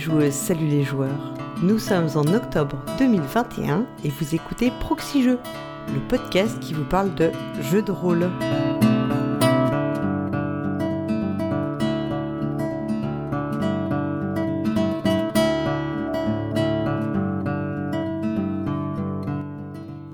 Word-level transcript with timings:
joueuses, 0.00 0.32
salut 0.32 0.66
les 0.66 0.82
joueurs. 0.82 1.34
Nous 1.62 1.78
sommes 1.78 2.08
en 2.14 2.24
octobre 2.34 2.82
2021 2.98 3.86
et 4.02 4.08
vous 4.08 4.34
écoutez 4.34 4.72
Proxy 4.80 5.22
Jeux, 5.22 5.38
le 5.92 6.00
podcast 6.08 6.58
qui 6.58 6.72
vous 6.72 6.84
parle 6.84 7.14
de 7.14 7.30
jeux 7.70 7.82
de 7.82 7.92
rôle. 7.92 8.30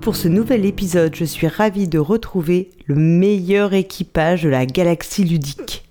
Pour 0.01 0.17
ce 0.17 0.27
nouvel 0.27 0.65
épisode, 0.65 1.15
je 1.15 1.25
suis 1.25 1.47
ravie 1.47 1.87
de 1.87 1.99
retrouver 1.99 2.71
le 2.85 2.95
meilleur 2.95 3.73
équipage 3.73 4.43
de 4.43 4.49
la 4.49 4.65
galaxie 4.65 5.23
ludique. 5.23 5.85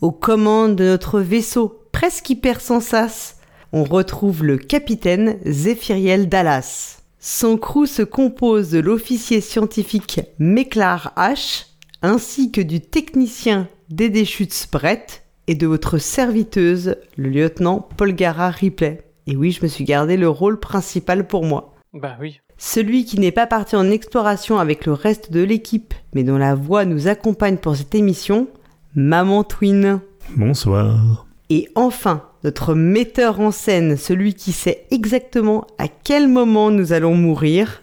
Aux 0.00 0.12
commandes 0.12 0.76
de 0.76 0.84
notre 0.84 1.20
vaisseau, 1.20 1.81
presque 2.02 2.30
hyper 2.30 2.60
sans 2.60 2.80
sas, 2.80 3.36
on 3.72 3.84
retrouve 3.84 4.42
le 4.42 4.56
capitaine 4.56 5.38
Zéphiriel 5.46 6.28
Dallas. 6.28 7.00
Son 7.20 7.56
crew 7.56 7.86
se 7.86 8.02
compose 8.02 8.70
de 8.70 8.80
l'officier 8.80 9.40
scientifique 9.40 10.20
Meklar 10.40 11.12
H, 11.16 11.66
ainsi 12.02 12.50
que 12.50 12.60
du 12.60 12.80
technicien 12.80 13.68
Dédé 13.88 14.24
Schutz 14.24 14.66
Brett 14.68 15.22
et 15.46 15.54
de 15.54 15.68
votre 15.68 15.98
serviteuse, 15.98 16.96
le 17.16 17.28
lieutenant 17.28 17.86
Polgara 17.96 18.50
Ripley. 18.50 19.04
Et 19.28 19.36
oui, 19.36 19.52
je 19.52 19.62
me 19.62 19.68
suis 19.68 19.84
gardé 19.84 20.16
le 20.16 20.28
rôle 20.28 20.58
principal 20.58 21.28
pour 21.28 21.44
moi. 21.44 21.76
Bah 21.92 22.16
oui. 22.20 22.40
Celui 22.58 23.04
qui 23.04 23.20
n'est 23.20 23.30
pas 23.30 23.46
parti 23.46 23.76
en 23.76 23.92
exploration 23.92 24.58
avec 24.58 24.86
le 24.86 24.92
reste 24.92 25.30
de 25.30 25.44
l'équipe, 25.44 25.94
mais 26.14 26.24
dont 26.24 26.38
la 26.38 26.56
voix 26.56 26.84
nous 26.84 27.06
accompagne 27.06 27.58
pour 27.58 27.76
cette 27.76 27.94
émission, 27.94 28.48
Maman 28.96 29.44
Twin. 29.44 30.00
Bonsoir. 30.36 31.28
Et 31.54 31.68
enfin, 31.74 32.22
notre 32.44 32.74
metteur 32.74 33.38
en 33.38 33.50
scène, 33.50 33.98
celui 33.98 34.32
qui 34.32 34.52
sait 34.52 34.86
exactement 34.90 35.66
à 35.76 35.84
quel 35.86 36.26
moment 36.26 36.70
nous 36.70 36.94
allons 36.94 37.14
mourir, 37.14 37.82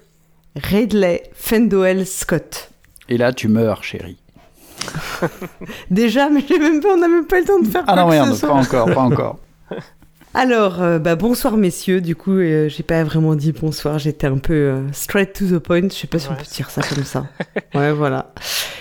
Ridley 0.56 1.22
Fendoel 1.34 2.08
Scott. 2.08 2.72
Et 3.10 3.18
là, 3.20 3.32
tu 3.32 3.48
meurs, 3.48 3.84
chérie. 3.84 4.18
Déjà, 5.92 6.32
mais 6.32 6.44
j'ai 6.50 6.58
même 6.58 6.82
pas, 6.82 6.96
on 6.96 6.98
n'a 6.98 7.08
même 7.08 7.26
pas 7.26 7.38
eu 7.38 7.42
le 7.42 7.46
temps 7.46 7.60
de 7.60 7.68
faire 7.68 7.84
Ah 7.86 7.94
quoi 7.94 8.02
non, 8.02 8.08
que 8.10 8.14
merde, 8.16 8.34
ce 8.34 8.46
pas 8.48 8.54
encore, 8.54 8.86
pas 8.92 9.02
encore. 9.02 9.38
Alors, 10.34 10.82
euh, 10.82 10.98
bah, 10.98 11.16
bonsoir 11.16 11.56
messieurs. 11.56 12.02
Du 12.02 12.16
coup, 12.16 12.32
euh, 12.38 12.70
j'ai 12.70 12.82
pas 12.82 13.04
vraiment 13.04 13.36
dit 13.36 13.52
bonsoir. 13.52 14.00
J'étais 14.00 14.26
un 14.26 14.40
peu 14.40 14.54
euh, 14.54 14.92
straight 14.94 15.32
to 15.34 15.46
the 15.46 15.60
point. 15.60 15.90
Je 15.90 15.94
sais 15.94 16.08
pas 16.08 16.18
si 16.18 16.28
on 16.28 16.34
peut 16.34 16.44
dire 16.56 16.72
ça 16.72 16.82
comme 16.82 17.04
ça. 17.04 17.28
ouais, 17.76 17.92
voilà. 17.92 18.34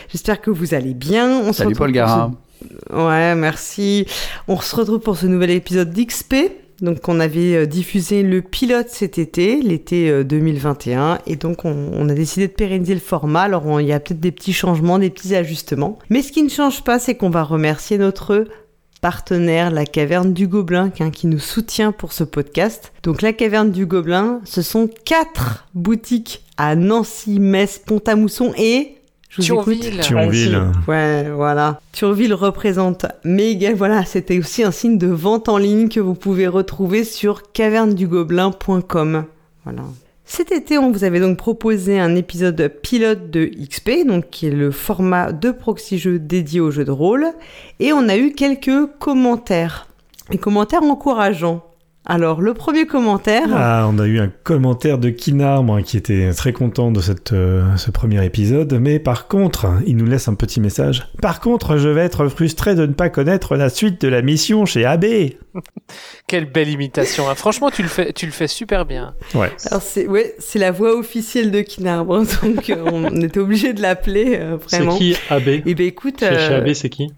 J'espère 0.08 0.40
que 0.40 0.50
vous 0.50 0.72
allez 0.72 0.94
bien. 0.94 1.28
On 1.40 1.52
Salut 1.52 1.74
Paul 1.74 1.92
Gara. 1.92 2.30
ce- 2.32 2.47
Ouais, 2.92 3.34
merci. 3.34 4.06
On 4.48 4.60
se 4.60 4.74
retrouve 4.74 5.00
pour 5.00 5.16
ce 5.16 5.26
nouvel 5.26 5.50
épisode 5.50 5.92
d'XP. 5.92 6.34
Donc, 6.80 7.08
on 7.08 7.18
avait 7.18 7.56
euh, 7.56 7.66
diffusé 7.66 8.22
le 8.22 8.40
pilote 8.40 8.88
cet 8.88 9.18
été, 9.18 9.60
l'été 9.60 10.08
euh, 10.10 10.22
2021, 10.22 11.18
et 11.26 11.34
donc 11.34 11.64
on, 11.64 12.08
a 12.08 12.14
décidé 12.14 12.46
de 12.46 12.52
pérenniser 12.52 12.94
le 12.94 13.00
format. 13.00 13.42
Alors, 13.42 13.80
il 13.80 13.88
y 13.88 13.92
a 13.92 13.98
peut-être 13.98 14.20
des 14.20 14.30
petits 14.30 14.52
changements, 14.52 15.00
des 15.00 15.10
petits 15.10 15.34
ajustements. 15.34 15.98
Mais 16.08 16.22
ce 16.22 16.30
qui 16.30 16.42
ne 16.42 16.48
change 16.48 16.84
pas, 16.84 17.00
c'est 17.00 17.16
qu'on 17.16 17.30
va 17.30 17.42
remercier 17.42 17.98
notre 17.98 18.44
partenaire, 19.00 19.70
la 19.70 19.86
Caverne 19.86 20.32
du 20.32 20.46
Gobelin, 20.46 20.92
hein, 21.00 21.10
qui 21.10 21.26
nous 21.26 21.38
soutient 21.38 21.92
pour 21.92 22.12
ce 22.12 22.24
podcast. 22.24 22.92
Donc 23.02 23.22
la 23.22 23.32
Caverne 23.32 23.70
du 23.70 23.86
Gobelin, 23.86 24.40
ce 24.44 24.62
sont 24.62 24.88
quatre 25.04 25.66
boutiques 25.74 26.44
à 26.56 26.76
Nancy, 26.76 27.40
Metz, 27.40 27.80
Pont-à-Mousson 27.84 28.52
et... 28.56 28.97
Vous 29.38 29.44
écoute. 29.44 29.80
Thionville. 29.80 30.00
Thionville. 30.00 30.62
Ouais, 30.86 31.30
voilà. 31.30 31.80
Thionville 31.92 32.34
représente 32.34 33.06
méga. 33.24 33.72
Voilà, 33.74 34.04
c'était 34.04 34.38
aussi 34.38 34.62
un 34.64 34.70
signe 34.70 34.98
de 34.98 35.06
vente 35.06 35.48
en 35.48 35.58
ligne 35.58 35.88
que 35.88 36.00
vous 36.00 36.14
pouvez 36.14 36.48
retrouver 36.48 37.04
sur 37.04 37.52
cavernedugobelin.com. 37.52 39.24
Voilà. 39.64 39.82
Cet 40.24 40.52
été, 40.52 40.76
on 40.76 40.92
vous 40.92 41.04
avait 41.04 41.20
donc 41.20 41.38
proposé 41.38 41.98
un 41.98 42.14
épisode 42.14 42.70
pilote 42.82 43.30
de 43.30 43.46
XP, 43.46 44.06
donc 44.06 44.28
qui 44.30 44.46
est 44.46 44.50
le 44.50 44.70
format 44.70 45.32
de 45.32 45.50
proxy 45.50 45.98
jeu 45.98 46.18
dédié 46.18 46.60
aux 46.60 46.70
jeux 46.70 46.84
de 46.84 46.90
rôle, 46.90 47.28
et 47.80 47.94
on 47.94 48.08
a 48.10 48.16
eu 48.18 48.32
quelques 48.32 48.86
commentaires. 48.98 49.86
Des 50.30 50.36
commentaires 50.36 50.82
encourageants. 50.82 51.64
Alors, 52.06 52.40
le 52.40 52.54
premier 52.54 52.86
commentaire. 52.86 53.48
Ah, 53.52 53.86
on 53.90 53.98
a 53.98 54.06
eu 54.06 54.18
un 54.18 54.28
commentaire 54.28 54.96
de 54.98 55.10
Kinar, 55.10 55.62
moi, 55.62 55.82
qui 55.82 55.98
était 55.98 56.30
très 56.32 56.54
content 56.54 56.90
de 56.90 57.02
cette, 57.02 57.32
euh, 57.34 57.76
ce 57.76 57.90
premier 57.90 58.24
épisode, 58.24 58.72
mais 58.80 58.98
par 58.98 59.28
contre, 59.28 59.66
il 59.86 59.96
nous 59.98 60.06
laisse 60.06 60.26
un 60.26 60.34
petit 60.34 60.58
message. 60.58 61.06
Par 61.20 61.40
contre, 61.40 61.76
je 61.76 61.88
vais 61.90 62.00
être 62.00 62.28
frustré 62.28 62.74
de 62.74 62.86
ne 62.86 62.94
pas 62.94 63.10
connaître 63.10 63.56
la 63.56 63.68
suite 63.68 64.00
de 64.00 64.08
la 64.08 64.22
mission 64.22 64.64
chez 64.64 64.86
AB. 64.86 65.04
Quelle 66.26 66.46
belle 66.50 66.70
imitation. 66.70 67.28
hein. 67.28 67.34
Franchement, 67.34 67.70
tu 67.70 67.82
le 67.82 67.88
fais, 67.88 68.14
tu 68.14 68.24
le 68.24 68.32
fais 68.32 68.46
super 68.48 68.86
bien. 68.86 69.14
Ouais. 69.34 69.50
Alors 69.70 69.82
c'est 69.82 70.06
ouais, 70.06 70.34
c'est 70.38 70.58
la 70.58 70.70
voix 70.70 70.96
officielle 70.96 71.50
de 71.50 71.60
Kinarbre, 71.60 72.22
donc 72.42 72.70
euh, 72.70 72.84
on 72.90 73.20
était 73.20 73.40
obligé 73.40 73.74
de 73.74 73.82
l'appeler 73.82 74.38
euh, 74.40 74.56
C'est 74.66 74.76
vraiment. 74.78 74.96
qui 74.96 75.14
AB 75.28 75.48
Et 75.66 75.74
ben 75.74 75.86
écoute, 75.86 76.20
Chez 76.20 76.38
chez 76.38 76.54
AB, 76.54 76.72
c'est 76.72 76.88
qui? 76.88 77.12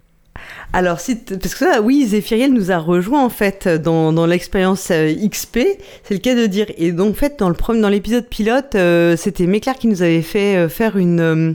Alors 0.73 0.99
si 0.99 1.17
t- 1.19 1.37
parce 1.37 1.53
que 1.53 1.65
ça, 1.65 1.81
oui, 1.81 2.05
Zéphiriel 2.07 2.53
nous 2.53 2.71
a 2.71 2.77
rejoint 2.77 3.23
en 3.23 3.29
fait 3.29 3.67
dans, 3.67 4.13
dans 4.13 4.25
l'expérience 4.25 4.89
euh, 4.91 5.13
XP, 5.13 5.59
c'est 6.03 6.13
le 6.13 6.19
cas 6.19 6.33
de 6.35 6.45
dire. 6.45 6.67
Et 6.77 6.91
donc 6.93 7.11
en 7.11 7.13
fait 7.13 7.37
dans 7.39 7.49
le 7.49 7.55
premier 7.55 7.81
dans 7.81 7.89
l'épisode 7.89 8.25
pilote, 8.27 8.75
euh, 8.75 9.15
c'était 9.17 9.45
Méclair 9.47 9.75
qui 9.75 9.87
nous 9.87 10.01
avait 10.01 10.21
fait 10.21 10.55
euh, 10.55 10.69
faire 10.69 10.97
une 10.97 11.19
euh, 11.19 11.53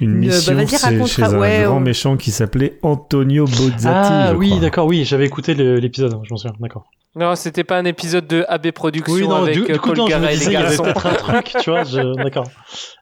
Une 0.00 0.24
Une- 0.24 0.28
bah, 0.46 0.54
mission 0.54 0.78
raconte- 0.82 1.08
chez 1.08 1.22
un 1.22 1.38
ouais, 1.38 1.62
grand 1.64 1.80
méchant 1.80 2.16
qui 2.16 2.30
s'appelait 2.30 2.78
Antonio 2.82 3.46
Bozzati. 3.46 3.86
Ah 3.86 4.28
je 4.32 4.36
oui, 4.36 4.58
d'accord, 4.60 4.86
oui, 4.86 5.04
j'avais 5.04 5.26
écouté 5.26 5.54
l'épisode, 5.54 6.12
je 6.22 6.30
m'en 6.30 6.36
souviens, 6.36 6.56
d'accord. 6.60 6.84
Non, 7.14 7.34
c'était 7.36 7.64
pas 7.64 7.76
un 7.76 7.84
épisode 7.84 8.26
de 8.26 8.44
AB 8.48 8.70
Productions 8.70 9.12
Oui, 9.12 9.28
non, 9.28 9.42
avec 9.42 9.54
du, 9.54 9.62
euh, 9.64 9.74
du 9.74 9.78
coup, 9.80 9.88
Paul 9.88 9.98
non, 9.98 10.06
je 10.06 10.10
Gara 10.10 10.22
me 10.22 10.28
et 10.28 10.30
les 10.32 10.38
disais, 10.38 10.50
il 10.50 10.52
y 10.54 10.56
avait 10.56 10.76
garçons. 10.76 10.82
peut-être 10.84 11.06
un 11.06 11.14
truc, 11.14 11.52
tu 11.60 11.70
vois, 11.70 11.84
je- 11.84 12.14
d'accord. 12.22 12.46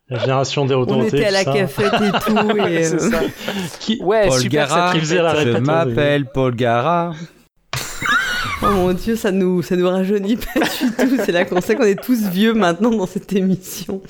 La 0.08 0.18
génération 0.18 0.64
des 0.64 0.74
on 0.74 1.02
était 1.04 1.26
à 1.26 1.30
la 1.30 1.44
cafette 1.44 1.92
et 1.94 2.10
tout 2.26 2.56
et 2.66 2.84
C'est 2.84 2.98
ça. 2.98 3.20
Qui... 3.78 4.02
Ouais, 4.02 4.26
Paul 4.26 4.40
super 4.40 4.66
Gara, 4.66 4.86
cette 4.92 4.94
qui 5.00 5.06
faisait 5.06 5.22
la 5.22 5.44
je 5.44 5.58
m'appelle 5.58 6.26
Paul 6.26 6.56
Gara. 6.56 7.12
oh 8.62 8.66
mon 8.66 8.92
dieu, 8.92 9.14
ça 9.14 9.30
nous 9.30 9.62
ça 9.62 9.76
nous 9.76 9.88
rajeunit 9.88 10.36
pas 10.36 10.58
du 10.58 10.90
tout, 11.08 11.16
c'est 11.24 11.30
là 11.32 11.44
qu'on 11.44 11.60
sait 11.60 11.76
qu'on 11.76 11.84
est 11.84 12.02
tous 12.02 12.28
vieux 12.28 12.52
maintenant 12.54 12.90
dans 12.90 13.06
cette 13.06 13.32
émission. 13.32 14.02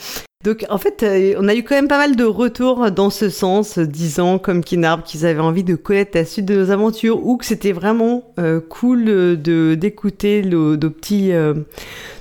Donc 0.43 0.65
en 0.71 0.79
fait, 0.79 1.03
euh, 1.03 1.35
on 1.39 1.49
a 1.49 1.55
eu 1.55 1.63
quand 1.63 1.75
même 1.75 1.87
pas 1.87 1.99
mal 1.99 2.17
de 2.17 2.25
retours 2.25 2.91
dans 2.91 3.11
ce 3.11 3.29
sens, 3.29 3.77
euh, 3.77 3.87
disant 3.87 4.39
comme 4.39 4.65
Kinarb 4.65 5.03
qu'ils 5.03 5.27
avaient 5.27 5.39
envie 5.39 5.65
de 5.65 5.75
connaître 5.75 6.13
la 6.15 6.25
suite 6.25 6.47
de 6.47 6.55
nos 6.55 6.71
aventures 6.71 7.27
ou 7.27 7.37
que 7.37 7.45
c'était 7.45 7.73
vraiment 7.73 8.25
euh, 8.39 8.59
cool 8.67 9.05
de 9.05 9.75
d'écouter 9.79 10.41
le- 10.41 10.77
nos 10.77 10.91
petits 10.91 11.33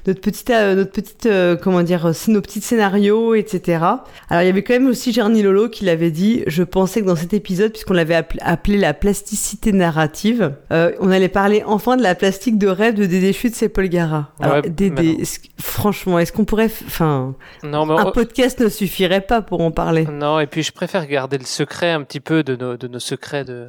notre 0.08 0.22
petite 0.22 0.50
euh, 0.50 0.76
notre 0.76 0.92
petite 0.92 1.26
euh, 1.26 1.56
comment 1.56 1.84
dire 1.84 2.06
euh, 2.08 2.12
nos 2.28 2.42
petits 2.42 2.62
scénarios 2.62 3.36
etc. 3.36 3.84
Alors 4.30 4.44
il 4.44 4.46
y 4.46 4.50
avait 4.50 4.64
quand 4.64 4.74
même 4.74 4.88
aussi 4.88 5.12
Jarny 5.14 5.42
Lolo 5.44 5.70
qui 5.70 5.86
l'avait 5.86 6.12
dit. 6.12 6.44
Je 6.48 6.64
pensais 6.64 7.02
que 7.02 7.06
dans 7.06 7.16
cet 7.16 7.34
épisode, 7.34 7.72
puisqu'on 7.72 7.94
l'avait 7.94 8.16
appelé, 8.16 8.40
appelé 8.44 8.78
la 8.78 8.94
plasticité 8.94 9.72
narrative, 9.72 10.54
euh, 10.72 10.92
on 11.00 11.12
allait 11.12 11.30
parler 11.30 11.64
enfin 11.66 11.98
de 11.98 12.04
la 12.04 12.16
plastique 12.16 12.58
de 12.58 12.68
rêve 12.68 12.96
de 12.96 13.06
Dédé 13.06 13.34
Chutes 13.34 13.62
et 13.64 13.70
Paul 13.70 13.88
Gara. 13.90 14.34
Alors 14.40 14.56
Ouais, 14.64 14.70
Dédé, 14.70 15.18
franchement, 15.59 16.20
est-ce 16.20 16.32
qu'on 16.32 16.46
pourrait, 16.46 16.70
enfin, 16.88 17.36
un 17.64 17.74
on- 17.74 18.12
podcast 18.12 18.59
ne 18.59 18.70
suffirait 18.70 19.22
pas 19.22 19.42
pour 19.42 19.62
en 19.62 19.72
parler? 19.72 20.06
non, 20.12 20.40
et 20.40 20.48
puis 20.48 20.64
je 20.64 20.72
préfère 20.72 21.06
garder 21.08 21.38
le 21.38 21.46
secret 21.46 21.92
un 21.92 22.04
petit 22.04 22.20
peu 22.20 22.44
de 22.44 22.56
nos, 22.56 22.78
de 22.78 22.88
nos 22.88 23.00
secrets 23.00 23.46
de, 23.46 23.68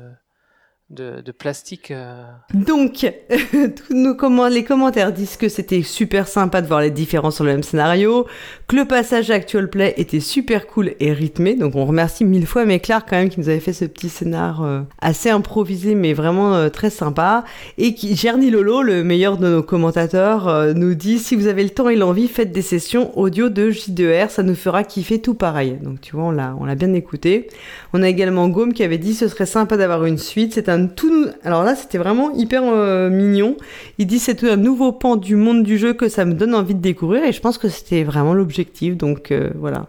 de, 0.91 1.33
plastique. 1.33 1.91
euh. 1.91 2.25
Donc, 2.53 3.07
nos 3.91 4.49
les 4.49 4.65
commentaires 4.65 5.13
disent 5.13 5.37
que 5.37 5.49
c'était 5.49 5.83
super 5.83 6.27
sympa 6.27 6.61
de 6.63 6.67
voir 6.67 6.81
les 6.81 6.91
différences 6.91 7.37
sur 7.37 7.45
le 7.45 7.53
même 7.53 7.63
scénario, 7.63 8.27
que 8.67 8.77
le 8.77 8.85
passage 8.85 9.31
à 9.31 9.35
Actual 9.35 9.71
Play 9.71 9.95
était 9.97 10.21
super 10.21 10.67
cool 10.67 10.95
et 10.99 11.13
rythmé. 11.13 11.55
Donc, 11.55 11.77
on 11.77 11.87
remercie 11.87 12.25
mille 12.25 12.47
fois 12.47 12.65
Méclar 12.65 13.07
quand 13.07 13.17
même 13.17 13.29
qui 13.29 13.39
nous 13.39 13.49
avait 13.49 13.61
fait 13.61 13.73
ce 13.73 13.85
petit 13.85 14.09
scénar 14.09 14.63
euh, 14.63 14.81
assez 15.01 15.31
improvisé 15.31 15.95
mais 15.95 16.13
vraiment 16.13 16.55
euh, 16.55 16.69
très 16.69 16.91
sympa. 16.91 17.45
Et 17.79 17.95
qui, 17.95 18.17
Gerny 18.17 18.51
Lolo, 18.51 18.83
le 18.83 19.05
meilleur 19.05 19.39
de 19.39 19.49
nos 19.49 19.63
commentateurs, 19.63 20.49
euh, 20.49 20.73
nous 20.75 20.95
dit 20.95 21.19
si 21.19 21.37
vous 21.37 21.47
avez 21.47 21.63
le 21.63 21.71
temps 21.71 21.89
et 21.89 21.97
l'envie, 21.97 22.27
faites 22.27 22.53
des 22.53 22.63
sessions 22.63 23.17
audio 23.17 23.49
de 23.49 23.71
J2R, 23.71 24.31
ça 24.31 24.43
nous 24.43 24.57
fera 24.57 24.83
kiffer 24.83 25.21
tout 25.21 25.35
pareil. 25.35 25.79
Donc, 25.81 26.01
tu 26.01 26.17
vois, 26.17 26.25
on 26.25 26.65
l'a 26.65 26.75
bien 26.75 26.93
écouté. 26.95 27.49
On 27.93 28.03
a 28.03 28.09
également 28.09 28.49
Gaume 28.49 28.73
qui 28.73 28.83
avait 28.83 28.99
dit 28.99 29.15
ce 29.15 29.29
serait 29.29 29.47
sympa 29.47 29.77
d'avoir 29.77 30.05
une 30.05 30.19
suite. 30.19 30.55
C'est 30.55 30.69
un 30.69 30.80
tout. 30.89 31.27
Alors 31.45 31.65
là, 31.65 31.75
c'était 31.75 31.99
vraiment 31.99 32.31
hyper 32.33 32.63
euh, 32.65 33.11
mignon. 33.11 33.57
Il 33.99 34.07
dit 34.07 34.19
c'est 34.19 34.43
un 34.45 34.57
nouveau 34.57 34.93
pan 34.93 35.17
du 35.17 35.37
monde 35.37 35.63
du 35.63 35.79
jeu 35.79 35.93
que 35.93 36.09
ça 36.09 36.25
me 36.25 36.35
donne 36.35 36.55
envie 36.55 36.75
de 36.75 36.81
découvrir 36.81 37.25
et 37.25 37.33
je 37.33 37.41
pense 37.41 37.59
que 37.59 37.69
c'était 37.69 38.05
vraiment 38.05 38.35
l'objectif. 38.35 38.97
Donc 38.97 39.31
euh, 39.31 39.51
voilà. 39.57 39.87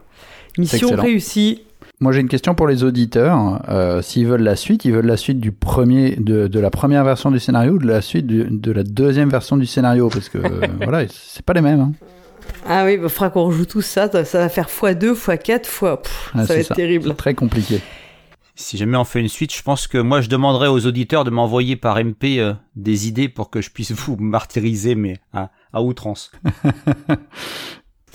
Mission 0.57 0.89
réussie. 1.01 1.63
Moi, 1.99 2.11
j'ai 2.13 2.19
une 2.21 2.29
question 2.29 2.55
pour 2.55 2.67
les 2.67 2.83
auditeurs. 2.83 3.61
Euh, 3.69 4.01
S'ils 4.01 4.25
veulent 4.25 4.41
la 4.41 4.55
suite, 4.55 4.85
ils 4.85 4.91
veulent 4.91 5.05
la 5.05 5.17
suite 5.17 5.39
du 5.39 5.51
premier, 5.51 6.15
de, 6.15 6.47
de 6.47 6.59
la 6.59 6.71
première 6.71 7.03
version 7.03 7.29
du 7.29 7.39
scénario 7.39 7.73
ou 7.73 7.77
de 7.77 7.85
la 7.87 8.01
suite 8.01 8.25
du- 8.25 8.47
de 8.49 8.71
la 8.71 8.81
deuxième 8.83 9.29
version 9.29 9.55
du 9.55 9.67
scénario? 9.67 10.09
Parce 10.09 10.27
que, 10.27 10.39
voilà, 10.83 11.05
c'est 11.09 11.45
pas 11.45 11.53
les 11.53 11.61
mêmes. 11.61 11.79
hein. 11.79 11.91
Ah 12.67 12.85
oui, 12.85 12.97
il 13.01 13.07
faudra 13.07 13.29
qu'on 13.29 13.43
rejoue 13.45 13.65
tout 13.65 13.81
ça. 13.81 14.09
Ça 14.25 14.39
va 14.39 14.49
faire 14.49 14.67
x2, 14.67 15.13
x4, 15.13 15.55
x. 15.57 15.79
pff, 15.79 16.31
Ah, 16.33 16.45
ça 16.45 16.53
va 16.55 16.59
être 16.59 16.73
terrible. 16.73 17.13
Très 17.15 17.35
compliqué. 17.35 17.79
Si 18.61 18.77
jamais 18.77 18.97
on 18.97 19.03
fait 19.03 19.19
une 19.19 19.27
suite, 19.27 19.53
je 19.53 19.61
pense 19.61 19.87
que 19.87 19.97
moi 19.97 20.21
je 20.21 20.29
demanderais 20.29 20.67
aux 20.67 20.85
auditeurs 20.85 21.23
de 21.23 21.29
m'envoyer 21.29 21.75
par 21.75 21.97
MP 22.03 22.39
euh, 22.39 22.53
des 22.75 23.07
idées 23.07 23.27
pour 23.29 23.49
que 23.49 23.61
je 23.61 23.69
puisse 23.69 23.91
vous 23.91 24.15
martyriser, 24.19 24.95
mais 24.95 25.17
à, 25.33 25.49
à 25.73 25.81
outrance. 25.81 26.31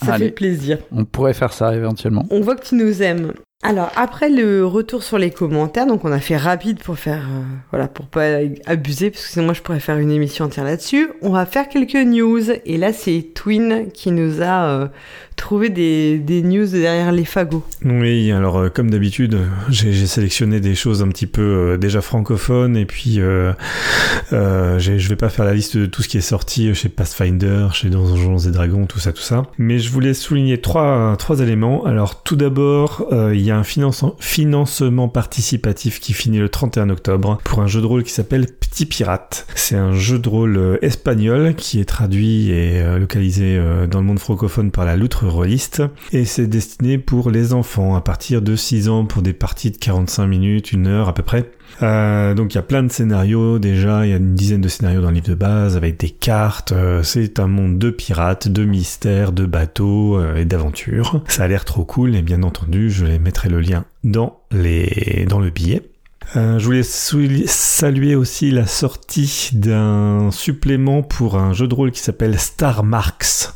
Ça 0.02 0.12
Allez. 0.14 0.26
fait 0.26 0.32
plaisir. 0.32 0.78
On 0.92 1.06
pourrait 1.06 1.32
faire 1.32 1.54
ça 1.54 1.74
éventuellement. 1.74 2.26
On 2.30 2.42
voit 2.42 2.54
que 2.54 2.66
tu 2.66 2.74
nous 2.74 3.02
aimes. 3.02 3.32
Alors 3.62 3.90
après 3.96 4.28
le 4.28 4.66
retour 4.66 5.02
sur 5.02 5.16
les 5.16 5.30
commentaires, 5.30 5.86
donc 5.86 6.04
on 6.04 6.12
a 6.12 6.20
fait 6.20 6.36
rapide 6.36 6.78
pour 6.82 6.98
faire 6.98 7.22
euh, 7.22 7.42
voilà 7.70 7.88
pour 7.88 8.04
pas 8.06 8.40
abuser 8.66 9.10
parce 9.10 9.24
que 9.24 9.32
sinon 9.32 9.46
moi 9.46 9.54
je 9.54 9.62
pourrais 9.62 9.80
faire 9.80 9.96
une 9.96 10.10
émission 10.10 10.44
entière 10.44 10.66
là-dessus. 10.66 11.08
On 11.22 11.30
va 11.30 11.46
faire 11.46 11.66
quelques 11.70 11.94
news 11.94 12.50
et 12.66 12.76
là 12.76 12.92
c'est 12.92 13.28
Twin 13.34 13.86
qui 13.94 14.12
nous 14.12 14.42
a 14.42 14.66
euh, 14.66 14.88
trouvé 15.36 15.70
des, 15.70 16.42
news 16.42 16.66
derrière 16.66 17.12
les 17.12 17.24
fagots. 17.24 17.64
Oui, 17.82 18.30
alors 18.30 18.58
euh, 18.58 18.68
comme 18.68 18.90
d'habitude, 18.90 19.38
j'ai 19.70 20.06
sélectionné 20.06 20.60
des 20.60 20.74
choses 20.74 21.02
un 21.02 21.08
petit 21.08 21.26
peu 21.26 21.78
déjà 21.80 22.02
francophones 22.02 22.76
et 22.76 22.84
puis 22.84 23.14
je 23.14 25.08
vais 25.08 25.16
pas 25.16 25.30
faire 25.30 25.46
la 25.46 25.54
liste 25.54 25.78
de 25.78 25.86
tout 25.86 26.02
ce 26.02 26.08
qui 26.08 26.18
est 26.18 26.20
sorti 26.20 26.74
chez 26.74 26.90
Pathfinder, 26.90 27.68
chez 27.72 27.88
Donjons 27.88 28.38
et 28.38 28.50
Dragons, 28.50 28.84
tout 28.84 28.98
ça, 29.00 29.14
tout 29.14 29.22
ça. 29.22 29.44
Mais 29.56 29.78
je 29.78 29.90
voulais 29.90 30.12
souligner 30.12 30.60
trois, 30.60 31.16
trois 31.16 31.40
éléments. 31.40 31.86
Alors 31.86 32.22
tout 32.22 32.36
d'abord, 32.36 33.08
il 33.32 33.45
y 33.46 33.50
a 33.50 33.56
un 33.58 33.64
finance- 33.64 34.04
financement 34.18 35.08
participatif 35.08 36.00
qui 36.00 36.12
finit 36.12 36.38
le 36.38 36.48
31 36.48 36.90
octobre 36.90 37.38
pour 37.44 37.60
un 37.60 37.66
jeu 37.66 37.80
de 37.80 37.86
rôle 37.86 38.02
qui 38.04 38.12
s'appelle 38.12 38.46
Petit 38.46 38.86
Pirate. 38.86 39.46
C'est 39.54 39.76
un 39.76 39.92
jeu 39.94 40.18
de 40.18 40.28
rôle 40.28 40.56
euh, 40.56 40.78
espagnol 40.82 41.54
qui 41.54 41.80
est 41.80 41.84
traduit 41.84 42.50
et 42.50 42.80
euh, 42.80 42.98
localisé 42.98 43.56
euh, 43.56 43.86
dans 43.86 44.00
le 44.00 44.06
monde 44.06 44.18
francophone 44.18 44.70
par 44.70 44.84
la 44.84 44.96
Loutre 44.96 45.26
Rolliste 45.26 45.82
et 46.12 46.24
c'est 46.24 46.46
destiné 46.46 46.98
pour 46.98 47.30
les 47.30 47.52
enfants 47.52 47.94
à 47.96 48.00
partir 48.00 48.42
de 48.42 48.56
6 48.56 48.88
ans 48.88 49.04
pour 49.04 49.22
des 49.22 49.32
parties 49.32 49.70
de 49.70 49.76
45 49.78 50.26
minutes, 50.26 50.72
une 50.72 50.86
heure 50.86 51.08
à 51.08 51.14
peu 51.14 51.22
près. 51.22 51.50
Euh, 51.82 52.34
donc 52.34 52.54
il 52.54 52.56
y 52.56 52.58
a 52.58 52.62
plein 52.62 52.82
de 52.82 52.90
scénarios 52.90 53.58
déjà, 53.58 54.06
il 54.06 54.10
y 54.10 54.12
a 54.12 54.16
une 54.16 54.34
dizaine 54.34 54.60
de 54.60 54.68
scénarios 54.68 55.02
dans 55.02 55.08
le 55.08 55.14
livre 55.14 55.28
de 55.28 55.34
base 55.34 55.76
avec 55.76 55.98
des 55.98 56.10
cartes. 56.10 56.72
euh, 56.72 57.02
c'est 57.02 57.38
un 57.38 57.46
monde 57.46 57.78
de 57.78 57.90
pirates, 57.90 58.48
de 58.48 58.64
mystères, 58.64 59.32
de 59.32 59.46
bateaux 59.46 60.18
euh, 60.18 60.36
et 60.36 60.44
d'aventures. 60.44 61.22
Ça 61.28 61.44
a 61.44 61.48
l'air 61.48 61.64
trop 61.64 61.84
cool 61.84 62.14
et 62.14 62.22
bien 62.22 62.42
entendu 62.42 62.90
je 62.90 63.04
mettrai 63.04 63.48
le 63.48 63.60
lien 63.60 63.84
dans 64.04 64.40
les 64.50 65.26
dans 65.28 65.40
le 65.40 65.50
billet. 65.50 65.82
Euh, 66.34 66.58
je 66.58 66.64
voulais 66.64 66.82
saluer 66.82 68.16
aussi 68.16 68.50
la 68.50 68.66
sortie 68.66 69.50
d'un 69.52 70.30
supplément 70.32 71.02
pour 71.02 71.36
un 71.36 71.52
jeu 71.52 71.68
de 71.68 71.74
rôle 71.74 71.92
qui 71.92 72.00
s'appelle 72.00 72.38
Star 72.38 72.82
Marks. 72.82 73.50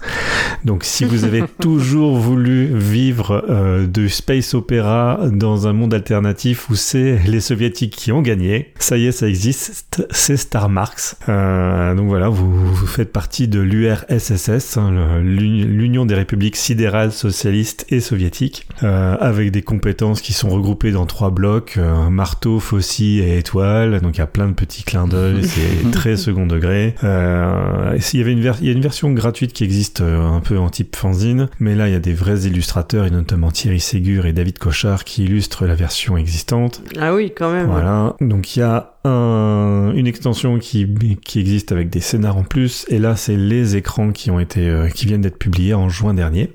Donc 0.65 0.85
si 0.85 1.05
vous 1.05 1.25
avez 1.25 1.43
toujours 1.61 2.19
voulu 2.19 2.67
vivre 2.67 3.45
euh, 3.49 3.87
de 3.87 4.09
space 4.09 4.55
opéra 4.55 5.21
dans 5.33 5.67
un 5.67 5.73
monde 5.73 5.95
alternatif 5.95 6.69
où 6.71 6.75
c'est 6.75 7.19
les 7.27 7.41
soviétiques 7.41 7.97
qui 7.97 8.13
ont 8.13 8.23
gagné, 8.23 8.73
ça 8.79 8.97
y 8.97 9.07
est, 9.07 9.13
ça 9.13 9.27
existe, 9.27 10.07
c'est 10.11 10.37
Star 10.37 10.69
Marks. 10.69 11.17
Euh, 11.29 11.95
donc 11.95 12.09
voilà, 12.09 12.29
vous, 12.29 12.75
vous 12.75 12.87
faites 12.87 13.13
partie 13.13 13.49
de 13.49 13.61
l'URSSS, 13.61 14.77
hein, 14.77 15.21
l'Union 15.23 16.05
des 16.05 16.15
républiques 16.15 16.57
sidérales 16.57 17.13
socialistes 17.13 17.87
et 17.89 18.01
soviétiques, 18.01 18.67
euh, 18.83 19.17
avec 19.21 19.51
des 19.51 19.63
compétences 19.63 20.21
qui 20.21 20.33
sont 20.33 20.49
regroupées 20.49 20.93
dans 20.93 21.07
trois 21.07 21.31
blocs, 21.31 21.75
euh, 21.79 22.11
marteau, 22.11 22.60
faucille 22.61 23.21
et 23.21 23.39
étoile. 23.39 24.01
Donc 24.01 24.17
il 24.17 24.19
y 24.19 24.23
a 24.23 24.27
plein 24.27 24.47
de 24.49 24.53
petits 24.55 24.83
clins 24.85 25.07
d'œil, 25.07 25.43
c'est 25.45 25.91
très 25.91 26.17
second 26.17 26.47
degré. 26.47 26.95
Euh, 27.05 27.99
y 28.13 28.21
avait 28.21 28.33
une 28.33 28.39
il 28.61 28.67
y 28.67 28.69
a 28.69 28.73
une 28.73 28.81
version 28.81 29.11
gratuite 29.13 29.53
qui 29.53 29.65
existe 29.65 30.01
euh, 30.01 30.21
un 30.21 30.41
peu 30.41 30.59
en 30.59 30.69
type 30.71 30.95
fanzine, 30.97 31.49
mais 31.59 31.75
là 31.75 31.89
il 31.89 31.93
y 31.93 31.97
a 31.97 32.01
des 32.01 32.13
vrais 32.13 32.41
illustrateurs, 32.41 33.07
et 33.07 33.11
notamment 33.11 33.51
Thierry 33.51 33.81
Ségur 33.81 34.27
et 34.27 34.33
David 34.33 34.59
Cochard 34.59 35.05
qui 35.05 35.25
illustrent 35.25 35.67
la 35.67 35.75
version 35.75 36.17
existante. 36.17 36.83
Ah 36.99 37.15
oui 37.15 37.33
quand 37.37 37.53
même. 37.53 37.67
Voilà. 37.67 38.15
Donc 38.21 38.57
il 38.57 38.61
y 38.61 38.63
a 38.63 38.95
un- 39.05 39.93
une 39.95 40.07
extension 40.07 40.59
qui, 40.59 40.87
qui 41.25 41.41
existe 41.41 41.73
avec 41.73 41.89
des 41.91 42.01
scénars 42.01 42.37
en 42.37 42.45
plus, 42.45 42.85
et 42.89 42.99
là 42.99 43.17
c'est 43.17 43.37
les 43.37 43.77
écrans 43.77 44.11
qui 44.13 44.31
ont 44.31 44.41
été 44.41 44.69
euh, 44.69 44.89
qui 44.89 45.07
viennent 45.07 45.23
d'être 45.23 45.39
publiés 45.39 45.75
en 45.75 45.89
juin 45.89 46.15
dernier. 46.15 46.53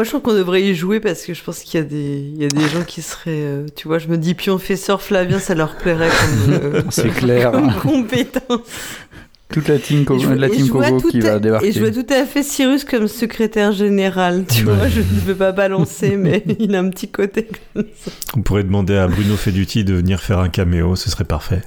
Moi 0.00 0.04
je 0.06 0.08
trouve 0.12 0.22
qu'on 0.22 0.32
devrait 0.32 0.62
y 0.62 0.74
jouer 0.74 0.98
parce 0.98 1.26
que 1.26 1.34
je 1.34 1.44
pense 1.44 1.58
qu'il 1.60 1.78
y 1.78 1.82
a 1.82 1.86
des 1.86 2.24
il 2.34 2.40
y 2.40 2.44
a 2.46 2.48
des 2.48 2.66
gens 2.70 2.84
qui 2.86 3.02
seraient 3.02 3.28
euh, 3.42 3.66
tu 3.76 3.86
vois 3.86 3.98
je 3.98 4.08
me 4.08 4.16
dis 4.16 4.32
puis 4.32 4.48
on 4.48 4.56
fait 4.56 4.76
surf 4.76 5.04
Flavien 5.04 5.38
ça 5.38 5.54
leur 5.54 5.76
plairait 5.76 6.08
comme, 6.08 6.54
euh, 6.54 6.82
C'est 6.90 7.10
clair. 7.10 7.52
comme 7.52 7.70
compétence. 7.74 8.60
Toute 9.52 9.68
la 9.68 9.78
team, 9.78 10.06
Co- 10.06 10.16
la 10.36 10.48
team 10.48 10.70
qui 11.10 11.18
à- 11.18 11.32
va 11.32 11.38
débarquer. 11.38 11.66
Et 11.68 11.72
je 11.72 11.80
vois 11.80 11.90
tout 11.90 12.06
à 12.08 12.24
fait 12.24 12.42
Cyrus 12.42 12.84
comme 12.84 13.08
secrétaire 13.08 13.72
général, 13.72 14.46
tu 14.48 14.64
Ouais. 14.64 14.72
vois, 14.74 14.88
je 14.88 15.00
ne 15.00 15.20
veux 15.26 15.34
pas 15.34 15.52
balancer, 15.52 16.16
mais 16.16 16.44
il 16.58 16.74
a 16.74 16.78
un 16.78 16.88
petit 16.88 17.08
côté 17.10 17.46
comme 17.74 17.84
ça. 18.02 18.10
On 18.38 18.40
pourrait 18.40 18.64
demander 18.64 18.96
à 18.96 19.06
Bruno 19.06 19.36
Feduti 19.36 19.84
de 19.84 19.92
venir 19.92 20.22
faire 20.22 20.38
un 20.38 20.48
caméo, 20.48 20.96
ce 20.96 21.10
serait 21.10 21.24
parfait. 21.24 21.60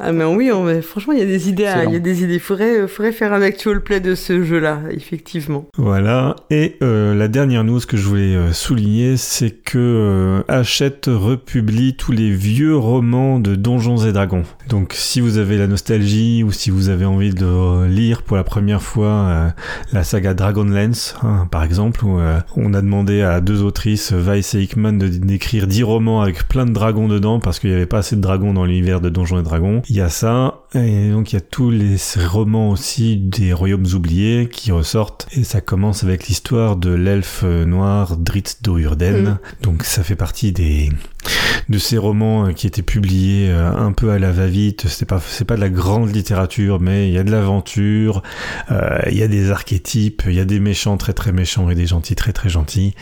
Ah 0.00 0.10
mais 0.10 0.24
oui, 0.24 0.50
on- 0.52 0.64
mais 0.64 0.82
franchement, 0.82 1.12
il 1.12 1.20
y 1.20 1.22
a 1.22 1.26
des 1.26 1.48
idées, 1.48 1.70
il 1.86 1.92
y 1.92 1.96
a 1.96 2.00
des 2.00 2.24
idées. 2.24 2.40
Faudrait, 2.40 2.80
euh, 2.80 2.88
faudrait 2.88 3.12
faire 3.12 3.32
un 3.32 3.42
actual 3.42 3.80
play 3.80 4.00
de 4.00 4.16
ce 4.16 4.42
jeu-là, 4.42 4.80
effectivement. 4.90 5.66
Voilà. 5.78 6.34
Et 6.50 6.76
euh, 6.82 7.14
la 7.14 7.28
dernière 7.28 7.62
news 7.62 7.78
que 7.86 7.96
je 7.96 8.08
voulais 8.08 8.34
euh, 8.34 8.52
souligner, 8.52 9.16
c'est 9.16 9.50
que 9.52 9.78
euh, 9.78 10.42
Hachette 10.48 11.08
republie 11.08 11.94
tous 11.94 12.10
les 12.10 12.32
vieux 12.32 12.76
romans 12.76 13.38
de 13.38 13.54
Donjons 13.54 13.98
et 13.98 14.12
Dragons. 14.12 14.42
Donc, 14.68 14.94
si 14.94 15.20
vous 15.20 15.38
avez 15.38 15.58
la 15.58 15.68
nostalgie 15.68 16.42
ou 16.42 16.50
si 16.50 16.70
vous 16.70 16.88
avez 16.88 17.04
envie 17.04 17.32
de 17.32 17.86
lire 17.86 18.22
pour 18.22 18.36
la 18.36 18.44
première 18.44 18.82
fois 18.82 19.06
euh, 19.06 19.48
la 19.92 20.02
saga 20.02 20.34
Dragonlance, 20.34 21.14
hein, 21.22 21.46
par 21.52 21.62
exemple, 21.62 22.04
où 22.04 22.18
on 22.56 22.74
a 22.74 22.80
demandé 22.82 23.22
à 23.22 23.40
deux 23.40 23.62
autrices, 23.62 24.10
Weiss 24.12 24.56
et 24.56 24.62
Hickman, 24.62 24.94
de 24.94 25.06
d'écrire 25.06 25.68
10 25.68 25.84
romans 25.84 26.20
avec 26.20 26.48
plein 26.48 26.66
de 26.66 26.72
dragons 26.72 27.06
dedans 27.06 27.38
parce 27.38 27.60
qu'il 27.60 27.70
n'y 27.70 27.76
avait 27.76 27.86
pas 27.86 27.98
assez 27.98 28.16
de 28.16 28.20
dragons 28.20 28.52
dans 28.52 28.64
l'univers 28.64 29.00
de 29.00 29.08
Donjons 29.08 29.38
et 29.38 29.42
Dragons. 29.44 29.82
Il 29.88 29.96
y 29.96 30.00
a 30.00 30.08
ça, 30.08 30.62
et 30.74 31.10
donc 31.10 31.32
il 31.32 31.36
y 31.36 31.38
a 31.38 31.42
tous 31.42 31.70
les 31.70 31.96
romans 32.26 32.70
aussi 32.70 33.16
des 33.16 33.52
royaumes 33.52 33.86
oubliés 33.94 34.48
qui 34.50 34.72
ressortent, 34.72 35.26
et 35.32 35.44
ça 35.44 35.60
commence 35.60 36.04
avec 36.04 36.26
l'histoire 36.26 36.76
de 36.76 36.90
l'elfe 36.90 37.44
noir 37.44 38.16
Dritz 38.16 38.62
Do'Urden. 38.62 39.22
Mm. 39.22 39.38
Donc 39.62 39.84
ça 39.84 40.02
fait 40.02 40.16
partie 40.16 40.52
des 40.52 40.90
de 41.68 41.78
ces 41.78 41.98
romans 41.98 42.46
euh, 42.46 42.52
qui 42.52 42.66
étaient 42.66 42.82
publiés 42.82 43.50
euh, 43.50 43.70
un 43.72 43.92
peu 43.92 44.10
à 44.10 44.18
la 44.18 44.32
va-vite. 44.32 44.86
C'est 44.88 45.06
pas 45.06 45.20
c'est 45.20 45.44
pas 45.44 45.56
de 45.56 45.60
la 45.60 45.68
grande 45.68 46.14
littérature, 46.14 46.80
mais 46.80 47.08
il 47.08 47.14
y 47.14 47.18
a 47.18 47.22
de 47.22 47.30
l'aventure, 47.30 48.22
euh, 48.70 48.98
il 49.10 49.16
y 49.16 49.22
a 49.22 49.28
des 49.28 49.50
archétypes, 49.50 50.22
il 50.26 50.34
y 50.34 50.40
a 50.40 50.44
des 50.44 50.60
méchants 50.60 50.96
très 50.96 51.12
très 51.12 51.32
méchants 51.32 51.70
et 51.70 51.74
des 51.74 51.86
gentils 51.86 52.14
très 52.14 52.32
très 52.32 52.48
gentils. 52.48 52.94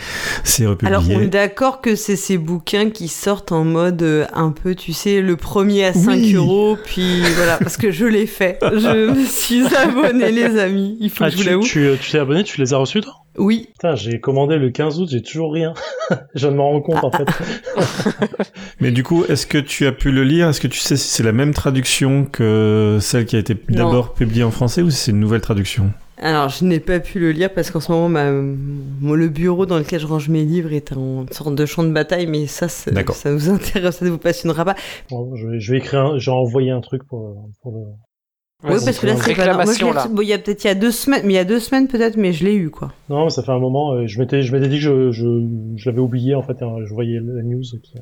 C'est 0.45 0.67
republié. 0.67 0.95
Alors, 0.95 1.05
on 1.09 1.21
est 1.21 1.29
d'accord 1.29 1.81
que 1.81 1.97
c'est 1.97 2.17
ces 2.17 2.39
bouquins 2.39 2.91
qui 2.91 3.09
sortent 3.09 3.53
en 3.53 3.65
mode 3.65 4.29
un 4.33 4.51
peu, 4.51 4.75
tu 4.75 4.93
sais, 4.93 5.21
le 5.21 5.37
premier 5.37 5.85
à 5.85 5.93
5 5.93 6.13
Oui. 6.13 6.35
euros, 6.35 6.72
puis 6.77 7.21
voilà, 7.37 7.57
parce 7.59 7.77
que 7.77 7.91
je 7.91 8.05
l'ai 8.07 8.27
fait. 8.27 8.59
Je 8.63 9.11
me 9.11 9.25
suis 9.25 9.65
abonné, 9.77 10.31
les 10.33 10.59
amis. 10.59 10.97
Il 11.01 11.11
faut 11.11 11.25
Ah, 11.25 11.31
que 11.31 11.37
je 11.37 11.51
vous 11.51 11.63
tu, 11.63 11.71
tu, 11.71 11.99
tu 12.01 12.11
t'es 12.13 12.19
abonné, 12.19 12.45
tu 12.45 12.61
les 12.61 12.73
as 12.75 12.77
reçus 12.79 13.01
toi? 13.01 13.15
Oui, 13.39 13.69
Putain, 13.73 13.95
j'ai 13.97 14.21
commandé 14.21 14.57
le 14.59 14.69
15 14.71 15.01
août, 15.01 15.09
j'ai 15.11 15.23
toujours 15.23 15.53
rien. 15.55 15.73
je 16.35 16.47
de 16.49 16.53
m'en 16.53 16.71
rendre 16.71 16.83
compte 16.85 17.03
en 17.03 17.11
fait. 17.11 17.27
Mais 18.81 18.91
du 18.91 19.03
coup, 19.03 19.25
est-ce 19.27 19.47
que 19.47 19.59
tu 19.59 19.87
as 19.87 19.93
pu 19.93 20.11
le 20.11 20.23
lire? 20.25 20.49
Est-ce 20.49 20.61
que 20.61 20.69
tu 20.69 20.79
sais 20.79 20.97
si 20.97 21.09
c'est 21.09 21.23
la 21.23 21.33
même 21.33 21.55
traduction 21.55 22.25
que 22.27 22.99
celle 23.01 23.25
qui 23.25 23.37
a 23.37 23.39
été 23.39 23.55
Non. 23.71 23.87
d'abord 23.87 24.13
publiée 24.15 24.45
en 24.45 24.51
français 24.51 24.83
ou 24.83 24.91
si 24.91 24.97
c'est 24.99 25.11
une 25.13 25.21
nouvelle 25.21 25.41
traduction? 25.41 25.93
Alors, 26.23 26.49
je 26.51 26.65
n'ai 26.65 26.79
pas 26.81 27.01
pu 27.01 27.19
le 27.19 27.33
lire 27.33 27.53
parce 27.53 27.71
qu'en 27.71 27.81
ce 27.81 27.91
moment, 27.91 28.09
ma- 28.09 28.31
mon- 28.31 29.15
le 29.15 29.29
bureau 29.29 29.67
dans 29.67 29.79
lequel 29.79 29.99
je 30.01 30.07
range 30.07 30.29
mes 30.29 30.45
livres 30.45 30.73
est 30.73 30.93
en 30.93 31.27
sorte 31.33 31.55
de 31.57 31.67
champ 31.67 31.83
de 31.83 31.91
bataille, 31.93 32.27
mais 32.29 32.47
ça, 32.47 32.69
ça 32.69 32.91
vous 33.35 33.51
intéresse, 33.51 33.97
ça 33.97 34.05
ne 34.05 34.11
vous 34.11 34.19
passionnera 34.19 34.65
pas. 34.65 34.77
Bon, 35.11 35.35
je, 35.35 35.49
vais, 35.49 35.59
je 35.61 35.73
vais 35.73 35.79
écrire, 35.79 36.01
un, 36.01 36.19
j'ai 36.19 36.31
envoyé 36.31 36.71
un 36.71 36.81
truc 36.81 37.03
pour, 37.09 37.49
pour 37.61 37.73
le. 37.73 38.71
oui, 38.73 38.79
parce 38.85 39.01
que 39.01 39.07
là, 39.09 39.17
c'est 39.17 39.35
pas. 39.35 39.53
Moi, 39.65 39.65
je 39.77 39.85
là. 39.85 40.07
bon, 40.09 40.23
il 40.23 40.29
y 40.29 40.33
a 40.33 40.39
peut-être 40.39 40.63
il 40.63 40.69
y 40.69 40.71
a 40.71 40.77
deux 40.77 40.93
semaines, 40.93 41.23
mais 41.25 41.33
il 41.33 41.37
y 41.37 41.39
a 41.41 41.45
deux 41.45 41.59
semaines 41.59 41.89
peut-être, 41.89 42.17
mais 42.17 42.33
je 42.33 42.45
l'ai 42.45 42.55
eu 42.55 42.71
quoi. 42.71 42.93
Non, 43.09 43.25
mais 43.25 43.31
ça 43.31 43.43
fait 43.43 43.51
un 43.51 43.59
moment. 43.59 43.93
euh, 43.95 44.07
Je 44.07 44.21
m'étais, 44.21 44.43
je 44.43 44.55
m'étais 44.55 44.69
dit 44.69 44.77
que 44.77 44.83
je, 44.83 45.11
je, 45.11 45.27
je 45.75 45.91
l'avais 45.91 46.01
oublié 46.01 46.37
en 46.37 46.43
fait. 46.43 46.63
hein, 46.63 46.77
je 46.87 46.95
voyais 46.95 47.19
la 47.21 47.43
news. 47.43 47.63
Qui... 47.83 47.95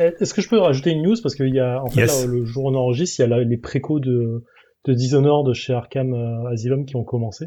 Euh, 0.00 0.10
Est-ce 0.20 0.34
que 0.34 0.42
je 0.42 0.50
peux 0.50 0.58
rajouter 0.58 0.90
une 0.90 1.02
news? 1.02 1.16
Parce 1.22 1.34
qu'il 1.34 1.54
y 1.54 1.60
a 1.60 1.82
en 1.82 1.88
fait 1.88 2.02
Yes. 2.02 2.26
là, 2.26 2.30
le 2.30 2.44
jour 2.44 2.64
où 2.64 2.68
on 2.68 2.74
enregistre, 2.74 3.20
il 3.20 3.22
y 3.22 3.24
a 3.24 3.28
là, 3.38 3.42
les 3.42 3.56
précos 3.56 4.00
de, 4.00 4.44
de 4.88 4.94
Dishonored 4.94 5.52
chez 5.54 5.74
Arkham 5.74 6.14
euh, 6.14 6.48
Asylum 6.50 6.84
qui 6.86 6.96
ont 6.96 7.04
commencé. 7.04 7.46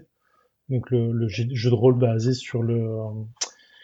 Donc 0.70 0.90
le, 0.92 1.12
le 1.12 1.28
jeu 1.28 1.44
jeu 1.52 1.70
de 1.70 1.76
rôle 1.76 1.98
basé 1.98 2.34
sur 2.34 2.62
le 2.64 2.76
euh, 2.76 3.04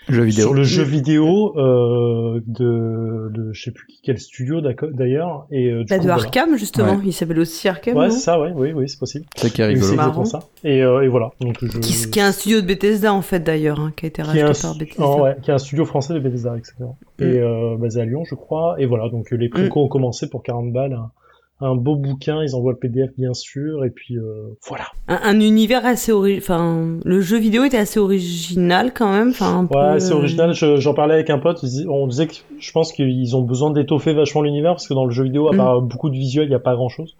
Jeux 0.09 0.23
vidéo. 0.23 0.43
sur 0.45 0.53
le 0.53 0.63
jeu 0.63 0.83
vidéo 0.83 1.53
euh, 1.57 2.39
de, 2.47 3.29
de 3.33 3.51
je 3.51 3.61
sais 3.61 3.71
plus 3.71 3.87
quel 4.03 4.17
studio 4.19 4.61
d'accord- 4.61 4.91
d'ailleurs 4.93 5.47
et 5.51 5.69
euh, 5.69 5.79
du 5.83 5.85
Bah, 5.89 5.97
coup, 5.97 6.03
de 6.03 6.07
voilà. 6.07 6.23
Arkham, 6.23 6.55
justement. 6.55 6.93
Ouais. 6.95 7.01
Il 7.07 7.11
s'appelle 7.11 7.39
aussi 7.39 7.67
Arkham. 7.67 7.97
Ouais, 7.97 8.09
ça, 8.09 8.39
ouais, 8.39 8.53
oui, 8.55 8.71
oui, 8.71 8.87
c'est 8.87 8.99
possible. 8.99 9.25
C'est 9.35 9.51
qui 9.51 9.61
exactement 9.61 10.23
ça. 10.23 10.39
Et, 10.63 10.81
euh, 10.81 11.01
et 11.01 11.09
voilà. 11.09 11.31
Donc 11.41 11.57
je, 11.61 11.77
Qui, 11.79 12.09
qui 12.09 12.19
est 12.19 12.21
un 12.21 12.31
studio 12.31 12.61
de 12.61 12.65
Bethesda 12.67 13.13
en 13.13 13.21
fait 13.21 13.41
d'ailleurs, 13.41 13.81
hein, 13.81 13.91
qui 13.97 14.05
a 14.05 14.07
été 14.07 14.21
racheté 14.21 14.43
un, 14.43 14.53
par 14.53 14.75
Bethesda. 14.77 15.03
oh, 15.05 15.21
ouais, 15.23 15.35
qui 15.41 15.51
est 15.51 15.53
un 15.53 15.57
studio 15.57 15.83
français 15.83 16.13
de 16.13 16.19
Bethesda, 16.19 16.55
etc. 16.57 16.75
Mm. 17.19 17.23
Et 17.23 17.39
euh, 17.39 17.75
basé 17.77 17.99
à 17.99 18.05
Lyon, 18.05 18.23
je 18.23 18.35
crois. 18.35 18.75
Et 18.79 18.85
voilà, 18.85 19.09
donc 19.09 19.29
les 19.31 19.49
précos 19.49 19.83
ont 19.83 19.89
commencé 19.89 20.29
pour 20.29 20.41
40 20.41 20.71
balles 20.71 20.93
à, 20.93 21.11
un 21.59 21.75
beau 21.75 21.95
bouquin, 21.95 22.43
ils 22.43 22.53
envoient 22.55 22.73
le 22.73 22.77
PDF 22.77 23.09
bien 23.17 23.33
sûr, 23.33 23.83
et 23.83 23.89
puis 23.89 24.17
euh, 24.17 24.49
voilà. 24.67 24.85
Un, 25.07 25.19
un 25.23 25.39
univers 25.39 25.85
assez 25.85 26.11
original. 26.11 26.43
Enfin, 26.43 26.99
le 27.03 27.19
jeu 27.21 27.37
vidéo 27.39 27.63
était 27.63 27.77
assez 27.77 27.99
original 27.99 28.93
quand 28.93 29.11
même. 29.11 29.29
Enfin, 29.29 29.67
Ouais, 29.71 29.93
peu, 29.93 29.99
c'est 29.99 30.13
euh, 30.13 30.17
original. 30.17 30.53
Je- 30.53 30.77
J'en 30.77 30.93
parlais 30.93 31.15
avec 31.15 31.29
un 31.31 31.39
pote. 31.39 31.63
On 31.89 32.05
disait 32.07 32.27
que 32.27 32.35
je 32.59 32.71
pense 32.71 32.91
qu'ils 32.93 33.35
ont 33.35 33.41
besoin 33.41 33.71
d'étoffer 33.71 34.13
vachement 34.13 34.41
l'univers 34.43 34.73
parce 34.73 34.87
que 34.87 34.93
dans 34.93 35.05
le 35.05 35.11
jeu 35.11 35.23
vidéo, 35.23 35.47
à 35.49 35.53
Mm. 35.53 35.57
part 35.57 35.81
beaucoup 35.81 36.09
de 36.11 36.15
visuels, 36.15 36.45
il 36.45 36.49
n'y 36.49 36.55
a 36.55 36.59
pas 36.59 36.75
grand 36.75 36.89
chose 36.89 37.15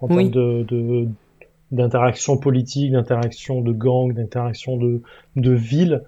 en 0.00 0.06
Oui. 0.08 0.30
termes 0.30 0.30
de, 0.30 0.62
de 0.64 1.08
d'interaction 1.70 2.36
politique, 2.36 2.92
d'interaction 2.92 3.60
de 3.62 3.72
gang, 3.72 4.12
d'interaction 4.14 4.76
de 4.76 5.00
de 5.36 5.52
ville. 5.52 6.02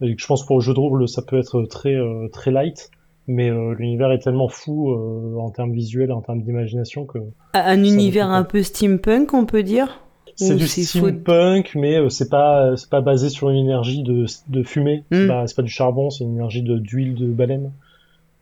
Et 0.00 0.14
je 0.18 0.26
pense 0.26 0.44
pour 0.44 0.56
le 0.56 0.62
jeu 0.62 0.74
de 0.74 0.80
rôle, 0.80 1.08
ça 1.08 1.22
peut 1.22 1.38
être 1.38 1.62
très 1.64 1.94
euh, 1.94 2.28
très 2.32 2.50
light, 2.50 2.90
mais 3.26 3.50
euh, 3.50 3.74
l'univers 3.74 4.12
est 4.12 4.18
tellement 4.18 4.48
fou 4.48 4.90
euh, 4.92 5.36
en 5.38 5.50
termes 5.50 5.72
visuels, 5.72 6.12
en 6.12 6.20
termes 6.20 6.42
d'imagination 6.42 7.04
que 7.06 7.18
Un 7.54 7.82
univers 7.84 8.30
un 8.30 8.44
peu 8.44 8.62
steampunk, 8.62 9.32
on 9.34 9.46
peut 9.46 9.62
dire? 9.62 10.00
c'est 10.36 10.56
du 10.56 10.66
steampunk, 10.66 11.74
mais 11.76 11.96
euh, 11.96 12.08
c'est 12.08 12.28
pas 12.28 12.76
c'est 12.76 12.90
pas 12.90 13.00
basé 13.00 13.28
sur 13.28 13.50
une 13.50 13.56
énergie 13.56 14.02
de 14.02 14.26
de 14.48 14.62
fumée. 14.64 15.04
C'est 15.12 15.24
Mm. 15.24 15.28
pas 15.28 15.46
c'est 15.46 15.54
pas 15.56 15.62
du 15.62 15.70
charbon, 15.70 16.10
c'est 16.10 16.24
une 16.24 16.34
énergie 16.34 16.62
de 16.62 16.76
d'huile 16.78 17.14
de 17.14 17.26
baleine. 17.26 17.70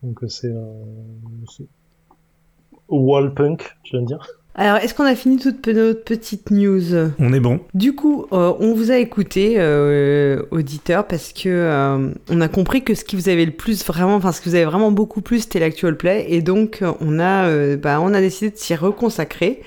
Donc 0.03 0.23
euh, 0.25 0.29
c'est 0.29 0.49
euh, 0.49 0.63
c'est- 1.51 1.67
wallpunk, 2.89 3.77
je 3.85 3.91
viens 3.93 4.03
de 4.03 4.07
dire. 4.07 4.27
Alors, 4.55 4.77
est-ce 4.79 4.93
qu'on 4.93 5.05
a 5.05 5.15
fini 5.15 5.39
toute 5.39 5.63
pe- 5.63 5.73
notre 5.73 6.05
petite 6.05 6.51
news? 6.51 6.95
On 7.19 7.33
est 7.33 7.41
bon. 7.41 7.61
Du 7.73 7.95
coup, 7.95 8.27
euh, 8.33 8.53
on 8.61 8.75
vous 8.75 8.91
a 8.91 8.99
écouté, 8.99 9.55
euh, 9.57 10.43
auditeurs, 10.51 11.07
parce 11.07 11.33
que 11.33 11.49
euh, 11.49 12.11
on 12.29 12.41
a 12.43 12.49
compris 12.49 12.83
que 12.83 12.95
ce 12.95 13.03
qui 13.05 13.17
vous 13.17 13.31
avait 13.31 13.47
le 13.47 13.53
plus 13.53 13.83
vraiment, 13.87 14.15
enfin 14.17 14.31
ce 14.31 14.43
qui 14.43 14.51
vous 14.51 14.55
avait 14.55 14.67
vraiment 14.67 14.93
beaucoup 14.93 15.23
plu, 15.23 15.39
c'était 15.41 15.59
l'actual 15.59 15.97
play, 15.97 16.27
et 16.29 16.43
donc 16.43 16.83
on 17.01 17.19
a, 17.19 17.47
euh, 17.47 17.77
bah, 17.79 17.99
on 18.03 18.13
a 18.13 18.21
décidé 18.21 18.51
de 18.51 18.57
s'y 18.59 18.75
reconsacrer. 18.75 19.63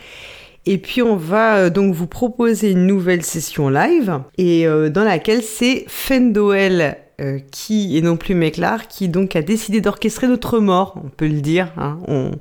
Et 0.67 0.77
puis 0.79 1.01
on 1.03 1.15
va 1.15 1.69
donc 1.69 1.93
vous 1.93 2.07
proposer 2.07 2.71
une 2.71 2.85
nouvelle 2.87 3.23
session 3.23 3.69
live, 3.69 4.19
et 4.37 4.67
euh, 4.67 4.89
dans 4.89 5.03
laquelle 5.03 5.41
c'est 5.41 5.85
Fendoel 5.87 6.97
euh, 7.21 7.39
qui, 7.49 7.95
et 7.95 8.01
non 8.01 8.17
plus 8.17 8.35
Méclar, 8.35 8.89
qui 8.89 9.07
donc 9.07 9.37
a 9.37 9.41
décidé 9.41 9.79
d'orchestrer 9.79 10.27
notre 10.27 10.59
mort, 10.59 10.95
on 11.01 11.07
peut 11.07 11.27
le 11.27 11.39
dire. 11.39 11.71
Hein. 11.77 11.97
On, 12.09 12.31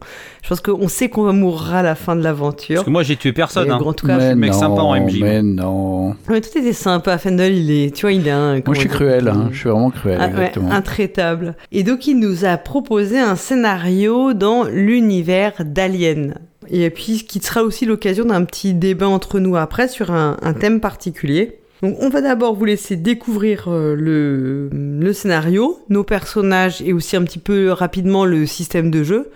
je 0.43 0.49
pense 0.49 0.61
qu'on 0.61 0.89
sait 0.89 1.09
qu'on 1.09 1.23
va 1.23 1.33
mourir 1.33 1.75
à 1.77 1.83
la 1.83 1.95
fin 1.95 2.17
de 2.17 2.25
l'aventure. 2.25 2.77
Parce 2.77 2.87
que 2.87 2.91
moi 2.91 3.05
j'ai 3.05 3.15
tué 3.15 3.33
personne. 3.33 3.69
Et 3.69 3.71
hein. 3.71 3.79
en 3.81 3.93
tout 3.93 4.05
cas, 4.07 4.31
le 4.31 4.35
mec 4.35 4.51
non, 4.51 4.59
sympa 4.59 4.83
en 4.83 5.01
MJ, 5.01 5.21
Mais 5.21 5.43
non. 5.43 6.17
mais 6.29 6.41
tout 6.41 6.59
était 6.59 6.73
sympa. 6.73 7.19
Fendel, 7.19 7.57
il 7.57 7.71
est, 7.71 7.95
tu 7.95 8.03
vois, 8.03 8.13
il 8.13 8.27
est 8.27 8.33
un. 8.33 8.55
Moi, 8.67 8.75
je 8.75 8.81
suis 8.81 8.89
cruel. 8.89 9.29
Hein. 9.29 9.49
Je 9.53 9.59
suis 9.59 9.69
vraiment 9.69 9.91
cruel, 9.91 10.19
Ah, 10.21 10.29
ouais, 10.37 10.53
intraitable. 10.71 11.55
Et 11.71 11.85
donc, 11.85 12.09
il 12.09 12.19
nous 12.19 12.45
a 12.45 12.57
proposé 12.57 13.21
un 13.21 13.37
scénario 13.37 14.35
dans 14.35 14.65
l'univers 14.65 15.53
d'Alien. 15.65 16.35
Et 16.69 16.91
puis, 16.91 17.19
ce 17.19 17.25
qui 17.25 17.39
sera 17.39 17.63
aussi 17.63 17.87
l'occasion 17.87 18.25
d'un 18.25 18.45
petit 18.45 18.75
débat 18.75 19.07
entre 19.09 19.39
nous 19.39 19.57
après 19.57 19.87
sur 19.87 20.11
un, 20.11 20.37
un 20.43 20.53
thème 20.53 20.81
particulier. 20.81 21.61
Donc, 21.85 21.99
on 22.01 22.09
va 22.09 22.23
d'abord 22.23 22.55
vous 22.55 22.65
laisser 22.65 22.97
découvrir 22.97 23.67
euh, 23.69 23.95
le, 23.95 25.13
scénario, 25.13 25.79
nos 25.91 26.03
personnages 26.03 26.81
et 26.81 26.95
aussi 26.95 27.15
un 27.15 27.23
petit 27.25 27.39
peu 27.39 27.73
rapidement 27.73 28.25
le 28.25 28.47
système 28.47 28.91
de 28.91 29.05
jeu. 29.05 29.31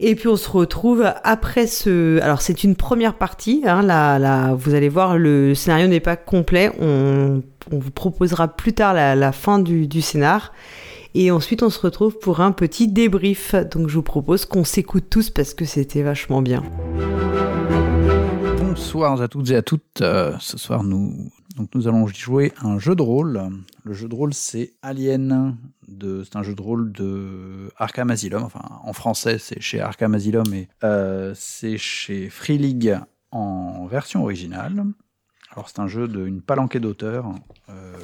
Et 0.00 0.14
puis 0.14 0.28
on 0.28 0.36
se 0.36 0.50
retrouve 0.50 1.10
après 1.22 1.66
ce. 1.66 2.20
Alors 2.20 2.42
c'est 2.42 2.62
une 2.62 2.76
première 2.76 3.14
partie. 3.14 3.62
Hein, 3.64 3.80
là, 3.80 4.52
vous 4.52 4.74
allez 4.74 4.90
voir, 4.90 5.16
le 5.16 5.54
scénario 5.54 5.86
n'est 5.86 6.00
pas 6.00 6.16
complet. 6.16 6.72
On, 6.78 7.40
vous 7.70 7.90
proposera 7.90 8.48
plus 8.48 8.74
tard 8.74 8.92
la, 8.92 9.32
fin 9.32 9.58
du, 9.58 9.86
du 9.86 10.02
scénar. 10.02 10.52
Et 11.14 11.30
ensuite 11.30 11.62
on 11.62 11.70
se 11.70 11.80
retrouve 11.80 12.18
pour 12.18 12.40
un 12.40 12.52
petit 12.52 12.86
débrief. 12.86 13.54
Donc 13.54 13.88
je 13.88 13.94
vous 13.94 14.02
propose 14.02 14.44
qu'on 14.44 14.64
s'écoute 14.64 15.04
tous 15.08 15.30
parce 15.30 15.54
que 15.54 15.64
c'était 15.64 16.02
vachement 16.02 16.42
bien. 16.42 16.62
Bonsoir 18.58 19.22
à 19.22 19.28
toutes 19.28 19.50
et 19.50 19.56
à 19.56 19.62
toutes. 19.62 20.02
Euh, 20.02 20.34
ce 20.40 20.58
soir, 20.58 20.82
nous, 20.82 21.30
donc, 21.56 21.72
nous 21.74 21.86
allons 21.86 22.08
jouer 22.08 22.52
un 22.60 22.80
jeu 22.80 22.96
de 22.96 23.02
rôle. 23.02 23.40
Le 23.84 23.92
jeu 23.92 24.08
de 24.08 24.14
rôle, 24.14 24.34
c'est 24.34 24.72
Alien. 24.82 25.56
De, 25.86 26.24
c'est 26.24 26.36
un 26.36 26.42
jeu 26.42 26.54
de 26.54 26.62
rôle 26.62 26.90
de 26.90 27.70
Arkham 27.76 28.10
Asylum. 28.10 28.42
Enfin, 28.42 28.62
en 28.82 28.92
français, 28.92 29.38
c'est 29.38 29.60
chez 29.60 29.80
Arkham 29.80 30.14
Asylum 30.14 30.52
et 30.52 30.68
euh, 30.82 31.32
c'est 31.36 31.78
chez 31.78 32.28
Free 32.28 32.58
League 32.58 32.98
en 33.30 33.86
version 33.86 34.24
originale. 34.24 34.84
Alors, 35.52 35.68
c'est 35.68 35.78
un 35.78 35.86
jeu 35.86 36.08
d'une 36.08 36.42
palanquée 36.42 36.80
d'auteurs 36.80 37.32
euh, 37.68 37.96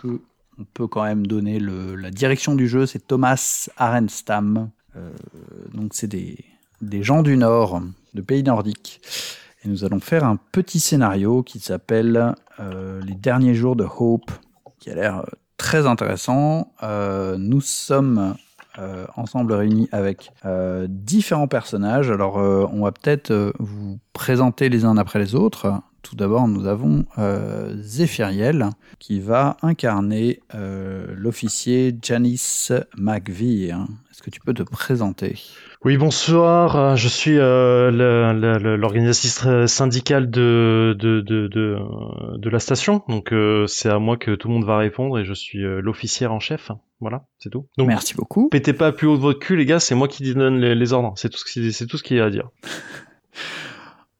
que 0.00 0.20
on 0.58 0.64
peut 0.64 0.86
quand 0.86 1.04
même 1.04 1.26
donner 1.26 1.58
la 1.60 2.10
direction 2.10 2.54
du 2.54 2.68
jeu. 2.68 2.86
C'est 2.86 3.06
Thomas 3.06 3.68
Arenstam. 3.76 4.70
Euh, 4.96 5.10
donc, 5.74 5.92
c'est 5.92 6.08
des 6.08 7.02
gens 7.02 7.22
du 7.22 7.36
Nord, 7.36 7.82
de 8.14 8.22
pays 8.22 8.42
nordiques. 8.42 9.00
Et 9.64 9.68
nous 9.68 9.84
allons 9.84 10.00
faire 10.00 10.24
un 10.24 10.36
petit 10.36 10.80
scénario 10.80 11.42
qui 11.42 11.60
s'appelle 11.60 12.34
euh, 12.58 13.00
Les 13.02 13.14
derniers 13.14 13.54
jours 13.54 13.76
de 13.76 13.84
Hope, 13.84 14.30
qui 14.80 14.90
a 14.90 14.94
l'air 14.94 15.18
euh, 15.18 15.24
très 15.56 15.86
intéressant. 15.86 16.72
Euh, 16.82 17.36
nous 17.38 17.60
sommes 17.60 18.34
ensemble 19.16 19.52
réunis 19.52 19.86
avec 19.92 20.32
différents 20.88 21.46
personnages. 21.46 22.10
Alors, 22.10 22.36
on 22.36 22.84
va 22.84 22.90
peut-être 22.90 23.52
vous 23.58 23.98
présenter 24.14 24.70
les 24.70 24.86
uns 24.86 24.96
après 24.96 25.18
les 25.18 25.34
autres. 25.34 25.82
Tout 26.02 26.16
d'abord, 26.16 26.48
nous 26.48 26.66
avons 26.66 27.04
euh, 27.18 27.74
Zéphiriel 27.80 28.66
qui 28.98 29.20
va 29.20 29.56
incarner 29.62 30.40
euh, 30.54 31.06
l'officier 31.16 31.96
Janice 32.02 32.72
McVie. 32.98 33.70
hein. 33.70 33.86
Est-ce 34.10 34.20
que 34.20 34.30
tu 34.30 34.40
peux 34.40 34.52
te 34.52 34.62
présenter? 34.64 35.36
Oui, 35.84 35.96
bonsoir. 35.96 36.96
Je 36.96 37.08
suis 37.08 37.38
euh, 37.38 37.90
l'organisatrice 38.76 39.46
syndicale 39.72 40.28
de, 40.30 40.94
de, 40.98 41.20
de, 41.20 41.46
de, 41.48 41.78
de 42.36 42.50
la 42.50 42.58
station. 42.58 43.02
Donc, 43.08 43.32
euh, 43.32 43.66
c'est 43.66 43.88
à 43.88 43.98
moi 43.98 44.16
que 44.16 44.34
tout 44.34 44.48
le 44.48 44.54
monde 44.54 44.64
va 44.64 44.76
répondre 44.78 45.18
et 45.18 45.24
je 45.24 45.32
suis 45.34 45.64
euh, 45.64 45.80
l'officière 45.80 46.32
en 46.32 46.40
chef. 46.40 46.72
Voilà, 47.00 47.24
c'est 47.38 47.50
tout. 47.50 47.66
Donc, 47.78 47.88
Merci 47.88 48.14
beaucoup. 48.14 48.48
pétez 48.48 48.72
pas 48.74 48.92
plus 48.92 49.06
haut 49.06 49.16
de 49.16 49.22
votre 49.22 49.38
cul, 49.38 49.56
les 49.56 49.66
gars. 49.66 49.80
C'est 49.80 49.94
moi 49.94 50.08
qui 50.08 50.34
donne 50.34 50.58
les, 50.60 50.74
les 50.74 50.92
ordres. 50.92 51.14
C'est 51.16 51.30
tout 51.30 51.38
ce 51.38 51.44
qui, 51.50 51.72
c'est 51.72 51.86
tout 51.86 51.96
ce 51.96 52.02
qu'il 52.02 52.16
y 52.16 52.20
a 52.20 52.26
à 52.26 52.30
dire. 52.30 52.48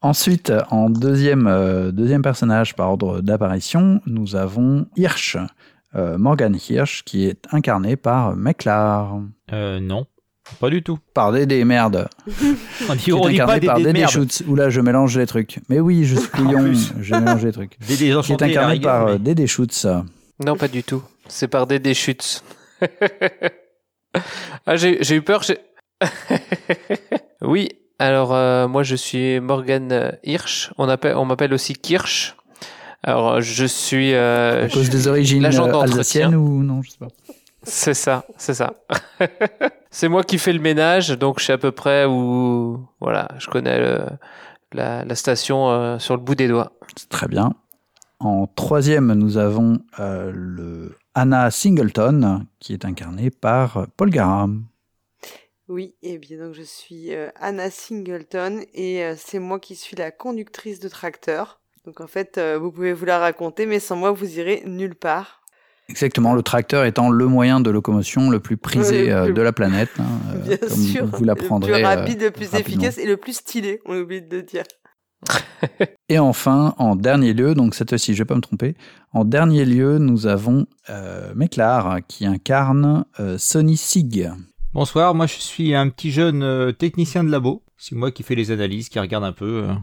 Ensuite, 0.02 0.52
en 0.70 0.90
deuxième, 0.90 1.46
euh, 1.46 1.92
deuxième 1.92 2.22
personnage 2.22 2.74
par 2.74 2.90
ordre 2.90 3.20
d'apparition, 3.20 4.00
nous 4.06 4.34
avons 4.34 4.86
Hirsch, 4.96 5.36
euh, 5.94 6.18
Morgan 6.18 6.56
Hirsch, 6.68 7.04
qui 7.04 7.24
est 7.26 7.44
incarné 7.52 7.94
par 7.96 8.34
Meklar. 8.34 9.20
Euh, 9.52 9.78
non, 9.78 10.06
pas 10.58 10.70
du 10.70 10.82
tout. 10.82 10.98
Par 11.14 11.30
Dédé, 11.30 11.64
merde. 11.64 12.08
On 12.90 12.96
Qui 12.96 13.04
dit, 13.04 13.10
est 13.10 13.12
on 13.12 13.28
dit 13.28 13.36
pas 13.36 13.42
incarné 13.44 13.60
des, 13.60 13.66
par 13.68 13.76
Dédé 13.76 13.92
merdes. 13.92 14.10
Schutz. 14.10 14.42
Oula, 14.48 14.70
je 14.70 14.80
mélange 14.80 15.16
les 15.16 15.26
trucs. 15.26 15.60
Mais 15.68 15.78
oui, 15.78 16.04
je 16.04 16.16
suis 16.16 16.28
couillon, 16.32 16.62
plus. 16.64 16.92
je 17.00 17.14
mélange 17.14 17.44
les 17.44 17.52
trucs. 17.52 17.78
Des 17.86 17.94
Qui 17.94 18.08
est 18.08 18.42
incarné 18.42 18.72
rigueur, 18.72 19.04
par 19.04 19.06
mais- 19.06 19.18
Dédé 19.20 19.46
Schutz. 19.46 19.86
Non, 20.44 20.56
pas 20.56 20.66
du 20.68 20.82
tout. 20.82 21.02
C'est 21.28 21.46
par 21.46 21.68
des 21.68 21.78
déchutes. 21.78 22.42
ah, 24.66 24.74
j'ai 24.76 25.14
eu 25.14 25.22
peur. 25.22 25.44
oui, 27.42 27.68
alors 28.02 28.34
euh, 28.34 28.68
moi 28.68 28.82
je 28.82 28.96
suis 28.96 29.40
Morgan 29.40 29.90
euh, 29.92 30.10
Hirsch. 30.24 30.70
On 30.78 30.88
appelle, 30.88 31.16
on 31.16 31.24
m'appelle 31.24 31.52
aussi 31.54 31.74
Kirsch. 31.74 32.36
Alors 33.02 33.34
euh, 33.34 33.40
je 33.40 33.64
suis. 33.64 34.12
euh, 34.14 34.64
À 34.64 34.68
je 34.68 34.74
cause 34.74 34.90
des 34.90 35.08
origines 35.08 35.44
alsaciennes 35.44 36.34
ou 36.34 36.62
non, 36.62 36.82
je 36.82 36.90
sais 36.90 36.98
pas. 36.98 37.08
C'est 37.64 37.94
ça, 37.94 38.24
c'est 38.38 38.54
ça. 38.54 38.74
c'est 39.90 40.08
moi 40.08 40.24
qui 40.24 40.38
fais 40.38 40.52
le 40.52 40.58
ménage, 40.58 41.10
donc 41.10 41.38
je 41.38 41.44
sais 41.44 41.52
à 41.52 41.58
peu 41.58 41.70
près 41.70 42.04
où. 42.06 42.84
Voilà, 43.00 43.28
je 43.38 43.46
connais 43.48 43.78
le- 43.78 44.06
la, 44.72 45.04
la 45.04 45.14
station 45.14 45.68
euh, 45.70 45.98
sur 45.98 46.16
le 46.16 46.22
bout 46.22 46.34
des 46.34 46.48
doigts. 46.48 46.72
Très 47.08 47.28
bien. 47.28 47.52
En 48.20 48.46
troisième, 48.46 49.12
nous 49.14 49.36
avons 49.36 49.78
euh, 50.00 50.32
le 50.34 50.96
Anna 51.14 51.50
Singleton, 51.50 52.46
qui 52.58 52.72
est 52.72 52.84
incarnée 52.84 53.30
par 53.30 53.86
Paul 53.96 54.10
Garam. 54.10 54.64
Oui, 55.72 55.94
et 56.02 56.18
bien 56.18 56.36
donc 56.36 56.52
je 56.52 56.60
suis 56.60 57.14
euh, 57.14 57.30
Anna 57.40 57.70
Singleton 57.70 58.60
et 58.74 59.02
euh, 59.04 59.14
c'est 59.16 59.38
moi 59.38 59.58
qui 59.58 59.74
suis 59.74 59.96
la 59.96 60.10
conductrice 60.10 60.80
de 60.80 60.88
tracteur. 60.88 61.60
Donc 61.86 62.02
en 62.02 62.06
fait, 62.06 62.36
euh, 62.36 62.58
vous 62.60 62.70
pouvez 62.70 62.92
vous 62.92 63.06
la 63.06 63.18
raconter, 63.18 63.64
mais 63.64 63.80
sans 63.80 63.96
moi, 63.96 64.10
vous 64.12 64.38
irez 64.38 64.62
nulle 64.66 64.94
part. 64.94 65.40
Exactement, 65.88 66.34
le 66.34 66.42
tracteur 66.42 66.84
étant 66.84 67.08
le 67.08 67.26
moyen 67.26 67.60
de 67.60 67.70
locomotion 67.70 68.28
le 68.28 68.38
plus 68.38 68.58
prisé 68.58 69.06
Le 69.06 69.12
euh, 69.14 69.24
plus- 69.24 69.32
de 69.32 69.40
la 69.40 69.52
planète, 69.52 69.88
hein, 69.98 70.04
euh, 70.34 70.38
Bien 70.40 70.56
comme 70.58 70.68
sûr, 70.76 71.06
vous 71.06 71.24
l'apprendrez. 71.24 71.70
le 71.72 71.78
plus 71.78 71.84
euh, 71.84 71.88
rapide, 71.88 72.20
le 72.22 72.30
plus 72.32 72.48
rapidement. 72.50 72.82
efficace 72.82 72.98
et 72.98 73.06
le 73.06 73.16
plus 73.16 73.32
stylé, 73.38 73.80
on 73.86 73.96
oublie 73.98 74.20
de 74.20 74.36
le 74.36 74.42
dire. 74.42 74.64
Et 76.10 76.18
enfin, 76.18 76.74
en 76.76 76.96
dernier 76.96 77.32
lieu, 77.32 77.54
donc 77.54 77.74
cette 77.74 77.88
fois-ci, 77.88 78.12
je 78.12 78.18
vais 78.18 78.26
pas 78.26 78.34
me 78.34 78.40
tromper, 78.42 78.74
en 79.12 79.24
dernier 79.24 79.64
lieu, 79.64 79.96
nous 79.98 80.26
avons 80.26 80.66
euh, 80.90 81.32
Meklar 81.34 82.00
qui 82.06 82.26
incarne 82.26 83.06
euh, 83.20 83.38
Sonny 83.38 83.78
Sig. 83.78 84.30
Bonsoir, 84.74 85.14
moi 85.14 85.26
je 85.26 85.34
suis 85.34 85.74
un 85.74 85.90
petit 85.90 86.10
jeune 86.10 86.42
euh, 86.42 86.72
technicien 86.72 87.22
de 87.24 87.30
labo. 87.30 87.62
C'est 87.76 87.94
moi 87.94 88.10
qui 88.10 88.22
fais 88.22 88.34
les 88.34 88.50
analyses, 88.50 88.88
qui 88.88 88.98
regarde 88.98 89.22
un 89.22 89.32
peu, 89.32 89.64
euh, 89.68 89.74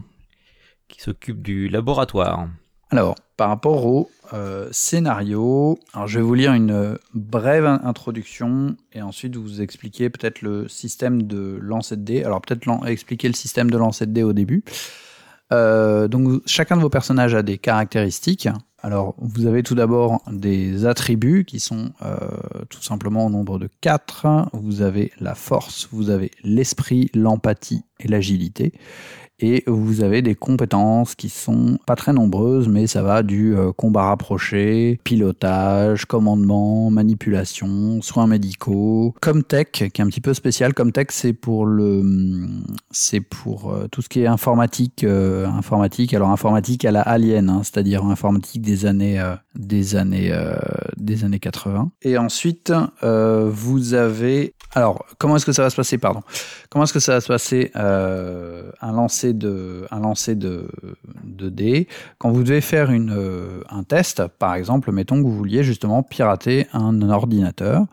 qui 0.88 1.00
s'occupe 1.00 1.42
du 1.42 1.68
laboratoire. 1.68 2.48
Alors, 2.90 3.14
par 3.36 3.50
rapport 3.50 3.86
au 3.86 4.10
euh, 4.32 4.68
scénario, 4.72 5.78
je 6.06 6.18
vais 6.18 6.24
vous 6.24 6.34
lire 6.34 6.54
une 6.54 6.98
brève 7.14 7.66
in- 7.66 7.80
introduction 7.84 8.74
et 8.92 9.00
ensuite 9.00 9.36
vous 9.36 9.60
expliquer 9.62 10.10
peut-être 10.10 10.42
le 10.42 10.66
système 10.66 11.22
de 11.22 11.56
lancer 11.62 11.96
de. 11.96 12.24
Alors 12.24 12.40
peut-être 12.40 12.68
expliquer 12.88 13.28
le 13.28 13.34
système 13.34 13.70
de 13.70 13.78
lancer 13.78 14.06
de 14.06 14.22
au 14.24 14.32
début. 14.32 14.64
Euh, 15.52 16.08
donc 16.08 16.42
chacun 16.46 16.76
de 16.76 16.82
vos 16.82 16.90
personnages 16.90 17.34
a 17.34 17.42
des 17.42 17.58
caractéristiques. 17.58 18.48
Alors 18.82 19.14
vous 19.18 19.46
avez 19.46 19.62
tout 19.62 19.74
d'abord 19.74 20.22
des 20.30 20.86
attributs 20.86 21.44
qui 21.44 21.60
sont 21.60 21.92
euh, 22.02 22.16
tout 22.70 22.82
simplement 22.82 23.26
au 23.26 23.30
nombre 23.30 23.58
de 23.58 23.68
4. 23.80 24.48
Vous 24.52 24.82
avez 24.82 25.12
la 25.20 25.34
force, 25.34 25.88
vous 25.92 26.10
avez 26.10 26.30
l'esprit, 26.42 27.10
l'empathie 27.14 27.82
et 27.98 28.08
l'agilité. 28.08 28.72
Et 29.42 29.64
vous 29.66 30.02
avez 30.02 30.20
des 30.20 30.34
compétences 30.34 31.14
qui 31.14 31.30
sont 31.30 31.78
pas 31.86 31.96
très 31.96 32.12
nombreuses, 32.12 32.68
mais 32.68 32.86
ça 32.86 33.02
va 33.02 33.22
du 33.22 33.56
euh, 33.56 33.72
combat 33.72 34.04
rapproché, 34.04 35.00
pilotage, 35.02 36.04
commandement, 36.04 36.90
manipulation, 36.90 38.02
soins 38.02 38.26
médicaux, 38.26 39.14
Comtech, 39.22 39.90
qui 39.92 40.02
est 40.02 40.04
un 40.04 40.08
petit 40.08 40.20
peu 40.20 40.34
spécial. 40.34 40.74
Comtech, 40.74 41.10
c'est 41.10 41.32
pour 41.32 41.64
le, 41.64 42.02
c'est 42.90 43.20
pour 43.20 43.72
euh, 43.72 43.86
tout 43.90 44.02
ce 44.02 44.10
qui 44.10 44.20
est 44.20 44.26
informatique, 44.26 45.04
euh, 45.04 45.46
informatique. 45.46 46.12
Alors 46.12 46.28
informatique 46.28 46.84
à 46.84 46.90
la 46.90 47.00
alien, 47.00 47.48
hein, 47.48 47.62
c'est-à-dire 47.62 48.04
informatique 48.04 48.60
des 48.60 48.84
années, 48.84 49.22
des 49.54 49.96
années, 49.96 50.32
des 50.98 51.24
années 51.24 51.38
80. 51.38 51.90
Et 52.02 52.18
ensuite, 52.18 52.72
vous 53.02 53.94
avez, 53.94 54.54
alors 54.74 55.04
comment 55.18 55.36
est-ce 55.36 55.46
que 55.46 55.52
ça 55.52 55.62
va 55.62 55.70
se 55.70 55.76
passer, 55.76 55.98
pardon? 55.98 56.22
Comment 56.68 56.84
est-ce 56.84 56.92
que 56.92 57.00
ça 57.00 57.14
va 57.14 57.20
se 57.20 57.28
passer 57.28 57.72
euh, 57.76 58.70
un 58.80 58.92
lancer 58.92 59.32
de 59.32 59.86
un 59.90 60.00
lancer 60.00 60.36
dés? 60.36 61.88
Quand 62.18 62.30
vous 62.30 62.44
devez 62.44 62.60
faire 62.60 62.90
euh, 62.90 63.62
un 63.68 63.82
test 63.82 64.26
par 64.38 64.54
exemple 64.54 64.92
mettons 64.92 65.16
que 65.16 65.22
vous 65.22 65.36
vouliez 65.36 65.64
justement 65.64 66.02
pirater 66.02 66.66
un, 66.72 67.02
ordinateur 67.10 67.86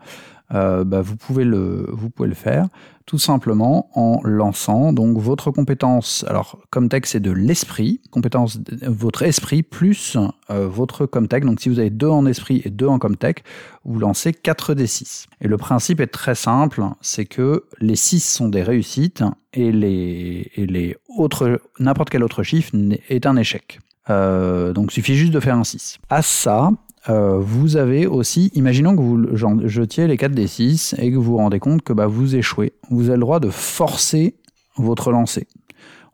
euh, 0.54 0.84
bah, 0.84 1.02
vous 1.02 1.16
pouvez 1.16 1.44
le 1.44 2.34
faire 2.34 2.68
tout 3.08 3.18
simplement 3.18 3.88
en 3.94 4.20
lançant 4.22 4.92
donc 4.92 5.16
votre 5.16 5.50
compétence. 5.50 6.26
Alors 6.28 6.58
Comtech 6.70 7.06
c'est 7.06 7.20
de 7.20 7.30
l'esprit. 7.30 8.02
Compétence 8.10 8.60
votre 8.82 9.22
esprit 9.22 9.62
plus 9.62 10.18
euh, 10.50 10.68
votre 10.68 11.06
Comtech. 11.06 11.46
Donc 11.46 11.58
si 11.58 11.70
vous 11.70 11.78
avez 11.78 11.88
deux 11.88 12.08
en 12.08 12.26
esprit 12.26 12.60
et 12.66 12.70
deux 12.70 12.86
en 12.86 12.98
Comtech 12.98 13.44
vous 13.84 13.98
lancez 13.98 14.34
4 14.34 14.74
d 14.74 14.86
6 14.86 15.26
et 15.40 15.48
le 15.48 15.56
principe 15.56 16.00
est 16.00 16.08
très 16.08 16.34
simple 16.34 16.84
c'est 17.00 17.24
que 17.24 17.64
les 17.80 17.96
6 17.96 18.20
sont 18.20 18.48
des 18.50 18.62
réussites 18.62 19.24
et 19.54 19.72
les 19.72 20.50
et 20.54 20.66
les 20.66 20.94
autres 21.16 21.62
n'importe 21.80 22.10
quel 22.10 22.22
autre 22.22 22.42
chiffre 22.42 22.74
est 23.08 23.24
un 23.24 23.36
échec. 23.36 23.80
Euh, 24.10 24.74
donc 24.74 24.92
suffit 24.92 25.14
juste 25.14 25.32
de 25.32 25.40
faire 25.40 25.56
un 25.56 25.64
6 25.64 25.96
à 26.10 26.20
ça 26.20 26.72
euh, 27.08 27.38
vous 27.38 27.76
avez 27.76 28.06
aussi, 28.06 28.50
imaginons 28.54 28.94
que 28.94 29.00
vous 29.00 29.66
jetiez 29.66 30.06
les 30.06 30.16
4 30.16 30.32
des 30.32 30.46
6 30.46 30.94
et 30.98 31.10
que 31.10 31.16
vous 31.16 31.22
vous 31.22 31.36
rendez 31.36 31.58
compte 31.58 31.82
que 31.82 31.92
bah, 31.92 32.06
vous 32.06 32.36
échouez. 32.36 32.72
Vous 32.90 33.08
avez 33.08 33.16
le 33.16 33.20
droit 33.20 33.40
de 33.40 33.50
forcer 33.50 34.36
votre 34.76 35.10
lancer. 35.10 35.46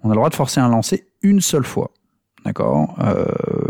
On 0.02 0.10
a 0.10 0.12
le 0.12 0.16
droit 0.16 0.30
de 0.30 0.34
forcer 0.34 0.60
un 0.60 0.68
lancer 0.68 1.08
une 1.22 1.40
seule 1.40 1.64
fois. 1.64 1.90
D'accord? 2.44 2.96
Euh, 3.00 3.24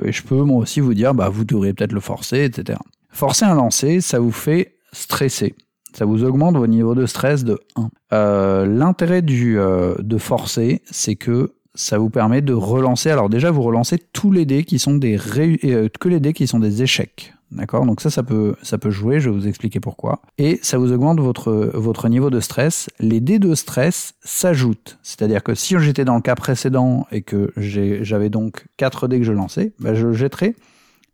Et 0.04 0.12
je 0.12 0.22
peux 0.22 0.42
moi 0.42 0.58
aussi 0.58 0.80
vous 0.80 0.94
dire, 0.94 1.14
bah, 1.14 1.28
vous 1.28 1.44
devriez 1.44 1.72
peut-être 1.72 1.92
le 1.92 2.00
forcer, 2.00 2.44
etc. 2.44 2.78
Forcer 3.10 3.44
un 3.44 3.54
lancer, 3.54 4.00
ça 4.00 4.18
vous 4.18 4.32
fait 4.32 4.76
stresser. 4.92 5.54
Ça 5.96 6.04
vous 6.04 6.24
augmente 6.24 6.56
vos 6.56 6.66
niveaux 6.66 6.96
de 6.96 7.06
stress 7.06 7.44
de 7.44 7.58
1. 7.76 7.88
Euh, 8.12 8.66
L'intérêt 8.66 9.22
du 9.22 9.56
de 9.56 10.18
forcer, 10.18 10.82
c'est 10.90 11.14
que 11.14 11.54
ça 11.74 11.98
vous 11.98 12.10
permet 12.10 12.40
de 12.40 12.52
relancer. 12.52 13.10
Alors 13.10 13.28
déjà, 13.28 13.50
vous 13.50 13.62
relancez 13.62 13.98
tous 14.12 14.30
les 14.30 14.46
dés 14.46 14.64
qui 14.64 14.78
sont 14.78 14.94
des 14.94 15.18
euh, 15.64 15.88
que 16.00 16.08
les 16.08 16.20
dés 16.20 16.32
qui 16.32 16.46
sont 16.46 16.58
des 16.58 16.82
échecs. 16.82 17.34
D'accord? 17.50 17.86
Donc 17.86 18.00
ça, 18.00 18.10
ça 18.10 18.22
peut, 18.22 18.56
ça 18.62 18.78
peut 18.78 18.90
jouer, 18.90 19.20
je 19.20 19.30
vais 19.30 19.36
vous 19.36 19.46
expliquer 19.46 19.78
pourquoi. 19.78 20.20
Et 20.38 20.58
ça 20.62 20.76
vous 20.76 20.92
augmente 20.92 21.20
votre, 21.20 21.70
votre 21.74 22.08
niveau 22.08 22.30
de 22.30 22.40
stress. 22.40 22.88
Les 22.98 23.20
dés 23.20 23.38
de 23.38 23.54
stress 23.54 24.14
s'ajoutent. 24.24 24.98
C'est-à-dire 25.02 25.42
que 25.42 25.54
si 25.54 25.78
j'étais 25.78 26.04
dans 26.04 26.16
le 26.16 26.20
cas 26.20 26.34
précédent 26.34 27.06
et 27.12 27.22
que 27.22 27.52
j'avais 27.56 28.28
donc 28.28 28.66
4 28.76 29.06
dés 29.06 29.18
que 29.18 29.24
je 29.24 29.32
lançais, 29.32 29.72
bah, 29.78 29.94
je 29.94 30.12
jetterais 30.12 30.56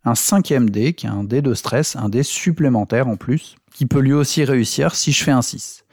un 0.03 0.15
cinquième 0.15 0.71
dé, 0.71 0.93
qui 0.93 1.05
est 1.05 1.09
un 1.09 1.23
dé 1.23 1.43
de 1.43 1.53
stress, 1.53 1.95
un 1.95 2.09
dé 2.09 2.23
supplémentaire 2.23 3.07
en 3.07 3.17
plus, 3.17 3.55
qui 3.71 3.85
peut 3.85 3.99
lui 3.99 4.13
aussi 4.13 4.43
réussir 4.43 4.95
si 4.95 5.11
je 5.11 5.23
fais 5.23 5.31
un 5.31 5.43
6. 5.43 5.83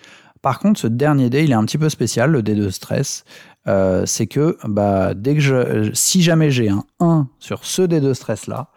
Par 0.40 0.60
contre, 0.60 0.80
ce 0.80 0.86
dernier 0.86 1.30
dé, 1.30 1.42
il 1.42 1.50
est 1.50 1.54
un 1.54 1.64
petit 1.64 1.78
peu 1.78 1.88
spécial, 1.88 2.30
le 2.30 2.42
dé 2.42 2.54
de 2.54 2.70
stress. 2.70 3.24
Euh, 3.68 4.04
c'est 4.06 4.26
que 4.26 4.56
bah, 4.64 5.14
dès 5.14 5.34
que 5.34 5.40
je, 5.40 5.90
si 5.92 6.22
jamais 6.22 6.50
j'ai 6.50 6.70
un 6.70 6.84
1 7.00 7.28
sur 7.38 7.64
ce 7.64 7.82
dé 7.82 8.00
de 8.00 8.14
stress 8.14 8.46
là, 8.46 8.70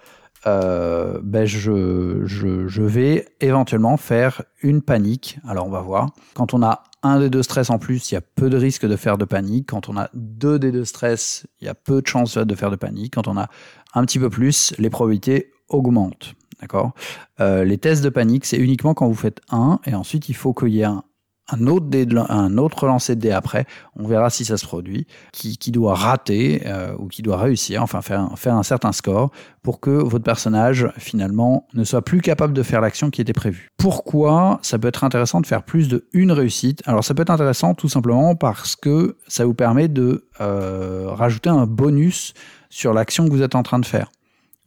euh, 0.48 1.20
ben 1.24 1.46
je, 1.46 2.22
je, 2.26 2.82
vais 2.82 3.28
éventuellement 3.42 3.96
faire 3.98 4.44
une 4.62 4.82
panique. 4.82 5.40
Alors 5.48 5.68
on 5.68 5.70
va 5.70 5.82
voir. 5.82 6.10
Quand 6.34 6.54
on 6.54 6.64
a 6.64 6.84
un 7.04 7.20
dé 7.20 7.30
de 7.30 7.42
stress 7.42 7.70
en 7.70 7.78
plus, 7.78 8.12
il 8.12 8.16
y 8.16 8.18
a 8.18 8.22
peu 8.22 8.50
de 8.50 8.58
risque 8.58 8.86
de 8.86 8.96
faire 8.96 9.18
de 9.18 9.26
panique. 9.26 9.70
Quand 9.70 9.88
on 9.88 9.98
a 9.98 10.10
deux 10.14 10.60
dés 10.60 10.72
de 10.72 10.84
stress, 10.84 11.46
il 11.62 11.66
y 11.66 11.70
a 11.70 11.76
peu 11.76 12.02
de 12.02 12.08
chances 12.08 12.38
de 12.38 12.56
faire 12.56 12.72
de 12.72 12.76
panique. 12.76 13.14
Quand 13.14 13.28
on 13.28 13.38
a 13.38 13.48
un 13.94 14.06
petit 14.06 14.20
peu 14.20 14.30
plus, 14.30 14.74
les 14.78 14.90
probabilités 14.90 15.52
augmentent. 15.70 16.34
D'accord? 16.60 16.92
Euh, 17.40 17.64
Les 17.64 17.78
tests 17.78 18.04
de 18.04 18.10
panique, 18.10 18.46
c'est 18.46 18.58
uniquement 18.58 18.94
quand 18.94 19.08
vous 19.08 19.16
faites 19.16 19.42
un, 19.52 19.80
et 19.86 19.96
ensuite 19.96 20.30
il 20.30 20.36
faut 20.36 20.54
qu'il 20.54 20.70
y 20.70 20.82
ait 20.82 20.86
un, 20.86 21.04
un 21.52 21.68
autre, 21.68 21.88
dé 21.88 22.08
un 22.30 22.58
autre 22.58 22.86
lancer 22.88 23.16
de 23.16 23.22
dé 23.22 23.32
après, 23.32 23.66
on 23.96 24.08
verra 24.08 24.30
si 24.30 24.46
ça 24.46 24.58
se 24.58 24.66
produit, 24.66 25.08
qui, 25.32 25.58
qui 25.58 25.72
doit 25.72 25.96
rater 25.96 26.64
euh, 26.66 26.96
ou 26.98 27.08
qui 27.08 27.22
doit 27.22 27.38
réussir, 27.38 27.84
enfin 27.84 28.02
faire, 28.02 28.20
un- 28.22 28.36
faire 28.36 28.56
un 28.56 28.64
certain 28.64 28.92
score 28.92 29.32
pour 29.64 29.80
que 29.80 29.90
votre 29.92 30.24
personnage 30.24 30.88
finalement 30.98 31.68
ne 31.74 31.84
soit 31.84 32.02
plus 32.02 32.22
capable 32.22 32.54
de 32.54 32.64
faire 32.64 32.82
l'action 32.82 33.10
qui 33.10 33.22
était 33.22 33.34
prévue. 33.34 33.70
Pourquoi 33.78 34.60
ça 34.62 34.80
peut 34.80 34.88
être 34.88 35.04
intéressant 35.04 35.42
de 35.42 35.46
faire 35.46 35.64
plus 35.64 35.88
de 35.88 36.06
une 36.14 36.32
réussite? 36.32 36.82
Alors 36.86 37.04
ça 37.04 37.14
peut 37.14 37.22
être 37.22 37.30
intéressant 37.30 37.74
tout 37.74 37.90
simplement 37.90 38.36
parce 38.36 38.76
que 38.76 39.18
ça 39.28 39.46
vous 39.46 39.54
permet 39.54 39.88
de 39.88 40.28
euh, 40.40 41.08
rajouter 41.10 41.50
un 41.50 41.66
bonus 41.66 42.34
sur 42.70 42.94
l'action 42.94 43.26
que 43.26 43.32
vous 43.32 43.42
êtes 43.42 43.56
en 43.56 43.64
train 43.64 43.80
de 43.80 43.86
faire. 43.86 44.12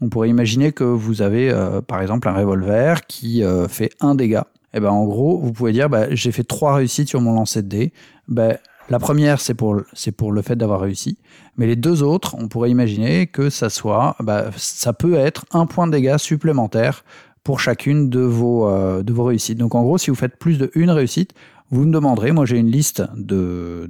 On 0.01 0.09
pourrait 0.09 0.29
imaginer 0.29 0.73
que 0.73 0.85
vous 0.85 1.23
avez 1.23 1.51
euh, 1.51 1.81
par 1.81 2.03
exemple 2.03 2.29
un 2.29 2.35
revolver 2.35 3.07
qui 3.07 3.43
fait 3.69 3.91
un 4.01 4.15
dégât. 4.15 4.47
Et 4.75 4.81
ben 4.81 4.91
en 4.91 5.05
gros, 5.05 5.39
vous 5.39 5.53
pouvez 5.53 5.73
dire 5.73 5.89
bah, 5.89 6.07
j'ai 6.11 6.33
fait 6.33 6.45
trois 6.45 6.75
réussites 6.75 7.09
sur 7.09 7.21
mon 7.21 7.33
lancer 7.33 7.63
de 7.63 7.69
dés. 7.69 7.93
Ben, 8.29 8.59
la 8.91 8.99
première, 8.99 9.41
c'est 9.41 9.55
pour, 9.55 9.75
le 9.75 10.43
fait 10.43 10.57
d'avoir 10.57 10.81
réussi. 10.81 11.17
Mais 11.57 11.67
les 11.67 11.77
deux 11.77 12.03
autres, 12.03 12.37
on 12.39 12.49
pourrait 12.49 12.71
imaginer 12.71 13.27
que 13.27 13.49
ça 13.49 13.71
soit, 13.71 14.17
bah, 14.21 14.51
ça 14.57 14.93
peut 14.93 15.15
être 15.15 15.47
un 15.53 15.67
point 15.67 15.87
de 15.87 15.93
dégâts 15.93 16.19
supplémentaire 16.19 17.05
pour 17.45 17.61
chacune 17.61 18.11
de 18.11 18.21
vos, 18.21 18.69
euh, 18.69 19.03
de 19.03 19.13
vos 19.13 19.25
réussites. 19.25 19.59
Donc 19.59 19.75
en 19.75 19.83
gros, 19.83 19.97
si 19.97 20.11
vous 20.11 20.17
faites 20.17 20.37
plus 20.37 20.59
de 20.59 20.71
une 20.75 20.91
réussite, 20.91 21.33
vous 21.71 21.87
me 21.87 21.93
demanderez, 21.93 22.33
moi 22.33 22.45
j'ai 22.45 22.59
une 22.59 22.71
liste 22.71 23.03
de, 23.17 23.87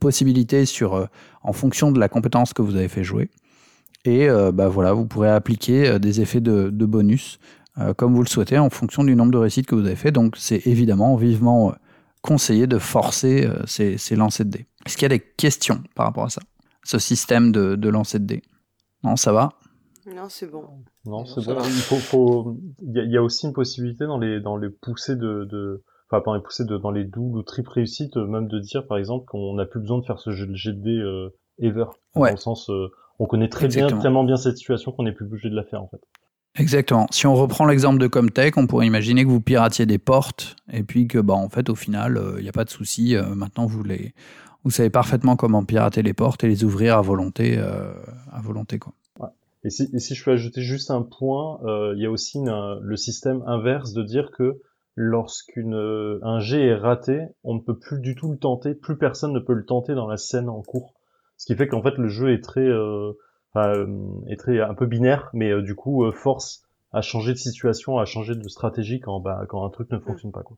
possibilités 0.00 0.64
euh, 0.82 1.06
en 1.42 1.52
fonction 1.52 1.92
de 1.92 2.00
la 2.00 2.08
compétence 2.08 2.52
que 2.52 2.62
vous 2.62 2.76
avez 2.76 2.88
fait 2.88 3.04
jouer. 3.04 3.28
Et 4.04 4.28
euh, 4.28 4.52
bah 4.52 4.68
voilà, 4.68 4.92
vous 4.92 5.04
pourrez 5.04 5.30
appliquer 5.30 5.98
des 5.98 6.20
effets 6.20 6.40
de 6.40 6.70
bonus 6.70 7.38
euh, 7.78 7.94
comme 7.94 8.14
vous 8.14 8.22
le 8.22 8.28
souhaitez 8.28 8.58
en 8.58 8.70
fonction 8.70 9.04
du 9.04 9.14
nombre 9.16 9.32
de 9.32 9.38
réussites 9.38 9.66
que 9.66 9.74
vous 9.74 9.86
avez 9.86 9.96
fait. 9.96 10.12
Donc 10.12 10.36
c'est 10.36 10.66
évidemment 10.66 11.16
vivement 11.16 11.70
euh, 11.70 11.74
conseillé 12.22 12.66
de 12.66 12.78
forcer 12.78 13.46
euh, 13.46 13.62
ces, 13.66 13.98
ces 13.98 14.16
lancers 14.16 14.46
de 14.46 14.50
dés. 14.50 14.66
Est-ce 14.84 14.96
qu'il 14.96 15.04
y 15.04 15.12
a 15.12 15.16
des 15.16 15.20
questions 15.20 15.82
par 15.94 16.06
rapport 16.06 16.24
à 16.24 16.30
ça 16.30 16.42
Ce 16.84 16.98
système 16.98 17.52
de, 17.52 17.76
de 17.76 17.88
lancer 17.88 18.18
de 18.18 18.26
dés? 18.26 18.42
Non, 19.04 19.16
ça 19.16 19.32
va? 19.32 19.50
Non, 20.06 20.28
c'est 20.28 20.50
bon. 20.50 20.64
Non, 21.04 21.24
c'est 21.24 21.44
bon. 21.44 21.56
Il 21.64 21.82
faut, 21.82 21.96
faut, 21.96 22.60
il 22.80 22.96
y, 22.96 23.00
a, 23.00 23.02
il 23.02 23.10
y 23.10 23.16
a 23.16 23.22
aussi 23.22 23.46
une 23.46 23.52
possibilité 23.52 24.06
dans 24.06 24.18
les, 24.18 24.40
dans 24.40 24.56
les 24.56 24.70
poussées 24.70 25.16
de, 25.16 25.44
de, 25.50 25.82
enfin, 26.10 26.36
les 26.36 26.42
poussées 26.42 26.64
de, 26.64 26.78
dans 26.78 26.92
les 26.92 27.04
doubles 27.04 27.38
ou 27.38 27.42
triples 27.42 27.70
réussites, 27.72 28.16
même 28.16 28.46
de 28.46 28.60
dire, 28.60 28.86
par 28.86 28.98
exemple, 28.98 29.24
qu'on 29.26 29.54
n'a 29.54 29.66
plus 29.66 29.80
besoin 29.80 29.98
de 29.98 30.04
faire 30.04 30.20
ce 30.20 30.30
jeu 30.30 30.46
de 30.46 30.54
jet 30.54 30.72
de 30.72 30.80
dés, 30.80 30.98
euh, 30.98 31.34
ever. 31.58 31.86
Ouais. 32.14 32.28
Dans 32.28 32.36
le 32.36 32.40
sens, 32.40 32.70
euh, 32.70 32.88
on 33.18 33.26
connaît 33.26 33.48
très 33.48 33.66
bien, 33.66 33.88
tellement 33.88 34.22
bien 34.22 34.36
cette 34.36 34.56
situation 34.56 34.92
qu'on 34.92 35.02
n'est 35.02 35.12
plus 35.12 35.26
obligé 35.26 35.50
de 35.50 35.56
la 35.56 35.64
faire, 35.64 35.82
en 35.82 35.88
fait. 35.88 36.00
Exactement. 36.58 37.06
Si 37.10 37.26
on 37.26 37.34
reprend 37.34 37.66
l'exemple 37.66 37.98
de 37.98 38.06
Comtech, 38.06 38.56
on 38.56 38.66
pourrait 38.66 38.86
imaginer 38.86 39.24
que 39.24 39.28
vous 39.28 39.40
piratiez 39.40 39.86
des 39.86 39.98
portes 39.98 40.56
et 40.72 40.82
puis 40.82 41.06
que, 41.06 41.18
bah, 41.18 41.34
en 41.34 41.48
fait, 41.48 41.68
au 41.68 41.74
final, 41.74 42.20
il 42.38 42.42
n'y 42.42 42.48
a 42.48 42.52
pas 42.52 42.64
de 42.64 42.70
souci. 42.70 43.14
euh, 43.14 43.34
maintenant, 43.34 43.66
vous 43.66 43.82
les, 43.82 44.14
vous 44.64 44.70
savez 44.70 44.90
parfaitement 44.90 45.36
comment 45.36 45.64
pirater 45.64 46.02
les 46.02 46.14
portes 46.14 46.44
et 46.44 46.48
les 46.48 46.64
ouvrir 46.64 46.96
à 46.96 47.02
volonté, 47.02 47.56
euh, 47.58 47.92
à 48.32 48.40
volonté, 48.40 48.78
quoi. 48.78 48.92
Et 49.64 49.70
si, 49.70 49.88
et 49.92 49.98
si 49.98 50.14
je 50.14 50.24
peux 50.24 50.30
ajouter 50.30 50.62
juste 50.62 50.92
un 50.92 51.02
point, 51.02 51.58
euh, 51.64 51.92
il 51.96 52.02
y 52.02 52.06
a 52.06 52.10
aussi 52.10 52.38
le 52.44 52.96
système 52.96 53.42
inverse 53.46 53.92
de 53.92 54.04
dire 54.04 54.30
que 54.30 54.60
lorsqu'une 54.94 55.74
euh, 55.74 56.18
un 56.22 56.38
jet 56.38 56.66
est 56.66 56.74
raté, 56.74 57.26
on 57.42 57.54
ne 57.54 57.60
peut 57.60 57.76
plus 57.76 58.00
du 58.00 58.14
tout 58.14 58.30
le 58.30 58.38
tenter, 58.38 58.74
plus 58.74 58.96
personne 58.96 59.32
ne 59.32 59.40
peut 59.40 59.54
le 59.54 59.64
tenter 59.64 59.94
dans 59.94 60.06
la 60.06 60.16
scène 60.16 60.48
en 60.48 60.62
cours. 60.62 60.94
Ce 61.36 61.46
qui 61.46 61.56
fait 61.56 61.66
qu'en 61.66 61.82
fait 61.82 61.98
le 61.98 62.08
jeu 62.08 62.32
est 62.32 62.42
très, 62.42 62.60
euh, 62.60 63.12
enfin, 63.56 63.68
euh, 63.68 63.86
est 64.28 64.36
très 64.36 64.60
un 64.60 64.74
peu 64.74 64.86
binaire, 64.86 65.30
mais 65.32 65.50
euh, 65.50 65.62
du 65.62 65.74
coup 65.74 66.04
euh, 66.04 66.12
force 66.12 66.62
à 66.92 67.02
changer 67.02 67.32
de 67.32 67.38
situation, 67.38 67.98
à 67.98 68.06
changer 68.06 68.34
de 68.34 68.48
stratégie 68.48 69.00
quand, 69.00 69.20
bah, 69.20 69.42
quand 69.48 69.66
un 69.66 69.68
truc 69.70 69.90
ne 69.90 69.98
fonctionne 69.98 70.32
pas. 70.32 70.40
Pour... 70.42 70.56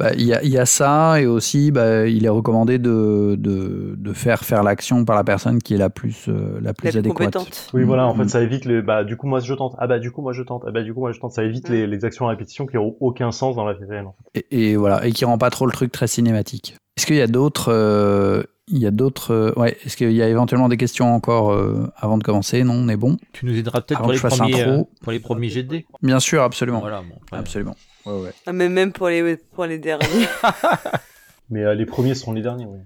Bah, 0.00 0.10
il 0.14 0.22
y, 0.22 0.34
a, 0.34 0.42
y 0.42 0.58
a 0.58 0.66
ça, 0.66 1.20
et 1.20 1.26
aussi, 1.26 1.70
bah, 1.70 2.08
il 2.08 2.24
est 2.24 2.30
recommandé 2.30 2.78
de, 2.80 3.36
de, 3.38 3.94
de 3.96 4.12
faire 4.12 4.40
faire 4.42 4.64
l'action 4.64 5.04
par 5.04 5.14
la 5.14 5.22
personne 5.22 5.60
qui 5.60 5.74
est 5.74 5.78
la 5.78 5.90
plus, 5.90 6.28
euh, 6.28 6.58
la 6.60 6.72
plus 6.72 6.86
La 6.86 6.90
plus 6.92 6.98
adéquate. 6.98 7.34
compétente. 7.34 7.70
Oui, 7.72 7.84
voilà, 7.84 8.06
en 8.08 8.14
fait, 8.14 8.24
Mm. 8.24 8.28
ça 8.28 8.42
évite 8.42 8.64
les, 8.64 8.82
bah, 8.82 9.04
du 9.04 9.16
coup, 9.16 9.28
moi, 9.28 9.38
je 9.38 9.54
tente. 9.54 9.74
Ah, 9.78 9.86
bah, 9.86 10.00
du 10.00 10.10
coup, 10.10 10.22
moi, 10.22 10.32
je 10.32 10.42
tente. 10.42 10.64
Ah, 10.66 10.72
bah, 10.72 10.82
du 10.82 10.92
coup, 10.92 11.00
moi, 11.00 11.12
je 11.12 11.20
tente. 11.20 11.32
Ça 11.32 11.44
évite 11.44 11.68
Mm. 11.68 11.72
les, 11.72 11.86
les 11.86 12.04
actions 12.04 12.26
à 12.26 12.30
répétition 12.30 12.66
qui 12.66 12.74
n'ont 12.76 12.96
aucun 12.98 13.30
sens 13.30 13.54
dans 13.54 13.64
la 13.66 13.74
vie 13.74 13.84
réelle. 13.84 14.06
en 14.06 14.16
fait. 14.34 14.46
Et, 14.50 14.70
et 14.72 14.76
voilà, 14.76 15.06
et 15.06 15.12
qui 15.12 15.24
rend 15.24 15.38
pas 15.38 15.50
trop 15.50 15.66
le 15.66 15.72
truc 15.72 15.92
très 15.92 16.08
cinématique. 16.08 16.74
Est-ce 16.96 17.06
qu'il 17.06 17.16
y 17.16 17.20
a 17.22 17.28
d'autres, 17.28 17.70
euh, 17.72 18.42
il 18.70 18.78
y 18.78 18.86
a 18.86 18.90
d'autres, 18.90 19.32
euh, 19.32 19.52
ouais, 19.56 19.76
est-ce 19.84 19.96
qu'il 19.96 20.12
y 20.12 20.22
a 20.22 20.28
éventuellement 20.28 20.68
des 20.68 20.76
questions 20.76 21.12
encore 21.12 21.52
euh, 21.52 21.90
avant 21.96 22.18
de 22.18 22.22
commencer? 22.22 22.62
Non, 22.62 22.74
on 22.74 22.88
est 22.88 22.96
bon. 22.96 23.16
Tu 23.32 23.44
nous 23.44 23.56
aideras 23.56 23.80
peut-être 23.80 24.00
pour 24.00 24.10
euh, 24.10 24.82
pour 25.02 25.12
les 25.12 25.20
premiers 25.20 25.48
GD. 25.48 25.86
Bien 26.02 26.20
sûr, 26.20 26.42
absolument, 26.42 26.80
Voilà, 26.80 27.02
bon, 27.02 27.16
après, 27.22 27.38
absolument. 27.38 27.76
Ouais, 28.06 28.20
ouais. 28.20 28.32
Ah, 28.46 28.52
mais 28.52 28.68
même 28.68 28.92
pour 28.92 29.08
les, 29.08 29.36
pour 29.36 29.66
les 29.66 29.78
derniers. 29.78 30.06
Mais 31.50 31.64
euh, 31.64 31.74
les 31.74 31.84
premiers 31.84 32.14
seront 32.14 32.32
les 32.32 32.42
derniers, 32.42 32.66
oui. 32.66 32.78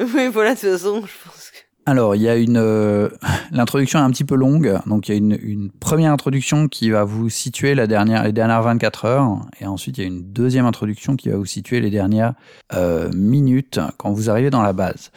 oui, 0.00 0.28
voilà, 0.28 0.54
de 0.54 0.60
toute 0.60 0.68
façon, 0.68 1.00
je 1.00 1.24
pense 1.24 1.50
que. 1.50 1.57
Alors, 1.88 2.14
il 2.14 2.20
y 2.20 2.28
a 2.28 2.36
une. 2.36 2.58
euh, 2.58 3.08
L'introduction 3.50 3.98
est 3.98 4.02
un 4.02 4.10
petit 4.10 4.24
peu 4.24 4.34
longue. 4.34 4.78
Donc, 4.84 5.08
il 5.08 5.12
y 5.12 5.14
a 5.14 5.18
une, 5.18 5.70
première 5.70 6.12
introduction 6.12 6.68
qui 6.68 6.90
va 6.90 7.04
vous 7.04 7.30
situer 7.30 7.74
la 7.74 7.86
dernière, 7.86 8.24
les 8.24 8.32
dernières 8.32 8.60
24 8.60 9.06
heures. 9.06 9.38
Et 9.58 9.64
ensuite, 9.64 9.96
il 9.96 10.02
y 10.02 10.04
a 10.04 10.06
une 10.06 10.20
deuxième 10.20 10.66
introduction 10.66 11.16
qui 11.16 11.30
va 11.30 11.38
vous 11.38 11.46
situer 11.46 11.80
les 11.80 11.88
dernières 11.88 12.34
euh, 12.74 13.10
minutes 13.14 13.80
quand 13.96 14.12
vous 14.12 14.28
arrivez 14.28 14.50
dans 14.50 14.60
la 14.60 14.74
base. 14.74 15.12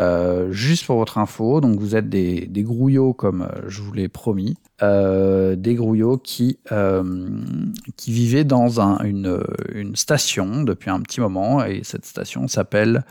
Euh, 0.00 0.50
juste 0.50 0.86
pour 0.86 0.96
votre 0.96 1.18
info, 1.18 1.60
donc 1.60 1.78
vous 1.78 1.94
êtes 1.94 2.08
des, 2.08 2.46
des 2.46 2.64
grouillots 2.64 3.12
comme 3.12 3.48
je 3.68 3.80
vous 3.80 3.92
l'ai 3.92 4.08
promis, 4.08 4.56
des 4.80 5.74
grouillots 5.76 6.18
qui, 6.18 6.58
vivaient 8.06 8.44
dans 8.44 8.80
un, 8.80 8.98
une, 9.04 9.94
station 9.94 10.62
depuis 10.62 10.90
un 10.90 11.00
petit 11.00 11.20
moment 11.20 11.64
et 11.64 11.82
cette 11.84 12.06
station 12.06 12.46
s'appelle 12.48 13.04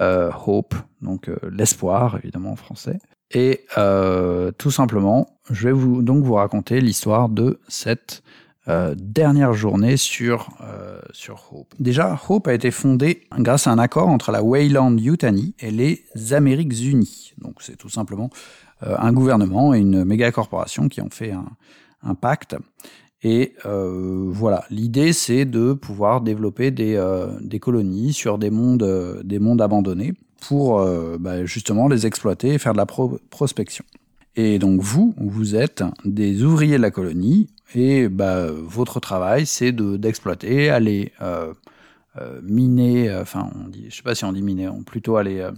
Hope, 0.00 0.74
donc 1.00 1.28
euh, 1.28 1.36
l'espoir 1.50 2.18
évidemment 2.22 2.52
en 2.52 2.56
français. 2.56 2.98
Et 3.30 3.64
euh, 3.78 4.52
tout 4.52 4.70
simplement, 4.70 5.38
je 5.50 5.68
vais 5.68 5.72
vous 5.72 6.02
donc 6.02 6.24
vous 6.24 6.34
raconter 6.34 6.80
l'histoire 6.80 7.28
de 7.28 7.60
cette 7.68 8.22
euh, 8.68 8.94
dernière 8.96 9.54
journée 9.54 9.96
sur 9.96 10.50
euh, 10.60 11.00
sur 11.12 11.48
Hope. 11.52 11.74
Déjà, 11.80 12.20
Hope 12.28 12.46
a 12.46 12.54
été 12.54 12.70
fondée 12.70 13.26
grâce 13.38 13.66
à 13.66 13.72
un 13.72 13.78
accord 13.78 14.08
entre 14.08 14.30
la 14.30 14.42
Wayland 14.42 14.96
Yutani 14.98 15.54
et 15.58 15.70
les 15.70 16.04
Amériques 16.32 16.78
Unies. 16.80 17.32
Donc 17.38 17.56
c'est 17.60 17.76
tout 17.76 17.88
simplement 17.88 18.30
euh, 18.84 18.94
un 18.98 19.12
gouvernement 19.12 19.74
et 19.74 19.80
une 19.80 20.04
méga 20.04 20.30
corporation 20.30 20.88
qui 20.88 21.00
ont 21.00 21.10
fait 21.10 21.32
un 22.04 22.14
pacte. 22.14 22.56
Et 23.22 23.54
euh, 23.66 24.26
voilà, 24.28 24.64
l'idée 24.70 25.12
c'est 25.12 25.44
de 25.44 25.72
pouvoir 25.74 26.20
développer 26.22 26.70
des, 26.70 26.96
euh, 26.96 27.28
colonies 27.60 28.12
sur 28.12 28.36
des 28.38 28.50
mondes, 28.50 28.82
euh, 28.82 29.22
des 29.22 29.38
mondes 29.38 29.62
abandonnés 29.62 30.14
pour 30.40 30.84
bah, 31.20 31.44
justement 31.44 31.86
les 31.86 32.04
exploiter 32.04 32.54
et 32.54 32.58
faire 32.58 32.72
de 32.72 32.78
la 32.78 32.86
pro- 32.86 33.20
prospection. 33.30 33.84
Et 34.34 34.58
donc 34.58 34.80
vous, 34.80 35.14
vous 35.16 35.54
êtes 35.54 35.84
des 36.04 36.42
ouvriers 36.42 36.78
de 36.78 36.82
la 36.82 36.90
colonie 36.90 37.46
et 37.76 38.08
bah, 38.08 38.46
votre 38.50 38.98
travail 38.98 39.46
c'est 39.46 39.70
de 39.70 39.96
d'exploiter, 39.96 40.68
aller 40.68 41.12
miner, 42.42 43.14
enfin 43.20 43.48
on 43.54 43.68
dit, 43.68 43.86
je 43.88 43.96
sais 43.96 44.02
pas 44.02 44.16
si 44.16 44.24
on 44.24 44.32
dit 44.32 44.42
miner, 44.42 44.68
on 44.68 44.82
plutôt 44.82 45.16
aller 45.16 45.48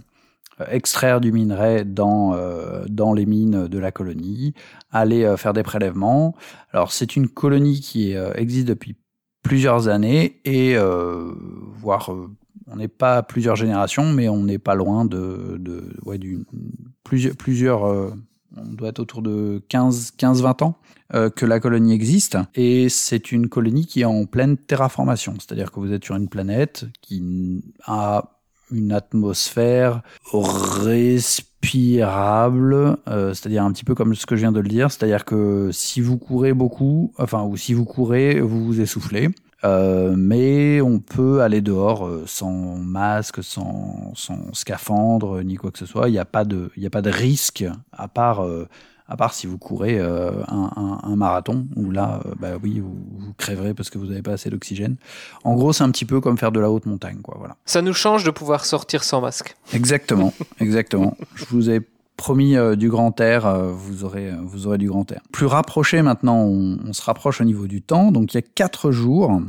extraire 0.69 1.21
du 1.21 1.31
minerai 1.31 1.83
dans 1.85 2.33
euh, 2.33 2.85
dans 2.87 3.13
les 3.13 3.25
mines 3.25 3.67
de 3.67 3.79
la 3.79 3.91
colonie, 3.91 4.53
aller 4.91 5.23
euh, 5.23 5.37
faire 5.37 5.53
des 5.53 5.63
prélèvements. 5.63 6.35
Alors 6.71 6.91
c'est 6.91 7.15
une 7.15 7.27
colonie 7.27 7.81
qui 7.81 8.15
euh, 8.15 8.33
existe 8.35 8.67
depuis 8.67 8.95
plusieurs 9.43 9.87
années 9.87 10.39
et 10.45 10.75
euh, 10.75 11.31
voire 11.75 12.11
euh, 12.11 12.29
on 12.67 12.77
n'est 12.77 12.87
pas 12.87 13.21
plusieurs 13.21 13.55
générations, 13.55 14.11
mais 14.11 14.27
on 14.29 14.43
n'est 14.43 14.57
pas 14.57 14.75
loin 14.75 15.05
de, 15.05 15.57
de 15.59 15.93
ouais, 16.03 16.17
d'une 16.17 16.45
plusieurs 17.03 17.35
plusieurs 17.35 17.85
euh, 17.85 18.11
on 18.57 18.73
doit 18.73 18.89
être 18.89 18.99
autour 18.99 19.21
de 19.21 19.61
15 19.69 20.11
15 20.17 20.41
20 20.41 20.61
ans 20.61 20.77
euh, 21.13 21.29
que 21.29 21.45
la 21.45 21.59
colonie 21.59 21.93
existe 21.93 22.37
et 22.55 22.89
c'est 22.89 23.31
une 23.31 23.49
colonie 23.49 23.85
qui 23.85 24.01
est 24.01 24.05
en 24.05 24.25
pleine 24.25 24.57
terraformation, 24.57 25.35
c'est-à-dire 25.37 25.71
que 25.71 25.79
vous 25.79 25.91
êtes 25.91 26.03
sur 26.03 26.15
une 26.15 26.29
planète 26.29 26.85
qui 27.01 27.61
a 27.85 28.34
une 28.71 28.91
atmosphère 28.91 30.01
respirable, 30.83 32.97
euh, 33.07 33.33
c'est-à-dire 33.33 33.63
un 33.63 33.71
petit 33.71 33.83
peu 33.83 33.95
comme 33.95 34.15
ce 34.15 34.25
que 34.25 34.35
je 34.35 34.41
viens 34.41 34.51
de 34.51 34.59
le 34.59 34.67
dire, 34.67 34.91
c'est-à-dire 34.91 35.25
que 35.25 35.69
si 35.71 36.01
vous 36.01 36.17
courez 36.17 36.53
beaucoup, 36.53 37.13
enfin 37.17 37.43
ou 37.43 37.57
si 37.57 37.73
vous 37.73 37.85
courez, 37.85 38.41
vous 38.41 38.65
vous 38.65 38.81
essoufflez. 38.81 39.29
Euh, 39.63 40.13
mais 40.15 40.79
on 40.81 40.99
peut 40.99 41.41
aller 41.41 41.61
dehors 41.61 42.05
euh, 42.05 42.23
sans 42.27 42.51
masque, 42.51 43.43
sans, 43.43 44.13
scaphandre, 44.53 45.41
ni 45.41 45.55
quoi 45.55 45.71
que 45.71 45.79
ce 45.79 45.87
soit. 45.87 46.09
Il 46.09 46.11
n'y 46.11 46.19
a 46.19 46.25
pas 46.25 46.45
de, 46.45 46.69
a 46.83 46.89
pas 46.89 47.01
de 47.01 47.09
risque 47.09 47.65
à 47.91 48.07
part, 48.07 48.45
à 49.07 49.15
part 49.17 49.33
si 49.33 49.45
vous 49.47 49.57
courez 49.57 49.99
euh, 49.99 50.31
un, 50.47 50.71
un- 50.75 50.99
un 51.11 51.15
marathon 51.15 51.67
où 51.75 51.91
là, 51.91 52.21
euh, 52.25 52.33
bah 52.39 52.49
oui, 52.63 52.79
vous, 52.79 52.95
vous 53.19 53.33
crèverez 53.37 53.73
parce 53.73 53.89
que 53.89 53.97
vous 53.97 54.07
n'avez 54.07 54.21
pas 54.23 54.31
assez 54.33 54.49
d'oxygène. 54.49 54.95
En 55.43 55.53
gros, 55.55 55.73
c'est 55.73 55.83
un 55.83 55.91
petit 55.91 56.05
peu 56.05 56.21
comme 56.21 56.37
faire 56.37 56.51
de 56.51 56.59
la 56.59 56.71
haute 56.71 56.85
montagne, 56.87 57.19
quoi. 57.21 57.35
Voilà. 57.37 57.55
Ça 57.65 57.81
nous 57.81 57.93
change 57.93 58.23
de 58.23 58.31
pouvoir 58.31 58.65
sortir 58.65 59.03
sans 59.03 59.21
masque. 59.21 59.55
Exactement, 59.73 60.33
exactement. 60.59 61.15
Je 61.35 61.45
vous 61.45 61.69
ai 61.69 61.81
promis 62.17 62.55
euh, 62.55 62.75
du 62.75 62.89
grand 62.89 63.19
air, 63.19 63.45
euh, 63.45 63.71
vous 63.71 64.03
aurez, 64.05 64.29
euh, 64.31 64.37
vous 64.41 64.65
aurez 64.67 64.77
du 64.77 64.87
grand 64.87 65.11
air. 65.11 65.21
Plus 65.31 65.45
rapproché 65.45 66.01
maintenant, 66.01 66.37
on, 66.43 66.77
on 66.87 66.93
se 66.93 67.01
rapproche 67.03 67.41
au 67.41 67.43
niveau 67.43 67.67
du 67.67 67.81
temps. 67.81 68.11
Donc 68.11 68.33
il 68.33 68.37
y 68.37 68.39
a 68.39 68.41
quatre 68.41 68.91
jours, 68.91 69.39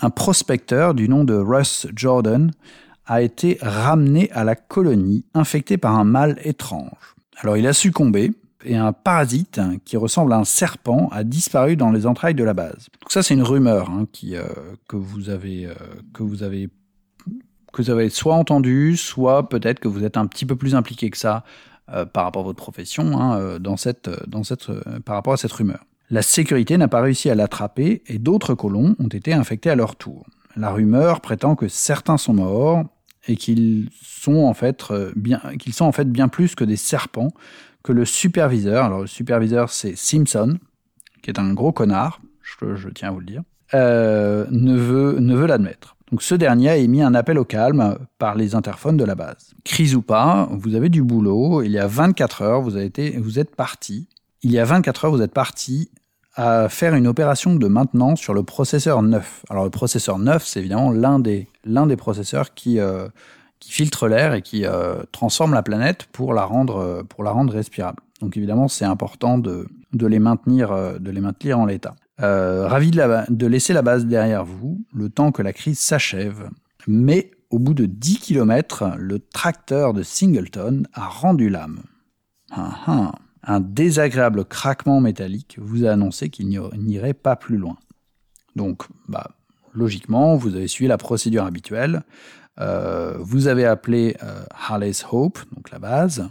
un 0.00 0.10
prospecteur 0.10 0.94
du 0.94 1.08
nom 1.08 1.24
de 1.24 1.34
Russ 1.34 1.86
Jordan 1.94 2.52
a 3.06 3.20
été 3.20 3.58
ramené 3.60 4.30
à 4.32 4.44
la 4.44 4.54
colonie 4.56 5.24
infecté 5.34 5.76
par 5.76 5.94
un 5.98 6.04
mal 6.04 6.38
étrange. 6.44 7.16
Alors 7.40 7.56
il 7.56 7.66
a 7.66 7.72
succombé 7.74 8.32
et 8.64 8.76
un 8.76 8.92
parasite 8.92 9.58
hein, 9.58 9.76
qui 9.84 9.96
ressemble 9.96 10.32
à 10.32 10.36
un 10.36 10.44
serpent 10.44 11.08
a 11.12 11.24
disparu 11.24 11.76
dans 11.76 11.90
les 11.90 12.06
entrailles 12.06 12.34
de 12.34 12.44
la 12.44 12.54
base. 12.54 12.88
Donc 13.00 13.10
ça 13.10 13.22
c'est 13.22 13.34
une 13.34 13.42
rumeur 13.42 13.90
hein, 13.90 14.06
euh, 14.24 14.46
que 14.88 14.96
vous 14.96 15.30
avez 15.30 15.66
euh, 15.66 15.74
que 16.12 16.22
vous 16.22 16.42
avez 16.42 16.68
que 17.72 17.82
vous 17.82 17.90
avez 17.90 18.08
soit 18.08 18.34
entendu, 18.34 18.96
soit 18.96 19.48
peut-être 19.48 19.80
que 19.80 19.88
vous 19.88 20.04
êtes 20.04 20.16
un 20.16 20.26
petit 20.26 20.46
peu 20.46 20.56
plus 20.56 20.74
impliqué 20.74 21.10
que 21.10 21.18
ça 21.18 21.44
euh, 21.92 22.04
par 22.04 22.24
rapport 22.24 22.42
à 22.42 22.44
votre 22.46 22.62
profession 22.62 23.20
hein, 23.20 23.58
dans 23.58 23.76
cette, 23.76 24.08
dans 24.28 24.44
cette, 24.44 24.70
par 25.00 25.16
rapport 25.16 25.32
à 25.32 25.36
cette 25.36 25.52
rumeur. 25.52 25.84
La 26.08 26.22
sécurité 26.22 26.76
n'a 26.76 26.86
pas 26.86 27.00
réussi 27.00 27.30
à 27.30 27.34
l'attraper 27.34 28.02
et 28.06 28.18
d'autres 28.18 28.54
colons 28.54 28.94
ont 29.00 29.08
été 29.08 29.32
infectés 29.32 29.70
à 29.70 29.74
leur 29.74 29.96
tour. 29.96 30.24
La 30.54 30.70
rumeur 30.70 31.20
prétend 31.20 31.56
que 31.56 31.66
certains 31.66 32.16
sont 32.16 32.34
morts 32.34 32.84
et 33.26 33.34
qu'ils 33.34 33.88
sont 34.00 34.44
en 34.44 34.54
fait 34.54 34.84
bien, 35.16 35.40
qu'ils 35.58 35.72
sont 35.72 35.86
en 35.86 35.92
fait 35.92 36.08
bien 36.08 36.28
plus 36.28 36.54
que 36.54 36.62
des 36.62 36.76
serpents 36.76 37.32
que 37.84 37.92
le 37.92 38.04
superviseur. 38.04 38.86
Alors 38.86 39.02
le 39.02 39.06
superviseur 39.06 39.70
c'est 39.70 39.96
Simpson, 39.96 40.58
qui 41.22 41.30
est 41.30 41.38
un 41.38 41.52
gros 41.52 41.70
connard, 41.70 42.20
je, 42.42 42.88
tiens 42.88 43.08
à 43.08 43.12
vous 43.12 43.20
le 43.20 43.26
dire, 43.26 43.42
euh, 43.74 44.46
ne 44.50 44.76
veut 44.76 45.20
ne 45.20 45.36
veut 45.36 45.46
l'admettre. 45.46 45.94
Donc 46.10 46.22
ce 46.22 46.34
dernier 46.34 46.70
a 46.70 46.76
émis 46.76 47.02
un 47.02 47.14
appel 47.14 47.38
au 47.38 47.44
calme 47.44 47.98
par 48.18 48.34
les 48.34 48.54
interphones 48.54 48.96
de 48.96 49.04
la 49.04 49.14
base. 49.14 49.54
Crise 49.64 49.94
ou 49.94 50.02
pas, 50.02 50.48
vous 50.50 50.74
avez 50.74 50.88
du 50.88 51.02
boulot. 51.02 51.62
Il 51.62 51.70
y 51.70 51.78
a 51.78 51.86
24 51.86 52.42
heures, 52.42 52.60
vous, 52.60 52.76
avez 52.76 52.86
été, 52.86 53.18
vous 53.18 53.38
êtes 53.38 53.54
parti. 53.54 54.08
Il 54.42 54.52
y 54.52 54.58
a 54.58 54.64
24 54.64 55.06
heures, 55.06 55.10
vous 55.12 55.22
êtes 55.22 55.32
parti 55.32 55.90
à 56.36 56.68
faire 56.68 56.94
une 56.94 57.06
opération 57.06 57.54
de 57.54 57.66
maintenance 57.68 58.20
sur 58.20 58.34
le 58.34 58.42
processeur 58.42 59.02
9. 59.02 59.44
Alors 59.50 59.64
le 59.64 59.70
processeur 59.70 60.18
9, 60.18 60.44
c'est 60.44 60.60
évidemment 60.60 60.90
l'un 60.90 61.18
des, 61.18 61.48
l'un 61.64 61.86
des 61.86 61.96
processeurs 61.96 62.54
qui, 62.54 62.78
euh, 62.78 63.08
qui 63.64 63.72
filtre 63.72 64.08
l'air 64.08 64.34
et 64.34 64.42
qui 64.42 64.66
euh, 64.66 65.02
transforme 65.10 65.54
la 65.54 65.62
planète 65.62 66.04
pour 66.12 66.34
la 66.34 66.44
rendre, 66.44 66.76
euh, 66.76 67.02
pour 67.02 67.24
la 67.24 67.30
rendre 67.30 67.54
respirable. 67.54 68.02
Donc 68.20 68.36
évidemment, 68.36 68.68
c'est 68.68 68.84
important 68.84 69.38
de, 69.38 69.66
de, 69.94 70.06
les 70.06 70.18
maintenir, 70.18 70.70
euh, 70.70 70.98
de 70.98 71.10
les 71.10 71.22
maintenir 71.22 71.58
en 71.58 71.64
l'état. 71.64 71.96
Ravi 72.18 72.90
de, 72.90 72.98
la, 72.98 73.24
de 73.28 73.46
laisser 73.46 73.72
la 73.72 73.80
base 73.80 74.04
derrière 74.04 74.44
vous, 74.44 74.84
le 74.94 75.08
temps 75.08 75.32
que 75.32 75.40
la 75.40 75.54
crise 75.54 75.80
s'achève. 75.80 76.50
Mais 76.86 77.30
au 77.48 77.58
bout 77.58 77.72
de 77.72 77.86
10 77.86 78.18
km, 78.18 78.92
le 78.98 79.18
tracteur 79.18 79.94
de 79.94 80.02
Singleton 80.02 80.86
a 80.92 81.06
rendu 81.06 81.48
l'âme. 81.48 81.80
Ah, 82.52 82.70
ah. 82.86 83.12
Un 83.46 83.60
désagréable 83.60 84.44
craquement 84.44 85.00
métallique 85.00 85.58
vous 85.60 85.84
a 85.84 85.90
annoncé 85.90 86.28
qu'il 86.28 86.48
n'irait 86.48 87.14
pas 87.14 87.36
plus 87.36 87.56
loin. 87.56 87.76
Donc, 88.56 88.84
bah, 89.08 89.32
logiquement, 89.74 90.36
vous 90.36 90.54
avez 90.54 90.68
suivi 90.68 90.88
la 90.88 90.98
procédure 90.98 91.44
habituelle. 91.44 92.04
Euh, 92.60 93.16
vous 93.20 93.48
avez 93.48 93.64
appelé 93.64 94.16
euh, 94.22 94.44
Harley's 94.50 95.04
Hope, 95.10 95.38
donc 95.54 95.70
la 95.70 95.78
base, 95.78 96.28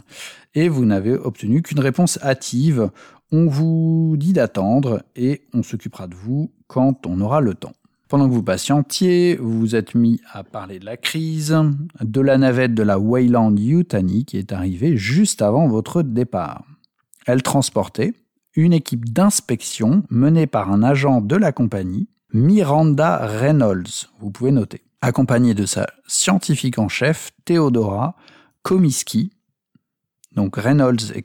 et 0.54 0.68
vous 0.68 0.84
n'avez 0.84 1.12
obtenu 1.12 1.62
qu'une 1.62 1.80
réponse 1.80 2.18
hâtive. 2.22 2.90
On 3.32 3.46
vous 3.46 4.14
dit 4.16 4.32
d'attendre 4.32 5.02
et 5.16 5.42
on 5.52 5.62
s'occupera 5.62 6.06
de 6.06 6.14
vous 6.14 6.52
quand 6.66 7.06
on 7.06 7.20
aura 7.20 7.40
le 7.40 7.54
temps. 7.54 7.74
Pendant 8.08 8.28
que 8.28 8.34
vous 8.34 8.42
patientiez, 8.42 9.36
vous 9.36 9.58
vous 9.58 9.74
êtes 9.74 9.94
mis 9.94 10.20
à 10.32 10.44
parler 10.44 10.78
de 10.78 10.84
la 10.84 10.96
crise, 10.96 11.56
de 12.00 12.20
la 12.20 12.38
navette 12.38 12.74
de 12.74 12.82
la 12.82 12.98
Wayland 12.98 13.56
Yutani 13.56 14.24
qui 14.24 14.36
est 14.36 14.52
arrivée 14.52 14.96
juste 14.96 15.42
avant 15.42 15.68
votre 15.68 16.02
départ. 16.02 16.64
Elle 17.26 17.42
transportait 17.42 18.12
une 18.54 18.72
équipe 18.72 19.12
d'inspection 19.12 20.04
menée 20.10 20.46
par 20.46 20.70
un 20.70 20.82
agent 20.82 21.20
de 21.20 21.36
la 21.36 21.50
compagnie, 21.50 22.08
Miranda 22.32 23.26
Reynolds, 23.26 24.08
vous 24.20 24.30
pouvez 24.30 24.52
noter, 24.52 24.82
accompagnée 25.04 25.54
de 25.54 25.66
sa 25.66 25.86
scientifique 26.06 26.78
en 26.78 26.88
chef, 26.88 27.30
Theodora 27.44 28.16
Komiski. 28.62 29.30
Donc 30.32 30.56
Reynolds 30.56 31.12
et. 31.14 31.22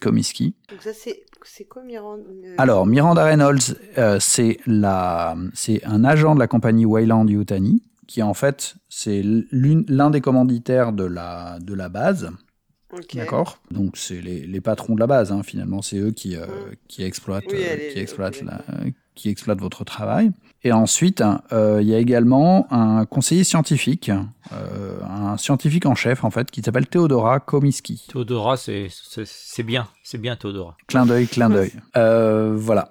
Donc 0.70 0.82
ça 0.82 0.92
c'est 0.94 1.26
c'est 1.44 1.64
quoi 1.66 1.84
Miranda 1.84 2.30
euh, 2.30 2.56
Alors, 2.58 2.86
Miranda 2.86 3.24
Reynolds, 3.24 3.76
euh, 3.98 4.20
c'est 4.20 4.60
la, 4.68 5.38
c'est 5.54 5.84
un 5.86 6.04
agent 6.04 6.36
de 6.36 6.40
la 6.40 6.48
compagnie 6.48 6.86
Wayland 6.86 7.28
Yutani, 7.28 7.82
qui 8.08 8.22
en 8.22 8.34
fait, 8.34 8.76
c'est 8.90 9.22
l'un 9.24 10.10
des 10.10 10.20
commanditaires 10.22 10.92
de 10.92 11.06
la, 11.06 11.58
de 11.62 11.74
la 11.74 11.88
base. 11.88 12.30
D'accord? 13.14 13.60
Donc, 13.72 13.96
c'est 13.98 14.20
les, 14.20 14.46
les 14.46 14.62
patrons 14.62 14.96
de 14.96 15.00
la 15.00 15.08
base, 15.08 15.32
hein, 15.32 15.42
finalement, 15.44 15.82
c'est 15.82 15.98
eux 15.98 16.12
qui, 16.12 16.36
euh, 16.36 16.46
qui 16.88 17.04
exploitent, 17.04 17.46
Oui, 17.48 17.56
euh, 17.58 17.76
est- 17.78 17.94
qui, 17.94 18.00
exploitent 18.00 18.42
la- 18.42 18.62
qui 19.20 19.30
exploitent 19.30 19.62
votre 19.62 19.84
travail. 19.84 20.32
Et 20.64 20.72
ensuite, 20.74 21.24
euh, 21.54 21.80
il 21.82 21.88
y 21.88 21.96
a 21.96 22.00
également 22.00 22.68
un 22.72 23.06
conseiller 23.06 23.44
scientifique, 23.46 24.12
euh, 24.52 25.00
un 25.10 25.38
scientifique 25.38 25.86
en 25.86 25.96
chef, 25.96 26.24
en 26.26 26.32
fait, 26.32 26.52
qui 26.52 26.62
s'appelle 26.62 26.88
Theodora 26.88 27.40
Komiski. 27.40 28.08
Théodora, 28.12 28.58
c'est 28.58 28.90
bien. 29.64 29.88
C'est 30.04 30.18
bien, 30.18 30.36
Théodora. 30.36 30.76
Clin 30.88 31.06
d'œil, 31.06 31.28
clin 31.28 31.50
d'œil. 31.50 31.72
Euh, 31.98 32.56
voilà. 32.58 32.90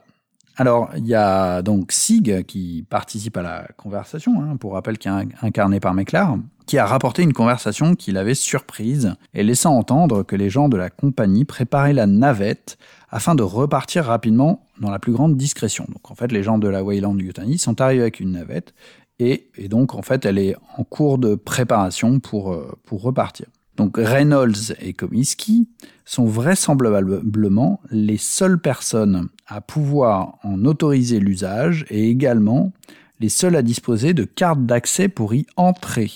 Alors, 0.57 0.89
il 0.97 1.07
y 1.07 1.15
a 1.15 1.63
donc 1.63 1.93
Sig 1.93 2.45
qui 2.47 2.85
participe 2.89 3.37
à 3.37 3.43
la 3.43 3.69
conversation, 3.77 4.43
hein, 4.43 4.57
pour 4.57 4.73
rappel, 4.73 4.99
qui 4.99 5.07
est 5.09 5.11
in- 5.13 5.29
incarné 5.43 5.79
par 5.79 5.95
Meklar, 5.95 6.37
qui 6.69 6.77
a 6.77 6.85
rapporté 6.85 7.23
une 7.23 7.33
conversation 7.33 7.95
qui 7.95 8.13
l'avait 8.13 8.35
surprise 8.35 9.15
et 9.33 9.43
laissant 9.43 9.75
entendre 9.75 10.23
que 10.23 10.37
les 10.37 10.51
gens 10.51 10.69
de 10.69 10.77
la 10.77 10.91
compagnie 10.91 11.47
préparaient 11.47 11.95
la 11.95 12.07
navette 12.07 12.77
afin 13.09 13.35
de 13.35 13.43
repartir 13.43 14.05
rapidement 14.05 14.67
dans 14.79 14.91
la 14.91 14.99
plus 14.99 15.13
grande 15.13 15.39
discrétion. 15.39 15.87
Donc, 15.89 16.11
en 16.11 16.15
fait, 16.15 16.31
les 16.31 16.43
gens 16.43 16.59
de 16.59 16.69
la 16.69 16.85
Wayland 16.85 17.17
Yutani 17.19 17.57
sont 17.57 17.81
arrivés 17.81 18.03
avec 18.03 18.21
une 18.21 18.33
navette 18.33 18.75
et, 19.19 19.49
donc, 19.71 19.95
en 19.95 20.03
fait, 20.03 20.27
elle 20.27 20.39
est 20.39 20.57
en 20.77 20.85
cours 20.85 21.17
de 21.17 21.35
préparation 21.35 22.21
pour, 22.21 22.53
euh, 22.53 22.71
pour 22.85 23.01
repartir. 23.01 23.47
Donc, 23.77 23.97
Reynolds 23.97 24.75
et 24.81 24.93
Komiski 24.93 25.69
sont 26.05 26.27
vraisemblablement 26.27 27.81
les 27.91 28.19
seules 28.19 28.61
personnes 28.61 29.29
à 29.47 29.63
pouvoir 29.63 30.39
en 30.43 30.67
autoriser 30.67 31.19
l'usage 31.19 31.87
et 31.89 32.11
également 32.11 32.73
les 33.21 33.31
seuls 33.31 33.57
à 33.57 33.63
disposer 33.63 34.13
de 34.13 34.25
cartes 34.25 34.67
d'accès 34.67 35.09
pour 35.09 35.33
y 35.33 35.47
entrer. 35.57 36.11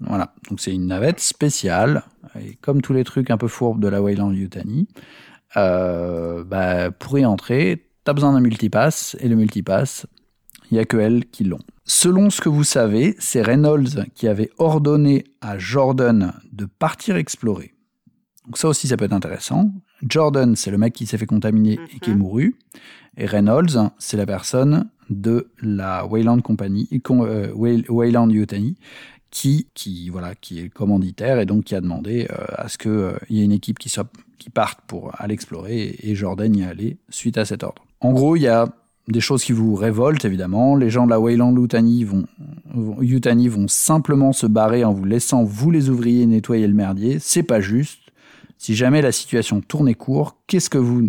Voilà, 0.00 0.34
donc 0.48 0.60
c'est 0.60 0.74
une 0.74 0.86
navette 0.86 1.20
spéciale, 1.20 2.04
et 2.40 2.54
comme 2.62 2.80
tous 2.80 2.92
les 2.94 3.04
trucs 3.04 3.30
un 3.30 3.36
peu 3.36 3.48
fourbes 3.48 3.80
de 3.82 3.88
la 3.88 4.00
Wayland 4.00 4.32
Yutani, 4.32 4.88
euh, 5.56 6.44
bah, 6.44 6.90
pour 6.90 7.18
y 7.18 7.24
entrer, 7.26 7.86
t'as 8.04 8.12
besoin 8.12 8.32
d'un 8.32 8.40
multipass, 8.40 9.16
et 9.20 9.28
le 9.28 9.36
multipass, 9.36 10.06
il 10.70 10.74
n'y 10.74 10.80
a 10.80 10.84
que 10.84 10.96
elles 10.96 11.26
qui 11.26 11.44
l'ont. 11.44 11.58
Selon 11.84 12.30
ce 12.30 12.40
que 12.40 12.48
vous 12.48 12.64
savez, 12.64 13.16
c'est 13.18 13.42
Reynolds 13.42 14.06
qui 14.14 14.28
avait 14.28 14.50
ordonné 14.58 15.24
à 15.40 15.58
Jordan 15.58 16.32
de 16.52 16.64
partir 16.64 17.16
explorer. 17.16 17.74
Donc 18.46 18.56
ça 18.58 18.68
aussi, 18.68 18.86
ça 18.88 18.96
peut 18.96 19.04
être 19.04 19.12
intéressant. 19.12 19.70
Jordan, 20.08 20.54
c'est 20.56 20.70
le 20.70 20.78
mec 20.78 20.94
qui 20.94 21.06
s'est 21.06 21.18
fait 21.18 21.26
contaminer 21.26 21.78
et 21.94 21.98
qui 22.00 22.10
est 22.10 22.14
Mhm. 22.14 22.18
mouru. 22.20 22.56
Et 23.16 23.26
Reynolds, 23.26 23.90
c'est 23.98 24.16
la 24.16 24.24
personne 24.26 24.88
de 25.10 25.50
la 25.60 26.06
Wayland 26.06 26.40
Company, 26.40 26.88
euh, 27.10 27.52
Way- 27.52 27.84
Wayland 27.88 28.30
Yutani, 28.30 28.76
qui, 29.30 29.68
qui, 29.74 30.08
voilà, 30.08 30.34
qui 30.34 30.60
est 30.60 30.68
commanditaire 30.68 31.38
et 31.38 31.46
donc 31.46 31.64
qui 31.64 31.74
a 31.74 31.80
demandé 31.80 32.26
euh, 32.30 32.44
à 32.56 32.68
ce 32.68 32.78
qu'il 32.78 33.36
y 33.36 33.40
ait 33.40 33.44
une 33.44 33.52
équipe 33.52 33.78
qui, 33.78 33.88
soit, 33.88 34.10
qui 34.38 34.50
parte 34.50 34.80
pour 34.86 35.12
aller 35.18 35.34
explorer 35.34 35.78
et, 35.80 36.10
et 36.10 36.14
Jordan 36.14 36.54
y 36.54 36.64
allé 36.64 36.96
suite 37.08 37.38
à 37.38 37.44
cet 37.44 37.62
ordre. 37.62 37.84
En 38.00 38.12
gros, 38.12 38.36
il 38.36 38.42
y 38.42 38.48
a 38.48 38.72
des 39.08 39.20
choses 39.20 39.44
qui 39.44 39.52
vous 39.52 39.74
révoltent, 39.74 40.24
évidemment. 40.24 40.76
Les 40.76 40.90
gens 40.90 41.04
de 41.04 41.10
la 41.10 41.20
Wayland 41.20 41.54
Yutani 41.56 42.04
vont, 42.04 42.26
vont, 42.74 43.68
simplement 43.68 44.32
se 44.32 44.46
barrer 44.46 44.84
en 44.84 44.92
vous 44.92 45.04
laissant, 45.04 45.44
vous 45.44 45.70
les 45.70 45.90
ouvriers, 45.90 46.26
nettoyer 46.26 46.66
le 46.66 46.74
merdier. 46.74 47.18
C'est 47.20 47.42
pas 47.42 47.60
juste. 47.60 48.00
Si 48.58 48.74
jamais 48.74 49.00
la 49.00 49.12
situation 49.12 49.62
tournait 49.62 49.94
court, 49.94 50.36
qu'est-ce 50.46 50.68
que 50.68 50.78
vous, 50.78 51.08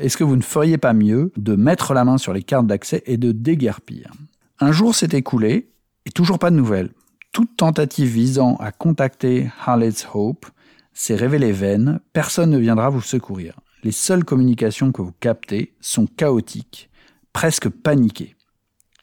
est-ce 0.00 0.16
que 0.16 0.24
vous 0.24 0.36
ne 0.36 0.42
feriez 0.42 0.78
pas 0.78 0.94
mieux 0.94 1.32
de 1.36 1.54
mettre 1.54 1.92
la 1.92 2.04
main 2.04 2.16
sur 2.16 2.32
les 2.32 2.42
cartes 2.42 2.66
d'accès 2.66 3.02
et 3.06 3.18
de 3.18 3.30
déguerpir? 3.30 4.10
Un 4.58 4.72
jour 4.72 4.94
s'est 4.94 5.10
écoulé 5.12 5.68
et 6.06 6.10
toujours 6.10 6.38
pas 6.38 6.50
de 6.50 6.56
nouvelles. 6.56 6.90
Toute 7.32 7.56
tentative 7.56 8.08
visant 8.08 8.56
à 8.56 8.72
contacter 8.72 9.50
Harlot's 9.64 10.06
Hope 10.12 10.46
s'est 10.92 11.14
révélée 11.14 11.52
vaine. 11.52 12.00
Personne 12.12 12.50
ne 12.50 12.58
viendra 12.58 12.88
vous 12.88 13.00
secourir. 13.00 13.60
Les 13.84 13.92
seules 13.92 14.24
communications 14.24 14.90
que 14.90 15.02
vous 15.02 15.14
captez 15.20 15.74
sont 15.80 16.06
chaotiques, 16.06 16.90
presque 17.32 17.68
paniquées. 17.68 18.34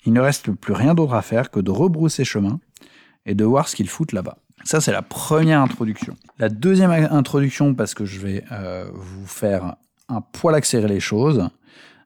Il 0.06 0.14
ne 0.14 0.20
reste 0.20 0.52
plus 0.52 0.74
rien 0.74 0.94
d'autre 0.94 1.14
à 1.14 1.22
faire 1.22 1.50
que 1.50 1.60
de 1.60 1.72
rebrousser 1.72 2.26
chemin 2.26 2.60
et 3.26 3.34
de 3.34 3.46
voir 3.46 3.70
ce 3.70 3.76
qu'ils 3.76 3.90
foutent 3.90 4.12
là-bas. 4.12 4.38
Ça, 4.64 4.82
c'est 4.82 4.92
la 4.92 5.02
première 5.02 5.62
introduction. 5.62 6.16
La 6.40 6.50
deuxième 6.50 6.92
introduction, 6.92 7.74
parce 7.74 7.94
que 7.94 8.06
je 8.06 8.20
vais 8.20 8.44
euh, 8.52 8.90
vous 8.94 9.26
faire 9.26 9.76
un 10.10 10.22
poil 10.22 10.56
accélérer 10.56 10.94
les 10.94 11.00
choses, 11.00 11.50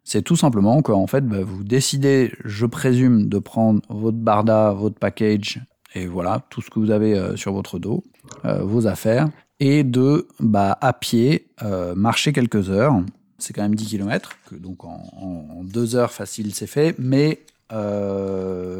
c'est 0.03 0.21
tout 0.21 0.35
simplement 0.35 0.81
qu'en 0.81 1.07
fait, 1.07 1.21
bah, 1.21 1.43
vous 1.43 1.63
décidez, 1.63 2.33
je 2.43 2.65
présume, 2.65 3.29
de 3.29 3.39
prendre 3.39 3.81
votre 3.89 4.17
barda, 4.17 4.71
votre 4.71 4.97
package, 4.97 5.61
et 5.95 6.05
voilà, 6.05 6.43
tout 6.49 6.61
ce 6.61 6.69
que 6.69 6.79
vous 6.79 6.91
avez 6.91 7.17
euh, 7.17 7.35
sur 7.35 7.53
votre 7.53 7.79
dos, 7.79 8.03
euh, 8.45 8.63
vos 8.63 8.87
affaires, 8.87 9.29
et 9.59 9.83
de, 9.83 10.27
bah, 10.39 10.77
à 10.81 10.93
pied, 10.93 11.47
euh, 11.63 11.95
marcher 11.95 12.31
quelques 12.33 12.69
heures. 12.69 13.01
C'est 13.37 13.53
quand 13.53 13.61
même 13.61 13.75
10 13.75 13.87
km, 13.87 14.31
que 14.49 14.55
donc 14.55 14.83
en, 14.83 15.63
deux 15.63 15.95
heures 15.95 16.11
facile 16.11 16.53
c'est 16.53 16.67
fait, 16.67 16.95
mais 16.99 17.39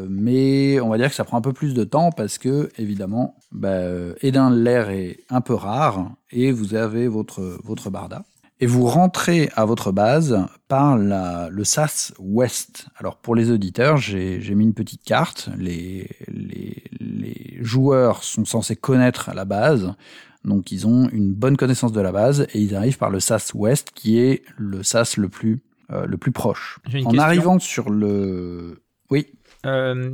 mais 0.08 0.80
on 0.80 0.88
va 0.88 0.98
dire 0.98 1.08
que 1.08 1.14
ça 1.14 1.22
prend 1.24 1.38
un 1.38 1.42
peu 1.42 1.52
plus 1.52 1.74
de 1.74 1.84
temps 1.84 2.10
parce 2.10 2.38
que, 2.38 2.70
évidemment, 2.76 3.36
bah, 3.52 3.68
euh, 3.68 4.14
l'air 4.22 4.90
est 4.90 5.20
un 5.30 5.40
peu 5.40 5.54
rare 5.54 6.10
et 6.32 6.50
vous 6.50 6.74
avez 6.74 7.06
votre, 7.06 7.58
votre 7.62 7.88
barda. 7.90 8.24
Et 8.62 8.66
vous 8.66 8.84
rentrez 8.86 9.48
à 9.56 9.64
votre 9.64 9.90
base 9.90 10.46
par 10.68 10.98
la, 10.98 11.48
le 11.50 11.64
SAS 11.64 12.12
Ouest. 12.18 12.86
Alors 12.96 13.16
pour 13.16 13.34
les 13.34 13.50
auditeurs, 13.50 13.96
j'ai 13.96 14.54
mis 14.54 14.64
une 14.64 14.74
petite 14.74 15.02
carte. 15.02 15.48
Les, 15.56 16.08
les, 16.28 16.84
les 17.00 17.56
joueurs 17.62 18.22
sont 18.22 18.44
censés 18.44 18.76
connaître 18.76 19.30
la 19.34 19.46
base. 19.46 19.94
Donc 20.44 20.72
ils 20.72 20.86
ont 20.86 21.08
une 21.10 21.32
bonne 21.32 21.56
connaissance 21.56 21.92
de 21.92 22.00
la 22.02 22.12
base 22.12 22.46
et 22.52 22.60
ils 22.60 22.74
arrivent 22.76 22.98
par 22.98 23.10
le 23.10 23.20
SAS 23.20 23.52
Ouest 23.54 23.92
qui 23.94 24.18
est 24.18 24.42
le 24.58 24.82
SAS 24.82 25.16
le 25.16 25.28
plus, 25.30 25.62
euh, 25.90 26.04
le 26.06 26.18
plus 26.18 26.32
proche. 26.32 26.80
En 26.86 26.90
question. 26.90 27.18
arrivant 27.18 27.58
sur 27.58 27.88
le... 27.90 28.82
Oui, 29.10 29.26
Euh, 29.66 30.10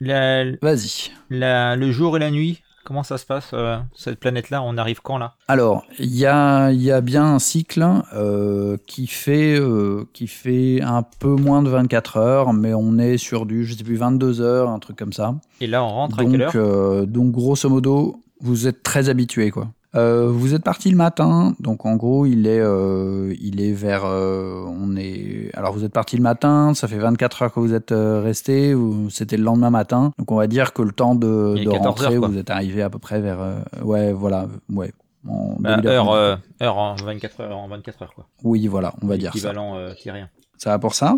vas-y. 0.00 1.10
le 1.30 1.90
jour 1.92 2.16
et 2.16 2.20
la 2.20 2.30
nuit, 2.30 2.62
comment 2.84 3.02
ça 3.02 3.18
se 3.18 3.26
passe 3.26 3.50
euh, 3.52 3.78
Cette 3.94 4.20
planète-là, 4.20 4.62
on 4.62 4.76
arrive 4.76 5.00
quand 5.02 5.18
là? 5.18 5.34
Alors, 5.48 5.84
il 5.98 6.14
y 6.14 6.26
a, 6.26 6.70
il 6.70 6.82
y 6.82 6.92
a 6.92 7.00
bien 7.00 7.24
un 7.24 7.38
cycle 7.38 7.84
euh, 8.14 8.76
qui, 8.86 9.06
fait, 9.06 9.58
euh, 9.58 10.04
qui 10.12 10.26
fait 10.26 10.80
un 10.82 11.02
peu 11.02 11.34
moins 11.34 11.62
de 11.62 11.70
24 11.70 12.16
heures, 12.18 12.52
mais 12.52 12.74
on 12.74 12.98
est 12.98 13.16
sur 13.16 13.46
du, 13.46 13.64
je 13.64 13.74
sais 13.74 13.84
plus, 13.84 13.96
22 13.96 14.40
heures, 14.40 14.68
un 14.68 14.78
truc 14.78 14.96
comme 14.96 15.12
ça. 15.12 15.34
Et 15.60 15.66
là, 15.66 15.82
on 15.84 15.88
rentre 15.88 16.20
à 16.20 16.24
quelle 16.24 16.42
heure? 16.42 16.52
Donc, 16.52 16.56
euh, 16.56 17.06
donc, 17.06 17.32
grosso 17.32 17.68
modo, 17.68 18.22
vous 18.40 18.66
êtes 18.66 18.82
très 18.82 19.08
habitué, 19.08 19.50
quoi. 19.50 19.68
Euh, 19.94 20.28
vous 20.28 20.54
êtes 20.54 20.64
parti 20.64 20.90
le 20.90 20.96
matin, 20.96 21.54
donc 21.60 21.86
en 21.86 21.94
gros 21.94 22.26
il 22.26 22.46
est 22.48 22.58
euh, 22.60 23.32
il 23.40 23.60
est 23.60 23.72
vers 23.72 24.04
euh, 24.04 24.64
on 24.66 24.96
est 24.96 25.50
alors 25.54 25.72
vous 25.72 25.84
êtes 25.84 25.92
parti 25.92 26.16
le 26.16 26.22
matin, 26.22 26.74
ça 26.74 26.88
fait 26.88 26.98
24 26.98 27.42
heures 27.42 27.52
que 27.52 27.60
vous 27.60 27.72
êtes 27.74 27.92
euh, 27.92 28.20
resté, 28.20 28.74
c'était 29.10 29.36
le 29.36 29.44
lendemain 29.44 29.70
matin, 29.70 30.10
donc 30.18 30.32
on 30.32 30.36
va 30.36 30.48
dire 30.48 30.72
que 30.72 30.82
le 30.82 30.90
temps 30.90 31.14
de, 31.14 31.54
Il 31.56 31.62
est 31.62 31.64
de 31.66 31.70
14 31.70 31.86
rentrer, 31.86 32.16
heures, 32.16 32.28
vous 32.28 32.38
êtes 32.38 32.50
arrivé 32.50 32.82
à 32.82 32.90
peu 32.90 32.98
près 32.98 33.20
vers 33.20 33.40
euh, 33.40 33.54
ouais 33.82 34.12
voilà 34.12 34.48
ouais 34.72 34.92
en 35.28 35.56
Bah, 35.60 35.78
heure, 35.86 36.10
euh, 36.10 36.36
heure 36.60 36.76
en 36.76 36.96
24 36.96 37.40
heures, 37.42 37.56
en 37.56 37.68
24 37.68 38.02
heures 38.02 38.14
quoi. 38.14 38.26
Oui, 38.42 38.66
voilà, 38.66 38.92
on 39.00 39.06
va 39.06 39.16
dire 39.16 39.30
ça. 39.32 39.38
Équivalent 39.38 39.76
euh, 39.76 39.94
tyrien. 39.94 40.28
Ça 40.58 40.70
va 40.70 40.78
pour 40.78 40.94
ça? 40.94 41.16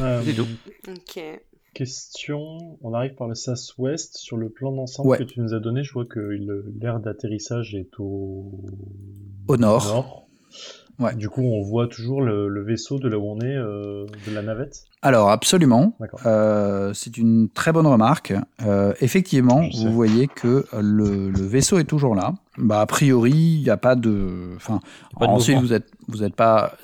Euh, 0.00 0.22
C'est 0.24 0.32
tout. 0.32 0.46
Ok. 0.88 1.22
Question, 1.74 2.78
on 2.82 2.92
arrive 2.94 3.14
par 3.14 3.28
le 3.28 3.34
SAS 3.34 3.76
Ouest. 3.78 4.16
Sur 4.16 4.36
le 4.36 4.48
plan 4.50 4.72
d'ensemble 4.72 5.08
Ouais. 5.08 5.18
que 5.18 5.24
tu 5.24 5.40
nous 5.40 5.54
as 5.54 5.60
donné, 5.60 5.82
je 5.82 5.92
vois 5.92 6.04
que 6.04 6.20
l'aire 6.80 7.00
d'atterrissage 7.00 7.74
est 7.74 7.98
au... 7.98 8.52
Au 9.48 9.56
nord. 9.56 10.26
Ouais. 10.98 11.14
Du 11.16 11.28
coup, 11.30 11.40
on 11.42 11.62
voit 11.62 11.88
toujours 11.88 12.20
le, 12.20 12.48
le 12.48 12.62
vaisseau 12.62 12.98
de 12.98 13.08
là 13.08 13.18
où 13.18 13.24
on 13.24 13.40
est, 13.40 13.56
euh, 13.56 14.04
de 14.28 14.34
la 14.34 14.42
navette. 14.42 14.84
Alors, 15.00 15.30
absolument. 15.30 15.96
Euh, 16.26 16.92
c'est 16.92 17.16
une 17.16 17.48
très 17.48 17.72
bonne 17.72 17.86
remarque. 17.86 18.34
Euh, 18.64 18.92
effectivement, 19.00 19.62
vous 19.74 19.90
voyez 19.92 20.28
que 20.28 20.66
le, 20.78 21.30
le 21.30 21.40
vaisseau 21.42 21.78
est 21.78 21.84
toujours 21.84 22.14
là. 22.14 22.34
Bah, 22.58 22.82
a 22.82 22.86
priori, 22.86 23.32
il 23.32 23.62
n'y 23.62 23.70
a 23.70 23.78
pas 23.78 23.96
de. 23.96 24.52
Enfin, 24.56 24.80
Pas 25.18 25.26
de 25.26 25.32
ensuite, 25.32 25.56
mouvement. 25.56 25.68
vous 25.68 25.72
êtes, 25.74 25.90
vous 26.08 26.22
êtes 26.22 26.36
pas. 26.36 26.76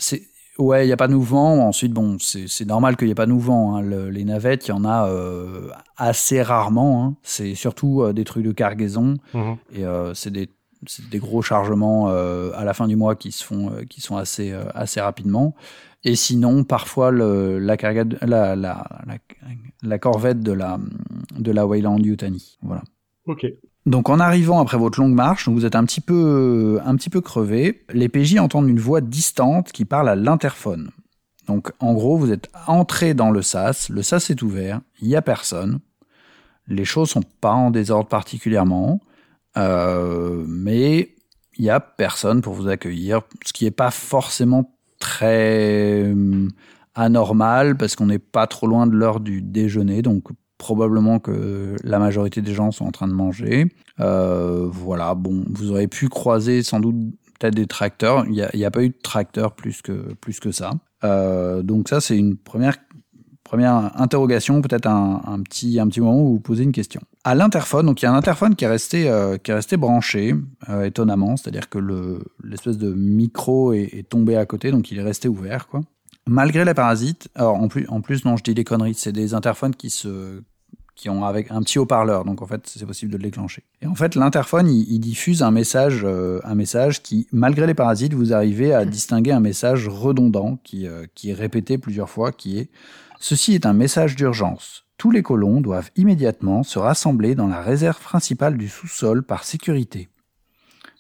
Ouais, 0.59 0.85
il 0.85 0.87
n'y 0.88 0.92
a 0.92 0.97
pas 0.97 1.07
de 1.09 1.14
mouvement. 1.14 1.68
Ensuite, 1.68 1.92
bon, 1.92 2.16
c'est 2.18 2.64
normal 2.66 2.97
qu'il 2.97 3.07
n'y 3.07 3.12
ait 3.12 3.14
pas 3.14 3.27
de 3.27 3.33
mouvement. 3.33 3.77
hein. 3.77 3.81
Le- 3.83 4.11
les 4.11 4.25
navettes, 4.25 4.66
il 4.66 4.71
y 4.71 4.75
en 4.75 4.85
a 4.85 5.09
euh, 5.09 5.68
assez 5.97 6.42
rarement. 6.42 7.05
hein. 7.05 7.16
C'est 7.23 7.55
surtout 7.55 8.03
euh, 8.03 8.12
des 8.12 8.25
trucs 8.25 8.44
de 8.44 8.51
cargaison. 8.53 9.14
Et 9.73 9.85
euh, 9.87 10.14
c'est 10.14 10.31
des, 10.33 10.49
gros 11.18 11.42
chargements 11.42 12.09
à 12.09 12.64
la 12.64 12.75
fin 12.75 12.87
du 12.88 12.97
mois 12.97 13.14
qui 13.16 13.31
se 13.33 13.44
font, 13.44 13.73
qui 13.88 14.01
sont 14.01 14.16
assez, 14.16 14.53
assez 14.75 15.01
rapidement. 15.01 15.55
Et 16.05 16.14
sinon, 16.16 16.62
parfois, 16.64 17.11
le, 17.11 17.59
la, 17.59 17.77
carga- 17.77 18.18
la, 18.25 18.55
la, 18.57 18.87
la, 19.07 19.18
la 19.83 19.99
corvette 19.99 20.40
de 20.40 20.53
la, 20.53 20.79
de 21.37 21.51
la 21.53 21.66
Wayland 21.66 21.99
Yutani. 21.99 22.59
Voilà. 22.62 22.83
Ok. 23.27 23.47
Donc 23.88 24.11
en 24.11 24.20
arrivant 24.20 24.61
après 24.61 24.77
votre 24.77 25.01
longue 25.01 25.14
marche, 25.14 25.48
vous 25.48 25.64
êtes 25.64 25.74
un 25.74 25.85
petit 25.85 26.03
peu 26.03 26.79
un 26.85 26.94
petit 26.94 27.09
peu 27.09 27.22
crevé, 27.22 27.87
les 27.90 28.11
PJ 28.11 28.37
entendent 28.37 28.68
une 28.68 28.79
voix 28.79 29.01
distante 29.01 29.72
qui 29.72 29.87
parle 29.87 30.11
à 30.11 30.14
l'interphone. 30.14 30.90
Donc 31.46 31.72
en 31.81 31.94
gros, 31.94 32.18
vous 32.18 32.31
êtes 32.31 32.51
entré 32.66 33.14
dans 33.14 33.31
le 33.31 33.40
sas, 33.40 33.88
le 33.88 34.03
sas 34.03 34.29
est 34.29 34.42
ouvert, 34.42 34.83
il 35.01 35.09
y 35.09 35.16
a 35.16 35.22
personne. 35.22 35.81
Les 36.66 36.85
choses 36.85 37.09
sont 37.09 37.22
pas 37.40 37.53
en 37.53 37.70
désordre 37.70 38.09
particulièrement, 38.09 39.01
euh, 39.57 40.44
mais 40.46 41.14
il 41.57 41.64
y 41.64 41.70
a 41.70 41.81
personne 41.81 42.42
pour 42.42 42.53
vous 42.53 42.68
accueillir, 42.68 43.22
ce 43.42 43.55
qui 43.55 43.64
est 43.64 43.70
pas 43.70 43.90
forcément 43.90 44.77
très 45.01 46.03
euh, 46.05 46.48
anormal 46.94 47.79
parce 47.79 47.96
qu'on 47.96 48.07
n'est 48.07 48.18
pas 48.18 48.46
trop 48.46 48.66
loin 48.66 48.87
de 48.87 48.92
l'heure 48.92 49.20
du 49.20 49.40
déjeuner, 49.40 50.03
donc 50.03 50.24
probablement 50.59 51.21
que 51.21 51.77
la 51.85 51.99
majorité 51.99 52.42
des 52.42 52.53
gens 52.53 52.73
sont 52.73 52.85
en 52.85 52.90
train 52.90 53.09
de 53.09 53.12
manger. 53.12 53.73
Euh, 54.01 54.66
voilà, 54.71 55.14
bon, 55.14 55.44
vous 55.49 55.71
aurez 55.71 55.87
pu 55.87 56.09
croiser 56.09 56.62
sans 56.62 56.81
doute 56.81 56.97
peut-être 57.38 57.55
des 57.55 57.66
tracteurs. 57.66 58.27
Il 58.27 58.33
n'y 58.33 58.64
a, 58.64 58.71
pas 58.71 58.83
eu 58.83 58.88
de 58.88 58.99
tracteurs 59.01 59.53
plus 59.53 59.81
que, 59.81 60.14
plus 60.21 60.40
que 60.40 60.51
ça. 60.51 60.73
Euh, 61.05 61.62
donc 61.62 61.88
ça, 61.88 62.01
c'est 62.01 62.18
une 62.18 62.37
première, 62.37 62.77
première 63.44 63.99
interrogation, 64.01 64.61
peut-être 64.61 64.88
un, 64.88 65.40
petit, 65.44 65.79
un 65.79 65.87
petit 65.87 66.01
moment 66.01 66.21
où 66.21 66.33
vous 66.35 66.40
posez 66.40 66.64
une 66.64 66.73
question. 66.73 67.01
À 67.23 67.37
l'interphone, 67.37 67.87
donc 67.87 68.03
il 68.03 68.07
y 68.07 68.09
a 68.09 68.12
un 68.12 68.16
interphone 68.16 68.57
qui 68.57 68.64
est 68.64 68.68
resté, 68.68 69.09
euh, 69.09 69.37
qui 69.38 69.53
est 69.53 69.55
resté 69.55 69.77
branché, 69.77 70.35
étonnamment, 70.85 71.37
c'est-à-dire 71.37 71.68
que 71.68 71.79
le, 71.79 72.18
l'espèce 72.42 72.79
de 72.79 72.92
micro 72.92 73.73
est, 73.73 73.90
est 73.92 74.09
tombé 74.09 74.37
à 74.37 74.44
côté, 74.44 74.73
donc 74.73 74.90
il 74.90 74.99
est 74.99 75.03
resté 75.03 75.29
ouvert, 75.29 75.68
quoi 75.68 75.83
malgré 76.29 76.64
les 76.64 76.75
parasites, 76.75 77.29
alors 77.35 77.57
en 77.57 77.69
plus, 77.69 78.25
non, 78.25 78.37
je 78.37 78.45
dis 78.45 78.55
des 78.55 78.64
conneries, 78.64 78.95
c'est 78.95 79.12
des 79.12 79.35
interphones 79.35 79.75
qui 79.75 79.91
se, 79.91 80.43
qui 80.99 81.09
ont 81.09 81.25
avec 81.25 81.51
un 81.51 81.62
petit 81.62 81.79
haut-parleur, 81.79 82.25
donc 82.25 82.43
en 82.43 82.47
fait, 82.47 82.62
c'est 82.67 82.85
possible 82.85 83.12
de 83.12 83.17
le 83.17 83.23
déclencher. 83.23 83.62
Et 83.81 83.87
en 83.87 83.95
fait, 83.95 84.14
l'interphone, 84.17 84.69
il, 84.69 84.91
il, 84.91 84.99
diffuse 84.99 85.43
un 85.43 85.53
message, 85.53 86.03
euh, 86.05 86.41
un 86.45 86.55
message 86.55 87.03
qui, 87.03 87.29
malgré 87.33 87.67
les 87.67 87.75
parasites, 87.75 88.14
vous 88.14 88.35
arrivez 88.35 88.75
à 88.75 88.85
distinguer 88.85 89.33
un 89.33 89.41
message 89.41 89.88
redondant 89.88 90.59
qui, 90.64 90.87
euh, 90.87 91.07
qui 91.14 91.31
est 91.31 91.35
répété 91.35 91.79
plusieurs 91.79 92.11
fois, 92.11 92.33
qui 92.33 92.59
est 92.59 92.69
ceci 93.21 93.55
est 93.55 93.64
un 93.64 93.73
message 93.73 94.17
d'urgence. 94.17 94.85
Tous 94.97 95.12
les 95.12 95.23
colons 95.23 95.61
doivent 95.61 95.91
immédiatement 95.95 96.64
se 96.64 96.81
rassembler 96.81 97.37
dans 97.37 97.47
la 97.47 97.62
réserve 97.62 98.01
principale 98.01 98.59
du 98.59 98.69
sous-sol 98.69 99.23
par 99.23 99.45
sécurité. 99.45 100.09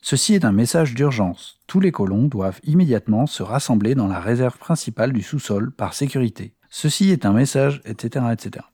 Ceci 0.00 0.34
est 0.34 0.44
un 0.44 0.52
message 0.52 0.94
d'urgence. 0.94 1.60
Tous 1.66 1.80
les 1.80 1.92
colons 1.92 2.28
doivent 2.28 2.60
immédiatement 2.64 3.26
se 3.26 3.42
rassembler 3.42 3.94
dans 3.94 4.06
la 4.06 4.20
réserve 4.20 4.56
principale 4.58 5.12
du 5.12 5.22
sous-sol 5.22 5.72
par 5.72 5.94
sécurité. 5.94 6.54
Ceci 6.70 7.10
est 7.10 7.26
un 7.26 7.32
message, 7.32 7.80
etc., 7.84 8.26
etc. 8.32 8.64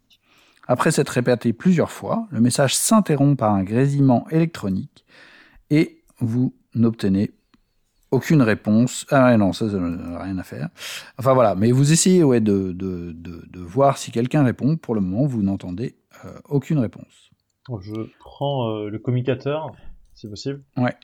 Après 0.66 0.90
s'être 0.90 1.10
répété 1.10 1.52
plusieurs 1.52 1.90
fois, 1.90 2.26
le 2.30 2.40
message 2.40 2.74
s'interrompt 2.74 3.38
par 3.38 3.52
un 3.52 3.64
grésillement 3.64 4.26
électronique 4.30 5.04
et 5.70 6.02
vous 6.20 6.54
n'obtenez 6.74 7.32
aucune 8.10 8.42
réponse. 8.42 9.06
Ah 9.10 9.36
non, 9.36 9.52
ça, 9.52 9.68
ça 9.70 9.78
n'a 9.78 10.22
rien 10.22 10.38
à 10.38 10.42
faire. 10.42 10.68
Enfin 11.18 11.34
voilà, 11.34 11.54
mais 11.54 11.72
vous 11.72 11.92
essayez 11.92 12.22
ouais, 12.22 12.40
de, 12.40 12.72
de, 12.72 13.12
de, 13.12 13.44
de 13.46 13.60
voir 13.60 13.98
si 13.98 14.12
quelqu'un 14.12 14.44
répond. 14.44 14.76
Pour 14.76 14.94
le 14.94 15.00
moment, 15.00 15.26
vous 15.26 15.42
n'entendez 15.42 15.96
euh, 16.24 16.32
aucune 16.44 16.78
réponse. 16.78 17.30
Je 17.80 17.94
prends 18.20 18.68
euh, 18.68 18.88
le 18.88 18.98
communicateur, 18.98 19.72
si 20.14 20.28
possible. 20.28 20.62
Ouais. 20.76 20.94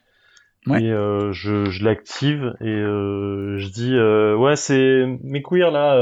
Ouais. 0.66 0.82
Et 0.82 0.92
euh, 0.92 1.32
je, 1.32 1.70
je 1.70 1.84
l'active 1.84 2.54
et 2.60 2.68
euh, 2.68 3.58
je 3.58 3.68
dis 3.68 3.94
euh, 3.94 4.36
ouais 4.36 4.56
c'est 4.56 5.06
mes 5.22 5.42
queers 5.42 5.70
là 5.70 5.96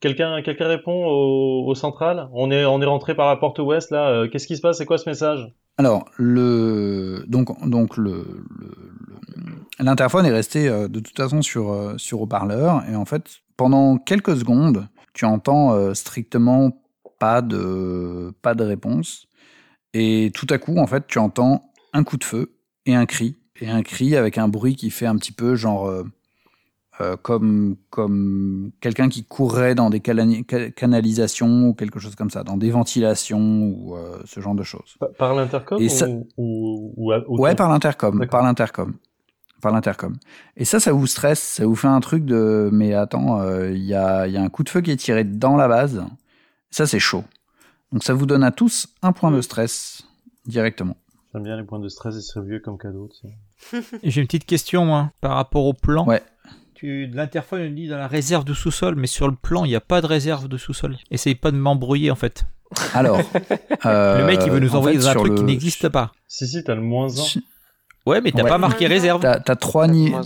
quelqu'un 0.00 0.42
quelqu'un 0.42 0.66
répond 0.66 1.06
au, 1.06 1.68
au, 1.68 1.74
central. 1.76 2.28
On 2.32 2.50
est 2.50 2.64
on 2.64 2.82
est 2.82 2.86
rentré 2.86 3.14
par 3.14 3.28
la 3.28 3.36
porte 3.36 3.60
ouest 3.60 3.92
là. 3.92 4.26
Qu'est-ce 4.26 4.48
qui 4.48 4.56
se 4.56 4.60
passe? 4.60 4.78
C'est 4.78 4.86
quoi 4.86 4.98
ce 4.98 5.08
message? 5.08 5.52
Alors 5.78 6.06
le 6.16 7.24
donc 7.28 7.68
donc 7.68 7.96
le 7.96 8.44
l'interphone 9.78 10.26
est 10.26 10.32
resté 10.32 10.68
de 10.68 11.00
toute 11.00 11.16
façon 11.16 11.42
sur 11.42 11.94
sur 11.98 12.22
haut-parleur. 12.22 12.82
Et 12.90 12.96
en 12.96 13.04
fait 13.04 13.42
pendant 13.56 13.98
quelques 13.98 14.36
secondes 14.36 14.88
tu 15.14 15.26
entends 15.26 15.94
strictement 15.94 16.72
pas 17.20 17.40
de 17.40 18.32
pas 18.42 18.56
de 18.56 18.64
réponse. 18.64 19.28
Et 19.94 20.32
tout 20.34 20.46
à 20.50 20.58
coup 20.58 20.78
en 20.78 20.88
fait 20.88 21.06
tu 21.06 21.20
entends 21.20 21.62
un 21.92 22.02
coup 22.02 22.16
de 22.16 22.24
feu 22.24 22.56
et 22.86 22.94
un 22.94 23.06
cri 23.06 23.36
et 23.60 23.68
un 23.68 23.82
cri 23.82 24.16
avec 24.16 24.38
un 24.38 24.48
bruit 24.48 24.76
qui 24.76 24.90
fait 24.90 25.06
un 25.06 25.16
petit 25.16 25.32
peu 25.32 25.54
genre 25.54 25.86
euh, 25.86 26.04
euh, 27.00 27.16
comme 27.20 27.76
comme 27.88 28.70
quelqu'un 28.80 29.08
qui 29.08 29.24
courrait 29.24 29.74
dans 29.74 29.88
des 29.88 30.00
canalisations 30.00 31.68
ou 31.68 31.74
quelque 31.74 31.98
chose 31.98 32.14
comme 32.14 32.30
ça, 32.30 32.44
dans 32.44 32.58
des 32.58 32.70
ventilations 32.70 33.62
ou 33.64 33.96
euh, 33.96 34.20
ce 34.26 34.40
genre 34.40 34.54
de 34.54 34.62
choses. 34.62 34.96
Par, 35.00 35.10
par 35.12 35.34
l'intercom 35.34 35.80
ou, 35.80 36.28
ou, 36.36 36.92
ou, 36.96 37.12
ou, 37.28 37.40
Ouais, 37.40 37.54
par 37.54 37.70
l'intercom, 37.70 38.26
par 38.26 38.42
l'intercom. 38.42 38.94
Par 39.62 39.72
l'intercom. 39.72 40.16
Et 40.56 40.64
ça, 40.64 40.80
ça 40.80 40.92
vous 40.92 41.06
stresse, 41.06 41.40
ça 41.40 41.66
vous 41.66 41.76
fait 41.76 41.88
un 41.88 42.00
truc 42.00 42.24
de 42.26 42.68
mais 42.72 42.92
attends, 42.92 43.42
il 43.42 43.48
euh, 43.48 43.76
y, 43.76 43.94
a, 43.94 44.26
y 44.26 44.36
a 44.36 44.42
un 44.42 44.48
coup 44.48 44.62
de 44.62 44.68
feu 44.68 44.80
qui 44.82 44.90
est 44.90 44.96
tiré 44.96 45.24
dans 45.24 45.56
la 45.56 45.68
base. 45.68 46.04
Ça, 46.70 46.86
c'est 46.86 46.98
chaud. 46.98 47.24
Donc 47.92 48.04
ça 48.04 48.12
vous 48.12 48.26
donne 48.26 48.44
à 48.44 48.50
tous 48.50 48.88
un 49.02 49.12
point 49.12 49.30
de 49.30 49.40
stress 49.40 50.02
directement. 50.46 50.96
J'aime 51.32 51.44
bien 51.44 51.56
les 51.56 51.64
points 51.64 51.78
de 51.80 51.88
stress, 51.88 52.14
ils 52.16 52.22
seraient 52.22 52.44
vieux 52.44 52.60
comme 52.60 52.76
cadeau. 52.78 53.08
J'ai 54.02 54.20
une 54.20 54.26
petite 54.26 54.44
question, 54.44 54.84
moi, 54.84 55.10
par 55.20 55.34
rapport 55.34 55.64
au 55.64 55.72
plan. 55.72 56.04
Ouais. 56.06 56.22
Tu, 56.74 57.06
l'interphone 57.06 57.74
dit 57.74 57.88
dans 57.88 57.96
la 57.96 58.08
réserve 58.08 58.44
de 58.44 58.52
sous-sol, 58.54 58.96
mais 58.96 59.06
sur 59.06 59.28
le 59.28 59.34
plan, 59.34 59.64
il 59.64 59.68
n'y 59.68 59.76
a 59.76 59.80
pas 59.80 60.00
de 60.02 60.06
réserve 60.06 60.48
de 60.48 60.58
sous-sol. 60.58 60.96
Essaye 61.10 61.34
pas 61.34 61.50
de 61.50 61.56
m'embrouiller, 61.56 62.10
en 62.10 62.16
fait. 62.16 62.44
Alors, 62.92 63.20
euh, 63.86 64.18
le 64.18 64.26
mec, 64.26 64.40
il 64.44 64.50
veut 64.50 64.60
nous 64.60 64.74
envoyer 64.76 64.98
en 64.98 65.00
fait, 65.00 65.06
dans 65.06 65.10
un 65.12 65.14
truc 65.14 65.32
le... 65.32 65.38
qui 65.38 65.44
n'existe 65.44 65.88
pas. 65.88 66.12
Si, 66.28 66.46
si, 66.46 66.62
t'as 66.64 66.74
le 66.74 66.80
moins 66.82 67.08
1. 67.08 67.40
Ouais, 68.04 68.20
mais 68.20 68.32
t'as 68.32 68.42
Ouais. 68.42 68.48
pas 68.48 68.58
marqué 68.58 68.86
réserve. 68.86 69.20
T'as, 69.22 69.38
t'as 69.40 69.56
trois 69.56 69.86
niveaux. 69.86 70.20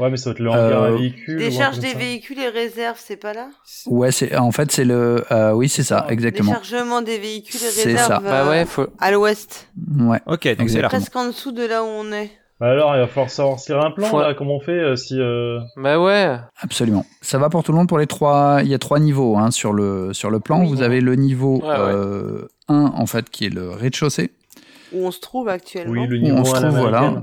Ouais, 0.00 0.10
mais 0.10 0.16
ça 0.16 0.30
va 0.30 0.32
être 0.32 0.40
le 0.40 0.50
hangar 0.50 0.82
Euh, 0.82 0.88
à 0.88 0.90
véhicules. 0.96 1.38
Décharge 1.38 1.78
des 1.78 1.88
ça. 1.92 1.98
véhicules 1.98 2.38
et 2.40 2.48
réserves, 2.48 2.98
c'est 2.98 3.16
pas 3.16 3.32
là 3.34 3.48
Ouais, 3.86 4.10
c'est 4.10 4.34
en 4.36 4.50
fait 4.50 4.72
c'est 4.72 4.84
le 4.84 5.24
euh, 5.30 5.52
oui 5.52 5.68
c'est 5.68 5.82
ça 5.82 6.06
Ah, 6.08 6.12
exactement. 6.12 6.50
Déchargement 6.52 7.02
des 7.02 7.18
véhicules 7.18 7.60
et 7.60 7.70
C'est 7.70 7.90
réserves 7.90 8.08
ça. 8.08 8.18
Bah 8.20 8.46
euh, 8.46 8.50
ouais, 8.50 8.64
faut... 8.64 8.86
à 8.98 9.10
l'ouest. 9.12 9.68
Ouais. 9.98 10.18
Ok, 10.26 10.56
donc 10.56 10.70
c'est. 10.70 10.82
Presque 10.82 11.14
en 11.14 11.26
dessous 11.26 11.52
de 11.52 11.64
là 11.64 11.82
où 11.84 11.86
on 11.86 12.10
est. 12.12 12.30
Bah 12.58 12.68
alors, 12.72 12.94
il 12.94 13.00
va 13.00 13.06
falloir 13.06 13.56
tirer 13.56 13.78
un 13.80 13.90
plan, 13.90 14.06
Faut- 14.08 14.20
là, 14.20 14.34
comment 14.34 14.56
on 14.56 14.60
fait 14.60 14.72
euh, 14.72 14.94
si... 14.94 15.18
Euh... 15.18 15.60
Bah 15.78 15.98
ouais. 15.98 16.36
Absolument. 16.60 17.06
Ça 17.22 17.38
va 17.38 17.48
pour 17.48 17.62
tout 17.64 17.72
le 17.72 17.78
monde 17.78 17.88
pour 17.88 17.98
les 17.98 18.06
trois. 18.06 18.58
Il 18.62 18.68
y 18.68 18.74
a 18.74 18.78
trois 18.78 18.98
niveaux 18.98 19.38
hein, 19.38 19.50
sur 19.50 19.72
le 19.72 20.12
sur 20.12 20.28
le 20.28 20.40
plan. 20.40 20.60
Oui. 20.60 20.68
Vous 20.68 20.82
avez 20.82 21.00
le 21.00 21.14
niveau 21.14 21.56
Ouais, 21.62 21.68
ouais. 21.68 21.74
euh, 21.78 22.48
1 22.68 22.92
en 22.94 23.06
fait 23.06 23.30
qui 23.30 23.46
est 23.46 23.48
le 23.48 23.70
rez-de-chaussée 23.70 24.32
Où 24.92 25.06
on 25.06 25.10
se 25.10 25.20
trouve 25.20 25.48
actuellement. 25.48 26.02
Oui, 26.02 26.06
le 26.06 26.18
où 26.18 26.20
niveau 26.20 26.36
on 26.36 26.44
se 26.44 26.54
trouve 26.54 26.68
voilà. 26.78 27.22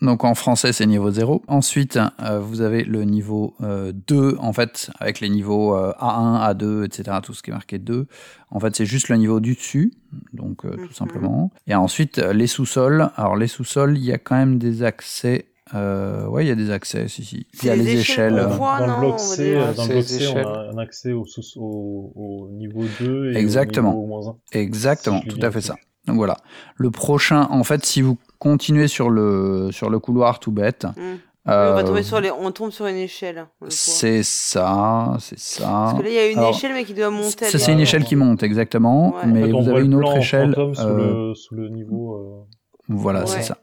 Donc 0.00 0.24
en 0.24 0.34
français 0.34 0.72
c'est 0.72 0.86
niveau 0.86 1.10
0. 1.10 1.42
Ensuite 1.46 1.98
euh, 2.22 2.40
vous 2.40 2.60
avez 2.60 2.82
le 2.84 3.04
niveau 3.04 3.54
euh, 3.62 3.92
2 4.08 4.36
en 4.40 4.52
fait 4.52 4.90
avec 4.98 5.20
les 5.20 5.28
niveaux 5.30 5.74
euh, 5.76 5.92
A1, 6.00 6.52
A2 6.52 6.84
etc. 6.84 7.18
Tout 7.22 7.32
ce 7.32 7.42
qui 7.42 7.50
est 7.50 7.54
marqué 7.54 7.78
2. 7.78 8.06
En 8.50 8.60
fait 8.60 8.74
c'est 8.76 8.86
juste 8.86 9.08
le 9.08 9.16
niveau 9.16 9.40
du 9.40 9.54
dessus 9.54 9.92
donc 10.32 10.64
euh, 10.64 10.76
Mhm. 10.76 10.86
tout 10.88 10.92
simplement. 10.94 11.50
Et 11.66 11.74
ensuite 11.74 12.18
euh, 12.18 12.32
les 12.32 12.46
sous-sols. 12.48 13.08
Alors 13.16 13.36
les 13.36 13.46
sous-sols 13.46 13.96
il 13.96 14.04
y 14.04 14.12
a 14.12 14.18
quand 14.18 14.36
même 14.36 14.58
des 14.58 14.82
accès. 14.82 15.46
Euh, 15.74 16.26
ouais 16.26 16.44
il 16.44 16.48
y 16.48 16.50
a 16.50 16.54
des 16.56 16.70
accès 16.70 17.08
si 17.08 17.24
si. 17.24 17.46
Il 17.62 17.66
y 17.66 17.70
a 17.70 17.76
les 17.76 17.84
les 17.84 17.92
échelles. 18.00 18.34
échelles 18.34 18.46
qu'on 18.48 18.54
voit. 18.56 18.78
dans 18.80 18.86
non, 18.86 18.94
le 19.00 19.00
bloc 19.06 19.18
C, 19.20 19.54
dans 19.76 19.86
le 19.86 19.92
bloc 19.94 20.02
C, 20.04 20.26
on 20.28 20.36
a 20.36 20.70
un 20.74 20.78
accès 20.78 21.12
au, 21.12 21.24
sous- 21.24 21.58
au, 21.58 22.12
au 22.14 22.48
niveau 22.50 22.82
2 23.00 23.32
et 23.32 23.38
Exactement. 23.38 23.92
au 23.92 24.02
niveau 24.02 24.06
moins 24.06 24.36
1. 24.52 24.58
Exactement, 24.58 25.22
Si 25.22 25.28
tout 25.28 25.38
à 25.40 25.50
fait 25.50 25.62
ça. 25.62 25.76
Donc 26.06 26.16
voilà. 26.16 26.36
Le 26.76 26.90
prochain, 26.90 27.48
en 27.50 27.64
fait, 27.64 27.84
si 27.84 28.02
vous 28.02 28.18
continuez 28.38 28.88
sur 28.88 29.08
le, 29.10 29.70
sur 29.72 29.88
le 29.90 29.98
couloir 29.98 30.38
tout 30.40 30.52
bête, 30.52 30.86
Mm. 30.96 31.00
Euh, 31.46 31.72
on, 31.72 31.74
va 31.74 31.84
tomber 31.84 32.02
sur 32.02 32.22
les... 32.22 32.30
on 32.30 32.50
tombe 32.52 32.70
sur 32.70 32.86
une 32.86 32.96
échelle. 32.96 33.34
le 33.36 33.42
voit. 33.60 33.68
c'est 33.68 34.22
ça, 34.22 35.14
c'est 35.20 35.38
ça. 35.38 35.64
Parce 35.66 35.98
que 35.98 36.02
là, 36.02 36.08
il 36.08 36.14
y 36.14 36.18
a 36.18 36.30
une 36.30 36.38
Alors, 36.38 36.56
échelle, 36.56 36.72
mais 36.72 36.84
qui 36.84 36.94
doit 36.94 37.10
monter. 37.10 37.44
Ça, 37.44 37.58
c'est 37.58 37.70
est- 37.70 37.74
une 37.74 37.80
échelle 37.80 38.04
qui 38.04 38.16
monte, 38.16 38.42
exactement. 38.42 39.14
Ouais. 39.14 39.26
Mais 39.26 39.42
En 39.52 39.58
fait, 39.58 39.64
vous 39.64 39.68
avez 39.76 39.84
une 39.84 39.94
autre 39.94 40.16
échelle. 40.16 40.54
sous, 40.54 40.80
euh, 40.80 41.28
le, 41.28 41.34
sous 41.34 41.54
le 41.54 41.68
niveau... 41.68 42.46
Voilà, 42.88 43.20
Ouais. 43.20 43.26
c'est 43.26 43.42
ça. 43.42 43.58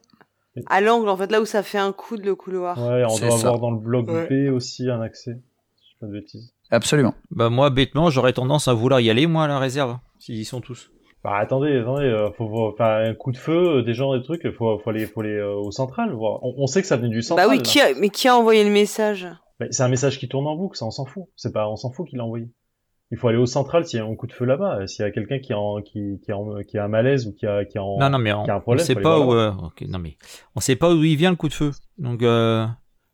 À 0.67 0.79
l'angle, 0.79 1.09
en 1.09 1.17
fait, 1.17 1.31
là 1.31 1.41
où 1.41 1.45
ça 1.45 1.63
fait 1.63 1.79
un 1.79 1.91
coude 1.91 2.23
le 2.23 2.35
couloir. 2.35 2.77
euh, 2.77 2.99
Ouais, 2.99 3.03
on 3.09 3.17
doit 3.17 3.31
ça. 3.31 3.47
avoir 3.47 3.57
dans 3.59 3.71
le 3.71 3.79
bloc 3.79 4.07
Ouais. 4.09 4.27
B 4.49 4.53
aussi 4.53 4.87
un 4.87 5.01
accès. 5.01 5.31
Si 5.79 5.87
je 5.87 5.93
dis 5.93 5.95
pas 5.99 6.05
de 6.05 6.11
bêtises. 6.11 6.53
Absolument. 6.69 7.15
Bah 7.31 7.49
moi, 7.49 7.71
bêtement, 7.71 8.11
j'aurais 8.11 8.33
tendance 8.33 8.67
à 8.67 8.73
vouloir 8.73 8.99
y 9.01 9.09
aller, 9.09 9.25
moi, 9.25 9.45
à 9.45 9.47
la 9.47 9.57
réserve, 9.57 9.97
s'ils 10.19 10.35
y 10.37 10.45
sont 10.45 10.61
tous. 10.61 10.91
Bah 11.23 11.35
attendez, 11.37 11.77
attendez, 11.77 12.05
euh, 12.05 12.31
faut, 12.31 12.73
faire 12.77 12.87
un 13.09 13.13
coup 13.13 13.31
de 13.31 13.37
feu, 13.37 13.77
euh, 13.77 13.83
des 13.83 13.93
gens, 13.93 14.17
des 14.17 14.23
trucs, 14.23 14.49
faut, 14.57 14.79
faut 14.79 14.89
aller, 14.89 15.05
faut 15.05 15.21
aller 15.21 15.35
euh, 15.35 15.53
au 15.53 15.71
central. 15.71 16.11
Voir. 16.13 16.39
On, 16.43 16.55
on 16.57 16.67
sait 16.67 16.81
que 16.81 16.87
ça 16.87 16.97
venait 16.97 17.09
du 17.09 17.21
central. 17.21 17.47
Bah 17.47 17.53
oui, 17.53 17.61
qui 17.61 17.79
a... 17.79 17.93
mais 17.93 18.09
qui 18.09 18.27
a 18.27 18.35
envoyé 18.35 18.63
le 18.63 18.71
message? 18.71 19.27
Mais 19.59 19.67
c'est 19.71 19.83
un 19.83 19.87
message 19.89 20.17
qui 20.17 20.27
tourne 20.27 20.47
en 20.47 20.55
boucle, 20.55 20.75
ça 20.77 20.85
on 20.85 20.91
s'en 20.91 21.05
fout. 21.05 21.25
C'est 21.35 21.53
pas, 21.53 21.67
on 21.69 21.75
s'en 21.75 21.91
fout 21.91 22.07
qu'il 22.07 22.17
l'a 22.17 22.23
envoyé. 22.25 22.47
Il 23.11 23.17
faut 23.17 23.27
aller 23.27 23.37
au 23.37 23.45
central 23.45 23.85
s'il 23.85 23.99
y 23.99 24.01
a 24.01 24.05
un 24.05 24.15
coup 24.15 24.25
de 24.25 24.31
feu 24.31 24.45
là-bas. 24.45 24.87
S'il 24.87 25.03
y 25.03 25.07
a 25.07 25.11
quelqu'un 25.11 25.37
qui, 25.39 25.51
a 25.53 25.59
en- 25.59 25.81
qui, 25.81 26.19
qui, 26.23 26.31
a 26.31 26.37
en- 26.37 26.61
qui 26.63 26.77
a 26.77 26.85
un 26.85 26.87
malaise 26.87 27.27
ou 27.27 27.33
qui 27.33 27.45
a, 27.45 27.65
qui 27.65 27.77
a 27.77 27.83
en... 27.83 27.99
Non, 27.99 28.09
non, 28.09 28.17
mais 28.17 28.31
on, 28.31 28.45
a 28.45 28.53
un 28.53 28.57
on 28.57 28.61
problème, 28.61 28.85
sait 28.85 28.93
faut 28.93 28.99
aller 28.99 29.03
pas 29.03 29.17
voir 29.17 29.27
où. 29.27 29.33
euh, 29.33 29.51
ok, 29.67 29.81
non, 29.89 29.99
mais 29.99 30.17
on 30.55 30.59
sait 30.61 30.75
pas 30.77 30.89
d'où 30.89 31.03
il 31.03 31.17
vient 31.17 31.29
le 31.29 31.35
coup 31.35 31.49
de 31.49 31.53
feu. 31.53 31.71
Donc, 31.97 32.23
euh, 32.23 32.65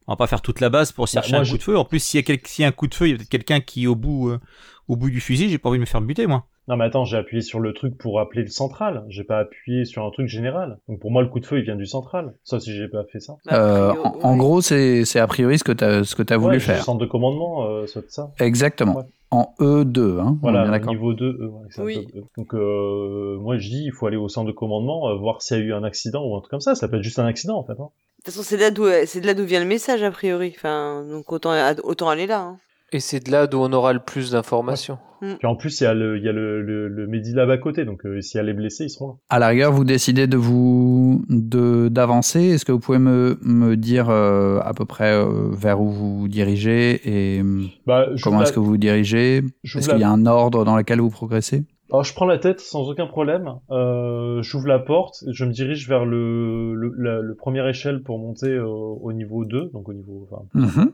on 0.06 0.14
va 0.14 0.16
pas 0.18 0.28
faire 0.28 0.42
toute 0.42 0.60
la 0.62 0.70
base 0.70 0.92
pour 0.92 1.08
chercher 1.08 1.32
moi, 1.32 1.42
un 1.42 1.44
je- 1.44 1.52
coup 1.52 1.58
de 1.58 1.64
feu. 1.64 1.78
En 1.78 1.84
plus, 1.84 2.00
s'il 2.00 2.20
y 2.20 2.22
a, 2.22 2.24
quel- 2.24 2.40
s'il 2.46 2.62
y 2.62 2.66
a 2.66 2.70
un 2.70 2.72
coup 2.72 2.88
de 2.88 2.94
feu, 2.94 3.08
il 3.08 3.12
y 3.12 3.14
a 3.14 3.18
peut-être 3.18 3.30
quelqu'un 3.30 3.60
qui 3.60 3.88
au 3.88 3.96
bout, 3.96 4.30
euh, 4.30 4.40
au 4.88 4.96
bout 4.96 5.10
du 5.10 5.20
fusil. 5.22 5.50
J'ai 5.50 5.58
pas 5.58 5.70
envie 5.70 5.78
de 5.78 5.82
me 5.82 5.86
faire 5.86 6.02
buter, 6.02 6.28
moi. 6.28 6.46
Non, 6.68 6.76
mais 6.76 6.84
attends, 6.84 7.06
j'ai 7.06 7.16
appuyé 7.18 7.42
sur 7.42 7.60
le 7.62 7.74
truc 7.74 7.98
pour 7.98 8.20
appeler 8.20 8.42
le 8.42 8.50
central. 8.50 9.06
J'ai 9.08 9.24
pas 9.24 9.40
appuyé 9.40 9.86
sur 9.86 10.04
un 10.06 10.12
truc 10.12 10.28
général. 10.28 10.80
Donc 10.90 11.00
pour 11.00 11.12
moi, 11.12 11.22
le 11.22 11.30
coup 11.30 11.40
de 11.40 11.46
feu, 11.46 11.60
il 11.60 11.64
vient 11.64 11.78
du 11.78 11.86
central. 11.86 12.34
Sauf 12.44 12.62
si 12.62 12.74
j'ai 12.76 12.88
pas 12.90 13.04
fait 13.06 13.20
ça. 13.22 13.36
Bah, 13.46 13.54
Euh, 13.58 13.90
priori, 13.94 14.20
en, 14.24 14.36
gros, 14.38 14.62
c'est 14.62 15.06
c'est 15.06 15.20
a 15.20 15.28
priori 15.28 15.58
ce 15.58 15.64
que 15.64 15.72
tu 15.72 15.84
as, 15.84 16.04
ce 16.04 16.14
que 16.16 16.24
as 16.34 16.36
voulu 16.38 16.50
Ouais, 16.50 16.54
le 16.56 16.60
faire. 16.60 16.84
centre 16.84 17.00
de 17.00 17.06
commandement, 17.06 17.66
euh, 17.70 17.88
soit 17.88 18.04
ça. 18.10 18.32
Exactement. 18.40 18.98
Ouais. 18.98 19.04
En 19.30 19.54
E2, 19.60 20.20
hein, 20.20 20.38
on 20.42 20.48
est 20.48 20.52
Voilà, 20.54 20.80
niveau 20.80 21.14
2. 21.14 21.26
euh, 21.26 21.48
ouais, 21.48 21.68
c'est 21.70 21.82
un 21.82 21.86
Oui. 21.86 22.08
Donc 22.38 22.54
euh, 22.54 23.38
moi, 23.40 23.58
je 23.58 23.70
dis, 23.70 23.84
il 23.86 23.92
faut 23.92 24.08
aller 24.08 24.16
au 24.18 24.30
centre 24.30 24.48
de 24.48 24.54
commandement, 24.54 25.10
euh, 25.10 25.16
voir 25.16 25.42
s'il 25.42 25.58
y 25.58 25.62
a 25.62 25.64
eu 25.64 25.74
un 25.74 25.84
accident 25.84 26.24
ou 26.26 26.36
un 26.36 26.40
truc 26.40 26.52
comme 26.52 26.62
ça. 26.62 26.76
Ça 26.76 26.88
peut 26.88 26.96
être 26.98 27.04
juste 27.04 27.20
un 27.20 27.26
accident, 27.26 27.58
en 27.58 27.64
fait. 27.64 27.74
Hein. 27.74 27.90
De 28.20 28.24
toute 28.24 28.34
façon, 28.34 28.42
c'est 28.44 28.56
de 28.58 28.62
là 28.62 28.72
d'où 28.72 28.86
c'est 29.06 29.22
de 29.22 29.26
là 29.28 29.34
d'où 29.34 29.44
vient 29.46 29.60
le 29.62 29.66
message 29.66 30.02
a 30.04 30.12
priori. 30.12 30.54
Enfin, 30.56 31.06
donc 31.10 31.32
autant 31.32 31.52
autant 31.84 32.10
aller 32.10 32.26
là. 32.28 32.40
hein. 32.42 32.58
Et 32.94 33.00
c'est 33.02 33.26
de 33.26 33.32
là 33.32 33.48
d'où 33.48 33.58
on 33.60 33.74
aura 33.74 33.92
le 33.94 34.00
plus 34.00 34.32
d'informations. 34.32 34.98
Puis 35.20 35.48
en 35.48 35.56
plus, 35.56 35.82
il 35.82 35.84
y 35.84 35.88
a 35.88 35.94
le, 35.96 36.18
il 36.18 36.24
y 36.24 36.30
a 36.30 36.32
le, 36.32 36.62
le, 36.62 36.88
le 36.88 37.08
Medilab 37.08 37.50
à 37.50 37.58
côté. 37.58 37.86
Donc 37.86 38.06
euh, 38.06 38.22
s'il 38.22 38.38
y 38.38 38.40
a 38.40 38.44
les 38.44 38.54
blessés, 38.54 38.86
ils 38.86 38.90
seront 38.90 39.08
là. 39.08 39.14
À 39.30 39.40
la 39.40 39.48
rigueur, 39.48 39.72
vous 39.74 39.84
décidez 39.84 40.28
de 40.28 40.38
vous 40.38 41.26
de 41.28 41.90
d'avancer. 41.90 42.40
Est-ce 42.42 42.66
que 42.66 42.72
vous 42.72 42.80
pouvez 42.80 43.00
me, 43.00 43.38
me 43.42 43.76
dire 43.76 44.10
euh, 44.10 44.60
à 44.64 44.74
peu 44.74 44.86
près 44.86 45.12
euh, 45.14 45.50
vers 45.52 45.82
où 45.82 45.90
vous 45.90 46.20
vous 46.20 46.28
dirigez 46.28 47.02
et 47.38 47.42
Bah, 47.88 48.06
comment 48.24 48.42
est-ce 48.44 48.52
la- 48.52 48.56
que 48.56 48.60
vous 48.60 48.68
vous 48.68 48.78
dirigez? 48.78 49.42
Est-ce 49.64 49.90
qu'il 49.90 49.98
y 50.00 50.04
a 50.04 50.10
un 50.12 50.26
ordre 50.28 50.64
dans 50.64 50.78
lequel 50.78 51.02
vous 51.02 51.10
progressez? 51.10 51.64
Alors 51.90 52.04
je 52.04 52.14
prends 52.14 52.26
la 52.26 52.38
tête 52.38 52.60
sans 52.60 52.90
aucun 52.90 53.08
problème. 53.08 53.56
Euh, 53.72 54.42
J'ouvre 54.42 54.68
la 54.68 54.80
porte, 54.80 55.24
je 55.32 55.46
me 55.46 55.52
dirige 55.54 55.88
vers 55.88 56.04
le, 56.06 56.74
le, 56.76 56.94
la, 56.98 57.22
le 57.22 57.34
première 57.36 57.66
échelle 57.68 58.04
pour 58.04 58.20
monter 58.20 58.60
au, 58.60 59.00
au 59.02 59.14
niveau 59.14 59.46
2, 59.46 59.70
donc 59.74 59.88
au 59.88 59.94
niveau 59.94 60.28
enfin, 60.30 60.44
Mhm. 60.54 60.92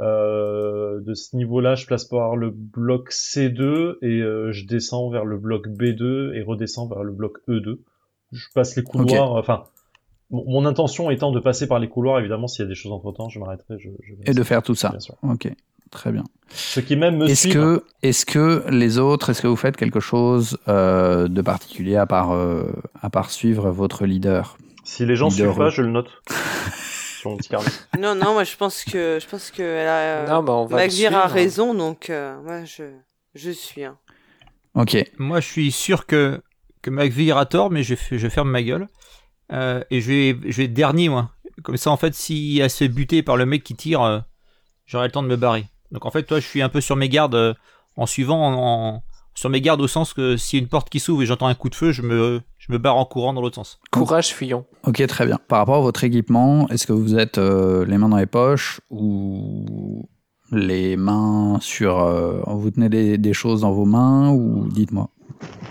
euh, 0.00 1.00
de 1.00 1.14
ce 1.14 1.36
niveau-là, 1.36 1.74
je 1.76 1.86
place 1.86 2.04
par 2.04 2.36
le 2.36 2.50
bloc 2.50 3.10
C2 3.12 3.96
et 4.02 4.20
euh, 4.22 4.50
je 4.52 4.66
descends 4.66 5.08
vers 5.10 5.24
le 5.24 5.38
bloc 5.38 5.68
B2 5.68 6.34
et 6.34 6.42
redescends 6.42 6.88
vers 6.88 7.04
le 7.04 7.12
bloc 7.12 7.38
E2. 7.48 7.78
Je 8.32 8.46
passe 8.54 8.74
les 8.76 8.82
couloirs, 8.82 9.32
enfin 9.36 9.64
mon, 10.30 10.44
mon 10.46 10.66
intention 10.66 11.10
étant 11.10 11.30
de 11.30 11.38
passer 11.38 11.68
par 11.68 11.78
les 11.78 11.88
couloirs. 11.88 12.18
Évidemment, 12.18 12.48
s'il 12.48 12.64
y 12.64 12.66
a 12.66 12.68
des 12.68 12.74
choses 12.74 12.92
entre 12.92 13.12
temps, 13.12 13.28
je 13.28 13.38
m'arrêterai. 13.38 13.76
Je, 13.78 13.90
je 14.02 14.14
Et 14.28 14.34
de 14.34 14.42
faire 14.42 14.62
tout 14.62 14.74
ça. 14.74 14.88
Bien 14.90 15.00
sûr. 15.00 15.14
Ok, 15.22 15.48
très 15.94 16.12
bien. 16.12 16.24
Ceux 16.50 16.82
qui 16.82 16.96
même 16.96 17.16
me 17.16 17.26
Est-ce 17.26 17.48
que, 17.48 17.82
est-ce 18.02 18.26
que 18.26 18.64
les 18.68 18.98
autres, 18.98 19.30
est-ce 19.30 19.42
que 19.42 19.46
vous 19.46 19.56
faites 19.56 19.76
quelque 19.76 20.00
chose 20.00 20.58
euh, 20.68 21.26
de 21.26 21.40
particulier 21.40 21.96
à 21.96 22.06
part, 22.06 22.32
euh, 22.32 22.70
à 23.00 23.10
part 23.10 23.30
suivre 23.30 23.70
votre 23.70 24.04
leader? 24.04 24.56
Si 24.84 25.06
les 25.06 25.16
gens 25.16 25.28
Leader, 25.28 25.46
suivent 25.46 25.58
pas, 25.58 25.66
euh. 25.66 25.70
je 25.70 25.82
le 25.82 25.88
note 25.90 26.10
sur 27.18 27.30
mon 27.30 27.36
petit 27.38 27.48
carnet. 27.48 27.70
Non, 27.98 28.14
non, 28.14 28.34
moi 28.34 28.44
je 28.44 28.54
pense 28.56 28.84
que 28.84 29.18
je 29.20 29.26
pense 29.26 29.50
que 29.50 29.62
elle 29.62 29.88
a, 29.88 30.26
Non, 30.28 30.42
bah, 30.42 30.52
on 30.52 30.66
va 30.66 30.82
a 30.82 31.26
raison, 31.26 31.72
donc 31.72 32.10
euh, 32.10 32.38
ouais, 32.42 32.64
je 32.66 32.84
je 33.34 33.50
suis. 33.50 33.84
Hein. 33.84 33.96
Ok, 34.74 34.96
Moi, 35.18 35.40
je 35.40 35.46
suis 35.46 35.72
sûr 35.72 36.06
que, 36.06 36.40
que 36.82 36.90
McVeigh 36.90 37.32
a 37.32 37.44
tort, 37.46 37.70
mais 37.70 37.82
je, 37.82 37.94
je 37.94 38.28
ferme 38.28 38.50
ma 38.50 38.62
gueule. 38.62 38.88
Euh, 39.52 39.82
et 39.90 40.00
je 40.00 40.08
vais, 40.08 40.50
je 40.50 40.56
vais 40.56 40.64
être 40.64 40.72
dernier, 40.72 41.08
moi. 41.08 41.30
Comme 41.62 41.76
ça, 41.76 41.90
en 41.90 41.96
fait, 41.96 42.14
si 42.14 42.58
elle 42.60 42.70
se 42.70 42.78
fait 42.78 42.88
buter 42.88 43.22
par 43.22 43.36
le 43.36 43.46
mec 43.46 43.62
qui 43.62 43.74
tire, 43.74 44.02
euh, 44.02 44.18
j'aurai 44.86 45.06
le 45.06 45.12
temps 45.12 45.22
de 45.22 45.28
me 45.28 45.36
barrer. 45.36 45.66
Donc, 45.94 46.04
en 46.06 46.10
fait, 46.10 46.24
toi, 46.24 46.40
je 46.40 46.46
suis 46.46 46.60
un 46.60 46.68
peu 46.68 46.80
sur 46.82 46.96
mes 46.96 47.08
gardes 47.08 47.34
euh, 47.36 47.54
en 47.96 48.04
suivant, 48.06 48.38
en, 48.44 48.52
en- 48.96 49.02
sur 49.36 49.48
mes 49.48 49.60
gardes 49.60 49.80
au 49.80 49.86
sens 49.88 50.12
que 50.12 50.36
s'il 50.36 50.58
y 50.58 50.60
a 50.60 50.62
une 50.64 50.68
porte 50.68 50.90
qui 50.90 51.00
s'ouvre 51.00 51.22
et 51.22 51.26
j'entends 51.26 51.46
un 51.46 51.54
coup 51.54 51.68
de 51.70 51.74
feu, 51.74 51.90
je 51.92 52.02
me, 52.02 52.40
je 52.58 52.70
me 52.72 52.78
barre 52.78 52.96
en 52.96 53.04
courant 53.04 53.32
dans 53.32 53.40
l'autre 53.40 53.54
sens. 53.56 53.80
Courage, 53.90 54.28
fuyons. 54.34 54.64
ok, 54.86 55.06
très 55.06 55.24
bien. 55.26 55.38
Par 55.48 55.58
rapport 55.60 55.76
à 55.76 55.80
votre 55.80 56.04
équipement, 56.04 56.68
est-ce 56.68 56.86
que 56.86 56.92
vous 56.92 57.16
êtes 57.16 57.38
euh, 57.38 57.84
les 57.86 57.96
mains 57.98 58.08
dans 58.08 58.16
les 58.16 58.26
poches 58.26 58.80
ou 58.90 60.08
les 60.52 60.96
mains 60.96 61.58
sur, 61.60 62.00
euh, 62.00 62.40
vous 62.46 62.70
tenez 62.70 62.88
des, 62.88 63.18
des 63.18 63.32
choses 63.32 63.62
dans 63.62 63.72
vos 63.72 63.86
mains 63.86 64.30
ou 64.30 64.68
dites-moi. 64.68 65.08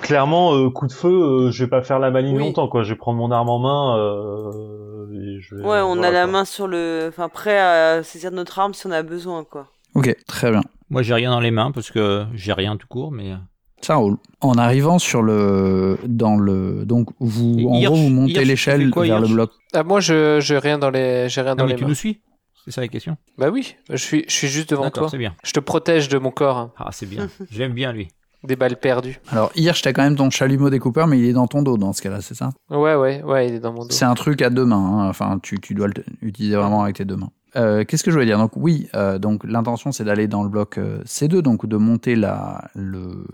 Clairement, 0.02 0.54
euh, 0.56 0.70
coup 0.70 0.88
de 0.88 0.92
feu, 0.92 1.08
euh, 1.48 1.52
je 1.52 1.64
vais 1.64 1.70
pas 1.70 1.82
faire 1.82 2.00
la 2.00 2.12
maligne 2.12 2.36
Oui. 2.36 2.44
longtemps, 2.44 2.68
quoi. 2.68 2.84
Je 2.84 2.90
vais 2.94 2.98
prendre 2.98 3.18
mon 3.18 3.32
arme 3.32 3.50
en 3.50 3.60
main. 3.60 3.98
Euh, 3.98 5.08
et 5.14 5.40
je 5.42 5.56
vais- 5.56 5.62
Ouais, 5.64 5.80
on 5.80 5.94
voilà, 5.96 6.08
a 6.08 6.12
la 6.12 6.24
quoi. 6.24 6.32
main 6.32 6.46
sur 6.46 6.68
le, 6.68 7.06
enfin 7.10 7.30
prêt 7.30 7.58
à 7.60 8.04
saisir 8.04 8.32
notre 8.32 8.60
arme 8.60 8.74
si 8.74 8.86
on 8.88 8.92
a 8.92 9.04
besoin, 9.04 9.44
quoi. 9.46 9.68
Ok, 9.96 10.16
très 10.28 10.52
bien. 10.52 10.62
Moi, 10.90 11.02
j'ai 11.02 11.14
rien 11.14 11.32
dans 11.32 11.40
les 11.40 11.52
mains 11.52 11.72
parce 11.72 11.92
que 11.92 12.26
j'ai 12.34 12.54
rien 12.54 12.78
tout 12.78 12.88
court, 12.88 13.12
mais. 13.12 13.32
euh, 13.32 13.36
Ça 13.82 13.96
roule. 13.96 14.18
En 14.42 14.54
arrivant 14.54 15.00
sur 15.00 15.22
le, 15.22 15.98
dans 16.08 16.36
le, 16.38 16.86
donc 16.86 17.10
vous, 17.20 17.58
Et 17.60 17.66
en 17.68 17.74
Hirsch- 17.74 17.86
gros, 17.88 17.96
vous 17.96 18.10
montez 18.10 18.46
l'échelle 18.46 18.90
quoi, 18.90 19.04
vers 19.06 19.20
le 19.20 19.28
bloc. 19.28 19.52
Ah, 19.74 19.84
moi, 19.84 20.00
je 20.00 20.40
j'ai 20.40 20.58
rien 20.58 20.78
dans 20.80 20.90
les, 20.90 21.30
j'ai 21.30 21.42
rien 21.42 21.56
dans 21.56 21.64
Non, 21.64 21.68
mais 21.68 21.74
les 21.74 21.78
tu 21.78 21.84
mains. 21.84 21.90
nous 21.90 21.96
suis 21.96 22.22
C'est 22.66 22.72
ça 22.72 22.82
la 22.82 22.88
question 22.88 23.18
Bah 23.38 23.50
oui, 23.52 23.76
je 23.90 23.96
suis, 23.98 24.24
je 24.28 24.34
suis 24.34 24.48
juste 24.48 24.70
devant 24.70 24.84
D'accord, 24.84 25.04
toi. 25.04 25.10
c'est 25.10 25.18
bien. 25.18 25.36
Je 25.44 25.52
te 25.52 25.60
protège 25.60 26.10
de 26.10 26.18
mon 26.18 26.32
corps, 26.32 26.58
hein. 26.58 26.72
Ah, 26.78 26.90
c'est 26.92 27.06
bien. 27.10 27.28
J'aime 27.52 27.74
bien 27.74 27.92
lui. 27.92 28.08
des 28.44 28.56
balles 28.56 28.78
perdues. 28.80 29.20
Alors, 29.32 29.52
Hirsch, 29.56 29.82
t'as 29.82 29.94
quand 29.94 30.04
même 30.04 30.16
ton 30.16 30.30
chalumeau 30.30 30.70
découpeur, 30.70 31.08
mais 31.08 31.18
il 31.20 31.26
est 31.26 31.34
dans 31.34 31.48
ton 31.48 31.62
dos 31.62 31.78
dans 31.78 31.94
ce 31.94 32.02
cas-là, 32.02 32.22
c'est 32.22 32.36
ça? 32.36 32.50
Ouais, 32.70 32.96
ouais, 32.96 33.22
ouais, 33.24 33.48
il 33.48 33.56
est 33.56 33.60
dans 33.60 33.72
mon 33.74 33.84
dos. 33.84 33.90
C'est 33.92 34.06
un 34.06 34.16
truc 34.16 34.42
à 34.42 34.50
deux 34.50 34.66
mains. 34.66 34.78
hein. 35.02 35.10
Enfin, 35.10 35.40
tu, 35.42 35.60
tu 35.60 35.74
dois 35.74 35.88
l'utiliser 36.22 36.56
vraiment 36.56 36.84
avec 36.84 36.96
tes 36.98 37.06
deux 37.06 37.16
mains. 37.18 37.32
Euh, 37.56 37.84
Qu'est-ce 37.86 38.04
que 38.04 38.10
je 38.12 38.16
voulais 38.16 38.26
dire? 38.26 38.38
Donc 38.40 38.52
oui, 38.56 38.88
euh, 38.96 39.20
donc 39.20 39.44
l'intention 39.44 39.92
c'est 39.92 40.04
d'aller 40.04 40.28
dans 40.28 40.44
le 40.44 40.50
bloc 40.50 40.78
euh, 40.78 41.04
C2, 41.04 41.42
donc 41.42 41.66
de 41.68 41.78
monter 41.78 42.16
la 42.16 42.70
le- 42.74 43.26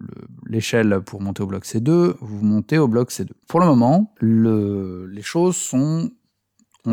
le- 0.00 0.28
l'échelle 0.48 1.00
pour 1.04 1.20
monter 1.20 1.42
au 1.42 1.46
bloc 1.46 1.64
C2. 1.64 2.14
Vous 2.20 2.44
montez 2.44 2.78
au 2.78 2.88
bloc 2.88 3.10
C2. 3.10 3.28
Pour 3.48 3.60
le 3.60 3.66
moment, 3.66 4.14
le, 4.20 5.06
les 5.12 5.22
choses 5.22 5.70
ont 5.74 6.10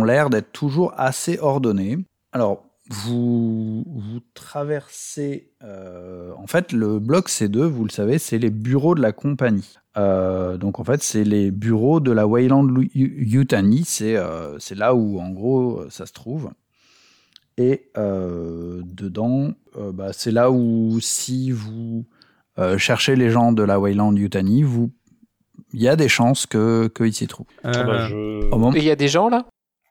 l'air 0.04 0.30
d'être 0.30 0.52
toujours 0.52 0.94
assez 0.98 1.38
ordonnées. 1.40 2.00
Alors 2.32 2.66
vous 2.90 3.84
vous 3.88 4.20
traversez 4.34 5.52
en 5.62 6.48
fait 6.48 6.72
le 6.72 7.00
bloc 7.00 7.30
C2, 7.30 7.62
vous 7.64 7.84
le 7.86 7.90
savez, 7.92 8.20
c'est 8.20 8.38
les 8.38 8.50
bureaux 8.52 8.94
de 8.96 9.02
la 9.02 9.12
compagnie. 9.12 9.76
Euh, 9.98 10.58
donc 10.58 10.80
en 10.80 10.84
fait, 10.84 11.02
c'est 11.02 11.24
les 11.24 11.52
bureaux 11.52 12.00
de 12.00 12.12
la 12.12 12.28
Wayland 12.28 12.68
Yutani. 12.94 13.84
C'est 13.86 14.16
euh, 14.18 14.60
c'est 14.60 14.76
là 14.76 14.94
où 14.96 15.20
en 15.20 15.30
gros 15.30 15.84
ça 15.90 16.06
se 16.06 16.14
trouve. 16.14 16.52
Et 17.58 17.90
euh, 17.98 18.82
dedans, 18.86 19.52
euh, 19.78 19.92
bah, 19.94 20.12
c'est 20.12 20.32
là 20.32 20.52
où 20.52 21.00
si 21.00 21.52
vous 21.52 22.06
euh, 22.60 22.78
cherchez 22.78 23.16
les 23.16 23.30
gens 23.30 23.54
de 23.54 23.64
la 23.64 23.80
Wayland 23.80 24.14
Yutani, 24.16 24.64
vous 24.64 24.92
il 25.74 25.82
y 25.82 25.88
a 25.88 25.96
des 25.96 26.10
chances 26.10 26.46
que 26.46 26.88
qu'ils 26.94 27.14
s'y 27.14 27.28
trouvent. 27.28 27.48
Ah 27.64 27.84
bah, 27.84 28.08
je... 28.08 28.46
Au 28.52 28.58
moment- 28.58 28.74
Et 28.76 28.80
il 28.80 28.86
y 28.86 28.92
a 28.92 28.96
des 28.96 29.08
gens 29.08 29.30
là? 29.30 29.46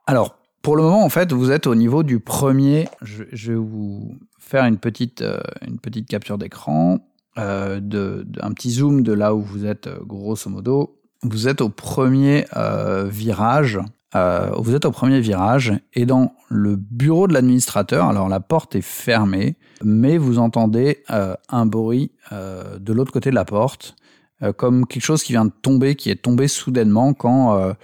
Alors, 0.07 0.37
pour 0.63 0.77
le 0.77 0.83
moment, 0.83 1.03
en 1.05 1.09
fait, 1.11 1.33
vous 1.33 1.51
êtes 1.51 1.67
au 1.67 1.75
niveau 1.75 2.03
du 2.03 2.21
premier. 2.21 2.89
Je, 3.03 3.25
je 3.33 3.53
vais 3.53 3.59
vous 3.59 4.17
faire 4.39 4.65
une 4.65 4.79
petite, 4.79 5.23
euh, 5.23 5.41
une 5.67 5.79
petite 5.79 6.07
capture 6.09 6.37
d'écran, 6.39 6.99
euh, 7.37 7.81
de, 7.81 8.25
un 8.41 8.53
petit 8.53 8.71
zoom 8.71 9.03
de 9.03 9.13
là 9.13 9.35
où 9.35 9.43
vous 9.43 9.67
êtes, 9.67 9.89
euh, 9.89 9.99
grosso 10.05 10.49
modo. 10.49 11.01
Vous 11.23 11.49
êtes 11.49 11.61
au 11.61 11.69
premier 11.69 12.45
euh, 12.57 13.09
virage. 13.09 13.81
vous 14.57 14.75
êtes 14.77 14.85
au 14.85 14.93
premier 14.93 15.21
virage 15.21 15.73
et 15.95 16.07
dans 16.07 16.35
le 16.49 16.77
bureau 16.77 17.27
de 17.27 17.33
l'administrateur, 17.33 18.07
alors 18.07 18.29
la 18.29 18.39
porte 18.39 18.77
est 18.77 18.81
fermée, 18.81 19.57
mais 19.83 20.19
vous 20.19 20.39
entendez 20.39 21.03
un 21.09 21.67
bruit 21.67 22.13
de 22.31 22.93
l'autre 22.93 23.11
côté 23.11 23.31
de 23.31 23.35
la 23.35 23.45
porte, 23.45 23.97
comme 24.57 24.87
quelque 24.87 25.03
chose 25.03 25.25
qui 25.25 25.33
vient 25.33 25.47
de 25.47 25.53
tomber, 25.63 25.97
qui 25.97 26.11
est 26.11 26.23
tombé 26.23 26.47
soudainement 26.47 27.13
quand 27.13 27.75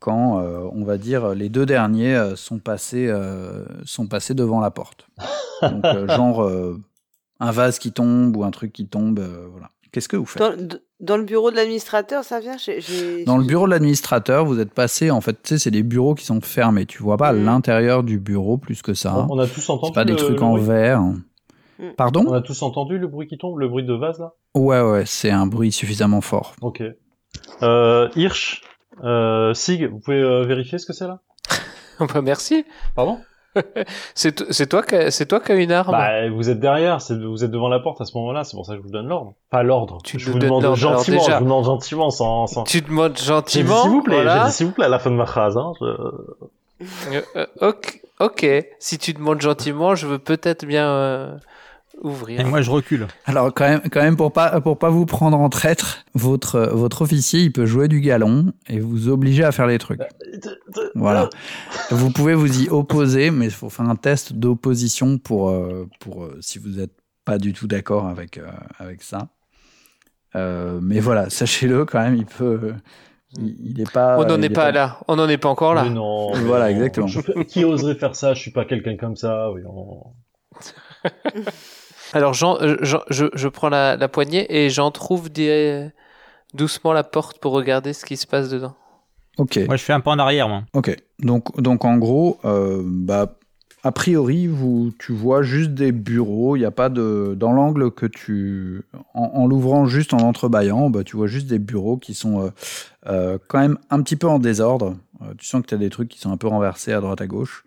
quand, 0.00 0.42
on 0.72 0.84
va 0.84 0.98
dire, 0.98 1.36
les 1.36 1.48
deux 1.48 1.66
derniers 1.66 2.32
sont, 2.34 2.58
passés, 2.58 3.08
sont 3.84 4.08
passés 4.08 4.34
devant 4.34 4.60
la 4.60 4.72
porte. 4.72 5.08
Donc, 5.62 5.84
genre, 6.08 6.50
un 7.40 7.50
vase 7.50 7.78
qui 7.78 7.92
tombe 7.92 8.36
ou 8.36 8.44
un 8.44 8.50
truc 8.50 8.72
qui 8.72 8.86
tombe, 8.86 9.18
euh, 9.18 9.46
voilà. 9.50 9.70
Qu'est-ce 9.92 10.08
que 10.08 10.16
vous 10.16 10.26
faites? 10.26 10.42
Dans, 11.00 11.16
le 11.16 11.24
bureau 11.24 11.50
de 11.50 11.56
l'administrateur, 11.56 12.22
ça 12.24 12.40
vient 12.40 12.56
j'ai- 12.58 12.80
j'ai- 12.80 13.24
Dans 13.24 13.38
le 13.38 13.44
bureau 13.44 13.66
de 13.66 13.70
l'administrateur, 13.70 14.44
vous 14.44 14.60
êtes 14.60 14.72
passé, 14.74 15.10
en 15.10 15.20
fait, 15.20 15.34
tu 15.42 15.48
sais, 15.50 15.58
c'est 15.58 15.70
des 15.70 15.82
bureaux 15.82 16.14
qui 16.14 16.24
sont 16.26 16.40
fermés. 16.40 16.84
Tu 16.86 17.02
vois 17.02 17.16
pas 17.16 17.32
Mhm. 17.32 17.44
l'intérieur 17.44 18.02
du 18.02 18.18
bureau 18.18 18.58
plus 18.58 18.82
que 18.82 18.92
ça. 18.94 19.26
on, 19.28 19.34
on 19.34 19.38
a 19.38 19.46
tous 19.46 19.68
entendu. 19.70 19.90
C'est 19.92 19.94
pas 19.94 20.04
des 20.04 20.12
le- 20.12 20.18
trucs 20.18 20.38
le 20.40 20.42
en 20.44 20.50
bruit 20.52 20.62
verre. 20.64 21.00
Mhm. 21.02 21.92
Pardon? 21.96 22.24
On 22.26 22.32
a 22.32 22.40
tous 22.42 22.62
entendu 22.62 22.98
le 22.98 23.06
bruit 23.06 23.26
qui 23.26 23.38
tombe, 23.38 23.58
le 23.58 23.68
bruit 23.68 23.84
de 23.84 23.92
vase 23.94 24.18
là? 24.18 24.32
Ouais, 24.54 24.80
ouais, 24.82 25.04
c'est 25.06 25.30
un 25.30 25.46
bruit 25.46 25.72
suffisamment 25.72 26.20
fort. 26.22 26.54
Ok. 26.62 26.82
Euh, 27.62 28.08
Hirsch, 28.16 28.62
euh, 29.04 29.52
Sig, 29.54 29.84
vous 29.90 29.98
pouvez 30.00 30.20
euh, 30.20 30.44
vérifier 30.44 30.78
ce 30.78 30.86
que 30.86 30.92
c'est 30.92 31.06
là? 31.06 31.20
Bah 32.00 32.20
merci. 32.22 32.64
Pardon? 32.94 33.18
C'est 34.14 34.68
toi 34.68 34.82
qui 34.82 34.94
as- 34.94 35.10
c'est 35.10 35.26
toi 35.26 35.40
qui 35.40 35.52
as 35.52 35.56
une 35.56 35.72
arme. 35.72 35.92
Bah, 35.92 36.28
vous 36.30 36.50
êtes 36.50 36.60
derrière, 36.60 36.98
vous 37.10 37.44
êtes 37.44 37.50
devant 37.50 37.68
la 37.68 37.80
porte 37.80 38.00
à 38.00 38.04
ce 38.04 38.16
moment-là, 38.18 38.44
c'est 38.44 38.56
pour 38.56 38.66
ça 38.66 38.72
que 38.72 38.78
je 38.78 38.82
vous 38.84 38.90
donne 38.92 39.08
l'ordre. 39.08 39.34
Pas 39.50 39.62
l'ordre. 39.62 39.98
Tu 40.04 40.18
je 40.18 40.30
vous 40.30 40.38
demande 40.38 40.74
gentiment, 40.76 41.18
déjà- 41.18 41.32
je 41.34 41.38
vous 41.38 41.44
demande 41.44 41.64
gentiment, 41.64 42.10
sans. 42.10 42.46
sans... 42.46 42.64
Tu 42.64 42.80
demandes 42.82 43.18
gentiment. 43.18 43.82
s'il 43.82 43.90
vous 43.90 44.02
plaît, 44.02 44.16
voilà. 44.16 44.50
s'il 44.50 44.66
vous 44.66 44.72
plaît 44.72 44.84
à 44.86 44.88
la 44.88 44.98
fin 44.98 45.10
de 45.10 45.16
ma 45.16 45.26
phrase. 45.26 45.56
Hein. 45.56 45.72
je- 45.80 45.86
Euh, 47.14 47.22
euh, 47.36 47.46
ok, 47.62 48.00
ok. 48.20 48.46
Si 48.78 48.98
tu 48.98 49.12
demandes 49.14 49.40
gentiment, 49.40 49.94
je 49.94 50.06
veux 50.06 50.18
peut-être 50.18 50.66
bien 50.66 50.86
euh, 50.88 51.34
ouvrir. 52.02 52.40
Et 52.40 52.44
moi, 52.44 52.60
je 52.60 52.70
recule. 52.70 53.06
Alors 53.24 53.52
quand 53.52 53.68
même, 53.68 53.82
quand 53.90 54.02
même 54.02 54.16
pour 54.16 54.32
pas 54.32 54.60
pour 54.60 54.78
pas 54.78 54.90
vous 54.90 55.06
prendre 55.06 55.38
en 55.38 55.48
traître, 55.48 56.04
votre 56.14 56.60
votre 56.72 57.02
officier 57.02 57.40
il 57.40 57.52
peut 57.52 57.66
jouer 57.66 57.88
du 57.88 58.00
galon 58.00 58.52
et 58.68 58.80
vous 58.80 59.08
obliger 59.08 59.44
à 59.44 59.52
faire 59.52 59.66
les 59.66 59.78
trucs. 59.78 60.00
Voilà. 60.94 61.28
Vous 61.90 62.10
pouvez 62.10 62.34
vous 62.34 62.62
y 62.62 62.68
opposer, 62.68 63.30
mais 63.30 63.46
il 63.46 63.50
faut 63.50 63.70
faire 63.70 63.88
un 63.88 63.96
test 63.96 64.32
d'opposition 64.32 65.18
pour 65.18 65.50
euh, 65.50 65.88
pour 66.00 66.24
euh, 66.24 66.38
si 66.40 66.58
vous 66.58 66.68
n'êtes 66.68 66.94
pas 67.24 67.38
du 67.38 67.52
tout 67.52 67.66
d'accord 67.66 68.06
avec 68.06 68.38
euh, 68.38 68.46
avec 68.78 69.02
ça. 69.02 69.28
Euh, 70.34 70.80
mais 70.82 71.00
voilà, 71.00 71.30
sachez-le 71.30 71.84
quand 71.84 72.00
même, 72.00 72.16
il 72.16 72.26
peut. 72.26 72.74
Il, 73.38 73.80
est 73.80 73.90
pas. 73.90 74.18
On 74.18 74.24
n'en 74.24 74.40
est 74.40 74.50
pas 74.50 74.70
là. 74.70 74.98
On 75.08 75.16
n'en 75.16 75.28
est 75.28 75.36
pas 75.36 75.48
encore 75.48 75.74
là. 75.74 75.84
Mais 75.84 75.90
non, 75.90 76.34
mais 76.34 76.40
Voilà, 76.40 76.70
exactement. 76.70 77.06
Je 77.06 77.20
Qui 77.42 77.64
oserait 77.64 77.96
faire 77.96 78.14
ça? 78.14 78.34
Je 78.34 78.40
suis 78.40 78.52
pas 78.52 78.64
quelqu'un 78.64 78.96
comme 78.96 79.16
ça. 79.16 79.50
Oui, 79.50 79.62
non. 79.62 80.14
Alors, 82.12 82.32
euh, 82.42 82.76
j'en- 82.82 83.00
je, 83.10 83.26
je 83.34 83.48
prends 83.48 83.68
la, 83.68 83.96
la 83.96 84.08
poignée 84.08 84.46
et 84.54 84.70
j'en 84.70 84.90
trouve 84.90 85.30
des, 85.30 85.88
doucement 86.54 86.92
la 86.92 87.04
porte 87.04 87.38
pour 87.38 87.52
regarder 87.52 87.92
ce 87.92 88.04
qui 88.04 88.16
se 88.16 88.26
passe 88.26 88.48
dedans. 88.48 88.74
Ok. 89.38 89.58
Moi, 89.66 89.76
je 89.76 89.82
fais 89.84 89.92
un 89.92 90.00
pas 90.00 90.10
en 90.12 90.18
arrière, 90.18 90.48
moi. 90.48 90.62
Ok, 90.72 90.96
donc, 91.18 91.60
donc 91.60 91.84
en 91.84 91.98
gros, 91.98 92.38
euh, 92.44 92.80
bah, 92.84 93.36
a 93.82 93.92
priori, 93.92 94.46
vous, 94.46 94.92
tu 94.98 95.12
vois 95.12 95.42
juste 95.42 95.72
des 95.72 95.92
bureaux. 95.92 96.56
Il 96.56 96.60
n'y 96.60 96.64
a 96.64 96.70
pas 96.70 96.88
de. 96.88 97.34
Dans 97.38 97.52
l'angle 97.52 97.90
que 97.90 98.06
tu. 98.06 98.82
En, 99.14 99.30
en 99.34 99.46
l'ouvrant 99.46 99.86
juste 99.86 100.14
en 100.14 100.18
entrebâillant, 100.18 100.88
bah, 100.90 101.04
tu 101.04 101.16
vois 101.16 101.26
juste 101.26 101.46
des 101.46 101.58
bureaux 101.58 101.98
qui 101.98 102.14
sont 102.14 102.46
euh, 102.46 102.50
euh, 103.06 103.38
quand 103.48 103.58
même 103.60 103.78
un 103.90 104.00
petit 104.02 104.16
peu 104.16 104.26
en 104.26 104.38
désordre. 104.38 104.96
Euh, 105.22 105.34
tu 105.36 105.46
sens 105.46 105.62
que 105.62 105.66
tu 105.66 105.74
as 105.74 105.78
des 105.78 105.90
trucs 105.90 106.08
qui 106.08 106.18
sont 106.18 106.32
un 106.32 106.36
peu 106.38 106.48
renversés 106.48 106.92
à 106.92 107.00
droite 107.00 107.20
à 107.20 107.26
gauche. 107.26 107.64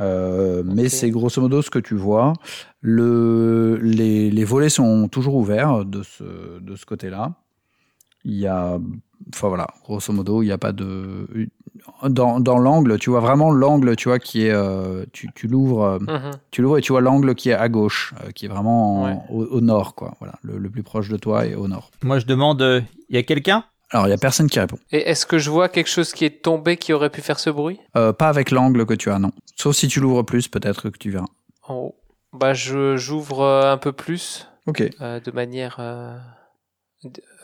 Euh, 0.00 0.62
Mais 0.64 0.84
Ok. 0.84 0.88
c'est 0.90 1.10
grosso 1.10 1.40
modo 1.40 1.60
ce 1.62 1.70
que 1.70 1.78
tu 1.78 1.94
vois. 1.94 2.32
Le, 2.80 3.76
les, 3.82 4.30
les 4.30 4.44
volets 4.44 4.68
sont 4.70 5.08
toujours 5.08 5.34
ouverts 5.36 5.84
de 5.84 6.02
ce, 6.02 6.58
de 6.60 6.76
ce 6.76 6.84
côté-là. 6.86 7.34
Il 8.24 8.34
y 8.34 8.46
a. 8.46 8.78
Enfin 9.32 9.46
voilà, 9.48 9.68
grosso 9.84 10.12
modo, 10.12 10.42
il 10.42 10.46
n'y 10.46 10.52
a 10.52 10.58
pas 10.58 10.72
de 10.72 11.28
dans, 12.08 12.40
dans 12.40 12.58
l'angle, 12.58 12.98
tu 12.98 13.10
vois 13.10 13.20
vraiment 13.20 13.52
l'angle, 13.52 13.94
tu 13.94 14.08
vois, 14.08 14.18
qui 14.18 14.46
est, 14.46 14.50
euh, 14.52 15.04
tu, 15.12 15.28
tu 15.34 15.46
l'ouvres, 15.46 15.82
euh, 15.82 15.98
Mhm. 16.00 16.30
tu 16.50 16.60
l'ouvres 16.62 16.78
et 16.78 16.80
tu 16.80 16.90
vois 16.92 17.00
l'angle 17.00 17.36
qui 17.36 17.50
est 17.50 17.54
à 17.54 17.68
gauche, 17.68 18.14
euh, 18.24 18.30
qui 18.32 18.46
est 18.46 18.48
vraiment 18.48 19.02
en- 19.02 19.06
Ouais. 19.06 19.18
au, 19.30 19.44
au 19.44 19.60
nord, 19.60 19.94
quoi. 19.94 20.14
Voilà, 20.18 20.34
le, 20.42 20.58
le 20.58 20.70
plus 20.70 20.82
proche 20.82 21.08
de 21.08 21.16
toi 21.16 21.46
est 21.46 21.54
au 21.54 21.68
nord. 21.68 21.90
Moi, 22.02 22.18
je 22.18 22.26
demande, 22.26 22.82
il 23.08 23.14
y 23.14 23.18
a 23.18 23.22
quelqu'un? 23.22 23.64
Alors, 23.92 24.06
il 24.06 24.10
y 24.10 24.14
a 24.14 24.18
personne 24.18 24.48
qui 24.48 24.58
répond. 24.58 24.78
Et 24.90 25.08
est-ce 25.08 25.26
que 25.26 25.38
je 25.38 25.50
vois 25.50 25.68
quelque 25.68 25.88
chose 25.88 26.12
qui 26.12 26.24
est 26.24 26.42
tombé 26.42 26.76
qui 26.78 26.92
aurait 26.92 27.10
pu 27.10 27.20
faire 27.20 27.38
ce 27.38 27.50
bruit? 27.50 27.78
Euh, 27.96 28.12
pas 28.12 28.28
avec 28.28 28.50
l'angle 28.50 28.86
que 28.86 28.94
tu 28.94 29.10
as, 29.10 29.18
non. 29.18 29.32
Sauf 29.56 29.76
si 29.76 29.86
tu 29.86 30.00
l'ouvres 30.00 30.22
plus, 30.22 30.48
peut-être 30.48 30.88
que 30.90 30.96
tu 30.98 31.10
verras. 31.10 31.26
en 31.64 31.74
haut 31.74 31.94
Bah, 32.32 32.54
je 32.54 32.96
j'ouvre 32.96 33.42
euh, 33.42 33.70
un 33.72 33.76
peu 33.76 33.92
plus, 33.92 34.48
Ok, 34.66 34.82
euh, 35.00 35.20
de 35.20 35.30
manière, 35.30 35.76
euh, 35.78 36.16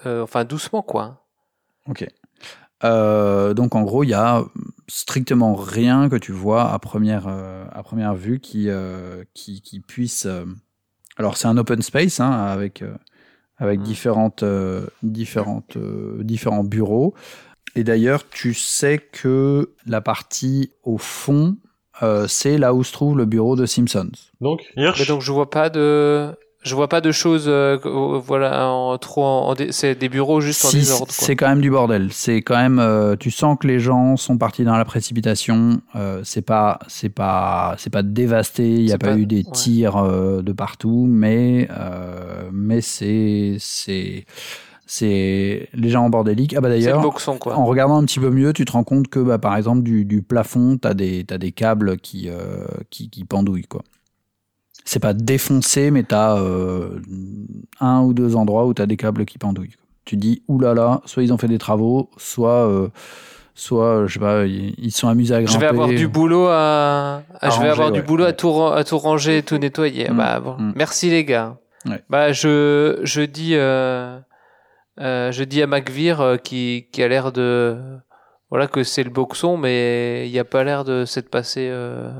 enfin 0.06 0.44
doucement 0.44 0.82
quoi. 0.82 1.26
ok. 1.86 2.06
Donc 2.82 3.74
en 3.74 3.82
gros, 3.82 4.04
il 4.04 4.10
y 4.10 4.14
a 4.14 4.44
strictement 4.86 5.54
rien 5.54 6.08
que 6.08 6.16
tu 6.16 6.32
vois 6.32 6.72
à 6.72 6.78
première, 6.78 7.26
à 7.28 7.82
première 7.82 8.14
vue 8.14 8.40
qui, 8.40 8.68
qui, 9.34 9.60
qui 9.60 9.80
puisse. 9.80 10.26
Alors 11.16 11.36
c'est 11.36 11.48
un 11.48 11.56
open 11.58 11.82
space 11.82 12.20
hein, 12.20 12.30
avec, 12.30 12.84
avec 13.58 13.80
Mm. 13.80 13.82
différentes, 13.82 14.42
euh, 14.42 14.86
différentes, 15.02 15.76
euh, 15.76 16.18
différents 16.22 16.64
bureaux. 16.64 17.14
Et 17.76 17.84
d'ailleurs, 17.84 18.28
tu 18.28 18.54
sais 18.54 18.98
que 18.98 19.70
la 19.86 20.00
partie 20.00 20.72
au 20.84 20.98
fond, 20.98 21.56
euh, 22.02 22.26
c'est 22.28 22.58
là 22.58 22.72
où 22.74 22.82
se 22.84 22.92
trouve 22.92 23.16
le 23.18 23.24
bureau 23.24 23.56
de 23.56 23.66
Simpsons. 23.66 24.10
Donc, 24.40 24.62
Mais 24.76 24.84
Hirsch, 24.84 25.06
donc 25.06 25.20
je 25.20 25.32
vois 25.32 25.50
pas 25.50 25.68
de, 25.70 26.34
je 26.68 26.74
vois 26.76 26.88
pas 26.88 27.00
de 27.00 27.10
choses, 27.10 27.46
euh, 27.48 27.78
voilà, 28.24 28.68
en, 28.68 28.96
trop, 28.98 29.24
en, 29.24 29.50
en 29.52 29.54
c'est 29.70 29.96
des 29.96 30.08
bureaux 30.08 30.40
juste 30.40 30.64
en 30.64 30.68
Si, 30.68 30.76
désordre. 30.78 31.06
c'est 31.10 31.34
quand 31.34 31.48
même 31.48 31.60
du 31.60 31.70
bordel. 31.70 32.10
C'est 32.12 32.42
quand 32.42 32.56
même, 32.56 32.78
euh, 32.78 33.16
tu 33.18 33.30
sens 33.30 33.56
que 33.58 33.66
les 33.66 33.80
gens 33.80 34.16
sont 34.16 34.38
partis 34.38 34.64
dans 34.64 34.76
la 34.76 34.84
précipitation. 34.84 35.80
Euh, 35.96 36.20
c'est 36.24 36.42
pas, 36.42 36.78
c'est 36.86 37.08
pas, 37.08 37.74
c'est 37.78 37.90
pas 37.90 38.02
dévasté. 38.02 38.68
Il 38.74 38.84
n'y 38.84 38.92
a 38.92 38.98
pas, 38.98 39.08
pas- 39.08 39.16
eu 39.16 39.26
des 39.26 39.38
ouais. 39.44 39.52
tirs 39.52 39.96
euh, 39.96 40.42
de 40.42 40.52
partout, 40.52 41.06
mais, 41.08 41.68
mais 42.52 42.80
c'est, 42.80 43.56
c'est, 43.58 44.26
c'est 44.86 45.68
légèrement 45.74 46.10
bordélique. 46.10 46.54
Ah 46.56 46.60
bah 46.60 46.68
d'ailleurs, 46.68 47.04
en 47.46 47.64
regardant 47.66 47.96
un 47.96 48.04
petit 48.04 48.20
peu 48.20 48.30
mieux, 48.30 48.52
tu 48.52 48.64
te 48.64 48.72
rends 48.72 48.84
compte 48.84 49.08
que, 49.08 49.18
bah, 49.20 49.38
par 49.38 49.56
exemple, 49.56 49.82
du, 49.82 50.04
du 50.04 50.22
plafond, 50.22 50.78
des, 50.94 51.24
t'as 51.24 51.38
des 51.38 51.52
câbles 51.52 51.96
qui, 51.98 52.28
euh, 52.28 52.66
qui, 52.90 53.10
qui 53.10 53.24
pendouillent, 53.24 53.66
quoi. 53.66 53.82
C'est 54.84 55.00
pas 55.00 55.12
défoncé, 55.12 55.90
mais 55.90 56.02
t'as 56.02 56.38
euh, 56.38 57.00
un 57.80 58.00
ou 58.02 58.14
deux 58.14 58.36
endroits 58.36 58.66
où 58.66 58.74
t'as 58.74 58.86
des 58.86 58.96
câbles 58.96 59.24
qui 59.26 59.36
pendouillent. 59.38 59.76
Tu 60.04 60.16
te 60.16 60.20
dis, 60.20 60.42
oulala, 60.48 61.02
soit 61.04 61.22
ils 61.22 61.32
ont 61.32 61.38
fait 61.38 61.48
des 61.48 61.58
travaux, 61.58 62.08
soit, 62.16 62.66
euh, 62.66 62.88
soit, 63.54 64.06
je 64.06 64.14
sais 64.14 64.20
pas, 64.20 64.46
ils 64.46 64.90
se 64.90 65.00
sont 65.00 65.08
amusés 65.08 65.34
à 65.34 65.42
grimper. 65.42 65.52
Je 65.54 65.58
vais 65.60 65.66
avoir 65.66 65.88
du 65.88 66.08
boulot 66.08 66.46
à, 66.46 67.22
à- 67.40 67.50
je 67.50 67.56
vais 67.56 67.56
ranger, 67.56 67.68
avoir 67.70 67.92
du 67.92 68.00
ouais. 68.00 68.06
boulot 68.06 68.24
à 68.24 68.32
tout, 68.32 68.62
à 68.62 68.82
tout 68.84 68.96
ranger 68.98 69.42
tout 69.42 69.58
nettoyer. 69.58 70.08
Mm. 70.10 70.16
Bah, 70.16 70.40
bon. 70.40 70.56
Mm. 70.58 70.72
Merci 70.76 71.10
les 71.10 71.24
gars. 71.26 71.58
Ouais. 71.84 72.02
Bah, 72.08 72.32
je, 72.32 73.00
je 73.02 73.20
dis, 73.20 73.50
euh, 73.56 74.18
euh, 75.00 75.30
je 75.30 75.44
dis 75.44 75.60
à 75.62 75.66
McVeer 75.66 76.20
euh, 76.22 76.36
qui, 76.38 76.86
qui 76.90 77.02
a 77.02 77.08
l'air 77.08 77.30
de, 77.30 77.76
voilà, 78.48 78.66
que 78.66 78.82
c'est 78.84 79.04
le 79.04 79.10
boxon, 79.10 79.58
mais 79.58 80.26
il 80.26 80.32
n'y 80.32 80.38
a 80.38 80.44
pas 80.44 80.64
l'air 80.64 80.84
de 80.84 81.04
s'être 81.04 81.28
passé, 81.28 81.68
euh, 81.70 82.10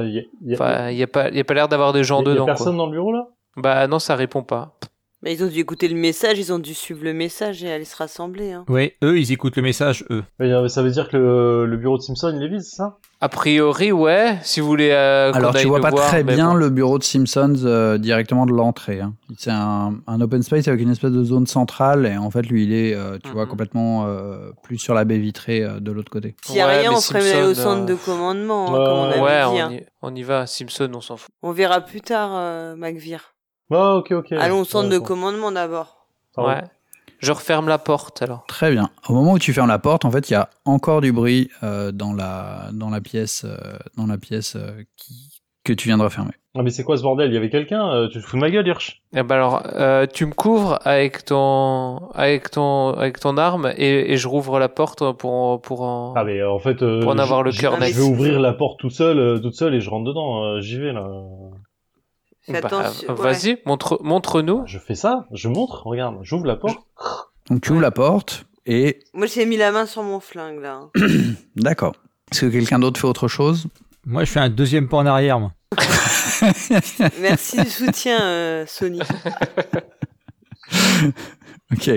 il 0.00 0.14
a, 0.18 0.52
a- 0.52 0.54
enfin, 0.54 0.90
n'y 0.92 1.02
a 1.02 1.06
pas, 1.06 1.30
y 1.30 1.40
a 1.40 1.44
pas 1.44 1.54
l'air 1.54 1.68
d'avoir 1.68 1.92
des 1.92 2.04
gens 2.04 2.20
il 2.22 2.26
y 2.26 2.30
a 2.30 2.32
dedans, 2.34 2.46
personne 2.46 2.76
quoi. 2.76 2.76
dans 2.78 2.86
le 2.86 2.92
bureau 2.92 3.12
là? 3.12 3.28
Bah, 3.56 3.86
non, 3.86 3.98
ça 3.98 4.16
répond 4.16 4.42
pas. 4.42 4.78
Mais 5.22 5.34
ils 5.34 5.44
ont 5.44 5.46
dû 5.46 5.60
écouter 5.60 5.86
le 5.86 5.94
message, 5.94 6.38
ils 6.38 6.52
ont 6.52 6.58
dû 6.58 6.74
suivre 6.74 7.04
le 7.04 7.12
message 7.14 7.62
et 7.62 7.70
aller 7.72 7.84
se 7.84 7.94
rassembler. 7.96 8.50
Hein. 8.52 8.64
Oui, 8.68 8.92
eux, 9.04 9.18
ils 9.20 9.30
écoutent 9.30 9.54
le 9.56 9.62
message, 9.62 10.04
eux. 10.10 10.24
Mais, 10.40 10.50
euh, 10.52 10.66
Ça 10.66 10.82
veut 10.82 10.90
dire 10.90 11.08
que 11.08 11.16
le, 11.16 11.66
le 11.66 11.76
bureau 11.76 11.96
de 11.96 12.02
Simpson 12.02 12.32
il 12.36 12.42
est 12.42 12.48
vide, 12.48 12.62
c'est 12.62 12.76
ça? 12.76 12.98
A 13.20 13.28
priori, 13.28 13.92
ouais, 13.92 14.38
si 14.42 14.58
vous 14.58 14.66
voulez, 14.66 14.90
euh, 14.90 15.30
Alors, 15.32 15.54
tu 15.54 15.68
vois 15.68 15.80
pas 15.80 15.90
voir, 15.90 16.08
très 16.08 16.24
bien 16.24 16.48
bon. 16.48 16.54
le 16.54 16.70
bureau 16.70 16.98
de 16.98 17.04
Simpsons 17.04 17.54
euh, 17.64 17.96
directement 17.98 18.46
de 18.46 18.52
l'entrée. 18.52 18.98
hein. 19.00 19.14
C'est 19.38 19.52
un, 19.52 19.94
un 20.08 20.20
open 20.20 20.42
space 20.42 20.66
avec 20.66 20.80
une 20.80 20.90
espèce 20.90 21.12
de 21.12 21.22
zone 21.22 21.46
centrale 21.46 22.04
et 22.06 22.16
en 22.16 22.32
fait, 22.32 22.42
lui, 22.42 22.64
il 22.64 22.72
est, 22.72 22.94
euh, 22.96 23.18
tu 23.22 23.30
vois, 23.30 23.44
Mhm. 23.44 23.48
complètement 23.50 24.06
euh, 24.08 24.50
plus 24.64 24.78
sur 24.78 24.92
la 24.94 25.04
baie 25.04 25.18
vitrée 25.18 25.62
euh, 25.62 25.78
de 25.78 25.92
l'autre 25.92 26.10
côté. 26.10 26.34
S'il 26.44 26.56
y 26.56 26.60
a 26.60 26.66
Ouais, 26.66 26.80
rien, 26.80 26.92
on 26.92 27.00
ferait 27.00 27.30
aller 27.32 27.46
au 27.46 27.54
centre 27.54 27.82
euh, 27.82 27.86
de 27.86 27.94
commandement, 27.94 28.74
hein, 28.74 28.78
Ouais, 28.80 28.84
comme 28.86 28.96
on 28.98 29.04
avait 29.04 29.20
Ouais, 29.20 29.40
dit. 29.54 29.62
on 29.62 29.66
hein. 29.66 29.72
y, 29.72 29.84
on 30.02 30.14
y 30.16 30.22
va. 30.24 30.46
Simpson, 30.48 30.90
on 30.92 31.00
s'en 31.00 31.16
fout. 31.16 31.30
On 31.44 31.52
verra 31.52 31.80
plus 31.80 32.00
tard, 32.00 32.30
euh, 32.34 32.74
McVeer. 32.74 33.31
Ah, 33.72 33.96
ok, 33.96 34.10
ok. 34.12 34.32
Allons 34.32 34.60
au 34.60 34.64
centre 34.64 34.88
Ouais, 34.88 34.94
de 34.94 34.98
bon. 34.98 35.04
commandement 35.04 35.52
d'abord. 35.52 36.06
Ouais. 36.36 36.62
Je 37.20 37.30
referme 37.32 37.68
la 37.68 37.78
porte 37.78 38.20
alors. 38.22 38.44
Très 38.48 38.70
bien. 38.72 38.90
Au 39.08 39.12
moment 39.14 39.32
où 39.34 39.38
tu 39.38 39.52
fermes 39.52 39.68
la 39.68 39.78
porte, 39.78 40.04
en 40.04 40.10
fait, 40.10 40.28
il 40.30 40.32
y 40.32 40.36
a 40.36 40.48
encore 40.64 41.00
du 41.00 41.12
bruit 41.12 41.50
euh, 41.62 41.92
dans, 41.92 42.12
la, 42.12 42.70
dans 42.72 42.90
la 42.90 43.00
pièce, 43.00 43.44
euh, 43.44 43.56
dans 43.96 44.06
la 44.06 44.18
pièce 44.18 44.56
euh, 44.56 44.82
qui, 44.96 45.40
que 45.64 45.72
tu 45.72 45.86
viens 45.86 45.98
de 45.98 46.02
refermer. 46.02 46.32
Ah, 46.58 46.62
mais 46.64 46.70
c'est 46.70 46.82
quoi 46.82 46.96
ce 46.98 47.02
bordel? 47.02 47.30
Il 47.30 47.34
y 47.34 47.36
avait 47.36 47.48
quelqu'un 47.48 47.88
euh, 47.94 48.08
Tu 48.08 48.20
te 48.20 48.24
fous 48.26 48.36
de 48.36 48.40
ma 48.40 48.50
gueule, 48.50 48.66
Hirsch 48.66 49.00
Eh 49.14 49.22
ben 49.22 49.36
alors, 49.36 49.62
euh, 49.76 50.06
tu 50.12 50.26
me 50.26 50.32
couvres 50.34 50.80
avec 50.84 51.24
ton, 51.24 52.08
avec 52.14 52.50
ton, 52.50 52.88
avec 52.94 53.20
ton 53.20 53.38
arme 53.38 53.72
et, 53.76 54.12
et 54.12 54.16
je 54.16 54.26
rouvre 54.28 54.58
la 54.58 54.68
porte 54.68 55.12
pour, 55.12 55.62
pour 55.62 55.82
en. 55.82 56.14
Ah, 56.16 56.24
mais 56.24 56.40
euh, 56.40 56.50
en 56.50 56.58
fait. 56.58 56.82
euh, 56.82 57.00
Pour 57.02 57.12
en 57.12 57.16
je- 57.16 57.22
avoir 57.22 57.42
le 57.44 57.52
cœur 57.52 57.78
net. 57.78 57.90
Je 57.92 57.98
vais 58.00 58.02
ouvrir 58.02 58.40
la 58.40 58.52
porte 58.52 58.80
tout 58.80 58.90
seul, 58.90 59.18
euh, 59.18 59.38
toute 59.38 59.54
seule 59.54 59.74
et 59.76 59.80
je 59.80 59.88
rentre 59.88 60.04
dedans. 60.04 60.42
euh, 60.44 60.60
J'y 60.60 60.78
vais 60.78 60.92
là. 60.92 61.08
Bah. 62.48 62.60
Vas-y, 63.08 63.58
montre, 63.66 64.00
montre-nous. 64.02 64.62
Je 64.66 64.78
fais 64.78 64.94
ça, 64.94 65.26
je 65.32 65.48
montre, 65.48 65.86
regarde, 65.86 66.18
j'ouvre 66.22 66.46
la 66.46 66.56
porte. 66.56 66.78
Donc, 67.48 67.60
tu 67.60 67.72
ouvres 67.72 67.80
la 67.80 67.90
porte 67.90 68.46
et. 68.66 69.00
Moi, 69.14 69.26
j'ai 69.26 69.46
mis 69.46 69.56
la 69.56 69.70
main 69.70 69.86
sur 69.86 70.02
mon 70.02 70.20
flingue, 70.20 70.60
là. 70.60 70.88
D'accord. 71.56 71.94
Est-ce 72.30 72.46
que 72.46 72.50
quelqu'un 72.50 72.78
d'autre 72.78 73.00
fait 73.00 73.06
autre 73.06 73.28
chose? 73.28 73.66
Moi, 74.04 74.24
je 74.24 74.32
fais 74.32 74.40
un 74.40 74.48
deuxième 74.48 74.88
pas 74.88 74.96
en 74.96 75.06
arrière, 75.06 75.38
moi. 75.38 75.52
Merci 77.20 77.62
du 77.62 77.70
soutien, 77.70 78.20
euh, 78.22 78.64
Sony. 78.66 79.00
Ok. 81.72 81.90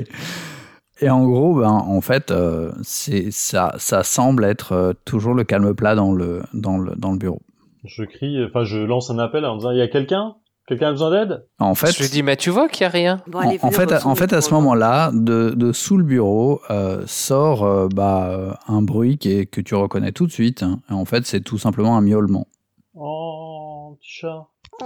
Et 1.02 1.10
en 1.10 1.26
gros, 1.26 1.56
ben, 1.56 1.70
en 1.70 2.00
fait, 2.02 2.32
euh, 2.32 2.72
c'est 2.82 3.32
ça, 3.32 3.76
ça 3.78 4.04
semble 4.04 4.46
être 4.46 4.72
euh, 4.72 4.94
toujours 5.04 5.34
le 5.34 5.44
calme 5.44 5.76
plat 5.76 5.96
dans 5.96 6.14
le, 6.14 6.44
dans 6.54 6.78
le, 6.78 6.96
dans 6.96 7.12
le 7.12 7.18
bureau. 7.18 7.42
Je 7.86 8.04
crie, 8.04 8.44
enfin, 8.46 8.64
je 8.64 8.78
lance 8.80 9.10
un 9.10 9.20
appel 9.20 9.46
en 9.46 9.58
disant 9.58 9.72
Il 9.72 9.78
y 9.78 9.82
a 9.82 9.88
quelqu'un? 9.88 10.36
Quelqu'un 10.68 10.88
a 10.88 10.92
besoin 10.92 11.12
d'aide? 11.12 11.46
En 11.60 11.76
fait, 11.76 11.92
je 11.96 12.02
lui 12.02 12.10
dis, 12.10 12.24
mais 12.24 12.38
tu 12.38 12.50
vois 12.50 12.68
qu'il 12.68 12.82
y 12.82 12.86
a 12.86 12.90
rien. 12.90 13.22
Bon, 13.28 13.38
en, 13.38 13.42
allez, 13.48 13.60
en 13.62 13.70
fait, 13.70 13.94
en 14.04 14.16
fait, 14.16 14.34
à 14.34 14.42
ce 14.42 14.52
moment-là, 14.56 15.12
de, 15.14 15.52
de 15.52 15.72
sous 15.72 15.96
le 15.96 16.04
bureau 16.04 16.60
euh, 16.72 17.04
sort 17.06 17.64
euh, 17.64 17.88
bah, 17.88 18.30
euh, 18.32 18.52
un 18.68 18.82
bruit 18.82 19.20
qui 19.20 19.32
est, 19.32 19.46
que 19.46 19.62
tu 19.62 19.76
reconnais 19.76 20.12
tout 20.12 20.26
de 20.26 20.32
suite. 20.32 20.64
hein. 20.64 20.80
Et 20.90 20.94
en 20.94 21.06
fait, 21.06 21.28
c'est 21.28 21.42
tout 21.42 21.60
simplement 21.60 21.96
un 21.98 22.02
miaulement. 22.02 22.48
Oh, 22.96 23.96
petit 24.02 24.10
chat. 24.22 24.48
Oh, 24.82 24.86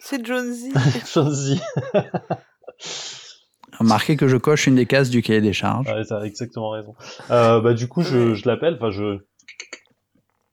c'est 0.00 0.26
Jonesy. 0.26 0.72
Vas-y. 1.14 1.60
Remarquez 3.78 4.16
que 4.16 4.26
je 4.26 4.36
coche 4.36 4.66
une 4.66 4.74
des 4.74 4.86
cases 4.86 5.10
du 5.10 5.22
cahier 5.22 5.40
des 5.40 5.52
charges. 5.52 5.86
Ouais, 5.86 6.04
t'as 6.08 6.22
exactement 6.22 6.70
raison. 6.70 6.94
Euh, 7.30 7.60
bah, 7.60 7.74
du 7.74 7.86
coup, 7.86 8.02
je, 8.02 8.34
je 8.34 8.48
l'appelle, 8.48 8.74
enfin, 8.80 8.90
je. 8.90 9.18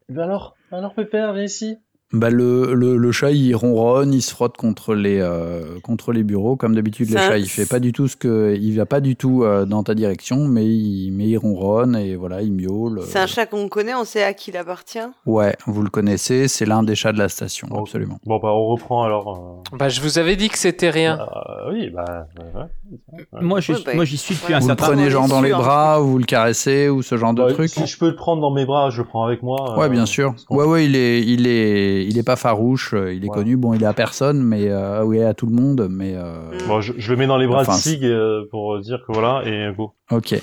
Ben 0.10 0.22
alors, 0.24 0.54
alors, 0.78 0.94
Pépère, 0.94 1.34
viens 1.34 1.44
ici. 1.44 1.78
Bah 2.16 2.30
le, 2.30 2.74
le, 2.74 2.98
le 2.98 3.12
chat 3.12 3.32
il 3.32 3.54
ronronne, 3.56 4.14
il 4.14 4.22
se 4.22 4.32
frotte 4.32 4.58
contre 4.58 4.96
les 4.96 5.20
euh, 5.20 5.80
contre 5.84 6.12
les 6.14 6.24
bureaux 6.24 6.56
comme 6.56 6.74
d'habitude 6.74 7.10
le 7.12 7.18
chat 7.18 7.38
il 7.38 7.50
fait 7.50 7.66
pas 7.66 7.80
du 7.80 7.92
tout 7.92 8.08
ce 8.08 8.16
que 8.16 8.56
il 8.60 8.76
va 8.78 8.86
pas 8.86 9.02
du 9.02 9.16
tout 9.16 9.44
euh, 9.44 9.66
dans 9.66 9.84
ta 9.84 9.94
direction 9.96 10.48
mais 10.48 10.66
il 10.66 11.12
mais 11.12 11.28
il 11.28 11.38
ronronne 11.38 11.96
et 11.96 12.16
voilà 12.16 12.42
il 12.42 12.54
miaule. 12.54 13.02
C'est 13.06 13.20
un 13.20 13.28
chat 13.28 13.46
qu'on 13.48 13.68
connaît, 13.68 13.94
on 13.96 14.06
sait 14.06 14.24
à 14.24 14.34
qui 14.34 14.52
il 14.52 14.58
appartient. 14.58 15.00
Ouais, 15.26 15.56
vous 15.68 15.82
le 15.82 15.90
connaissez, 15.90 16.48
c'est 16.48 16.66
l'un 16.66 16.84
des 16.84 16.96
chats 16.96 17.12
de 17.12 17.18
la 17.18 17.30
station 17.30 17.68
absolument. 17.78 18.20
Bon, 18.26 18.38
bah, 18.38 18.50
on 18.54 18.68
reprend 18.68 19.04
alors. 19.04 19.62
euh, 19.74 19.78
Bah, 19.78 19.90
je 19.90 20.00
vous 20.02 20.18
avais 20.20 20.36
dit 20.36 20.50
que 20.50 20.58
c'était 20.58 20.90
rien. 20.92 21.20
euh, 21.20 21.72
oui, 21.74 21.90
bah, 21.90 22.28
ouais, 22.38 22.62
ouais. 22.62 23.26
Moi, 23.42 23.60
je, 23.60 23.74
Ouais, 23.74 23.80
bah, 23.86 23.92
moi, 23.96 24.06
j'y 24.06 24.18
suis 24.18 24.36
depuis 24.36 24.50
ouais. 24.50 24.54
un 24.54 24.60
Vous 24.60 24.68
le 24.68 24.76
certain 24.76 24.86
prenez 24.94 25.08
on 25.08 25.10
genre 25.10 25.26
est 25.26 25.30
dans 25.30 25.42
les 25.42 25.52
bras, 25.52 26.00
vous 26.00 26.18
le 26.18 26.24
caressez 26.26 26.88
ou 26.90 27.02
ce 27.02 27.18
genre 27.18 27.34
de 27.34 27.42
Bah, 27.44 27.52
truc. 27.54 27.70
Si 27.70 27.86
je 27.88 27.98
peux 27.98 28.08
le 28.10 28.16
prendre 28.16 28.42
dans 28.42 28.52
mes 28.52 28.66
bras, 28.66 28.90
je 28.92 29.00
le 29.02 29.08
prends 29.08 29.26
avec 29.26 29.42
moi. 29.44 29.78
Ouais, 29.78 29.86
euh, 29.86 29.90
bien 29.90 30.06
sûr. 30.06 30.36
Ouais, 30.50 30.66
ouais, 30.66 30.86
il 30.86 30.96
est, 30.96 31.22
il 31.22 31.48
est, 31.48 32.05
il 32.08 32.18
est 32.18 32.24
pas 32.24 32.36
farouche. 32.36 32.94
euh, 32.94 33.14
Il 33.14 33.26
est 33.26 33.30
Ouais. 33.30 33.34
connu. 33.36 33.58
Bon, 33.58 33.74
il 33.74 33.84
est 33.84 33.88
à 33.88 33.94
personne, 33.94 34.42
mais 34.44 34.70
euh, 34.70 35.04
oui, 35.04 35.22
à 35.22 35.34
tout 35.34 35.46
le 35.46 35.54
monde, 35.56 35.88
mais. 35.90 36.14
euh, 36.16 36.52
Mm. 36.52 36.68
Bon, 36.68 36.82
je, 36.82 36.94
je 36.98 37.12
le 37.12 37.18
mets 37.18 37.28
dans 37.28 37.38
les 37.38 37.48
bras 37.48 37.62
Enfin, 37.62 37.76
de 37.76 37.80
Sig 37.80 38.06
pour 38.52 38.80
dire 38.80 39.00
que 39.08 39.12
voilà, 39.14 39.42
et 39.46 39.74
go. 39.76 39.94
Ok. 40.12 40.36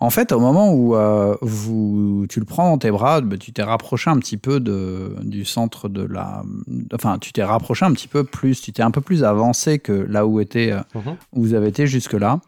En 0.00 0.10
fait, 0.10 0.32
au 0.32 0.40
moment 0.40 0.74
où 0.74 0.96
euh, 0.96 1.34
vous, 1.40 2.26
tu 2.28 2.40
le 2.40 2.44
prends 2.44 2.68
dans 2.68 2.78
tes 2.78 2.90
bras, 2.90 3.20
bah, 3.20 3.36
tu 3.38 3.52
t'es 3.52 3.62
rapproché 3.62 4.10
un 4.10 4.18
petit 4.18 4.36
peu 4.36 4.60
de, 4.60 5.14
du 5.22 5.44
centre 5.44 5.88
de 5.88 6.02
la. 6.04 6.42
Enfin, 6.92 7.18
tu 7.18 7.32
t'es 7.32 7.44
rapproché 7.44 7.86
un 7.86 7.92
petit 7.92 8.08
peu 8.08 8.24
plus. 8.24 8.60
Tu 8.60 8.72
t'es 8.72 8.82
un 8.82 8.90
peu 8.90 9.00
plus 9.00 9.24
avancé 9.24 9.78
que 9.78 9.92
là 9.92 10.26
où 10.26 10.40
était, 10.40 10.72
Mhm. 10.94 11.16
où 11.32 11.42
vous 11.42 11.54
avez 11.54 11.68
été 11.68 11.86
jusque-là. 11.86 12.40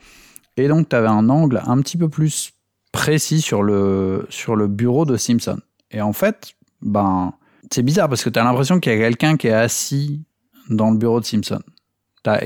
Et 0.59 0.69
donc, 0.69 0.89
tu 0.89 0.97
avais 0.97 1.07
un 1.09 1.29
angle 1.31 1.63
un 1.65 1.81
petit 1.81 1.97
peu 1.97 2.09
plus 2.09 2.53
précis 2.93 3.41
sur 3.41 3.63
le, 3.63 4.27
sur 4.29 4.57
le 4.57 4.67
bureau 4.67 5.05
de 5.05 5.17
Simpson. 5.17 5.59
Et 5.93 6.01
en 6.03 6.13
fait, 6.13 6.53
ben, 6.83 7.33
c'est 7.71 7.83
bizarre 7.83 8.09
parce 8.09 8.23
que 8.25 8.31
tu 8.31 8.39
as 8.39 8.45
l'impression 8.45 8.81
qu'il 8.81 8.93
y 8.93 8.95
a 8.97 8.99
quelqu'un 8.99 9.37
qui 9.37 9.49
est 9.49 9.53
assis 9.53 10.25
dans 10.71 10.91
le 10.91 10.99
bureau 10.99 11.21
de 11.21 11.25
Simpson. 11.25 11.61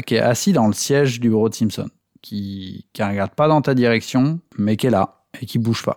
Qui 0.07 0.17
est 0.17 0.21
assis 0.21 0.53
dans 0.53 0.67
le 0.67 0.73
siège 0.75 1.21
du 1.21 1.31
bureau 1.31 1.49
de 1.49 1.55
Simpson. 1.55 1.89
Qui 2.23 2.87
ne 2.99 3.05
regarde 3.05 3.35
pas 3.35 3.49
dans 3.49 3.63
ta 3.63 3.75
direction, 3.75 4.41
mais 4.59 4.77
qui 4.77 4.89
est 4.89 4.91
là 4.91 5.25
et 5.41 5.47
qui 5.47 5.59
bouge 5.59 5.85
pas. 5.85 5.97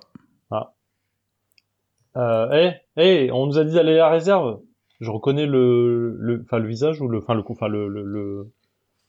Euh, 2.15 2.49
hey, 2.51 2.75
hey, 2.95 3.31
on 3.31 3.47
nous 3.47 3.57
a 3.57 3.63
dit 3.63 3.73
d'aller 3.73 3.93
à 3.93 4.05
la 4.05 4.09
réserve. 4.09 4.61
Je 4.99 5.09
reconnais 5.09 5.47
le, 5.47 6.15
le, 6.17 6.45
le 6.49 6.67
visage 6.67 7.01
ou 7.01 7.07
le, 7.09 7.19
le, 7.27 7.87
le, 7.89 8.03
le- 8.03 8.51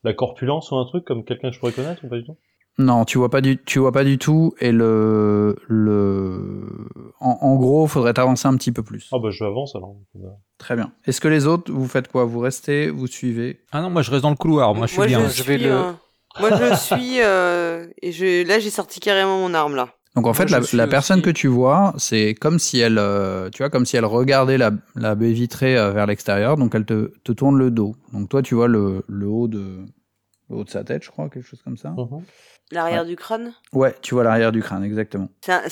la 0.02 0.12
corpulence 0.12 0.70
ou 0.70 0.76
un 0.76 0.86
truc 0.86 1.04
comme 1.04 1.24
quelqu'un 1.24 1.50
que 1.50 1.54
je 1.54 1.60
pourrais 1.60 1.72
connaître 1.72 2.04
ou 2.04 2.08
pas 2.08 2.16
du 2.16 2.24
tout? 2.24 2.36
Non, 2.76 3.04
tu 3.04 3.18
vois 3.18 3.30
pas 3.30 3.40
du, 3.40 3.62
tu 3.62 3.78
vois 3.78 3.92
pas 3.92 4.02
du 4.04 4.18
tout. 4.18 4.52
Et 4.60 4.72
le, 4.72 5.56
le, 5.68 6.70
en, 7.20 7.38
en 7.40 7.54
gros, 7.56 7.86
faudrait 7.86 8.14
t'avancer 8.14 8.48
un 8.48 8.56
petit 8.56 8.72
peu 8.72 8.82
plus. 8.82 9.08
Ah 9.12 9.18
bah 9.22 9.30
je 9.30 9.44
avance 9.44 9.76
alors. 9.76 9.94
Très 10.58 10.74
bien. 10.76 10.92
Est-ce 11.04 11.20
que 11.20 11.28
les 11.28 11.46
autres, 11.46 11.72
vous 11.72 11.86
faites 11.86 12.08
quoi? 12.08 12.24
Vous 12.24 12.40
restez, 12.40 12.90
vous 12.90 13.06
suivez? 13.06 13.60
Ah 13.72 13.80
non, 13.80 13.90
moi, 13.90 14.02
je 14.02 14.10
reste 14.10 14.22
dans 14.22 14.30
le 14.30 14.36
couloir. 14.36 14.74
Moi, 14.74 14.86
je 14.86 14.92
suis 14.94 15.06
bien. 15.06 15.28
je 15.28 15.42
vais 15.44 15.58
suis, 15.58 15.68
euh, 15.68 15.92
Moi, 16.40 16.50
je 16.56 16.74
suis. 16.76 17.20
euh, 17.20 17.86
et 18.02 18.10
je... 18.12 18.46
là, 18.46 18.58
j'ai 18.58 18.70
sorti 18.70 18.98
carrément 18.98 19.38
mon 19.38 19.54
arme, 19.54 19.76
là. 19.76 19.90
Donc 20.16 20.26
en 20.28 20.32
fait, 20.34 20.48
Moi, 20.48 20.60
la, 20.60 20.64
je 20.66 20.76
la 20.76 20.86
personne 20.86 21.18
aussi- 21.18 21.24
que 21.24 21.30
tu 21.30 21.48
vois, 21.48 21.92
c'est 21.98 22.34
comme 22.34 22.60
si 22.60 22.78
elle, 22.78 22.98
euh, 22.98 23.50
tu 23.50 23.58
vois, 23.64 23.70
comme 23.70 23.84
si 23.84 23.96
elle 23.96 24.04
regardait 24.04 24.58
la, 24.58 24.70
la 24.94 25.16
baie 25.16 25.32
vitrée 25.32 25.76
euh, 25.76 25.90
vers 25.90 26.06
l'extérieur. 26.06 26.56
Donc 26.56 26.74
elle 26.76 26.84
te, 26.84 27.12
te 27.24 27.32
tourne 27.32 27.58
le 27.58 27.72
dos. 27.72 27.96
Donc 28.12 28.28
toi, 28.28 28.40
tu 28.40 28.54
vois 28.54 28.68
le, 28.68 29.02
le 29.08 29.26
haut 29.26 29.48
de, 29.48 29.84
le 30.50 30.56
haut 30.56 30.62
de 30.62 30.70
sa 30.70 30.84
tête, 30.84 31.02
je 31.02 31.10
crois, 31.10 31.28
quelque 31.28 31.46
chose 31.46 31.62
comme 31.62 31.76
ça. 31.76 31.90
Mhm. 31.90 32.22
L'arrière 32.72 33.04
du 33.04 33.16
crâne? 33.16 33.52
Ouais, 33.72 33.94
tu 34.02 34.14
vois 34.14 34.24
l'arrière 34.24 34.52
du 34.52 34.62
crâne, 34.62 34.82
exactement. 34.84 35.28
C'est 35.40 35.52
un 35.52 35.62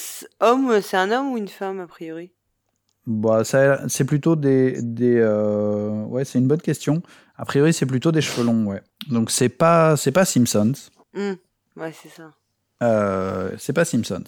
homme, 0.40 0.80
c'est 0.82 0.96
un 0.96 1.10
homme 1.10 1.32
ou 1.32 1.38
une 1.38 1.48
femme, 1.48 1.80
a 1.80 1.86
priori? 1.86 2.32
Bah, 3.06 3.42
ça, 3.44 3.88
c'est 3.88 4.04
plutôt 4.04 4.36
des, 4.36 4.80
des, 4.80 5.16
euh, 5.18 6.04
ouais, 6.04 6.24
c'est 6.24 6.38
une 6.38 6.46
bonne 6.46 6.60
question. 6.60 7.02
A 7.36 7.44
priori, 7.44 7.72
c'est 7.72 7.86
plutôt 7.86 8.12
des 8.12 8.20
cheveux 8.20 8.46
longs, 8.46 8.66
ouais. 8.66 8.82
Donc 9.10 9.30
c'est 9.30 9.48
pas, 9.48 9.96
c'est 9.96 10.12
pas 10.12 10.24
Simpsons. 10.24 10.72
Hmm, 11.14 11.32
Ouais, 11.76 11.92
c'est 12.00 12.10
ça. 12.10 12.32
Euh, 12.82 13.50
c'est 13.58 13.72
pas 13.72 13.84
Simpsons. 13.84 14.22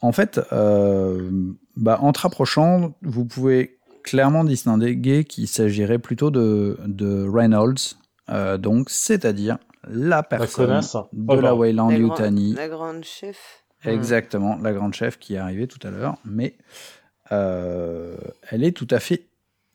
En 0.00 0.12
fait, 0.12 0.40
euh, 0.52 1.30
bah, 1.76 1.98
en 2.00 2.12
te 2.12 2.20
rapprochant, 2.20 2.94
vous 3.02 3.24
pouvez 3.24 3.78
clairement 4.04 4.44
distinguer 4.44 5.24
qu'il 5.24 5.48
s'agirait 5.48 5.98
plutôt 5.98 6.30
de, 6.30 6.78
de 6.86 7.28
Reynolds, 7.28 7.96
euh, 8.30 8.56
donc 8.56 8.88
c'est-à-dire 8.90 9.58
la 9.90 10.22
personne 10.22 10.80
de 11.12 11.24
Oh, 11.28 11.40
la. 11.40 11.54
Wayland 11.54 11.90
la, 11.90 11.98
grand- 11.98 12.08
Yutani. 12.16 12.54
la 12.54 12.68
grande 12.68 13.04
chef. 13.04 13.64
Exactement, 13.84 14.56
la 14.62 14.72
grande 14.72 14.94
chef 14.94 15.18
qui 15.18 15.34
est 15.34 15.38
arrivée 15.38 15.66
tout 15.68 15.78
à 15.86 15.90
l'heure, 15.90 16.16
mais 16.24 16.56
euh, 17.32 18.16
elle 18.50 18.64
est 18.64 18.72
tout 18.76 18.88
à 18.90 18.98
fait 18.98 19.26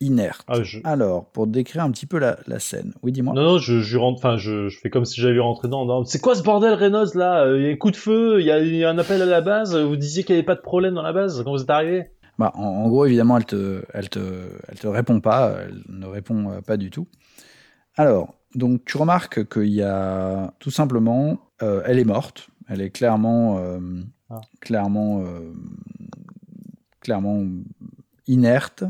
inerte. 0.01 0.43
Ah, 0.49 0.61
je... 0.63 0.79
Alors, 0.83 1.25
pour 1.27 1.47
décrire 1.47 1.83
un 1.83 1.91
petit 1.91 2.05
peu 2.05 2.17
la, 2.19 2.37
la 2.47 2.59
scène, 2.59 2.93
oui, 3.03 3.11
dis-moi. 3.13 3.33
Non, 3.33 3.43
non, 3.43 3.57
je, 3.59 3.79
je 3.79 3.97
rentre, 3.97 4.17
enfin, 4.17 4.35
je, 4.35 4.67
je 4.67 4.79
fais 4.79 4.89
comme 4.89 5.05
si 5.05 5.21
j'avais 5.21 5.39
rentré 5.39 5.67
dedans. 5.69 5.85
Non, 5.85 6.03
C'est 6.03 6.19
quoi 6.19 6.35
ce 6.35 6.43
bordel, 6.43 6.73
Reynolds, 6.73 7.11
là? 7.15 7.45
Euh, 7.45 7.57
Il 7.59 7.65
y 7.65 7.69
a 7.69 7.71
un 7.71 7.77
coup 7.77 7.91
de 7.91 7.95
feu, 7.95 8.41
il 8.41 8.45
y 8.45 8.51
a, 8.51 8.59
il 8.59 8.75
y 8.75 8.83
a 8.83 8.89
un 8.89 8.97
appel 8.97 9.21
à 9.21 9.25
la 9.25 9.39
base, 9.41 9.77
vous 9.77 9.95
disiez 9.95 10.23
qu'il 10.23 10.35
n'y 10.35 10.39
avait 10.39 10.45
pas 10.45 10.55
de 10.55 10.61
problème 10.61 10.93
dans 10.95 11.01
la 11.03 11.13
base 11.13 11.41
quand 11.43 11.51
vous 11.51 11.61
êtes 11.61 11.69
arrivé? 11.69 12.07
Bah, 12.37 12.51
en, 12.55 12.63
en 12.63 12.89
gros, 12.89 13.05
évidemment, 13.05 13.37
elle 13.37 13.45
te, 13.45 13.83
elle, 13.93 14.09
te, 14.09 14.19
elle 14.67 14.79
te 14.79 14.87
répond 14.87 15.21
pas, 15.21 15.53
elle 15.61 15.81
ne 15.87 16.05
répond 16.07 16.51
euh, 16.51 16.61
pas 16.61 16.75
du 16.77 16.89
tout. 16.89 17.07
Alors, 17.95 18.33
donc 18.55 18.85
tu 18.85 18.97
remarques 18.97 19.47
qu'il 19.49 19.73
y 19.73 19.81
a 19.81 20.53
tout 20.59 20.71
simplement, 20.71 21.39
euh, 21.61 21.81
elle 21.85 21.99
est 21.99 22.05
morte, 22.05 22.49
elle 22.67 22.81
est 22.81 22.89
clairement, 22.91 23.57
euh, 23.57 23.79
Ah. 24.29 24.41
clairement, 24.61 25.23
euh, 25.25 25.53
clairement 26.99 27.43
inerte. 28.27 28.83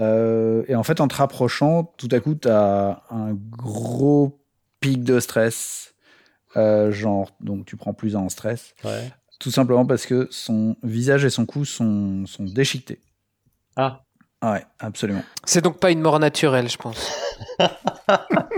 Et 0.00 0.74
en 0.74 0.82
fait, 0.82 1.00
en 1.00 1.08
te 1.08 1.14
rapprochant, 1.14 1.84
tout 1.96 2.08
à 2.12 2.20
coup, 2.20 2.34
tu 2.34 2.48
as 2.48 3.02
un 3.10 3.32
gros 3.34 4.38
pic 4.80 5.02
de 5.04 5.20
stress. 5.20 5.94
Genre, 6.54 7.30
donc 7.40 7.66
tu 7.66 7.76
prends 7.76 7.94
plus 7.94 8.16
en 8.16 8.28
stress. 8.28 8.74
Ouais. 8.84 9.10
Tout 9.38 9.50
simplement 9.50 9.84
parce 9.84 10.06
que 10.06 10.28
son 10.30 10.76
visage 10.82 11.24
et 11.24 11.30
son 11.30 11.44
cou 11.44 11.64
sont, 11.64 12.24
sont 12.26 12.44
déchiquetés. 12.44 13.00
Ah 13.76 14.05
ouais, 14.52 14.64
absolument. 14.80 15.22
C'est 15.44 15.62
donc 15.62 15.78
pas 15.78 15.90
une 15.90 16.00
mort 16.00 16.18
naturelle, 16.18 16.68
je 16.68 16.76
pense. 16.76 17.10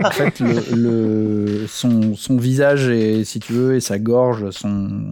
En 0.05 0.11
fait, 0.11 0.39
le, 0.41 0.77
le- 0.77 1.67
son, 1.67 2.15
son 2.15 2.37
visage 2.37 2.87
et 2.89 3.25
si 3.25 3.41
tu 3.41 3.53
veux 3.53 3.75
et 3.75 3.81
sa 3.81 3.99
gorge 3.99 4.51
sont, 4.51 4.69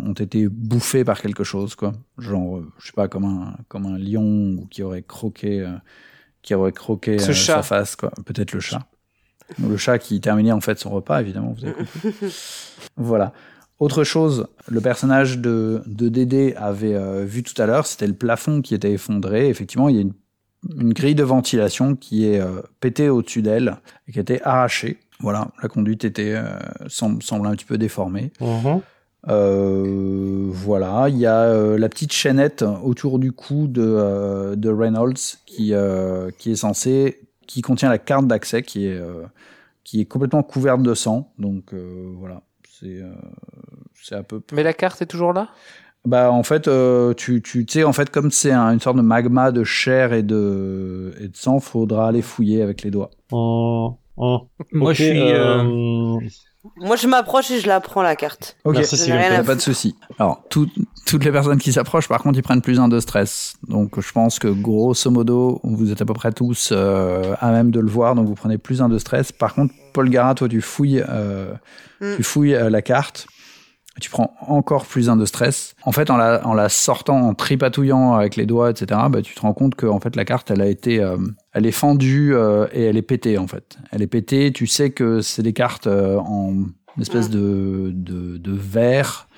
ont 0.06 0.12
été 0.12 0.46
bouffés 0.48 1.04
par 1.04 1.20
quelque 1.20 1.42
chose, 1.42 1.74
quoi. 1.74 1.92
Genre, 2.18 2.58
euh, 2.58 2.70
je 2.78 2.86
sais 2.86 2.92
pas, 2.92 3.08
comme 3.08 3.24
un, 3.24 3.56
comme 3.68 3.86
un 3.86 3.98
lion 3.98 4.22
ou 4.58 4.66
qui 4.70 4.82
aurait 4.82 5.02
croqué, 5.02 5.60
euh, 5.60 5.72
qui 6.42 6.54
aurait 6.54 6.70
croqué 6.72 7.18
Ce 7.18 7.30
euh, 7.30 7.34
chat. 7.34 7.54
sa 7.56 7.62
face, 7.62 7.96
quoi. 7.96 8.12
Peut-être 8.26 8.52
le 8.52 8.60
chat. 8.60 8.86
Ou 9.62 9.68
Le 9.68 9.76
chat 9.76 9.98
qui 9.98 10.20
terminait 10.20 10.52
en 10.52 10.60
fait 10.60 10.78
son 10.78 10.90
repas, 10.90 11.20
évidemment. 11.20 11.54
Vous 11.58 11.64
avez 11.64 11.74
compris. 11.74 12.14
Voilà. 12.96 13.32
Autre 13.80 14.04
chose, 14.04 14.46
le 14.68 14.80
personnage 14.80 15.38
de, 15.38 15.82
de 15.86 16.08
Dédé 16.08 16.54
avait 16.56 16.94
euh, 16.94 17.24
vu 17.24 17.42
tout 17.42 17.60
à 17.60 17.66
l'heure, 17.66 17.86
c'était 17.86 18.06
le 18.06 18.14
plafond 18.14 18.62
qui 18.62 18.74
était 18.74 18.92
effondré. 18.92 19.48
Effectivement, 19.48 19.88
il 19.88 19.96
y 19.96 19.98
a 19.98 20.02
une, 20.02 20.14
une 20.78 20.92
grille 20.92 21.14
de 21.14 21.22
ventilation 21.24 21.96
qui 21.96 22.28
est 22.28 22.40
euh, 22.40 22.62
pétée 22.80 23.08
au-dessus 23.08 23.42
d'elle 23.42 23.76
et 24.06 24.12
qui 24.12 24.18
a 24.18 24.22
été 24.22 24.42
arrachée. 24.42 24.98
Voilà, 25.20 25.48
la 25.62 25.68
conduite 25.68 26.04
était 26.04 26.34
euh, 26.34 26.58
semble, 26.88 27.22
semble 27.22 27.46
un 27.46 27.52
petit 27.52 27.64
peu 27.64 27.78
déformée. 27.78 28.32
Mhm. 28.40 28.80
Euh, 29.28 30.48
voilà, 30.52 31.08
il 31.08 31.16
y 31.16 31.26
a 31.26 31.40
euh, 31.40 31.78
la 31.78 31.88
petite 31.88 32.12
chaînette 32.12 32.64
autour 32.84 33.18
du 33.18 33.32
cou 33.32 33.66
de, 33.66 33.82
euh, 33.82 34.54
de 34.54 34.70
Reynolds 34.70 35.38
qui, 35.46 35.74
euh, 35.74 36.30
qui 36.38 36.52
est 36.52 36.56
censée, 36.56 37.20
qui 37.46 37.60
contient 37.60 37.88
la 37.88 37.98
carte 37.98 38.28
d'accès 38.28 38.62
qui 38.62 38.86
est, 38.86 38.94
euh, 38.94 39.24
qui 39.82 40.00
est 40.00 40.04
complètement 40.04 40.44
couverte 40.44 40.82
de 40.82 40.94
sang. 40.94 41.32
Donc 41.38 41.72
euh, 41.72 42.12
voilà, 42.18 42.42
c'est 42.68 43.00
euh, 43.00 43.10
c'est 44.00 44.14
à 44.14 44.22
peu 44.22 44.40
Mais 44.52 44.62
la 44.62 44.74
carte 44.74 45.02
est 45.02 45.06
toujours 45.06 45.32
là? 45.32 45.48
Bah 46.07 46.30
en 46.32 46.42
fait, 46.42 46.68
euh, 46.68 47.12
tu 47.14 47.42
tu 47.42 47.66
sais 47.68 47.84
en 47.84 47.92
fait 47.92 48.11
comme 48.11 48.30
c'est 48.30 48.52
un- 48.52 48.72
une 48.72 48.80
sorte 48.80 48.96
de 48.96 49.02
magma 49.02 49.50
de 49.52 49.64
chair 49.64 50.12
et 50.12 50.22
de 50.22 51.12
et 51.20 51.28
de 51.28 51.36
sang, 51.36 51.61
faudra 51.61 52.09
aller 52.09 52.22
fouiller 52.22 52.62
avec 52.62 52.82
les 52.82 52.90
doigts. 52.90 53.11
Hum, 53.32 53.94
hum. 54.16 54.40
Moi, 54.72 54.90
Ok, 54.92 54.96
je 54.96 55.02
suis. 55.04 55.32
euh, 55.32 55.62
euh, 55.64 56.18
Moi, 56.78 56.96
je 56.96 57.07
m'approche 57.07 57.50
et 57.52 57.61
je 57.61 57.68
la 57.68 57.78
prends, 57.80 58.02
la 58.02 58.16
carte. 58.16 58.57
Ok, 58.64 58.74
Merci, 58.74 59.12
rien 59.12 59.38
à 59.40 59.44
pas 59.44 59.54
de 59.54 59.61
souci. 59.61 59.94
Alors 60.18 60.42
tout- 60.50 60.68
toutes 61.07 61.24
les 61.24 61.30
personnes 61.30 61.59
qui 61.59 61.72
s'approchent, 61.72 62.09
par 62.09 62.22
contre, 62.22 62.38
ils 62.38 62.42
prennent 62.42 62.61
plus 62.61 62.80
un 62.80 62.88
de 62.88 62.98
stress. 62.98 63.54
Donc 63.68 64.00
je 64.00 64.12
pense 64.12 64.40
que 64.40 64.48
grosso 64.48 65.09
modo, 65.11 65.61
vous 65.62 65.92
êtes 65.92 66.02
à 66.02 66.04
peu 66.04 66.14
près 66.14 66.32
tous 66.32 66.70
euh, 66.72 67.34
à 67.40 67.52
même 67.52 67.70
de 67.70 67.78
le 67.78 67.88
voir, 67.88 68.16
donc 68.16 68.26
vous 68.26 68.34
prenez 68.34 68.59
plus 68.59 68.82
un 68.82 68.88
de 68.88 68.98
stress. 68.98 69.30
Par 69.30 69.54
contre, 69.54 69.74
Paul 69.92 70.11
Gara, 70.11 70.34
toi, 70.34 70.48
tu 70.48 70.61
fouilles, 70.61 71.04
euh, 71.09 71.52
Mm. 72.00 72.16
tu 72.16 72.22
fouilles 72.24 72.54
euh, 72.57 72.68
la 72.68 72.82
carte. 72.82 73.26
Tu 74.01 74.11
prends 74.11 74.34
encore 74.40 74.84
plus 74.84 75.09
un 75.09 75.16
de 75.16 75.24
stress. 75.24 75.74
En 75.84 75.92
fait, 75.92 76.11
en 76.11 76.18
la, 76.18 76.47
en 76.47 76.53
la 76.53 76.68
sortant, 76.68 77.18
en 77.28 77.34
tripatouillant 77.34 78.12
avec 78.14 78.36
les 78.36 78.44
doigts, 78.44 78.70
etc., 78.70 79.01
bah, 79.09 79.22
tu 79.22 79.34
te 79.34 79.40
rends 79.40 79.55
compte 79.55 79.74
que 79.74 79.86
en 79.86 80.01
fait 80.01 80.16
la 80.16 80.26
carte, 80.26 80.51
elle 80.51 80.61
a 80.61 80.66
été, 80.66 81.01
euh, 81.01 81.16
elle 81.53 81.64
est 81.64 81.72
fendue 81.72 82.34
euh, 82.34 82.66
et 82.72 82.82
elle 82.84 82.99
est 82.99 83.03
pétée 83.03 83.38
en 83.38 83.47
fait. 83.47 83.78
Elle 83.92 84.03
est 84.03 84.07
pétée. 84.07 84.53
Tu 84.53 84.66
sais 84.66 84.90
que 84.90 85.22
c'est 85.22 85.42
des 85.42 85.55
cartes 85.55 85.86
euh, 85.86 86.16
en 86.18 86.64
espèce 87.01 87.30
de, 87.30 87.90
de, 87.94 88.36
de 88.36 88.53
verre. 88.53 89.28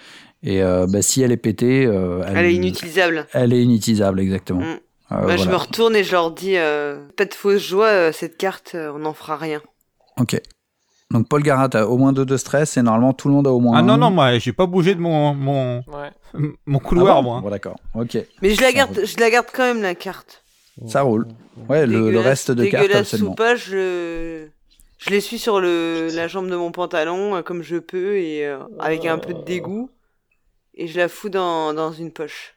Et 0.42 0.60
bah, 0.60 1.02
si 1.02 1.22
elle 1.22 1.32
est 1.32 1.36
pétée, 1.36 1.82
Elle 1.82 2.44
est 2.44 2.54
inutilisable. 2.54 3.26
Elle 3.32 3.52
est 3.52 3.62
inutilisable, 3.62 4.20
exactement. 4.20 4.60
Mm. 4.60 4.78
Euh, 5.12 5.26
Bah, 5.26 5.36
Je 5.36 5.48
me 5.48 5.56
retourne 5.56 5.94
et 5.96 6.04
je 6.04 6.12
leur 6.12 6.30
dis 6.32 6.56
pas 7.16 7.24
de 7.24 7.34
fausse 7.34 7.62
joie, 7.62 8.12
cette 8.12 8.36
carte, 8.36 8.76
on 8.76 8.98
n'en 9.00 9.14
fera 9.14 9.36
rien. 9.36 9.60
Ok. 10.20 10.40
Donc 11.12 11.26
Paul 11.28 11.42
Garat 11.42 11.70
a 11.72 11.86
au 11.86 11.96
moins 11.96 12.12
2 12.12 12.26
de 12.26 12.36
stress 12.36 12.76
et 12.76 12.82
normalement 12.82 13.14
tout 13.14 13.28
le 13.28 13.34
monde 13.34 13.46
a 13.46 13.50
au 13.50 13.60
moins 13.60 13.76
Ah 13.76 13.80
un. 13.80 13.82
non, 13.82 13.96
non, 13.96 14.10
moi, 14.10 14.38
j'ai 14.38 14.52
pas 14.52 14.66
bougé 14.66 14.94
de 14.94 15.00
mon, 15.00 15.32
mon, 15.34 15.76
Ouais. 15.86 16.10
mon 16.66 16.78
Ah 16.78 16.82
couloir, 16.84 17.22
bon 17.22 17.30
moi. 17.30 17.40
Bon, 17.40 17.50
d'accord. 17.50 17.76
Ok. 17.94 18.18
Mais 18.42 18.50
je 18.54 18.60
la 18.60 18.72
garde, 18.72 19.00
je 19.04 19.18
la 19.18 19.30
garde 19.30 19.46
quand 19.52 19.62
même 19.62 19.80
la 19.82 19.94
carte. 19.94 20.44
Ça 20.86 21.02
roule. 21.02 21.26
Ouais, 21.68 21.86
le, 21.86 22.18
reste 22.20 22.50
de 22.52 22.64
cartes, 22.66 22.82
dégueulasse 22.84 23.00
absolument. 23.14 23.32
ou 23.32 23.34
pas, 23.34 23.56
je, 23.56 24.46
je 24.98 25.10
les 25.10 25.20
suis 25.20 25.38
sur 25.38 25.60
le, 25.60 26.08
la 26.14 26.28
jambe 26.28 26.48
de 26.48 26.54
mon 26.56 26.70
pantalon 26.72 27.34
euh, 27.36 27.42
comme 27.42 27.62
je 27.62 27.76
peux 27.78 28.16
et 28.18 28.46
euh, 28.46 28.58
avec 28.78 29.04
un 29.06 29.18
peu 29.18 29.32
de 29.34 29.42
dégoût 29.42 29.90
et 30.74 30.86
je 30.86 30.98
la 30.98 31.08
fous 31.08 31.30
dans, 31.30 31.72
dans 31.74 31.90
une 31.90 32.12
poche. 32.12 32.54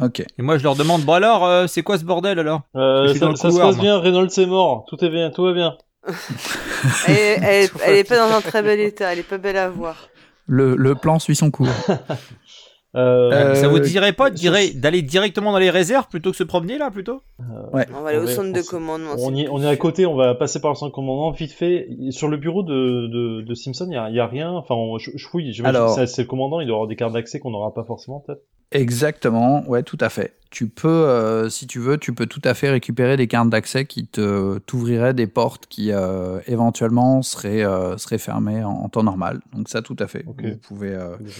Ok. 0.00 0.20
Et 0.20 0.42
moi, 0.42 0.58
je 0.58 0.62
leur 0.62 0.76
demande, 0.76 1.02
bon 1.02 1.14
alors, 1.14 1.44
euh, 1.46 1.66
c'est 1.66 1.82
quoi 1.82 1.98
ce 1.98 2.04
bordel 2.04 2.38
alors? 2.38 2.60
Euh, 2.76 3.08
ça, 3.14 3.34
se 3.34 3.42
passe 3.42 3.54
moi. 3.54 3.72
bien, 3.72 3.98
Reynolds 3.98 4.28
est 4.36 4.46
mort, 4.46 4.84
tout 4.86 5.02
est 5.02 5.08
bien, 5.08 5.30
tout 5.30 5.42
va 5.44 5.54
bien. 5.54 5.76
Elle, 7.08 7.42
elle, 7.42 7.68
elle 7.84 7.96
est 7.96 8.04
pas 8.08 8.16
dans 8.28 8.34
un 8.34 8.40
très 8.40 8.62
bel 8.62 8.80
état, 8.80 9.12
elle 9.12 9.18
est 9.20 9.28
pas 9.28 9.38
belle 9.38 9.56
à 9.56 9.68
voir. 9.68 10.08
Le, 10.46 10.76
le 10.76 10.94
plan 10.94 11.18
suit 11.18 11.36
son 11.36 11.50
cours. 11.50 11.66
Euh, 12.94 13.30
Euh, 13.30 13.54
Ça 13.56 13.68
vous 13.68 13.76
Euh, 13.76 13.80
dirait 13.80 14.14
pas 14.14 14.30
de 14.30 14.80
d'aller 14.80 15.02
directement 15.02 15.52
dans 15.52 15.58
les 15.58 15.68
réserves 15.68 16.08
plutôt 16.08 16.30
que 16.30 16.36
se 16.38 16.44
promener 16.44 16.78
là 16.78 16.90
plutôt? 16.90 17.20
Ouais. 17.74 17.86
On 17.94 18.00
va 18.00 18.08
aller 18.08 18.18
au 18.18 18.26
centre 18.26 18.54
de 18.54 18.62
commandement. 18.62 19.10
on, 19.18 19.62
est 19.62 19.68
à 19.68 19.76
côté, 19.76 20.06
on 20.06 20.14
va 20.14 20.34
passer 20.34 20.62
par 20.62 20.70
le 20.70 20.76
centre 20.76 20.94
commandant 20.94 21.30
vite 21.30 21.52
fait. 21.52 21.88
Sur 22.08 22.28
le 22.28 22.38
bureau 22.38 22.62
de, 22.62 23.06
de, 23.08 23.42
de 23.42 23.54
Simpson, 23.54 23.86
il 23.90 23.94
y 23.94 23.98
a, 23.98 24.08
il 24.08 24.16
y 24.16 24.20
a 24.20 24.26
rien. 24.26 24.50
Enfin, 24.52 24.74
on- 24.76 24.96
je, 24.96 25.10
je 25.14 25.26
fouille. 25.28 25.52
J'imagine 25.52 25.76
Alors- 25.76 25.94
que 25.94 26.00
c'est- 26.00 26.06
c'est 26.06 26.22
le 26.22 26.28
commandant, 26.28 26.60
il 26.60 26.66
doit 26.68 26.76
avoir 26.76 26.88
des 26.88 26.96
cartes 26.96 27.12
d'accès 27.12 27.38
qu'on 27.38 27.50
n'aura 27.50 27.74
pas 27.74 27.84
forcément 27.84 28.20
peut-être. 28.26 28.40
Exactement, 28.72 29.68
ouais, 29.68 29.82
tout 29.82 29.98
à 30.00 30.08
fait. 30.08 30.34
Tu 30.50 30.68
peux, 30.68 30.88
euh, 30.88 31.48
si 31.50 31.66
tu 31.66 31.80
veux, 31.80 31.98
tu 31.98 32.14
peux 32.14 32.26
tout 32.26 32.40
à 32.44 32.54
fait 32.54 32.70
récupérer 32.70 33.16
des 33.16 33.26
cartes 33.26 33.50
d'accès 33.50 33.84
qui 33.84 34.06
te 34.06 34.58
t'ouvriraient 34.58 35.12
des 35.12 35.26
portes 35.26 35.66
qui 35.66 35.92
euh, 35.92 36.40
éventuellement 36.46 37.20
seraient, 37.22 37.64
euh, 37.64 37.98
seraient 37.98 38.18
fermées 38.18 38.64
en, 38.64 38.70
en 38.70 38.88
temps 38.88 39.02
normal. 39.02 39.40
Donc 39.52 39.68
ça, 39.68 39.82
tout 39.82 39.96
à 39.98 40.06
fait. 40.06 40.24
Vous 40.24 40.34
pouvez, 40.62 40.96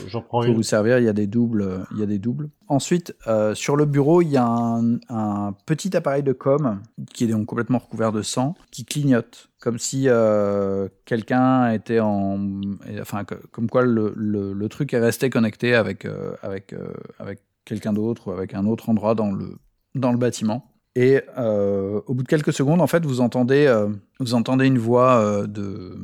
J'en 0.09 0.20
prends 0.22 0.41
pour 0.41 0.45
une. 0.49 0.55
vous 0.55 0.62
servir. 0.62 0.99
Il 0.99 1.05
y 1.05 1.09
a 1.09 1.12
des 1.14 1.27
doubles, 1.27 1.87
il 1.93 1.99
y 1.99 2.03
a 2.03 2.07
des 2.07 2.18
doubles. 2.18 2.51
Ensuite, 2.69 3.14
euh, 3.29 3.55
sur 3.55 3.77
le 3.77 3.85
bureau, 3.85 4.23
il 4.23 4.29
y 4.29 4.37
a 4.37 4.45
un, 4.45 5.53
petit 5.67 5.97
appareil 5.97 6.25
de 6.25 6.33
com 6.33 6.81
qui 7.12 7.25
est 7.25 7.45
complètement 7.45 7.79
recouvert 7.79 8.11
de 8.11 8.23
sang, 8.23 8.57
qui 8.73 8.85
clignote, 8.85 9.51
comme 9.61 9.79
si 9.79 10.09
euh, 10.09 10.89
quelqu'un 11.05 11.71
était 11.71 12.01
en, 12.01 12.61
enfin, 13.01 13.25
comme 13.53 13.71
quoi 13.71 13.83
le, 13.83 14.67
truc 14.69 14.95
est 14.95 14.99
resté 14.99 15.31
connecté 15.31 15.75
avec 15.75 16.05
euh, 16.05 16.33
avec 16.43 16.75
avec 17.21 17.41
quelqu'un 17.64 17.93
d'autre 17.93 18.29
ou 18.29 18.33
avec 18.33 18.53
un 18.55 18.67
autre 18.67 18.89
endroit 18.89 19.14
dans 19.14 19.31
le 19.31 19.59
dans 19.95 20.11
le 20.11 20.19
bâtiment. 20.19 20.73
Et 20.97 21.21
au 21.37 22.14
bout 22.14 22.23
de 22.23 22.29
quelques 22.29 22.55
secondes, 22.55 22.81
en 22.81 22.87
fait, 22.87 23.05
vous 23.05 23.21
entendez, 23.21 23.71
vous 24.19 24.33
entendez 24.33 24.67
une 24.67 24.79
voix 24.79 25.47
de, 25.47 25.95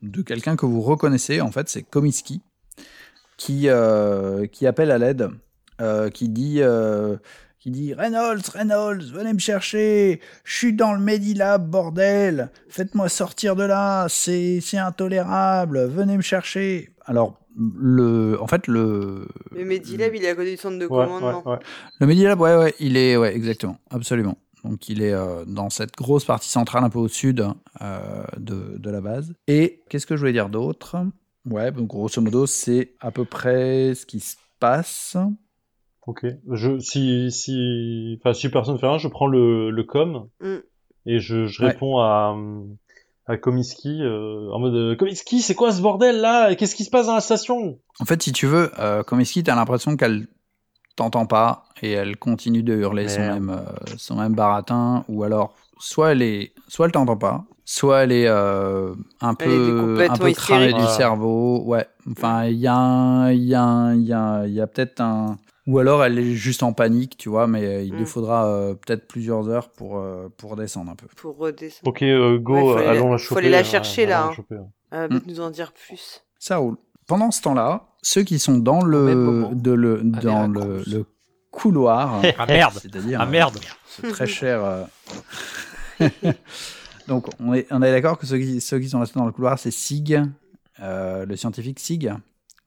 de 0.00 0.22
quelqu'un 0.22 0.56
que 0.56 0.64
vous 0.64 0.80
reconnaissez. 0.80 1.42
En 1.42 1.52
fait, 1.52 1.68
c'est 1.68 1.82
Komiski 1.82 2.40
qui, 3.36 3.68
qui 4.50 4.66
appelle 4.66 4.90
à 4.90 4.96
l'aide, 4.96 5.30
euh, 5.80 6.10
qui 6.10 6.28
dit, 6.28 6.60
euh, 6.62 7.16
qui 7.60 7.70
dit 7.70 7.94
Reynolds, 7.94 8.42
Reynolds, 8.54 9.04
venez 9.12 9.32
me 9.32 9.38
chercher, 9.38 10.20
je 10.44 10.56
suis 10.56 10.72
dans 10.72 10.92
le 10.94 11.00
Medilab, 11.00 11.68
bordel, 11.68 12.50
faites-moi 12.68 13.08
sortir 13.08 13.56
de 13.56 13.64
là, 13.64 14.06
c'est 14.08 14.60
c'est 14.60 14.78
intolérable, 14.78 15.86
venez 15.86 16.16
me 16.16 16.22
chercher. 16.22 16.90
Alors, 17.06 17.40
le, 17.56 18.36
en 18.40 18.46
fait, 18.46 18.66
le, 18.68 19.26
Le 19.52 19.64
Medilab, 19.64 20.14
il 20.14 20.24
est 20.24 20.28
à 20.28 20.34
côté 20.34 20.52
du 20.52 20.56
centre 20.56 20.78
de 20.78 20.86
Ouais, 20.86 21.04
commandement. 21.06 21.42
ouais, 21.44 21.52
ouais. 21.54 21.58
le 22.00 22.06
Medilab, 22.06 22.40
ouais, 22.40 22.56
ouais, 22.56 22.74
il 22.78 22.96
est, 22.96 23.16
ouais, 23.16 23.34
exactement, 23.34 23.78
absolument. 23.90 24.38
Donc 24.64 24.88
il 24.88 25.02
est 25.02 25.12
euh, 25.12 25.44
dans 25.46 25.70
cette 25.70 25.94
grosse 25.96 26.24
partie 26.24 26.48
centrale 26.50 26.82
un 26.82 26.90
peu 26.90 26.98
au 26.98 27.06
sud 27.08 27.46
euh, 27.80 28.24
de, 28.36 28.76
de 28.76 28.90
la 28.90 29.00
base. 29.00 29.32
Et 29.46 29.82
qu'est-ce 29.88 30.04
que 30.04 30.16
je 30.16 30.20
voulais 30.20 30.32
dire 30.32 30.48
d'autre? 30.48 30.96
Ouais, 31.48 31.70
donc 31.70 31.86
grosso 31.86 32.20
modo, 32.20 32.44
c'est 32.44 32.94
à 33.00 33.10
peu 33.12 33.24
près 33.24 33.94
ce 33.94 34.04
qui 34.04 34.18
se 34.20 34.34
passe. 34.58 35.16
Ok. 36.08 36.24
Je, 36.50 36.78
si, 36.78 37.30
si, 37.30 38.18
enfin, 38.18 38.32
si 38.32 38.48
personne 38.48 38.78
fait 38.78 38.86
rien, 38.88 38.96
je 38.96 39.08
prends 39.08 39.26
le, 39.26 39.70
le 39.70 39.84
com 39.84 40.26
Mm. 40.40 40.56
et 41.04 41.20
je, 41.20 41.46
je 41.46 41.62
Ouais. 41.62 41.68
réponds 41.68 41.98
à, 41.98 42.34
à 43.26 43.36
Komiski 43.36 44.00
euh, 44.02 44.50
en 44.52 44.58
mode 44.58 44.74
euh, 44.74 44.96
Komiski, 44.96 45.42
c'est 45.42 45.54
quoi 45.54 45.70
ce 45.70 45.82
bordel 45.82 46.20
là? 46.22 46.54
Qu'est-ce 46.54 46.74
qui 46.74 46.84
se 46.84 46.90
passe 46.90 47.08
dans 47.08 47.14
la 47.14 47.20
station? 47.20 47.78
En 48.00 48.04
fait, 48.06 48.22
si 48.22 48.32
tu 48.32 48.46
veux, 48.46 48.70
euh, 48.78 49.02
Komiski, 49.02 49.42
t'as 49.42 49.54
l'impression 49.54 49.98
qu'elle 49.98 50.28
t'entend 50.96 51.26
pas 51.26 51.64
et 51.82 51.92
elle 51.92 52.16
continue 52.16 52.62
de 52.62 52.74
hurler 52.74 53.06
son 53.08 53.20
même, 53.20 53.50
euh, 53.50 53.94
son 53.98 54.16
même 54.16 54.34
baratin, 54.34 55.04
ou 55.08 55.24
alors 55.24 55.54
soit 55.78 56.12
elle 56.12 56.22
est, 56.22 56.54
soit 56.68 56.86
elle 56.86 56.92
t'entend 56.92 57.18
pas, 57.18 57.44
soit 57.66 58.04
elle 58.04 58.12
est 58.12 58.26
euh, 58.28 58.94
un 59.20 59.34
peu, 59.34 60.06
un 60.08 60.16
peu 60.16 60.32
cramée 60.32 60.72
du 60.72 60.86
cerveau. 60.86 61.62
Ouais. 61.66 61.86
Enfin, 62.10 62.46
il 62.46 62.56
y 62.56 62.66
a, 62.66 63.30
il 63.30 63.44
y 63.44 63.54
a, 63.54 63.62
un- 63.62 63.94
il 63.94 64.06
y 64.06 64.12
a, 64.14 64.46
il 64.46 64.54
y 64.54 64.60
a 64.62 64.66
peut-être 64.66 65.00
un, 65.02 65.36
ou 65.68 65.78
alors 65.78 66.02
elle 66.04 66.18
est 66.18 66.34
juste 66.34 66.64
en 66.64 66.72
panique, 66.72 67.16
tu 67.16 67.28
vois, 67.28 67.46
mais 67.46 67.64
euh, 67.64 67.82
il 67.82 67.92
lui 67.92 68.02
Mm. 68.02 68.06
faudra 68.06 68.46
euh, 68.46 68.74
peut-être 68.74 69.06
plusieurs 69.06 69.48
heures 69.48 69.70
pour, 69.70 69.98
euh, 69.98 70.28
pour 70.36 70.56
descendre 70.56 70.90
un 70.90 70.96
peu. 70.96 71.06
Pour 71.16 71.36
redescendre. 71.36 71.88
Ok, 71.88 72.02
euh, 72.02 72.38
go, 72.38 72.54
Ouais, 72.54 72.60
faut 72.62 72.76
aller- 72.78 72.86
allons 72.88 73.12
la 73.12 73.18
faut 73.18 73.24
choper. 73.24 73.38
aller 73.42 73.50
la 73.50 73.62
chercher, 73.62 74.06
là, 74.06 74.24
hein. 74.26 74.44
hein. 74.90 75.04
Mm. 75.04 75.08
peut-être 75.10 75.26
nous 75.26 75.40
en 75.40 75.50
dire 75.50 75.72
plus. 75.72 76.24
Ça 76.40 76.56
roule. 76.56 76.76
Pendant 77.06 77.30
ce 77.30 77.40
temps-là, 77.42 77.84
ceux 78.02 78.22
qui 78.24 78.38
sont 78.38 78.58
dans 78.58 78.82
le, 78.82 79.14
moment. 79.14 79.50
de 79.52 79.70
le, 79.70 80.00
Allez, 80.00 80.10
dans 80.24 80.46
le, 80.48 80.82
couloir, 81.50 82.20
Ah 82.38 82.46
merde 82.46 82.74
c'est-à-dire 82.80 83.18
Ah 83.20 83.26
merde 83.26 83.58
ce 83.86 84.06
très 84.06 84.26
cher. 84.26 84.86
Donc, 87.08 87.26
on 87.40 87.54
est, 87.54 87.66
on 87.70 87.82
est 87.82 87.90
d'accord 87.90 88.18
que 88.18 88.26
ceux 88.26 88.38
qui, 88.38 88.60
ceux 88.60 88.78
qui 88.78 88.88
sont 88.88 89.00
restés 89.00 89.18
dans 89.18 89.26
le 89.26 89.32
couloir, 89.32 89.58
c'est 89.58 89.70
Sig, 89.70 90.22
euh, 90.80 91.24
le 91.24 91.36
scientifique 91.36 91.80
Sig, 91.80 92.12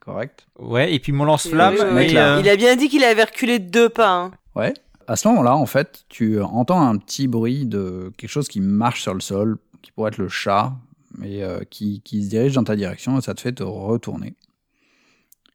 correct 0.02 0.46
Ouais, 0.60 0.94
et 0.94 1.00
puis 1.00 1.12
mon 1.14 1.24
lance-flamme, 1.24 1.76
Oui, 1.76 1.80
oui, 1.82 2.06
oui. 2.10 2.18
euh, 2.18 2.40
Il 2.42 2.50
a 2.50 2.56
bien 2.58 2.76
dit 2.76 2.90
qu'il 2.90 3.04
avait 3.04 3.24
reculé 3.24 3.60
de 3.60 3.70
deux 3.70 3.88
pas. 3.90 4.10
hein. 4.12 4.32
Ouais. 4.56 4.74
À 5.08 5.16
ce 5.16 5.28
moment-là, 5.30 5.56
en 5.56 5.66
fait, 5.66 6.04
tu 6.10 6.42
entends 6.42 6.82
un 6.82 6.98
petit 6.98 7.28
bruit 7.28 7.66
de 7.66 8.12
quelque 8.18 8.30
chose 8.30 8.48
qui 8.48 8.60
marche 8.62 9.02
sur 9.02 9.14
le 9.14 9.20
sol, 9.22 9.58
qui 9.82 9.92
pourrait 9.92 10.10
être 10.10 10.18
le 10.18 10.28
chat, 10.30 10.74
mais 11.18 11.42
euh, 11.44 11.62
qui, 11.70 12.02
qui 12.02 12.24
se 12.24 12.30
dirige 12.30 12.54
dans 12.54 12.64
ta 12.64 12.76
direction 12.76 13.18
et 13.18 13.22
ça 13.22 13.34
te 13.34 13.42
fait 13.42 13.52
te 13.54 13.64
retourner. 13.64 14.36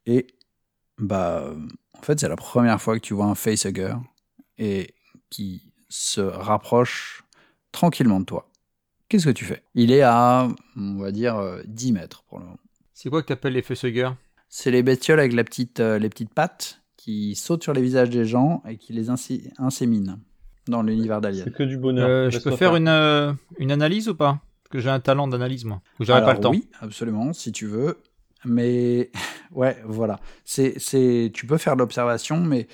Et, 0.05 0.27
bah, 0.97 1.53
en 1.97 2.01
fait, 2.01 2.19
c'est 2.19 2.29
la 2.29 2.35
première 2.35 2.81
fois 2.81 2.95
que 2.99 3.03
tu 3.05 3.13
vois 3.13 3.25
un 3.25 3.35
facehugger 3.35 3.93
et 4.57 4.93
qui 5.29 5.61
se 5.89 6.21
rapproche 6.21 7.23
tranquillement 7.71 8.19
de 8.19 8.25
toi. 8.25 8.49
Qu'est-ce 9.09 9.25
que 9.25 9.31
tu 9.31 9.45
fais? 9.45 9.63
Il 9.73 9.91
est 9.91 10.01
à, 10.01 10.47
on 10.75 10.97
va 10.97 11.11
dire, 11.11 11.37
euh, 11.37 11.61
10 11.65 11.93
mètres 11.93 12.23
pour 12.23 12.39
le 12.39 12.45
moment. 12.45 12.57
c'est 12.93 13.09
quoi 13.09 13.21
que 13.21 13.27
t'appelles 13.27 13.53
les 13.53 13.61
facehugers 13.61 14.11
C'est 14.59 14.71
les 14.71 14.81
bestioles 14.81 15.19
avec 15.19 15.33
la 15.33 15.43
petite, 15.43 15.79
euh, 15.81 15.99
les 15.99 16.09
petites 16.09 16.33
pattes 16.33 16.81
qui 16.97 17.35
sautent 17.35 17.61
sur 17.61 17.73
les 17.73 17.81
visages 17.83 18.09
des 18.09 18.25
gens 18.25 18.63
et 18.67 18.77
qui 18.77 18.91
les 18.91 19.11
insé- 19.11 19.51
inséminent 19.59 20.17
dans 20.67 20.81
l'univers 20.81 21.21
d'Alien. 21.21 21.43
C'est 21.43 21.53
que 21.53 21.61
du 21.61 21.77
bonheur. 21.77 22.09
Euh, 22.09 22.29
Je 22.31 22.39
peux 22.39 22.55
faire 22.55 22.75
une, 22.75 22.87
euh, 22.87 23.31
une 23.59 23.71
analyse 23.71 24.09
ou 24.09 24.15
pas? 24.15 24.39
Parce 24.63 24.71
que 24.71 24.79
j'ai 24.79 24.89
un 24.89 24.99
talent 24.99 25.27
d'analyse, 25.27 25.63
moi. 25.63 25.83
Ou 25.99 26.05
j'aurais 26.05 26.25
pas 26.25 26.33
le 26.33 26.39
temps. 26.39 26.49
Oui, 26.49 26.67
absolument, 26.81 27.33
si 27.33 27.51
tu 27.51 27.67
veux. 27.67 27.99
Mais 28.45 29.11
ouais, 29.51 29.77
voilà. 29.85 30.19
C'est, 30.43 30.79
c'est, 30.79 31.29
tu 31.35 31.45
peux 31.45 31.59
faire 31.59 31.75
de 31.75 31.81
l'observation, 31.81 32.39
mais 32.39 32.67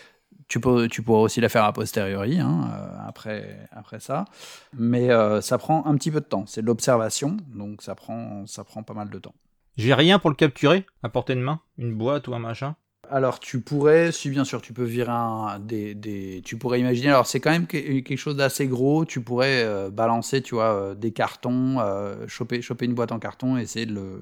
tu, 0.47 0.61
peux, 0.61 0.87
tu 0.87 1.01
pourras 1.01 1.19
aussi 1.19 1.41
la 1.41 1.49
faire 1.49 1.65
a 1.65 1.73
posteriori, 1.73 2.39
hein, 2.39 2.71
euh, 2.73 2.95
après, 3.05 3.67
après 3.71 3.99
ça. 3.99 4.23
Mais 4.71 5.11
euh, 5.11 5.41
ça 5.41 5.57
prend 5.57 5.85
un 5.85 5.95
petit 5.97 6.11
peu 6.11 6.21
de 6.21 6.25
temps. 6.25 6.45
C'est 6.47 6.61
de 6.61 6.67
l'observation, 6.67 7.35
donc 7.53 7.81
ça 7.81 7.93
prend, 7.93 8.45
ça 8.47 8.63
prend 8.63 8.83
pas 8.83 8.93
mal 8.93 9.09
de 9.09 9.19
temps. 9.19 9.35
J'ai 9.77 9.93
rien 9.93 10.19
pour 10.19 10.29
le 10.29 10.35
capturer 10.35 10.85
à 11.01 11.09
portée 11.09 11.35
de 11.35 11.39
main 11.41 11.61
Une 11.77 11.93
boîte 11.93 12.27
ou 12.27 12.35
un 12.35 12.39
machin 12.39 12.75
Alors, 13.09 13.39
tu 13.39 13.59
pourrais, 13.61 14.11
si 14.11 14.29
bien 14.29 14.43
sûr, 14.43 14.61
tu 14.61 14.73
peux 14.73 14.83
virer 14.83 15.11
un, 15.11 15.59
des, 15.59 15.95
des, 15.95 16.41
tu 16.45 16.57
pourrais 16.57 16.79
imaginer. 16.79 17.09
Alors, 17.09 17.27
c'est 17.27 17.39
quand 17.39 17.51
même 17.51 17.67
que- 17.67 17.77
quelque 17.77 18.17
chose 18.17 18.35
d'assez 18.37 18.67
gros. 18.67 19.05
Tu 19.05 19.21
pourrais 19.21 19.63
euh, 19.63 19.89
balancer, 19.89 20.41
tu 20.41 20.55
vois, 20.55 20.73
euh, 20.75 20.95
des 20.95 21.11
cartons, 21.11 21.79
euh, 21.79 22.27
choper, 22.27 22.61
choper 22.61 22.85
une 22.85 22.93
boîte 22.93 23.11
en 23.11 23.19
carton, 23.19 23.57
et 23.57 23.61
essayer 23.63 23.85
de 23.85 23.93
le, 23.93 24.21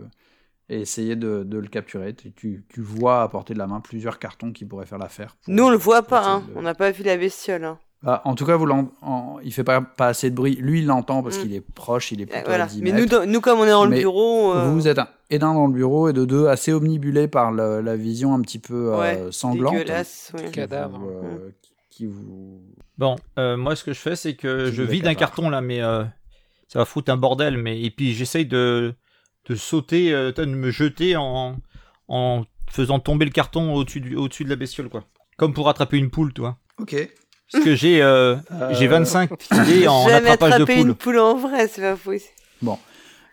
essayer 0.70 1.16
de, 1.16 1.43
de 1.43 1.58
le 1.58 1.68
capturer. 1.68 2.14
Tu, 2.16 2.32
tu, 2.32 2.64
tu 2.70 2.82
vois 2.82 3.24
à 3.24 3.28
portée 3.28 3.54
de 3.54 3.60
la 3.60 3.68
main 3.68 3.82
plusieurs 3.82 4.20
cartons 4.20 4.52
qui 4.52 4.66
pourraient 4.66 4.86
faire 4.86 4.97
l'affaire. 4.99 5.36
Nous, 5.47 5.64
on 5.64 5.70
le 5.70 5.78
voit 5.78 6.04
pas. 6.04 6.26
Hein. 6.26 6.43
de 6.47 6.54
On 6.56 6.62
n'a 6.62 6.76
pas 6.76 6.91
vu 6.91 7.04
la 7.04 7.18
bestiole. 7.18 7.66
Hein. 7.66 7.80
Ah, 8.04 8.22
en 8.26 8.34
tout 8.34 8.45
cas, 8.47 8.56
vous 8.56 8.68
en- 8.68 9.38
il 9.43 9.54
fait 9.54 9.64
pas, 9.64 9.80
pas 9.82 10.08
assez 10.08 10.32
de 10.32 10.36
bruit. 10.36 10.56
Lui, 10.56 10.80
il 10.80 10.88
l'entend 10.88 11.22
parce 11.22 11.38
Mm. 11.38 11.41
qu'il 11.41 11.54
est 11.54 11.62
proche, 11.62 12.12
il 12.12 12.22
est 12.22 12.24
Euh, 12.24 12.34
plutôt 12.34 12.47
voilà. 12.47 12.64
à 12.64 12.68
10 12.68 12.82
Mais 12.82 12.91
mètres. 12.93 13.26
nous, 13.26 13.41
comme 13.41 13.60
on 13.60 13.66
est 13.66 13.70
dans 13.70 13.84
le 13.84 13.91
Mais 13.91 13.99
bureau. 13.99 14.54
euh, 14.54 14.72
Vous 14.72 14.88
êtes 14.88 14.97
un, 14.97 15.08
et 15.30 15.38
d'un 15.38 15.54
dans 15.54 15.68
le 15.68 15.74
bureau 15.74 16.10
et 16.10 16.14
de 16.14 16.26
deux 16.26 16.47
assez 16.47 16.74
omnibulé 16.74 17.28
par 17.28 17.52
le- 17.52 17.80
la 17.82 17.95
vision 17.95 18.34
un 18.34 18.41
petit 18.41 18.58
peu 18.60 18.93
euh, 18.95 19.32
sanglante. 19.32 19.74
dégueulasse. 19.74 20.32
ouais. 20.36 20.45
qui 20.45 20.52
Cadavre. 20.52 20.97
vous, 20.97 21.10
euh, 21.10 21.49
qui- 21.62 21.72
qui 21.91 22.06
vous 22.08 22.62
Bon, 22.97 23.16
euh, 23.38 23.56
moi, 23.58 23.76
ce 23.76 23.84
que 23.84 23.93
je 23.93 23.99
fais, 23.99 24.16
c'est 24.16 24.34
que 24.36 24.70
Qui 24.70 24.76
je 24.76 24.84
vide 24.84 25.06
un 25.08 25.14
carton 25.16 25.49
là, 25.49 25.62
mais 25.62 25.82
euh, 25.84 26.04
ça 26.68 26.80
va 26.80 26.86
foutre 26.86 27.12
un 27.12 27.18
bordel. 27.18 27.58
Mais 27.58 27.82
et 27.82 27.91
puis 27.91 28.14
j'essaye 28.14 28.45
de, 28.47 28.93
de 29.47 29.56
sauter, 29.56 30.12
euh, 30.14 30.32
de 30.32 30.45
me 30.45 30.72
jeter 30.72 31.16
en, 31.18 31.58
en 32.08 32.43
faisant 32.68 32.97
tomber 32.99 33.26
le 33.26 33.32
carton 33.32 33.74
au-dessus 33.76 34.02
du- 34.02 34.16
au-dessus 34.16 34.43
de 34.43 34.49
la 34.49 34.56
bestiole, 34.56 34.89
quoi. 34.89 35.04
Comme 35.38 35.54
pour 35.54 35.70
attraper 35.70 35.97
une 35.97 36.10
poule, 36.10 36.34
toi. 36.34 36.58
Ok, 36.80 36.95
Parce 37.52 37.64
que 37.64 37.76
j'ai 37.76 38.02
euh, 38.02 38.38
j'ai 38.72 38.88
25 38.88 39.30
dés 39.66 39.88
en 39.88 40.08
attrapage 40.08 40.60
de 40.60 40.66
poule. 40.66 40.76
une 40.76 40.95
poule 40.95 41.20
en 41.20 41.36
vrai, 41.36 41.68
c'est 41.68 41.82
pas 41.82 41.95
possible. 41.95 42.32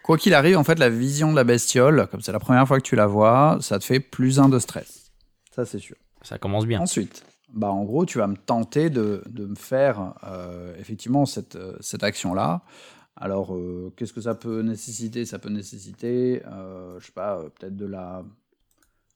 Quoi 0.03 0.17
qu'il 0.17 0.33
arrive, 0.33 0.57
en 0.57 0.65
fait, 0.65 0.79
la 0.79 0.89
vision 0.89 1.33
de 1.33 1.37
la 1.37 1.45
bestiole, 1.45 2.09
comme 2.11 2.23
c'est 2.23 2.33
la 2.33 2.39
première 2.41 2.67
fois 2.67 2.79
que 2.79 2.83
tu 2.83 2.97
la 2.97 3.07
vois, 3.07 3.59
ça 3.61 3.79
te 3.79 3.85
fait 3.85 4.01
plus 4.01 4.41
un 4.41 4.49
de 4.49 4.59
stress. 4.59 5.11
Ça, 5.55 5.67
c'est 5.67 5.79
sûr. 5.79 5.97
Ça 6.23 6.39
commence 6.39 6.65
bien. 6.65 6.81
Ensuite, 6.81 7.25
bah, 7.53 7.71
en 7.71 7.85
gros, 7.85 8.07
tu 8.07 8.17
vas 8.17 8.27
me 8.27 8.37
tenter 8.37 8.89
de, 8.89 9.23
de 9.29 9.45
me 9.45 9.55
faire 9.55 10.15
euh, 10.25 10.75
effectivement 10.81 11.27
cette, 11.27 11.57
euh, 11.57 11.77
cette 11.81 12.05
action-là. 12.05 12.63
Alors, 13.17 13.55
euh, 13.55 13.93
qu'est-ce 13.97 14.15
que 14.15 14.23
ça 14.23 14.35
peut 14.35 14.63
nécessiter? 14.63 15.27
Ça 15.27 15.39
peut 15.39 15.51
nécessiter, 15.51 16.43
euh, 16.47 16.99
je 17.01 17.07
sais 17.07 17.13
pas, 17.13 17.37
euh, 17.37 17.51
peut-être 17.59 17.77
de 17.77 17.87
la, 17.87 18.23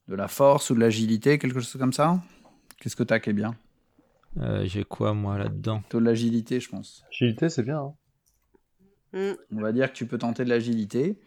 de 0.08 0.14
la 0.14 0.28
force 0.28 0.68
ou 0.70 0.74
de 0.74 0.80
l'agilité, 0.80 1.38
quelque 1.38 1.60
chose 1.60 1.76
comme 1.78 1.92
ça? 1.94 2.20
Qu'est-ce 2.80 2.96
que 2.96 3.02
t'as 3.04 3.18
qui 3.20 3.30
est 3.30 3.34
bien 3.34 3.54
Euh, 4.40 4.64
j'ai 4.64 4.84
quoi 4.84 5.12
moi 5.14 5.36
là-dedans 5.38 5.80
Plutôt 5.80 6.00
de 6.00 6.04
l'agilité, 6.06 6.58
je 6.60 6.68
pense. 6.70 7.04
Agilité, 7.10 7.48
c'est 7.48 7.62
bien. 7.62 7.78
hein. 7.80 7.94
Mm. 9.12 9.32
On 9.56 9.60
va 9.60 9.72
dire 9.72 9.92
que 9.92 9.96
tu 9.96 10.06
peux 10.06 10.18
tenter 10.18 10.44
de 10.44 10.48
l'agilité. 10.48 11.18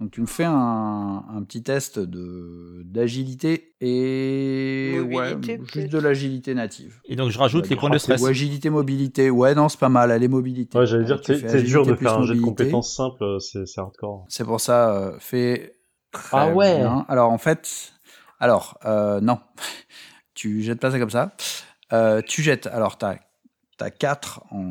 Donc 0.00 0.10
tu 0.10 0.20
me 0.20 0.26
fais 0.26 0.44
un, 0.44 1.24
un 1.28 1.42
petit 1.44 1.62
test 1.62 1.98
de 2.00 2.82
d'agilité 2.84 3.74
et 3.80 4.98
Mobilité, 4.98 5.58
ouais, 5.58 5.64
juste 5.72 5.92
de 5.92 5.98
l'agilité 5.98 6.54
native. 6.54 7.00
Et 7.04 7.14
donc 7.14 7.30
je 7.30 7.38
rajoute 7.38 7.68
les 7.68 7.76
points 7.76 7.90
de 7.90 7.98
stress. 7.98 8.20
Ou 8.20 8.26
agilité, 8.26 8.68
mobilité. 8.70 9.30
Ouais, 9.30 9.54
non, 9.54 9.68
c'est 9.68 9.78
pas 9.78 9.88
mal. 9.90 10.10
Est 10.10 10.28
mobilité. 10.28 10.76
Ouais, 10.78 10.86
j'allais 10.86 11.04
dire, 11.04 11.20
tu 11.20 11.34
c'est 11.34 11.40
fais 11.40 11.48
c'est 11.48 11.62
dur 11.62 11.82
agilité 11.82 11.90
de 11.90 11.96
plus 11.96 12.06
faire 12.06 12.18
un 12.18 12.22
jeu 12.22 12.34
de 12.34 12.40
mobilité. 12.40 12.64
compétences 12.64 12.96
simple, 12.96 13.22
euh, 13.22 13.38
c'est 13.38 13.66
c'est 13.66 13.80
hardcore. 13.80 14.24
C'est 14.28 14.44
pour 14.44 14.60
ça, 14.60 14.92
euh, 14.96 15.16
fait. 15.20 15.76
très 16.10 16.36
Ah 16.36 16.48
ouais. 16.48 16.78
bien. 16.78 17.04
Alors 17.08 17.30
en 17.30 17.38
fait, 17.38 17.92
alors 18.40 18.78
euh, 18.84 19.20
non, 19.20 19.38
tu 20.34 20.62
jettes 20.62 20.80
pas 20.80 20.90
ça 20.90 20.98
comme 20.98 21.10
ça. 21.10 21.32
Euh, 21.92 22.22
tu 22.26 22.42
jettes. 22.42 22.66
Alors 22.66 22.96
t'as 22.98 23.16
as 23.80 23.90
4 23.90 24.42
en 24.52 24.58
en 24.58 24.62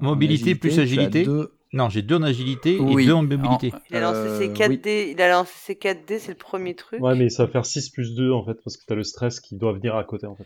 Mobilité 0.00 0.54
plus 0.54 0.74
tu 0.74 0.78
as 0.80 0.82
agilité. 0.82 1.24
deux- 1.24 1.52
Non, 1.72 1.88
j'ai 1.88 2.02
deux 2.02 2.16
en 2.16 2.22
agilité 2.22 2.78
Oui, 2.80 3.04
et 3.04 3.06
deux 3.06 3.12
en 3.14 3.22
mobilité. 3.22 3.72
en- 3.74 3.78
Il 3.90 3.96
a 3.96 4.00
lancé 4.00 4.18
euh, 4.18 4.38
ses 4.38 4.52
4 4.52 4.68
oui. 4.70 4.78
dés, 4.78 5.12
il 5.14 5.20
a 5.22 5.28
lancé 5.30 5.52
ses 5.56 5.76
4 5.76 6.06
dés, 6.06 6.18
c'est 6.18 6.32
le 6.32 6.36
premier 6.38 6.74
truc. 6.74 7.00
Ouais, 7.02 7.14
mais 7.14 7.28
ça 7.30 7.44
va 7.46 7.50
faire 7.52 7.64
6 7.66 7.90
plus 7.90 8.14
2 8.14 8.30
en 8.32 8.44
fait, 8.44 8.54
parce 8.64 8.76
que 8.76 8.82
t'as 8.86 8.94
le 8.94 9.02
stress 9.04 9.40
qui 9.40 9.56
doit 9.56 9.72
venir 9.72 9.96
à 9.96 10.04
côté 10.04 10.26
en 10.26 10.34
fait. 10.34 10.44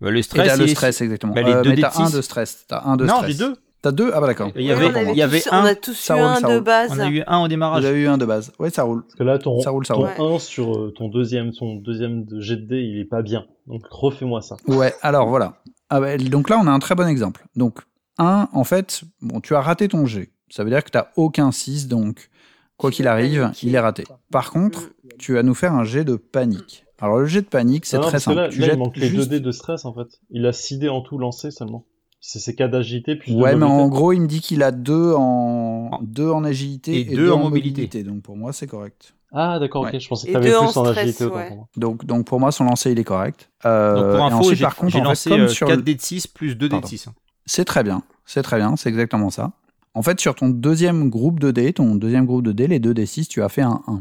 Bah, 0.00 0.10
le 0.10 0.18
Et 0.18 0.22
stress, 0.22 0.46
t'as 0.46 0.56
le 0.56 0.64
il 0.64 0.70
est- 0.70 0.74
stress, 0.74 1.00
exactement. 1.00 1.32
Bah, 1.34 1.42
les 1.42 1.52
Euh, 1.52 1.62
deux 1.62 1.70
mais 1.70 1.76
t'as 1.80 1.90
de 1.96 2.00
un 2.02 2.06
six. 2.06 2.14
de 2.16 2.22
stress. 2.22 2.64
T'as 2.68 2.82
un 2.84 2.96
de 2.96 3.04
Non, 3.06 3.20
j'ai 3.26 3.34
deux. 3.34 3.54
T'as 3.80 3.92
deux? 3.92 4.10
Ah 4.12 4.20
bah 4.20 4.26
d'accord. 4.26 4.50
Il 4.56 4.62
y 4.62 4.72
avait, 4.72 4.88
il 5.12 5.16
y 5.16 5.22
avait 5.22 5.40
tous- 5.40 5.52
un. 5.52 5.62
On 5.62 5.64
a 5.66 5.74
tous 5.76 5.94
Ça 5.94 6.16
eu 6.16 6.20
roule, 6.20 6.26
un 6.28 6.40
de 6.40 6.46
roule. 6.46 6.60
base. 6.62 6.90
On 6.92 6.98
a 6.98 7.08
eu 7.08 7.22
un 7.26 7.38
au 7.38 7.48
démarrage. 7.48 7.84
avez 7.84 8.00
eu 8.00 8.08
un 8.08 8.18
de 8.18 8.24
base. 8.26 8.52
Ouais, 8.58 8.70
ça 8.70 8.82
roule. 8.82 9.02
Parce 9.02 9.14
que 9.14 9.22
là, 9.22 9.38
ton, 9.38 9.60
Ça 9.60 9.70
roule, 9.70 9.86
ça 9.86 9.94
ton 9.94 10.00
roule. 10.00 10.34
1 10.36 10.38
sur 10.40 10.76
euh, 10.76 10.92
ton 10.96 11.08
deuxième, 11.08 11.52
ton 11.52 11.76
deuxième 11.76 12.24
de 12.24 12.40
jet 12.40 12.56
de 12.56 12.66
dés, 12.66 12.80
il 12.82 12.98
est 12.98 13.04
pas 13.04 13.22
bien. 13.22 13.46
Donc 13.68 13.82
refais-moi 13.88 14.42
ça. 14.42 14.56
Ouais, 14.66 14.94
alors 15.02 15.28
voilà. 15.28 15.62
Ah 15.90 16.00
bah, 16.00 16.16
donc 16.18 16.50
là, 16.50 16.58
on 16.62 16.66
a 16.66 16.70
un 16.72 16.78
très 16.80 16.94
bon 16.96 17.06
exemple. 17.06 17.44
Donc, 17.54 17.78
1, 18.18 18.48
en 18.52 18.64
fait, 18.64 19.02
bon, 19.22 19.40
tu 19.40 19.54
as 19.54 19.60
raté 19.60 19.86
ton 19.88 20.06
jet. 20.06 20.32
Ça 20.50 20.64
veut 20.64 20.70
dire 20.70 20.82
que 20.82 20.90
tu 20.90 20.98
n'as 20.98 21.06
aucun 21.16 21.52
6, 21.52 21.86
donc 21.86 22.30
quoi 22.78 22.90
qu'il 22.90 23.06
arrive, 23.06 23.52
il 23.62 23.74
est 23.74 23.78
raté. 23.80 24.04
Par 24.32 24.50
contre, 24.50 24.90
tu 25.18 25.34
vas 25.34 25.42
nous 25.44 25.54
faire 25.54 25.72
un 25.72 25.84
jet 25.84 26.04
de 26.04 26.16
panique. 26.16 26.84
Alors, 27.00 27.18
le 27.18 27.26
jet 27.26 27.42
de 27.42 27.46
panique, 27.46 27.86
c'est 27.86 27.96
très 27.98 28.10
parce 28.10 28.24
que 28.24 28.30
simple. 28.32 28.36
Là, 28.38 28.48
tu 28.48 28.58
là, 28.58 28.66
il 28.66 28.70
jettes 28.70 28.78
manque 28.80 28.96
les 28.96 29.06
juste- 29.06 29.28
2 29.30 29.36
dés 29.38 29.40
de 29.40 29.52
stress 29.52 29.84
en 29.84 29.94
fait. 29.94 30.08
Il 30.30 30.44
a 30.46 30.52
6 30.52 30.78
dés 30.78 30.88
en 30.88 31.00
tout 31.00 31.16
lancés 31.16 31.52
seulement. 31.52 31.84
C'est 32.20 32.40
ses 32.40 32.54
cas 32.54 32.68
d'agilité 32.68 33.16
puis 33.16 33.34
Ouais, 33.34 33.54
mais 33.56 33.64
en 33.64 33.88
gros, 33.88 34.12
il 34.12 34.20
me 34.20 34.26
dit 34.26 34.40
qu'il 34.40 34.62
a 34.62 34.72
2 34.72 35.14
en... 35.16 36.00
Deux 36.02 36.30
en 36.30 36.44
agilité 36.44 36.94
et 36.96 37.00
et, 37.12 37.16
deux 37.16 37.26
2 37.26 37.30
en 37.32 37.34
en 37.34 37.38
mobilité. 37.44 37.82
mobilité. 37.82 38.02
Donc, 38.02 38.22
pour 38.22 38.36
moi, 38.36 38.52
c'est 38.52 38.66
correct. 38.66 39.14
Ah 39.32 39.58
d'accord, 39.60 39.82
Ouais. 39.82 39.94
ok. 39.94 40.00
Je 40.00 40.08
pensais 40.08 40.26
que 40.26 40.30
Et 40.30 40.32
t'avais 40.34 40.46
deux 40.50 40.56
plus 40.56 40.58
en 40.58 40.66
en 40.66 40.84
stress, 40.84 40.98
agilité 40.98 41.24
autant 41.26 41.36
ouais. 41.36 41.48
pour 41.48 41.56
moi. 41.56 41.68
Donc, 41.76 42.04
donc 42.06 42.26
pour 42.26 42.40
moi, 42.40 42.50
son 42.50 42.64
lancer, 42.64 42.90
il 42.92 42.98
est 42.98 43.04
correct. 43.04 43.50
Euh, 43.66 43.94
Donc 43.94 44.16
pour 44.16 44.24
info, 44.24 44.36
ensuite, 44.38 44.58
j'ai 44.58 44.64
par 44.64 44.74
contre, 44.76 44.92
j'ai 44.92 44.98
en 44.98 45.02
fait, 45.02 45.08
lancé 45.08 45.30
comme 45.30 45.40
euh, 45.42 45.48
sur 45.48 45.66
4 45.68 45.76
le- 45.76 45.82
dés 45.82 45.94
de 45.94 46.00
6 46.00 46.26
plus 46.26 46.54
2 46.56 46.60
dés 46.60 46.66
de 46.76 46.80
Pardon. 46.80 46.86
6. 46.88 47.08
C'est 47.46 47.64
très 47.64 47.82
bien, 47.84 48.02
c'est 48.26 48.42
très 48.42 48.56
bien, 48.56 48.74
c'est 48.76 48.88
exactement 48.88 49.30
ça. 49.30 49.52
En 49.94 50.02
fait, 50.02 50.18
sur 50.20 50.34
ton 50.34 50.48
deuxième 50.48 51.08
groupe 51.10 51.40
de 51.40 51.50
dés, 51.50 51.72
ton 51.72 51.94
deuxième 51.94 52.26
groupe 52.26 52.42
de 52.42 52.52
dés, 52.52 52.66
les 52.68 52.78
deux 52.78 52.94
D6, 52.94 53.26
tu 53.28 53.42
as 53.42 53.48
fait 53.48 53.62
un 53.62 53.80
1. 53.86 54.00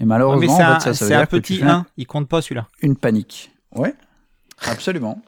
Et 0.00 0.04
malheureusement, 0.04 0.58
mais 0.58 0.64
en 0.64 0.68
un, 0.68 0.74
fait, 0.80 0.80
ça, 0.80 0.94
ça 0.94 1.04
veut 1.04 1.08
c'est 1.10 1.14
un 1.14 1.18
dire 1.20 1.28
que 1.28 1.36
tu 1.36 1.42
petit 1.42 1.56
fais 1.58 1.64
1, 1.66 1.86
il 1.96 2.06
compte 2.06 2.28
pas 2.28 2.40
celui-là. 2.42 2.66
une 2.82 2.94
panique. 2.96 3.50
Ouais, 3.74 3.94
absolument. 4.66 5.20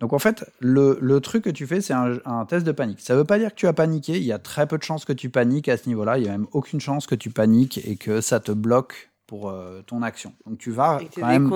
Donc 0.00 0.12
en 0.12 0.18
fait, 0.18 0.44
le, 0.60 0.98
le 1.00 1.20
truc 1.20 1.44
que 1.44 1.50
tu 1.50 1.66
fais, 1.66 1.80
c'est 1.80 1.94
un, 1.94 2.18
un 2.26 2.44
test 2.44 2.66
de 2.66 2.72
panique. 2.72 3.00
Ça 3.00 3.16
veut 3.16 3.24
pas 3.24 3.38
dire 3.38 3.50
que 3.50 3.56
tu 3.56 3.66
as 3.66 3.72
paniqué, 3.72 4.16
il 4.16 4.24
y 4.24 4.32
a 4.32 4.38
très 4.38 4.66
peu 4.66 4.76
de 4.76 4.82
chances 4.82 5.04
que 5.04 5.12
tu 5.12 5.30
paniques 5.30 5.68
à 5.68 5.76
ce 5.76 5.88
niveau-là, 5.88 6.18
il 6.18 6.24
y 6.24 6.28
a 6.28 6.32
même 6.32 6.46
aucune 6.52 6.80
chance 6.80 7.06
que 7.06 7.14
tu 7.14 7.30
paniques 7.30 7.80
et 7.84 7.96
que 7.96 8.20
ça 8.20 8.38
te 8.40 8.52
bloque 8.52 9.10
pour 9.26 9.48
euh, 9.50 9.82
ton 9.86 10.02
action. 10.02 10.34
Donc 10.46 10.58
tu 10.58 10.70
vas 10.70 10.98
quand 11.20 11.26
même 11.32 11.48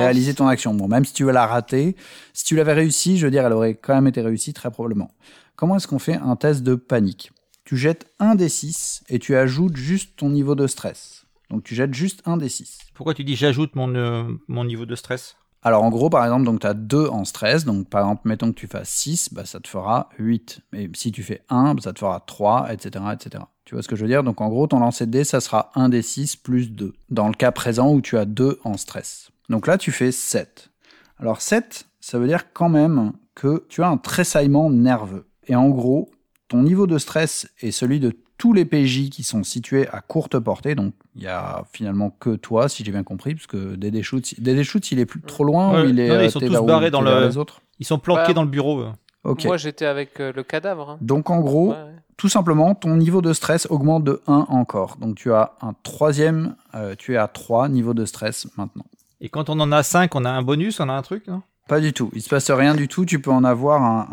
réaliser 0.00 0.34
ton 0.34 0.46
action. 0.46 0.74
Bon, 0.74 0.88
même 0.88 1.04
si 1.04 1.12
tu 1.12 1.24
veux 1.24 1.32
la 1.32 1.46
rater, 1.46 1.96
si 2.32 2.44
tu 2.44 2.56
l'avais 2.56 2.72
réussi, 2.72 3.18
je 3.18 3.26
veux 3.26 3.30
dire, 3.30 3.44
elle 3.44 3.52
aurait 3.52 3.74
quand 3.74 3.94
même 3.94 4.06
été 4.06 4.20
réussie 4.20 4.52
très 4.54 4.70
probablement. 4.70 5.10
Comment 5.56 5.76
est-ce 5.76 5.88
qu'on 5.88 5.98
fait 5.98 6.14
un 6.14 6.36
test 6.36 6.62
de 6.62 6.76
panique? 6.76 7.32
Tu 7.64 7.76
jettes 7.76 8.06
un 8.18 8.34
des 8.36 8.48
6 8.48 9.02
et 9.08 9.18
tu 9.18 9.34
ajoutes 9.36 9.76
juste 9.76 10.16
ton 10.16 10.30
niveau 10.30 10.54
de 10.54 10.66
stress. 10.66 11.26
Donc 11.50 11.64
tu 11.64 11.74
jettes 11.74 11.92
juste 11.94 12.22
un 12.26 12.36
des 12.36 12.48
6. 12.48 12.78
Pourquoi 12.94 13.12
tu 13.12 13.24
dis 13.24 13.36
j'ajoute 13.36 13.74
mon, 13.74 13.94
euh, 13.94 14.22
mon 14.46 14.64
niveau 14.64 14.86
de 14.86 14.94
stress? 14.94 15.36
Alors 15.62 15.82
en 15.82 15.90
gros, 15.90 16.08
par 16.08 16.24
exemple, 16.24 16.44
donc 16.44 16.60
tu 16.60 16.66
as 16.66 16.74
2 16.74 17.08
en 17.08 17.24
stress. 17.24 17.64
Donc 17.64 17.88
par 17.88 18.02
exemple, 18.02 18.22
mettons 18.24 18.52
que 18.52 18.58
tu 18.58 18.66
fasses 18.66 18.90
6, 18.90 19.34
bah, 19.34 19.44
ça 19.44 19.60
te 19.60 19.68
fera 19.68 20.08
8. 20.18 20.60
Mais 20.72 20.88
si 20.94 21.12
tu 21.12 21.22
fais 21.22 21.42
1, 21.48 21.74
bah, 21.74 21.80
ça 21.82 21.92
te 21.92 21.98
fera 21.98 22.20
3, 22.20 22.72
etc., 22.72 23.04
etc. 23.12 23.44
Tu 23.64 23.74
vois 23.74 23.82
ce 23.82 23.88
que 23.88 23.96
je 23.96 24.02
veux 24.02 24.08
dire? 24.08 24.22
Donc 24.22 24.40
en 24.40 24.48
gros, 24.48 24.66
ton 24.66 24.80
lancer 24.80 25.06
de 25.06 25.10
dés, 25.10 25.24
ça 25.24 25.40
sera 25.40 25.70
1 25.74 25.88
des 25.88 26.02
6 26.02 26.36
plus 26.36 26.70
2. 26.70 26.94
Dans 27.10 27.28
le 27.28 27.34
cas 27.34 27.50
présent 27.50 27.92
où 27.92 28.00
tu 28.00 28.16
as 28.16 28.24
2 28.24 28.60
en 28.64 28.76
stress. 28.76 29.30
Donc 29.48 29.66
là, 29.66 29.78
tu 29.78 29.92
fais 29.92 30.12
7. 30.12 30.70
Alors 31.18 31.40
7, 31.40 31.86
ça 32.00 32.18
veut 32.18 32.28
dire 32.28 32.52
quand 32.52 32.68
même 32.68 33.12
que 33.34 33.66
tu 33.68 33.82
as 33.82 33.88
un 33.88 33.96
tressaillement 33.96 34.70
nerveux. 34.70 35.28
Et 35.46 35.56
en 35.56 35.68
gros, 35.68 36.10
ton 36.48 36.62
niveau 36.62 36.86
de 36.86 36.98
stress 36.98 37.48
est 37.60 37.70
celui 37.70 38.00
de 38.00 38.16
tous 38.38 38.52
les 38.52 38.64
PJ 38.64 39.10
qui 39.10 39.22
sont 39.24 39.42
situés 39.42 39.88
à 39.88 40.00
courte 40.00 40.38
portée. 40.38 40.74
Donc 40.74 40.94
il 41.16 41.22
y 41.22 41.26
a 41.26 41.64
finalement 41.72 42.10
que 42.18 42.36
toi, 42.36 42.68
si 42.68 42.84
j'ai 42.84 42.92
bien 42.92 43.02
compris, 43.02 43.34
parce 43.34 43.46
que 43.48 43.74
Dédé 43.74 44.02
Schutz, 44.02 44.38
Dédé 44.40 44.64
Schutz, 44.64 44.90
il 44.92 44.98
est 45.00 45.06
plus 45.06 45.20
trop 45.20 45.44
loin 45.44 45.74
Ouais, 45.74 45.82
ou 45.86 45.90
il 45.90 46.00
est 46.00 46.08
non, 46.08 46.20
ils 46.22 46.30
sont 46.30 46.40
tous 46.40 46.56
où 46.56 46.64
barrés 46.64 46.90
dans 46.90 47.02
le- 47.02 47.26
les 47.26 47.36
autres? 47.36 47.60
Ils 47.80 47.86
sont 47.86 47.98
planqués 47.98 48.34
dans 48.34 48.42
le 48.42 48.48
bureau. 48.48 48.84
Ok. 49.24 49.44
Moi, 49.44 49.56
j'étais 49.56 49.84
avec 49.86 50.20
euh, 50.20 50.32
le 50.34 50.42
cadavre. 50.44 50.90
hein. 50.90 50.98
Donc 51.00 51.28
en 51.30 51.40
gros, 51.40 51.70
Ouais, 51.70 51.74
ouais. 51.76 51.94
tout 52.16 52.28
simplement, 52.28 52.74
ton 52.74 52.96
niveau 52.96 53.20
de 53.20 53.32
stress 53.32 53.66
augmente 53.70 54.04
de 54.04 54.22
1 54.28 54.46
encore. 54.48 54.96
Donc 55.00 55.16
tu 55.16 55.32
as 55.32 55.52
un 55.60 55.74
troisième, 55.82 56.54
euh, 56.74 56.94
tu 56.96 57.14
es 57.14 57.16
à 57.16 57.26
3 57.28 57.68
niveaux 57.68 57.94
de 57.94 58.04
stress 58.04 58.46
maintenant. 58.56 58.84
Et 59.20 59.28
quand 59.28 59.50
on 59.50 59.58
en 59.58 59.72
a 59.72 59.82
5, 59.82 60.14
on 60.14 60.24
a 60.24 60.30
un 60.30 60.42
bonus, 60.42 60.78
on 60.80 60.88
a 60.88 60.92
un 60.92 61.02
truc 61.02 61.26
non? 61.26 61.42
Pas 61.68 61.80
du 61.80 61.92
tout. 61.92 62.10
Il 62.14 62.22
se 62.22 62.28
passe 62.28 62.50
rien 62.50 62.74
du 62.74 62.88
tout. 62.88 63.04
Tu 63.04 63.20
peux 63.20 63.30
en 63.30 63.44
avoir 63.44 63.82
un, 63.82 64.08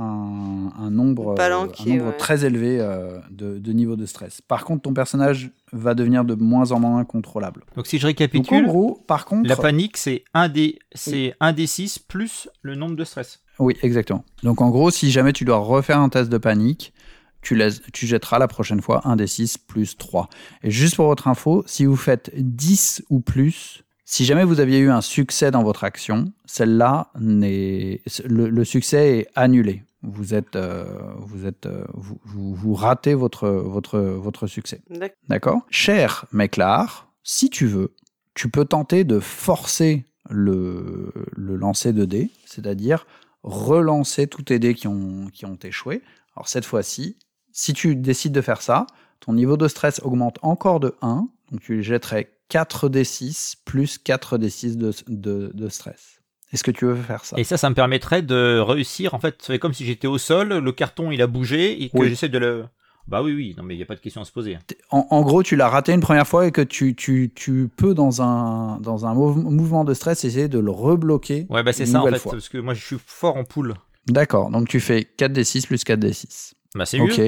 un- 0.77 0.83
un 0.85 0.91
nombre, 0.91 1.33
Palanqué, 1.35 1.83
un 1.93 1.95
nombre 1.97 2.09
ouais. 2.11 2.17
très 2.17 2.45
élevé 2.45 2.77
euh, 2.79 3.17
de, 3.31 3.57
de 3.57 3.71
niveau 3.71 3.95
de 3.95 4.05
stress. 4.05 4.41
Par 4.41 4.65
contre, 4.65 4.83
ton 4.83 4.93
personnage 4.93 5.49
va 5.71 5.93
devenir 5.95 6.25
de 6.25 6.35
moins 6.35 6.71
en 6.73 6.79
moins 6.79 7.03
contrôlable. 7.05 7.63
Donc 7.75 7.87
si 7.87 7.97
je 7.97 8.03
Donc 8.03 8.05
en 8.05 8.07
récapitule, 8.23 8.67
gros, 8.67 9.01
par 9.07 9.25
contre, 9.25 9.47
la 9.49 9.55
panique 9.55 9.97
c'est 9.97 10.23
1 10.33 10.49
des, 10.49 10.79
c'est 10.93 11.33
1 11.39 11.53
des 11.53 11.65
6 11.65 11.97
plus 11.99 12.49
le 12.61 12.75
nombre 12.75 12.95
de 12.95 13.03
stress. 13.03 13.41
oui, 13.59 13.75
exactement. 13.81 14.23
Donc 14.43 14.61
en 14.61 14.69
gros, 14.69 14.91
si 14.91 15.09
jamais 15.09 15.33
tu 15.33 15.45
dois 15.45 15.57
refaire 15.57 15.99
un 15.99 16.09
test 16.09 16.29
de 16.29 16.37
panique, 16.37 16.93
tu, 17.41 17.55
laisses, 17.55 17.81
tu 17.93 18.05
jetteras 18.07 18.37
la 18.39 18.47
prochaine 18.47 18.81
fois 18.81 19.01
un 19.07 19.15
des 19.15 19.27
6 19.27 19.57
plus 19.59 19.95
3. 19.97 20.27
Et 20.63 20.71
juste 20.71 20.95
pour 20.97 21.05
votre 21.05 21.27
info, 21.29 21.63
si 21.67 21.85
vous 21.85 21.95
faites 21.95 22.31
10 22.35 23.03
ou 23.09 23.21
plus, 23.21 23.83
si 24.05 24.23
jamais 24.23 24.43
vous 24.43 24.59
aviez 24.59 24.79
eu 24.79 24.91
un 24.91 25.01
succès 25.01 25.51
dans 25.51 25.63
votre 25.63 25.83
action, 25.83 26.31
celle-là 26.45 27.09
le, 27.19 27.97
le 28.25 28.63
succès 28.63 29.19
est 29.19 29.27
annulé. 29.35 29.83
Vous 30.03 30.35
êtes, 30.35 30.55
euh, 30.55 30.85
vous 31.17 31.47
êtes, 31.47 31.65
euh, 31.65 31.83
vous, 31.95 32.19
vous, 32.23 32.53
vous 32.53 32.73
ratez 32.75 33.15
votre, 33.15 33.49
votre, 33.49 33.99
votre 33.99 34.45
succès. 34.45 34.81
D'accord. 35.27 35.61
Cher 35.71 36.25
Méclar, 36.31 37.11
si 37.23 37.49
tu 37.49 37.65
veux, 37.65 37.95
tu 38.35 38.49
peux 38.49 38.65
tenter 38.65 39.03
de 39.03 39.19
forcer 39.19 40.05
le, 40.29 41.11
le 41.35 41.55
lancer 41.55 41.91
de 41.91 42.05
dés, 42.05 42.29
c'est-à-dire 42.45 43.07
relancer 43.41 44.27
tous 44.27 44.43
tes 44.43 44.59
dés 44.59 44.75
qui 44.75 44.87
ont, 44.87 45.27
qui 45.33 45.45
ont 45.45 45.57
échoué. 45.63 46.03
Alors 46.35 46.47
cette 46.47 46.65
fois-ci, 46.65 47.17
si 47.51 47.73
tu 47.73 47.95
décides 47.95 48.33
de 48.33 48.41
faire 48.41 48.61
ça, 48.61 48.85
ton 49.19 49.33
niveau 49.33 49.57
de 49.57 49.67
stress 49.67 49.99
augmente 50.03 50.37
encore 50.43 50.79
de 50.79 50.95
1, 51.01 51.27
donc 51.51 51.61
tu 51.61 51.81
jetterais 51.81 52.34
4 52.49 52.89
d6 52.89 53.55
plus 53.65 53.97
4 53.97 54.37
d6 54.37 54.77
de, 54.77 54.91
de, 55.07 55.51
de 55.53 55.69
stress. 55.69 56.19
Est-ce 56.53 56.63
que 56.63 56.71
tu 56.71 56.85
veux 56.85 56.95
faire 56.95 57.25
ça? 57.25 57.37
Et 57.39 57.43
ça, 57.43 57.57
ça 57.57 57.69
me 57.69 57.75
permettrait 57.75 58.21
de 58.21 58.59
réussir. 58.59 59.13
En 59.13 59.19
fait, 59.19 59.35
c'est 59.41 59.59
comme 59.59 59.73
si 59.73 59.85
j'étais 59.85 60.07
au 60.07 60.17
sol, 60.17 60.49
le 60.59 60.71
carton 60.71 61.11
il 61.11 61.21
a 61.21 61.27
bougé 61.27 61.83
et 61.83 61.89
que 61.89 61.97
Oui. 61.97 62.09
j'essaie 62.09 62.29
de 62.29 62.37
le. 62.37 62.65
Bah 63.07 63.21
oui, 63.21 63.33
oui, 63.33 63.53
non 63.55 63.61
mais 63.63 63.75
il 63.75 63.77
n'y 63.77 63.83
a 63.83 63.85
pas 63.85 63.93
de 63.95 63.99
question 63.99 64.21
à 64.21 64.25
se 64.25 64.31
poser. 64.31 64.57
en, 64.89 65.05
en 65.11 65.21
gros, 65.21 65.43
tu 65.43 65.55
l'as 65.55 65.69
raté 65.69 65.91
une 65.93 65.99
première 66.01 66.27
fois 66.27 66.47
et 66.47 66.51
que 66.51 66.61
tu, 66.61 66.95
tu, 66.95 67.31
tu 67.35 67.69
peux, 67.75 67.93
dans 67.93 68.21
un, 68.23 68.79
dans 68.79 69.05
un 69.05 69.13
mouve- 69.13 69.43
mouvement 69.43 69.83
de 69.83 69.93
stress, 69.93 70.23
essayer 70.23 70.47
de 70.47 70.57
le 70.57 70.71
rebloquer. 70.71 71.45
Ouais, 71.49 71.61
bah 71.61 71.71
c'est 71.71 71.85
ça 71.85 72.01
en 72.01 72.07
fait, 72.07 72.17
fois. 72.17 72.31
parce 72.31 72.49
que 72.49 72.57
moi 72.57 72.73
je 72.73 72.83
suis 72.83 72.97
fort 73.05 73.37
en 73.37 73.43
poule. 73.43 73.75
D'accord, 74.07 74.49
donc 74.49 74.67
tu 74.69 74.79
fais 74.79 75.07
4d6 75.19 75.67
plus 75.67 75.83
4d6. 75.83 76.53
Bah 76.73 76.85
c'est 76.87 76.99
Ok. 76.99 77.21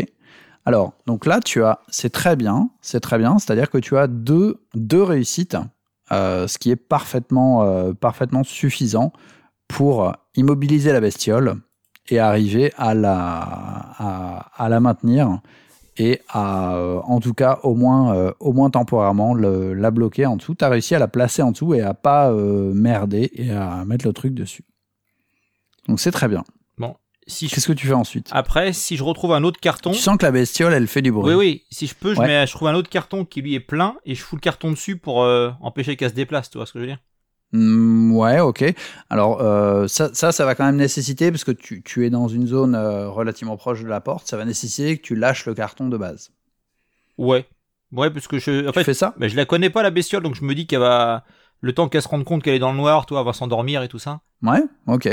Alors, 0.67 0.95
donc 1.05 1.25
là, 1.25 1.39
tu 1.39 1.63
as, 1.63 1.79
c'est 1.87 2.09
très 2.09 2.35
bien, 2.35 2.69
c'est 2.81 2.99
très 2.99 3.17
bien, 3.17 3.39
c'est-à-dire 3.39 3.69
que 3.69 3.77
tu 3.77 3.95
as 3.95 4.07
deux, 4.07 4.59
deux 4.73 5.01
réussites, 5.01 5.55
euh, 6.11 6.45
ce 6.45 6.57
qui 6.57 6.71
est 6.71 6.75
parfaitement, 6.75 7.63
euh, 7.63 7.93
parfaitement 7.93 8.43
suffisant 8.43 9.13
pour 9.69 10.11
immobiliser 10.35 10.91
la 10.91 10.99
bestiole 10.99 11.55
et 12.09 12.19
arriver 12.19 12.73
à 12.75 12.93
la, 12.93 13.15
à, 14.57 14.67
la 14.67 14.81
maintenir 14.81 15.39
et 15.95 16.19
à, 16.27 16.75
euh, 16.75 16.99
en 17.05 17.21
tout 17.21 17.33
cas, 17.33 17.59
au 17.63 17.73
moins, 17.73 18.33
au 18.41 18.51
moins 18.51 18.69
temporairement, 18.69 19.35
la 19.35 19.89
bloquer 19.89 20.25
en 20.25 20.35
dessous. 20.35 20.53
Tu 20.53 20.65
as 20.65 20.69
réussi 20.69 20.95
à 20.95 20.99
la 20.99 21.07
placer 21.07 21.41
en 21.41 21.51
dessous 21.51 21.75
et 21.75 21.81
à 21.81 21.93
pas 21.93 22.29
merder 22.33 23.31
et 23.35 23.51
à 23.51 23.85
mettre 23.85 24.05
le 24.05 24.11
truc 24.11 24.33
dessus. 24.33 24.65
Donc 25.87 26.01
c'est 26.01 26.11
très 26.11 26.27
bien. 26.27 26.43
Si 27.29 27.49
Qu'est-ce 27.49 27.67
que 27.67 27.73
tu 27.73 27.87
fais 27.87 27.93
ensuite? 27.93 28.29
Après, 28.31 28.71
si 28.71 28.95
je 28.95 29.03
retrouve 29.03 29.33
un 29.33 29.43
autre 29.43 29.59
carton. 29.59 29.91
Tu 29.91 29.99
sens 29.99 30.17
que 30.17 30.25
la 30.25 30.31
bestiole, 30.31 30.73
elle 30.73 30.87
fait 30.87 31.01
du 31.01 31.11
bruit. 31.11 31.33
Oui, 31.33 31.35
oui. 31.35 31.63
Si 31.69 31.85
je 31.85 31.93
peux, 31.93 32.13
je, 32.15 32.19
Ouais. 32.21 32.27
mets, 32.27 32.47
je 32.47 32.53
trouve 32.53 32.69
un 32.69 32.73
autre 32.75 32.89
carton 32.89 33.25
qui 33.25 33.41
lui 33.41 33.53
est 33.53 33.59
plein 33.59 33.97
et 34.05 34.15
je 34.15 34.21
fous 34.23 34.37
le 34.37 34.41
carton 34.41 34.71
dessus 34.71 34.95
pour 34.97 35.23
euh, 35.23 35.51
empêcher 35.61 35.97
qu'elle 35.97 36.09
se 36.09 36.15
déplace. 36.15 36.49
Tu 36.49 36.57
vois 36.57 36.65
ce 36.65 36.71
que 36.73 36.79
je 36.79 36.83
veux 36.85 36.89
dire? 36.89 36.99
Hmm, 37.51 38.13
ouais, 38.13 38.39
ok. 38.39 38.63
Alors 39.09 39.41
euh, 39.41 39.87
ça, 39.87 40.09
ça, 40.13 40.31
ça 40.31 40.45
va 40.45 40.55
quand 40.55 40.65
même 40.65 40.75
nécessiter, 40.77 41.31
parce 41.31 41.43
que 41.43 41.51
tu, 41.51 41.81
tu 41.83 42.05
es 42.05 42.09
dans 42.09 42.27
une 42.27 42.47
zone 42.47 42.75
euh, 42.75 43.09
relativement 43.09 43.57
proche 43.57 43.81
de 43.83 43.87
la 43.87 44.01
porte, 44.01 44.27
ça 44.27 44.35
va 44.37 44.43
nécessiter 44.45 44.97
que 44.97 45.01
tu 45.01 45.15
lâches 45.15 45.45
le 45.45 45.53
carton 45.53 45.87
de 45.87 45.97
base. 45.97 46.31
Ouais. 47.17 47.45
Ouais, 47.91 48.09
parce 48.09 48.27
que 48.27 48.37
je. 48.39 48.67
En 48.67 48.71
tu 48.71 48.79
fait, 48.79 48.83
fais 48.83 48.93
ça? 48.93 49.13
bah, 49.17 49.27
je 49.29 49.35
la 49.35 49.45
connais 49.45 49.69
pas 49.69 49.81
la 49.83 49.91
bestiole, 49.91 50.23
donc 50.23 50.35
je 50.35 50.43
me 50.43 50.53
dis 50.55 50.67
qu'elle 50.67 50.79
va. 50.79 51.23
Le 51.61 51.73
temps 51.73 51.87
qu'elle 51.89 52.01
se 52.01 52.07
rende 52.07 52.23
compte 52.23 52.43
qu'elle 52.43 52.53
est 52.53 52.59
dans 52.59 52.71
le 52.71 52.77
noir, 52.77 53.05
toi, 53.05 53.21
elle 53.21 53.25
va 53.25 53.33
s'endormir 53.33 53.81
et 53.81 53.87
tout 53.87 53.97
ça. 53.97 54.19
Ouais, 54.43 54.61
ok. 54.85 55.09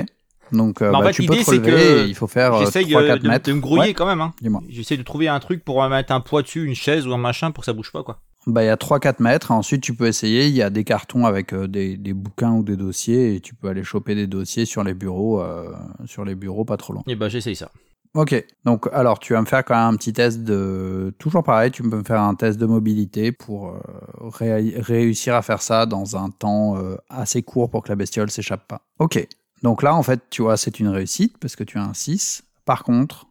Donc 0.55 0.81
euh, 0.83 0.91
Bah, 0.91 0.99
en 0.99 1.01
bah, 1.01 1.07
fait, 1.13 1.23
tu 1.23 1.27
peux 1.29 1.37
te 1.37 1.51
relever 1.51 1.71
que 2.05 2.07
il 2.09 2.15
faut 2.15 2.27
faire 2.27 2.55
euh, 2.55 2.65
J'essaye 2.65 2.87
3-4 2.87 2.97
euh, 2.97 3.19
de, 3.19 3.29
mètres. 3.29 3.47
de 3.49 3.53
me 3.53 3.61
grouiller 3.61 3.89
Ouais, 3.89 3.95
quand 3.95 4.07
même. 4.07 4.21
Hein. 4.21 4.33
Dis-moi. 4.41 4.63
J'essaie 4.69 4.97
de 4.97 5.03
trouver 5.03 5.29
un 5.29 5.41
truc 5.41 5.65
pour 5.65 5.83
euh, 5.83 5.89
mettre 5.89 6.13
un 6.13 6.21
poids 6.21 6.43
dessus, 6.43 6.65
une 6.65 6.75
chaise 6.75 7.07
ou 7.07 7.13
un 7.13 7.19
machin 7.19 7.51
pour 7.51 7.63
que 7.63 7.67
ça 7.67 7.73
bouge 7.73 7.93
pas, 7.93 8.03
quoi. 8.03 8.21
Bah, 8.47 8.63
il 8.63 8.67
y 8.67 8.71
a 8.71 8.77
3-4 8.77 9.23
mètres. 9.23 9.51
Ensuite, 9.53 9.83
tu 9.83 9.95
peux 9.95 10.07
essayer. 10.07 10.47
Il 10.47 10.55
y 10.55 10.63
a 10.63 10.71
des 10.71 10.85
cartons 10.85 11.25
avec 11.27 11.53
euh, 11.55 11.67
des, 11.67 11.97
des 11.97 12.13
bouquins 12.13 12.53
ou 12.53 12.63
des 12.63 12.77
dossiers 12.77 13.35
et 13.37 13.41
tu 13.41 13.55
peux 13.55 13.69
aller 13.69 13.85
choper 13.85 14.15
des 14.15 14.27
dossiers 14.27 14.65
sur 14.67 14.85
les 14.85 14.95
bureaux, 14.95 15.41
euh, 15.41 15.73
sur 16.07 16.25
les 16.25 16.35
bureaux 16.35 16.65
pas 16.65 16.77
trop 16.77 16.93
loin. 16.93 17.03
Et 17.07 17.17
bah, 17.17 17.29
j'essaye 17.29 17.57
ça. 17.57 17.71
Ok. 18.15 18.45
Donc, 18.65 18.87
alors, 18.93 19.19
tu 19.19 19.33
vas 19.33 19.41
me 19.41 19.47
faire 19.47 19.65
quand 19.65 19.75
même 19.75 19.95
un 19.95 19.97
petit 19.97 20.13
test 20.13 20.45
de. 20.45 21.13
Toujours 21.19 21.43
pareil, 21.43 21.73
tu 21.73 21.83
peux 21.83 21.97
me 21.97 22.05
faire 22.05 22.21
un 22.21 22.37
test 22.37 22.61
de 22.61 22.67
mobilité 22.67 23.33
pour 23.33 23.71
euh, 23.71 23.81
ré- 24.21 24.75
réussir 24.77 25.35
à 25.35 25.43
faire 25.43 25.61
ça 25.63 25.85
dans 25.87 26.15
un 26.17 26.31
temps 26.31 26.77
euh, 26.77 26.95
assez 27.09 27.43
court 27.43 27.71
pour 27.71 27.83
que 27.83 27.89
la 27.89 27.97
bestiole 27.97 28.31
s'échappe 28.31 28.69
pas. 28.69 28.83
Ok. 29.01 29.27
Donc 29.65 29.83
là, 29.83 29.95
en 29.95 30.03
fait, 30.03 30.21
tu 30.29 30.43
vois, 30.43 30.57
c'est 30.59 30.79
une 30.79 30.89
réussite 30.89 31.39
parce 31.39 31.57
que 31.57 31.65
tu 31.65 31.79
as 31.79 31.83
un 31.83 31.95
6. 31.95 32.43
Par 32.67 32.85
contre, 32.85 33.27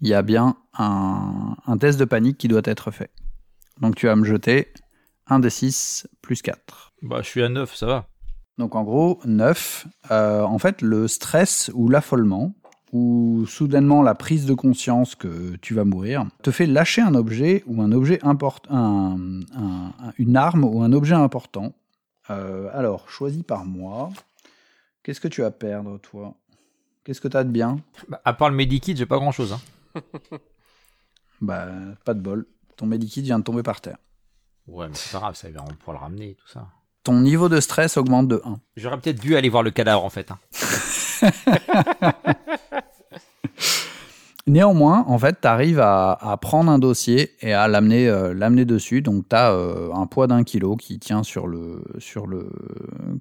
il 0.00 0.08
y 0.08 0.14
a 0.14 0.22
bien 0.22 0.56
un, 0.76 1.56
un 1.64 1.78
test 1.78 1.98
de 1.98 2.04
panique 2.04 2.38
qui 2.38 2.48
doit 2.48 2.62
être 2.64 2.90
fait. 2.90 3.10
Donc, 3.80 3.94
tu 3.94 4.06
vas 4.06 4.16
me 4.16 4.24
jeter 4.24 4.72
un 5.28 5.38
des 5.38 5.48
6 5.48 6.08
plus 6.22 6.42
4. 6.42 6.90
Bah, 7.02 7.20
je 7.22 7.28
suis 7.28 7.42
à 7.42 7.48
9, 7.48 7.74
ça 7.76 7.86
va. 7.86 8.06
Donc 8.58 8.74
en 8.74 8.82
gros, 8.82 9.20
9, 9.24 9.86
euh, 10.10 10.42
en 10.42 10.58
fait, 10.58 10.82
le 10.82 11.06
stress 11.08 11.70
ou 11.72 11.88
l'affolement, 11.88 12.52
ou 12.92 13.46
soudainement 13.46 14.02
la 14.02 14.14
prise 14.16 14.44
de 14.46 14.54
conscience 14.54 15.14
que 15.14 15.54
tu 15.62 15.72
vas 15.72 15.84
mourir, 15.84 16.26
te 16.42 16.50
fait 16.50 16.66
lâcher 16.66 17.00
un 17.00 17.14
objet 17.14 17.62
ou 17.66 17.80
un 17.80 17.92
objet 17.92 18.18
important, 18.22 18.74
un- 18.74 19.40
un- 19.56 19.92
un- 20.04 20.12
une 20.18 20.36
arme 20.36 20.64
ou 20.64 20.82
un 20.82 20.92
objet 20.92 21.14
important. 21.14 21.72
Euh, 22.28 22.68
alors, 22.74 23.08
choisis 23.08 23.44
par 23.44 23.64
moi. 23.64 24.10
Qu'est-ce 25.02 25.20
que 25.20 25.28
tu 25.28 25.40
vas 25.42 25.50
perdre, 25.50 25.98
toi? 25.98 26.34
Qu'est-ce 27.04 27.20
que 27.20 27.28
tu 27.28 27.36
as 27.36 27.44
de 27.44 27.50
bien? 27.50 27.78
Bah, 28.08 28.20
à 28.24 28.32
part 28.34 28.50
le 28.50 28.56
medikit, 28.56 28.94
j'ai 28.96 29.06
pas 29.06 29.16
grand 29.18 29.32
chose. 29.32 29.52
Hein. 29.52 30.00
Bah, 31.40 31.66
pas 32.04 32.12
de 32.12 32.20
bol. 32.20 32.46
Ton 32.76 32.84
medikit 32.84 33.22
vient 33.22 33.38
de 33.38 33.44
tomber 33.44 33.62
par 33.62 33.80
terre. 33.80 33.96
Ouais, 34.66 34.88
mais 34.88 34.94
c'est 34.94 35.10
pas 35.12 35.20
grave, 35.20 35.34
ça, 35.36 35.48
on 35.66 35.72
pourra 35.74 35.94
le 35.94 35.98
ramener 35.98 36.30
et 36.32 36.34
tout 36.34 36.46
ça. 36.48 36.68
Ton 37.02 37.18
niveau 37.18 37.48
de 37.48 37.60
stress 37.60 37.96
augmente 37.96 38.28
de 38.28 38.42
1. 38.44 38.60
J'aurais 38.76 39.00
peut-être 39.00 39.18
dû 39.22 39.34
aller 39.36 39.48
voir 39.48 39.62
le 39.62 39.70
cadavre 39.70 40.04
en 40.04 40.10
fait. 40.10 40.30
hein. 40.30 40.38
Néanmoins, 44.46 45.04
en 45.06 45.18
fait, 45.18 45.40
tu 45.42 45.46
arrives 45.48 45.80
à, 45.80 46.12
à 46.12 46.36
prendre 46.36 46.70
un 46.70 46.78
dossier 46.78 47.36
et 47.40 47.52
à 47.52 47.68
l'amener 47.68 48.08
euh, 48.08 48.32
l'amener 48.34 48.64
dessus. 48.64 49.02
Donc, 49.02 49.28
tu 49.28 49.36
as 49.36 49.52
un 49.52 50.06
poids 50.06 50.26
d'un 50.26 50.42
kilo 50.44 50.76
qui 50.76 50.98
tient 50.98 51.22
sur 51.22 51.46
le. 51.46 51.82
Sur 51.98 52.26
le 52.26 52.50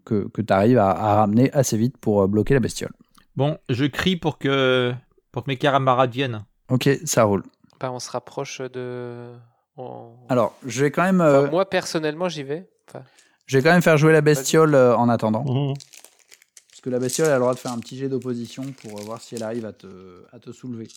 que 0.06 0.28
que 0.30 0.42
tu 0.42 0.54
arrives 0.54 0.78
à, 0.78 0.90
à 0.92 1.16
ramener 1.16 1.52
assez 1.54 1.78
vite 1.78 1.98
pour 1.98 2.22
euh, 2.24 2.28
bloquer 2.28 2.54
la 2.54 2.60
bestiole. 2.62 2.92
Bon, 3.36 3.58
je 3.70 3.86
crie 3.86 4.16
pour 4.16 4.38
que, 4.38 4.94
pour 5.32 5.44
que 5.44 5.52
mes 5.52 5.58
camarades 5.58 6.12
viennent. 6.12 6.44
Ok, 6.70 6.90
ça 7.06 7.24
roule. 7.24 7.44
Bah, 7.80 7.92
on 7.92 8.00
se 8.00 8.10
rapproche 8.12 8.62
de. 8.62 9.32
on- 9.78 10.12
Alors, 10.30 10.56
je 10.66 10.84
vais 10.84 10.92
quand 10.92 11.04
même, 11.04 11.22
Enfin, 11.22 11.30
euh, 11.46 11.50
moi, 11.52 11.70
personnellement, 11.70 12.28
j'y 12.30 12.44
vais. 12.44 12.70
Enfin, 12.90 13.04
je 13.46 13.58
vais 13.58 13.64
quand 13.64 13.72
même 13.72 13.82
faire 13.82 13.98
jouer 13.98 14.12
la 14.14 14.22
bestiole 14.22 14.76
euh, 14.76 14.96
en 14.96 15.10
attendant. 15.10 15.44
Mhm. 15.44 15.74
Parce 16.80 16.86
que 16.86 16.90
la 16.92 17.00
bestiole 17.00 17.28
elle 17.28 17.34
a 17.34 17.36
le 17.36 17.42
droit 17.42 17.54
de 17.54 17.60
faire 17.60 17.74
un 17.74 17.80
petit 17.80 17.98
jet 17.98 18.08
d'opposition 18.08 18.64
pour 18.72 18.98
euh, 18.98 19.04
voir 19.04 19.22
si 19.22 19.36
elle 19.36 19.44
arrive 19.44 19.66
à 19.66 19.74
te, 19.74 20.24
à 20.32 20.40
te 20.40 20.54
soulever. 20.54 20.88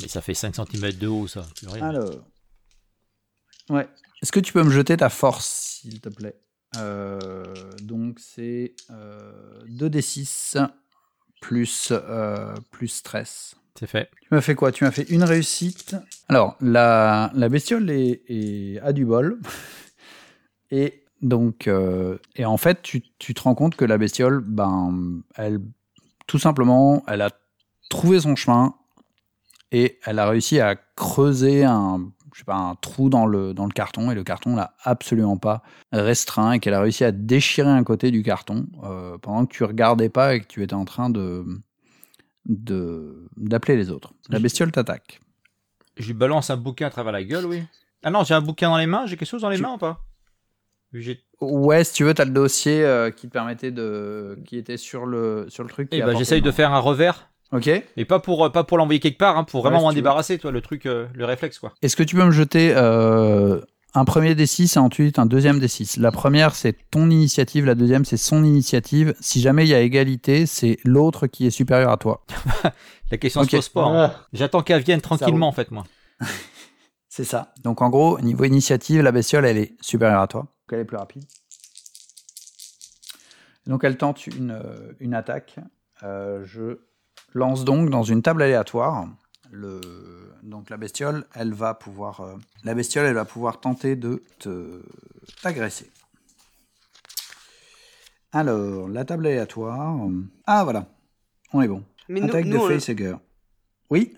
Mais 0.00 0.08
ça 0.08 0.22
fait 0.22 0.32
5 0.32 0.54
cm 0.56 0.92
de 0.92 1.06
haut, 1.08 1.26
ça. 1.26 1.46
plus 1.56 1.68
rien. 1.68 1.86
Alors. 1.90 2.24
Ouais. 3.68 3.86
Est-ce 4.22 4.32
que 4.32 4.40
tu 4.40 4.54
peux 4.54 4.62
me 4.62 4.70
jeter 4.70 4.96
ta 4.96 5.10
force, 5.10 5.80
s'il 5.82 6.00
te 6.00 6.08
plaît? 6.08 6.40
Euh, 6.76 7.44
Donc, 7.82 8.18
c'est 8.18 8.74
euh, 8.90 9.60
2d6 9.68 10.56
plus, 11.42 11.88
euh, 11.90 12.54
plus 12.70 12.88
stress. 12.88 13.56
C'est 13.78 13.86
fait. 13.86 14.08
Tu 14.22 14.28
m'as 14.30 14.40
fait 14.40 14.54
quoi? 14.54 14.72
Tu 14.72 14.84
m'as 14.84 14.90
fait 14.90 15.02
une 15.10 15.22
réussite. 15.24 15.96
Alors, 16.30 16.56
la, 16.62 17.30
la 17.34 17.48
bestiole 17.50 17.90
est, 17.90 18.22
est- 18.26 18.80
a 18.80 18.94
du 18.94 19.04
bol. 19.04 19.38
et 20.70 21.01
donc, 21.22 21.68
euh, 21.68 22.18
et 22.36 22.44
en 22.44 22.56
fait, 22.56 22.82
tu, 22.82 23.02
tu 23.18 23.32
te 23.34 23.42
rends 23.42 23.54
compte 23.54 23.76
que 23.76 23.84
la 23.84 23.96
bestiole, 23.98 24.40
ben, 24.40 25.22
elle, 25.36 25.60
tout 26.26 26.38
simplement, 26.38 27.02
elle 27.06 27.22
a 27.22 27.30
trouvé 27.88 28.20
son 28.20 28.34
chemin 28.36 28.74
et 29.70 29.98
elle 30.04 30.18
a 30.18 30.28
réussi 30.28 30.60
à 30.60 30.74
creuser 30.96 31.64
un, 31.64 32.10
je 32.32 32.38
sais 32.40 32.44
pas, 32.44 32.56
un 32.56 32.74
trou 32.74 33.08
dans 33.08 33.26
le, 33.26 33.54
dans 33.54 33.66
le 33.66 33.72
carton 33.72 34.10
et 34.10 34.14
le 34.14 34.24
carton 34.24 34.56
l'a 34.56 34.74
absolument 34.82 35.36
pas 35.36 35.62
restreint 35.92 36.52
et 36.52 36.58
qu'elle 36.58 36.74
a 36.74 36.80
réussi 36.80 37.04
à 37.04 37.12
déchirer 37.12 37.70
un 37.70 37.84
côté 37.84 38.10
du 38.10 38.22
carton 38.22 38.66
euh, 38.84 39.16
pendant 39.18 39.46
que 39.46 39.52
tu 39.54 39.64
regardais 39.64 40.08
pas 40.08 40.34
et 40.34 40.40
que 40.40 40.46
tu 40.46 40.62
étais 40.62 40.74
en 40.74 40.84
train 40.84 41.08
de 41.10 41.44
de 42.46 43.28
d'appeler 43.36 43.76
les 43.76 43.90
autres. 43.90 44.12
La 44.28 44.40
bestiole 44.40 44.72
t'attaque. 44.72 45.20
Je 45.96 46.06
lui 46.06 46.14
balance 46.14 46.50
un 46.50 46.56
bouquin 46.56 46.86
à 46.86 46.90
travers 46.90 47.12
la 47.12 47.22
gueule, 47.22 47.46
oui. 47.46 47.62
Ah 48.02 48.10
non, 48.10 48.24
j'ai 48.24 48.34
un 48.34 48.40
bouquin 48.40 48.68
dans 48.68 48.78
les 48.78 48.86
mains, 48.86 49.06
j'ai 49.06 49.16
quelque 49.16 49.28
chose 49.28 49.42
dans 49.42 49.48
les 49.48 49.56
Tu- 49.56 49.62
mains 49.62 49.74
ou 49.74 49.78
pas? 49.78 50.00
Ouais, 51.40 51.84
si 51.84 51.94
tu 51.94 52.04
veux, 52.04 52.14
t'as 52.14 52.24
le 52.24 52.30
dossier 52.30 52.84
euh, 52.84 53.10
qui 53.10 53.26
te 53.28 53.32
permettait 53.32 53.70
de, 53.70 54.38
qui 54.44 54.56
était 54.58 54.76
sur 54.76 55.06
le 55.06 55.46
sur 55.48 55.62
le 55.64 55.68
truc. 55.70 55.90
qui 55.90 55.96
Eh 55.96 56.02
à 56.02 56.06
ben, 56.06 56.16
j'essaye 56.18 56.42
de 56.42 56.50
faire 56.50 56.72
un 56.72 56.78
revers. 56.78 57.28
Ok. 57.52 57.68
Mais 57.96 58.04
pas 58.04 58.18
pour, 58.18 58.44
euh, 58.46 58.48
pas 58.50 58.64
pour 58.64 58.78
l'envoyer 58.78 59.00
quelque 59.00 59.18
part, 59.18 59.36
hein, 59.36 59.44
pour 59.44 59.60
vraiment 59.62 59.76
Ouais, 59.76 59.80
si 59.80 59.84
m'en 59.86 59.90
tu 59.90 59.96
débarrasser, 59.96 60.38
toi, 60.38 60.50
le 60.50 60.60
truc, 60.62 60.86
euh, 60.86 61.06
le 61.14 61.24
réflexe, 61.26 61.58
quoi. 61.58 61.72
Est-ce 61.82 61.96
que 61.96 62.02
tu 62.02 62.16
peux 62.16 62.24
me 62.24 62.30
jeter 62.30 62.72
euh, 62.74 63.60
un 63.94 64.04
premier 64.06 64.34
D6 64.34 64.76
et 64.76 64.78
ensuite 64.78 65.18
un 65.18 65.26
deuxième 65.26 65.58
D6 65.58 66.00
La 66.00 66.12
première, 66.12 66.54
c'est 66.54 66.74
ton 66.90 67.10
initiative. 67.10 67.66
La 67.66 67.74
deuxième, 67.74 68.06
c'est 68.06 68.16
son 68.16 68.42
initiative. 68.42 69.14
Si 69.20 69.42
jamais 69.42 69.64
il 69.66 69.68
y 69.68 69.74
a 69.74 69.80
égalité, 69.80 70.46
c'est 70.46 70.78
l'autre 70.84 71.26
qui 71.26 71.46
est 71.46 71.50
supérieur 71.50 71.90
à 71.90 71.98
toi. 71.98 72.24
La 73.10 73.18
question 73.18 73.42
Ok. 73.42 73.50
se 73.50 73.56
pose 73.56 73.68
pas. 73.68 73.84
hein. 73.84 74.10
Ah, 74.14 74.26
J'attends 74.32 74.62
qu'elle 74.62 74.82
vienne 74.82 75.02
tranquillement, 75.02 75.48
en 75.48 75.52
fait, 75.52 75.70
moi. 75.70 75.84
C'est 77.08 77.24
ça. 77.24 77.52
Donc 77.62 77.82
en 77.82 77.90
gros, 77.90 78.18
niveau 78.20 78.44
initiative, 78.44 79.02
la 79.02 79.12
bestiole, 79.12 79.44
elle 79.44 79.58
est 79.58 79.74
supérieure 79.82 80.22
à 80.22 80.26
toi. 80.26 80.46
Donc 80.72 80.78
elle 80.78 80.84
est 80.84 80.86
plus 80.86 80.96
rapide. 80.96 81.24
Donc 83.66 83.84
elle 83.84 83.98
tente 83.98 84.26
une, 84.26 84.52
euh, 84.52 84.92
une 85.00 85.12
attaque. 85.12 85.56
Euh, 86.02 86.46
je 86.46 86.78
lance 87.34 87.64
donc 87.64 87.90
dans 87.90 88.02
une 88.02 88.22
table 88.22 88.40
aléatoire. 88.40 89.06
Le... 89.50 89.78
Donc 90.42 90.70
la 90.70 90.78
bestiole, 90.78 91.26
elle 91.34 91.52
va 91.52 91.74
pouvoir, 91.74 92.20
euh, 92.22 92.36
la 92.64 92.74
bestiole, 92.74 93.04
elle 93.04 93.14
va 93.14 93.26
pouvoir 93.26 93.60
tenter 93.60 93.96
de 93.96 94.22
te 94.38 94.82
t'agresser. 95.42 95.90
Alors 98.32 98.88
la 98.88 99.04
table 99.04 99.26
aléatoire. 99.26 100.08
Ah 100.46 100.64
voilà, 100.64 100.86
on 101.52 101.60
est 101.60 101.68
bon. 101.68 101.84
Mais 102.08 102.20
nous, 102.20 102.28
attaque 102.28 102.46
nous, 102.46 102.52
de 102.52 102.62
on, 102.62 102.68
facehugger. 102.68 103.16
Oui? 103.90 104.16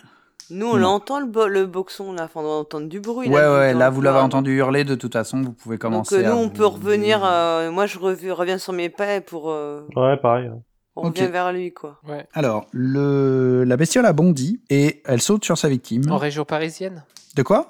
Nous, 0.51 0.67
on 0.67 0.77
l'entend 0.77 1.21
le, 1.21 1.27
bo- 1.27 1.47
le 1.49 1.67
boxon 1.67 2.13
là, 2.13 2.25
enfin, 2.25 2.41
on 2.41 2.43
doit 2.43 2.57
entendre 2.59 2.89
du 2.89 3.01
bruit. 3.01 3.29
Ouais, 3.29 3.41
là, 3.41 3.53
ouais, 3.59 3.75
là 3.75 3.91
vous 3.91 4.01
l'avez 4.03 4.19
entendu 4.21 4.57
hurler, 4.57 4.85
de 4.85 4.95
toute 4.95 5.13
façon, 5.13 5.41
vous 5.43 5.53
pouvez 5.53 5.77
Donc 5.77 5.83
commencer 5.83 6.17
euh, 6.25 6.29
nous, 6.29 6.33
à 6.33 6.37
on 6.37 6.45
vous- 6.45 6.51
peut 6.51 6.67
revenir. 6.67 7.21
euh, 7.25 7.71
moi, 7.71 7.87
je 7.87 7.99
rev- 7.99 8.31
reviens 8.33 8.59
sur 8.59 8.73
mes 8.73 8.89
pas 8.91 9.21
pour. 9.21 9.51
euh, 9.51 9.87
Ouais, 9.97 10.17
pareil. 10.17 10.51
on 10.97 11.09
Ok. 11.09 11.17
revient 11.19 11.31
vers 11.31 11.53
lui, 11.53 11.73
quoi. 11.73 11.99
ouais. 12.09 12.27
Alors, 12.35 12.67
le... 12.73 13.65
la 13.65 13.77
bestiole 13.77 14.07
a 14.07 14.13
bondi 14.13 14.61
et 14.71 15.03
elle 15.07 15.21
saute 15.23 15.45
sur 15.45 15.57
sa 15.59 15.69
victime. 15.69 16.11
En 16.11 16.19
région 16.19 16.45
parisienne 16.45 17.05
De 17.37 17.43
quoi? 17.43 17.69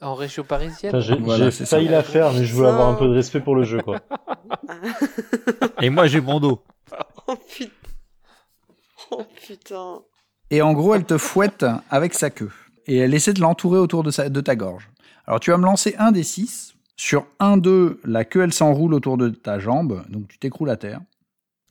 En 0.00 0.14
région 0.14 0.44
parisienne 0.44 1.00
J'ai 1.00 1.16
Voilà, 1.16 1.50
failli 1.50 1.88
la 1.88 2.02
faire, 2.04 2.32
mais 2.32 2.44
je 2.44 2.54
veux 2.54 2.66
avoir 2.68 2.88
un 2.88 2.94
peu 2.94 3.08
de 3.08 3.14
respect 3.14 3.40
pour 3.40 3.56
le 3.56 3.64
jeu, 3.64 3.80
quoi. 3.82 3.98
Et 5.80 5.90
moi, 5.90 6.06
j'ai 6.06 6.20
bon 6.20 6.40
dos. 6.40 6.62
Oh 7.26 7.34
putain. 7.36 7.70
Oh 9.10 9.22
putain. 9.46 10.02
Et 10.52 10.60
en 10.62 10.74
gros, 10.74 10.94
elle 10.94 11.04
te 11.04 11.16
fouette 11.18 11.64
avec 11.90 12.12
sa 12.14 12.30
queue. 12.30 12.50
Et 12.86 12.98
elle 12.98 13.14
essaie 13.14 13.32
de 13.32 13.40
l'entourer 13.40 13.78
autour 13.78 14.02
de, 14.02 14.10
sa... 14.10 14.28
de 14.28 14.40
ta 14.40 14.54
gorge. 14.54 14.88
Alors, 15.26 15.40
tu 15.40 15.50
vas 15.50 15.56
me 15.56 15.64
lancer 15.64 15.94
un 15.98 16.12
des 16.12 16.22
six. 16.22 16.74
Sur 16.94 17.26
un 17.40 17.56
2, 17.56 18.00
la 18.04 18.24
queue, 18.26 18.42
elle 18.42 18.52
s'enroule 18.52 18.92
autour 18.92 19.16
de 19.16 19.30
ta 19.30 19.58
jambe, 19.58 20.04
donc 20.10 20.28
tu 20.28 20.38
t'écroules 20.38 20.68
à 20.70 20.76
terre. 20.76 21.00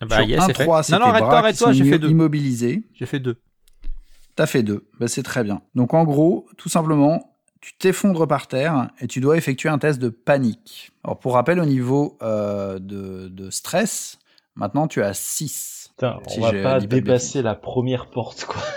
Ah 0.02 0.06
Bah, 0.08 0.16
Sur 0.18 0.26
yes, 0.26 0.42
un 0.42 0.48
c'est 0.48 0.54
fait. 0.58 0.64
3, 0.64 0.78
Non, 0.78 0.84
c'est 0.84 0.92
non, 0.94 0.98
tes 1.00 1.04
arrête-toi, 1.04 1.28
bras 1.30 1.38
qui 1.40 1.44
arrête-toi, 1.46 1.68
sont 1.68 1.74
j'ai 1.74 1.90
fait 1.90 2.00
deux. 2.00 2.10
immobilisés. 2.10 2.84
J'ai 2.96 3.06
fait 3.06 3.20
deux. 3.20 3.38
T'as 4.36 4.48
fait 4.48 4.64
deux. 4.64 4.88
Bah, 5.00 5.08
c'est 5.08 5.22
très 5.24 5.44
bien. 5.44 5.62
Donc 5.76 5.94
en 5.94 6.04
gros, 6.04 6.48
tout 6.58 6.70
simplement, 6.70 7.36
tu 7.62 7.74
t'effondres 7.78 8.26
par 8.26 8.48
terre 8.48 8.90
et 9.00 9.06
tu 9.08 9.20
dois 9.20 9.38
effectuer 9.38 9.70
un 9.70 9.78
test 9.78 10.00
de 10.00 10.10
panique. 10.10 10.92
Alors 11.04 11.20
pour 11.20 11.36
rappel, 11.36 11.60
au 11.60 11.66
niveau 11.66 12.18
euh, 12.24 12.80
de, 12.80 13.28
de 13.28 13.50
stress, 13.52 14.18
maintenant 14.56 14.88
tu 14.88 15.04
as 15.04 15.14
6. 15.14 15.81
Putain, 16.02 16.20
Si 16.28 16.40
on 16.40 16.42
va 16.42 16.52
pas 16.64 16.80
dépasser 16.80 17.42
la 17.42 17.56
première 17.56 18.08
porte, 18.08 18.46
quoi. 18.46 18.62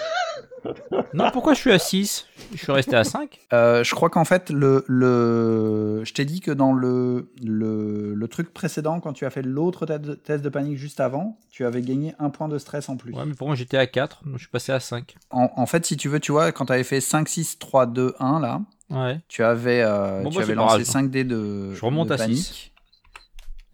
Non, 1.13 1.31
pourquoi 1.31 1.53
je 1.53 1.61
suis 1.61 1.73
à 1.73 1.79
6 1.79 2.27
Je 2.55 2.59
suis 2.59 2.73
resté 2.73 2.97
à 2.97 3.05
5. 3.05 3.39
Euh, 3.53 3.85
je 3.85 3.95
crois 3.95 4.09
qu'en 4.09 4.25
fait, 4.25 4.49
le, 4.49 4.83
le... 4.89 6.01
je 6.05 6.13
t'ai 6.15 6.25
dit 6.25 6.41
que 6.41 6.51
dans 6.51 6.73
le, 6.73 7.31
le, 7.45 8.15
le 8.15 8.29
truc 8.29 8.53
précédent, 8.55 8.99
quand 9.01 9.13
tu 9.13 9.27
as 9.27 9.31
fait 9.31 9.43
l'autre 9.43 9.85
test 9.87 10.43
de- 10.43 10.49
panique 10.49 10.79
juste 10.79 11.01
avant, 11.01 11.39
tu 11.51 11.67
avais 11.67 11.83
gagné 11.83 12.15
un 12.19 12.31
point 12.31 12.49
de 12.49 12.57
stress 12.57 12.89
en 12.89 12.97
plus. 12.97 13.13
Ouais, 13.13 13.27
mais 13.27 13.35
pour 13.35 13.47
moi, 13.47 13.57
j'étais 13.57 13.77
à 13.77 13.87
4, 13.87 14.25
donc 14.25 14.35
je 14.37 14.41
suis 14.45 14.49
passé 14.51 14.73
à 14.73 14.81
5. 14.81 15.15
En, 15.31 15.51
en 15.55 15.67
fait, 15.67 15.85
si 15.85 15.99
tu 15.99 16.09
veux, 16.09 16.19
tu 16.19 16.33
vois, 16.33 16.51
quand 16.51 16.65
tu 16.67 16.73
avais 16.73 16.83
fait 16.85 17.03
5, 17.03 17.29
6, 17.29 17.59
3, 17.59 17.85
2, 17.87 18.15
1, 18.19 18.41
là, 18.41 18.63
Ouais. 18.91 19.21
tu 19.29 19.43
avais, 19.45 19.83
euh, 19.83 20.23
Bon, 20.23 20.31
tu 20.31 20.39
bah, 20.39 20.43
avais 20.45 20.55
lancé 20.55 20.77
grave. 20.77 20.85
5 20.85 21.11
dés 21.11 21.25
de, 21.25 21.75
Je 21.75 21.85
remonte 21.85 22.09
de 22.09 22.15
à 22.15 22.17
panique. 22.17 22.39
six. 22.39 22.71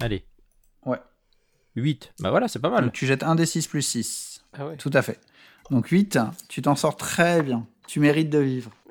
Allez. 0.00 0.24
Ouais. 1.76 1.82
8. 1.82 2.12
Bah 2.20 2.30
voilà, 2.30 2.48
c'est 2.48 2.58
pas 2.58 2.70
mal. 2.70 2.84
Donc 2.84 2.92
tu 2.92 3.06
jettes 3.06 3.22
un 3.22 3.34
des 3.34 3.46
6 3.46 3.66
plus 3.66 3.82
6. 3.82 4.42
Ah 4.58 4.66
ouais. 4.66 4.76
Tout 4.76 4.90
à 4.92 5.02
fait. 5.02 5.18
Donc 5.70 5.88
8, 5.88 6.18
tu 6.48 6.62
t'en 6.62 6.74
sors 6.74 6.96
très 6.96 7.42
bien. 7.42 7.66
Tu 7.86 8.00
mérites 8.00 8.30
de 8.30 8.38
vivre. 8.38 8.70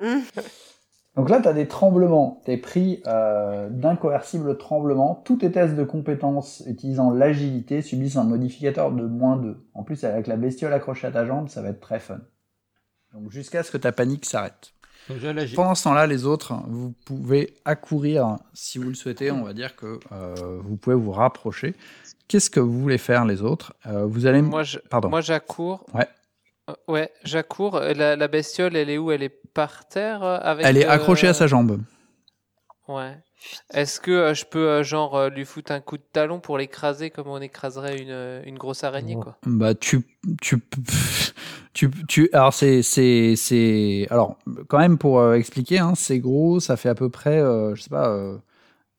Donc 1.16 1.28
là, 1.28 1.40
tu 1.40 1.48
as 1.48 1.52
des 1.52 1.66
tremblements. 1.66 2.40
Tu 2.44 2.52
es 2.52 2.56
pris 2.56 3.02
euh, 3.06 3.68
d'un 3.68 3.96
coercible 3.96 4.56
tremblement. 4.56 5.22
Tous 5.24 5.36
tes 5.36 5.50
tests 5.50 5.74
de 5.74 5.84
compétences 5.84 6.62
utilisant 6.66 7.10
l'agilité 7.10 7.82
subissent 7.82 8.16
un 8.16 8.24
modificateur 8.24 8.92
de 8.92 9.04
moins 9.04 9.36
2. 9.36 9.66
En 9.74 9.82
plus, 9.82 10.04
avec 10.04 10.26
la 10.26 10.36
bestiole 10.36 10.72
accrochée 10.72 11.08
à 11.08 11.10
ta 11.10 11.26
jambe, 11.26 11.48
ça 11.48 11.62
va 11.62 11.70
être 11.70 11.80
très 11.80 11.98
fun. 11.98 12.20
Donc 13.12 13.32
jusqu'à 13.32 13.62
ce 13.62 13.70
que 13.70 13.76
ta 13.76 13.90
panique 13.92 14.24
s'arrête. 14.24 14.72
Pendant 15.56 15.74
ce 15.74 15.84
temps-là, 15.84 16.06
les 16.06 16.24
autres, 16.24 16.54
vous 16.68 16.92
pouvez 17.04 17.54
accourir 17.64 18.38
si 18.54 18.78
vous 18.78 18.88
le 18.88 18.94
souhaitez. 18.94 19.30
On 19.30 19.42
va 19.42 19.52
dire 19.52 19.74
que 19.74 19.98
euh, 20.12 20.60
vous 20.62 20.76
pouvez 20.76 20.94
vous 20.94 21.10
rapprocher. 21.10 21.74
Qu'est-ce 22.30 22.48
que 22.48 22.60
vous 22.60 22.80
voulez 22.80 22.96
faire, 22.98 23.24
les 23.24 23.42
autres? 23.42 23.74
Euh, 23.86 24.04
Vous 24.06 24.24
allez... 24.26 24.40
Moi, 24.40 24.62
je, 24.62 24.78
Pardon. 24.88 25.08
moi, 25.08 25.20
j'accours. 25.20 25.84
Ouais. 25.92 26.06
Euh, 26.70 26.74
ouais, 26.86 27.10
j'accours. 27.24 27.80
La, 27.80 28.14
la 28.14 28.28
bestiole, 28.28 28.76
elle 28.76 28.88
est 28.88 28.98
où? 28.98 29.10
Elle 29.10 29.24
est 29.24 29.34
par 29.52 29.88
terre 29.88 30.22
euh, 30.22 30.38
avec. 30.40 30.64
Elle 30.64 30.76
est 30.76 30.86
euh, 30.86 30.92
accrochée 30.92 31.26
à 31.26 31.34
sa 31.34 31.48
jambe. 31.48 31.80
Ouais. 32.86 33.18
Est-ce 33.72 33.98
que 33.98 34.12
euh, 34.12 34.34
je 34.34 34.44
peux 34.44 34.68
euh, 34.68 34.82
genre 34.84 35.28
lui 35.28 35.44
foutre 35.44 35.72
un 35.72 35.80
coup 35.80 35.96
de 35.96 36.04
talon 36.12 36.38
pour 36.38 36.56
l'écraser 36.56 37.10
comme 37.10 37.26
on 37.26 37.40
écraserait 37.40 37.98
une, 37.98 38.42
une 38.46 38.58
grosse 38.58 38.84
araignée 38.84 39.16
quoi? 39.16 39.36
Bah 39.44 39.74
tu 39.74 40.06
tu 40.40 40.62
tu 41.72 41.90
tu 42.06 42.30
alors 42.32 42.52
c'est 42.54 42.82
c'est 42.82 43.34
c'est 43.36 44.06
alors 44.10 44.36
quand 44.68 44.78
même 44.78 44.98
pour 44.98 45.34
expliquer 45.34 45.78
hein, 45.78 45.94
c'est 45.96 46.18
gros 46.20 46.60
ça 46.60 46.76
fait 46.76 46.90
à 46.90 46.94
peu 46.94 47.08
près 47.08 47.38
je 47.74 47.80
sais 47.80 47.88
pas 47.90 48.14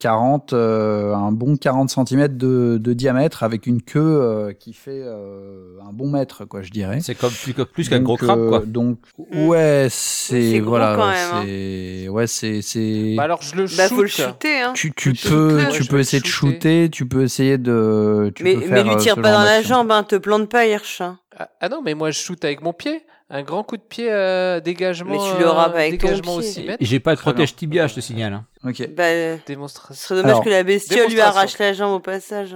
40 0.01 0.53
euh, 0.53 1.13
un 1.13 1.31
bon 1.31 1.55
40 1.57 1.89
cm 1.89 2.27
de, 2.35 2.77
de 2.81 2.93
diamètre 2.93 3.43
avec 3.43 3.67
une 3.67 3.81
queue 3.81 3.99
euh, 4.01 4.51
qui 4.53 4.73
fait 4.73 5.01
euh, 5.03 5.77
un 5.87 5.93
bon 5.93 6.09
mètre 6.09 6.45
quoi 6.45 6.61
je 6.63 6.71
dirais. 6.71 6.99
C'est 7.01 7.15
comme 7.15 7.31
plus, 7.31 7.53
plus 7.53 7.87
qu'un 7.89 8.01
gros 8.01 8.17
crabe, 8.17 8.39
euh, 8.39 8.49
quoi. 8.49 8.59
Donc 8.65 8.97
Mm. 9.31 9.47
ouais 9.47 9.87
c'est 9.89 10.59
voilà 10.59 10.93
hein. 10.99 11.43
c'est 11.45 12.09
ouais 12.09 12.27
c'est 12.27 12.61
c'est 12.61 13.13
Bah 13.15 13.23
alors 13.23 13.41
je 13.41 13.55
le 13.55 13.63
Bah, 13.63 13.87
shoot. 13.87 13.95
faut 13.95 14.01
le 14.01 14.07
shooter, 14.07 14.59
hein. 14.61 14.73
tu, 14.73 14.91
tu 14.93 15.13
peux 15.13 15.59
tu 15.71 15.85
peux 15.85 15.99
essayer 15.99 16.19
de 16.21 16.25
shooter. 16.27 16.89
tu 16.91 17.05
peux 17.07 17.21
essayer 17.23 17.57
de 17.57 18.31
tu 18.35 18.43
Mais, 18.43 18.55
peux 18.55 18.59
mais 18.61 18.67
faire, 18.67 18.83
lui 18.83 18.91
euh, 18.91 18.95
tire 18.97 19.15
pas 19.15 19.31
dans 19.31 19.43
la 19.43 19.61
jambe, 19.61 19.91
hein, 19.91 20.03
te 20.03 20.15
plante 20.15 20.49
pas, 20.49 20.65
Hirsch. 20.65 21.01
hein. 21.01 21.19
Ah, 21.43 21.49
ah 21.61 21.69
non, 21.69 21.81
mais 21.81 21.93
moi 21.93 22.11
je 22.11 22.19
shoot 22.19 22.43
avec 22.45 22.61
mon 22.61 22.73
pied. 22.73 23.03
Un 23.29 23.43
grand 23.43 23.63
coup 23.63 23.77
de 23.77 23.81
pied, 23.81 24.11
euh, 24.11 24.59
dégagement. 24.59 25.11
Mais 25.11 25.17
tu 25.33 25.39
le 25.41 25.47
avec 25.47 25.99
ton 26.01 26.07
dégagement 26.07 26.37
pied. 26.39 26.49
au 26.49 26.51
6 26.51 26.63
mètres. 26.65 26.83
Et 26.83 26.85
j'ai 26.85 26.99
pas 26.99 27.15
de 27.15 27.19
protège 27.21 27.55
tibia, 27.55 27.87
je 27.87 27.95
te 27.95 27.99
signale. 28.01 28.33
hein. 28.33 28.45
Ok. 28.65 28.89
Bah, 28.93 29.03
ce 29.47 29.93
serait 29.93 30.15
dommage 30.15 30.31
Alors, 30.31 30.43
que 30.43 30.49
la 30.49 30.63
bestiole 30.63 31.09
lui 31.09 31.21
arrache 31.21 31.57
la 31.57 31.71
jambe 31.73 31.93
au 31.93 31.99
passage. 32.01 32.55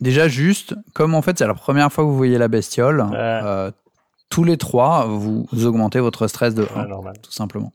Déjà 0.00 0.26
juste, 0.28 0.74
comme 0.94 1.14
en 1.14 1.22
fait 1.22 1.38
c'est 1.38 1.46
la 1.46 1.54
première 1.54 1.92
fois 1.92 2.04
que 2.04 2.08
vous 2.08 2.16
voyez 2.16 2.38
la 2.38 2.48
bestiole, 2.48 3.00
Ouais. 3.02 3.08
euh, 3.16 3.70
tous 4.30 4.44
les 4.44 4.56
trois, 4.56 5.04
vous 5.06 5.46
augmentez 5.64 6.00
votre 6.00 6.26
stress 6.28 6.54
de 6.54 6.66
1, 6.74 6.82
Ouais, 6.82 6.88
normal. 6.88 7.14
tout 7.22 7.30
simplement. 7.32 7.72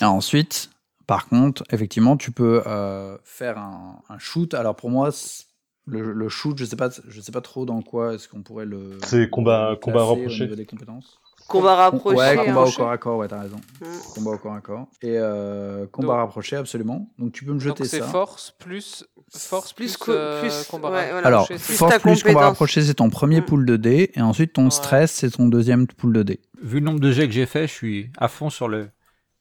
Et 0.00 0.04
ensuite, 0.04 0.70
par 1.08 1.26
contre, 1.28 1.64
effectivement, 1.70 2.16
tu 2.16 2.30
peux 2.30 2.62
euh, 2.66 3.16
faire 3.24 3.58
un, 3.58 3.98
un 4.08 4.18
shoot. 4.18 4.54
Alors 4.54 4.76
pour 4.76 4.90
moi, 4.90 5.10
c'est- 5.12 5.44
le, 5.88 6.12
le 6.12 6.28
shoot, 6.28 6.56
je 6.58 6.64
sais 6.64 6.76
pas, 6.76 6.90
je 7.08 7.20
sais 7.20 7.32
pas 7.32 7.40
trop 7.40 7.64
dans 7.64 7.82
quoi 7.82 8.14
est-ce 8.14 8.28
qu'on 8.28 8.42
pourrait 8.42 8.66
le. 8.66 8.98
C'est 9.04 9.28
combat- 9.30 9.76
combat 9.80 10.04
rapproché. 10.04 10.42
Au 10.42 10.44
niveau 10.46 10.56
des 10.56 10.66
compétences. 10.66 11.18
Combat 11.48 11.76
rapproché. 11.76 12.16
ouais, 12.18 12.38
hein. 12.38 12.44
combat 12.44 12.60
au 12.64 12.70
corps 12.70 12.90
à 12.90 12.98
corps, 12.98 13.16
ouais, 13.18 13.28
t'as 13.28 13.40
raison. 13.40 13.56
Mm. 13.80 13.84
Combat 14.14 14.30
au 14.32 14.38
corps 14.38 14.52
à 14.54 14.60
corps. 14.60 14.86
Et 15.00 15.14
euh, 15.16 15.86
combat 15.86 16.08
Donc- 16.08 16.16
rapproché, 16.16 16.56
absolument. 16.56 17.08
Donc 17.18 17.32
tu 17.32 17.44
peux 17.46 17.52
me 17.54 17.58
jeter 17.60 17.78
Donc 17.84 17.86
c'est 17.86 18.00
ça. 18.00 18.06
force 18.06 18.54
plus 18.58 19.04
force 19.30 19.72
Plus 19.72 19.96
plus, 19.96 19.96
co- 19.96 20.12
euh, 20.12 20.40
plus- 20.42 20.64
combat 20.70 20.90
ouais, 20.90 20.96
rapproché. 20.96 21.12
voilà. 21.12 21.26
Alors, 21.26 21.46
Plus 21.46 21.58
force 21.58 21.98
plus 22.00 22.22
combat 22.22 22.40
rapproché, 22.40 22.82
c'est 22.82 22.94
ton 22.94 23.08
premier 23.08 23.40
Mm. 23.40 23.44
pool 23.46 23.64
de 23.66 23.76
dés. 23.76 24.10
Et 24.14 24.20
ensuite, 24.20 24.52
ton 24.52 24.64
Ouais. 24.64 24.70
stress, 24.70 25.12
c'est 25.12 25.30
ton 25.30 25.46
deuxième 25.48 25.86
pool 25.86 26.12
de 26.12 26.22
dés. 26.22 26.40
Vu 26.62 26.80
le 26.80 26.84
nombre 26.86 27.00
de 27.00 27.10
jets 27.12 27.26
que 27.28 27.32
j'ai 27.32 27.46
fait, 27.46 27.66
je 27.66 27.72
suis 27.72 28.10
à 28.18 28.28
fond 28.28 28.50
sur 28.50 28.68
le... 28.68 28.88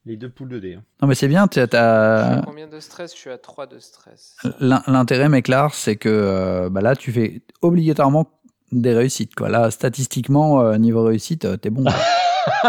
les 0.08 0.18
deux 0.18 0.30
poules 0.30 0.50
de 0.50 0.60
dés. 0.60 0.76
hein. 0.76 0.84
Non, 1.02 1.08
mais 1.08 1.16
c'est 1.16 1.28
bien, 1.28 1.48
tu 1.48 1.60
as. 1.60 2.42
combien 2.46 2.68
de 2.68 2.80
stress? 2.80 3.12
Je 3.14 3.18
suis 3.18 3.30
à 3.30 3.38
3 3.38 3.68
de 3.68 3.78
stress. 3.80 4.36
L'in- 4.60 4.82
L'intérêt, 4.88 5.30
Méclar, 5.30 5.74
c'est 5.74 5.96
que 5.98 6.10
euh, 6.10 6.70
bah 6.70 6.82
là, 6.82 6.96
tu 6.96 7.12
fais 7.12 7.42
obligatoirement 7.62 8.32
des 8.72 8.94
réussites. 8.94 9.36
Quoi. 9.36 9.50
Là, 9.50 9.70
statistiquement, 9.72 10.62
euh, 10.62 10.78
niveau 10.78 11.04
réussite, 11.04 11.46
euh, 11.46 11.58
t'es 11.58 11.70
bon. 11.70 11.84
quoi. 11.84 11.94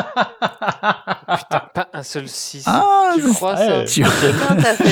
Putain, 1.38 1.62
pas 1.74 1.88
un 1.92 2.02
seul 2.02 2.28
6. 2.28 2.64
Ah, 2.66 3.12
tu 3.14 3.22
crois 3.32 3.56
ça? 3.56 3.84
Tu- 3.84 4.04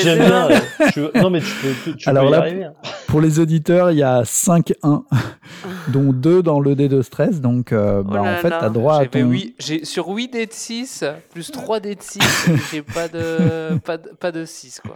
J'aime 0.01 0.19
bien. 0.19 0.47
je- 0.95 1.19
Non, 1.21 1.29
mais 1.29 1.41
tu 1.41 1.47
peux, 1.83 1.93
tu 1.95 2.09
Alors 2.09 2.23
peux 2.23 2.29
y 2.29 2.31
là, 2.31 2.37
arriver. 2.39 2.63
hein. 2.65 2.73
Pour 3.07 3.21
les 3.21 3.39
auditeurs, 3.39 3.91
il 3.91 3.97
y 3.97 4.03
a 4.03 4.23
5-1, 4.23 5.03
dont 5.89 6.13
2 6.13 6.43
dans 6.43 6.59
le 6.59 6.75
dé 6.75 6.87
de 6.89 7.01
stress. 7.01 7.41
Donc, 7.41 7.71
euh, 7.71 8.03
bah, 8.03 8.09
Oh 8.21 8.25
là 8.25 8.33
en 8.33 8.41
fait, 8.41 8.49
t'as 8.49 8.69
droit 8.69 8.97
à 8.99 9.05
ton. 9.05 9.29
huit- 9.29 9.55
j'ai 9.59 9.85
sur 9.85 10.07
8 10.09 10.29
dés 10.33 10.45
de 10.45 10.53
6 10.53 11.03
plus 11.31 11.51
3 11.51 11.79
dés 11.79 11.95
de 11.95 12.01
6, 12.01 12.19
j'ai 12.71 12.81
pas 12.81 13.07
de 13.07 13.77
pas 13.79 13.97
de, 13.97 14.09
pas 14.09 14.31
de 14.31 14.45
6 14.45 14.81
quoi. 14.85 14.95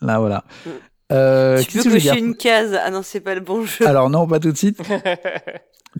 Là, 0.00 0.18
voilà. 0.18 0.44
Mm. 0.66 0.70
Euh, 1.12 1.62
Tu 1.62 1.78
peux 1.78 1.84
que 1.84 1.84
je 1.84 1.88
veux 1.90 1.94
cocher 2.10 2.18
une 2.18 2.34
case? 2.36 2.78
Ah 2.82 2.90
non, 2.90 3.02
c'est 3.02 3.20
pas 3.20 3.34
le 3.34 3.40
bon 3.40 3.64
jeu. 3.64 3.86
Alors, 3.86 4.08
non, 4.08 4.26
pas 4.26 4.40
tout 4.40 4.52
de 4.52 4.56
suite. 4.56 4.78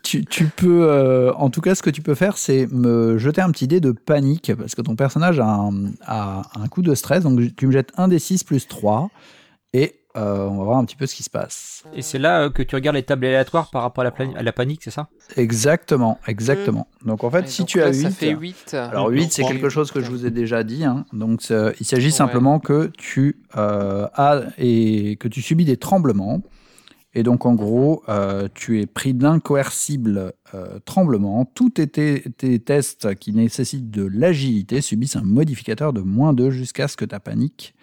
Tu, 0.02 0.24
tu 0.24 0.46
peux, 0.46 0.88
euh, 0.88 1.34
en 1.34 1.50
tout 1.50 1.60
cas, 1.60 1.74
ce 1.74 1.82
que 1.82 1.90
tu 1.90 2.00
peux 2.00 2.14
faire, 2.14 2.38
c'est 2.38 2.66
me 2.72 3.18
jeter 3.18 3.42
un 3.42 3.50
petit 3.50 3.68
dé 3.68 3.78
de 3.78 3.92
panique, 3.92 4.50
parce 4.58 4.74
que 4.74 4.80
ton 4.80 4.96
personnage 4.96 5.38
a 5.38 5.44
un, 5.46 5.92
a 6.06 6.42
un 6.58 6.66
coup 6.68 6.80
de 6.80 6.94
stress, 6.94 7.24
donc 7.24 7.38
tu 7.56 7.66
me 7.66 7.72
jettes 7.72 7.90
un 7.98 8.08
des 8.08 8.18
6 8.18 8.42
plus 8.42 8.66
3, 8.66 9.10
et 9.74 9.96
euh, 10.16 10.46
on 10.46 10.58
va 10.58 10.64
voir 10.64 10.78
un 10.78 10.84
petit 10.84 10.96
peu 10.96 11.06
ce 11.06 11.14
qui 11.14 11.22
se 11.22 11.30
passe. 11.30 11.84
Et 11.94 12.02
c'est 12.02 12.18
là 12.18 12.42
euh, 12.42 12.50
que 12.50 12.62
tu 12.62 12.74
regardes 12.74 12.96
les 12.96 13.02
tables 13.02 13.24
aléatoires 13.26 13.70
par 13.70 13.82
rapport 13.82 14.02
à 14.02 14.04
la, 14.04 14.10
plani- 14.10 14.36
à 14.36 14.42
la 14.42 14.52
panique, 14.52 14.80
c'est 14.84 14.90
ça? 14.90 15.08
Exactement, 15.36 16.18
exactement. 16.26 16.86
Donc 17.04 17.24
en 17.24 17.30
fait, 17.30 17.44
Et 17.44 17.48
si 17.48 17.64
tu 17.64 17.78
là, 17.78 17.86
as 17.86 17.92
ça 17.92 18.08
8, 18.08 18.14
fait 18.14 18.30
8. 18.30 18.74
alors 18.74 19.06
Donc, 19.10 19.14
8 19.18 19.32
c'est 19.32 19.42
quelque 19.44 19.68
chose 19.68 19.90
que 19.90 20.00
je 20.00 20.10
vous 20.10 20.26
ai 20.26 20.30
déjà 20.30 20.62
dit, 20.64 20.84
hein. 20.84 21.04
donc 21.12 21.42
il 21.80 21.86
s'agit 21.86 22.06
Ouais. 22.06 22.10
simplement 22.12 22.58
que 22.60 22.90
tu 22.98 23.38
euh, 23.56 24.06
as 24.14 24.42
et 24.58 25.16
que 25.16 25.28
tu 25.28 25.42
subis 25.42 25.64
des 25.64 25.76
tremblements. 25.76 26.40
Et 27.14 27.22
donc, 27.22 27.44
en 27.44 27.54
gros, 27.54 28.02
euh, 28.08 28.48
tu 28.54 28.80
es 28.80 28.86
pris 28.86 29.12
d'un 29.12 29.38
coercible 29.38 30.32
euh, 30.54 30.78
tremblement. 30.86 31.44
Tous 31.44 31.68
tes, 31.68 31.86
tes- 31.86 32.22
tes 32.38 32.58
tests 32.58 33.14
qui 33.16 33.34
nécessitent 33.34 33.90
de 33.90 34.06
l'agilité 34.06 34.80
subissent 34.80 35.16
un 35.16 35.22
modificateur 35.22 35.92
de 35.92 36.00
moins 36.00 36.32
2 36.32 36.50
jusqu'à 36.50 36.88
ce 36.88 36.96
que 36.96 37.04
ta 37.04 37.20
panique 37.20 37.74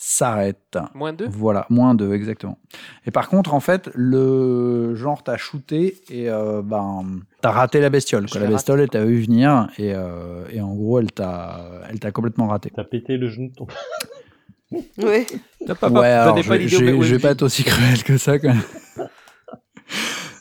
s'arrête. 0.00 0.78
Moins 0.94 1.12
2 1.12 1.26
Voilà, 1.28 1.66
moins 1.70 1.94
2, 1.94 2.14
exactement. 2.14 2.56
Et 3.04 3.10
par 3.10 3.28
contre, 3.28 3.52
en 3.52 3.58
fait, 3.60 3.90
le 3.94 4.94
genre, 4.94 5.24
t'as 5.24 5.36
shooté 5.36 6.00
et 6.08 6.30
euh, 6.30 6.62
ben, 6.62 7.04
t'as 7.42 7.50
raté 7.50 7.80
la 7.80 7.90
bestiole. 7.90 8.30
Quoi. 8.30 8.40
La 8.40 8.46
bestiole, 8.46 8.80
elle 8.80 8.88
t'a 8.90 9.04
vu 9.04 9.20
venir 9.20 9.68
et, 9.76 9.92
euh, 9.94 10.44
et 10.52 10.60
en 10.60 10.72
gros, 10.74 11.00
elle 11.00 11.10
t'a, 11.10 11.82
elle 11.90 11.98
t'a 11.98 12.12
complètement 12.12 12.46
raté. 12.46 12.70
T'as 12.74 12.84
pété 12.84 13.16
le 13.16 13.28
genou 13.28 13.48
de 13.48 13.54
ton. 13.54 13.66
Ouais. 14.98 15.24
T'as 15.66 15.74
pas, 15.74 15.88
ouais, 15.88 16.00
pas, 16.00 16.22
alors, 16.22 16.34
donnez 16.34 16.42
je, 16.42 16.48
pas 16.48 16.58
je- 16.58 17.02
je 17.02 17.14
vais 17.14 17.18
pas 17.18 17.30
être 17.30 17.40
aussi 17.42 17.64
cruel 17.64 18.02
que 18.04 18.18
ça, 18.18 18.38
quand 18.38 18.48
même. 18.48 19.08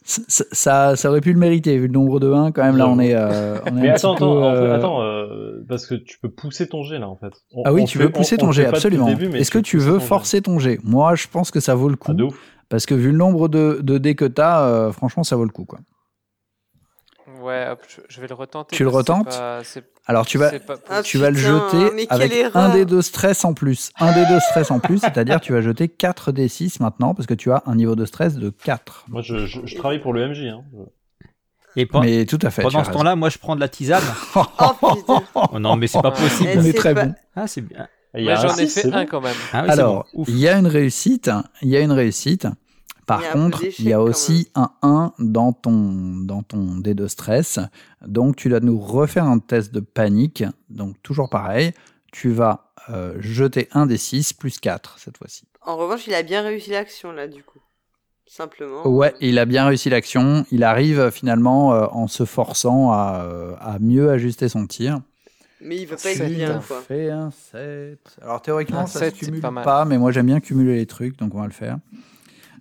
Ça, 0.07 0.43
ça, 0.51 0.95
ça 0.95 1.09
aurait 1.09 1.21
pu 1.21 1.33
le 1.33 1.39
mériter, 1.39 1.77
vu 1.77 1.87
le 1.87 1.93
nombre 1.93 2.19
de 2.19 2.31
1, 2.31 2.51
quand 2.53 2.63
même, 2.63 2.77
là, 2.77 2.87
on 2.87 2.97
est, 2.99 3.13
euh, 3.13 3.59
on 3.65 3.77
est 3.77 3.81
Mais 3.81 3.89
attends, 3.89 4.15
peu, 4.15 4.23
euh, 4.25 4.75
attends, 4.77 5.01
euh, 5.03 5.65
parce 5.67 5.85
que 5.85 5.95
tu 5.95 6.17
peux 6.19 6.29
pousser 6.29 6.67
ton 6.69 6.83
jet 6.83 6.97
là 6.97 7.09
en 7.09 7.17
fait. 7.17 7.33
On- 7.53 7.63
Ah 7.65 7.73
oui, 7.73 7.83
tu 7.85 7.97
fait- 7.97 8.05
veux 8.05 8.09
pousser 8.11 8.35
on- 8.35 8.37
ton 8.43 8.47
on 8.47 8.51
jet, 8.53 8.65
absolument. 8.65 9.09
Est-ce 9.09 9.51
que 9.51 9.59
tu 9.59 9.77
veux 9.77 9.99
forcer 9.99 10.41
ton 10.41 10.59
jet? 10.59 10.79
Moi, 10.83 11.15
je 11.15 11.27
pense 11.27 11.51
que 11.51 11.59
ça 11.59 11.75
vaut 11.75 11.89
le 11.89 11.97
coup. 11.97 12.11
Ah, 12.11 12.15
de 12.15 12.23
ouf. 12.23 12.39
Parce 12.69 12.85
que 12.85 12.93
vu 12.95 13.11
le 13.11 13.17
nombre 13.17 13.47
de, 13.49 13.79
de 13.81 13.97
dés 13.97 14.15
que 14.15 14.25
t'as, 14.25 14.61
euh, 14.63 14.91
franchement, 14.91 15.23
ça 15.23 15.35
vaut 15.35 15.45
le 15.45 15.51
coup, 15.51 15.65
quoi. 15.65 15.79
Ouais, 17.41 17.67
hop, 17.69 17.81
je, 17.87 18.01
je 18.07 18.21
vais 18.21 18.27
le 18.27 18.35
retenter. 18.35 18.75
Tu 18.75 18.83
le 18.83 18.89
retentes? 18.89 19.27
pas- 19.29 19.63
Alors 20.09 20.25
tu 20.25 20.37
vas, 20.37 20.51
Ah, 20.89 21.03
tu 21.03 21.17
vas 21.17 21.29
le 21.29 21.35
putain, 21.35 21.69
jeter 21.89 22.07
avec 22.09 22.33
un 22.53 22.69
des 22.69 22.85
deux 22.85 23.01
stress 23.01 23.43
en 23.43 23.53
plus. 23.53 23.91
Un 23.99 24.13
des 24.13 24.25
deux 24.25 24.39
stress 24.39 24.71
en 24.71 24.79
plus, 24.79 24.99
c'est-à-dire 24.99 25.41
tu 25.41 25.51
vas 25.51 25.61
jeter 25.61 25.89
4 25.89 26.31
d 26.31 26.47
6 26.47 26.79
maintenant 26.79 27.13
parce 27.13 27.27
que 27.27 27.33
tu 27.33 27.51
as 27.51 27.61
un 27.65 27.75
niveau 27.75 27.95
de 27.95 28.05
stress 28.05 28.35
de 28.35 28.49
4. 28.49 29.05
Moi, 29.09 29.21
je, 29.21 29.45
je, 29.45 29.59
je 29.65 29.75
travaille 29.75 29.99
pour 29.99 30.13
le 30.13 30.29
MJ. 30.29 30.45
Hein. 30.45 30.61
Et 31.75 31.85
pen- 31.85 32.01
Mais 32.01 32.25
tout 32.25 32.39
à 32.41 32.49
fait. 32.49 32.61
pendant 32.63 32.83
ce 32.83 32.89
temps-là, 32.91 33.15
moi 33.15 33.29
je 33.29 33.37
prends 33.37 33.55
de 33.55 33.59
la 33.59 33.67
tisane. 33.69 34.01
Oh. 34.35 34.43
Oh 35.53 35.59
non, 35.59 35.75
mais 35.75 35.87
c'est 35.87 36.01
pas 36.01 36.11
possible. 36.11 36.49
Eh, 36.53 36.57
On 36.57 36.63
est 36.63 36.73
très 36.73 36.93
pas- 36.95 37.05
bon. 37.05 37.15
Ah, 37.35 37.47
c'est 37.47 37.61
bien. 37.61 37.87
J'en 38.15 38.55
ai 38.55 38.65
fait 38.67 38.85
un 38.91 39.01
bon. 39.03 39.07
quand 39.11 39.21
même. 39.21 39.35
Ah 39.53 39.63
oui, 39.65 39.69
Alors, 39.69 40.07
bon. 40.15 40.23
Il 40.27 40.37
y 40.39 40.47
a 40.47 40.57
une 40.57 40.65
réussite, 40.67 41.29
il 41.61 41.69
y 41.69 41.77
a 41.77 41.81
une 41.81 41.91
réussite. 41.91 42.47
Par 43.07 43.23
Il 43.23 43.31
contre, 43.31 43.63
il 43.79 43.87
y 43.87 43.93
a 43.93 44.01
aussi 44.01 44.49
un 44.53 44.69
1 44.83 45.13
dans 45.17 45.53
ton, 45.53 46.17
dans 46.17 46.43
ton 46.43 46.77
dé 46.77 46.93
de 46.93 47.07
stress. 47.07 47.57
Donc, 48.05 48.35
tu 48.35 48.49
dois 48.49 48.59
nous 48.59 48.77
refaire 48.79 49.23
un 49.25 49.39
test 49.39 49.73
de 49.73 49.79
panique. 49.79 50.43
Donc, 50.69 51.01
toujours 51.01 51.29
pareil. 51.29 51.71
Tu 52.11 52.29
vas 52.29 52.73
euh, 52.89 53.15
jeter 53.19 53.69
un 53.71 53.85
des 53.85 53.97
6 53.97 54.33
plus 54.33 54.59
4 54.59 54.99
cette 54.99 55.17
fois-ci. 55.17 55.45
En 55.61 55.77
revanche, 55.77 56.05
il 56.07 56.13
a 56.13 56.21
bien 56.21 56.41
réussi 56.41 56.69
l'action 56.71 57.11
là, 57.13 57.27
du 57.27 57.43
coup. 57.43 57.59
Simplement. 58.25 58.85
Ouais, 58.85 59.13
il 59.21 59.39
a 59.39 59.45
bien 59.45 59.65
réussi 59.67 59.89
l'action. 59.89 60.45
Il 60.51 60.65
arrive 60.65 60.99
euh, 60.99 61.11
finalement 61.11 61.73
euh, 61.73 61.85
en 61.91 62.07
se 62.07 62.25
forçant 62.25 62.91
à, 62.91 63.23
euh, 63.25 63.55
à 63.61 63.79
mieux 63.79 64.09
ajuster 64.11 64.49
son 64.49 64.67
tir. 64.67 64.99
Mais 65.61 65.77
il 65.77 65.85
veut 65.87 65.95
pas 65.95 66.11
être 66.11 66.27
bien, 66.27 66.61
quoi. 66.67 66.81
fait 66.81 67.09
un 67.09 67.31
7. 67.31 67.99
Alors 68.21 68.41
théoriquement, 68.41 68.81
Un 68.81 68.85
ça 68.85 68.99
sept, 68.99 69.13
se 69.15 69.19
c'est 69.21 69.25
cumule 69.27 69.41
pas 69.41 69.51
pas, 69.51 69.85
mais 69.85 69.97
moi 69.97 70.11
j'aime 70.11 70.27
bien 70.27 70.39
cumuler 70.39 70.75
les 70.75 70.85
trucs, 70.85 71.17
donc 71.17 71.33
on 71.33 71.39
va 71.39 71.47
le 71.47 71.53
faire. 71.53 71.79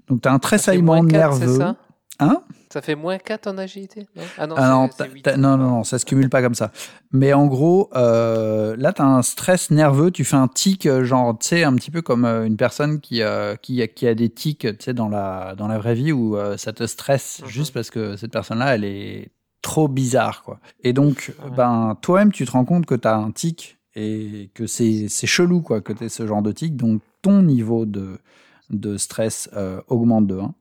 Donc 0.08 0.22
tu 0.22 0.28
as 0.28 0.32
un 0.32 0.38
tressaillement 0.38 1.02
nerveux. 1.02 1.58
ça 1.58 1.76
Hein? 2.18 2.40
Ça 2.72 2.80
fait 2.80 2.94
moins 2.94 3.18
4 3.18 3.46
en 3.46 3.58
agilité 3.58 4.06
non? 4.16 4.22
Ah 4.38 4.46
non, 4.46 4.54
Ah 4.56 4.68
non, 4.70 4.88
non, 5.36 5.56
non, 5.58 5.70
non, 5.70 5.84
ça 5.84 5.98
se 5.98 6.06
cumule 6.06 6.30
pas 6.30 6.40
comme 6.40 6.54
ça. 6.54 6.72
Mais 7.12 7.34
en 7.34 7.46
gros, 7.46 7.90
euh, 7.94 8.74
là, 8.78 8.92
tu 8.94 9.02
as 9.02 9.06
un 9.06 9.20
stress 9.22 9.70
nerveux, 9.70 10.10
tu 10.10 10.24
fais 10.24 10.36
un 10.36 10.48
tic, 10.48 10.86
euh, 10.86 11.04
genre, 11.04 11.38
tu 11.38 11.48
sais, 11.48 11.64
un 11.64 11.74
petit 11.74 11.90
peu 11.90 12.00
comme 12.00 12.24
euh, 12.24 12.46
une 12.46 12.56
personne 12.56 13.00
qui, 13.00 13.20
euh, 13.22 13.54
qui, 13.56 13.82
a- 13.82 13.86
qui 13.86 14.08
a 14.08 14.14
des 14.14 14.30
tics, 14.30 14.60
tu 14.60 14.76
sais, 14.80 14.94
dans 14.94 15.08
la, 15.10 15.54
dans 15.56 15.68
la 15.68 15.78
vraie 15.78 15.94
vie 15.94 16.10
où 16.12 16.36
euh, 16.38 16.56
ça 16.56 16.72
te 16.72 16.86
stresse 16.86 17.40
Mhm. 17.42 17.48
juste 17.48 17.74
parce 17.74 17.90
que 17.90 18.16
cette 18.16 18.32
personne-là, 18.32 18.74
elle 18.76 18.84
est 18.84 19.28
trop 19.60 19.86
bizarre, 19.88 20.42
quoi. 20.42 20.58
Et 20.84 20.92
donc, 20.94 21.34
Ouais. 21.44 21.50
ben, 21.54 21.98
toi-même, 22.00 22.32
tu 22.32 22.46
te 22.46 22.50
rends 22.52 22.64
compte 22.64 22.86
que 22.86 22.94
tu 22.94 23.06
as 23.06 23.14
un 23.16 23.30
tic 23.30 23.76
et 23.94 24.50
que 24.54 24.66
c'est 24.66 25.08
c'est 25.08 25.26
chelou, 25.26 25.60
quoi, 25.60 25.82
que 25.82 25.92
tu 25.92 26.04
aies 26.04 26.08
ce 26.08 26.26
genre 26.26 26.42
de 26.42 26.52
tic. 26.52 26.76
Donc, 26.76 27.02
ton 27.20 27.42
niveau 27.42 27.84
de, 27.84 28.18
de 28.70 28.96
stress 28.96 29.48
euh, 29.56 29.80
augmente 29.88 30.26
de 30.26 30.38
1. 30.38 30.54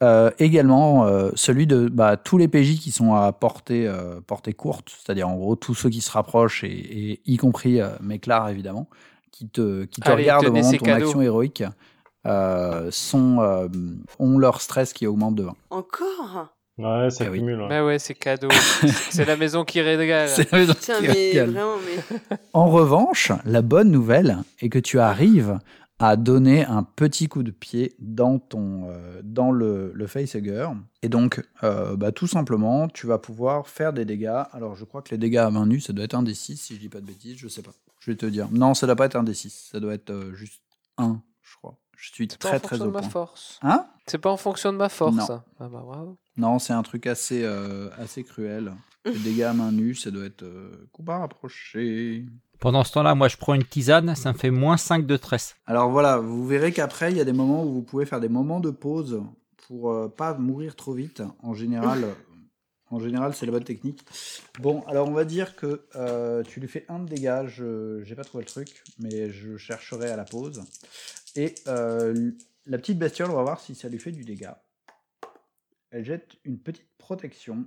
Euh, 0.00 0.30
également, 0.38 1.06
euh, 1.06 1.30
celui 1.34 1.66
de 1.66 1.88
bah, 1.88 2.16
tous 2.16 2.38
les 2.38 2.46
PJ 2.46 2.78
qui 2.78 2.92
sont 2.92 3.14
à 3.14 3.32
portée, 3.32 3.86
euh, 3.88 4.20
portée 4.24 4.52
courte, 4.52 4.90
c'est-à-dire 4.96 5.28
en 5.28 5.34
gros 5.36 5.56
tous 5.56 5.74
ceux 5.74 5.90
qui 5.90 6.00
se 6.00 6.10
rapprochent, 6.12 6.62
et, 6.62 6.68
et 7.12 7.20
y 7.26 7.36
compris 7.36 7.80
euh, 7.80 7.88
Méclar 8.00 8.48
évidemment, 8.48 8.88
qui 9.32 9.48
te, 9.48 9.84
qui 9.86 10.00
te 10.00 10.08
Allez, 10.08 10.22
regardent 10.22 10.46
au 10.46 10.52
moment 10.52 10.70
de 10.70 10.76
ton 10.76 10.84
cadeaux. 10.84 11.04
action 11.06 11.20
héroïque, 11.20 11.64
euh, 12.26 12.88
sont, 12.92 13.40
euh, 13.40 13.66
ont 14.20 14.38
leur 14.38 14.60
stress 14.60 14.92
qui 14.92 15.04
augmente 15.08 15.34
de 15.34 15.46
1. 15.46 15.54
Encore? 15.70 16.46
Ouais, 16.78 17.10
ça 17.10 17.24
Eh 17.26 17.28
oui. 17.30 17.38
cumule. 17.40 17.60
ouais. 17.62 17.68
Bah 17.68 17.84
ouais, 17.84 17.98
c'est 17.98 18.14
cadeau. 18.14 18.46
c'est 19.10 19.24
la 19.24 19.36
maison 19.36 19.64
qui 19.64 19.80
régale. 19.80 20.28
C'est 20.28 20.52
la 20.52 20.58
maison 20.58 20.74
Tiens, 20.80 21.00
qui 21.00 21.08
mais 21.08 21.12
régale. 21.12 21.50
vraiment, 21.50 21.74
mais. 21.84 22.36
En 22.52 22.68
revanche, 22.70 23.32
la 23.44 23.62
bonne 23.62 23.90
nouvelle 23.90 24.38
est 24.60 24.68
que 24.68 24.78
tu 24.78 25.00
arrives 25.00 25.58
à 26.00 26.16
donner 26.16 26.64
un 26.64 26.84
petit 26.84 27.28
coup 27.28 27.42
de 27.42 27.50
pied 27.50 27.94
dans 27.98 28.38
ton 28.38 28.88
euh, 28.90 29.20
dans 29.24 29.50
le, 29.50 29.90
le 29.94 30.06
facehugger 30.06 30.68
et 31.02 31.08
donc 31.08 31.44
euh, 31.64 31.96
bah, 31.96 32.12
tout 32.12 32.26
simplement 32.28 32.86
tu 32.88 33.06
vas 33.08 33.18
pouvoir 33.18 33.66
faire 33.68 33.92
des 33.92 34.04
dégâts. 34.04 34.42
Alors 34.52 34.76
je 34.76 34.84
crois 34.84 35.02
que 35.02 35.10
les 35.10 35.18
dégâts 35.18 35.38
à 35.38 35.50
main 35.50 35.66
nue 35.66 35.80
ça 35.80 35.92
doit 35.92 36.04
être 36.04 36.14
un 36.14 36.22
des 36.22 36.34
6 36.34 36.56
si 36.56 36.74
je 36.76 36.80
dis 36.80 36.88
pas 36.88 37.00
de 37.00 37.06
bêtises 37.06 37.36
je 37.38 37.48
sais 37.48 37.62
pas. 37.62 37.72
Je 38.00 38.12
vais 38.12 38.16
te 38.16 38.26
dire. 38.26 38.48
Non 38.52 38.74
ça 38.74 38.86
doit 38.86 38.94
pas 38.96 39.06
être 39.06 39.16
un 39.16 39.24
des 39.24 39.34
6 39.34 39.70
ça 39.72 39.80
doit 39.80 39.94
être 39.94 40.10
euh, 40.10 40.34
juste 40.34 40.62
un 40.98 41.20
je 41.42 41.56
crois. 41.56 41.76
Je 41.96 42.12
suis 42.12 42.28
C'est 42.30 42.38
pas 42.40 42.48
en 42.48 42.50
très 42.52 42.60
très 42.60 42.68
fonction 42.76 42.84
au 42.84 42.88
de 42.90 42.92
ma 42.92 43.00
point 43.00 43.10
force. 43.10 43.58
hein? 43.62 43.86
C'est 44.06 44.18
pas 44.18 44.30
en 44.30 44.36
fonction 44.36 44.72
de 44.72 44.78
ma 44.78 44.88
force. 44.88 45.16
Non. 45.16 45.42
Ah 45.58 45.68
bah 45.68 45.82
bravo. 45.84 46.16
non 46.36 46.60
c'est 46.60 46.72
un 46.74 46.82
truc 46.84 47.08
assez 47.08 47.44
assez 47.98 48.22
cruel. 48.22 48.72
Les 49.04 49.18
dégâts 49.18 49.42
à 49.42 49.52
main 49.52 49.72
nue 49.72 49.96
ça 49.96 50.12
doit 50.12 50.26
être 50.26 50.44
combat 50.92 51.18
rapproché 51.18 52.24
Pendant 52.60 52.82
ce 52.82 52.92
temps-là, 52.92 53.14
moi 53.14 53.28
je 53.28 53.36
prends 53.36 53.54
une 53.54 53.64
tisane, 53.64 54.14
ça 54.16 54.32
me 54.32 54.38
fait 54.38 54.50
moins 54.50 54.76
5 54.76 55.06
de 55.06 55.16
stress. 55.16 55.56
Alors 55.66 55.90
voilà, 55.90 56.18
vous 56.18 56.46
verrez 56.46 56.72
qu'après, 56.72 57.12
il 57.12 57.16
y 57.16 57.20
a 57.20 57.24
des 57.24 57.32
moments 57.32 57.64
où 57.64 57.72
vous 57.72 57.82
pouvez 57.82 58.04
faire 58.04 58.20
des 58.20 58.28
moments 58.28 58.60
de 58.60 58.70
pause 58.70 59.22
pour 59.68 59.92
euh, 59.92 60.08
pas 60.08 60.34
mourir 60.34 60.74
trop 60.74 60.92
vite. 60.92 61.22
En 61.42 61.54
général, 61.54 62.04
en 62.90 62.98
général, 62.98 63.34
c'est 63.34 63.46
la 63.46 63.52
bonne 63.52 63.64
technique. 63.64 64.04
Bon, 64.60 64.82
alors 64.86 65.08
on 65.08 65.12
va 65.12 65.24
dire 65.24 65.56
que 65.56 65.82
euh, 65.94 66.42
tu 66.42 66.60
lui 66.60 66.68
fais 66.68 66.84
un 66.88 67.00
de 67.00 67.08
dégâts. 67.08 67.46
Je 67.46 68.02
j'ai 68.04 68.14
pas 68.14 68.24
trouvé 68.24 68.44
le 68.44 68.48
truc, 68.48 68.82
mais 68.98 69.30
je 69.30 69.56
chercherai 69.56 70.10
à 70.10 70.16
la 70.16 70.24
pause. 70.24 70.64
Et 71.36 71.54
euh, 71.66 72.30
la 72.66 72.78
petite 72.78 72.98
bestiole, 72.98 73.30
on 73.30 73.36
va 73.36 73.42
voir 73.42 73.60
si 73.60 73.74
ça 73.74 73.88
lui 73.88 73.98
fait 73.98 74.12
du 74.12 74.24
dégât. 74.24 74.60
Elle 75.90 76.04
jette 76.04 76.36
une 76.44 76.58
petite 76.58 76.88
protection 76.98 77.66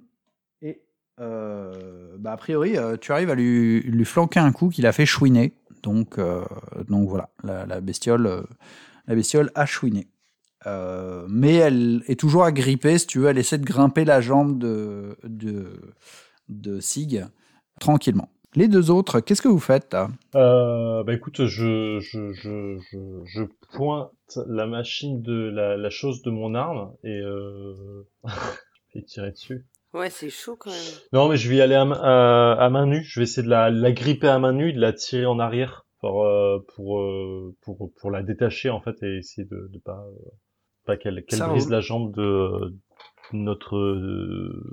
et 0.61 0.84
bah, 1.22 2.34
a 2.34 2.38
priori, 2.38 2.77
euh, 2.77 2.98
tu 2.98 3.11
arrives 3.11 3.30
à 3.30 3.35
lui, 3.35 4.06
flanquer 4.06 4.39
un 4.39 4.52
coup 4.52 4.69
qu'il 4.69 4.85
a 4.85 4.91
fait 4.91 5.06
chouiner. 5.06 5.53
Donc, 5.84 6.19
euh, 6.19 6.43
voilà, 6.88 7.30
la, 7.43 7.65
la 7.65 7.81
bestiole, 7.81 8.27
euh, 8.27 8.43
la 9.07 9.15
bestiole 9.15 9.52
a 9.56 9.65
chouiné. 9.65 10.07
Euh, 10.68 11.26
mais 11.27 11.56
elle 11.56 12.03
est 12.07 12.19
toujours 12.19 12.43
agrippée, 12.43 12.99
si 12.99 13.07
tu 13.07 13.19
veux, 13.19 13.30
elle 13.30 13.38
essaie 13.38 13.57
de 13.57 13.65
grimper 13.65 14.06
la 14.06 14.22
jambe 14.22 14.60
de, 14.60 15.18
de, 16.49 16.80
Sig 16.80 17.26
tranquillement. 17.80 18.30
Les 18.53 18.68
deux 18.68 18.91
autres, 18.91 19.22
qu'est-ce 19.22 19.41
que 19.41 19.48
vous 19.48 19.60
faites 19.60 19.95
Euh, 20.35 21.03
bah 21.03 21.14
écoute, 21.14 21.45
je, 21.45 21.98
pointe 23.73 24.11
la 24.48 24.68
machine 24.68 25.22
de 25.22 25.49
la, 25.49 25.77
la 25.77 25.89
chose 25.89 26.22
de 26.22 26.30
mon 26.30 26.53
arme 26.53 26.93
et 27.03 27.19
euh... 27.22 28.06
je 28.93 28.99
vais 28.99 29.06
tirer 29.06 29.31
dessus. 29.31 29.65
Ouais, 29.93 30.09
c'est 30.09 30.30
chaud 30.30 30.55
quand 30.57 30.69
même. 30.69 30.80
Non, 31.13 31.27
mais 31.27 31.35
je 31.38 31.49
vais 31.49 31.57
y 31.57 31.61
aller 31.61 31.76
à, 31.76 31.84
main- 31.85 31.99
à, 32.01 32.53
à 32.59 32.69
main 32.69 32.85
nue. 32.85 33.03
Je 33.03 33.19
vais 33.19 33.23
essayer 33.26 33.43
de 33.43 33.49
la, 33.49 33.69
la 33.69 33.91
gripper 33.91 34.30
à 34.30 34.39
main 34.39 34.53
nue, 34.53 34.69
et 34.69 34.73
de 34.73 34.80
la 34.80 34.93
tirer 34.93 35.26
en 35.26 35.38
arrière 35.39 35.85
pour 35.99 36.26
euh, 36.26 36.59
pour 36.76 36.99
euh, 37.01 37.53
pour, 37.61 37.91
pour 37.99 38.09
la 38.11 38.23
détacher 38.23 38.69
en 38.69 38.80
fait 38.81 38.95
et 39.03 39.18
essayer 39.18 39.45
de, 39.45 39.69
de 39.72 39.80
pas 39.80 40.03
euh, 40.07 40.30
pas 40.85 40.97
qu'elle 40.97 41.23
qu'elle 41.26 41.39
Ça 41.39 41.47
brise 41.47 41.63
roule. 41.65 41.73
la 41.73 41.81
jambe 41.81 42.15
de 42.15 42.73
notre 43.34 43.76
euh, 43.77 44.63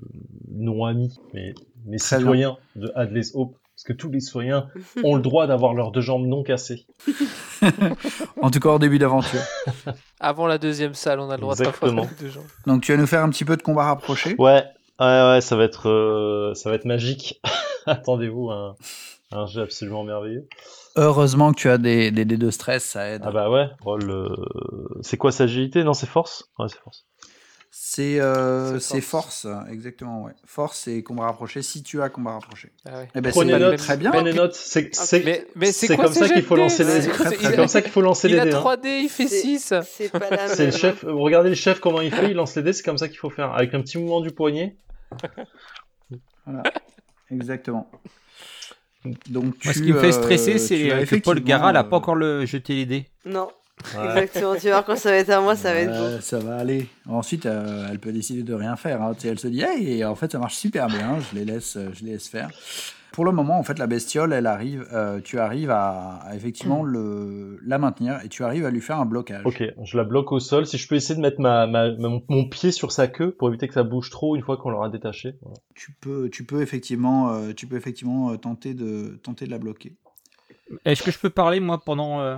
non 0.52 0.84
ami, 0.84 1.14
mais 1.34 1.52
mais 1.84 1.96
Très 1.98 2.18
citoyen 2.18 2.56
de 2.76 2.90
Adley's 2.94 3.32
Hope, 3.34 3.56
parce 3.74 3.84
que 3.84 3.92
tous 3.92 4.10
les 4.10 4.20
citoyens 4.20 4.68
ont 5.04 5.16
le 5.16 5.22
droit 5.22 5.46
d'avoir 5.46 5.74
leurs 5.74 5.90
deux 5.92 6.00
jambes 6.00 6.26
non 6.26 6.42
cassées. 6.44 6.86
En 8.40 8.50
tout 8.52 8.60
cas, 8.60 8.68
au 8.70 8.78
début 8.78 8.98
d'aventure. 9.00 9.40
Avant 10.20 10.46
la 10.46 10.58
deuxième 10.58 10.94
salle, 10.94 11.18
on 11.20 11.28
a 11.30 11.34
le 11.36 11.40
droit 11.40 11.54
Exactement. 11.54 11.92
d'avoir 12.02 12.14
deux 12.20 12.28
gens. 12.28 12.44
Donc, 12.66 12.82
tu 12.82 12.92
vas 12.92 12.98
nous 12.98 13.06
faire 13.06 13.22
un 13.24 13.30
petit 13.30 13.44
peu 13.44 13.56
de 13.56 13.62
combat 13.62 13.84
rapproché. 13.86 14.36
Ouais, 14.38 14.62
ouais, 15.00 15.30
ouais, 15.34 15.40
ça 15.40 15.56
va 15.56 15.64
être, 15.64 15.88
euh, 15.88 16.54
ça 16.54 16.70
va 16.70 16.76
être 16.76 16.84
magique. 16.84 17.40
Attendez-vous 17.86 18.50
à 18.50 18.76
un, 19.32 19.38
un 19.38 19.46
jeu 19.46 19.62
absolument 19.62 20.04
merveilleux. 20.04 20.46
Heureusement 20.96 21.52
que 21.52 21.58
tu 21.60 21.68
as 21.68 21.78
des, 21.78 22.10
des 22.10 22.24
dés 22.24 22.36
de 22.36 22.50
stress, 22.50 22.84
ça 22.84 23.08
aide. 23.08 23.22
Ah 23.24 23.30
bah 23.30 23.50
ouais. 23.50 23.66
Oh, 23.84 23.96
le... 23.96 24.28
C'est 25.02 25.16
quoi 25.16 25.30
sa 25.32 25.44
agilité? 25.44 25.84
Non, 25.84 25.94
c'est 25.94 26.08
force? 26.08 26.50
Ouais, 26.58 26.66
c'est 26.68 26.78
force. 26.80 27.04
C'est 27.70 28.18
euh, 28.20 28.80
force. 28.80 29.46
exactement, 29.70 30.22
ouais. 30.24 30.32
Force 30.44 30.88
et 30.88 31.02
combat 31.02 31.26
rapproché, 31.26 31.62
si 31.62 31.82
tu 31.82 32.02
as 32.02 32.08
combat 32.08 32.32
rapproché. 32.32 32.72
Ah 32.86 32.98
ouais. 33.00 33.08
Eh 33.14 33.20
ben, 33.20 33.30
c'est 33.30 33.38
Prenez 33.38 33.58
note. 33.58 33.76
très 33.76 33.96
bien. 33.96 34.10
Prenez 34.10 34.32
note. 34.32 34.54
C'est 34.54 34.90
comme 35.96 36.12
ça 36.12 36.28
qu'il 36.28 36.42
faut 36.42 36.56
lancer 36.56 36.84
dés 36.84 36.94
les. 36.94 37.02
C'est- 37.02 37.42
il 37.42 37.54
comme 37.56 37.68
ça 37.68 37.82
qu'il 37.82 37.92
faut 37.92 38.00
lancer 38.00 38.28
Il 38.28 38.34
les 38.34 38.40
a 38.40 38.44
dés. 38.46 38.52
hein. 38.54 38.60
3D, 38.60 38.86
il 39.02 39.08
fait 39.08 39.28
C'est- 39.28 39.40
6. 39.42 39.74
C'est 39.84 40.10
pas 40.10 40.18
la 40.18 40.30
même. 40.30 40.48
C'est 40.48 40.66
le 40.66 40.72
chef. 40.72 41.04
Regardez 41.06 41.50
le 41.50 41.54
chef 41.54 41.78
comment 41.78 42.00
il 42.00 42.10
fait. 42.10 42.30
Il 42.30 42.36
lance 42.36 42.56
les 42.56 42.62
dés. 42.62 42.72
C'est 42.72 42.82
comme 42.82 42.98
ça 42.98 43.06
qu'il 43.08 43.18
faut 43.18 43.30
faire. 43.30 43.52
Avec 43.52 43.72
un 43.74 43.80
petit 43.82 43.98
mouvement 43.98 44.22
du 44.22 44.30
poignet. 44.32 44.76
Voilà, 46.46 46.62
exactement. 47.30 47.90
Donc, 49.28 49.54
Moi, 49.64 49.74
ce 49.74 49.80
qui 49.82 49.92
me 49.92 50.00
fait 50.00 50.08
euh, 50.08 50.12
stresser, 50.12 50.52
tu 50.52 50.58
c'est 50.58 50.90
euh, 50.90 51.04
que 51.04 51.16
Paul 51.16 51.40
Gara 51.40 51.72
n'a 51.72 51.80
euh, 51.80 51.82
pas 51.84 51.96
encore 51.96 52.14
le, 52.14 52.46
jeté 52.46 52.74
les 52.74 52.86
dés. 52.86 53.06
Non, 53.26 53.48
Ouais. 53.96 54.06
exactement. 54.06 54.56
Tu 54.56 54.64
vas 54.64 54.70
voir 54.72 54.84
quand 54.84 54.96
ça 54.96 55.10
va 55.10 55.16
être 55.18 55.30
à 55.30 55.40
moi, 55.40 55.54
ça 55.54 55.72
va 55.72 55.78
être 55.80 56.22
ça 56.22 56.38
va 56.40 56.56
aller. 56.56 56.88
Ensuite, 57.06 57.46
euh, 57.46 57.86
elle 57.90 58.00
peut 58.00 58.10
décider 58.12 58.42
de 58.42 58.52
rien 58.54 58.74
faire. 58.76 59.00
hein. 59.02 59.12
Elle 59.22 59.38
se 59.38 59.46
dit, 59.46 59.62
hey, 59.62 59.98
et 60.00 60.04
en 60.04 60.16
fait, 60.16 60.32
ça 60.32 60.38
marche 60.38 60.56
super 60.56 60.88
bien. 60.88 61.18
Je 61.20 61.38
les 61.38 61.44
laisse, 61.44 61.76
euh, 61.76 61.90
je 61.92 62.04
les 62.04 62.12
laisse 62.12 62.28
faire. 62.28 62.50
Pour 63.18 63.24
le 63.24 63.32
moment, 63.32 63.58
en 63.58 63.64
fait, 63.64 63.80
la 63.80 63.88
bestiole, 63.88 64.32
elle 64.32 64.46
arrive. 64.46 64.86
euh, 64.92 65.20
tu 65.20 65.40
arrives 65.40 65.72
à, 65.72 66.18
à 66.22 66.36
effectivement 66.36 66.84
le, 66.84 67.58
la 67.66 67.76
maintenir 67.76 68.20
et 68.24 68.28
tu 68.28 68.44
arrives 68.44 68.64
à 68.64 68.70
lui 68.70 68.80
faire 68.80 69.00
un 69.00 69.06
blocage. 69.06 69.42
Ok, 69.44 69.60
je 69.82 69.96
la 69.96 70.04
bloque 70.04 70.30
au 70.30 70.38
sol. 70.38 70.66
Si 70.68 70.78
je 70.78 70.86
peux 70.86 70.94
essayer 70.94 71.16
de 71.16 71.20
mettre 71.20 71.40
ma, 71.40 71.66
ma, 71.66 71.90
ma- 71.90 72.08
mon, 72.08 72.22
mon 72.28 72.48
pied 72.48 72.70
sur 72.70 72.92
sa 72.92 73.08
queue 73.08 73.32
pour 73.32 73.48
éviter 73.48 73.66
que 73.66 73.74
ça 73.74 73.82
bouge 73.82 74.10
trop 74.10 74.36
une 74.36 74.42
fois 74.42 74.56
qu'on 74.56 74.70
l'aura 74.70 74.88
détaché. 74.88 75.34
Voilà. 75.42 75.56
Tu 75.74 75.90
peux, 76.00 76.30
tu 76.30 76.44
peux 76.44 76.62
effectivement, 76.62 77.32
euh, 77.32 77.52
tu 77.52 77.66
peux 77.66 77.74
effectivement 77.76 78.30
euh, 78.30 78.36
tenter 78.36 78.72
de, 78.72 79.18
tenter 79.24 79.46
de 79.46 79.50
la 79.50 79.58
bloquer. 79.58 79.96
Est-ce 80.84 81.02
que 81.02 81.10
je 81.10 81.18
peux 81.18 81.30
parler, 81.30 81.58
moi, 81.58 81.78
pendant. 81.84 82.20
euh, 82.20 82.36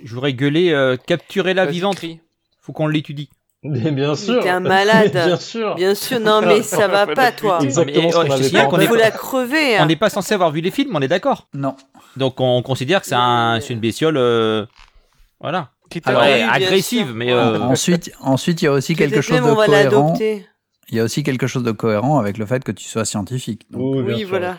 Je 0.00 0.14
voudrais 0.14 0.32
gueuler 0.32 0.70
euh, 0.70 0.96
capturer 0.96 1.54
la 1.54 1.64
vivante. 1.66 1.96
Faut 2.60 2.72
qu'on 2.72 2.86
l'étudie. 2.86 3.30
Mais 3.62 3.90
bien 3.90 4.14
sûr. 4.14 4.42
T'es 4.42 4.48
un 4.48 4.60
malade. 4.76 5.10
Mais 5.14 5.26
bien 5.26 5.36
sûr. 5.36 5.74
Bien 5.74 5.94
sûr, 5.94 6.18
non, 6.20 6.40
mais 6.40 6.62
ça 6.64 6.88
va 6.88 7.06
pas, 7.06 7.30
toi. 7.32 7.58
Exactement 7.62 8.06
Mais, 8.06 8.12
ce 8.12 8.18
euh, 8.18 8.22
je 8.62 8.66
qu'on 8.68 8.78
est 8.80 8.86
tête. 8.88 8.96
la 8.98 9.10
crever. 9.10 9.76
hein. 9.76 9.80
On 9.82 9.86
n'est 9.86 9.96
pas 9.96 10.08
censé 10.10 10.32
avoir 10.34 10.50
vu 10.50 10.60
les 10.60 10.70
films, 10.70 10.94
on 10.96 11.00
est 11.00 11.08
d'accord. 11.08 11.48
Non. 11.54 11.76
Donc 12.16 12.40
on 12.40 12.62
considère 12.62 13.00
que 13.00 13.06
c'est 13.06 13.14
un, 13.14 13.58
c'est 13.60 13.72
une 13.74 13.80
bestiole, 13.80 14.16
euh, 14.16 14.64
voilà. 15.40 15.70
Qui 15.90 16.00
t'a- 16.00 16.10
Alors, 16.10 16.22
oui, 16.22 16.40
agressive, 16.42 17.06
sûr. 17.06 17.14
mais 17.14 17.32
euh, 17.32 17.58
Ensuite, 17.60 18.12
ensuite, 18.20 18.62
il 18.62 18.66
y 18.66 18.68
a 18.68 18.72
aussi 18.72 18.94
quelque 18.96 19.20
chose 19.20 19.36
même 19.40 19.44
de 19.46 19.50
on 19.50 19.54
va 19.56 19.66
cohérent. 19.66 19.84
l'adopter. 20.06 20.46
Il 20.88 20.96
y 20.96 21.00
a 21.00 21.04
aussi 21.04 21.22
quelque 21.22 21.46
chose 21.46 21.62
de 21.62 21.70
cohérent 21.72 22.18
avec 22.18 22.38
le 22.38 22.46
fait 22.46 22.64
que 22.64 22.72
tu 22.72 22.84
sois 22.84 23.04
scientifique. 23.04 23.66
Donc, 23.70 23.82
Oui, 23.96 24.02
bien 24.02 24.14
Oui, 24.14 24.20
sûr, 24.20 24.28
voilà. 24.28 24.56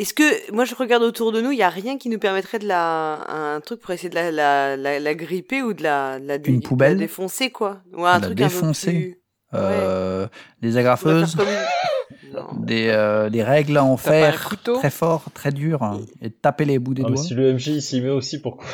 Est-ce 0.00 0.14
que, 0.14 0.52
moi 0.52 0.64
je 0.64 0.74
regarde 0.74 1.02
autour 1.02 1.30
de 1.30 1.40
nous, 1.40 1.50
il 1.52 1.56
n'y 1.56 1.62
a 1.62 1.68
rien 1.68 1.98
qui 1.98 2.08
nous 2.08 2.18
permettrait 2.18 2.58
de 2.58 2.66
la, 2.66 3.20
un 3.28 3.60
truc 3.60 3.80
pour 3.80 3.90
essayer 3.90 4.08
de 4.08 4.14
la, 4.14 4.30
la, 4.32 4.76
la, 4.76 4.98
la 4.98 5.14
gripper 5.14 5.62
ou 5.62 5.74
de 5.74 5.82
la, 5.82 6.18
de 6.18 6.26
la, 6.26 6.38
dé- 6.38 6.50
Une 6.50 6.60
de 6.60 6.66
poubelle 6.66 6.92
la 6.94 6.98
défoncer, 7.00 7.50
quoi? 7.50 7.82
Ou 7.92 8.04
un 8.06 8.18
De 8.18 8.24
truc 8.26 8.36
défoncer 8.38 8.88
un 8.88 8.92
peu 8.92 8.98
plus... 8.98 9.18
euh, 9.54 10.26
des 10.62 10.76
agrafeuses, 10.78 11.34
comme 11.36 11.46
des, 12.64 12.86
euh, 12.88 13.28
des 13.28 13.42
règles 13.42 13.76
en 13.78 13.96
fer 13.96 14.48
très 14.78 14.90
fort, 14.90 15.24
très 15.34 15.52
dur, 15.52 15.82
hein, 15.82 16.00
et 16.22 16.30
taper 16.30 16.64
les 16.64 16.78
bouts 16.78 16.94
des 16.94 17.02
Ah, 17.04 17.08
doigts. 17.08 17.16
si 17.22 17.34
le 17.34 17.52
MJ 17.54 17.66
il 17.68 17.82
s'y 17.82 18.00
met 18.00 18.08
aussi, 18.10 18.40
pourquoi? 18.40 18.66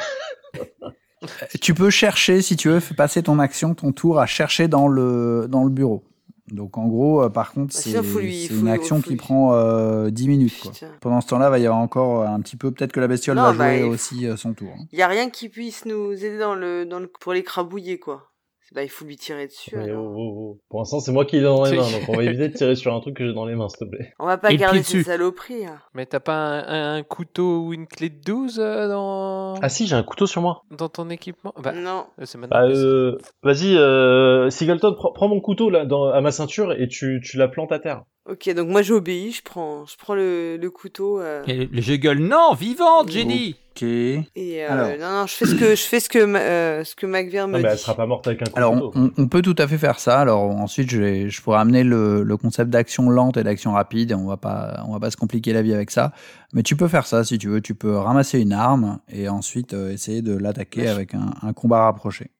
Tu 1.60 1.74
peux 1.74 1.90
chercher, 1.90 2.40
si 2.42 2.56
tu 2.56 2.68
veux, 2.68 2.80
passer 2.96 3.22
ton 3.22 3.38
action, 3.40 3.74
ton 3.74 3.90
tour 3.90 4.20
à 4.20 4.26
chercher 4.26 4.68
dans 4.68 4.86
le, 4.86 5.46
dans 5.48 5.64
le 5.64 5.70
bureau. 5.70 6.04
Donc 6.52 6.78
en 6.78 6.86
gros, 6.86 7.22
euh, 7.22 7.28
par 7.28 7.52
contre, 7.52 7.74
Bah, 7.74 7.80
c'est 7.80 8.50
une 8.54 8.68
action 8.68 9.00
qui 9.00 9.16
prend 9.16 9.54
euh, 9.54 10.10
10 10.10 10.28
minutes. 10.28 10.60
Quoi. 10.62 10.72
Pendant 11.00 11.20
ce 11.20 11.28
temps-là, 11.28 11.48
il 11.48 11.50
va 11.50 11.58
y 11.58 11.66
avoir 11.66 11.80
encore 11.80 12.22
un 12.22 12.40
petit 12.40 12.56
peu, 12.56 12.70
peut-être 12.70 12.92
que 12.92 13.00
la 13.00 13.08
bestiole 13.08 13.36
Non, 13.36 13.42
va 13.42 13.52
bah, 13.52 13.76
jouer 13.78 13.88
aussi 13.88 14.26
euh, 14.26 14.36
son 14.36 14.52
tour. 14.54 14.68
hein. 14.78 14.84
Il 14.92 14.96
n'y 14.96 15.02
a 15.02 15.08
rien 15.08 15.28
qui 15.28 15.48
puisse 15.48 15.84
nous 15.86 16.12
aider 16.12 16.38
dans 16.38 16.54
le, 16.54 16.84
dans 16.86 17.00
le, 17.00 17.08
pour 17.08 17.32
l'écrabouiller, 17.32 17.98
quoi. 17.98 18.30
Bah, 18.74 18.82
il 18.82 18.88
faut 18.88 19.04
lui 19.04 19.16
tirer 19.16 19.46
dessus. 19.46 19.76
Alors. 19.78 20.04
oh, 20.04 20.14
oh, 20.16 20.34
oh. 20.36 20.60
Pour 20.68 20.80
l'instant, 20.80 21.00
c'est 21.00 21.12
moi 21.12 21.24
qui 21.24 21.36
l'ai 21.36 21.42
dans 21.42 21.64
les 21.64 21.76
mains, 21.76 21.90
donc 21.90 22.08
on 22.08 22.16
va 22.16 22.24
éviter 22.24 22.48
de 22.48 22.54
tirer 22.54 22.74
sur 22.74 22.94
un 22.94 23.00
truc 23.00 23.16
que 23.16 23.26
j'ai 23.26 23.32
dans 23.32 23.44
les 23.46 23.54
mains, 23.54 23.68
s'il 23.68 23.86
te 23.86 23.90
plaît. 23.96 24.12
On 24.18 24.26
va 24.26 24.38
pas 24.38 24.52
Et 24.52 24.56
garder 24.56 24.82
ces 24.82 25.02
saloperies. 25.04 25.66
hein. 25.66 25.78
Mais 25.94 26.04
t'as 26.06 26.20
pas 26.20 26.34
un, 26.36 26.96
un 26.96 27.02
couteau 27.02 27.60
ou 27.60 27.72
une 27.72 27.86
clé 27.86 28.10
de 28.10 28.20
12 28.24 28.58
euh, 28.58 28.88
dans... 28.88 29.54
Ah 29.62 29.68
si, 29.68 29.86
j'ai 29.86 29.94
un 29.94 30.02
couteau 30.02 30.26
sur 30.26 30.42
moi. 30.42 30.62
dans 30.70 30.88
ton 30.88 31.08
équipement? 31.10 31.54
Bah, 31.62 31.72
Non. 31.72 32.06
euh, 32.20 32.24
c'est 32.26 32.38
maintenant. 32.38 32.58
Bah, 32.58 32.66
euh, 32.68 33.18
vas-y, 33.42 33.76
euh, 33.76 34.50
Singleton, 34.50 34.94
prends, 34.96 35.12
prends 35.12 35.28
mon 35.28 35.40
couteau 35.40 35.70
là 35.70 35.84
dans, 35.86 36.06
à 36.06 36.20
ma 36.20 36.32
ceinture 36.32 36.72
et 36.72 36.88
tu, 36.88 37.20
tu 37.24 37.36
la 37.38 37.48
plantes 37.48 37.72
à 37.72 37.78
terre. 37.78 38.02
Ok, 38.28 38.52
donc 38.54 38.68
moi 38.68 38.82
j'obéis, 38.82 39.30
je 39.30 39.42
prends, 39.44 39.86
je 39.86 39.96
prends 39.96 40.14
le, 40.16 40.56
le 40.56 40.70
couteau. 40.70 41.20
euh, 41.20 41.44
et 41.46 41.68
je 41.72 41.94
gueule 41.94 42.18
non, 42.18 42.54
vivante, 42.54 43.06
dit. 43.06 43.56
Ok. 43.76 43.82
Et 43.82 44.64
euh, 44.64 44.70
Alors. 44.72 44.88
non, 44.98 45.20
non, 45.20 45.26
je 45.26 45.34
fais 45.34 45.44
ce 45.44 45.54
que 45.54 45.74
je 45.74 45.82
fais 45.82 46.00
ce 46.00 46.08
que 46.08 46.18
euh, 46.18 46.82
ce 46.82 46.94
que 46.94 47.04
me 47.06 47.12
Non, 47.12 47.48
mais 47.48 47.60
dit. 47.60 47.66
elle 47.66 47.78
sera 47.78 47.94
pas 47.94 48.06
morte 48.06 48.26
avec 48.26 48.40
un 48.40 48.44
couteau. 48.46 48.56
Alors, 48.56 48.72
on, 48.72 48.90
on- 48.94 49.12
on 49.18 49.28
peut 49.28 49.42
tout 49.42 49.54
à 49.58 49.68
fait 49.68 49.76
faire 49.76 49.98
ça. 50.00 50.18
Alors, 50.18 50.44
ensuite, 50.44 50.90
je, 50.90 50.98
vais- 51.00 51.28
je 51.28 51.42
pourrais 51.42 51.58
amener 51.58 51.84
le, 51.84 52.22
le 52.22 52.36
concept 52.38 52.70
d'action 52.70 53.10
lente 53.10 53.36
et 53.36 53.44
d'action 53.44 53.72
rapide. 53.72 54.14
On 54.14 54.26
va 54.26 54.38
pas, 54.38 54.82
on 54.88 54.92
va 54.94 55.00
pas 55.00 55.10
se 55.10 55.16
compliquer 55.18 55.52
la 55.52 55.60
vie 55.62 55.74
avec 55.74 55.90
ça. 55.90 56.12
Mais 56.54 56.62
tu 56.62 56.74
peux 56.76 56.88
faire 56.88 57.06
ça 57.06 57.22
si 57.22 57.36
tu 57.38 57.48
veux. 57.48 57.60
Tu 57.60 57.74
peux 57.74 57.96
ramasser 57.96 58.40
une 58.40 58.54
arme 58.54 59.00
et 59.10 59.28
ensuite 59.28 59.74
euh, 59.74 59.90
essayer 59.92 60.22
de 60.22 60.34
l'attaquer 60.36 60.82
Mais 60.82 60.88
avec 60.88 61.14
un, 61.14 61.32
un 61.42 61.52
combat 61.52 61.84
rapproché. 61.84 62.30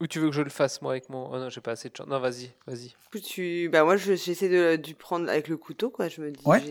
Ou 0.00 0.06
tu 0.06 0.18
veux 0.20 0.28
que 0.28 0.34
je 0.34 0.42
le 0.42 0.50
fasse 0.50 0.80
moi 0.80 0.92
avec 0.92 1.08
mon. 1.10 1.28
Oh 1.32 1.38
non, 1.38 1.48
j'ai 1.50 1.60
pas 1.60 1.72
assez 1.72 1.88
de 1.88 1.96
chance. 1.96 2.06
Non, 2.06 2.20
vas-y, 2.20 2.50
vas-y. 2.66 2.94
Coup, 3.10 3.18
tu... 3.18 3.68
Bah 3.72 3.82
moi 3.84 3.96
je- 3.96 4.14
j'essaie 4.14 4.48
de, 4.48 4.76
de 4.76 4.92
prendre 4.94 5.28
avec 5.28 5.48
le 5.48 5.56
couteau, 5.56 5.90
quoi. 5.90 6.08
Je 6.08 6.20
me 6.20 6.30
dis, 6.30 6.40
Ouais. 6.44 6.62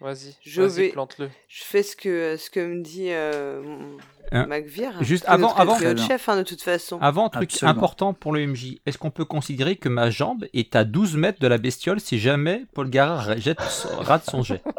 Vas-y. 0.00 0.36
Je 0.42 0.62
vais- 0.62 0.88
plante-le. 0.90 1.28
je 1.48 1.64
fais 1.64 1.82
ce 1.82 1.96
que 1.96 2.36
ce 2.38 2.50
que 2.50 2.60
me 2.60 2.82
dit 2.82 3.08
euh, 3.10 3.62
mon- 3.62 3.96
Hein? 4.30 4.44
Macvir. 4.46 4.92
Juste 5.00 5.24
avant- 5.26 5.48
notre 5.56 5.60
avant- 5.60 6.06
chef, 6.06 6.28
hein, 6.28 6.36
de 6.36 6.42
toute 6.42 6.60
façon. 6.60 6.98
Avant, 7.00 7.30
truc 7.30 7.44
Absolument. 7.50 7.78
important 7.78 8.12
pour 8.12 8.34
le 8.34 8.40
MJ, 8.46 8.78
est-ce 8.84 8.98
qu'on 8.98 9.10
peut 9.10 9.24
considérer 9.24 9.76
que 9.76 9.88
ma 9.88 10.10
jambe 10.10 10.44
est 10.52 10.76
à 10.76 10.84
12 10.84 11.16
mètres 11.16 11.40
de 11.40 11.46
la 11.48 11.56
bestiole 11.56 11.98
si 11.98 12.18
jamais 12.18 12.66
Paul 12.74 12.90
Gara 12.90 13.38
jette, 13.38 13.58
rate 13.98 14.24
son 14.30 14.42
jet? 14.42 14.62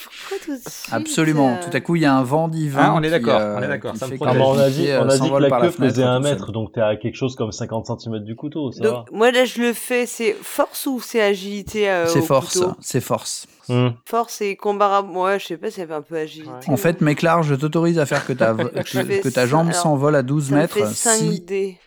Pourquoi 0.00 0.36
tout 0.44 0.52
de 0.52 0.58
suite 0.68 0.92
Absolument. 0.92 1.54
euh, 1.56 1.62
Tout 1.70 1.76
à 1.76 1.80
coup, 1.80 1.96
il 1.96 2.02
y 2.02 2.04
a 2.04 2.14
un 2.14 2.22
vent 2.22 2.46
divin. 2.48 2.82
Ah, 2.84 2.94
on 2.94 3.02
est 3.02 3.10
d'accord, 3.10 3.40
euh, 3.40 3.56
on 3.58 3.62
est 3.62 3.68
d'accord, 3.68 3.96
ça 3.96 4.06
me 4.06 4.16
protège. 4.16 4.36
On 4.40 4.58
a 4.58 4.70
dit, 4.70 4.88
euh, 4.90 5.02
on 5.02 5.08
a 5.08 5.18
dit 5.18 5.28
que 5.30 5.36
la 5.36 5.60
queue 5.60 5.70
faisait 5.70 6.02
un 6.04 6.20
mètre, 6.20 6.52
donc 6.52 6.72
t'es 6.72 6.80
à 6.80 6.94
quelque 6.96 7.16
chose 7.16 7.34
comme 7.34 7.50
50 7.52 8.00
cm 8.00 8.18
du 8.20 8.36
couteau, 8.36 8.70
ça 8.70 8.82
Donc 8.82 9.10
moi 9.10 9.30
là 9.32 9.44
je 9.44 9.60
le 9.62 9.72
fais, 9.72 10.06
c'est 10.06 10.34
force 10.34 10.86
ou 10.86 11.00
c'est 11.00 11.22
agilité 11.22 11.90
euh, 11.90 12.06
C'est 12.06 12.20
force. 12.22 12.62
C'est 12.98 13.06
force. 13.06 13.46
Hmm. 13.68 13.88
Force 14.06 14.40
et 14.40 14.56
combat. 14.56 15.02
Ouais, 15.02 15.38
je 15.38 15.46
sais 15.46 15.56
pas, 15.56 15.70
c'est 15.70 15.90
un 15.90 16.02
peu 16.02 16.16
agilité. 16.16 16.50
Ouais. 16.50 16.70
En 16.72 16.76
fait, 16.76 17.00
Méclar, 17.00 17.42
je 17.42 17.54
t'autorise 17.54 17.98
à 17.98 18.06
faire 18.06 18.26
que 18.26 18.32
ta, 18.32 18.54
que, 18.54 19.28
ta 19.28 19.46
jambe 19.46 19.72
s'envole 19.72 20.16
à 20.16 20.22
12 20.22 20.48
ça 20.48 20.54
me 20.54 20.60
mètres 20.60 20.74
fait 20.74 20.86
5 20.86 21.16
si 21.18 21.40
dés. 21.40 21.78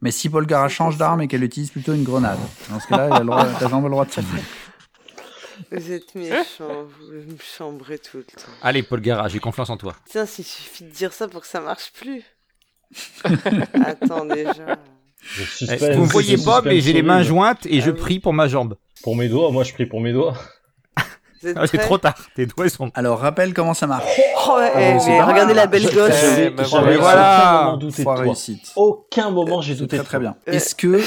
Mais 0.00 0.10
si 0.10 0.28
Paul 0.28 0.46
Gara 0.46 0.68
change 0.68 0.96
d'arme 0.96 1.22
et 1.22 1.28
qu'elle 1.28 1.42
utilise 1.44 1.70
plutôt 1.70 1.92
une 1.92 2.04
grenade, 2.04 2.38
dans 2.70 2.80
ce 2.80 2.86
cas-là, 2.86 3.06
elle 3.06 3.12
a 3.12 3.18
le 3.20 3.26
droit- 3.26 3.46
ta 3.46 3.68
jambe 3.68 3.84
a 3.84 3.88
le 3.88 3.92
droit 3.92 4.04
de 4.04 4.10
tirer. 4.10 4.26
Vous 5.72 5.90
êtes 5.92 6.14
méchants, 6.14 6.84
vous 6.98 7.32
me 7.32 7.36
chambrez 7.56 7.98
tout 7.98 8.18
le 8.18 8.24
temps. 8.24 8.48
Allez, 8.62 8.82
Paul 8.84 9.00
Gara, 9.00 9.26
j'ai 9.28 9.40
confiance 9.40 9.68
en 9.70 9.76
toi. 9.76 9.94
Tiens, 10.08 10.24
s'il 10.24 10.44
suffit 10.44 10.84
de 10.84 10.90
dire 10.90 11.12
ça 11.12 11.26
pour 11.28 11.40
que 11.42 11.46
ça 11.48 11.60
marche 11.60 11.92
plus. 11.92 12.22
Attends 13.84 14.24
déjà. 14.24 14.78
Eh, 15.22 15.44
suspense, 15.44 15.96
Vous 15.96 16.02
me 16.02 16.06
je 16.06 16.12
voyez 16.12 16.36
pas, 16.38 16.62
mais 16.62 16.80
j'ai 16.80 16.92
les 16.92 17.02
mains 17.02 17.22
jointes 17.22 17.66
et 17.66 17.78
Ah 17.78 17.84
je 17.84 17.90
oui. 17.90 17.96
prie 17.98 18.18
pour 18.20 18.32
ma 18.32 18.48
jambe. 18.48 18.76
Pour 19.02 19.16
mes 19.16 19.28
doigts, 19.28 19.50
moi 19.50 19.64
je 19.64 19.72
prie 19.72 19.86
pour 19.86 20.00
mes 20.00 20.12
doigts. 20.12 20.34
Ah, 21.54 21.68
c'est 21.68 21.78
trop 21.78 21.98
tard, 21.98 22.16
tes 22.34 22.46
doigts 22.46 22.66
ils 22.66 22.70
sont. 22.70 22.90
Alors, 22.94 23.20
rappelle 23.20 23.54
comment 23.54 23.74
ça 23.74 23.86
marche. 23.86 24.04
Oh, 24.48 24.56
Ah, 24.58 24.70
eh, 24.74 24.94
mais 25.06 25.18
pas 25.18 25.26
regardez 25.26 25.54
la 25.54 25.66
belle 25.68 25.84
gosse. 25.84 26.12
J'avais 26.68 26.94
Eh, 26.94 26.96
voilà. 26.98 27.38
aucun 27.38 27.62
moment 27.64 27.76
douté 27.76 27.98
de 27.98 28.02
toi. 28.02 28.14
réussite. 28.16 28.72
Aucun 28.74 29.30
moment 29.30 29.60
j'ai 29.60 29.74
douté 29.76 29.96
très 29.98 30.04
très 30.04 30.18
bien. 30.18 30.36
Euh, 30.48 30.52
Est-ce 30.52 30.74
que 30.74 31.00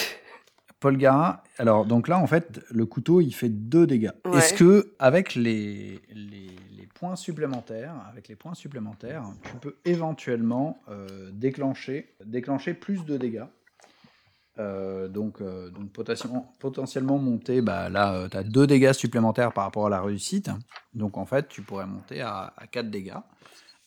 Paul 0.79 0.95
Gara, 0.97 1.43
alors 1.57 1.85
donc 1.85 2.07
là 2.07 2.17
en 2.17 2.27
fait 2.27 2.61
le 2.69 2.85
couteau 2.85 3.19
il 3.19 3.33
fait 3.33 3.49
deux 3.49 3.85
dégâts. 3.85 4.11
Ouais. 4.25 4.37
Est-ce 4.37 4.53
que 4.53 4.93
avec 4.99 5.35
les, 5.35 5.99
les, 6.13 6.47
les 6.77 6.87
points 6.95 7.15
supplémentaires, 7.17 7.93
avec 8.09 8.29
les 8.29 8.35
points 8.35 8.53
supplémentaires, 8.55 9.23
tu 9.43 9.57
peux 9.59 9.75
éventuellement 9.85 10.81
euh, 10.89 11.07
déclencher 11.33 12.13
déclencher 12.25 12.73
plus 12.73 13.03
de 13.05 13.17
dégâts. 13.17 13.43
Euh, 14.59 15.07
donc, 15.07 15.41
euh, 15.41 15.69
donc 15.69 15.91
potentiellement, 15.91 17.17
monter, 17.17 17.61
bah, 17.61 17.89
là 17.89 18.27
tu 18.29 18.37
as 18.37 18.43
deux 18.43 18.67
dégâts 18.67 18.93
supplémentaires 18.93 19.53
par 19.53 19.63
rapport 19.63 19.87
à 19.87 19.89
la 19.89 20.01
réussite. 20.01 20.49
Donc 20.93 21.17
en 21.17 21.25
fait 21.25 21.47
tu 21.47 21.61
pourrais 21.61 21.85
monter 21.87 22.21
à, 22.21 22.53
à 22.57 22.67
4 22.67 22.89
dégâts. 22.89 23.13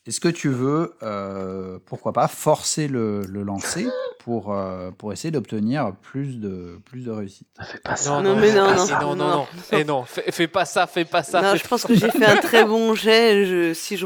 Est-ce 0.06 0.20
que 0.20 0.28
tu 0.28 0.50
veux, 0.50 0.94
euh, 1.02 1.78
pourquoi 1.86 2.12
pas, 2.12 2.28
forcer 2.28 2.88
le, 2.88 3.22
le 3.22 3.42
lancer 3.42 3.86
pour, 4.22 4.52
euh, 4.52 4.90
pour 4.90 5.14
essayer 5.14 5.30
d'obtenir 5.30 5.92
plus 6.02 6.38
de, 6.40 6.78
plus 6.84 7.04
de 7.06 7.10
réussite? 7.10 7.46
Fais 7.62 7.78
pas 7.78 7.94
Non, 8.04 8.20
Non, 8.20 8.34
non, 8.34 8.40
mais 8.40 8.48
fais 8.50 8.58
non, 8.58 8.66
pas 8.66 8.74
non, 8.76 8.86
ça. 8.86 8.98
non, 9.00 9.08
non, 9.08 9.16
non, 9.16 9.24
non, 9.30 9.36
non. 9.38 9.46
Eh 9.72 9.84
non, 9.84 10.04
fais, 10.04 10.30
fais 10.30 10.46
pas 10.46 10.66
ça, 10.66 10.86
fais 10.86 11.06
pas 11.06 11.22
ça. 11.22 11.40
non, 11.40 11.52
fais 11.52 11.58
je 11.58 11.66
pense 11.68 11.84
que 11.84 11.94
j'ai 11.94 12.10
fait 12.10 12.26
un 12.26 12.36
très 12.36 12.66
bon 12.66 12.94
jet. 12.94 13.46
Je, 13.46 13.72
si 13.72 13.96
je 13.96 14.04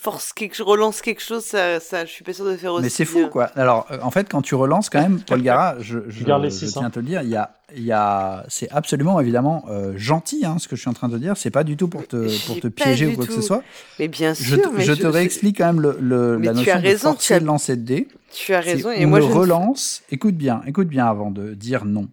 force 0.00 0.32
quelque, 0.32 0.56
je 0.56 0.62
relance 0.62 1.02
quelque 1.02 1.22
chose, 1.22 1.44
ça, 1.44 1.78
ça, 1.78 2.06
je 2.06 2.10
suis 2.10 2.24
pas 2.24 2.32
sûr 2.32 2.46
de 2.46 2.56
faire 2.56 2.72
aussi. 2.72 2.84
Mais 2.84 2.88
c'est 2.88 3.04
fou, 3.04 3.18
bien. 3.18 3.28
quoi. 3.28 3.44
Alors, 3.54 3.86
euh, 3.90 3.98
en 4.02 4.10
fait, 4.10 4.30
quand 4.30 4.40
tu 4.40 4.54
relances, 4.54 4.88
quand 4.88 5.02
même, 5.02 5.20
Paul 5.20 5.42
Gara, 5.42 5.76
je, 5.78 5.98
je, 6.08 6.20
je 6.20 6.24
tiens 6.24 6.82
hein. 6.82 6.86
à 6.86 6.90
te 6.90 7.00
le 7.00 7.04
dire, 7.06 7.20
il 7.20 7.28
y 7.28 7.36
a, 7.36 7.50
il 7.76 7.84
y 7.84 7.92
a, 7.92 8.46
c'est 8.48 8.70
absolument, 8.70 9.20
évidemment, 9.20 9.66
euh, 9.68 9.92
gentil, 9.98 10.46
hein, 10.46 10.56
ce 10.58 10.68
que 10.68 10.74
je 10.76 10.80
suis 10.80 10.88
en 10.88 10.94
train 10.94 11.08
de 11.10 11.18
dire. 11.18 11.36
C'est 11.36 11.50
pas 11.50 11.64
du 11.64 11.76
tout 11.76 11.88
pour 11.88 12.06
te, 12.06 12.46
pour 12.46 12.58
te 12.60 12.68
piéger 12.68 13.08
ou 13.08 13.14
quoi 13.14 13.26
que 13.26 13.32
ce 13.34 13.42
soit. 13.42 13.62
Mais 13.98 14.08
bien 14.08 14.32
Je, 14.32 14.54
sûr, 14.56 14.62
te- 14.62 14.68
mais 14.74 14.84
je 14.84 14.92
te 14.94 15.06
réexplique 15.18 15.58
quand 15.58 15.66
même 15.66 15.80
le, 15.80 15.96
le- 16.00 16.36
la 16.38 16.50
tu 16.52 16.56
notion 16.58 16.72
as 16.72 16.76
raison, 16.78 17.10
de 17.10 17.14
forcer 17.14 17.34
as- 17.34 17.40
le 17.40 17.46
lancer 17.46 17.76
de 17.76 17.82
dés. 17.82 18.08
Tu 18.32 18.54
as 18.54 18.60
raison. 18.60 18.90
Et 18.92 19.04
on 19.04 19.08
moi, 19.08 19.18
ne 19.20 19.24
je 19.24 19.28
ne- 19.30 19.34
relance, 19.34 20.02
écoute 20.10 20.34
bien, 20.36 20.62
écoute 20.66 20.88
bien 20.88 21.06
avant 21.06 21.30
de 21.30 21.54
dire 21.54 21.84
non. 21.84 22.08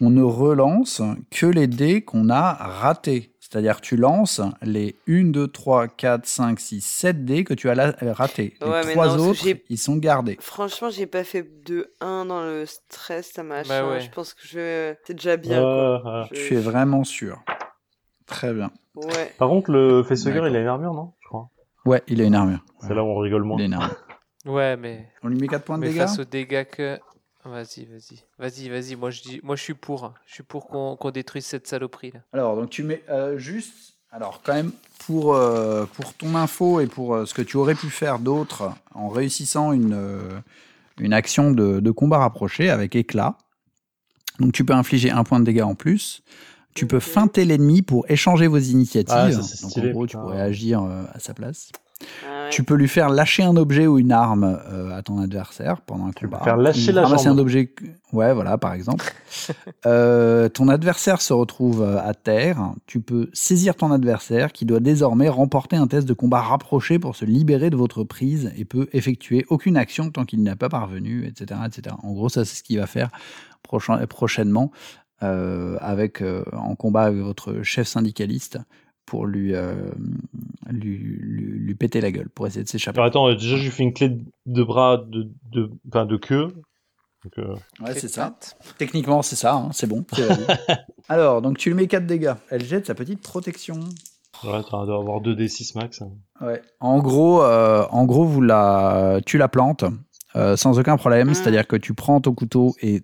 On 0.00 0.10
ne 0.10 0.22
relance 0.22 1.00
que 1.30 1.46
les 1.46 1.66
dés 1.66 2.02
qu'on 2.02 2.28
a 2.28 2.52
ratés. 2.52 3.32
C'est-à-dire 3.40 3.80
tu 3.80 3.96
lances 3.96 4.40
les 4.60 4.96
1, 5.08 5.30
2, 5.30 5.46
3, 5.46 5.86
4, 5.86 6.26
5, 6.26 6.58
6, 6.60 6.80
7 6.84 7.24
dés 7.24 7.44
que 7.44 7.54
tu 7.54 7.70
as 7.70 7.78
euh, 8.02 8.12
ratés. 8.12 8.54
Les 8.60 8.66
Ouais, 8.66 8.80
mais 8.84 8.92
trois 8.92 9.16
autres, 9.16 9.46
ils 9.70 9.78
sont 9.78 9.96
gardés. 9.96 10.36
Franchement, 10.40 10.90
j'ai 10.90 11.06
pas 11.06 11.22
fait 11.22 11.48
de 11.64 11.92
1 12.00 12.26
dans 12.26 12.42
le 12.42 12.66
stress, 12.66 13.30
ça 13.34 13.44
m'a 13.44 13.62
Bah 13.62 13.88
ouais. 13.88 14.00
Je 14.00 14.10
pense 14.10 14.34
que 14.34 14.40
je. 14.44 14.94
C'est 15.06 15.14
déjà 15.14 15.36
bien, 15.36 15.60
quoi. 15.60 16.28
Je- 16.32 16.34
Tu 16.48 16.54
es 16.56 16.60
vraiment 16.60 17.04
sûr. 17.04 17.40
Très 18.26 18.52
bien. 18.52 18.72
Ouais. 18.96 19.32
Par 19.38 19.48
contre, 19.48 19.70
le 19.70 20.02
facehugger, 20.02 20.34
D'accord. 20.40 20.48
il 20.48 20.56
a 20.56 20.60
une 20.60 20.66
armure, 20.66 20.92
non? 20.92 21.12
Je 21.20 21.25
crois. 21.25 21.25
Ouais, 21.86 22.02
il 22.08 22.20
a 22.20 22.24
une 22.24 22.34
armure. 22.34 22.64
C'est 22.80 22.94
là 22.94 23.02
où 23.02 23.06
on 23.06 23.18
rigole 23.18 23.44
moins. 23.44 23.58
Il 23.58 23.62
a 23.62 23.66
une 23.66 23.74
armure. 23.74 23.96
Ouais, 24.44 24.76
mais, 24.76 25.08
On 25.22 25.28
lui 25.28 25.38
met 25.38 25.48
4 25.48 25.64
points 25.64 25.76
de 25.76 25.82
mais 25.82 25.88
dégâts 25.88 25.98
face 25.98 26.18
aux 26.18 26.24
dégâts 26.24 26.64
que. 26.64 26.98
Vas-y, 27.44 27.84
vas-y, 27.84 28.22
vas-y, 28.38 28.68
vas-y. 28.68 28.96
Moi, 28.96 29.10
je 29.10 29.22
dis, 29.22 29.40
moi, 29.42 29.56
je 29.56 29.62
suis 29.62 29.74
pour. 29.74 30.12
Je 30.26 30.34
suis 30.34 30.42
pour 30.42 30.66
qu'on 30.66 30.96
qu'on 30.96 31.10
détruise 31.10 31.46
cette 31.46 31.66
saloperie 31.66 32.12
là. 32.12 32.20
Alors, 32.32 32.56
donc 32.56 32.70
tu 32.70 32.82
mets 32.82 33.02
euh, 33.08 33.38
juste. 33.38 33.96
Alors, 34.12 34.40
quand 34.44 34.54
même, 34.54 34.72
pour, 35.06 35.34
euh, 35.34 35.84
pour 35.94 36.14
ton 36.14 36.34
info 36.34 36.80
et 36.80 36.86
pour 36.86 37.14
euh, 37.14 37.26
ce 37.26 37.34
que 37.34 37.42
tu 37.42 37.56
aurais 37.56 37.74
pu 37.74 37.90
faire 37.90 38.18
d'autre 38.18 38.72
en 38.94 39.08
réussissant 39.08 39.72
une, 39.72 39.94
euh, 39.94 40.40
une 40.98 41.12
action 41.12 41.50
de, 41.50 41.80
de 41.80 41.90
combat 41.90 42.18
rapproché 42.18 42.70
avec 42.70 42.96
éclat. 42.96 43.36
Donc, 44.40 44.52
tu 44.52 44.64
peux 44.64 44.74
infliger 44.74 45.10
un 45.10 45.24
point 45.24 45.38
de 45.40 45.44
dégâts 45.44 45.62
en 45.62 45.74
plus. 45.74 46.22
Tu 46.76 46.86
peux 46.86 47.00
feinter 47.00 47.44
l'ennemi 47.44 47.82
pour 47.82 48.04
échanger 48.08 48.46
vos 48.46 48.58
initiatives. 48.58 49.14
Ah, 49.16 49.30
ça, 49.32 49.38
donc, 49.38 49.70
stylé, 49.70 49.88
en 49.90 49.92
gros, 49.92 50.06
tu 50.06 50.16
pourrais 50.16 50.40
agir 50.40 50.82
euh, 50.82 51.02
à 51.12 51.18
sa 51.18 51.34
place. 51.34 51.70
Ah 52.28 52.44
ouais. 52.44 52.50
Tu 52.50 52.62
peux 52.62 52.74
lui 52.74 52.88
faire 52.88 53.08
lâcher 53.08 53.42
un 53.42 53.56
objet 53.56 53.86
ou 53.86 53.98
une 53.98 54.12
arme 54.12 54.60
euh, 54.70 54.94
à 54.94 55.02
ton 55.02 55.18
adversaire 55.18 55.80
pendant 55.80 56.06
un 56.06 56.12
combat. 56.12 56.40
faire 56.44 56.58
lâcher 56.58 56.92
la 56.92 57.04
ramasser 57.04 57.24
jambe. 57.24 57.38
un 57.38 57.40
objet. 57.40 57.72
Ouais, 58.12 58.34
voilà, 58.34 58.58
par 58.58 58.74
exemple. 58.74 59.04
Euh, 59.84 60.48
ton 60.48 60.68
adversaire 60.68 61.20
se 61.20 61.32
retrouve 61.32 61.82
à 61.82 62.12
terre. 62.14 62.72
Tu 62.86 63.00
peux 63.00 63.28
saisir 63.32 63.76
ton 63.76 63.92
adversaire 63.92 64.50
qui 64.52 64.64
doit 64.64 64.80
désormais 64.80 65.28
remporter 65.28 65.76
un 65.76 65.86
test 65.86 66.08
de 66.08 66.12
combat 66.14 66.40
rapproché 66.40 66.98
pour 66.98 67.14
se 67.14 67.24
libérer 67.24 67.70
de 67.70 67.76
votre 67.76 68.02
prise 68.02 68.52
et 68.56 68.64
peut 68.64 68.88
effectuer 68.92 69.44
aucune 69.48 69.76
action 69.76 70.10
tant 70.10 70.24
qu'il 70.24 70.42
n'a 70.42 70.56
pas 70.56 70.68
parvenu, 70.68 71.24
etc., 71.26 71.60
etc. 71.66 71.94
En 72.02 72.12
gros, 72.12 72.28
ça, 72.28 72.44
c'est 72.44 72.56
ce 72.56 72.62
qu'il 72.64 72.78
va 72.78 72.86
faire 72.86 73.10
prochain- 73.62 74.04
prochainement 74.06 74.72
avec, 75.20 76.22
euh, 76.22 76.44
en 76.52 76.74
combat 76.74 77.04
avec 77.04 77.20
votre 77.20 77.62
chef 77.62 77.86
syndicaliste 77.88 78.58
pour 79.06 79.24
lui, 79.26 79.54
euh, 79.54 79.74
lui, 80.68 80.98
lui, 80.98 81.58
lui 81.58 81.74
péter 81.76 82.00
la 82.00 82.10
gueule, 82.10 82.28
pour 82.28 82.46
essayer 82.46 82.64
de 82.64 82.68
s'échapper. 82.68 82.98
Alors 82.98 83.06
attends, 83.08 83.28
euh, 83.28 83.34
déjà, 83.34 83.56
je 83.56 83.62
lui 83.62 83.70
fais 83.70 83.84
une 83.84 83.92
clé 83.94 84.18
de 84.46 84.62
bras 84.64 84.96
de, 84.98 85.28
de, 85.52 85.70
enfin, 85.88 86.06
de 86.06 86.16
queue. 86.16 86.48
Donc, 87.24 87.38
euh, 87.38 87.54
Ouais, 87.84 87.94
c'est 87.94 88.08
ça. 88.08 88.36
Techniquement, 88.78 89.22
c'est 89.22 89.36
ça, 89.36 89.54
hein, 89.54 89.68
c'est 89.72 89.86
bon. 89.86 90.04
Alors, 91.08 91.40
donc 91.42 91.56
tu 91.58 91.70
lui 91.70 91.76
mets 91.76 91.86
4 91.86 92.04
dégâts. 92.06 92.34
Elle 92.50 92.64
jette 92.64 92.86
sa 92.86 92.94
petite 92.94 93.22
protection. 93.22 93.74
ouais, 94.44 94.62
tu 94.64 94.70
dois 94.70 94.82
avoir 94.82 95.20
2d6 95.20 95.76
max. 95.78 96.02
hein. 96.02 96.10
Ouais. 96.40 96.60
En 96.80 96.98
gros, 96.98 97.42
euh, 97.42 97.84
en 97.90 98.04
gros 98.06 98.24
vous 98.24 98.42
la, 98.42 99.20
tu 99.24 99.38
la 99.38 99.48
plantes 99.48 99.84
euh, 100.34 100.56
sans 100.56 100.78
aucun 100.78 100.96
problème. 100.96 101.30
Mm. 101.30 101.34
C'est-à-dire 101.34 101.66
que 101.66 101.76
tu 101.76 101.94
prends 101.94 102.20
ton 102.20 102.34
couteau 102.34 102.74
et 102.82 103.02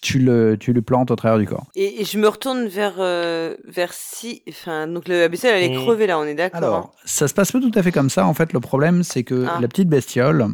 tu 0.00 0.18
le, 0.18 0.56
tu 0.58 0.72
le 0.72 0.80
plantes 0.82 1.10
au 1.10 1.16
travers 1.16 1.38
du 1.38 1.46
corps. 1.46 1.66
Et, 1.74 2.00
et 2.00 2.04
je 2.04 2.18
me 2.18 2.26
retourne 2.28 2.66
vers 2.68 2.94
vers 2.96 3.56
vers 3.66 3.92
si, 3.92 4.42
enfin 4.48 4.86
donc 4.86 5.08
le 5.08 5.20
la 5.20 5.28
bestiole 5.28 5.52
elle 5.54 5.70
est 5.72 5.76
Mm. 5.78 5.82
crevée 5.82 6.06
là, 6.06 6.18
on 6.18 6.24
est 6.24 6.34
d'accord. 6.34 6.56
hein. 6.62 6.66
Alors, 6.66 6.92
ça 7.04 7.28
se 7.28 7.34
passe 7.34 7.52
pas 7.52 7.60
tout 7.60 7.72
à 7.74 7.82
fait 7.82 7.92
comme 7.92 8.10
ça. 8.10 8.26
En 8.26 8.34
fait, 8.34 8.52
le 8.52 8.60
problème, 8.60 9.02
c'est 9.02 9.24
que 9.24 9.44
Ah. 9.48 9.58
la 9.60 9.68
petite 9.68 9.88
bestiole, 9.88 10.46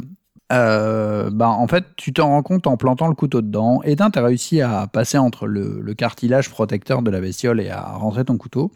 euh, 0.52 1.30
bah, 1.32 1.48
en 1.48 1.66
fait, 1.66 1.84
tu 1.96 2.12
t'en 2.12 2.28
rends 2.28 2.42
compte 2.42 2.66
en 2.66 2.76
plantant 2.76 3.08
le 3.08 3.14
couteau 3.14 3.40
dedans. 3.42 3.80
Et 3.84 3.96
d'un, 3.96 4.10
tu 4.10 4.18
as 4.18 4.22
réussi 4.24 4.60
à 4.60 4.86
passer 4.86 5.18
entre 5.18 5.46
le, 5.46 5.80
le 5.80 5.94
cartilage 5.94 6.50
protecteur 6.50 7.02
de 7.02 7.10
la 7.10 7.20
bestiole 7.20 7.60
et 7.60 7.68
à 7.70 7.82
rentrer 7.82 8.24
ton 8.24 8.36
couteau. 8.36 8.70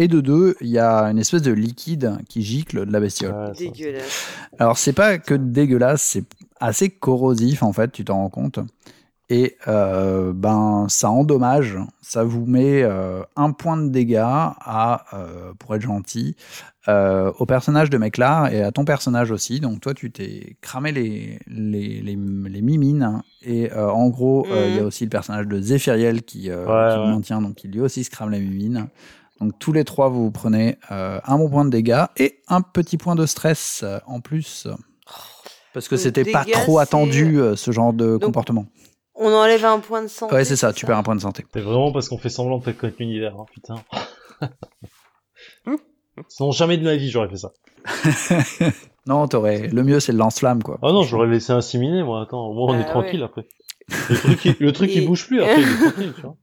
Et 0.00 0.06
de 0.06 0.20
deux, 0.20 0.54
il 0.60 0.68
y 0.68 0.78
a 0.78 1.04
une 1.04 1.18
espèce 1.18 1.42
de 1.42 1.50
liquide 1.52 2.18
qui 2.28 2.42
gicle 2.42 2.86
de 2.86 2.92
la 2.92 3.00
bestiole. 3.00 3.34
Ouais, 3.34 3.46
ça- 3.48 3.52
Dégueulasse. 3.58 4.26
Alors, 4.58 4.78
c'est 4.78 4.92
pas 4.92 5.18
que 5.18 5.34
dégueulasse, 5.34 6.02
c'est 6.02 6.24
assez 6.60 6.88
corrosif, 6.90 7.62
en 7.62 7.72
fait, 7.72 7.90
tu 7.90 8.04
t'en 8.04 8.16
rends 8.18 8.30
compte. 8.30 8.60
Et 9.30 9.56
euh, 9.68 10.32
ben, 10.34 10.86
ça 10.88 11.10
endommage, 11.10 11.76
ça 12.00 12.24
vous 12.24 12.46
met 12.46 12.82
euh, 12.82 13.22
un 13.36 13.52
point 13.52 13.76
de 13.76 13.88
dégâts 13.90 14.16
à, 14.24 15.04
euh, 15.12 15.52
pour 15.58 15.74
être 15.74 15.82
gentil, 15.82 16.34
au 16.86 17.44
personnage 17.44 17.90
de 17.90 17.98
Meclar 17.98 18.50
et 18.50 18.62
à 18.62 18.72
ton 18.72 18.86
personnage 18.86 19.30
aussi. 19.30 19.60
Donc 19.60 19.80
toi, 19.82 19.92
tu 19.92 20.10
t'es 20.10 20.56
cramé 20.62 20.90
les, 20.90 21.38
les, 21.46 22.00
les, 22.00 22.16
les 22.16 22.62
mimines. 22.62 23.20
Et 23.42 23.70
en 23.74 24.08
gros, 24.08 24.46
il 24.68 24.74
y 24.74 24.78
a 24.78 24.80
Mhm. 24.80 24.86
aussi 24.86 25.04
le 25.04 25.10
personnage 25.10 25.46
de 25.46 25.60
Zéphiriel 25.60 26.22
qui, 26.22 26.48
Ouais, 26.50 26.54
qui 26.56 26.98
ouais. 26.98 27.06
maintient, 27.10 27.42
donc 27.42 27.62
il 27.62 27.72
lui 27.72 27.82
aussi 27.82 28.04
se 28.04 28.10
crame 28.10 28.30
les 28.30 28.40
mimines. 28.40 28.88
Donc 29.38 29.52
tous 29.58 29.74
les 29.74 29.84
trois, 29.84 30.08
vous 30.08 30.30
prenez 30.30 30.78
un 30.88 31.36
bon 31.36 31.50
point 31.50 31.66
de 31.66 31.70
dégâts 31.70 32.04
et 32.16 32.40
un 32.48 32.62
petit 32.62 32.96
point 32.96 33.16
de 33.16 33.26
stress 33.26 33.84
en 34.06 34.20
plus. 34.20 34.66
Parce 35.74 35.88
que 35.88 35.98
c'était 35.98 36.24
pas 36.24 36.46
trop 36.46 36.78
attendu 36.78 37.38
ce 37.54 37.70
genre 37.70 37.92
de 37.92 38.12
Donc, 38.12 38.22
comportement. 38.22 38.64
On 39.20 39.32
enlève 39.32 39.64
un 39.64 39.80
point 39.80 40.02
de 40.02 40.06
santé. 40.08 40.32
Ouais, 40.34 40.44
c'est 40.44 40.54
ça, 40.56 40.72
tu 40.72 40.86
perds 40.86 40.98
un 40.98 41.02
point 41.02 41.16
de 41.16 41.20
santé. 41.20 41.44
C'est 41.52 41.60
vraiment 41.60 41.90
parce 41.92 42.08
qu'on 42.08 42.18
fait 42.18 42.28
semblant 42.28 42.58
de 42.58 42.64
pas 42.64 42.72
connaître 42.72 42.98
l'univers, 43.00 43.34
hein, 43.38 43.46
putain. 43.52 43.74
Sinon, 46.28 46.50
jamais 46.52 46.76
de 46.78 46.84
ma 46.84 46.96
vie, 46.96 47.10
j'aurais 47.10 47.28
fait 47.28 47.36
ça. 47.36 47.52
Non, 49.06 49.26
t'aurais. 49.26 49.68
Le 49.68 49.82
mieux, 49.84 50.00
c'est 50.00 50.12
le 50.12 50.18
lance-flamme, 50.18 50.62
quoi. 50.62 50.78
Ah 50.82 50.92
non, 50.92 51.02
j'aurais 51.02 51.28
laissé 51.28 51.50
inséminer, 51.52 52.02
moi. 52.02 52.20
Attends, 52.20 52.46
au 52.48 52.52
moins, 52.52 52.76
on 52.76 52.78
est 52.78 52.84
tranquille 52.84 53.20
ouais. 53.20 53.24
après. 53.24 53.48
Le 54.10 54.16
truc, 54.16 54.44
il, 54.44 54.56
le 54.60 54.72
truc, 54.72 54.90
il 54.94 55.02
Et- 55.02 55.06
bouge 55.06 55.26
plus 55.26 55.40
après, 55.40 55.62
il 55.62 55.66
est 55.66 55.76
tranquille, 55.90 56.12
tu 56.14 56.20
vois. 56.20 56.36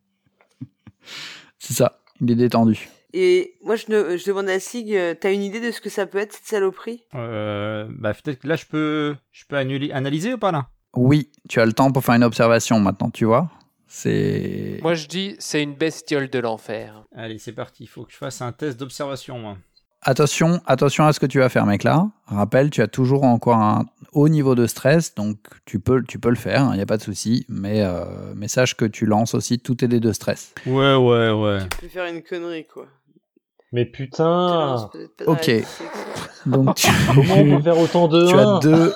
C'est 1.60 1.74
ça, 1.74 2.00
il 2.22 2.32
est 2.32 2.36
détendu. 2.36 2.90
Et 3.14 3.54
moi 3.64 3.76
je, 3.76 3.86
ne- 3.90 4.18
je 4.18 4.26
demande 4.26 4.50
à 4.50 4.60
Sig, 4.60 4.96
euh, 4.96 5.14
t'as 5.14 5.32
une 5.32 5.44
idée 5.44 5.60
de 5.62 5.70
ce 5.72 5.80
que 5.80 5.90
ça 5.92 6.08
peut 6.08 6.18
être 6.18 6.34
cette 6.34 6.48
saloperie? 6.48 7.04
Euh, 7.14 7.88
bah 8.00 8.14
peut-être 8.16 8.40
que 8.40 8.48
là 8.48 8.56
je 8.56 8.66
peux, 8.66 9.16
je 9.32 9.46
peux 9.48 9.56
annuler- 9.58 9.92
analyser 9.94 10.34
ou 10.34 10.38
pas 10.40 10.52
là? 10.52 10.68
Oui, 10.96 11.30
tu 11.50 11.60
as 11.60 11.66
le 11.66 11.74
temps 11.74 11.92
pour 11.92 12.04
faire 12.04 12.16
une 12.16 12.24
observation 12.24 12.80
maintenant, 12.80 13.10
tu 13.10 13.26
vois. 13.26 13.50
C'est. 13.88 14.80
Moi, 14.82 14.94
je 14.94 15.08
dis, 15.08 15.36
c'est 15.40 15.62
une 15.62 15.76
bestiole 15.76 16.30
de 16.30 16.40
l'enfer. 16.40 17.04
Allez, 17.16 17.38
c'est 17.40 17.54
parti. 17.54 17.84
Il 17.84 17.88
faut 17.88 18.04
que 18.04 18.12
je 18.12 18.18
fasse 18.18 18.42
un 18.42 18.52
test 18.52 18.80
d'observation. 18.80 19.58
Attention, 20.08 20.62
attention 20.68 21.06
à 21.08 21.14
ce 21.14 21.20
que 21.20 21.26
tu 21.26 21.40
vas 21.40 21.50
faire, 21.50 21.66
mec 21.66 21.84
là. 21.84 22.08
Rappelle, 22.28 22.70
tu 22.70 22.82
as 22.82 22.88
toujours 22.88 23.24
encore 23.24 23.56
un 23.56 23.86
haut 24.12 24.30
niveau 24.30 24.54
de 24.54 24.68
stress, 24.68 25.16
donc 25.16 25.38
tu 25.66 25.80
peux, 25.80 26.04
tu 26.04 26.20
peux 26.20 26.30
le 26.30 26.36
faire, 26.36 26.70
il 26.74 26.76
n'y 26.76 26.82
a 26.82 26.86
pas 26.86 26.98
de 26.98 27.02
souci. 27.02 27.46
Mais, 27.50 27.82
euh, 27.82 28.04
mais 28.36 28.48
sache 28.48 28.76
que 28.76 28.86
tu 28.86 29.08
lances 29.08 29.34
aussi 29.34 29.58
tous 29.58 29.76
tes 29.76 29.88
dés 29.88 30.00
de 30.00 30.12
stress. 30.12 30.54
Ouais, 30.68 30.96
ouais, 30.96 31.32
ouais. 31.32 31.60
Tu 31.72 31.78
peux 31.80 31.88
faire 31.88 32.06
une 32.06 32.22
connerie 32.22 32.68
quoi. 32.68 32.86
Mais 33.72 33.86
Tu 33.86 33.92
putain, 34.04 34.26
lances 34.26 34.90
ok. 35.26 35.40
D6. 35.48 35.66
Donc 36.46 36.76
tu, 36.76 36.88
comment 37.16 37.36
on 37.38 37.58
peut 37.58 37.64
faire 37.64 37.80
autant 37.80 38.08
de 38.08 38.28
tu 38.28 38.36
as 38.36 38.48
1 38.48 38.60
deux. 38.60 38.94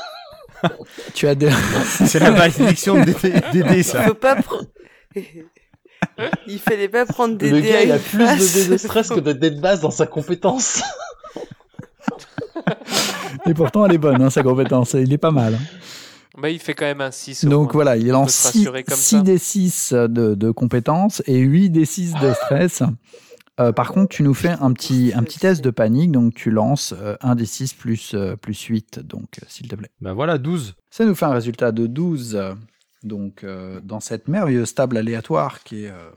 tu 1.14 1.28
as 1.28 1.36
deux. 1.36 1.50
C'est 2.06 2.20
la 2.20 2.32
malédiction 2.32 2.96
des 3.04 3.14
des 3.14 3.64
dés, 3.64 3.78
Il 3.78 3.84
ça. 3.84 4.04
faut 4.04 4.14
pas 4.14 4.36
prendre. 4.42 4.66
Il 6.48 6.60
fallait 6.60 6.90
pas 6.90 7.06
prendre 7.06 7.38
des 7.38 7.50
Le 7.50 7.60
gars, 7.62 7.82
il 7.84 7.92
a 7.92 7.98
plus 8.00 8.26
face. 8.26 8.40
de 8.40 8.62
dés 8.64 8.70
de 8.70 8.78
stress 8.78 9.10
que 9.10 9.20
de 9.20 9.34
dés 9.34 9.52
de 9.52 9.60
base 9.62 9.82
dans 9.82 9.92
sa 9.92 10.06
compétence. 10.08 10.82
Et 13.48 13.54
pourtant, 13.54 13.86
elle 13.86 13.94
est 13.94 13.98
bonne, 14.00 14.22
hein, 14.22 14.30
sa 14.30 14.44
compétence. 14.44 14.94
Il 14.94 15.12
est 15.14 15.18
pas 15.18 15.32
mal. 15.32 15.56
hein. 15.56 15.60
Bah, 16.38 16.50
il 16.50 16.60
fait 16.60 16.74
quand 16.74 16.86
même 16.86 17.02
un 17.02 17.12
6. 17.12 17.44
au 17.46 17.50
Donc 17.50 17.74
voilà, 17.74 17.98
il 17.98 18.08
lance 18.08 18.28
peut 18.28 18.32
se 18.32 18.52
6, 18.52 18.58
rassurer 18.60 18.84
comme 18.84 18.98
ça. 18.98 19.22
des 19.22 19.38
6 19.38 19.94
de, 19.94 20.36
de 20.36 20.52
compétences 20.52 21.22
et 21.26 21.38
8 21.38 21.70
des 21.70 21.86
6 21.86 22.14
de 22.22 22.34
stress. 22.34 22.84
Euh, 23.60 23.74
par 23.74 23.92
contre, 23.92 24.16
tu 24.16 24.24
nous 24.24 24.34
fais 24.34 24.50
un 24.62 24.72
petit, 24.72 25.12
un 25.14 25.24
petit 25.24 25.40
test 25.40 25.64
de 25.64 25.70
panique, 25.70 26.12
donc 26.12 26.34
tu 26.34 26.50
lances 26.50 26.94
euh, 26.98 27.16
un 27.22 27.36
des 27.36 27.46
6 27.46 27.74
plus, 27.74 28.14
euh, 28.14 28.36
plus 28.36 28.60
8, 28.62 29.00
donc 29.00 29.40
euh, 29.42 29.46
s'il 29.50 29.68
te 29.68 29.76
plaît. 29.76 29.92
Bah 30.00 30.14
voilà, 30.14 30.38
12. 30.38 30.76
Ça 30.90 31.06
nous 31.06 31.14
fait 31.16 31.26
un 31.26 31.34
résultat 31.34 31.72
de 31.72 31.86
12, 31.86 32.36
euh, 32.36 32.54
donc 33.04 33.44
euh, 33.44 33.82
dans 33.82 34.00
cette 34.00 34.28
merveilleuse 34.28 34.74
table 34.74 34.98
aléatoire 34.98 35.64
qui 35.64 35.84
est 35.84 35.90
euh, 35.90 36.12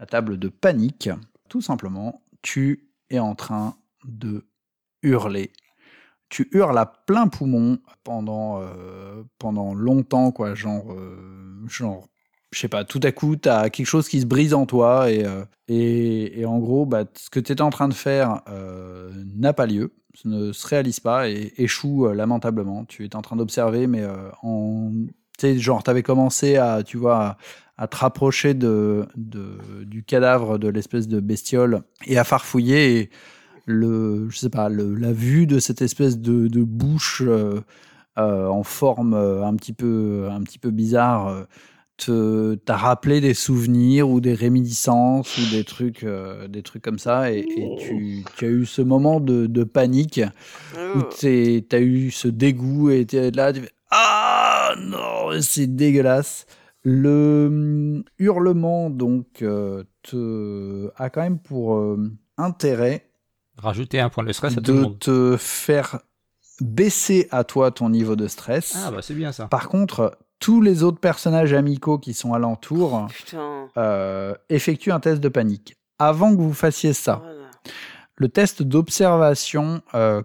la 0.00 0.06
table 0.06 0.38
de 0.38 0.48
panique. 0.48 1.10
Tout 1.48 1.60
simplement, 1.60 2.22
tu 2.42 2.88
es 3.10 3.20
en 3.20 3.36
train 3.36 3.76
de 4.04 4.44
hurler. 5.02 5.52
Tu 6.30 6.48
hurles 6.52 6.78
à 6.78 6.86
plein 6.86 7.28
poumon 7.28 7.78
pendant, 8.02 8.60
euh, 8.60 9.22
pendant 9.38 9.74
longtemps, 9.74 10.32
quoi, 10.32 10.54
genre, 10.54 10.92
euh, 10.92 11.62
genre, 11.68 12.08
je 12.52 12.60
sais 12.60 12.68
pas, 12.68 12.84
tout 12.84 13.00
à 13.02 13.12
coup, 13.12 13.34
tu 13.36 13.48
as 13.48 13.70
quelque 13.70 13.86
chose 13.86 14.08
qui 14.08 14.20
se 14.20 14.26
brise 14.26 14.52
en 14.52 14.66
toi 14.66 15.10
et, 15.10 15.24
euh, 15.24 15.44
et, 15.68 16.44
en 16.44 16.58
gros, 16.58 16.84
bah, 16.84 17.04
ce 17.14 17.30
que 17.30 17.40
tu 17.40 17.50
étais 17.52 17.62
en 17.62 17.70
train 17.70 17.88
de 17.88 17.94
faire 17.94 18.42
euh, 18.48 19.10
n'a 19.34 19.54
pas 19.54 19.66
lieu, 19.66 19.94
ça 20.14 20.28
ne 20.28 20.52
se 20.52 20.66
réalise 20.66 21.00
pas 21.00 21.30
et 21.30 21.54
échoue 21.56 22.06
euh, 22.06 22.14
lamentablement. 22.14 22.84
Tu 22.84 23.06
étais 23.06 23.16
en 23.16 23.22
train 23.22 23.36
d'observer, 23.36 23.86
mais 23.86 24.04
en. 24.42 24.92
Tu 25.38 25.58
genre, 25.58 25.82
tu 25.82 25.90
avais 25.90 26.02
commencé 26.02 26.56
à, 26.56 26.82
tu 26.82 26.98
vois, 26.98 27.38
à, 27.78 27.88
te 27.88 27.96
rapprocher 27.96 28.52
de, 28.52 29.06
de, 29.16 29.84
du 29.84 30.04
cadavre 30.04 30.58
de 30.58 30.68
l'espèce 30.68 31.08
de 31.08 31.20
bestiole 31.20 31.82
et 32.06 32.18
à 32.18 32.24
farfouiller. 32.24 32.98
Et 32.98 33.10
le, 33.64 34.28
je 34.28 34.36
sais 34.36 34.50
pas, 34.50 34.68
le, 34.68 34.94
la 34.94 35.12
vue 35.14 35.46
de 35.46 35.58
cette 35.58 35.80
espèce 35.80 36.18
de, 36.18 36.48
de 36.48 36.62
bouche 36.62 37.22
en 38.16 38.62
forme 38.62 39.14
un 39.14 39.56
petit 39.56 39.72
peu, 39.72 40.28
un 40.30 40.42
petit 40.42 40.58
peu 40.58 40.70
bizarre 40.70 41.46
euh, 42.08 42.56
te 42.56 42.60
t'a 42.64 42.76
rappelé 42.76 43.20
des 43.20 43.34
souvenirs 43.34 44.08
ou 44.08 44.20
des 44.20 44.34
réminiscences 44.34 45.36
ou 45.38 45.50
des 45.50 45.64
trucs, 45.64 46.04
euh, 46.04 46.48
des 46.48 46.62
trucs 46.62 46.82
comme 46.82 46.98
ça. 46.98 47.32
Et, 47.32 47.38
et 47.40 47.76
tu, 47.78 48.24
tu 48.36 48.44
as 48.44 48.48
eu 48.48 48.66
ce 48.66 48.82
moment 48.82 49.20
de, 49.20 49.46
de 49.46 49.64
panique 49.64 50.20
où 50.74 51.00
Oh. 51.00 51.02
tu 51.18 51.64
as 51.72 51.80
eu 51.80 52.10
ce 52.10 52.28
dégoût 52.28 52.90
et 52.90 53.06
tu 53.06 53.16
es 53.16 53.30
là, 53.30 53.52
tu 53.52 53.60
fais 53.60 53.70
Ah 53.90 54.74
non, 54.78 55.30
c'est 55.40 55.66
dégueulasse. 55.74 56.46
Le 56.84 57.46
hum, 57.48 58.04
hurlement, 58.18 58.90
donc, 58.90 59.42
euh, 59.42 59.84
te, 60.02 60.90
a 60.96 61.10
quand 61.10 61.22
même 61.22 61.38
pour 61.38 61.76
euh, 61.76 62.10
intérêt 62.38 63.08
Rajouter 63.56 64.00
un 64.00 64.08
point 64.08 64.24
de 64.24 64.32
stress 64.32 64.56
à 64.56 64.60
tout 64.60 64.72
le 64.72 64.78
de 64.78 64.82
monde. 64.82 64.98
te 64.98 65.36
faire 65.38 66.00
baisser 66.60 67.28
à 67.30 67.44
toi 67.44 67.70
ton 67.70 67.90
niveau 67.90 68.16
de 68.16 68.26
stress. 68.26 68.74
Ah 68.84 68.90
bah 68.90 69.02
c'est 69.02 69.14
bien 69.14 69.30
ça. 69.32 69.46
Par 69.46 69.68
contre, 69.68 70.18
tous 70.42 70.60
les 70.60 70.82
autres 70.82 70.98
personnages 70.98 71.52
amicaux 71.52 71.98
qui 71.98 72.14
sont 72.14 72.34
alentour 72.34 73.06
Putain. 73.14 73.68
euh, 73.76 74.34
effectuent 74.50 74.90
un 74.92 75.00
test 75.00 75.20
de 75.20 75.28
panique. 75.28 75.76
Avant 75.98 76.34
que 76.34 76.40
vous 76.40 76.52
fassiez 76.52 76.92
ça, 76.92 77.22
Voilà. 77.22 77.38
le 78.16 78.28
test 78.28 78.62
d'observation 78.62 79.82
euh, 79.94 80.22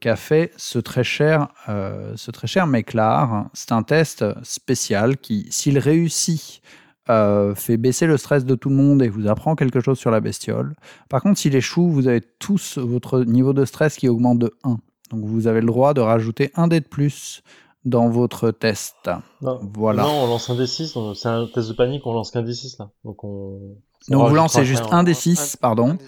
qu'a 0.00 0.16
fait 0.16 0.52
ce 0.56 0.78
très 0.78 1.04
cher, 1.04 1.48
euh, 1.68 2.12
ce 2.16 2.30
très 2.30 2.46
cher 2.46 2.66
Méclar, 2.66 3.48
c'est 3.52 3.72
un 3.72 3.82
test 3.82 4.24
spécial 4.42 5.18
qui, 5.18 5.46
s'il 5.50 5.78
réussit, 5.78 6.62
euh, 7.10 7.54
fait 7.54 7.76
baisser 7.76 8.06
le 8.06 8.16
stress 8.16 8.44
de 8.44 8.54
tout 8.54 8.70
le 8.70 8.76
monde 8.76 9.02
et 9.02 9.08
vous 9.08 9.26
apprend 9.28 9.56
quelque 9.56 9.80
chose 9.80 9.98
sur 9.98 10.10
la 10.10 10.20
bestiole. 10.20 10.74
Par 11.08 11.20
contre, 11.22 11.38
s'il 11.38 11.54
échoue, 11.54 11.90
vous 11.90 12.08
avez 12.08 12.22
tous 12.38 12.78
votre 12.78 13.24
niveau 13.24 13.52
de 13.52 13.64
stress 13.64 13.96
qui 13.96 14.08
augmente 14.08 14.38
de 14.38 14.52
1. 14.64 14.78
Donc 15.10 15.24
vous 15.24 15.46
avez 15.48 15.60
le 15.60 15.66
droit 15.66 15.92
de 15.92 16.00
rajouter 16.00 16.50
un 16.54 16.68
dé 16.68 16.78
de 16.80 16.86
plus 16.86 17.42
dans 17.84 18.08
votre 18.08 18.50
test. 18.50 19.10
Non, 19.40 19.58
Voilà. 19.74 20.02
non, 20.02 20.24
on 20.24 20.26
lance 20.26 20.50
un 20.50 20.54
D6, 20.54 20.94
donc 20.94 21.16
c'est 21.16 21.28
un 21.28 21.46
test 21.46 21.68
de 21.68 21.74
panique, 21.74 22.06
on 22.06 22.12
lance 22.12 22.30
qu'un 22.30 22.42
D6 22.42 22.76
là. 22.78 22.90
Donc 23.04 23.24
on. 23.24 23.76
on 24.10 24.12
Donc 24.12 24.28
vous 24.28 24.34
lancez 24.34 24.64
juste 24.64 24.84
un 24.90 25.02
des 25.02 25.14
6, 25.14 25.54
Un- 25.54 25.58
pardon. 25.60 25.90
un 25.92 25.98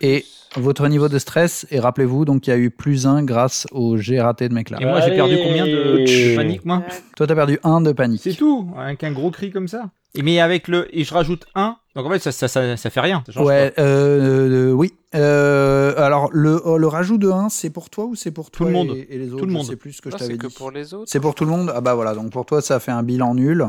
Et 0.00 0.24
votre 0.56 0.88
niveau 0.88 1.08
de 1.08 1.18
stress, 1.18 1.66
et 1.70 1.78
rappelez-vous, 1.80 2.24
donc 2.24 2.46
il 2.46 2.50
y 2.50 2.52
a 2.52 2.56
eu 2.56 2.70
plus 2.70 3.06
1 3.06 3.22
grâce 3.24 3.66
au 3.72 3.96
G 3.98 4.20
raté 4.20 4.48
de 4.48 4.54
Meclar. 4.54 4.80
Et 4.80 4.86
moi, 4.86 5.00
j'ai 5.02 5.14
perdu 5.14 5.38
combien 5.42 5.66
de, 5.66 6.34
panique, 6.36 6.64
moi 6.64 6.82
Toi, 7.16 7.26
t'as 7.26 7.34
perdu 7.34 7.58
1 7.62 7.82
de 7.82 7.92
panique. 7.92 8.22
C'est 8.22 8.34
tout, 8.34 8.68
avec 8.76 9.04
un 9.04 9.12
gros 9.12 9.30
cri 9.30 9.50
comme 9.50 9.68
ça. 9.68 9.90
Et 10.14 10.22
mais 10.22 10.40
avec 10.40 10.68
le 10.68 10.88
et 10.98 11.04
je 11.04 11.12
rajoute 11.12 11.44
un, 11.54 11.76
donc 11.94 12.06
en 12.06 12.10
fait 12.10 12.18
ça 12.18 12.32
ça, 12.32 12.48
ça, 12.48 12.78
ça 12.78 12.88
fait 12.90 13.00
rien. 13.00 13.22
ça 13.30 13.42
Ouais, 13.42 13.70
pas. 13.72 13.82
euh, 13.82 14.70
euh, 14.70 14.72
oui. 14.72 14.94
Euh, 15.14 15.94
alors, 15.96 16.28
le, 16.32 16.60
oh, 16.64 16.76
le 16.78 16.86
rajout 16.86 17.16
de 17.18 17.30
1, 17.30 17.48
c'est 17.48 17.70
pour 17.70 17.88
toi 17.90 18.04
ou 18.04 18.14
c'est 18.14 18.30
pour 18.30 18.50
toi 18.50 18.66
le 18.66 18.72
monde. 18.72 18.90
Et, 18.94 19.06
et 19.14 19.18
les 19.18 19.28
autres 19.28 19.38
Tout 19.38 19.46
le 19.46 19.52
Je 19.52 19.56
monde. 19.56 19.66
sais 19.66 19.76
plus 19.76 19.92
ce 19.92 20.02
que 20.02 20.10
Non, 20.10 20.16
je 20.16 20.18
t'avais 20.18 20.32
c'est 20.34 20.38
que 20.38 20.46
dit. 20.48 20.54
pour 20.54 20.70
les 20.70 20.92
autres. 20.94 21.10
C'est 21.10 21.20
pour 21.20 21.34
tout 21.34 21.44
le 21.44 21.50
monde 21.50 21.72
Ah 21.74 21.80
bah 21.80 21.94
voilà, 21.94 22.14
donc 22.14 22.30
pour 22.30 22.44
toi, 22.44 22.60
ça 22.60 22.78
fait 22.80 22.90
un 22.92 23.02
bilan 23.02 23.34
nul. 23.34 23.66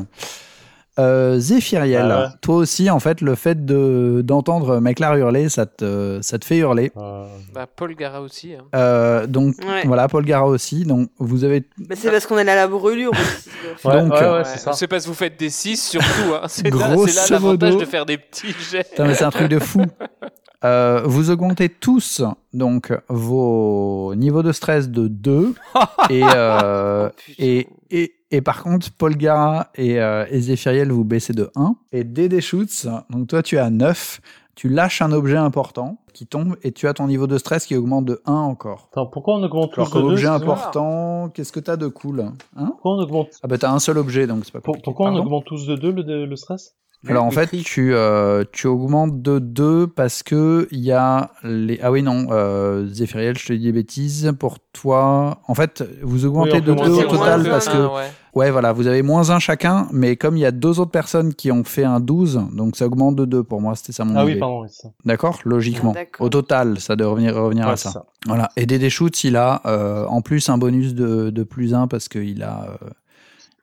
Euh, 0.98 1.40
Zéphiriel, 1.40 2.12
Ah 2.12 2.22
ouais. 2.24 2.28
toi 2.42 2.56
aussi, 2.58 2.90
en 2.90 3.00
fait, 3.00 3.22
le 3.22 3.36
fait 3.36 3.64
de 3.66 4.22
d'entendre 4.22 4.82
Meclar 4.82 5.16
hurler, 5.16 5.48
ça 5.48 5.66
te, 5.66 6.20
ça 6.22 6.38
te 6.40 6.44
fait 6.44 6.58
hurler. 6.58 6.92
Euh, 6.98 7.26
Bah, 7.54 7.68
Paul 7.74 7.96
Gara 7.96 8.22
aussi. 8.22 8.54
hein. 8.56 8.66
Euh, 8.76 9.26
donc 9.26 9.56
Ouais. 9.60 9.84
voilà, 9.88 10.10
Paul 10.10 10.26
Gara 10.26 10.46
aussi. 10.46 10.84
Donc 10.84 11.10
vous 11.20 11.46
avez 11.46 11.64
Mais 11.88 11.96
c'est 11.96 12.12
parce 12.12 12.26
qu'on 12.26 12.38
est 12.38 12.42
à 12.52 12.56
la 12.56 12.68
brûlure. 12.68 13.12
Ouais, 13.86 14.02
Donc, 14.02 14.12
ouais, 14.12 14.20
ouais, 14.20 14.30
Ouais, 14.40 14.44
c'est 14.46 14.58
ça. 14.58 14.74
C'est 14.74 14.88
parce 14.88 15.04
que 15.04 15.10
vous 15.10 15.14
faites 15.16 15.40
des 15.40 15.50
6 15.50 15.78
surtout. 15.92 16.34
Hein. 16.34 16.42
C'est 16.48 16.70
là, 16.70 16.96
c'est 17.08 17.16
là 17.16 17.26
l'avantage 17.30 17.72
modo. 17.74 17.86
de 17.86 17.90
faire 17.90 18.06
des 18.06 18.18
petits 18.18 18.54
jets. 18.72 18.86
Mais 18.98 19.14
c'est 19.14 19.24
un 19.24 19.30
truc 19.32 19.48
de 19.48 19.60
fou. 19.60 19.82
Euh, 20.66 21.04
vous 21.06 21.30
augmentez 21.30 21.70
tous 21.70 22.22
donc 22.54 22.92
vos 23.08 24.14
niveaux 24.16 24.44
de 24.44 24.52
stress 24.52 24.90
de 24.90 25.08
2 25.08 25.56
et, 26.10 26.22
euh, 26.24 27.08
Oh, 27.10 27.32
et, 27.38 27.68
et, 27.92 28.14
et 28.32 28.42
par 28.42 28.62
contre 28.64 28.88
Paul 28.98 29.16
Gara 29.16 29.70
et, 29.76 30.02
euh, 30.02 30.26
et 30.30 30.42
Zéphiriel 30.42 30.92
vous 30.92 31.06
baissez 31.06 31.32
de 31.32 31.50
1 31.56 31.76
et 31.94 32.04
Dédé 32.04 32.42
Schutz 32.42 32.88
donc 33.10 33.28
toi 33.28 33.42
tu 33.42 33.56
es 33.56 33.60
à 33.60 33.70
9 33.70 34.20
tu 34.56 34.68
lâches 34.68 35.02
un 35.02 35.14
objet 35.14 35.38
important 35.38 36.02
qui 36.14 36.28
tombe 36.28 36.58
et 36.64 36.74
tu 36.74 36.90
as 36.90 36.94
ton 36.94 37.08
niveau 37.08 37.28
de 37.28 37.38
stress 37.38 37.66
qui 37.66 37.78
augmente 37.78 38.04
de 38.04 38.22
1 38.26 38.34
encore. 38.34 38.90
Attends, 38.92 39.06
pourquoi 39.06 39.36
on 39.36 39.44
augmente 39.44 39.72
tous 39.72 39.90
de 39.94 40.00
objet 40.00 40.28
important, 40.28 41.30
qu'est-ce 41.30 41.54
que 41.54 41.62
t'as 41.62 41.78
de 41.78 41.88
cool 41.88 42.20
hein? 42.58 42.66
Pourquoi 42.72 42.96
on 42.96 43.00
augmente 43.00 43.30
Ah 43.42 43.48
bah 43.48 43.58
t'as 43.58 43.72
un 43.72 43.80
seul 43.80 43.98
objet 43.98 44.28
donc 44.28 44.44
c'est 44.44 44.52
pas 44.52 44.60
compliqué. 44.60 44.84
Pourquoi 44.84 45.06
on 45.06 45.10
Pardon? 45.12 45.24
augmente 45.24 45.46
tous 45.46 45.66
de 45.66 45.78
deux 45.78 45.94
le, 45.94 46.26
le 46.26 46.36
stress? 46.36 46.76
Alors 47.08 47.24
en 47.24 47.32
fait, 47.32 47.50
tu, 47.64 47.94
euh, 47.94 48.44
tu 48.52 48.68
augmentes 48.68 49.22
de 49.22 49.40
2 49.40 49.88
parce 49.88 50.22
que 50.22 50.68
il 50.72 50.80
y 50.82 50.92
a 50.92 51.32
les. 51.44 51.80
Ah 51.82 51.92
oui, 51.92 52.04
non, 52.04 52.28
euh, 52.32 52.88
Zéphiriel, 52.88 53.38
je 53.38 53.46
te 53.48 53.54
dis 53.54 53.64
des 53.66 53.72
bêtises. 53.72 54.34
Pour 54.38 54.60
toi, 54.74 55.40
en 55.48 55.56
fait, 55.56 55.84
vous 56.02 56.26
augmentez 56.26 56.56
Oui, 56.56 56.62
de 56.62 56.74
peut 56.74 56.82
2 56.84 56.90
moins 56.92 57.04
au 57.06 57.08
total 57.10 57.44
parce 57.50 57.68
un, 57.70 57.72
que. 57.72 57.78
ouais. 57.96 58.04
Ouais, 58.36 58.52
voilà, 58.52 58.74
vous 58.74 58.86
avez 58.86 59.02
moins 59.02 59.32
1 59.32 59.40
chacun, 59.40 59.88
mais 59.92 60.16
comme 60.16 60.38
il 60.38 60.42
y 60.42 60.46
a 60.46 60.52
deux 60.52 60.80
autres 60.80 60.92
personnes 60.92 61.34
qui 61.34 61.52
ont 61.52 61.64
fait 61.64 61.84
un 61.84 62.00
12, 62.00 62.42
donc 62.54 62.76
ça 62.76 62.86
augmente 62.86 63.16
de 63.16 63.26
2 63.26 63.44
pour 63.44 63.60
moi, 63.60 63.76
c'était 63.76 63.92
ça 63.92 64.06
mon 64.06 64.16
Ah 64.18 64.24
idée. 64.24 64.34
oui, 64.34 64.40
pardon, 64.40 64.62
oui, 64.62 64.68
c'est 64.70 64.84
ça. 64.84 64.90
D'accord? 65.04 65.40
Logiquement. 65.46 65.96
Ah, 65.98 66.04
au 66.20 66.30
total, 66.30 66.80
ça 66.80 66.96
doit 66.96 67.08
revenir, 67.08 67.34
revenir 67.36 67.66
Ouais, 67.66 67.72
à 67.72 67.76
c'est 67.78 67.90
ça. 67.90 68.06
Voilà. 68.28 68.50
Et 68.56 68.66
Dédé 68.68 68.90
Schutz, 68.92 69.24
il 69.24 69.36
a 69.36 69.62
euh, 69.66 70.06
en 70.06 70.22
plus 70.22 70.48
un 70.50 70.58
bonus 70.60 70.94
de, 70.94 71.32
de 71.32 71.44
plus 71.44 71.74
1 71.74 71.88
parce 71.88 72.08
qu'il 72.08 72.44
a, 72.44 72.68
euh, 72.84 72.90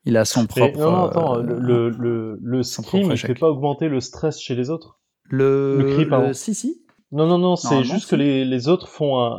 il 0.07 0.16
a 0.16 0.24
son 0.24 0.47
propre. 0.47 0.78
non, 0.78 0.91
non, 0.93 1.05
attends, 1.05 1.37
euh, 1.39 1.43
le, 1.43 1.59
le, 1.59 1.91
le, 1.91 2.39
le 2.43 2.62
scream, 2.62 3.11
il 3.11 3.19
fait 3.19 3.35
pas 3.35 3.49
augmenter 3.49 3.89
le 3.89 4.01
stress 4.01 4.41
chez 4.41 4.55
les 4.55 4.70
autres 4.70 4.99
le, 5.28 5.77
le 5.78 5.93
cri, 5.95 6.07
pardon. 6.07 6.33
Si, 6.33 6.55
si. 6.55 6.83
Non, 7.12 7.27
non, 7.27 7.39
non, 7.39 7.57
c'est 7.57 7.83
juste 7.85 8.05
si. 8.05 8.11
que 8.11 8.16
les, 8.16 8.45
les 8.45 8.69
autres 8.69 8.89
font 8.89 9.19
un, 9.20 9.33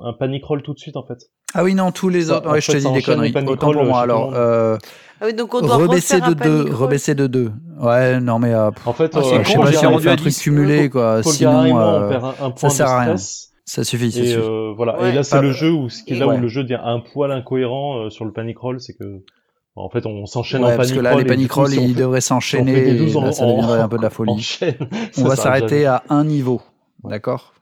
un, 0.00 0.08
un 0.08 0.12
panic 0.12 0.44
roll 0.44 0.62
tout 0.62 0.72
de 0.74 0.78
suite, 0.78 0.96
en 0.96 1.04
fait. 1.04 1.18
Ah 1.54 1.62
oui, 1.62 1.74
non, 1.74 1.92
tous 1.92 2.08
les 2.08 2.24
Ça, 2.24 2.36
autres. 2.38 2.48
en 2.48 2.52
Ouais, 2.52 2.60
je 2.60 2.66
te 2.66 2.72
fait, 2.72 2.78
dis 2.78 2.84
ça 2.84 2.90
des 2.92 3.02
conneries. 3.02 3.32
panic 3.32 3.50
Autant 3.50 3.72
pour 3.72 3.84
moi. 3.84 4.00
Alors, 4.00 4.32
euh, 4.34 4.76
Ah 5.20 5.26
oui, 5.26 5.34
donc 5.34 5.54
on 5.54 5.60
doit 5.60 5.76
rebaisser 5.76 6.20
de 6.20 6.24
un 6.26 6.32
2. 6.32 6.34
panic 6.36 6.66
roll. 6.68 6.74
Rebaisser 6.74 7.14
de 7.14 7.26
2. 7.28 7.52
Ouais, 7.80 8.20
non, 8.20 8.38
mais 8.40 8.52
euh, 8.54 8.70
En 8.86 8.92
fait, 8.92 9.10
Ah, 9.14 9.20
c'est 9.22 9.36
euh, 9.38 9.44
je 9.44 9.48
sais 9.50 9.56
pas 9.58 9.72
si 9.72 9.86
on 9.86 9.90
rendu 9.92 10.02
fait 10.04 10.10
un 10.10 10.16
truc 10.16 10.28
10. 10.32 10.42
cumulé, 10.42 10.90
quoi. 10.90 11.22
Sinon, 11.22 11.78
euh, 11.78 12.08
perd 12.08 12.24
un, 12.24 12.34
un 12.46 12.50
point 12.50 12.68
sert 12.70 12.88
à 12.88 13.00
rien. 13.00 13.16
ça 13.16 13.84
suffit. 13.84 14.10
ça 14.12 14.20
Et 14.20 14.26
suffit. 14.26 14.36
euh, 14.40 14.72
voilà. 14.76 15.00
Ouais. 15.00 15.10
Et 15.10 15.12
là, 15.12 15.22
c'est 15.22 15.40
le 15.40 15.52
jeu 15.52 15.70
où, 15.72 15.88
ce 15.88 16.02
qui 16.02 16.14
est 16.14 16.18
là 16.18 16.26
ouais. 16.26 16.36
où 16.36 16.40
le 16.40 16.48
jeu 16.48 16.62
devient 16.64 16.80
un 16.82 17.00
poil 17.00 17.30
incohérent 17.32 17.98
euh, 18.06 18.10
sur 18.10 18.24
le 18.24 18.32
panic 18.32 18.58
roll, 18.58 18.80
c'est 18.80 18.94
que, 18.94 19.04
en 19.76 19.88
fait, 19.88 20.06
on 20.06 20.26
s'enchaîne 20.26 20.62
Ouais, 20.64 20.74
en 20.74 20.76
parce 20.76 20.88
panic 20.88 21.00
que 21.00 21.04
là, 21.04 21.14
les 21.16 21.22
et 21.22 21.24
panic 21.24 21.42
du 21.44 21.48
coup, 21.48 21.60
rolls, 21.60 21.70
si 21.70 21.78
on 21.78 21.82
ils 21.82 21.94
devraient 21.94 22.20
s'enchaîner. 22.20 22.72
des 22.72 22.90
et 22.90 22.94
12 22.94 23.14
Là, 23.14 23.20
en- 23.20 23.32
ça 23.32 23.46
deviendrait 23.46 23.80
un 23.80 23.88
peu 23.88 23.96
de 23.98 24.02
la 24.02 24.10
folie. 24.10 24.58
On 25.18 25.24
va 25.24 25.36
s'arrête 25.36 25.68
s'arrêter 25.68 25.86
à 25.86 26.02
un 26.08 26.24
niveau. 26.24 26.60
D'accord 27.02 27.52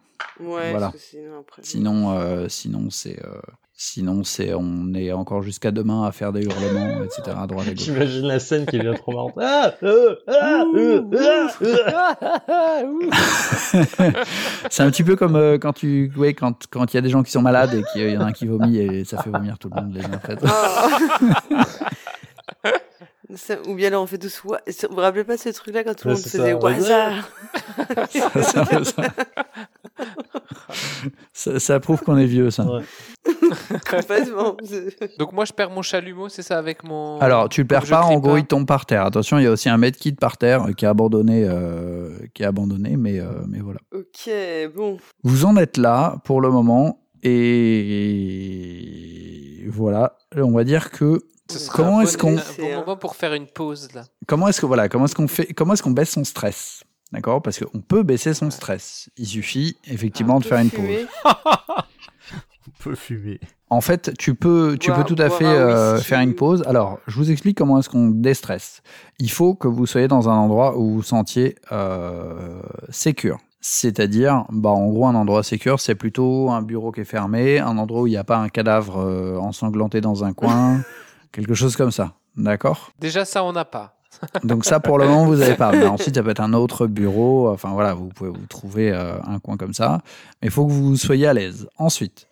Ouais, 0.41 0.71
Voilà. 0.71 0.91
parce 0.91 0.95
que 0.95 1.01
sinon 1.11 1.31
après. 1.41 1.63
Sinon, 1.65 2.19
euh, 2.19 2.49
sinon 2.49 2.89
c'est. 2.91 3.19
euh, 3.25 3.41
Sinon, 3.75 4.23
c'est 4.23 4.55
on 4.55 4.95
est 4.95 5.11
encore 5.11 5.43
jusqu'à 5.43 5.73
demain 5.73 6.05
à 6.07 6.13
faire 6.13 6.33
des 6.33 6.45
hurlements, 6.45 7.03
etc. 7.03 7.23
à 7.37 7.49
droite 7.49 7.67
et 7.67 7.75
gauche. 7.75 7.85
J'imagine 7.85 8.29
la 8.29 8.39
scène 8.39 8.65
qui 8.65 8.79
devient 8.79 8.95
trop 8.97 9.11
marrante. 9.13 9.33
Ah, 9.41 9.73
euh, 9.83 10.15
ah. 10.29 10.63
C'est 14.71 14.83
un 14.85 14.91
petit 14.91 15.03
peu 15.03 15.17
comme 15.17 15.35
euh, 15.35 15.59
quand 15.59 15.73
tu, 15.73 16.13
ouais, 16.17 16.33
quand 16.35 16.55
quand 16.71 16.93
il 16.93 16.97
y 16.97 16.99
a 16.99 17.01
des 17.01 17.09
gens 17.09 17.25
qui 17.25 17.33
sont 17.33 17.43
malades 17.43 17.75
et 17.75 17.83
qu'il 17.93 18.09
y 18.09 18.17
en 18.17 18.21
a 18.21 18.27
un 18.27 18.33
qui 18.33 18.47
vomit 18.47 18.77
et 18.79 19.05
ça 19.05 19.21
fait 19.21 19.31
vomir 19.31 19.59
tout 19.59 19.69
le 19.75 19.83
monde 19.83 19.93
les 19.95 20.05
uns 20.05 20.13
après. 20.13 20.37
Oh. 20.45 21.55
Ça- 23.35 23.57
ou 23.67 23.75
bien 23.75 23.91
là, 23.91 24.01
on 24.01 24.07
fait 24.07 24.19
tous. 24.19 24.41
Vous 24.45 24.55
vous 24.91 24.97
rappelez 25.01 25.25
pas 25.25 25.37
ce 25.37 25.49
truc-là 25.49 25.85
quand 25.85 25.95
tout 25.95 26.09
le 26.09 26.15
Ouais, 26.15 26.21
monde 26.21 26.29
faisait 26.29 26.51
ça. 26.53 26.57
Waza 26.59 27.13
C'est 28.43 28.59
un 28.59 28.65
peu 28.67 28.85
ça. 28.85 29.03
ça. 31.33 31.59
ça 31.61 31.81
prouve 31.81 32.03
qu'on 32.03 32.17
est 32.19 32.27
vieux, 32.27 32.51
ça. 32.51 32.65
Ouais. 32.65 32.83
Complètement. 33.91 34.57
Donc 35.19 35.33
moi 35.33 35.45
je 35.45 35.53
perds 35.53 35.71
mon 35.71 35.83
chalumeau, 35.83 36.29
c'est 36.29 36.43
ça 36.43 36.59
avec 36.59 36.83
mon. 36.85 37.19
Alors, 37.21 37.49
tu 37.49 37.63
le 37.63 37.67
perds 37.67 37.87
pas, 37.87 38.03
en 38.03 38.19
gros, 38.19 38.33
pas. 38.33 38.39
il 38.39 38.45
tombe 38.47 38.67
par 38.67 38.85
terre. 38.87 39.05
Attention, 39.07 39.39
il 39.39 39.45
y 39.45 39.47
a 39.47 39.51
aussi 39.51 39.69
un 39.69 39.77
medkit 39.79 40.13
par 40.13 40.37
terre 40.37 40.65
euh, 40.65 40.73
qui 40.73 40.85
est 40.85 40.89
abandonné, 40.89 41.45
euh, 41.49 42.11
qui 42.35 42.43
est 42.43 42.47
abandonné, 42.47 42.97
mais, 42.97 43.21
euh, 43.21 43.27
mais 43.49 43.61
voilà. 43.61 43.81
Ok, 43.95 44.31
bon. 44.75 44.99
Vous 45.23 45.45
en 45.45 45.57
êtes 45.57 45.77
là 45.77 46.17
pour 46.25 46.41
le 46.41 46.51
moment 46.51 46.99
et 48.33 49.65
voilà. 49.69 50.17
On 50.37 50.53
va 50.53 50.65
dire 50.65 50.91
que 50.91 51.21
Ce 51.59 51.71
Comment 51.71 52.01
est-ce 52.01 52.17
qu'on- 52.19 52.35
bon 52.59 52.75
moment 52.81 52.97
pour 52.97 53.17
faire 53.17 53.35
une 53.35 53.47
pause 53.47 53.89
là. 53.95 54.03
comment 54.27 54.49
est-ce 54.49 54.61
que 54.61 54.67
voilà, 54.67 54.89
comment 54.89 55.05
est-ce 55.07 55.15
qu'on 55.15 55.29
fait, 55.29 55.47
comment 55.55 55.75
est-ce 55.75 55.83
qu'on 55.83 55.91
baisse 55.91 56.11
son 56.11 56.25
stress, 56.25 56.83
d'accord? 57.13 57.43
Parce 57.43 57.59
qu'on 57.59 57.81
peut 57.81 58.03
baisser 58.03 58.35
son 58.35 58.51
stress. 58.51 59.09
Il 59.17 59.27
suffit 59.27 59.77
effectivement 59.87 60.39
de 60.41 60.45
faire 60.45 60.59
une 60.59 60.71
pause. 60.71 61.07
On 62.69 62.85
peut 62.91 62.95
fumer. 62.95 63.41
En 63.71 63.81
fait, 63.81 64.13
tu 64.19 64.35
peux, 64.35 64.77
tu 64.79 64.91
Boire- 64.91 65.05
peux 65.05 65.15
tout 65.15 65.21
à 65.23 65.29
boire 65.29 65.39
fait 65.39 65.45
euh, 65.45 65.99
faire 65.99 66.21
une 66.21 66.35
pause. 66.35 66.63
Alors, 66.67 66.99
je 67.07 67.17
vous 67.17 67.31
explique 67.31 67.57
comment 67.57 67.79
est-ce 67.79 67.89
qu'on 67.89 68.09
déstresse. 68.09 68.83
Il 69.19 69.31
faut 69.31 69.55
que 69.55 69.67
vous 69.69 69.87
soyez 69.87 70.09
dans 70.09 70.29
un 70.29 70.35
endroit 70.35 70.77
où 70.77 70.87
vous 70.89 70.95
vous 70.97 71.03
sentiez 71.03 71.57
euh, 71.71 72.61
sécure. 72.91 73.39
C'est-à-dire, 73.61 74.45
bah, 74.51 74.71
en 74.71 74.89
gros, 74.89 75.07
un 75.07 75.15
endroit 75.15 75.43
sécure, 75.45 75.79
c'est 75.81 75.95
plutôt 75.95 76.51
un 76.51 76.63
bureau 76.63 76.91
qui 76.93 77.01
est 77.01 77.05
fermé, 77.05 77.61
un 77.61 77.79
endroit 77.79 78.03
où 78.03 78.07
il 78.09 78.11
n'y 78.11 78.17
a 78.17 78.25
pas 78.25 78.39
un 78.39 78.49
cadavre 78.49 78.99
euh, 79.01 79.37
ensanglanté 79.39 80.01
dans 80.01 80.25
un 80.25 80.33
coin, 80.33 80.81
quelque 81.33 81.55
chose 81.55 81.77
comme 81.77 81.91
ça. 81.91 82.15
D'accord? 82.37 82.93
Déjà 82.99 83.25
ça 83.25 83.45
on 83.45 83.53
n'a 83.53 83.65
pas. 83.65 83.97
Donc 84.45 84.67
ça, 84.67 84.79
pour 84.79 84.99
le 84.99 85.07
moment, 85.07 85.25
vous 85.25 85.37
n'avez 85.37 85.55
pas. 85.55 85.73
Mais 85.73 85.87
ensuite, 85.87 86.15
ça 86.15 86.23
peut 86.23 86.31
être 86.31 86.43
un 86.43 86.53
autre 86.53 86.87
bureau. 86.87 87.49
Enfin 87.49 87.71
voilà, 87.71 87.95
vous 87.95 88.09
pouvez 88.09 88.31
vous 88.31 88.47
trouver 88.47 88.93
euh, 88.93 89.15
un 89.27 89.39
coin 89.39 89.57
comme 89.57 89.73
ça. 89.73 90.03
Mais 90.41 90.49
il 90.49 90.51
faut 90.51 90.67
que 90.67 90.71
vous 90.71 90.97
soyez 90.97 91.27
à 91.27 91.33
l'aise. 91.33 91.67
Ensuite, 91.79 92.29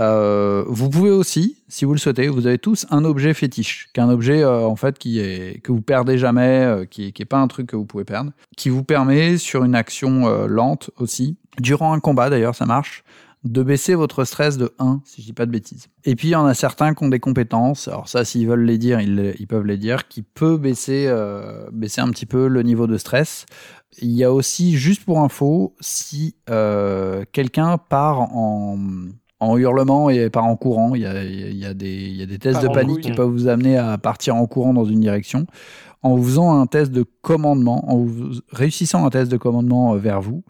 euh, 0.00 0.64
vous 0.66 0.90
pouvez 0.90 1.10
aussi, 1.10 1.62
si 1.68 1.84
vous 1.84 1.92
le 1.92 1.98
souhaitez, 1.98 2.28
vous 2.28 2.46
avez 2.46 2.58
tous 2.58 2.86
un 2.90 3.04
objet 3.04 3.32
fétiche, 3.32 3.88
qu'un 3.92 4.08
objet 4.08 4.42
euh, 4.42 4.66
en 4.66 4.74
fait 4.74 4.98
qui 4.98 5.20
est 5.20 5.60
que 5.62 5.70
vous 5.70 5.82
perdez 5.82 6.18
jamais, 6.18 6.64
euh, 6.64 6.84
qui, 6.84 7.12
qui 7.12 7.22
est 7.22 7.26
pas 7.26 7.38
un 7.38 7.46
truc 7.46 7.68
que 7.68 7.76
vous 7.76 7.84
pouvez 7.84 8.04
perdre, 8.04 8.32
qui 8.56 8.70
vous 8.70 8.82
permet 8.82 9.38
sur 9.38 9.64
une 9.64 9.74
action 9.74 10.46
lente 10.46 10.90
aussi, 10.98 11.36
durant 11.58 11.92
un 11.92 12.00
combat 12.00 12.28
d'ailleurs, 12.28 12.56
ça 12.56 12.66
marche, 12.66 13.04
de 13.44 13.62
baisser 13.62 13.94
votre 13.94 14.24
stress 14.24 14.56
de 14.56 14.74
1, 14.78 15.02
si 15.04 15.20
je 15.20 15.26
dis 15.26 15.32
pas 15.34 15.44
de 15.46 15.50
bêtises. 15.50 15.88
Et 16.04 16.16
puis 16.16 16.28
il 16.28 16.30
y 16.32 16.36
en 16.36 16.46
a 16.46 16.54
certains 16.54 16.94
qui 16.94 17.04
ont 17.04 17.08
des 17.08 17.20
compétences, 17.20 17.88
alors 17.88 18.08
ça 18.08 18.24
s'ils 18.24 18.48
veulent 18.48 18.64
les 18.64 18.78
dire, 18.78 19.00
ils, 19.00 19.34
ils 19.38 19.46
peuvent 19.46 19.66
les 19.66 19.76
dire, 19.76 20.08
qui 20.08 20.22
peut 20.22 20.56
baisser, 20.56 21.04
euh, 21.08 21.68
baisser 21.70 22.00
un 22.00 22.08
petit 22.08 22.26
peu 22.26 22.48
le 22.48 22.62
niveau 22.62 22.86
de 22.86 22.96
stress. 22.96 23.44
Il 24.00 24.12
y 24.12 24.24
a 24.24 24.32
aussi, 24.32 24.76
juste 24.76 25.04
pour 25.04 25.20
info, 25.20 25.74
si 25.80 26.36
euh, 26.48 27.24
quelqu'un 27.32 27.76
part 27.78 28.22
en, 28.34 28.78
en 29.40 29.56
hurlement 29.58 30.10
et 30.10 30.30
part 30.30 30.46
en 30.46 30.56
courant, 30.56 30.94
il 30.94 31.02
y 31.02 31.06
a, 31.06 31.22
il 31.22 31.56
y 31.56 31.66
a 31.66 31.74
des, 31.74 31.92
il 31.92 32.16
y 32.16 32.22
a 32.22 32.26
des 32.26 32.38
tests 32.38 32.60
Part 32.60 32.70
de 32.70 32.74
panique 32.74 33.00
qui 33.00 33.12
peuvent 33.12 33.30
vous 33.30 33.48
amener 33.48 33.76
à 33.76 33.98
partir 33.98 34.36
en 34.36 34.46
courant 34.46 34.72
dans 34.72 34.84
une 34.84 35.00
direction. 35.00 35.46
En 36.02 36.16
vous 36.16 36.24
faisant 36.24 36.60
un 36.60 36.66
test 36.66 36.92
de 36.92 37.04
commandement, 37.22 37.90
en 37.90 37.96
vous 37.98 38.40
réussissant 38.50 39.06
un 39.06 39.10
test 39.10 39.30
de 39.30 39.38
commandement 39.38 39.94
euh, 39.94 39.98
vers 39.98 40.20
vous, 40.20 40.44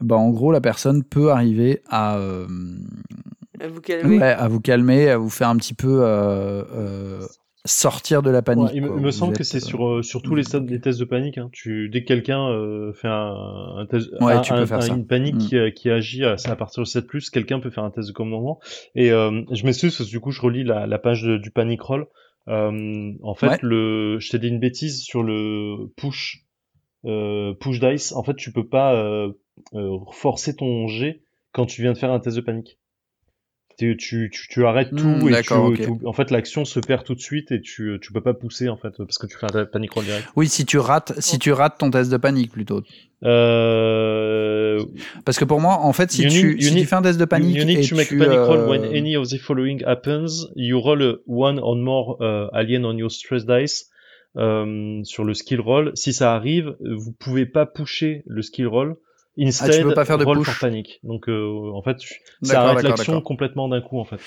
bah, 0.00 0.16
en 0.16 0.30
gros, 0.30 0.52
la 0.52 0.60
personne 0.60 1.02
peut 1.04 1.30
arriver 1.30 1.80
à, 1.88 2.16
euh, 2.18 2.46
À 3.60 3.68
vous 3.68 3.80
calmer. 3.80 4.18
ouais, 4.18 4.24
à 4.32 4.48
vous 4.48 4.60
calmer, 4.60 5.08
à 5.10 5.18
vous 5.18 5.30
faire 5.30 5.48
un 5.48 5.56
petit 5.56 5.74
peu 5.74 6.02
euh, 6.02 6.64
euh, 6.72 7.20
sortir 7.66 8.22
de 8.22 8.28
la 8.30 8.42
panique. 8.42 8.66
Ouais, 8.66 8.72
il, 8.74 8.82
me, 8.82 8.88
quoi. 9.00 9.12
semble 9.12 9.34
que 9.36 9.44
c'est 9.44 9.56
euh, 9.56 9.66
sur, 9.66 9.86
euh, 9.88 10.02
sur 10.02 10.20
tous 10.20 10.34
les, 10.34 10.44
tests 10.44 10.98
de 11.00 11.04
panique. 11.04 11.38
Hein. 11.38 11.48
Tu, 11.52 11.88
dès 11.88 12.02
que 12.02 12.08
quelqu'un 12.08 12.48
euh, 12.50 12.92
fait 12.92 13.08
un, 13.08 13.34
un 13.78 13.86
test, 13.86 14.10
Ouais, 14.20 14.34
un- 14.34 14.40
tu 14.40 14.52
peux 14.52 14.58
un- 14.58 14.66
faire 14.66 14.78
un- 14.78 14.82
ça. 14.82 14.94
une 14.94 15.06
panique 15.06 15.36
Mm. 15.36 15.38
qui, 15.38 15.56
euh, 15.56 15.70
qui 15.70 15.88
agit 15.90 16.24
à, 16.24 16.36
c'est 16.36 16.50
à 16.50 16.56
partir 16.56 16.82
de 16.82 16.88
7+, 16.88 17.30
quelqu'un 17.30 17.60
peut 17.60 17.70
faire 17.70 17.84
un 17.84 17.90
test 17.90 18.08
de 18.08 18.12
commandement. 18.12 18.58
Et 18.94 19.10
euh, 19.12 19.42
je 19.50 19.64
m'excuse 19.64 19.96
parce 19.96 20.08
que 20.08 20.14
du 20.14 20.20
coup 20.20 20.30
je 20.30 20.42
relis 20.42 20.64
la, 20.64 20.86
la 20.86 20.98
page 20.98 21.22
de- 21.22 21.38
du 21.38 21.50
panic 21.50 21.80
roll. 21.80 22.06
Euh, 22.46 23.12
en 23.22 23.34
fait, 23.34 23.48
Ouais. 23.48 23.58
le, 23.62 24.18
je 24.18 24.28
t'ai 24.30 24.38
dit 24.38 24.48
une 24.48 24.60
bêtise 24.60 25.00
sur 25.02 25.22
le 25.22 25.86
push, 25.96 26.43
euh, 27.04 27.54
push 27.54 27.80
dice. 27.80 28.12
En 28.12 28.22
fait, 28.22 28.34
tu 28.34 28.52
peux 28.52 28.66
pas 28.66 28.94
euh, 28.94 29.32
euh, 29.74 29.98
forcer 30.12 30.54
ton 30.56 30.86
jet 30.88 31.22
quand 31.52 31.66
tu 31.66 31.82
viens 31.82 31.92
de 31.92 31.98
faire 31.98 32.10
un 32.12 32.20
test 32.20 32.36
de 32.36 32.42
panique. 32.42 32.78
Tu, 33.76 33.96
tu, 33.96 34.30
tu, 34.32 34.46
tu 34.48 34.64
arrêtes 34.66 34.92
Hmm, 34.92 34.96
tout 35.20 35.28
et 35.28 35.42
tu, 35.42 35.52
en 36.06 36.12
fait 36.12 36.30
l'action 36.30 36.64
se 36.64 36.78
perd 36.78 37.02
tout 37.02 37.16
de 37.16 37.20
suite 37.20 37.50
et 37.50 37.60
tu, 37.60 37.98
tu 38.00 38.12
peux 38.12 38.20
pas 38.20 38.32
pousser 38.32 38.68
en 38.68 38.76
fait 38.76 38.92
parce 38.96 39.18
que 39.18 39.26
tu 39.26 39.36
fais 39.36 39.46
un 39.46 39.64
panic 39.66 39.90
roll 39.90 40.04
direct. 40.04 40.28
Oui, 40.36 40.48
si 40.48 40.64
tu 40.64 40.78
rates, 40.78 41.12
si 41.20 41.40
tu 41.40 41.50
rates 41.50 41.78
ton 41.78 41.90
test 41.90 42.08
de 42.08 42.16
panique 42.16 42.52
plutôt. 42.52 42.82
Euh, 43.24 44.84
Parce 45.24 45.38
que 45.38 45.44
pour 45.44 45.60
moi, 45.60 45.78
en 45.80 45.92
fait, 45.92 46.10
si, 46.12 46.22
You 46.22 46.30
tu, 46.30 46.46
need- 46.52 46.62
si 46.62 46.74
need- 46.74 46.82
tu 46.82 46.86
fais 46.86 46.96
un 46.96 47.02
test 47.02 47.18
de 47.18 47.24
panique 47.24 47.56
you 47.56 47.64
need 47.64 47.78
et 47.78 47.88
to 47.88 47.96
make 47.96 48.08
tu, 48.08 48.18
panic 48.18 48.40
roll 48.42 48.60
euh, 48.60 48.68
when 48.68 48.84
any 48.84 49.16
of 49.16 49.28
the 49.28 49.38
following 49.38 49.82
happens. 49.84 50.46
You 50.54 50.78
roll 50.80 51.02
a 51.02 51.14
one 51.26 51.58
or 51.58 51.76
more 51.76 52.16
uh, 52.20 52.48
alien 52.56 52.84
on 52.84 52.96
your 52.96 53.10
stress 53.10 53.44
dice 53.44 53.90
euh, 54.36 55.00
sur 55.04 55.24
le 55.24 55.34
skill 55.34 55.60
roll. 55.60 55.92
Si 55.94 56.12
ça 56.12 56.34
arrive, 56.34 56.76
vous 56.80 57.12
pouvez 57.12 57.46
pas 57.46 57.66
pusher 57.66 58.22
le 58.26 58.42
skill 58.42 58.66
roll. 58.66 58.96
Instead, 59.38 59.70
Ah, 59.70 59.76
tu 59.78 59.82
peux 59.82 59.94
pas 59.94 60.04
faire 60.04 60.18
de 60.18 60.24
roll 60.24 60.38
push. 60.38 60.46
for 60.48 60.58
panic. 60.60 61.00
Donc 61.02 61.28
euh, 61.28 61.70
en 61.72 61.82
fait, 61.82 61.96
ça 62.42 62.62
arrête 62.62 62.84
l'action 62.84 63.20
complètement 63.20 63.68
d'un 63.68 63.80
coup 63.80 63.98
en 63.98 64.04
fait. 64.04 64.18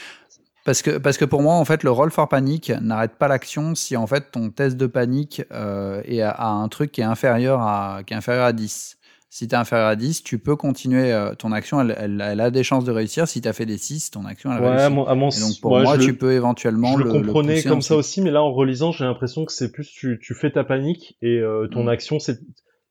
Parce 0.66 0.82
que, 0.82 0.98
parce 0.98 1.18
que 1.18 1.24
pour 1.24 1.42
moi, 1.42 1.54
en 1.56 1.64
fait, 1.64 1.84
le 1.84 1.92
roll 1.92 2.12
for 2.12 2.28
panic 2.28 2.72
n'arrête 2.82 3.16
pas 3.18 3.30
l'action 3.30 3.74
si 3.74 3.96
en 3.96 4.06
fait 4.06 4.32
ton 4.32 4.50
test 4.50 4.76
de 4.76 4.86
panique 4.86 5.42
euh, 5.54 6.02
est 6.04 6.20
à, 6.20 6.32
à 6.32 6.48
un 6.50 6.68
truc 6.68 6.92
qui 6.92 7.00
est 7.00 7.06
inférieur 7.06 7.62
à, 7.62 8.02
qui 8.06 8.14
est 8.14 8.18
inférieur 8.18 8.44
à 8.44 8.52
10. 8.52 8.97
Si 9.30 9.48
tu 9.48 9.54
es 9.56 9.58
inférieur 9.58 9.88
à 9.88 9.96
10, 9.96 10.24
tu 10.24 10.40
peux 10.40 10.56
continuer 10.56 11.12
euh, 11.12 11.36
ton 11.36 11.52
action, 11.52 11.82
elle, 11.82 11.96
elle, 11.98 12.22
elle 12.26 12.40
a 12.40 12.50
des 12.50 12.64
chances 12.64 12.86
de 12.86 12.92
réussir. 12.92 13.28
Si 13.28 13.42
tu 13.42 13.48
as 13.48 13.54
fait 13.54 13.66
des 13.66 13.78
6, 13.78 14.10
ton 14.12 14.26
action 14.26 14.52
elle 14.54 14.62
Ouais, 14.62 14.68
à 14.68 14.72
réussit. 14.72 14.92
mon, 14.92 15.06
à 15.06 15.16
mon 15.16 15.30
Et 15.30 15.40
donc 15.40 15.60
pour 15.62 15.74
ouais, 15.74 15.84
moi, 15.84 15.98
tu 15.98 16.12
le- 16.12 16.18
peux 16.18 16.32
éventuellement 16.34 16.94
je 16.94 17.04
le, 17.04 17.04
le, 17.06 17.22
comprenais 17.28 17.56
pousser 17.56 17.68
comme 17.70 17.82
ça 17.82 17.96
aussi, 17.96 18.22
mais 18.22 18.32
là 18.32 18.42
en 18.42 18.54
relisant, 18.54 18.92
j'ai 18.94 19.04
l'impression 19.04 19.46
que 19.46 19.52
c'est 19.52 19.72
plus 19.72 19.90
tu, 19.92 20.20
tu 20.22 20.34
fais 20.34 20.50
ta 20.52 20.64
panique 20.64 21.18
et 21.22 21.40
euh, 21.40 21.68
ton 21.68 21.86
Mm. 21.86 21.90
action, 21.90 22.20
c'est 22.20 22.40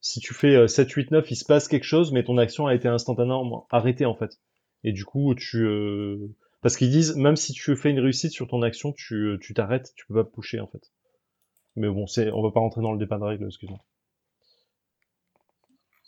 si 0.02 0.20
tu 0.20 0.34
fais 0.34 0.54
euh, 0.54 0.66
7, 0.68 0.90
8, 0.92 1.10
9, 1.10 1.30
il 1.30 1.36
se 1.36 1.44
passe 1.44 1.68
quelque 1.68 1.84
chose, 1.84 2.12
mais 2.12 2.22
ton 2.22 2.36
action 2.38 2.66
a 2.66 2.74
été 2.74 2.86
instantanément 2.86 3.66
arrêtée 3.70 4.04
en 4.04 4.14
fait. 4.14 4.38
Et 4.84 4.92
du 4.92 5.04
coup, 5.06 5.34
tu 5.34 5.64
euh, 5.64 6.18
parce 6.62 6.76
qu'ils 6.76 6.90
disent 6.90 7.16
même 7.16 7.36
si 7.36 7.54
tu 7.54 7.74
fais 7.76 7.90
une 7.90 7.98
réussite 8.00 8.30
sur 8.32 8.46
ton 8.46 8.60
action, 8.62 8.92
tu 8.92 9.14
euh, 9.14 9.38
tu 9.40 9.54
t'arrêtes, 9.54 9.92
tu 9.96 10.04
peux 10.06 10.14
pas 10.22 10.24
pusher 10.30 10.60
en 10.60 10.66
fait. 10.66 10.92
Mais 11.76 11.88
bon, 11.88 12.06
c'est 12.06 12.30
on 12.30 12.42
va 12.42 12.50
pas 12.50 12.60
rentrer 12.60 12.82
dans 12.82 12.92
le 12.92 12.98
débat 12.98 13.18
de 13.18 13.24
règles, 13.24 13.46
excuse-moi. 13.46 13.78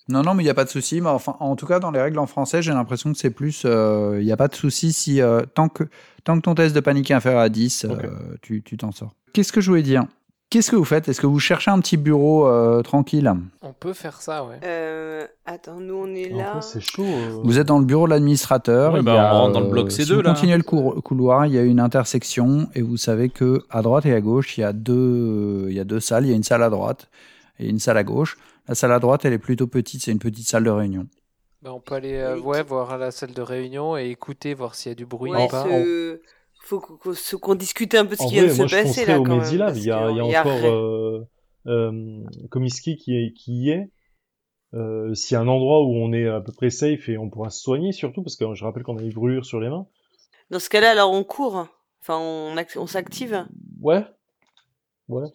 Non, 0.08 0.22
non, 0.22 0.34
mais 0.34 0.42
il 0.42 0.46
n'y 0.46 0.50
a 0.50 0.54
pas 0.54 0.64
de 0.64 0.70
souci. 0.70 1.00
Mais 1.00 1.08
enfin, 1.10 1.36
en 1.40 1.54
tout 1.56 1.66
cas, 1.66 1.80
dans 1.80 1.90
les 1.90 2.00
règles 2.00 2.18
en 2.18 2.26
français, 2.26 2.62
j'ai 2.62 2.72
l'impression 2.72 3.12
que 3.12 3.18
c'est 3.18 3.30
plus. 3.30 3.62
euh, 3.66 4.16
Il 4.20 4.24
n'y 4.26 4.32
a 4.32 4.36
pas 4.36 4.48
de 4.48 4.54
souci 4.54 4.92
si 4.92 5.20
euh, 5.20 5.42
tant, 5.54 5.68
que, 5.68 5.84
tant 6.24 6.36
que 6.36 6.42
ton 6.42 6.54
test 6.54 6.74
de 6.74 6.80
panique 6.80 7.10
est 7.10 7.14
inférieur 7.14 7.40
à 7.42 7.48
10, 7.48 7.84
euh, 7.88 7.96
tu 8.42 8.62
tu 8.62 8.76
t'en 8.76 8.90
sors. 8.92 9.14
Qu'est-ce 9.34 9.52
que 9.52 9.60
je 9.60 9.70
voulais 9.70 9.82
dire? 9.82 10.04
Qu'est-ce 10.50 10.70
que 10.70 10.76
vous 10.76 10.84
faites? 10.86 11.10
Est-ce 11.10 11.20
que 11.20 11.26
vous 11.26 11.38
cherchez 11.38 11.70
un 11.70 11.78
petit 11.78 11.98
bureau 11.98 12.46
euh, 12.48 12.80
tranquille? 12.80 13.30
On 13.60 13.74
peut 13.74 13.92
faire 13.92 14.22
ça, 14.22 14.44
ouais. 14.46 14.58
Euh, 14.64 15.26
attends, 15.44 15.78
nous 15.78 15.94
on 15.94 16.14
est 16.14 16.30
là. 16.30 16.58
C'est 16.62 16.80
chaud. 16.80 17.04
euh. 17.04 17.40
Vous 17.44 17.58
êtes 17.58 17.66
dans 17.66 17.78
le 17.78 17.84
bureau 17.84 18.06
de 18.06 18.12
l'administrateur. 18.12 18.94
Ouais, 18.94 19.00
il 19.00 19.04
bah, 19.04 19.14
y 19.14 19.18
a, 19.18 19.34
on 19.34 19.38
rentre 19.40 19.52
dans 19.52 19.60
le 19.60 19.66
euh, 19.66 19.70
bloc 19.70 19.92
si 19.92 20.00
C2, 20.04 20.14
vous 20.14 20.22
là. 20.22 20.30
continuez 20.32 20.56
le 20.56 20.62
couloir, 20.62 21.44
il 21.44 21.52
y 21.52 21.58
a 21.58 21.62
une 21.62 21.80
intersection 21.80 22.66
et 22.74 22.80
vous 22.80 22.96
savez 22.96 23.28
que 23.28 23.62
à 23.68 23.82
droite 23.82 24.06
et 24.06 24.14
à 24.14 24.22
gauche, 24.22 24.56
il 24.56 24.62
y 24.62 24.64
a 24.64 24.72
deux, 24.72 25.66
il 25.68 25.74
y 25.76 25.80
a 25.80 25.84
deux 25.84 26.00
salles. 26.00 26.24
Il 26.24 26.30
y 26.30 26.32
a 26.32 26.36
une 26.36 26.42
salle 26.44 26.62
à 26.62 26.70
droite 26.70 27.10
et 27.60 27.68
une 27.68 27.78
salle 27.78 27.98
à 27.98 28.04
gauche. 28.04 28.38
La 28.68 28.74
salle 28.74 28.92
à 28.92 28.98
droite, 28.98 29.24
elle 29.24 29.32
est 29.32 29.38
plutôt 29.38 29.66
petite. 29.66 30.02
C'est 30.02 30.12
une 30.12 30.18
petite 30.18 30.46
salle 30.46 30.64
de 30.64 30.70
réunion. 30.70 31.06
Bah, 31.62 31.72
on 31.74 31.80
peut 31.80 31.94
aller 31.96 32.14
euh, 32.14 32.38
ouais, 32.38 32.62
voir 32.62 32.92
à 32.92 32.98
la 32.98 33.10
salle 33.10 33.32
de 33.34 33.42
réunion 33.42 33.96
et 33.96 34.10
écouter, 34.10 34.54
voir 34.54 34.74
s'il 34.74 34.90
y 34.90 34.92
a 34.92 34.94
du 34.94 35.06
bruit 35.06 35.32
Ouais, 35.32 35.46
ou 35.46 35.48
pas. 35.48 35.64
ce- 35.64 36.20
faut 36.60 36.80
qu'on 36.80 37.54
discute 37.54 37.94
un 37.94 38.04
peu 38.04 38.14
ce 38.14 38.22
En 38.22 38.28
qui 38.28 38.34
vient 38.34 38.42
de 38.42 38.48
vrai, 38.48 38.54
se 38.54 38.58
moi 38.60 38.66
je 38.68 38.76
passer 38.76 39.06
là 39.06 39.18
au 39.18 39.22
quand 39.24 39.36
même. 39.38 39.46
Il 39.74 39.84
y 39.84 39.90
a, 39.90 40.10
il 40.10 40.16
y 40.16 40.20
a 40.20 40.36
euh, 40.36 40.40
encore 40.40 40.64
euh, 40.64 41.26
euh, 41.66 42.24
Comiskey 42.50 42.96
qui, 42.96 43.14
est, 43.16 43.32
qui 43.32 43.52
y 43.54 43.70
est. 43.70 43.90
Euh, 44.74 45.14
S'il 45.14 45.34
y 45.34 45.38
a 45.38 45.40
un 45.40 45.48
endroit 45.48 45.82
où 45.82 45.94
on 45.94 46.12
est 46.12 46.28
à 46.28 46.40
peu 46.42 46.52
près 46.52 46.68
safe 46.68 47.08
et 47.08 47.16
on 47.16 47.30
pourra 47.30 47.48
se 47.48 47.62
soigner 47.62 47.92
surtout, 47.92 48.22
parce 48.22 48.36
que 48.36 48.54
je 48.54 48.64
rappelle 48.64 48.82
qu'on 48.82 48.98
a 48.98 49.02
des 49.02 49.10
brûlures 49.10 49.46
sur 49.46 49.60
les 49.60 49.70
mains. 49.70 49.86
Dans 50.50 50.58
ce 50.58 50.68
cas-là, 50.68 50.90
alors 50.90 51.10
on 51.12 51.24
court. 51.24 51.66
Enfin, 52.02 52.18
on, 52.18 52.54
on 52.76 52.86
s'active. 52.86 53.46
Ouais. 53.80 54.04
Ouais. 55.08 55.26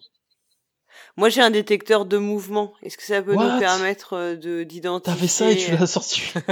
Moi, 1.16 1.28
j'ai 1.28 1.40
un 1.40 1.50
détecteur 1.50 2.04
de 2.06 2.18
mouvement. 2.18 2.72
Est-ce 2.82 2.96
que 2.96 3.02
ça 3.04 3.22
peut 3.22 3.34
What? 3.34 3.54
nous 3.54 3.58
permettre 3.60 4.14
euh, 4.14 4.36
de 4.36 4.62
d'identifier 4.64 5.14
T'avais 5.16 5.28
ça 5.28 5.50
et 5.50 5.56
tu 5.56 5.72
l'as 5.72 5.86
sorti. 5.86 6.22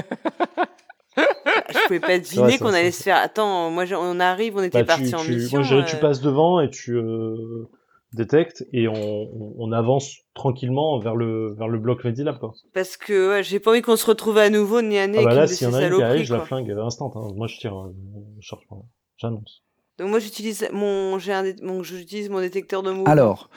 Je 1.17 1.87
pouvais 1.87 2.01
pas 2.01 2.19
deviner 2.19 2.59
qu'on 2.59 2.73
allait 2.73 2.91
se 2.91 3.03
faire. 3.03 3.17
Attends, 3.17 3.71
moi, 3.71 3.85
on 3.99 4.19
arrive, 4.21 4.57
on 4.57 4.63
était 4.63 4.83
Bah, 4.83 4.97
parti 4.97 5.15
en 5.15 5.23
tu- 5.23 5.33
mission. 5.35 5.59
moi, 5.59 5.67
je 5.69 5.75
dirais, 5.75 5.87
tu 5.87 5.97
euh, 5.97 6.01
passes 6.01 6.21
devant 6.21 6.61
et 6.61 6.71
tu 6.71 6.97
euh, 6.97 7.69
détectes 8.15 8.65
et 8.73 8.89
on, 8.89 8.95
on, 8.95 9.55
on 9.59 9.73
avance 9.73 10.17
tranquillement 10.35 10.99
vers 10.99 11.15
le 11.17 11.55
vers 11.55 11.69
le 11.69 11.79
bloc 11.79 12.05
Medilab 12.05 12.39
quoi. 12.39 12.55
Parce 12.73 12.97
que 12.97 13.31
ouais, 13.31 13.43
j'ai 13.43 13.61
pas 13.61 13.71
envie 13.73 13.83
qu'on 13.83 13.97
se 13.97 14.07
retrouve 14.07 14.39
à 14.39 14.49
nouveau 14.49 14.81
ni 14.81 14.99
année 14.99 15.19
Ah 15.21 15.25
bah 15.25 15.35
là, 15.35 15.47
s'il 15.47 15.67
y 15.69 15.71
en 15.71 15.75
a 15.75 15.83
une 15.87 15.97
qui 15.97 16.03
arrive, 16.03 16.25
je 16.25 16.35
la 16.35 16.41
flingue 16.41 16.71
instant. 16.71 17.13
Hein. 17.15 17.33
Moi 17.37 17.47
je 17.47 17.59
tire, 17.59 17.77
euh, 17.79 17.95
je 18.41 18.47
charge 18.47 18.63
pas. 18.69 18.77
J'annonce. 19.19 19.63
Donc 19.99 20.09
moi, 20.09 20.19
j'utilise 20.19 20.67
mon, 20.73 21.19
j'ai 21.19 21.33
un, 21.35 21.43
dé- 21.43 21.57
mon, 21.63 21.83
j'utilise 21.83 22.31
mon 22.31 22.41
détecteur 22.41 22.83
de 22.83 22.91
mouvement. 22.91 23.05
Alors, 23.13 23.51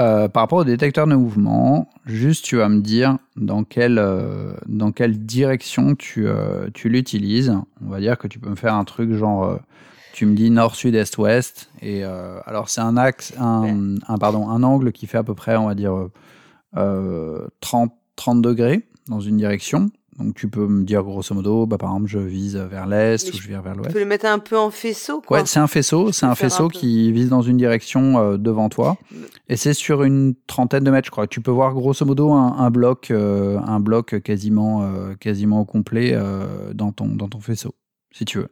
euh, 0.00 0.28
par 0.28 0.42
rapport 0.42 0.58
au 0.58 0.64
détecteur 0.64 1.06
de 1.06 1.14
mouvement, 1.14 1.88
juste 2.06 2.44
tu 2.44 2.56
vas 2.56 2.68
me 2.68 2.80
dire 2.80 3.18
dans 3.36 3.64
quelle, 3.64 3.98
euh, 3.98 4.54
dans 4.66 4.92
quelle 4.92 5.18
direction 5.24 5.94
tu, 5.94 6.26
euh, 6.26 6.68
tu 6.74 6.88
l'utilises. 6.88 7.54
On 7.84 7.90
va 7.90 8.00
dire 8.00 8.18
que 8.18 8.26
tu 8.26 8.38
peux 8.38 8.50
me 8.50 8.56
faire 8.56 8.74
un 8.74 8.84
truc 8.84 9.12
genre, 9.12 9.58
tu 10.14 10.26
me 10.26 10.34
dis 10.34 10.50
nord, 10.50 10.74
sud, 10.74 10.94
est, 10.94 11.18
ouest. 11.18 11.70
Et 11.82 12.02
alors 12.02 12.68
c'est 12.68 12.80
un 12.80 12.96
axe, 12.96 13.34
un, 13.38 13.96
un, 14.08 14.18
pardon, 14.18 14.48
un 14.48 14.62
angle 14.62 14.90
qui 14.92 15.06
fait 15.06 15.18
à 15.18 15.22
peu 15.22 15.34
près, 15.34 15.56
on 15.56 15.66
va 15.66 15.74
dire, 15.74 15.94
euh, 15.94 16.10
euh, 16.76 17.48
30, 17.60 17.92
30 18.16 18.42
degrés 18.42 18.86
dans 19.08 19.20
une 19.20 19.36
direction. 19.36 19.90
Donc 20.18 20.34
tu 20.34 20.48
peux 20.48 20.66
me 20.66 20.84
dire 20.84 21.02
grosso 21.02 21.34
modo, 21.34 21.66
bah, 21.66 21.78
par 21.78 21.90
exemple, 21.90 22.08
je 22.08 22.18
vise 22.18 22.56
vers 22.56 22.86
l'est 22.86 23.22
ou 23.28 23.32
je 23.36 23.42
je 23.42 23.48
vise 23.48 23.56
vers 23.62 23.72
Tu 23.72 23.78
l'ouest. 23.78 23.92
peux 23.92 23.98
le 24.00 24.04
mettre 24.04 24.26
un 24.26 24.38
peu 24.38 24.58
en 24.58 24.70
faisceau, 24.70 25.20
quoi. 25.22 25.38
Ouais, 25.38 25.46
c'est 25.46 25.60
un 25.60 25.66
faisceau, 25.66 26.12
c'est 26.12 26.26
un 26.26 26.34
faisceau 26.34 26.68
qui 26.68 27.10
vise 27.12 27.28
dans 27.30 27.42
une 27.42 27.56
direction 27.56 28.18
euh, 28.18 28.36
devant 28.36 28.68
toi, 28.68 28.98
et 29.48 29.56
c'est 29.56 29.72
sur 29.72 30.02
une 30.02 30.34
trentaine 30.46 30.84
de 30.84 30.90
mètres, 30.90 31.06
je 31.06 31.10
crois. 31.10 31.26
Tu 31.26 31.40
peux 31.40 31.50
voir 31.50 31.72
grosso 31.74 32.04
modo 32.04 32.32
un, 32.32 32.56
un 32.58 32.70
bloc, 32.70 33.10
euh, 33.10 33.58
un 33.60 33.80
bloc 33.80 34.20
quasiment, 34.20 34.82
euh, 34.82 35.14
quasiment 35.14 35.60
au 35.60 35.64
complet 35.64 36.18
dans 36.74 36.92
ton 36.92 37.06
dans 37.08 37.28
ton 37.28 37.40
faisceau, 37.40 37.74
si 38.12 38.24
tu 38.24 38.38
veux. 38.38 38.48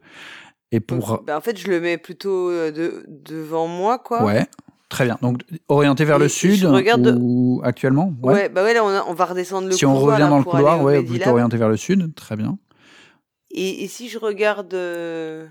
Et 0.70 0.80
pour 0.80 0.98
Donc, 1.06 1.26
bah, 1.26 1.36
en 1.36 1.40
fait, 1.40 1.59
je 1.59 1.68
le 1.68 1.80
mets 1.80 1.98
plutôt 1.98 2.51
de, 2.51 3.05
devant 3.09 3.66
moi, 3.66 3.98
quoi. 3.98 4.24
ouais, 4.24 4.47
très 4.89 5.05
bien. 5.05 5.19
Donc 5.23 5.43
orienté 5.69 6.05
vers 6.05 6.16
Et- 6.16 6.20
le 6.20 6.28
sud 6.28 6.65
regarde- 6.65 7.19
ou 7.20 7.60
actuellement. 7.65 8.12
Ouais. 8.23 8.48
bah 8.48 8.62
ouais, 8.65 8.74
là, 8.74 8.85
on, 8.85 8.89
a- 8.89 9.05
on 9.09 9.15
va 9.15 9.24
redescendre 9.27 9.66
le 9.69 9.73
si 9.73 9.85
on 9.86 9.93
couloir, 9.94 10.12
revient 10.15 10.23
là, 10.24 10.28
dans 10.31 10.39
le 10.39 10.44
couloir, 10.44 10.82
ouais, 10.82 11.02
plutôt 11.02 11.31
orienté 11.31 11.56
vers 11.56 11.69
le 11.69 11.77
sud, 11.77 12.15
très 12.15 12.36
bien. 12.36 12.59
Et, 13.51 13.85
et 13.85 13.89
si 13.89 14.09
je 14.09 14.19
regarde 14.19 14.74
euh, 14.74 15.47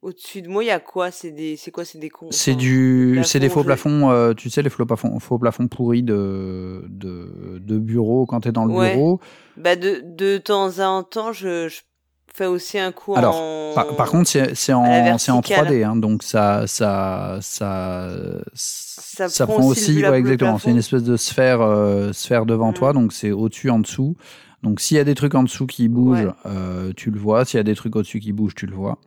au-dessus 0.00 0.42
de 0.42 0.48
moi, 0.48 0.64
il 0.64 0.68
y 0.68 0.70
a 0.70 0.80
quoi? 0.80 1.10
C'est 1.10 1.30
des, 1.30 1.56
c'est 1.56 1.70
quoi 1.70 1.84
C'est 1.84 1.98
des 1.98 2.08
cons. 2.08 2.28
C'est 2.30 2.54
du, 2.54 3.20
c'est 3.24 3.40
des 3.40 3.48
faux 3.50 3.62
plafonds, 3.62 4.10
euh, 4.10 4.32
tu 4.34 4.48
sais, 4.50 4.62
les 4.62 4.70
faux 4.70 4.84
plafonds, 4.86 5.18
faux 5.20 5.38
plafonds 5.38 5.68
pourris 5.68 6.02
de, 6.02 6.84
de, 6.88 7.58
de 7.60 7.78
bureau 7.78 8.24
quand 8.26 8.40
tu 8.40 8.48
es 8.48 8.52
dans 8.52 8.64
le 8.64 8.72
Ouais. 8.74 8.94
bureau. 8.94 9.20
Bah 9.56 9.76
de, 9.76 10.02
de 10.02 10.38
temps 10.38 10.78
en 10.80 11.02
temps, 11.02 11.32
je, 11.32 11.68
je 11.68 11.80
fais 12.34 12.46
aussi 12.46 12.78
un 12.78 12.92
coup 12.92 13.14
Alors, 13.16 13.36
en. 13.36 13.72
Par, 13.74 13.96
par 13.96 14.10
contre, 14.10 14.28
c'est 14.30 14.72
en, 14.72 14.80
en 14.84 15.04
verticale. 15.04 15.66
3D, 15.68 15.84
hein, 15.84 15.96
donc 15.96 16.22
ça, 16.22 16.66
ça, 16.66 17.38
ça, 17.40 18.10
ça, 18.54 19.28
Ça 19.28 19.46
prend 19.46 19.56
prend 19.58 19.66
aussi, 19.66 20.02
ouais, 20.02 20.18
exactement. 20.18 20.58
C'est 20.58 20.70
une 20.70 20.78
espèce 20.78 21.02
de 21.04 21.16
sphère, 21.16 21.60
euh, 21.60 22.12
sphère 22.12 22.46
devant 22.46 22.70
Mm. 22.70 22.74
toi, 22.74 22.92
donc 22.92 23.12
c'est 23.12 23.30
au-dessus, 23.30 23.70
en 23.70 23.78
dessous. 23.78 24.16
Donc 24.62 24.80
s'il 24.80 24.96
y 24.96 25.00
a 25.00 25.04
des 25.04 25.14
trucs 25.14 25.34
en 25.34 25.42
dessous 25.42 25.66
qui 25.66 25.88
bougent, 25.88 26.24
Ouais. 26.26 26.32
euh, 26.46 26.92
tu 26.96 27.10
le 27.10 27.18
vois. 27.18 27.44
S'il 27.44 27.56
y 27.58 27.60
a 27.60 27.64
des 27.64 27.74
trucs 27.74 27.96
au-dessus 27.96 28.20
qui 28.20 28.32
bougent, 28.32 28.54
tu 28.54 28.66
le 28.66 28.74
vois. 28.74 28.98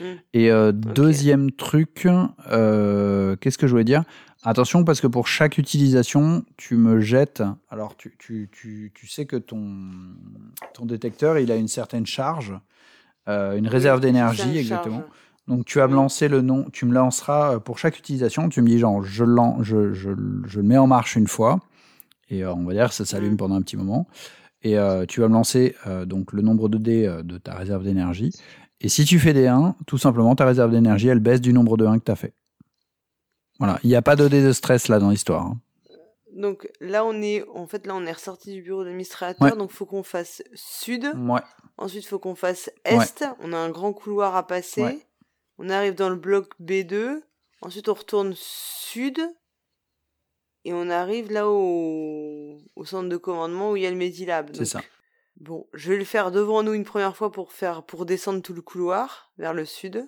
Mm. 0.00 0.04
Et 0.34 0.50
euh, 0.50 0.72
deuxième 0.72 1.50
truc, 1.52 1.94
qu'est-ce 1.94 3.58
que 3.58 3.66
je 3.66 3.72
voulais 3.72 3.84
dire? 3.84 4.02
Attention 4.48 4.84
parce 4.84 5.00
que 5.00 5.08
pour 5.08 5.26
chaque 5.26 5.58
utilisation, 5.58 6.44
tu 6.56 6.76
me 6.76 7.00
jettes. 7.00 7.42
Alors 7.68 7.96
tu, 7.96 8.14
tu, 8.16 8.48
tu, 8.52 8.92
tu 8.94 9.08
sais 9.08 9.26
que 9.26 9.34
ton, 9.34 9.66
ton 10.72 10.86
détecteur, 10.86 11.36
il 11.40 11.50
a 11.50 11.56
une 11.56 11.66
certaine 11.66 12.06
charge, 12.06 12.54
euh, 13.28 13.56
une 13.56 13.66
réserve 13.66 13.96
Oui, 13.98 14.02
d'énergie 14.06 14.48
me 14.52 14.56
exactement. 14.58 14.98
charge. 15.00 15.10
Donc 15.48 15.64
tu 15.64 15.78
vas 15.78 15.88
me 15.88 15.96
lancer 15.96 16.28
le 16.28 16.42
nom, 16.42 16.66
tu 16.72 16.86
me 16.86 16.94
lanceras 16.94 17.54
euh, 17.54 17.58
pour 17.58 17.80
chaque 17.80 17.98
utilisation, 17.98 18.48
tu 18.48 18.62
me 18.62 18.68
dis 18.68 18.78
genre 18.78 19.02
je, 19.02 19.24
lan- 19.24 19.64
je, 19.64 19.92
je, 19.92 20.10
je 20.46 20.60
le 20.60 20.62
mets 20.62 20.78
en 20.78 20.86
marche 20.86 21.16
une 21.16 21.26
fois 21.26 21.58
et 22.28 22.44
euh, 22.44 22.54
on 22.54 22.62
va 22.64 22.72
dire 22.72 22.88
que 22.88 22.94
ça 22.94 23.04
s'allume 23.04 23.32
Mm. 23.34 23.36
pendant 23.36 23.54
un 23.56 23.62
petit 23.62 23.76
moment 23.76 24.06
et 24.62 24.78
euh, 24.78 25.06
tu 25.06 25.20
vas 25.20 25.28
me 25.28 25.34
lancer 25.34 25.74
euh, 25.88 26.04
donc 26.04 26.32
le 26.32 26.42
nombre 26.42 26.68
de 26.68 26.78
dés 26.78 27.12
de 27.24 27.38
ta 27.38 27.54
réserve 27.54 27.82
d'énergie 27.82 28.30
et 28.80 28.88
si 28.88 29.04
tu 29.04 29.18
fais 29.18 29.32
des 29.32 29.48
1, 29.48 29.74
tout 29.88 29.98
simplement 29.98 30.36
ta 30.36 30.46
réserve 30.46 30.70
d'énergie 30.70 31.08
elle 31.08 31.18
baisse 31.20 31.40
du 31.40 31.52
nombre 31.52 31.76
de 31.76 31.84
1 31.86 31.98
que 31.98 32.04
tu 32.04 32.12
as 32.12 32.16
fait. 32.16 32.34
Voilà, 33.58 33.78
il 33.82 33.88
n'y 33.88 33.96
a 33.96 34.02
pas 34.02 34.16
de 34.16 34.28
dé 34.28 34.42
de 34.42 34.52
stress 34.52 34.88
là 34.88 34.98
dans 34.98 35.10
l'histoire. 35.10 35.46
hein. 35.46 35.60
Donc 36.32 36.68
là, 36.80 37.04
on 37.06 37.22
est, 37.22 37.42
en 37.54 37.66
fait, 37.66 37.86
là, 37.86 37.94
on 37.94 38.04
est 38.04 38.12
ressorti 38.12 38.52
du 38.52 38.60
bureau 38.60 38.84
d'administrateur, 38.84 39.40
Ouais. 39.52 39.56
donc 39.56 39.70
faut 39.70 39.86
qu'on 39.86 40.02
fasse 40.02 40.42
sud. 40.54 41.10
Ouais. 41.16 41.40
Ensuite, 41.78 42.04
faut 42.06 42.18
qu'on 42.18 42.34
fasse 42.34 42.70
est. 42.84 43.24
On 43.40 43.54
a 43.54 43.56
un 43.56 43.70
grand 43.70 43.94
couloir 43.94 44.36
à 44.36 44.46
passer. 44.46 44.82
Ouais. 44.82 44.98
On 45.58 45.70
arrive 45.70 45.94
dans 45.94 46.10
le 46.10 46.16
bloc 46.16 46.52
B2. 46.60 47.22
Ensuite, 47.62 47.88
on 47.88 47.94
retourne 47.94 48.34
sud. 48.36 49.18
Et 50.66 50.74
on 50.74 50.90
arrive 50.90 51.32
là 51.32 51.48
au, 51.48 52.58
au 52.74 52.84
centre 52.84 53.08
de 53.08 53.16
commandement 53.16 53.70
où 53.70 53.76
il 53.76 53.84
y 53.84 53.86
a 53.86 53.90
le 53.90 53.96
Medilab. 53.96 54.50
C'est 54.54 54.64
ça. 54.66 54.82
Bon, 55.38 55.66
je 55.72 55.90
vais 55.92 55.98
le 55.98 56.04
faire 56.04 56.30
devant 56.32 56.62
nous 56.62 56.74
une 56.74 56.84
première 56.84 57.16
fois 57.16 57.30
pour 57.32 57.52
faire, 57.52 57.82
pour 57.84 58.04
descendre 58.04 58.42
tout 58.42 58.52
le 58.52 58.62
couloir 58.62 59.30
vers 59.38 59.54
le 59.54 59.64
sud. 59.64 60.06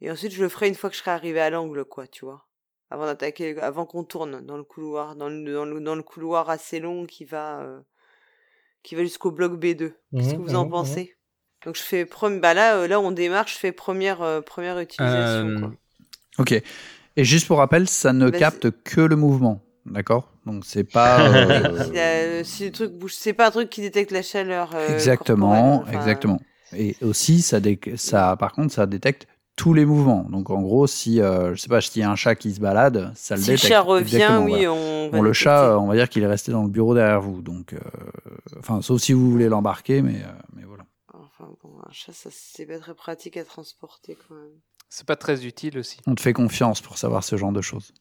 Et 0.00 0.10
ensuite, 0.10 0.32
je 0.32 0.42
le 0.42 0.48
ferai 0.48 0.68
une 0.68 0.74
fois 0.74 0.90
que 0.90 0.96
je 0.96 1.00
serai 1.00 1.12
arrivé 1.12 1.40
à 1.40 1.50
l'angle, 1.50 1.84
quoi, 1.84 2.06
tu 2.06 2.24
vois. 2.24 2.46
Avant 2.90 3.06
d'attaquer, 3.06 3.58
avant 3.60 3.86
qu'on 3.86 4.04
tourne 4.04 4.44
dans 4.44 4.56
le 4.56 4.64
couloir, 4.64 5.16
dans 5.16 5.28
le, 5.28 5.52
dans 5.54 5.64
le, 5.64 5.80
dans 5.80 5.94
le 5.94 6.02
couloir 6.02 6.50
assez 6.50 6.80
long 6.80 7.06
qui 7.06 7.24
va, 7.24 7.60
euh, 7.62 7.80
qui 8.82 8.94
va 8.94 9.02
jusqu'au 9.02 9.30
bloc 9.30 9.54
B2. 9.58 9.94
Qu'est-ce 10.16 10.34
que 10.34 10.42
Mhm, 10.42 10.42
vous 10.42 10.54
en 10.54 10.66
mhm, 10.66 10.66
pensez? 10.66 11.16
Donc 11.64 11.76
je 11.76 11.82
fais 11.82 12.04
prom- 12.04 12.40
bah 12.40 12.54
là, 12.54 12.76
euh, 12.78 12.88
là 12.88 13.00
on 13.00 13.10
démarre, 13.10 13.48
je 13.48 13.56
fais 13.56 13.72
première, 13.72 14.22
euh, 14.22 14.40
première 14.42 14.78
utilisation. 14.78 15.52
Quoi. 15.52 15.74
Ok. 16.38 16.52
Et 17.16 17.24
juste 17.24 17.46
pour 17.46 17.58
rappel, 17.58 17.88
ça 17.88 18.12
ne 18.12 18.30
Vas-y. 18.30 18.60
capte 18.60 18.70
que 18.84 19.00
le 19.00 19.16
mouvement. 19.16 19.62
D'accord? 19.86 20.30
Donc 20.46 20.64
c'est 20.64 20.84
pas. 20.84 21.32
Si, 22.44 22.64
le 22.66 22.70
truc 22.72 22.92
bouge, 22.92 23.14
c'est 23.14 23.32
pas 23.32 23.48
un 23.48 23.50
truc 23.50 23.70
qui 23.70 23.80
détecte 23.80 24.10
la 24.10 24.22
chaleur. 24.22 24.74
exactement, 24.86 25.84
enfin, 25.84 25.90
exactement. 25.90 26.40
Et 26.72 26.96
aussi, 27.02 27.42
ça, 27.42 27.58
ça, 27.96 28.36
par 28.38 28.52
contre, 28.52 28.72
ça 28.72 28.86
détecte 28.86 29.26
tous 29.60 29.74
les 29.74 29.84
mouvements. 29.84 30.26
Donc 30.30 30.48
en 30.48 30.62
gros, 30.62 30.86
si 30.86 31.20
euh, 31.20 31.54
je 31.54 31.60
sais 31.60 31.68
pas, 31.68 31.82
s'il 31.82 32.00
y 32.00 32.02
a 32.02 32.10
un 32.10 32.16
chat 32.16 32.34
qui 32.34 32.54
se 32.54 32.60
balade, 32.60 33.12
ça 33.14 33.36
le 33.36 33.42
Si 33.42 33.50
le 33.50 33.56
détecte. 33.56 33.68
chat 33.70 33.82
revient, 33.82 34.38
oui, 34.42 34.50
voilà. 34.64 34.72
on. 34.72 35.10
va 35.10 35.18
Bon, 35.18 35.22
le 35.22 35.34
chat, 35.34 35.64
euh, 35.64 35.76
on 35.76 35.86
va 35.86 35.94
dire 35.96 36.08
qu'il 36.08 36.22
est 36.22 36.26
resté 36.26 36.50
dans 36.50 36.62
le 36.62 36.70
bureau 36.70 36.94
derrière 36.94 37.20
vous. 37.20 37.42
Donc, 37.42 37.74
euh, 37.74 37.78
enfin, 38.58 38.80
sauf 38.80 39.02
si 39.02 39.12
vous 39.12 39.30
voulez 39.30 39.50
l'embarquer, 39.50 40.00
mais, 40.00 40.22
euh, 40.22 40.32
mais 40.56 40.62
voilà. 40.64 40.84
Enfin 41.12 41.44
bon, 41.62 41.72
un 41.86 41.92
chat, 41.92 42.14
ça 42.14 42.30
c'est 42.32 42.64
pas 42.64 42.78
très 42.78 42.94
pratique 42.94 43.36
à 43.36 43.44
transporter 43.44 44.16
quand 44.26 44.34
même. 44.34 44.48
C'est 44.88 45.06
pas 45.06 45.16
très 45.16 45.44
utile 45.44 45.78
aussi. 45.78 45.98
On 46.06 46.14
te 46.14 46.22
fait 46.22 46.32
confiance 46.32 46.80
pour 46.80 46.96
savoir 46.96 47.22
ce 47.22 47.36
genre 47.36 47.52
de 47.52 47.60
choses. 47.60 47.92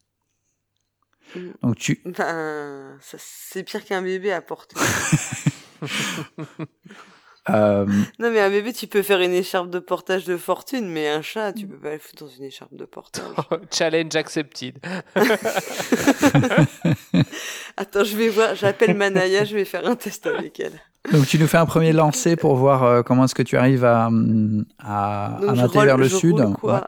Mm. 1.36 1.40
Donc 1.61 1.76
tu, 1.76 2.02
Ben, 2.06 2.98
c'est 3.02 3.64
pire 3.64 3.84
qu'un 3.84 4.02
bébé 4.02 4.31
à 4.31 4.41
porter. 4.41 4.77
euh, 7.49 7.85
non 8.19 8.31
mais 8.31 8.39
un 8.41 8.49
bébé, 8.49 8.73
tu 8.73 8.85
peux 8.87 9.01
faire 9.01 9.21
une 9.21 9.33
écharpe 9.33 9.69
de 9.69 9.79
portage 9.79 10.25
de 10.25 10.37
fortune, 10.37 10.87
mais 10.89 11.07
un 11.09 11.21
chat, 11.21 11.53
tu 11.53 11.65
peux 11.67 11.77
pas 11.77 11.93
le 11.93 11.99
foutre 11.99 12.25
dans 12.25 12.29
une 12.31 12.43
écharpe 12.43 12.73
de 12.75 12.85
portage. 12.85 13.23
Challenge 13.71 14.15
accepted. 14.15 14.75
Attends, 17.77 18.03
je 18.03 18.15
vais 18.15 18.29
voir, 18.29 18.55
j'appelle 18.55 18.95
Manaya, 18.95 19.45
je 19.45 19.55
vais 19.55 19.65
faire 19.65 19.85
un 19.87 19.95
test 19.95 20.27
avec 20.27 20.59
elle. 20.59 20.73
donc 21.11 21.25
tu 21.27 21.39
nous 21.39 21.47
fais 21.47 21.57
un 21.57 21.65
premier 21.65 21.93
lancer 21.93 22.35
pour 22.35 22.55
voir 22.55 22.83
euh, 22.83 23.01
comment 23.03 23.25
est-ce 23.25 23.35
que 23.35 23.43
tu 23.43 23.57
arrives 23.57 23.85
à, 23.85 24.09
à, 24.79 25.37
Donc 25.41 25.49
à 25.49 25.55
je 25.55 25.61
mater 25.61 25.77
roule- 25.77 25.85
vers 25.85 25.97
le 25.97 26.07
je 26.07 26.15
sud. 26.15 26.39
roule 26.39 26.53
quoi? 26.53 26.73
Ouais. 26.73 26.81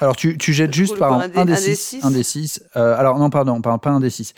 Alors 0.00 0.16
tu, 0.16 0.36
tu 0.38 0.52
jettes 0.52 0.72
Je 0.72 0.78
juste 0.78 0.98
par 0.98 1.12
un 1.12 1.20
un 1.20 1.28
des 1.28 1.38
un 1.38 1.44
dé 1.44 1.54
6. 1.56 1.76
six? 1.76 2.04
Un 2.04 2.10
des 2.10 2.22
6. 2.24 2.64
alors 2.74 3.18
non, 3.18 3.30
pardon, 3.30 3.60
pas, 3.60 3.76
pas 3.78 3.90
un 3.90 4.00
des 4.00 4.10
6. 4.10 4.34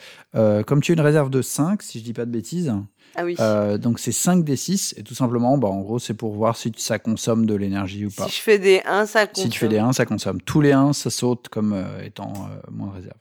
comme 0.67 0.81
tu 0.81 0.91
as 0.91 0.93
une 0.95 1.01
réserve 1.01 1.29
de 1.29 1.41
5, 1.41 1.81
si 1.81 1.99
je 1.99 2.03
dis 2.03 2.13
pas 2.13 2.25
de 2.25 2.31
bêtises, 2.31 2.71
Ah 3.19 3.25
oui. 3.25 3.35
euh, 3.39 3.77
donc 3.79 3.97
c'est 3.99 4.11
5 4.11 4.43
des 4.43 4.55
6. 4.55 4.93
Et 4.97 5.03
tout 5.03 5.15
simplement, 5.15 5.57
bah, 5.57 5.67
en 5.67 5.81
gros, 5.81 5.97
c'est 5.97 6.13
pour 6.13 6.33
voir 6.33 6.55
si 6.55 6.71
ça 6.77 6.99
consomme 6.99 7.47
de 7.47 7.55
l'énergie 7.55 8.05
ou 8.05 8.11
pas. 8.11 8.25
si 8.27 8.37
je 8.37 8.41
fais 8.41 8.59
des 8.59 8.81
1, 8.85 9.07
ça 9.07 9.25
compte. 9.25 9.37
Si 9.37 9.49
tu 9.49 9.59
fais 9.59 9.67
des 9.67 9.79
1, 9.79 9.91
ça 9.93 10.05
consomme. 10.05 10.39
Tous 10.41 10.61
les 10.61 10.71
1, 10.71 10.93
ça 10.93 11.09
saute 11.09 11.49
comme 11.49 11.73
euh, 11.73 12.03
étant 12.03 12.31
euh, 12.35 12.61
moins 12.71 12.89
de 12.89 12.93
réserve. 12.93 13.17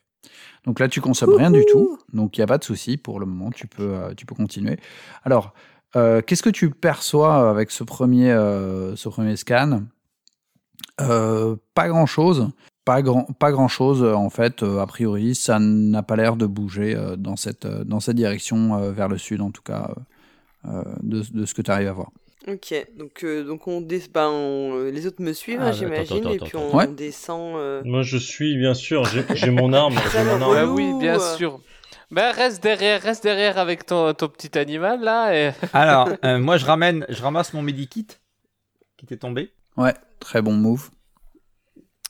Donc 0.67 0.81
là, 0.81 0.89
tu 0.89 1.01
consommes 1.01 1.35
rien 1.35 1.51
du 1.51 1.65
tout. 1.65 1.99
Donc 2.13 2.37
il 2.37 2.41
n'y 2.41 2.45
a 2.45 2.47
pas 2.47 2.59
de 2.59 2.65
souci. 2.65 2.99
Pour 2.99 3.21
le 3.21 3.27
moment, 3.27 3.51
tu 3.51 3.67
peux, 3.67 4.15
tu 4.17 4.27
peux 4.27 4.35
continuer. 4.35 4.79
Alors, 5.25 5.55
qu'est-ce 5.95 6.43
que 6.43 6.51
tu 6.51 6.71
perçois 6.71 7.49
avec 7.49 7.71
ce 7.71 7.85
premier, 7.85 8.31
ce 8.97 9.09
premier 9.09 9.37
scan? 9.37 9.83
Pas 10.99 11.89
grand-chose. 11.89 12.51
Pas 12.87 13.03
grand, 13.03 13.25
pas 13.25 13.51
grand 13.51 13.69
chose 13.69 14.03
en 14.03 14.31
fait. 14.31 14.63
euh, 14.63 14.79
a 14.79 14.87
priori, 14.87 15.35
ça 15.35 15.59
n'a 15.59 16.03
pas 16.03 16.15
l'air 16.17 16.37
de 16.37 16.47
bouger 16.47 16.95
euh, 16.95 17.17
dans 17.17 17.37
cette, 17.37 17.67
euh, 17.67 17.83
dans 17.85 18.01
cette 18.01 18.17
direction 18.17 18.77
euh, 18.81 18.93
vers 18.93 19.09
le 19.09 19.19
sud, 19.19 19.41
en 19.43 19.51
tout 19.51 19.61
cas, 19.63 19.91
euh, 20.67 20.71
euh, 20.71 20.83
de, 21.03 21.23
de 21.33 21.45
ce 21.47 21.53
que 21.53 21.63
tu 21.63 21.71
arrives 21.73 21.89
à 21.89 21.93
voir. 21.93 22.11
Ok, 22.47 22.73
donc, 22.97 23.25
euh, 23.25 23.43
donc 23.43 23.67
on, 23.67 23.81
ben, 23.81 24.29
on- 24.29 24.77
euh, 24.77 24.91
les 24.93 25.05
autres 25.09 25.21
me 25.21 25.33
suivent, 25.33 25.59
Ah, 25.61 25.65
hein, 25.65 25.69
attends, 25.71 25.79
j'imagine, 25.79 26.19
attends, 26.19 26.31
et 26.31 26.39
puis 26.39 26.57
attends. 26.57 26.61
on 26.61 26.77
Ouais. 26.77 26.87
descend. 26.87 27.57
euh, 27.57 27.83
Moi, 27.85 28.03
je 28.03 28.19
suis, 28.19 28.57
bien 28.57 28.73
sûr, 28.75 29.05
j'ai 29.05 29.25
j'ai 29.35 29.51
mon 29.51 29.73
arme. 29.73 29.97
j'ai 30.13 30.23
mon 30.25 30.41
arme. 30.41 30.53
Ouais, 30.53 30.61
relou, 30.63 30.75
oui, 30.77 30.93
bien 31.01 31.19
euh. 31.19 31.37
sûr. 31.37 31.61
Ben 32.13 32.31
reste 32.31 32.63
derrière, 32.63 33.03
reste 33.03 33.25
derrière 33.25 33.59
avec 33.59 33.85
ton, 33.85 34.15
ton 34.15 34.29
petit 34.29 34.57
animal 34.57 35.01
là. 35.03 35.35
Et... 35.35 35.51
Alors, 35.73 36.09
euh, 36.25 36.39
moi, 36.39 36.57
je 36.57 36.65
ramène, 36.67 37.05
je 37.09 37.21
ramasse 37.21 37.53
mon 37.53 37.63
medikit 37.63 38.07
qui 38.97 39.07
était 39.07 39.17
tombé. 39.17 39.51
Ouais, 39.77 39.95
très 40.21 40.41
bon 40.41 40.53
move. 40.53 40.91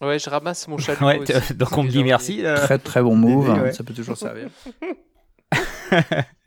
Ouais, 0.03 0.19
je 0.19 0.29
ramasse 0.29 0.69
mon 0.69 0.77
chalumeau. 0.79 1.07
Ouais, 1.07 1.19
aussi. 1.19 1.55
donc 1.55 1.77
on 1.79 1.83
me 1.83 1.89
dit 1.89 2.05
merci. 2.05 2.45
euh, 2.45 2.57
Très 2.57 2.79
très 2.79 3.03
bon 3.03 3.17
move. 3.17 3.49
Ouais. 3.49 3.73
Ça 3.73 3.83
peut 3.85 3.95
toujours 3.95 4.17
servir. 4.17 4.49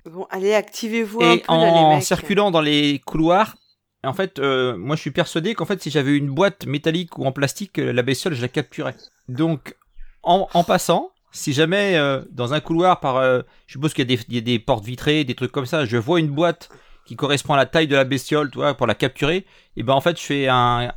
Bon, 0.05 0.25
allez, 0.31 0.53
activez-vous 0.53 1.21
un 1.21 1.33
Et 1.33 1.39
peu, 1.39 1.53
là, 1.53 1.65
les 1.65 1.71
en 1.71 1.95
mecs. 1.95 2.03
circulant 2.03 2.51
dans 2.51 2.61
les 2.61 2.99
couloirs, 3.05 3.57
en 4.03 4.13
fait, 4.13 4.39
euh, 4.39 4.77
moi 4.77 4.95
je 4.95 5.01
suis 5.01 5.11
persuadé 5.11 5.53
qu'en 5.53 5.65
fait, 5.65 5.81
si 5.81 5.91
j'avais 5.91 6.15
une 6.15 6.29
boîte 6.29 6.65
métallique 6.65 7.17
ou 7.17 7.25
en 7.25 7.31
plastique, 7.31 7.77
euh, 7.79 7.91
la 7.91 8.01
bestiole, 8.01 8.33
je 8.33 8.41
la 8.41 8.47
capturais. 8.47 8.95
Donc, 9.27 9.75
en, 10.23 10.47
en 10.53 10.63
passant, 10.63 11.11
si 11.31 11.53
jamais 11.53 11.95
euh, 11.97 12.21
dans 12.31 12.53
un 12.53 12.59
couloir, 12.59 12.99
par, 13.01 13.17
euh, 13.17 13.41
je 13.67 13.73
suppose 13.73 13.93
qu'il 13.93 14.09
y, 14.09 14.13
a 14.13 14.15
des- 14.17 14.23
il 14.29 14.35
y 14.35 14.37
a 14.37 14.41
des 14.41 14.57
portes 14.57 14.85
vitrées, 14.85 15.23
des 15.25 15.35
trucs 15.35 15.51
comme 15.51 15.65
ça, 15.67 15.85
je 15.85 15.97
vois 15.97 16.19
une 16.19 16.29
boîte 16.29 16.69
qui 17.05 17.15
correspond 17.15 17.53
à 17.53 17.57
la 17.57 17.65
taille 17.65 17.87
de 17.87 17.95
la 17.95 18.05
bestiole, 18.05 18.49
tu 18.51 18.57
vois, 18.59 18.73
pour 18.75 18.87
la 18.87 18.95
capturer, 18.95 19.45
et 19.75 19.83
ben 19.83 19.93
en 19.93 20.01
fait, 20.01 20.17
je 20.19 20.23
fais 20.23 20.47
un, 20.47 20.91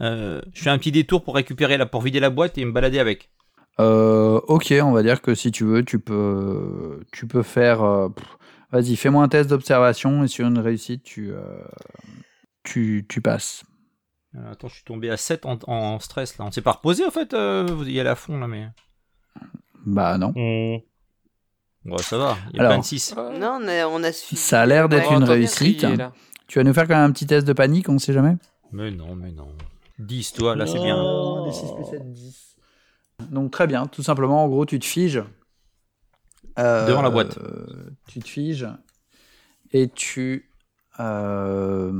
je 0.00 0.40
fais 0.54 0.70
un 0.70 0.78
petit 0.78 0.92
détour 0.92 1.22
pour 1.24 1.34
récupérer 1.34 1.76
la, 1.76 1.86
pour 1.86 2.02
vider 2.02 2.20
la 2.20 2.30
boîte 2.30 2.58
et 2.58 2.64
me 2.64 2.72
balader 2.72 2.98
avec. 2.98 3.30
Euh, 3.78 4.40
ok, 4.48 4.72
on 4.82 4.92
va 4.92 5.02
dire 5.02 5.20
que 5.20 5.34
si 5.34 5.50
tu 5.52 5.64
veux, 5.64 5.84
tu 5.84 5.98
peux, 5.98 7.00
tu 7.12 7.26
peux 7.26 7.42
faire. 7.42 7.82
euh, 7.82 8.08
Vas-y, 8.72 8.96
fais-moi 8.96 9.22
un 9.22 9.28
test 9.28 9.48
d'observation 9.50 10.24
et 10.24 10.28
sur 10.28 10.46
une 10.46 10.58
réussite, 10.58 11.02
tu, 11.04 11.30
euh, 11.32 11.40
tu, 12.64 13.06
tu 13.08 13.20
passes. 13.20 13.62
Euh, 14.34 14.52
attends, 14.52 14.68
je 14.68 14.74
suis 14.76 14.84
tombé 14.84 15.08
à 15.10 15.16
7 15.16 15.46
en, 15.46 15.58
en 15.66 15.98
stress 16.00 16.36
là. 16.38 16.44
On 16.46 16.50
s'est 16.50 16.62
pas 16.62 16.72
reposé 16.72 17.04
en 17.06 17.10
fait, 17.10 17.32
euh, 17.32 17.64
vous 17.70 17.88
y 17.88 18.00
allez 18.00 18.08
à 18.08 18.14
fond 18.16 18.38
là, 18.38 18.48
mais. 18.48 18.66
Bah 19.86 20.18
non. 20.18 20.30
Hmm. 20.34 20.78
Bon, 21.84 21.98
ça 21.98 22.18
va, 22.18 22.36
il 22.50 22.56
y 22.56 22.58
a 22.58 22.62
Alors, 22.62 22.72
plein 22.72 22.80
de 22.80 22.84
6. 22.84 23.14
Ouais. 23.16 23.38
Non, 23.38 23.60
on 23.62 23.68
a, 23.68 23.86
on 23.86 24.02
a 24.02 24.10
suivi. 24.10 24.40
Ça 24.40 24.62
a 24.62 24.66
l'air 24.66 24.88
d'être 24.88 25.12
une 25.12 25.22
réussite. 25.24 25.86
Tu 26.48 26.58
vas 26.58 26.64
nous 26.64 26.74
faire 26.74 26.88
quand 26.88 26.96
même 26.96 27.08
un 27.08 27.12
petit 27.12 27.26
test 27.26 27.46
de 27.46 27.52
panique, 27.52 27.88
on 27.88 27.98
sait 27.98 28.12
jamais 28.12 28.36
Mais 28.72 28.90
non, 28.90 29.14
mais 29.14 29.30
non. 29.30 29.48
10, 29.98 30.32
toi, 30.32 30.56
là, 30.56 30.66
c'est 30.66 30.78
bien. 30.78 30.96
Non. 30.96 31.46
Donc 33.30 33.50
très 33.50 33.66
bien, 33.66 33.86
tout 33.86 34.02
simplement, 34.02 34.44
en 34.44 34.48
gros, 34.48 34.66
tu 34.66 34.78
te 34.78 34.84
figes. 34.84 35.22
Euh, 36.58 36.86
Devant 36.86 37.02
la 37.02 37.10
boîte. 37.10 37.38
euh, 37.38 37.90
tu 38.08 38.20
te 38.20 38.28
figes 38.28 38.66
et 39.72 39.88
tu... 39.88 40.50
euh, 41.00 41.92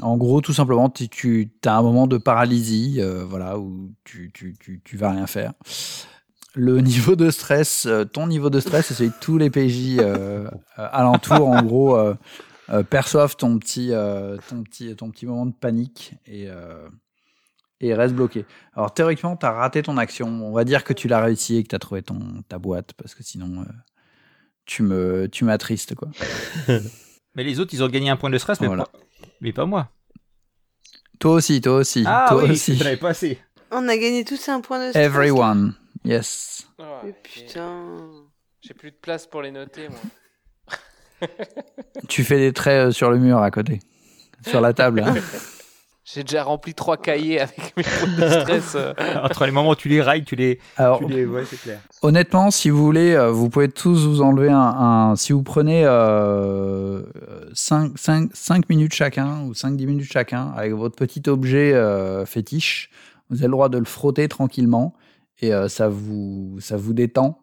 en 0.00 0.16
gros, 0.16 0.40
tout 0.40 0.52
simplement, 0.52 0.90
tu, 0.90 1.08
tu 1.08 1.50
as 1.64 1.76
un 1.76 1.82
moment 1.82 2.06
de 2.06 2.18
paralysie, 2.18 2.96
euh, 2.98 3.24
voilà, 3.24 3.58
où 3.58 3.92
tu, 4.04 4.30
tu, 4.32 4.56
tu, 4.58 4.80
tu 4.84 4.96
vas 4.96 5.10
rien 5.10 5.26
faire. 5.26 5.52
Le 6.54 6.80
niveau 6.80 7.14
de 7.14 7.30
stress, 7.30 7.86
ton 8.12 8.26
niveau 8.26 8.50
de 8.50 8.60
stress, 8.60 8.86
c'est 8.86 8.94
celui 8.94 9.10
de 9.10 9.14
tous 9.20 9.38
les 9.38 9.50
PJ 9.50 10.00
alentour, 10.76 11.48
en 11.48 11.62
gros, 11.62 11.98
euh, 12.70 12.82
perçoivent 12.82 13.36
ton 13.36 13.58
petit, 13.58 13.92
euh, 13.92 14.36
ton, 14.48 14.62
petit, 14.62 14.94
ton 14.96 15.10
petit 15.10 15.26
moment 15.26 15.46
de 15.46 15.52
panique 15.52 16.14
et, 16.26 16.48
euh, 16.48 16.88
et 17.80 17.94
restent 17.94 18.14
bloqués. 18.14 18.44
Alors 18.74 18.92
théoriquement, 18.94 19.36
tu 19.36 19.46
as 19.46 19.52
raté 19.52 19.82
ton 19.82 19.96
action. 19.96 20.28
On 20.28 20.52
va 20.52 20.64
dire 20.64 20.84
que 20.84 20.92
tu 20.92 21.08
l'as 21.08 21.20
réussi 21.20 21.56
et 21.56 21.62
que 21.62 21.68
tu 21.68 21.74
as 21.74 21.78
trouvé 21.80 22.02
ton, 22.02 22.18
ta 22.48 22.58
boîte, 22.58 22.92
parce 22.94 23.14
que 23.14 23.22
sinon, 23.22 23.62
euh, 23.62 23.64
tu 24.66 24.82
me 24.82 25.28
tu 25.28 25.44
m'attristes, 25.44 25.94
quoi. 25.94 26.08
Mais 27.34 27.44
les 27.44 27.60
autres, 27.60 27.72
ils 27.74 27.82
ont 27.82 27.88
gagné 27.88 28.10
un 28.10 28.16
point 28.16 28.30
de 28.30 28.38
stress, 28.38 28.60
mais, 28.60 28.66
Voilà. 28.66 28.84
pas, 28.86 28.98
mais 29.40 29.52
pas 29.52 29.64
moi. 29.64 29.88
Toi 31.20 31.34
aussi, 31.34 31.60
toi 31.60 31.76
aussi, 31.76 32.02
Ah 32.06 32.26
toi 32.28 32.42
oui, 32.42 32.50
aussi. 32.50 32.76
je 32.76 32.94
pas 32.96 33.10
assez. 33.10 33.38
On 33.70 33.86
a 33.88 33.96
gagné 33.96 34.24
tous 34.24 34.48
un 34.48 34.60
point 34.60 34.84
de 34.84 34.90
stress. 34.90 35.06
Everyone, 35.06 35.74
yes. 36.04 36.68
Oh, 36.78 36.84
putain. 37.22 38.10
J'ai 38.62 38.74
plus 38.74 38.90
de 38.90 38.96
place 38.96 39.26
pour 39.28 39.42
les 39.42 39.52
noter, 39.52 39.88
moi. 39.88 39.98
Tu 42.08 42.24
fais 42.24 42.38
des 42.38 42.52
traits 42.52 42.88
euh, 42.88 42.90
sur 42.92 43.10
le 43.10 43.18
mur 43.18 43.38
à 43.42 43.50
côté, 43.50 43.80
sur 44.46 44.60
la 44.60 44.72
table. 44.72 45.02
hein. 45.06 45.14
J'ai 46.12 46.24
déjà 46.24 46.42
rempli 46.42 46.74
trois 46.74 46.96
cahiers 46.96 47.38
avec 47.40 47.72
mes 47.76 47.84
points 47.84 48.08
de 48.26 48.28
stress. 48.40 48.72
euh. 48.74 48.92
Entre 49.22 49.44
les 49.44 49.52
moments 49.52 49.70
où 49.70 49.74
tu 49.76 49.88
les 49.88 50.02
railles, 50.02 50.24
tu 50.24 50.34
les. 50.34 50.58
Alors, 50.76 50.98
Tu 50.98 51.06
les... 51.06 51.24
Ouais, 51.24 51.44
c'est 51.48 51.60
clair. 51.60 51.78
Honnêtement, 52.02 52.50
si 52.50 52.68
vous 52.68 52.82
voulez, 52.82 53.12
euh, 53.14 53.30
vous 53.30 53.48
pouvez 53.48 53.68
tous 53.68 54.06
vous 54.08 54.20
enlever 54.20 54.50
un. 54.50 54.58
un- 54.58 55.14
si 55.16 55.32
vous 55.32 55.44
prenez 55.44 55.84
5, 57.54 58.68
minutes 58.68 58.94
chacun 58.94 59.42
ou 59.42 59.52
5-10 59.52 59.86
minutes 59.86 60.10
chacun 60.10 60.50
avec 60.56 60.72
votre 60.72 60.96
petit 60.96 61.22
objet 61.28 61.72
euh, 61.74 62.24
fétiche, 62.26 62.90
vous 63.28 63.36
avez 63.38 63.46
le 63.46 63.52
droit 63.52 63.68
de 63.68 63.78
le 63.78 63.84
frotter 63.84 64.26
tranquillement 64.28 64.94
et 65.40 65.52
euh, 65.54 65.68
ça 65.68 65.88
vous 65.88 66.56
ça 66.60 66.76
vous 66.76 66.92
détend 66.92 67.38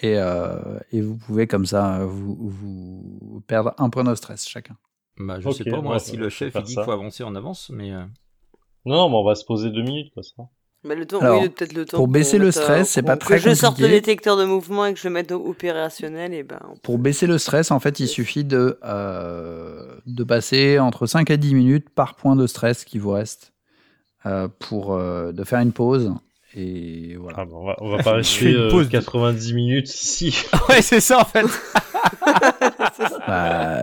et, 0.00 0.18
euh, 0.18 0.78
et 0.92 1.00
vous 1.00 1.16
pouvez 1.16 1.46
comme 1.46 1.66
ça 1.66 2.04
vous, 2.04 2.36
vous 2.48 3.42
perdre 3.46 3.74
un 3.78 3.90
point 3.90 4.04
de 4.04 4.14
stress 4.14 4.48
chacun. 4.48 4.76
Bah, 5.18 5.38
je 5.40 5.48
Ok, 5.48 5.56
sais 5.56 5.64
pas, 5.64 5.80
moi, 5.80 5.94
ouais, 5.94 5.98
si 5.98 6.16
le 6.16 6.28
chef 6.28 6.54
il 6.54 6.62
dit 6.62 6.74
qu'il 6.74 6.84
faut 6.84 6.90
avancer, 6.92 7.22
on 7.24 7.34
avance, 7.34 7.70
mais. 7.70 7.92
euh, 7.92 8.04
Non, 8.86 8.96
non, 8.96 9.08
mais 9.10 9.16
on 9.16 9.24
va 9.24 9.34
se 9.34 9.44
poser 9.44 9.70
deux 9.70 9.82
minutes, 9.82 10.12
quoi, 10.14 10.22
ça. 10.22 10.44
Bah, 10.82 10.94
le 10.94 11.04
temps, 11.04 11.20
Alors, 11.20 11.40
oui, 11.42 11.48
le- 11.48 11.50
peut-être 11.50 11.74
le 11.74 11.84
temps. 11.84 11.98
pour 11.98 12.08
baisser 12.08 12.38
le 12.38 12.46
euh, 12.46 12.50
stress, 12.52 12.88
c'est 12.90 13.02
pas 13.02 13.18
très 13.18 13.34
Que 13.36 13.40
je 13.50 13.54
sorte 13.54 13.78
le 13.80 13.88
détecteur 13.88 14.38
de 14.38 14.44
mouvement 14.46 14.86
et 14.86 14.94
que 14.94 14.98
je 15.00 15.08
le 15.08 15.12
mette 15.12 15.30
au- 15.30 15.46
opérationnel, 15.46 16.32
et 16.32 16.42
ben. 16.42 16.58
Pour 16.82 16.96
baisser 16.98 17.26
le 17.26 17.36
stress, 17.36 17.70
en 17.70 17.80
fait, 17.80 18.00
il 18.00 18.08
suffit 18.08 18.44
de, 18.44 18.78
euh, 18.82 20.00
de 20.06 20.24
passer 20.24 20.78
entre 20.78 21.04
5 21.06 21.30
à 21.30 21.36
10 21.36 21.54
minutes 21.54 21.90
par 21.90 22.14
point 22.14 22.34
de 22.34 22.46
stress 22.46 22.86
qui 22.86 22.98
vous 22.98 23.10
reste 23.10 23.52
euh, 24.24 24.48
pour 24.58 24.94
euh, 24.94 25.32
de 25.32 25.44
faire 25.44 25.60
une 25.60 25.72
pause. 25.72 26.14
Et 26.56 27.16
voilà. 27.16 27.38
Ah, 27.40 27.44
bah, 27.44 27.52
on 27.54 27.66
va, 27.66 27.76
on 27.80 27.88
va 27.90 27.96
pas 28.02 28.22
Je 28.22 28.28
fais 28.28 28.46
rester 28.46 28.50
une 28.50 28.56
euh, 28.56 28.70
pause 28.70 28.86
de- 28.88 28.92
90 28.92 29.54
minutes 29.54 29.94
ici. 29.94 30.44
ouais, 30.68 30.82
c'est 30.82 31.00
ça 31.00 31.20
en 31.20 31.24
fait. 31.24 31.46
Bah, 33.26 33.82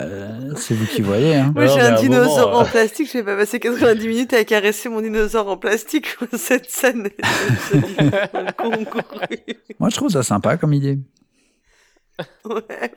c'est 0.56 0.74
vous 0.74 0.86
qui 0.86 1.02
voyez. 1.02 1.36
Hein. 1.36 1.52
Moi, 1.54 1.66
j'ai 1.66 1.80
un 1.80 1.94
dinosaure 1.94 2.48
moment, 2.48 2.58
en 2.60 2.64
euh, 2.64 2.68
plastique, 2.68 3.08
je 3.08 3.18
vais 3.18 3.24
pas 3.24 3.36
passer 3.36 3.58
90 3.60 4.06
minutes 4.08 4.32
à 4.34 4.44
caresser 4.44 4.88
mon 4.88 5.00
dinosaure 5.00 5.48
en 5.48 5.56
plastique. 5.56 6.16
Cette 6.36 6.68
scène. 6.70 7.08
Moi, 9.78 9.88
je 9.90 9.96
trouve 9.96 10.10
ça 10.10 10.22
sympa 10.22 10.56
comme 10.56 10.72
idée. 10.74 10.98
Ouais. 12.44 12.92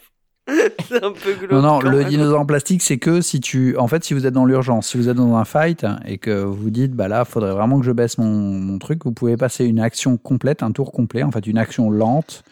C'est 0.87 1.03
un 1.03 1.11
peu 1.11 1.33
glauque. 1.33 1.51
Non, 1.51 1.61
non, 1.61 1.79
le 1.81 1.99
même. 1.99 2.09
dinosaure 2.09 2.41
en 2.41 2.45
plastique, 2.45 2.81
c'est 2.81 2.97
que 2.97 3.21
si 3.21 3.39
tu, 3.39 3.77
en 3.77 3.87
fait, 3.87 4.03
si 4.03 4.13
vous 4.13 4.25
êtes 4.25 4.33
dans 4.33 4.45
l'urgence, 4.45 4.87
si 4.87 4.97
vous 4.97 5.09
êtes 5.09 5.17
dans 5.17 5.35
un 5.35 5.45
fight 5.45 5.85
et 6.05 6.17
que 6.17 6.43
vous 6.43 6.69
dites, 6.69 6.93
bah 6.93 7.07
là, 7.07 7.25
faudrait 7.25 7.53
vraiment 7.53 7.79
que 7.79 7.85
je 7.85 7.91
baisse 7.91 8.17
mon, 8.17 8.27
mon 8.27 8.79
truc, 8.79 9.05
vous 9.05 9.11
pouvez 9.11 9.37
passer 9.37 9.65
une 9.65 9.79
action 9.79 10.17
complète, 10.17 10.63
un 10.63 10.71
tour 10.71 10.91
complet, 10.91 11.23
en 11.23 11.31
fait, 11.31 11.47
une 11.47 11.57
action 11.57 11.89
lente. 11.89 12.43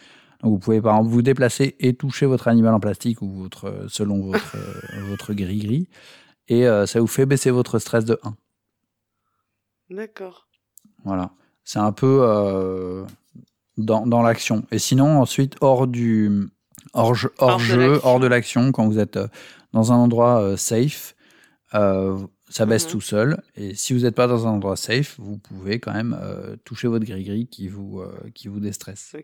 Donc, 0.41 0.53
vous 0.53 0.59
pouvez 0.59 0.81
par 0.81 0.95
exemple 0.95 1.11
vous 1.11 1.21
déplacer 1.21 1.75
et 1.79 1.93
toucher 1.93 2.25
votre 2.25 2.47
animal 2.47 2.73
en 2.73 2.79
plastique 2.79 3.21
ou 3.21 3.29
votre, 3.29 3.85
selon 3.89 4.21
votre, 4.21 4.55
votre 5.09 5.33
gris-gris. 5.33 5.89
Et 6.47 6.67
euh, 6.67 6.85
ça 6.85 6.99
vous 6.99 7.07
fait 7.07 7.25
baisser 7.25 7.51
votre 7.51 7.79
stress 7.79 8.05
de 8.05 8.19
1. 8.23 8.35
D'accord. 9.95 10.47
Voilà. 11.03 11.31
C'est 11.63 11.79
un 11.79 11.91
peu 11.91 12.19
euh, 12.21 13.03
dans, 13.77 14.07
dans 14.07 14.21
l'action. 14.21 14.63
Et 14.71 14.79
sinon, 14.79 15.19
ensuite, 15.19 15.55
hors 15.61 15.87
du 15.87 16.49
hors, 16.93 17.13
jeu, 17.15 17.31
hors, 17.37 17.49
Hors 17.51 17.57
de 17.59 17.63
jeu, 17.63 17.77
l'action. 17.91 18.07
hors 18.09 18.19
de 18.19 18.27
l'action, 18.27 18.71
quand 18.71 18.87
vous 18.87 18.99
êtes 18.99 19.17
euh, 19.17 19.27
dans 19.73 19.91
un 19.91 19.95
endroit 19.95 20.41
euh, 20.41 20.57
safe, 20.57 21.15
euh, 21.73 22.17
ça 22.49 22.65
baisse 22.65 22.85
Mhm. 22.85 22.91
tout 22.91 23.01
seul. 23.01 23.41
Et 23.55 23.75
si 23.75 23.93
vous 23.93 23.99
n'êtes 24.01 24.15
pas 24.15 24.27
dans 24.27 24.47
un 24.47 24.51
endroit 24.51 24.75
safe, 24.75 25.15
vous 25.19 25.37
pouvez 25.37 25.79
quand 25.79 25.93
même 25.93 26.17
euh, 26.21 26.55
toucher 26.65 26.87
votre 26.87 27.05
gris-gris 27.05 27.47
qui 27.47 27.67
vous, 27.67 27.99
euh, 27.99 28.11
qui 28.33 28.47
vous 28.47 28.59
déstresse. 28.59 29.11
Ok. 29.17 29.23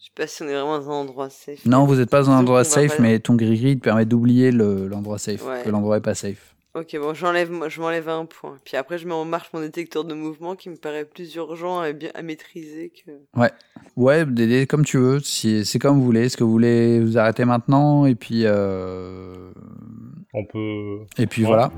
Je 0.00 0.04
sais 0.04 0.10
pas 0.14 0.28
si 0.28 0.42
on 0.44 0.46
est 0.46 0.52
vraiment 0.52 0.78
dans 0.78 0.90
un 0.90 0.94
endroit 0.94 1.28
safe. 1.28 1.64
Non, 1.66 1.84
vous 1.84 1.96
n'êtes 1.96 2.08
pas 2.08 2.22
dans 2.22 2.30
un 2.30 2.38
endroit 2.38 2.62
safe, 2.62 3.00
mais 3.00 3.18
ton 3.18 3.34
gris-gris 3.34 3.76
te 3.78 3.82
permet 3.82 4.04
d'oublier 4.04 4.52
le- 4.52 4.86
l'endroit 4.86 5.18
safe, 5.18 5.44
Ouais. 5.44 5.62
que 5.64 5.70
l'endroit 5.70 5.96
est 5.96 6.00
pas 6.00 6.14
safe. 6.14 6.54
Ok, 6.80 6.96
bon, 7.00 7.12
j'enlève, 7.14 7.50
je 7.68 7.80
m'enlève 7.80 8.08
un 8.08 8.24
point. 8.26 8.56
Puis 8.64 8.76
après, 8.76 8.98
je 8.98 9.06
mets 9.06 9.14
en 9.14 9.24
marche 9.24 9.48
mon 9.52 9.60
détecteur 9.60 10.04
de 10.04 10.14
mouvement 10.14 10.54
qui 10.54 10.68
me 10.70 10.76
paraît 10.76 11.04
plus 11.04 11.34
urgent 11.34 11.82
et 11.82 11.92
bien 11.92 12.10
à 12.14 12.22
maîtriser 12.22 12.92
que. 13.04 13.10
Ouais, 13.96 14.24
Dédé, 14.26 14.66
comme 14.66 14.84
tu 14.84 14.98
veux. 14.98 15.18
Si, 15.20 15.64
c'est 15.64 15.78
comme 15.78 15.96
vous 15.98 16.04
voulez. 16.04 16.26
Est-ce 16.26 16.36
que 16.36 16.44
vous 16.44 16.50
voulez 16.52 17.00
vous 17.00 17.18
arrêter 17.18 17.44
maintenant 17.44 18.06
et 18.06 18.14
puis 18.14 18.42
euh, 18.44 19.50
On 20.34 20.44
peut. 20.44 20.98
et 21.18 21.26
puis 21.26 21.42
Ouais. 21.42 21.48
voilà. 21.48 21.72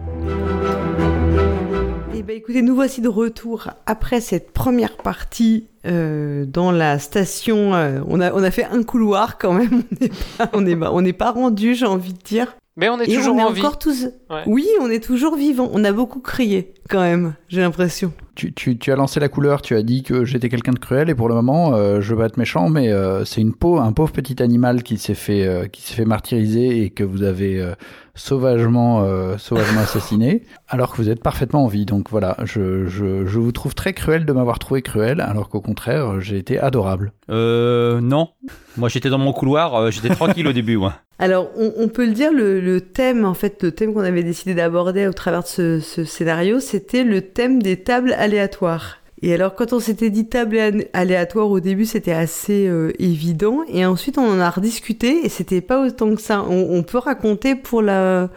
Eh 2.15 2.23
ben, 2.23 2.37
écoutez, 2.37 2.61
nous 2.61 2.75
voici 2.75 3.01
de 3.01 3.09
retour 3.09 3.71
après 3.87 4.21
cette 4.21 4.53
première 4.53 4.97
partie 4.99 5.69
euh, 5.87 6.45
dans 6.45 6.71
la 6.73 6.99
station. 6.99 7.75
euh, 7.75 8.01
on 8.07 8.21
a, 8.21 8.33
on 8.35 8.43
a 8.43 8.51
fait 8.51 8.65
un 8.65 8.83
couloir 8.83 9.39
quand 9.39 9.55
même. 9.55 9.83
On 9.93 10.01
n'est 10.01 10.11
pas, 10.37 10.51
on 10.53 10.67
est, 10.67 10.77
pas- 10.77 10.93
on 10.93 11.01
n'est 11.01 11.13
pas 11.15 11.31
rendu, 11.31 11.75
j'ai 11.75 11.87
envie 11.87 12.13
de 12.13 12.19
dire. 12.19 12.55
Mais 12.77 12.89
on 12.89 12.99
est 13.01 13.11
Et 13.11 13.15
toujours 13.15 13.35
on 13.35 13.39
est 13.39 13.43
en 13.43 13.53
vie. 13.53 13.61
encore 13.61 13.79
tous. 13.79 14.05
Ouais. 14.31 14.43
Oui, 14.47 14.67
on 14.81 14.89
est 14.91 15.03
toujours 15.03 15.37
vivants. 15.37 15.71
On 15.73 15.85
a 15.85 15.93
beaucoup 15.93 16.21
crié 16.21 16.73
quand 16.89 17.01
même. 17.01 17.35
J'ai 17.49 17.61
l'impression. 17.61 18.13
Tu, 18.37 18.55
tu, 18.55 18.79
tu 18.79 18.91
as 18.93 18.97
lancé 18.97 19.21
la 19.21 19.29
couleur. 19.29 19.61
Tu 19.61 19.75
as 19.75 19.83
dit 19.83 20.03
que 20.03 20.25
j'étais 20.25 20.49
quelqu'un 20.49 20.73
de 20.73 20.79
cruel 20.79 21.11
et 21.11 21.15
pour 21.15 21.29
le 21.29 21.35
moment, 21.35 21.75
euh, 21.75 22.01
je 22.01 22.15
veux 22.15 22.21
pas 22.21 22.27
être 22.27 22.37
méchant, 22.39 22.69
mais 22.71 22.89
euh, 22.91 23.25
c'est 23.25 23.41
une 23.41 23.55
peau, 23.55 23.79
un 23.79 23.93
pauvre 23.93 24.13
petit 24.13 24.43
animal 24.43 24.83
qui 24.83 24.97
s'est 24.99 25.15
fait 25.15 25.47
euh, 25.47 25.67
qui 25.67 25.83
s'est 25.83 25.95
fait 25.95 26.05
martyriser 26.05 26.83
et 26.85 26.91
que 26.91 27.05
vous 27.05 27.23
avez 27.23 27.61
euh, 27.61 27.75
sauvagement 28.21 29.03
euh, 29.03 29.39
sauvagement 29.39 29.81
assassiné, 29.81 30.43
alors 30.69 30.93
que 30.93 30.99
vous 30.99 31.09
êtes 31.09 31.23
parfaitement 31.23 31.65
en 31.65 31.69
vie. 31.69 31.87
Donc 31.87 32.11
voilà, 32.11 32.37
je, 32.45 32.87
je, 32.87 33.27
je 33.27 33.39
vous 33.39 33.53
trouve 33.53 33.75
très 33.75 33.93
cruel 33.95 34.27
de 34.27 34.33
m'avoir 34.33 34.59
trouvé 34.59 34.83
cruel, 34.83 35.21
alors 35.21 35.49
qu'au 35.49 35.61
contraire, 35.61 36.21
j'ai 36.21 36.37
été 36.37 36.59
adorable. 36.59 37.13
Euh, 37.31 38.01
non. 38.01 38.29
Moi, 38.77 38.89
j'étais 38.89 39.09
dans 39.09 39.19
mon 39.19 39.33
couloir, 39.33 39.75
euh, 39.75 39.91
j'étais 39.91 40.11
tranquille 40.15 40.47
au 40.47 40.53
début, 40.53 40.77
moi. 40.77 40.95
Alors, 41.19 41.51
on, 41.57 41.73
on 41.77 41.89
peut 41.89 42.07
le 42.07 42.13
dire, 42.13 42.33
le, 42.33 42.61
le 42.61 42.81
thème, 42.81 43.25
en 43.25 43.35
fait, 43.35 43.63
le 43.63 43.73
thème 43.73 43.93
qu'on 43.93 44.01
avait 44.01 44.23
décidé 44.23 44.55
d'aborder 44.55 45.07
au 45.07 45.13
travers 45.13 45.43
de 45.43 45.49
ce, 45.49 45.81
ce 45.81 46.05
scénario, 46.05 46.61
c'était 46.61 47.05
le 47.05 47.21
thème 47.21 47.63
des 47.63 47.77
tables 47.83 48.15
aléatoires. 48.15 48.97
Et 49.23 49.35
alors, 49.35 49.55
quand 49.55 49.73
on 49.73 49.81
s'était 49.81 50.09
dit 50.11 50.27
table 50.29 50.57
alé- 50.57 50.89
aléatoire 50.93 51.51
au 51.51 51.61
début, 51.61 51.85
c'était 51.85 52.13
assez 52.13 52.67
euh, 52.67 52.93
évident. 52.99 53.61
Et 53.69 53.85
ensuite, 53.85 54.17
on 54.17 54.27
en 54.27 54.41
a 54.41 54.49
rediscuté 54.49 55.25
et 55.25 55.29
c'était 55.29 55.61
pas 55.61 55.85
autant 55.85 56.15
que 56.15 56.23
ça. 56.23 56.45
On, 56.49 56.83
peut 56.83 56.99
raconter 56.99 57.55
pour 57.55 57.83
la, 57.83 58.31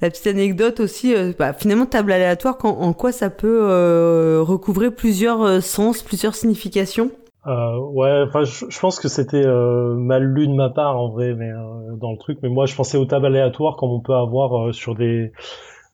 la 0.00 0.10
petite 0.10 0.26
anecdote 0.26 0.80
aussi, 0.80 1.14
euh, 1.14 1.32
bah, 1.38 1.52
finalement, 1.52 1.86
table 1.86 2.10
aléatoire, 2.10 2.58
quand- 2.58 2.78
en 2.78 2.92
quoi 2.92 3.12
ça 3.12 3.30
peut 3.30 3.60
euh, 3.62 4.42
recouvrer 4.42 4.90
plusieurs 4.90 5.42
euh, 5.42 5.60
sens, 5.60 6.02
plusieurs 6.02 6.34
significations? 6.34 7.12
Euh, 7.46 7.78
ouais, 7.78 8.24
enfin, 8.26 8.42
je, 8.42 8.78
pense 8.80 8.98
que 8.98 9.06
c'était 9.08 9.46
mal 9.46 10.24
lu 10.24 10.48
de 10.48 10.52
ma 10.52 10.68
part 10.68 11.00
en 11.00 11.08
vrai, 11.08 11.32
mais 11.34 11.50
dans 11.98 12.10
le 12.10 12.18
truc. 12.18 12.38
Mais 12.42 12.48
moi, 12.48 12.66
je 12.66 12.74
pensais 12.74 12.98
aux 12.98 13.06
tables 13.06 13.26
aléatoires 13.26 13.76
comme 13.76 13.90
on 13.90 14.00
peut 14.00 14.14
avoir 14.14 14.74
sur 14.74 14.96
des, 14.96 15.32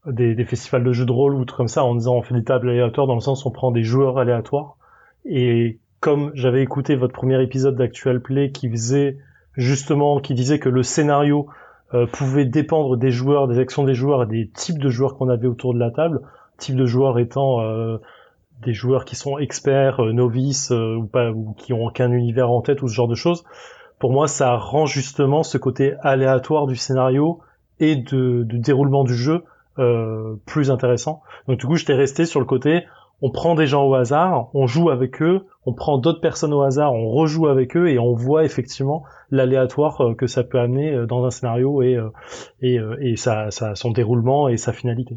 des 0.06 0.35
des 0.35 0.44
festivals 0.44 0.85
de 0.85 0.93
jeux 0.93 1.06
de 1.06 1.12
rôle 1.12 1.35
ou 1.35 1.44
trucs 1.44 1.56
comme 1.56 1.68
ça, 1.68 1.85
en 1.85 1.94
disant 1.94 2.16
on 2.16 2.22
fait 2.22 2.35
des 2.35 2.44
tables 2.44 2.68
aléatoires 2.68 3.06
dans 3.06 3.14
le 3.14 3.20
sens 3.20 3.44
où 3.44 3.48
on 3.48 3.51
prend 3.51 3.70
des 3.70 3.82
joueurs 3.82 4.18
aléatoires. 4.18 4.76
Et 5.24 5.78
comme 6.01 6.31
j'avais 6.35 6.62
écouté 6.62 6.97
votre 6.97 7.14
premier 7.14 7.43
épisode 7.43 7.76
d'Actual 7.76 8.20
Play 8.20 8.51
qui 8.51 8.68
faisait 8.70 9.18
justement, 9.55 10.20
qui 10.20 10.35
disait 10.35 10.59
que 10.59 10.68
le 10.68 10.82
scénario 10.82 11.47
euh, 11.94 12.06
pouvait 12.06 12.44
dépendre 12.44 12.97
des 12.97 13.10
joueurs, 13.10 13.48
des 13.48 13.59
actions 13.59 13.85
des 13.85 13.94
joueurs 13.94 14.24
et 14.24 14.26
des 14.26 14.48
types 14.48 14.78
de 14.78 14.89
joueurs 14.89 15.16
qu'on 15.16 15.28
avait 15.28 15.47
autour 15.47 15.74
de 15.74 15.78
la 15.78 15.90
table, 15.90 16.20
type 16.59 16.76
de 16.76 16.86
joueurs 16.86 17.18
étant 17.18 17.60
euh, 17.60 17.98
des 18.62 18.72
joueurs 18.72 19.05
qui 19.05 19.16
sont 19.16 19.39
experts, 19.39 20.01
euh, 20.01 20.12
novices 20.12 20.70
euh, 20.72 20.97
ou 20.97 21.06
pas, 21.06 21.31
ou 21.31 21.55
qui 21.56 21.72
ont 21.72 21.85
aucun 21.85 22.10
univers 22.12 22.51
en 22.51 22.60
tête 22.62 22.82
ou 22.82 22.89
ce 22.89 22.94
genre 22.94 23.09
de 23.09 23.14
choses. 23.14 23.44
Pour 23.98 24.12
moi, 24.12 24.26
ça 24.26 24.56
rend 24.56 24.86
justement 24.86 25.43
ce 25.43 25.59
côté 25.59 25.94
aléatoire 26.02 26.66
du 26.66 26.76
scénario 26.76 27.40
et 27.81 27.97
de, 27.97 28.43
du 28.44 28.59
déroulement 28.59 29.05
du 29.05 29.14
jeu 29.14 29.44
euh, 29.78 30.34
plus 30.46 30.70
intéressant. 30.70 31.22
Donc 31.48 31.59
du 31.59 31.66
coup, 31.66 31.76
j'étais 31.76 31.94
resté 31.94 32.24
sur 32.26 32.40
le 32.40 32.46
côté, 32.46 32.84
on 33.22 33.30
prend 33.30 33.55
des 33.55 33.66
gens 33.66 33.84
au 33.86 33.94
hasard, 33.94 34.48
on 34.55 34.66
joue 34.66 34.90
avec 34.90 35.22
eux, 35.22 35.46
on 35.66 35.72
prend 35.72 35.98
d'autres 35.98 36.20
personnes 36.20 36.52
au 36.52 36.62
hasard, 36.62 36.92
on 36.92 37.09
rejoue 37.09 37.46
avec 37.46 37.76
eux 37.76 37.88
et 37.88 37.98
on 37.98 38.12
voit 38.12 38.44
effectivement 38.44 39.05
l'aléatoire 39.30 40.01
euh, 40.02 40.14
que 40.14 40.26
ça 40.26 40.42
peut 40.44 40.59
amener 40.59 40.92
euh, 40.92 41.06
dans 41.06 41.24
un 41.24 41.30
scénario 41.30 41.80
et 41.82 41.98
et, 42.60 42.78
et 43.01 43.16
sa, 43.16 43.51
sa- 43.51 43.74
son 43.74 43.90
déroulement 43.92 44.48
et 44.48 44.56
sa 44.56 44.72
finalité. 44.72 45.16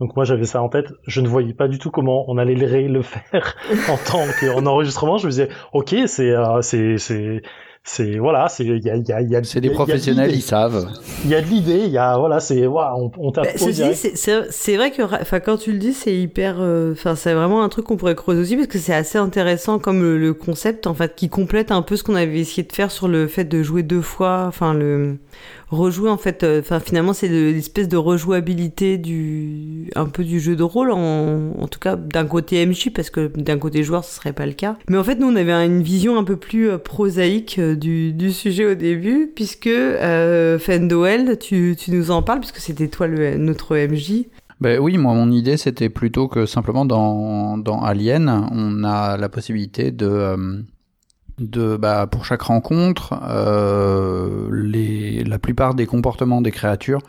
Donc 0.00 0.16
moi 0.16 0.24
j'avais 0.24 0.44
ça 0.46 0.62
en 0.62 0.68
tête, 0.68 0.88
je 1.06 1.20
ne 1.20 1.28
voyais 1.28 1.52
pas 1.54 1.68
du 1.68 1.78
tout 1.78 1.90
comment 1.90 2.24
on 2.28 2.38
allait 2.38 2.54
le, 2.54 3.02
faire 3.02 3.54
en 3.90 3.96
tant 4.10 4.24
qu'en 4.40 4.66
enregistrement. 4.66 5.18
Je 5.18 5.26
me 5.26 5.30
disais 5.30 5.48
ok 5.74 5.94
c'est 6.06 6.34
c'est 6.62 6.96
c'est 6.98 7.42
c'est 7.86 8.16
voilà 8.18 8.48
c'est 8.48 8.64
il 8.64 8.82
y 8.82 8.88
a 8.88 8.96
il 8.96 9.06
y 9.06 9.12
a 9.12 9.20
il 9.20 9.30
y 9.30 9.36
a 9.36 9.44
C'est 9.44 9.60
des 9.60 9.68
professionnels, 9.68 10.32
ils 10.34 10.40
savent. 10.40 10.88
Il 11.24 11.30
y 11.30 11.34
a 11.34 11.42
de 11.42 11.46
l'idée, 11.46 11.82
il 11.84 11.90
y 11.90 11.98
a 11.98 12.16
voilà 12.16 12.40
c'est 12.40 12.64
voilà 12.66 12.94
on, 12.96 13.10
on 13.18 13.30
tape 13.30 13.44
Bah, 13.44 13.50
c'est- 13.94 14.16
c'est 14.16 14.50
c'est 14.50 14.76
vrai 14.76 14.90
que 14.90 15.02
enfin, 15.02 15.38
quand 15.40 15.58
tu 15.58 15.70
le 15.72 15.78
dis, 15.78 15.92
c'est 15.92 16.14
hyper. 16.16 16.56
euh, 16.60 16.92
Enfin, 16.92 17.14
c'est 17.14 17.34
vraiment 17.34 17.62
un 17.62 17.68
truc 17.68 17.84
qu'on 17.84 17.96
pourrait 17.98 18.14
creuser 18.14 18.40
aussi 18.40 18.56
parce 18.56 18.68
que 18.68 18.78
c'est 18.78 18.94
assez 18.94 19.18
intéressant 19.18 19.78
comme 19.78 20.00
le, 20.00 20.16
le 20.18 20.32
concept 20.32 20.86
en 20.86 20.94
fait 20.94 21.14
qui 21.14 21.28
complète 21.28 21.70
un 21.72 21.82
peu 21.82 21.96
ce 21.96 22.02
qu'on 22.04 22.14
avait 22.14 22.38
essayé 22.38 22.62
de 22.62 22.72
faire 22.72 22.90
sur 22.90 23.06
le 23.06 23.26
fait 23.26 23.44
de 23.44 23.62
jouer 23.62 23.82
deux 23.82 24.00
fois. 24.02 24.44
Enfin, 24.48 24.72
le 24.72 25.18
rejouer 25.68 26.10
en 26.10 26.16
fait. 26.16 26.42
euh, 26.42 26.60
Enfin, 26.60 26.80
finalement, 26.80 27.12
c'est 27.12 27.28
l'espèce 27.28 27.88
de 27.88 27.96
rejouabilité 27.96 28.98
du 28.98 29.90
un 29.96 30.06
peu 30.06 30.24
du 30.24 30.40
jeu 30.40 30.56
de 30.56 30.62
rôle 30.62 30.90
en, 30.90 31.52
en 31.58 31.68
tout 31.68 31.78
cas 31.78 31.96
d'un 31.96 32.24
côté 32.26 32.64
MJ 32.64 32.90
parce 32.94 33.10
que 33.10 33.30
d'un 33.36 33.58
côté 33.58 33.82
joueur 33.82 34.04
ce 34.04 34.14
serait 34.14 34.32
pas 34.32 34.46
le 34.46 34.52
cas. 34.52 34.76
Mais 34.88 34.96
en 34.96 35.04
fait, 35.04 35.16
nous 35.18 35.26
on 35.28 35.36
avait 35.36 35.52
une 35.52 35.82
vision 35.82 36.18
un 36.18 36.24
peu 36.24 36.36
plus 36.36 36.70
euh, 36.70 36.78
prosaïque 36.78 37.56
euh, 37.58 37.74
du, 37.74 38.12
du 38.12 38.32
sujet 38.32 38.66
au 38.66 38.74
début 38.74 39.30
puisque 39.34 39.66
euh, 39.66 40.58
tu, 41.40 41.76
tu 41.78 41.90
nous 41.90 42.10
en 42.10 42.22
parles 42.22 42.40
puisque 42.40 42.58
c'était 42.58 42.88
toi 42.88 43.06
le, 43.06 43.36
notre 43.36 43.76
MJ. 43.76 44.26
Ben 44.60 44.78
oui, 44.78 44.96
moi 44.98 45.14
mon 45.14 45.30
idée 45.30 45.56
c'était 45.56 45.88
plutôt 45.88 46.28
que 46.28 46.46
simplement 46.46 46.84
dans, 46.84 47.58
dans 47.58 47.82
Alien, 47.82 48.48
on 48.52 48.84
a 48.84 49.16
la 49.16 49.28
possibilité 49.28 49.90
de, 49.90 50.64
de 51.38 51.76
bah, 51.76 52.06
pour 52.06 52.24
chaque 52.24 52.42
rencontre, 52.42 53.14
euh, 53.28 54.48
les, 54.52 55.24
la 55.24 55.38
plupart 55.38 55.74
des 55.74 55.86
comportements 55.86 56.40
des 56.40 56.52
créatures 56.52 57.00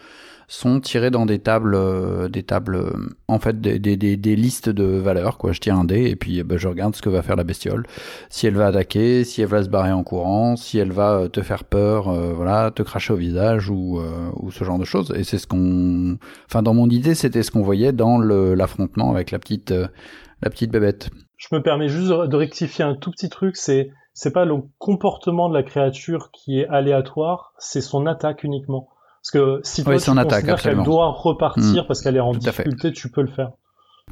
sont 0.47 0.79
tirés 0.79 1.09
dans 1.09 1.25
des 1.25 1.39
tables, 1.39 1.75
euh, 1.75 2.27
des 2.27 2.43
tables, 2.43 2.75
euh, 2.75 2.91
en 3.27 3.39
fait, 3.39 3.59
des, 3.59 3.79
des, 3.79 3.95
des, 3.97 4.35
listes 4.35 4.69
de 4.69 4.83
valeurs. 4.83 5.37
Quoi. 5.37 5.51
Je 5.51 5.59
tire 5.59 5.75
un 5.75 5.85
dé 5.85 6.05
et 6.05 6.15
puis 6.15 6.43
ben, 6.43 6.57
je 6.57 6.67
regarde 6.67 6.95
ce 6.95 7.01
que 7.01 7.09
va 7.09 7.21
faire 7.21 7.35
la 7.35 7.43
bestiole. 7.43 7.85
Si 8.29 8.45
elle 8.45 8.55
va 8.55 8.67
attaquer, 8.67 9.23
si 9.23 9.41
elle 9.41 9.47
va 9.47 9.63
se 9.63 9.69
barrer 9.69 9.91
en 9.91 10.03
courant, 10.03 10.55
si 10.55 10.77
elle 10.77 10.91
va 10.91 11.13
euh, 11.13 11.27
te 11.27 11.41
faire 11.41 11.63
peur, 11.63 12.11
voilà, 12.35 12.71
te 12.71 12.83
cracher 12.83 13.13
au 13.13 13.17
visage 13.17 13.69
ou, 13.69 13.99
ou 14.35 14.51
ce 14.51 14.63
genre 14.63 14.77
de 14.77 14.85
choses. 14.85 15.13
Et 15.15 15.23
c'est 15.23 15.37
ce 15.37 15.47
qu'on, 15.47 16.17
enfin, 16.47 16.61
dans 16.61 16.73
mon 16.73 16.89
idée, 16.89 17.15
c'était 17.15 17.43
ce 17.43 17.51
qu'on 17.51 17.63
voyait 17.63 17.91
dans 17.91 18.19
l'affrontement 18.19 19.11
avec 19.11 19.31
la 19.31 19.39
petite, 19.39 19.71
la 19.71 20.49
petite 20.49 20.71
bébête. 20.71 21.09
Je 21.37 21.47
me 21.51 21.61
permets 21.61 21.89
juste 21.89 22.09
de 22.09 22.35
rectifier 22.35 22.83
un 22.85 22.95
tout 22.95 23.11
petit 23.11 23.29
truc. 23.29 23.57
C'est 23.57 23.89
c'est 24.15 24.31
pas 24.31 24.45
le 24.45 24.55
comportement 24.79 25.49
de 25.49 25.53
la 25.53 25.61
créature 25.61 26.31
qui 26.31 26.61
est 26.61 26.67
aléatoire, 26.69 27.53
c'est 27.59 27.81
son 27.81 28.07
attaque 28.07 28.45
uniquement. 28.45 28.87
Parce 29.21 29.31
que 29.31 29.59
si 29.63 29.83
toi, 29.83 29.97
tu 29.97 30.11
considères 30.11 30.61
qu'elle 30.61 30.83
doit 30.83 31.11
repartir 31.11 31.83
hmm. 31.83 31.87
parce 31.87 32.01
qu'elle 32.01 32.15
est 32.15 32.21
en 32.21 32.31
difficulté, 32.31 32.93
tu 32.93 33.11
peux 33.11 33.21
le 33.21 33.27
faire. 33.27 33.51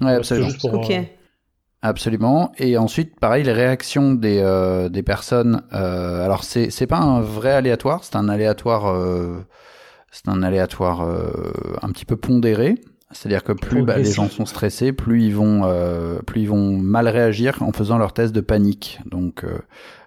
Ouais, 0.02 0.16
absolument. 0.16 0.50
Euh, 0.66 1.04
absolument. 1.82 2.52
Et 2.58 2.78
ensuite, 2.78 3.18
pareil, 3.18 3.44
les 3.44 3.54
réactions 3.54 4.14
des, 4.14 4.40
euh, 4.40 4.90
des 4.90 5.04
personnes. 5.04 5.64
Euh, 5.72 6.26
alors, 6.26 6.44
c'est 6.44 6.70
c'est 6.70 6.88
pas 6.88 6.98
un 6.98 7.22
vrai 7.22 7.54
aléatoire, 7.54 8.04
c'est 8.04 8.18
un 8.18 8.28
aléatoire, 8.28 8.88
euh, 8.88 9.46
c'est 10.12 10.28
un 10.28 10.44
aléatoire 10.44 11.02
euh, 11.02 11.54
un 11.82 11.90
petit 11.92 12.06
peu 12.06 12.18
pondéré. 12.18 12.76
C'est-à-dire 13.14 13.44
que 13.44 13.54
plus 13.54 13.84
bah, 13.84 13.98
les 13.98 14.12
gens 14.12 14.30
sont 14.30 14.46
stressés, 14.46 14.92
plus 14.92 15.24
ils 15.24 15.36
vont, 15.36 15.62
plus 16.26 16.42
ils 16.42 16.50
vont 16.50 16.78
mal 16.78 17.08
réagir 17.08 17.62
en 17.62 17.72
faisant 17.72 17.98
leur 17.98 18.14
test 18.14 18.34
de 18.34 18.42
panique. 18.42 19.00
Donc 19.06 19.46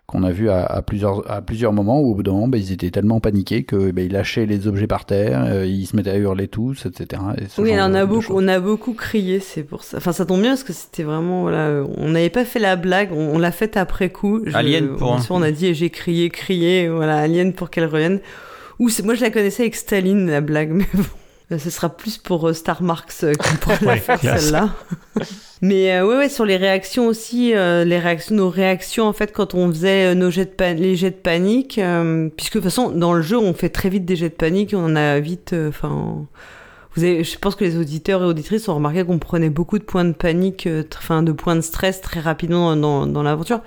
qu'on 0.07 0.23
a 0.23 0.31
vu 0.31 0.49
à, 0.51 0.83
plusieurs, 0.83 1.29
à 1.29 1.43
plusieurs 1.43 1.73
moments 1.73 2.01
où 2.01 2.13
au 2.13 2.15
bout 2.15 2.23
d'un 2.23 2.33
moment, 2.33 2.47
bah, 2.47 2.59
ils 2.59 2.71
étaient 2.71 2.91
tellement 2.91 3.19
paniqués 3.19 3.65
que 3.65 3.91
bah, 3.91 4.03
ils 4.03 4.13
lâchaient 4.13 4.47
les 4.47 4.69
objets 4.69 4.87
par 4.87 5.05
terre, 5.05 5.45
euh, 5.47 5.67
ils 5.67 5.87
se 5.87 5.97
mettaient 5.97 6.11
à 6.11 6.17
hurler 6.17 6.47
tous, 6.47 6.87
etc. 6.87 7.23
oui, 7.59 7.73
on 7.75 7.93
a, 7.93 8.07
beaucoup, 8.07 8.33
on 8.33 8.47
a 8.47 8.61
beaucoup 8.61 8.93
crié, 8.93 9.41
c'est 9.41 9.65
pour 9.65 9.83
ça. 9.83 9.97
Enfin, 9.97 10.13
ça 10.13 10.25
tombe 10.25 10.43
bien 10.43 10.51
parce 10.51 10.63
que 10.63 10.73
c'était 10.73 11.03
vraiment, 11.03 11.43
voilà, 11.43 11.83
on 11.97 12.11
n'avait 12.11 12.31
pas 12.31 12.45
fait 12.45 12.61
la 12.61 12.77
blague, 12.77 13.11
on, 13.13 13.37
l'a 13.39 13.51
faite 13.51 13.77
après 13.77 14.11
coup. 14.11 14.43
Alien 14.55 14.97
pour. 14.97 15.19
On 15.31 15.43
a 15.43 15.51
dit, 15.51 15.75
j'ai 15.75 15.91
crié, 15.91 16.31
crié, 16.31 16.89
voilà, 16.89 17.19
Alien 17.19 17.53
pour 17.53 17.71
qu'elle 17.71 17.87
revienne. 17.87 18.21
Ou 18.79 18.89
moi, 19.03 19.15
je 19.15 19.23
la 19.23 19.31
connaissais 19.31 19.65
avec 19.65 19.75
Staline, 19.75 20.31
la 20.31 20.41
blague, 20.41 20.71
mais 20.73 20.87
bon. 20.95 21.03
Euh, 21.53 21.59
ce 21.59 21.71
sera 21.71 21.89
plus 21.89 22.19
pour 22.19 22.49
euh, 22.49 22.53
Star 22.53 22.83
Marks 22.83 23.23
euh, 23.23 23.33
qui 23.33 23.57
pourra 23.59 23.77
la 23.83 23.97
faire 23.99 24.19
celle-là. 24.19 24.71
Mais 25.63 26.01
ouais, 26.03 26.17
ouais, 26.17 26.29
sur 26.29 26.45
les 26.45 26.57
réactions 26.57 27.07
aussi, 27.07 27.53
les 27.53 27.99
réactions, 27.99 28.35
nos 28.35 28.51
réactions 28.51 29.07
en 29.07 29.15
fait 29.15 29.33
quand 29.33 29.55
on 29.55 29.69
faisait 29.69 30.15
nos 30.15 30.31
jets 30.31 30.45
de 30.45 30.65
les 30.75 30.97
jets 30.97 31.13
de 31.13 31.17
panique, 31.17 31.81
puisque 32.37 32.57
de 32.57 32.61
toute 32.61 32.65
façon 32.65 32.91
dans 32.91 33.15
le 33.15 33.23
jeu 33.23 33.39
on 33.39 33.55
fait 33.55 33.71
très 33.71 33.89
vite 33.89 34.05
des 34.05 34.17
jets 34.17 34.29
de 34.29 34.35
panique, 34.35 34.75
on 34.77 34.85
en 34.85 34.97
a 34.97 35.19
vite, 35.19 35.55
enfin. 35.67 36.27
vous 36.95 37.05
avez, 37.05 37.25
je 37.25 37.39
pense 37.39 37.55
que 37.55 37.65
les 37.65 37.79
auditeurs 37.79 38.23
et 38.23 38.27
auditrices 38.27 38.69
ont 38.69 38.75
remarqué 38.75 39.03
qu'on 39.03 39.19
prenait 39.19 39.49
beaucoup 39.49 39.79
de 39.79 39.85
points 39.85 40.05
de 40.05 40.13
panique, 40.13 40.69
enfin 40.99 41.23
de 41.23 41.33
points 41.33 41.57
de 41.57 41.63
stress 41.63 42.03
très 42.03 42.21
rapidement 42.21 42.77
dans, 42.77 43.07
dans 43.07 43.23
l'aventure. 43.23 43.63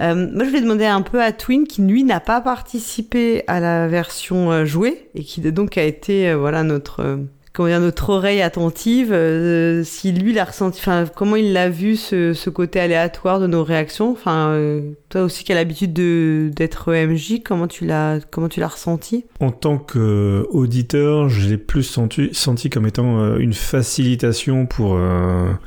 Euh, 0.00 0.28
moi, 0.32 0.44
je 0.44 0.50
vais 0.50 0.60
demander 0.60 0.86
un 0.86 1.02
peu 1.02 1.22
à 1.22 1.32
Twin, 1.32 1.66
qui 1.66 1.82
lui 1.82 2.04
n'a 2.04 2.20
pas 2.20 2.40
participé 2.40 3.44
à 3.46 3.60
la 3.60 3.86
version 3.86 4.50
euh, 4.50 4.64
jouée 4.64 5.10
et 5.14 5.22
qui 5.22 5.40
donc 5.40 5.78
a 5.78 5.84
été 5.84 6.30
euh, 6.30 6.36
voilà 6.36 6.62
notre 6.62 7.18
comment 7.54 7.68
dire, 7.68 7.80
notre 7.80 8.10
oreille 8.10 8.42
attentive, 8.42 9.12
euh, 9.12 9.84
si 9.84 10.10
lui 10.10 10.32
l'a 10.32 10.44
ressenti, 10.44 10.82
comment 11.14 11.36
il 11.36 11.52
l'a 11.52 11.70
vu 11.70 11.94
ce, 11.94 12.50
côté 12.50 12.80
aléatoire 12.80 13.38
de 13.38 13.46
nos 13.46 13.62
réactions. 13.62 14.16
Euh, 14.26 14.80
toi 15.08 15.22
aussi 15.22 15.44
qui 15.44 15.52
as 15.52 15.54
l'habitude 15.54 15.92
de 15.92 16.50
d'être 16.54 16.92
EMJ, 16.92 17.42
comment 17.44 17.68
tu 17.68 17.86
l'as, 17.86 18.18
ressenti? 18.66 19.24
En 19.38 19.52
tant 19.52 19.78
qu'auditeur, 19.78 21.28
je 21.28 21.48
l'ai 21.48 21.56
plus 21.56 21.84
senti, 21.84 22.70
comme 22.70 22.86
étant 22.88 23.20
euh, 23.20 23.38
une 23.38 23.54
facilitation 23.54 24.66
pour, 24.66 24.98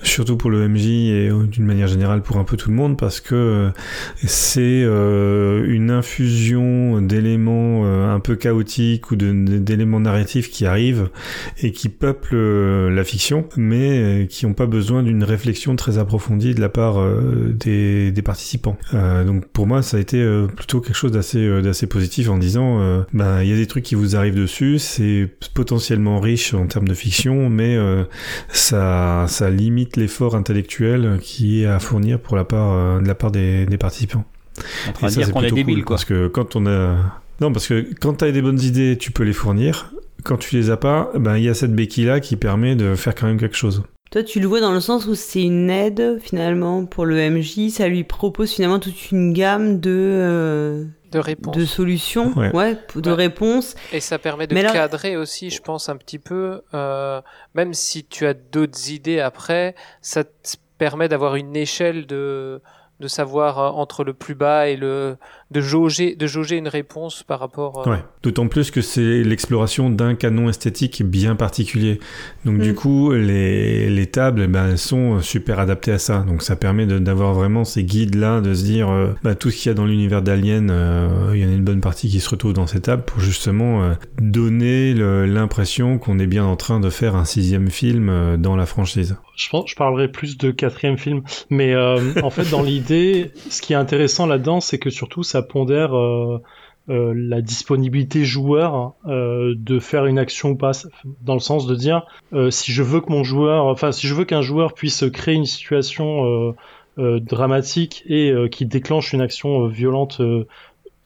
surtout 0.04 0.36
pour 0.36 0.50
le 0.50 0.68
MJ 0.68 0.88
et 0.88 1.32
d'une 1.50 1.66
manière 1.66 1.88
générale 1.88 2.22
pour 2.22 2.36
un 2.36 2.44
peu 2.44 2.58
tout 2.58 2.70
le 2.70 2.76
monde, 2.76 2.98
parce 2.98 3.22
que 3.22 3.70
c'est 4.26 4.82
une 4.82 5.90
infusion 5.90 7.02
d'éléments 7.02 7.86
un 7.86 8.20
peu 8.20 8.36
chaotiques 8.36 9.10
ou 9.12 9.16
d'éléments 9.16 10.02
narratifs 10.02 10.52
qui 10.52 10.66
arrivent 10.66 11.10
et 11.64 11.72
qui 11.78 11.90
peuplent 11.90 12.36
euh, 12.36 12.90
la 12.90 13.04
fiction, 13.04 13.48
mais 13.56 14.00
euh, 14.00 14.26
qui 14.26 14.48
n'ont 14.48 14.56
pas 14.56 14.66
besoin 14.66 15.04
d'une 15.04 15.24
réflexion 15.24 15.76
très 15.76 16.00
approfondie 16.00 16.56
de 16.56 16.60
la 16.60 16.70
part 16.70 17.00
euh, 17.00 17.54
des, 17.54 18.12
des 18.12 18.22
participants. 18.24 18.78
donc 18.92 19.46
pour 19.50 19.68
moi, 19.68 19.84
ça 19.84 19.98
a 19.98 20.00
été 20.00 20.18
plutôt 20.56 20.82
quelque 20.82 20.96
chose 20.96 21.12
d'assez 21.12 21.62
d'assez 21.62 21.86
positif 21.86 22.30
en 22.30 22.40
disant, 22.40 23.06
ben 23.14 23.44
il 23.44 23.50
y 23.50 23.54
a 23.54 23.56
des 23.56 23.68
trucs 23.68 23.84
qui 23.84 23.94
vous 23.94 24.16
arrivent 24.16 24.36
dessus, 24.36 24.80
c'est 24.80 25.30
potentiellement 25.54 26.20
riche 26.20 26.54
en 26.56 26.66
termes 26.66 26.88
de 26.88 26.94
fiction, 26.96 27.50
mais 27.50 27.78
ça 28.50 29.26
ça 29.28 29.50
limite 29.50 29.98
l'effort 29.98 30.36
intellectuel 30.36 31.20
qui 31.22 31.62
est 31.62 31.68
à 31.68 31.80
fournir 31.80 32.20
pour 32.20 32.36
la 32.36 32.44
part 32.44 33.02
de 33.02 33.08
la 33.08 33.16
part 33.16 33.32
des, 33.32 33.66
des 33.68 33.78
participants. 33.78 34.26
On 35.02 35.06
va 35.06 35.12
dire 35.12 35.32
qu'on 35.32 35.44
est 35.44 35.52
débile, 35.52 35.84
quoi. 35.84 35.98
Parce 35.98 36.06
que 36.06 36.28
quand 36.28 36.56
on 36.56 36.66
a 36.66 36.96
non, 37.40 37.52
parce 37.52 37.68
que 37.68 37.86
quand 38.00 38.16
tu 38.16 38.26
as 38.26 38.32
des 38.32 38.42
bonnes 38.42 38.62
idées, 38.62 38.98
tu 38.98 39.12
peux 39.12 39.24
les 39.24 39.34
fournir 39.34 39.92
quand 40.24 40.38
tu 40.38 40.56
les 40.56 40.70
as 40.70 40.78
pas, 40.78 41.12
ben 41.16 41.38
il 41.38 41.44
y 41.44 41.50
a 41.50 41.54
cette 41.54 41.74
béquille 41.74 42.06
là 42.06 42.20
qui 42.20 42.36
permet 42.36 42.76
de 42.76 42.96
faire 42.96 43.16
quand 43.16 43.28
même 43.28 43.40
quelque 43.40 43.56
chose. 43.56 43.84
Toi, 44.12 44.24
tu 44.24 44.40
le 44.40 44.48
vois 44.48 44.62
dans 44.62 44.72
le 44.72 44.80
sens 44.80 45.06
où 45.06 45.16
c'est 45.16 45.44
une 45.44 45.70
aide 45.70 46.20
finalement 46.22 46.86
pour 46.86 47.06
le 47.06 47.30
MJ, 47.30 47.70
ça 47.70 47.90
lui 47.90 48.06
propose 48.06 48.54
finalement 48.54 48.80
toute 48.80 49.12
une 49.12 49.34
gamme 49.34 49.82
de 49.82 49.92
euh, 49.92 50.86
de 51.12 51.20
réponses, 51.20 51.56
de 51.56 51.66
solutions, 51.66 52.34
ouais, 52.54 52.78
de 52.96 53.12
réponses. 53.12 53.76
Et 53.92 54.00
ça 54.00 54.18
permet 54.18 54.48
de 54.48 54.56
cadrer 54.56 55.18
aussi, 55.18 55.50
je 55.50 55.62
pense, 55.62 55.90
un 55.90 55.98
petit 55.98 56.20
peu. 56.20 56.62
Euh, 56.74 57.22
même 57.54 57.74
si 57.74 58.06
tu 58.06 58.26
as 58.26 58.34
d'autres 58.34 58.92
idées 58.92 59.20
après, 59.20 59.76
ça 60.02 60.24
te 60.24 60.56
permet 60.78 61.10
d'avoir 61.10 61.36
une 61.36 61.56
échelle 61.56 62.08
de 62.08 62.62
de 63.00 63.08
savoir 63.08 63.60
euh, 63.60 63.70
entre 63.70 64.04
le 64.04 64.14
plus 64.14 64.36
bas 64.36 64.68
et 64.68 64.76
le 64.76 65.18
de 65.52 65.62
jauger 65.62 66.16
de 66.16 66.28
jauger 66.28 66.58
une 66.58 66.68
réponse 66.68 67.24
par 67.24 67.40
rapport 67.40 67.88
euh, 67.88 67.92
ouais. 67.92 68.04
d'autant 68.24 68.48
plus 68.48 68.72
que 68.72 68.82
c'est 68.82 69.24
l'exploration 69.24 69.90
d'un 69.90 70.16
canon 70.16 70.50
esthétique 70.50 71.04
bien 71.04 71.36
particulier 71.36 72.00
donc 72.46 72.60
du 72.60 72.72
mm. 72.72 72.76
coup 72.76 73.12
les, 73.14 73.90
les 73.90 74.08
tables 74.08 74.42
eh 74.44 74.48
ben, 74.48 74.70
elles 74.70 74.78
sont 74.78 75.22
super 75.22 75.60
adaptées 75.60 75.94
à 75.94 76.00
ça 76.00 76.20
donc 76.28 76.44
ça 76.44 76.56
permet 76.56 76.86
d'avoir 76.86 77.34
vraiment 77.34 77.64
ces 77.64 77.84
guides 77.84 78.16
là 78.16 78.42
de 78.42 78.54
se 78.54 78.64
dire 78.64 78.90
euh, 78.90 79.14
bah, 79.24 79.36
tout 79.36 79.50
ce 79.50 79.58
qu'il 79.58 79.70
y 79.70 79.72
a 79.72 79.76
dans 79.76 79.86
l'univers 79.86 80.22
d'Alien 80.22 80.68
il 81.34 81.40
y 81.40 81.46
en 81.46 81.50
a 81.50 81.54
une 81.54 81.64
bonne 81.64 81.82
partie 81.82 82.10
qui 82.10 82.20
se 82.20 82.30
retrouve 82.30 82.54
dans 82.54 82.68
ces 82.68 82.82
tables 82.82 83.04
pour 83.04 83.20
justement 83.20 83.96
donner 84.20 84.94
l'impression 84.94 85.98
qu'on 85.98 86.20
est 86.20 86.28
bien 86.28 86.46
en 86.46 86.56
train 86.56 86.80
de 86.80 86.90
faire 86.90 87.16
un 87.16 87.26
sixième 87.26 87.70
film 87.70 88.38
dans 88.38 88.56
la 88.56 88.66
franchise 88.66 89.16
je 89.36 89.50
pense 89.50 89.70
je 89.70 89.76
parlerai 89.76 90.08
plus 90.08 90.38
de 90.38 90.52
quatrième 90.52 90.98
film 90.98 91.22
mais 91.50 91.76
en 91.76 92.30
fait 92.30 92.50
dans 92.50 92.64
l'idée 92.68 93.32
ce 93.50 93.62
qui 93.62 93.74
est 93.74 93.78
intéressant 93.78 94.26
là-dedans, 94.26 94.62
c'est 94.62 94.80
que 94.80 94.90
surtout 94.90 95.24
ça 95.24 95.37
pondère 95.42 95.96
euh, 95.96 96.42
euh, 96.90 97.14
la 97.16 97.42
disponibilité 97.42 98.24
joueur 98.24 98.94
euh, 99.08 99.54
de 99.58 99.80
faire 99.80 100.06
une 100.06 100.20
action 100.20 100.52
ou 100.52 100.56
pas, 100.56 100.72
dans 101.22 101.34
le 101.34 101.40
sens 101.40 101.68
de 101.68 101.76
dire 101.76 102.06
si 102.50 102.72
je 102.72 102.84
veux 102.84 103.02
que 103.02 103.12
mon 103.12 103.24
joueur, 103.24 103.66
enfin 103.66 103.92
si 103.92 104.08
je 104.08 104.14
veux 104.14 104.26
qu'un 104.26 104.42
joueur 104.42 104.74
puisse 104.74 105.06
créer 105.12 105.36
une 105.36 105.46
situation 105.46 106.56
dramatique 106.98 108.04
et 108.08 108.34
qui 108.52 108.66
déclenche 108.66 109.14
une 109.14 109.22
action 109.22 109.68
violente 109.68 110.22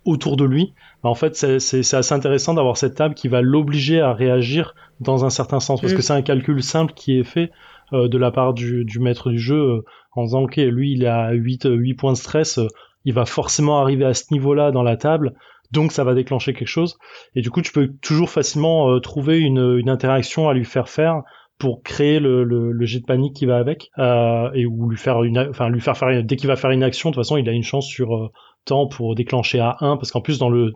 autour 0.05 0.37
de 0.37 0.45
lui, 0.45 0.73
bah, 1.03 1.09
en 1.09 1.15
fait 1.15 1.35
c'est 1.35 1.95
assez 1.95 2.13
intéressant 2.13 2.53
d'avoir 2.53 2.77
cette 2.77 2.95
table 2.95 3.15
qui 3.15 3.27
va 3.27 3.41
l'obliger 3.41 4.01
à 4.01 4.13
réagir 4.13 4.75
dans 4.99 5.25
un 5.25 5.29
certain 5.29 5.59
sens, 5.59 5.81
parce 5.81 5.93
mm. 5.93 5.95
que 5.95 6.01
c'est 6.01 6.13
un 6.13 6.21
calcul 6.21 6.61
simple 6.63 6.93
qui 6.93 7.19
est 7.19 7.23
fait 7.23 7.51
de 7.91 8.17
la 8.17 8.31
part 8.31 8.53
du, 8.53 8.85
du 8.85 8.99
maître 8.99 9.31
du 9.31 9.39
jeu 9.39 9.83
en 10.13 10.23
disant 10.23 10.43
ok 10.43 10.57
lui 10.57 10.93
il 10.93 11.05
a 11.05 11.31
8, 11.31 11.67
8 11.69 11.93
points 11.95 12.13
de 12.13 12.17
stress, 12.17 12.59
il 13.05 13.13
va 13.13 13.25
forcément 13.25 13.81
arriver 13.81 14.05
à 14.05 14.13
ce 14.13 14.25
niveau-là 14.31 14.71
dans 14.71 14.83
la 14.83 14.97
table, 14.97 15.33
donc 15.71 15.91
ça 15.91 16.03
va 16.03 16.13
déclencher 16.13 16.53
quelque 16.53 16.67
chose. 16.67 16.97
Et 17.35 17.41
du 17.41 17.49
coup 17.49 17.61
tu 17.61 17.71
peux 17.71 17.91
toujours 18.01 18.29
facilement 18.29 18.91
euh, 18.91 18.99
trouver 18.99 19.39
une, 19.39 19.89
interaction 19.89 20.49
à 20.49 20.53
lui 20.53 20.65
faire 20.65 20.89
faire 20.89 21.21
pour 21.57 21.83
créer 21.83 22.19
le, 22.19 22.43
le, 22.43 22.85
jet 22.85 22.99
de 22.99 23.05
panique 23.05 23.35
qui 23.35 23.45
va 23.45 23.57
avec 23.57 23.91
euh, 23.99 24.49
et 24.53 24.65
ou 24.65 24.89
lui 24.89 24.97
faire 24.97 25.23
une 25.23 25.37
enfin 25.37 25.69
lui 25.69 25.81
faire 25.81 25.95
faire 25.95 26.23
dès 26.23 26.35
qu'il 26.35 26.47
va 26.47 26.55
faire 26.55 26.71
une 26.71 26.83
action 26.83 27.09
de 27.09 27.15
toute 27.15 27.23
façon 27.23 27.37
il 27.37 27.47
a 27.47 27.51
une 27.51 27.63
chance 27.63 27.85
sur 27.85 28.15
euh, 28.15 28.31
temps 28.65 28.87
pour 28.87 29.13
déclencher 29.13 29.59
à 29.59 29.77
1 29.79 29.97
parce 29.97 30.11
qu'en 30.11 30.21
plus 30.21 30.39
dans 30.39 30.49
le, 30.49 30.73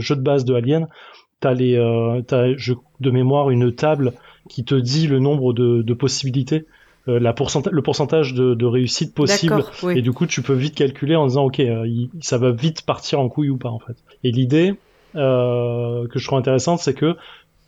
jeu 0.00 0.16
de 0.16 0.22
base 0.22 0.46
de 0.46 0.54
Alien 0.54 0.88
t'as 1.40 1.52
les 1.52 1.76
t'as 2.26 2.46
de 2.46 3.10
mémoire 3.10 3.50
une 3.50 3.74
table 3.74 4.12
qui 4.48 4.64
te 4.64 4.74
dit 4.74 5.06
le 5.06 5.18
nombre 5.18 5.52
de 5.52 5.94
possibilités 5.94 6.64
euh, 7.06 7.18
la 7.20 7.34
le 7.70 7.82
pourcentage 7.82 8.32
de, 8.32 8.54
de 8.54 8.66
réussite 8.66 9.14
possible. 9.14 9.62
Et 9.94 10.00
du 10.00 10.12
coup 10.12 10.26
tu 10.26 10.40
peux 10.40 10.54
vite 10.54 10.74
calculer 10.74 11.16
en 11.16 11.26
disant 11.26 11.44
ok 11.44 11.60
euh, 11.60 11.86
ça 12.20 12.38
va 12.38 12.50
vite 12.50 12.82
partir 12.82 13.20
en 13.20 13.28
couille 13.28 13.50
ou 13.50 13.58
pas 13.58 13.68
en 13.68 13.78
fait. 13.78 13.96
Et 14.22 14.30
l'idée 14.30 14.74
euh, 15.14 16.08
que 16.08 16.18
je 16.18 16.26
trouve 16.26 16.38
intéressante 16.38 16.80
c'est 16.80 16.94
que 16.94 17.16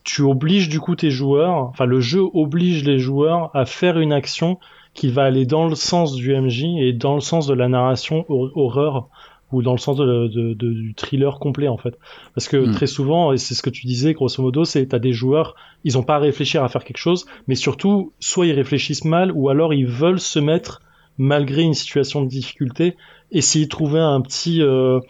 tu 0.05 0.23
obliges 0.23 0.69
du 0.69 0.81
coup 0.81 0.97
tes 0.97 1.11
joueurs 1.11 1.55
enfin 1.55 1.85
le 1.85 2.01
jeu 2.01 2.23
oblige 2.33 2.85
les 2.85 2.99
joueurs 2.99 3.51
à 3.55 3.67
faire 3.67 3.99
une 3.99 4.13
action 4.13 4.59
qui 4.95 5.09
va 5.09 5.25
aller 5.25 5.45
dans 5.45 5.69
le 5.69 5.75
sens 5.75 6.15
du 6.15 6.35
MJ 6.35 6.65
et 6.79 6.93
dans 6.95 7.15
le 7.15 7.21
sens 7.21 7.47
de 7.47 7.53
la 7.53 7.69
narration 7.69 8.25
horreur 8.29 9.09
ou 9.57 9.63
dans 9.63 9.73
le 9.73 9.79
sens 9.79 9.97
de, 9.97 10.29
de- 10.29 10.55
de- 10.55 10.73
du 10.73 10.95
thriller 10.95 11.39
complet 11.39 11.69
en 11.69 11.77
fait. 11.79 11.99
Parce 12.35 12.49
que 12.49 12.57
Mm. 12.59 12.73
très 12.73 12.87
souvent, 12.87 13.33
et 13.33 13.39
c'est 13.39 13.55
ce 13.55 13.63
que 13.63 13.71
tu 13.71 13.87
disais 13.87 14.13
grosso 14.13 14.43
modo, 14.43 14.65
c'est 14.65 14.87
t'as 14.87 14.99
des 14.99 15.13
joueurs, 15.13 15.55
ils 15.85 15.97
ont 15.99 16.03
pas 16.03 16.17
à 16.17 16.19
réfléchir 16.19 16.63
à 16.63 16.69
faire 16.69 16.85
quelque 16.85 16.99
chose, 16.99 17.27
mais 17.49 17.55
surtout, 17.55 18.13
soit 18.21 18.47
ils 18.47 18.53
réfléchissent 18.53 19.05
mal, 19.05 19.33
ou 19.33 19.49
alors 19.49 19.73
ils 19.75 19.87
veulent 19.87 20.21
se 20.21 20.39
mettre 20.39 20.83
malgré 21.19 21.63
une 21.63 21.75
situation 21.75 22.23
de 22.23 22.29
difficulté, 22.29 22.97
essayer 23.33 23.65
de 23.65 23.71
trouver 23.71 24.01
un 24.01 24.21
petit 24.21 24.61
euh, 24.63 25.01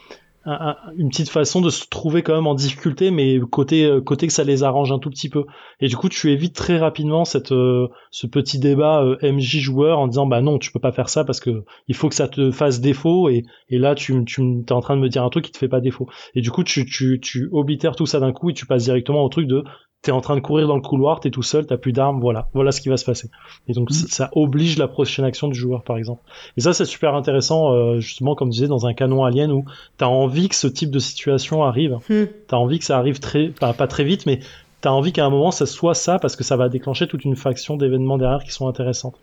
un- 0.47 0.53
un- 0.71 0.77
une 0.97 1.11
petite 1.11 1.29
façon 1.29 1.61
de 1.61 1.71
se 1.71 1.87
trouver 1.89 2.23
quand 2.23 2.35
même 2.35 2.47
en 2.47 2.55
difficulté, 2.55 3.11
mais 3.11 3.39
côté 3.51 3.85
euh, 3.85 4.01
côté 4.01 4.27
que 4.27 4.33
ça 4.33 4.45
les 4.45 4.63
arrange 4.63 4.93
un 4.93 4.99
tout 4.99 5.11
petit 5.11 5.29
peu. 5.29 5.45
Et 5.81 5.89
du 5.89 5.97
coup, 5.97 6.09
tu 6.09 6.31
évites 6.33 6.55
très 6.57 6.79
rapidement 6.79 7.25
cette 7.27 7.53
euh, 7.53 7.89
ce 8.11 8.27
petit 8.27 8.59
débat 8.59 9.03
euh, 9.03 9.17
MJ 9.23 9.59
joueur 9.61 9.99
en 9.99 10.09
disant 10.09 10.27
bah 10.27 10.41
non, 10.41 10.59
tu 10.59 10.73
peux 10.73 10.81
pas 10.81 10.93
faire 10.93 11.09
ça 11.11 11.25
parce 11.25 11.41
que 11.41 11.65
il 11.89 11.95
faut 11.95 12.09
que 12.09 12.15
ça 12.15 12.29
te 12.29 12.51
fasse 12.51 12.81
défaut 12.81 13.29
et 13.29 13.45
et 13.69 13.79
là 13.79 13.95
tu 13.95 14.25
tu 14.25 14.43
es 14.69 14.73
en 14.73 14.81
train 14.81 14.97
de 14.97 15.03
me 15.03 15.09
dire 15.09 15.25
un 15.25 15.31
truc 15.31 15.45
qui 15.45 15.53
te 15.53 15.59
fait 15.59 15.69
pas 15.69 15.81
défaut. 15.81 16.09
Et 16.35 16.41
du 16.41 16.51
coup, 16.51 16.65
tu 16.65 16.87
tu 16.87 17.21
tu 17.21 17.49
oblitères 17.53 17.97
tout 17.97 18.07
ça 18.07 18.21
d'un 18.21 18.33
coup 18.33 18.51
et 18.51 18.55
tu 18.55 18.67
passes 18.67 18.85
directement 18.85 19.25
au 19.25 19.29
truc 19.29 19.47
de 19.49 19.65
t'es 20.03 20.13
en 20.13 20.21
train 20.21 20.37
de 20.37 20.41
courir 20.41 20.69
dans 20.69 20.77
le 20.77 20.83
couloir, 20.83 21.19
t'es 21.19 21.31
tout 21.31 21.43
seul, 21.43 21.67
t'as 21.67 21.77
plus 21.79 21.93
d'armes, 21.93 22.21
voilà, 22.21 22.49
voilà 22.55 22.71
ce 22.71 22.81
qui 22.81 22.89
va 22.89 22.97
se 22.97 23.05
passer. 23.05 23.29
Et 23.67 23.73
donc 23.73 23.91
c- 23.91 24.07
ça 24.09 24.31
oblige 24.35 24.79
la 24.79 24.87
prochaine 24.87 25.25
action 25.25 25.49
du 25.49 25.59
joueur, 25.59 25.83
par 25.83 25.97
exemple. 25.97 26.23
Et 26.57 26.61
ça, 26.61 26.73
c'est 26.73 26.85
super 26.85 27.15
intéressant, 27.17 27.73
euh, 27.73 27.99
justement, 27.99 28.37
comme 28.37 28.51
tu 28.51 28.55
disais, 28.55 28.69
dans 28.69 28.87
un 28.87 28.95
canon 28.95 29.25
alien 29.25 29.51
où 29.51 29.65
t'as 29.97 30.07
envie 30.07 30.49
que 30.49 30.55
ce 30.55 30.69
type 30.69 30.91
de 30.93 31.01
situation 31.01 31.65
arrive. 31.65 31.99
Hmm. 32.09 32.27
T'as 32.47 32.57
envie 32.57 32.79
que 32.79 32.85
ça 32.85 32.99
arrive 32.99 33.19
très, 33.19 33.49
pas, 33.49 33.73
pas 33.73 33.89
très 33.89 34.05
vite, 34.05 34.27
mais 34.27 34.39
t'as 34.81 34.91
envie 34.91 35.13
qu'à 35.13 35.25
un 35.25 35.31
moment 35.31 35.51
ça 35.51 35.67
soit 35.67 35.95
ça 35.95 36.21
parce 36.21 36.37
que 36.37 36.45
ça 36.45 36.57
va 36.57 36.69
déclencher 36.69 37.09
toute 37.09 37.25
une 37.25 37.35
faction 37.35 37.77
d'événements 37.77 38.19
derrière 38.19 38.45
qui 38.45 38.53
sont 38.53 38.69
intéressantes. 38.69 39.17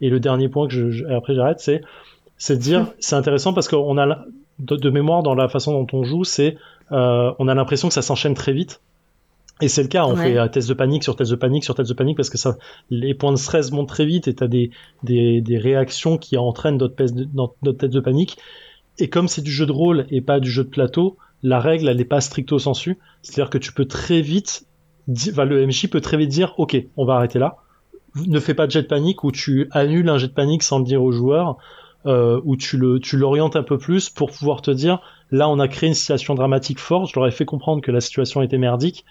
Et 0.00 0.08
le 0.08 0.20
dernier 0.20 0.48
point 0.48 0.66
que 0.68 0.72
je, 0.72 0.90
je- 0.90 1.04
et 1.04 1.12
après 1.14 1.34
j'arrête, 1.34 1.60
c'est, 1.60 1.82
c'est 2.38 2.56
de 2.56 2.62
dire, 2.62 2.86
c'est 2.98 3.16
intéressant 3.16 3.52
parce 3.52 3.68
qu'on 3.68 3.98
a, 3.98 4.24
de, 4.58 4.76
de 4.76 4.90
mémoire 4.90 5.22
dans 5.22 5.34
la 5.34 5.48
façon 5.48 5.72
dont 5.72 5.86
on 5.98 6.02
joue, 6.04 6.24
c'est, 6.24 6.56
euh, 6.92 7.32
on 7.38 7.46
a 7.48 7.54
l'impression 7.54 7.88
que 7.88 7.94
ça 7.94 8.00
s'enchaîne 8.02 8.32
très 8.34 8.52
vite. 8.52 8.80
Et 9.60 9.68
c'est 9.68 9.82
le 9.82 9.88
cas, 9.88 10.04
on 10.04 10.14
Ouais. 10.14 10.34
fait 10.34 10.48
test 10.50 10.68
de 10.68 10.74
panique 10.74 11.04
sur 11.04 11.16
test 11.16 11.30
de 11.30 11.36
panique 11.36 11.64
sur 11.64 11.74
test 11.74 11.88
de 11.88 11.94
panique 11.94 12.16
parce 12.16 12.30
que 12.30 12.38
ça, 12.38 12.56
les 12.88 13.14
points 13.14 13.32
de 13.32 13.36
stress 13.36 13.70
montent 13.72 13.88
très 13.88 14.06
vite 14.06 14.28
et 14.28 14.34
t'as 14.34 14.46
des, 14.46 14.70
des, 15.02 15.40
des 15.40 15.58
réactions 15.58 16.18
qui 16.18 16.36
entraînent 16.36 16.78
d'autres 16.78 16.96
tests 16.96 17.14
de, 17.14 18.00
panique. 18.00 18.38
Et 18.98 19.08
comme 19.08 19.28
c'est 19.28 19.42
du 19.42 19.50
jeu 19.50 19.66
de 19.66 19.72
rôle 19.72 20.06
et 20.10 20.20
pas 20.20 20.40
du 20.40 20.50
jeu 20.50 20.64
de 20.64 20.68
plateau, 20.68 21.16
la 21.42 21.60
règle, 21.60 21.88
elle 21.88 21.96
n'est 21.96 22.04
pas 22.04 22.20
stricto 22.20 22.58
sensu. 22.58 22.98
C'est-à-dire 23.22 23.50
que 23.50 23.58
tu 23.58 23.72
peux 23.72 23.86
très 23.86 24.20
vite, 24.20 24.66
enfin, 25.30 25.44
le 25.44 25.66
MJ 25.66 25.88
peut 25.88 26.00
très 26.00 26.16
vite 26.16 26.28
dire, 26.30 26.54
OK, 26.58 26.76
on 26.96 27.04
va 27.04 27.14
arrêter 27.14 27.38
là. 27.38 27.56
Ne 28.26 28.40
fais 28.40 28.54
pas 28.54 28.66
de 28.66 28.72
jet 28.72 28.82
de 28.82 28.86
panique 28.88 29.24
ou 29.24 29.30
tu 29.30 29.68
annules 29.70 30.08
un 30.08 30.18
jet 30.18 30.28
de 30.28 30.32
panique 30.32 30.62
sans 30.62 30.78
le 30.78 30.84
dire 30.84 31.02
au 31.02 31.12
joueur, 31.12 31.58
euh, 32.06 32.40
ou 32.44 32.56
tu 32.56 32.76
le, 32.76 32.98
tu 32.98 33.16
l'orientes 33.16 33.56
un 33.56 33.62
peu 33.62 33.78
plus 33.78 34.08
pour 34.08 34.30
pouvoir 34.30 34.62
te 34.62 34.70
dire, 34.70 35.00
là, 35.30 35.48
on 35.48 35.58
a 35.58 35.68
créé 35.68 35.88
une 35.88 35.94
situation 35.94 36.34
dramatique 36.34 36.78
forte, 36.78 37.10
je 37.10 37.18
leur 37.18 37.28
ai 37.28 37.30
fait 37.30 37.44
comprendre 37.44 37.82
que 37.82 37.90
la 37.90 38.00
situation 38.00 38.42
était 38.42 38.58
merdique. 38.58 39.04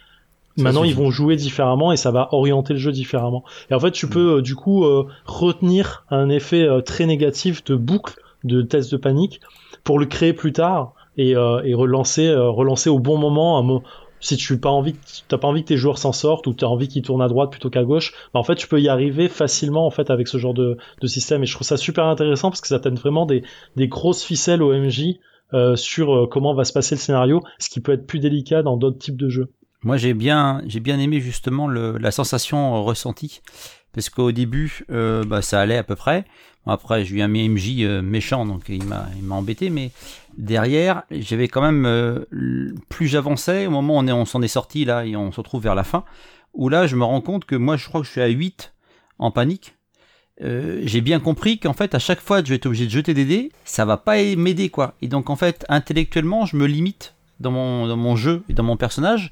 Maintenant, 0.63 0.83
ils 0.83 0.95
vont 0.95 1.09
jouer 1.11 1.35
différemment 1.35 1.91
et 1.91 1.97
ça 1.97 2.11
va 2.11 2.29
orienter 2.33 2.73
le 2.73 2.79
jeu 2.79 2.91
différemment. 2.91 3.43
Et 3.69 3.73
en 3.73 3.79
fait, 3.79 3.91
tu 3.91 4.07
peux 4.07 4.37
euh, 4.37 4.41
du 4.41 4.55
coup 4.55 4.85
euh, 4.85 5.05
retenir 5.25 6.05
un 6.09 6.29
effet 6.29 6.63
euh, 6.63 6.81
très 6.81 7.05
négatif 7.05 7.63
de 7.63 7.75
boucle 7.75 8.15
de 8.43 8.61
test 8.61 8.91
de 8.91 8.97
panique 8.97 9.41
pour 9.83 9.99
le 9.99 10.05
créer 10.05 10.33
plus 10.33 10.53
tard 10.53 10.93
et, 11.17 11.35
euh, 11.35 11.61
et 11.63 11.73
relancer, 11.73 12.27
euh, 12.27 12.49
relancer 12.49 12.89
au 12.89 12.99
bon 12.99 13.17
moment. 13.17 13.57
Un 13.59 13.81
si 14.21 14.35
tu 14.35 14.51
n'as 14.53 14.59
pas 14.59 14.69
envie, 14.69 14.93
que- 14.93 14.99
t'as 15.29 15.37
pas 15.37 15.47
envie 15.47 15.61
que 15.63 15.69
tes 15.69 15.77
joueurs 15.77 15.97
s'en 15.97 16.11
sortent 16.11 16.45
ou 16.47 16.53
tu 16.53 16.65
as 16.65 16.69
envie 16.69 16.89
qu'ils 16.89 17.01
tournent 17.03 17.21
à 17.21 17.29
droite 17.29 17.51
plutôt 17.51 17.69
qu'à 17.69 17.83
gauche, 17.85 18.13
bah, 18.33 18.39
en 18.41 18.43
fait, 18.43 18.55
tu 18.55 18.67
peux 18.67 18.81
y 18.81 18.89
arriver 18.89 19.29
facilement 19.29 19.85
en 19.85 19.91
fait 19.91 20.09
avec 20.09 20.27
ce 20.27 20.37
genre 20.37 20.53
de, 20.53 20.77
de 21.01 21.07
système. 21.07 21.41
Et 21.43 21.45
je 21.45 21.53
trouve 21.55 21.65
ça 21.65 21.77
super 21.77 22.03
intéressant 22.05 22.49
parce 22.49 22.59
que 22.59 22.67
ça 22.67 22.79
donne 22.79 22.95
vraiment 22.95 23.25
des, 23.25 23.43
des 23.77 23.87
grosses 23.87 24.23
ficelles 24.23 24.61
au 24.61 24.73
MJ 24.73 25.19
euh, 25.53 25.75
sur 25.77 26.13
euh, 26.13 26.27
comment 26.27 26.53
va 26.53 26.65
se 26.65 26.73
passer 26.73 26.95
le 26.95 26.99
scénario, 26.99 27.41
ce 27.59 27.69
qui 27.69 27.79
peut 27.79 27.93
être 27.93 28.05
plus 28.05 28.19
délicat 28.19 28.61
dans 28.61 28.75
d'autres 28.77 28.97
types 28.99 29.17
de 29.17 29.29
jeux. 29.29 29.47
Moi, 29.83 29.97
j'ai 29.97 30.13
bien, 30.13 30.61
bien 30.81 30.99
aimé 30.99 31.21
justement 31.21 31.67
le, 31.67 31.97
la 31.97 32.11
sensation 32.11 32.83
ressentie. 32.83 33.41
Parce 33.93 34.09
qu'au 34.09 34.31
début, 34.31 34.85
euh, 34.91 35.23
bah, 35.23 35.41
ça 35.41 35.59
allait 35.61 35.77
à 35.77 35.83
peu 35.83 35.95
près. 35.95 36.25
Après, 36.65 37.05
j'ai 37.05 37.15
eu 37.15 37.21
un 37.21 37.27
MJ 37.27 37.77
euh, 37.79 38.01
méchant, 38.01 38.45
donc 38.45 38.65
il 38.69 38.83
m'a, 38.83 39.07
embêté. 39.31 39.69
Mais 39.69 39.91
derrière, 40.37 41.03
j'avais 41.09 41.47
quand 41.47 41.61
même, 41.61 41.85
euh, 41.85 42.25
plus 42.89 43.07
j'avançais, 43.07 43.65
au 43.65 43.71
moment 43.71 43.95
où 43.95 43.99
on, 43.99 44.07
est, 44.07 44.25
s'en 44.25 44.41
est 44.41 44.47
sorti 44.47 44.85
là, 44.85 45.05
et 45.05 45.15
on 45.15 45.31
se 45.31 45.37
retrouve 45.37 45.63
vers 45.63 45.75
la 45.75 45.83
fin, 45.83 46.03
où 46.53 46.69
là, 46.69 46.85
je 46.85 46.95
me 46.95 47.03
rends 47.03 47.21
compte 47.21 47.45
que 47.45 47.55
moi, 47.55 47.77
je 47.77 47.87
crois 47.87 48.01
que 48.01 48.07
je 48.07 48.11
suis 48.11 48.21
à 48.21 48.27
8 48.27 48.73
en 49.17 49.31
panique. 49.31 49.75
J'ai 50.41 51.01
bien 51.01 51.19
compris 51.19 51.59
qu'en 51.59 51.73
fait, 51.73 51.93
à 51.93 51.99
chaque 51.99 52.21
fois 52.21 52.41
que 52.41 52.47
je 52.47 52.51
vais 52.51 52.55
être 52.55 52.65
obligé 52.65 52.85
de 52.85 52.91
jeter 52.91 53.13
des 53.13 53.25
dés, 53.25 53.51
ça 53.65 53.83
va 53.83 53.97
pas 53.97 54.23
m'aider, 54.37 54.69
quoi. 54.69 54.93
Et 55.01 55.09
donc, 55.09 55.29
en 55.29 55.35
fait, 55.35 55.65
intellectuellement, 55.67 56.45
je 56.45 56.55
me 56.55 56.65
limite 56.65 57.13
dans 57.41 57.51
mon, 57.51 57.87
dans 57.87 57.97
mon 57.97 58.15
jeu 58.15 58.43
et 58.47 58.53
dans 58.53 58.63
mon 58.63 58.77
personnage 58.77 59.31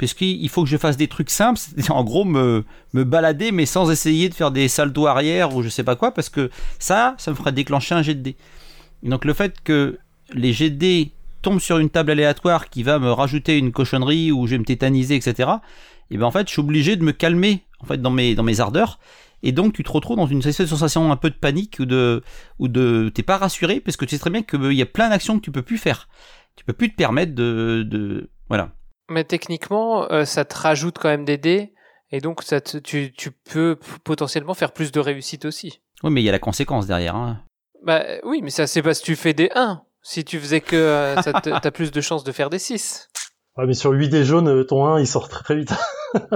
puisqu'il 0.00 0.48
faut 0.48 0.62
que 0.62 0.68
je 0.70 0.78
fasse 0.78 0.96
des 0.96 1.08
trucs 1.08 1.28
simples, 1.28 1.60
c'est 1.76 1.90
en 1.90 2.02
gros 2.04 2.24
me, 2.24 2.64
me 2.94 3.04
balader, 3.04 3.52
mais 3.52 3.66
sans 3.66 3.90
essayer 3.90 4.30
de 4.30 4.34
faire 4.34 4.50
des 4.50 4.66
saltos 4.66 5.06
arrière 5.06 5.54
ou 5.54 5.62
je 5.62 5.68
sais 5.68 5.84
pas 5.84 5.94
quoi, 5.94 6.14
parce 6.14 6.30
que 6.30 6.48
ça, 6.78 7.14
ça 7.18 7.32
me 7.32 7.36
ferait 7.36 7.52
déclencher 7.52 7.94
un 7.94 8.00
jet 8.00 8.14
de 8.14 8.22
dés. 8.22 8.36
Donc 9.02 9.26
le 9.26 9.34
fait 9.34 9.60
que 9.62 9.98
les 10.32 10.54
jets 10.54 10.70
de 10.70 10.76
dés 10.76 11.12
tombent 11.42 11.60
sur 11.60 11.76
une 11.76 11.90
table 11.90 12.12
aléatoire 12.12 12.70
qui 12.70 12.82
va 12.82 12.98
me 12.98 13.12
rajouter 13.12 13.58
une 13.58 13.72
cochonnerie 13.72 14.32
ou 14.32 14.46
je 14.46 14.52
vais 14.52 14.58
me 14.58 14.64
tétaniser, 14.64 15.16
etc. 15.16 15.50
Et 16.10 16.16
ben 16.16 16.24
en 16.24 16.30
fait, 16.30 16.48
je 16.48 16.52
suis 16.52 16.60
obligé 16.60 16.96
de 16.96 17.04
me 17.04 17.12
calmer 17.12 17.62
en 17.80 17.84
fait 17.84 18.00
dans 18.00 18.10
mes 18.10 18.34
dans 18.34 18.42
mes 18.42 18.60
ardeurs. 18.60 19.00
Et 19.42 19.52
donc 19.52 19.74
tu 19.74 19.82
te 19.82 19.92
retrouves 19.92 20.16
dans 20.16 20.26
une 20.26 20.40
sensation 20.40 21.12
un 21.12 21.16
peu 21.16 21.28
de 21.28 21.34
panique 21.34 21.76
ou 21.78 21.84
de 21.84 22.22
ou 22.58 22.68
de 22.68 23.10
t'es 23.14 23.22
pas 23.22 23.36
rassuré 23.36 23.80
parce 23.80 23.98
que 23.98 24.06
tu 24.06 24.16
sais 24.16 24.18
très 24.18 24.30
bien 24.30 24.42
qu'il 24.42 24.72
y 24.72 24.80
a 24.80 24.86
plein 24.86 25.10
d'actions 25.10 25.38
que 25.38 25.44
tu 25.44 25.52
peux 25.52 25.60
plus 25.60 25.76
faire. 25.76 26.08
Tu 26.56 26.64
peux 26.64 26.72
plus 26.72 26.90
te 26.90 26.96
permettre 26.96 27.34
de, 27.34 27.86
de 27.86 28.30
voilà. 28.48 28.72
Mais 29.10 29.24
techniquement, 29.24 30.10
euh, 30.12 30.24
ça 30.24 30.44
te 30.44 30.56
rajoute 30.56 30.96
quand 30.98 31.08
même 31.08 31.24
des 31.24 31.36
dés. 31.36 31.72
Et 32.12 32.20
donc, 32.20 32.42
ça 32.42 32.60
te- 32.60 32.78
tu, 32.78 33.12
tu 33.12 33.30
peux 33.30 33.76
potentiellement 34.04 34.54
faire 34.54 34.72
plus 34.72 34.90
de 34.92 35.00
réussite 35.00 35.44
aussi. 35.44 35.80
Oui, 36.02 36.10
mais 36.10 36.22
il 36.22 36.24
y 36.24 36.28
a 36.28 36.32
la 36.32 36.38
conséquence 36.38 36.86
derrière. 36.86 37.14
Hein. 37.16 37.40
Bah 37.84 38.02
oui, 38.24 38.40
mais 38.42 38.50
ça, 38.50 38.66
c'est 38.66 38.82
parce 38.82 39.00
que 39.00 39.04
tu 39.04 39.16
fais 39.16 39.32
des 39.34 39.50
1. 39.54 39.82
Si 40.02 40.24
tu 40.24 40.38
faisais 40.38 40.60
que 40.60 40.76
euh, 40.76 41.16
t'as 41.62 41.70
plus 41.70 41.90
de 41.92 42.00
chances 42.00 42.24
de 42.24 42.32
faire 42.32 42.50
des 42.50 42.58
6. 42.58 43.08
Ouais, 43.56 43.66
mais 43.66 43.74
sur 43.74 43.90
8 43.90 44.08
des 44.08 44.24
jaunes, 44.24 44.48
euh, 44.48 44.64
ton 44.64 44.86
1, 44.86 45.00
il 45.00 45.06
sort 45.06 45.28
très 45.28 45.42
très 45.44 45.56
vite. 45.56 45.72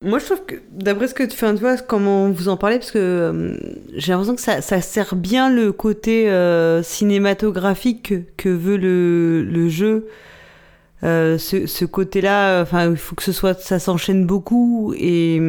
Moi, 0.00 0.20
je 0.20 0.26
trouve 0.26 0.44
que, 0.44 0.54
d'après 0.70 1.08
ce 1.08 1.14
que 1.14 1.24
tu 1.24 1.36
fais, 1.36 1.52
tu 1.54 1.60
vois, 1.60 1.76
comment 1.76 2.30
vous 2.30 2.48
en 2.48 2.56
parlez, 2.56 2.78
parce 2.78 2.92
que 2.92 2.98
euh, 2.98 3.56
j'ai 3.96 4.12
l'impression 4.12 4.36
que 4.36 4.40
ça, 4.40 4.60
ça 4.62 4.80
sert 4.80 5.16
bien 5.16 5.50
le 5.50 5.72
côté 5.72 6.30
euh, 6.30 6.84
cinématographique 6.84 8.08
que, 8.08 8.22
que 8.36 8.48
veut 8.48 8.76
le, 8.76 9.42
le 9.42 9.68
jeu. 9.68 10.06
Euh, 11.04 11.38
ce, 11.38 11.66
ce 11.66 11.84
côté-là, 11.84 12.62
enfin, 12.62 12.90
il 12.90 12.96
faut 12.96 13.14
que 13.14 13.22
ce 13.22 13.32
soit, 13.32 13.58
ça 13.60 13.78
s'enchaîne 13.78 14.26
beaucoup 14.26 14.92
et 14.98 15.40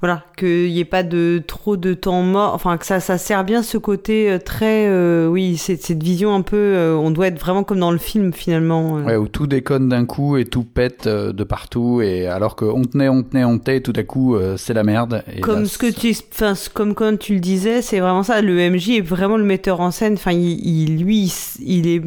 voilà, 0.00 0.24
qu'il 0.36 0.72
n'y 0.72 0.80
ait 0.80 0.84
pas 0.84 1.04
de 1.04 1.40
trop 1.46 1.76
de 1.76 1.94
temps 1.94 2.22
mort. 2.22 2.54
Enfin, 2.54 2.76
que 2.76 2.84
ça, 2.86 2.98
ça 2.98 3.18
sert 3.18 3.44
bien 3.44 3.62
ce 3.62 3.78
côté 3.78 4.28
euh, 4.32 4.38
très, 4.38 4.86
euh, 4.88 5.28
oui, 5.28 5.56
cette 5.56 6.02
vision 6.02 6.34
un 6.34 6.40
peu, 6.42 6.56
euh, 6.56 6.96
on 6.96 7.12
doit 7.12 7.28
être 7.28 7.38
vraiment 7.38 7.62
comme 7.62 7.78
dans 7.78 7.92
le 7.92 7.98
film 7.98 8.32
finalement. 8.32 8.96
euh. 8.98 9.02
Ouais, 9.04 9.16
où 9.16 9.28
tout 9.28 9.46
déconne 9.46 9.88
d'un 9.90 10.04
coup 10.04 10.36
et 10.38 10.44
tout 10.44 10.64
pète 10.64 11.06
euh, 11.06 11.32
de 11.32 11.44
partout, 11.44 12.00
et 12.02 12.26
alors 12.26 12.56
qu'on 12.56 12.82
tenait, 12.82 13.08
on 13.08 13.22
tenait, 13.22 13.44
on 13.44 13.58
tenait, 13.60 13.80
tout 13.80 13.92
à 13.94 14.02
coup, 14.02 14.34
euh, 14.34 14.56
c'est 14.56 14.74
la 14.74 14.82
merde. 14.82 15.22
Et 15.36 15.40
comme 15.40 15.60
là, 15.60 15.66
ce 15.68 15.78
que 15.78 15.92
tu 15.92 16.12
enfin 16.32 16.54
comme 16.74 16.94
quand 16.96 17.16
tu 17.16 17.34
le 17.34 17.40
disais 17.40 17.80
c'est 17.82 18.00
vraiment 18.00 18.24
ça 18.24 18.40
le 18.42 18.54
MJ 18.70 18.88
est 18.96 19.00
vraiment 19.02 19.36
le 19.36 19.44
metteur 19.44 19.80
en 19.80 19.92
scène 19.92 20.14
enfin 20.14 20.32
il, 20.32 20.66
il- 20.66 21.04
lui 21.04 21.32
il 21.60 21.86
est 21.86 22.02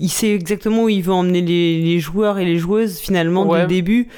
il 0.00 0.08
sait 0.08 0.34
exactement 0.34 0.84
où 0.84 0.88
il 0.88 1.02
veut 1.02 1.12
emmener 1.12 1.40
les, 1.42 1.80
les 1.82 1.98
joueurs 2.00 2.38
et 2.38 2.44
les 2.44 2.56
joueuses 2.58 2.98
finalement 2.98 3.44
dès 3.44 3.50
Ouais. 3.52 3.60
le 3.62 3.66
début 3.68 4.08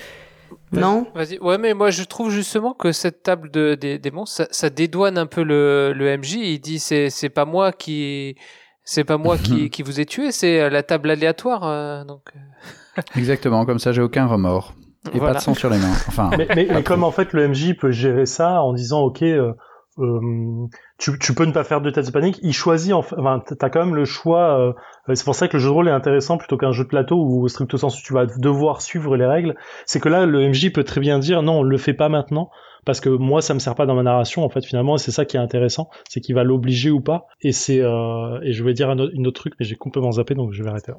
non? 0.73 1.07
Vas-y. 1.15 1.39
Ouais, 1.41 1.59
mais 1.59 1.75
moi, 1.75 1.91
je 1.91 2.03
trouve 2.03 2.31
justement 2.31 2.73
que 2.73 2.93
cette 2.93 3.23
table 3.23 3.51
de, 3.51 3.75
des, 3.75 3.99
des 3.99 4.11
monstres, 4.11 4.37
ça, 4.37 4.47
ça 4.51 4.71
dédouane 4.71 5.19
un 5.19 5.27
peu 5.27 5.43
le, 5.43 5.93
le 5.95 6.17
MJ. 6.17 6.37
Il 6.37 6.61
dit, 6.61 6.79
c'est, 6.79 7.11
c'est 7.11 7.29
pas 7.29 7.45
moi 7.45 7.73
qui, 7.73 8.37
c'est 8.83 9.05
pas 9.05 9.19
moi 9.19 9.37
qui, 9.37 9.69
qui 9.75 9.83
vous 9.83 10.01
ai 10.01 10.07
tué, 10.07 10.33
c'est 10.33 10.71
la 10.71 10.83
table 10.83 11.11
aléatoire. 11.11 11.65
euh, 11.65 12.05
donc, 12.05 12.23
euh, 12.35 13.03
Exactement, 13.17 13.67
comme 13.67 13.79
ça 13.79 13.93
j'ai 13.93 14.01
aucun 14.01 14.27
remords. 14.27 14.73
Et 15.13 15.19
voilà. 15.19 15.35
pas 15.35 15.39
de 15.41 15.45
sang 15.45 15.53
sur 15.53 15.69
les 15.69 15.77
mains. 15.79 15.93
Enfin, 16.09 16.31
mais, 16.39 16.47
mais, 16.57 16.65
pas 16.65 16.75
mais 16.77 16.83
comme 16.83 17.05
en 17.05 17.11
fait 17.11 17.35
le 17.35 17.49
MJ 17.49 17.75
peut 17.77 17.91
gérer 17.91 18.25
ça 18.25 18.63
en 18.63 18.73
disant 18.73 19.01
ok 19.03 19.23
euh, 19.23 19.53
euh, 19.99 20.67
tu, 20.99 21.35
peux 21.35 21.45
ne 21.45 21.53
pas 21.53 21.65
faire 21.65 21.83
de 21.83 21.91
test 21.91 22.09
de 22.09 22.13
panique 22.13 22.39
il 22.43 22.55
choisit 22.55 22.95
enfin 22.95 23.43
t'as 23.59 23.69
quand 23.69 23.85
même 23.85 23.95
le 23.95 24.07
choix 24.07 24.59
euh, 24.59 24.73
c'est 25.15 25.25
pour 25.25 25.35
ça 25.35 25.49
que 25.49 25.59
le 25.59 25.63
jeu 25.63 25.69
de 25.69 25.75
rôle 25.75 25.89
est 25.89 25.93
intéressant 25.93 26.39
plutôt 26.39 26.57
qu'un 26.57 26.73
jeu 26.73 26.85
de 26.85 26.89
plateau 26.89 27.17
où 27.17 27.43
au 27.43 27.49
stricto 27.49 27.77
sensu 27.77 28.03
tu 28.03 28.15
vas 28.15 28.25
devoir 28.25 28.81
suivre 28.81 29.17
les 29.17 29.27
règles. 29.27 29.55
C'est 29.85 30.01
que 30.01 30.09
là 30.09 30.25
le 30.25 30.49
MJ 30.49 30.73
peut 30.73 30.85
très 30.85 31.01
bien 31.01 31.19
dire 31.19 31.43
non 31.43 31.59
on 31.59 31.63
le 31.63 31.77
fait 31.77 31.93
pas 31.93 32.09
maintenant 32.09 32.51
parce 32.87 33.01
que 33.01 33.11
moi 33.11 33.43
ça 33.43 33.53
me 33.53 33.59
sert 33.59 33.75
pas 33.75 33.85
dans 33.85 33.95
ma 33.95 34.03
narration 34.03 34.45
en 34.45 34.49
fait 34.49 34.65
finalement 34.65 34.97
c'est 34.97 35.11
ça 35.11 35.27
qui 35.27 35.37
est 35.37 35.41
intéressant 35.41 35.91
c'est 36.09 36.21
qu'il 36.21 36.35
va 36.35 36.43
l'obliger 36.43 36.91
ou 36.91 37.03
pas. 37.03 37.27
Et 37.43 37.53
c'est 37.53 37.81
euh, 37.81 38.41
et 38.43 38.53
je 38.53 38.65
vais 38.65 38.73
dire 38.73 38.89
un 38.89 38.99
autre, 38.99 39.13
une 39.15 39.27
autre 39.27 39.41
truc 39.41 39.55
mais 39.61 39.67
j'ai 39.67 39.77
complètement 39.77 40.13
zappé 40.13 40.35
donc 40.35 40.53
je 40.53 40.63
vais 40.63 40.71
arrêter 40.71 40.93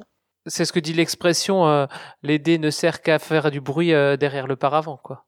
c'est 0.45 0.65
ce 0.65 0.74
que 0.74 0.80
dit 0.80 0.94
l'expression, 0.94 1.88
les 2.22 2.38
dés 2.38 2.57
ne 2.57 2.70
servent 2.70 2.99
qu'à 2.99 3.18
faire 3.18 3.49
du 3.49 3.61
bruit 3.61 3.91
derrière 4.20 4.45
le 4.45 4.57
paravent, 4.57 4.99
quoi. 5.02 5.24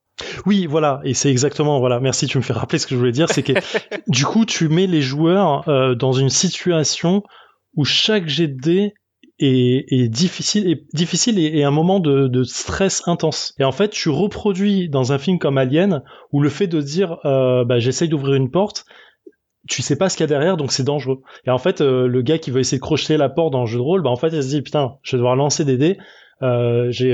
Oui, 0.46 0.66
voilà, 0.66 1.02
et 1.04 1.14
c'est 1.14 1.30
exactement, 1.30 1.80
voilà, 1.80 2.00
merci, 2.00 2.28
tu 2.28 2.38
me 2.38 2.44
fais 2.44 2.54
rappeler 2.54 2.80
ce 2.80 2.88
que 2.88 2.96
je 2.96 3.00
voulais 3.00 3.12
dire, 3.12 3.30
c'est 3.30 3.44
que 3.44 3.54
du 4.08 4.26
coup, 4.26 4.46
tu 4.46 4.70
mets 4.70 4.88
les 4.88 5.02
joueurs 5.02 5.68
euh, 5.68 5.96
dans 5.96 6.14
une 6.14 6.30
situation 6.30 7.24
où 7.76 7.84
chaque 7.84 8.28
jet 8.28 8.48
de 8.48 8.60
dés 8.60 8.94
est, 9.40 9.92
est 9.92 10.08
difficile, 10.08 10.70
et, 10.70 10.86
difficile 10.94 11.40
et, 11.40 11.58
et 11.58 11.64
un 11.64 11.72
moment 11.72 12.00
de, 12.00 12.28
de, 12.28 12.44
stress 12.44 13.06
intense. 13.08 13.54
Et 13.60 13.66
en 13.66 13.74
fait, 13.74 13.90
tu 13.90 14.10
reproduis 14.10 14.88
dans 14.88 15.12
un 15.12 15.18
film 15.18 15.40
comme 15.40 15.58
Alien, 15.58 16.04
où 16.32 16.42
le 16.42 16.50
fait 16.50 16.68
de 16.68 16.82
dire, 16.82 17.18
euh, 17.26 17.66
bah, 17.66 17.80
j'essaye 17.80 18.08
d'ouvrir 18.08 18.36
une 18.36 18.52
porte, 18.52 18.86
tu 19.68 19.82
sais 19.82 19.96
pas 19.96 20.10
ce 20.10 20.18
qu'il 20.18 20.24
y 20.24 20.26
a 20.26 20.28
derrière, 20.28 20.58
donc 20.58 20.72
c'est 20.72 20.84
dangereux. 20.84 21.22
Et 21.46 21.50
en 21.50 21.58
fait, 21.58 21.82
euh, 21.82 22.08
le 22.08 22.22
gars 22.22 22.38
qui 22.38 22.52
veut 22.52 22.60
essayer 22.60 22.78
de 22.78 22.84
crocheter 22.84 23.18
la 23.18 23.30
porte 23.30 23.52
dans 23.52 23.62
le 23.62 23.68
jeu 23.68 23.78
de 23.78 23.84
rôle, 23.84 24.02
bah 24.02 24.10
en 24.10 24.16
fait, 24.16 24.30
il 24.30 24.44
se 24.44 24.50
dit 24.50 24.62
putain, 24.62 24.98
je 25.02 25.16
vais 25.16 25.18
devoir 25.18 25.36
lancer 25.36 25.66
des 25.66 25.78
dés. 25.78 25.98
Euh, 26.42 26.92
j'ai 26.92 27.14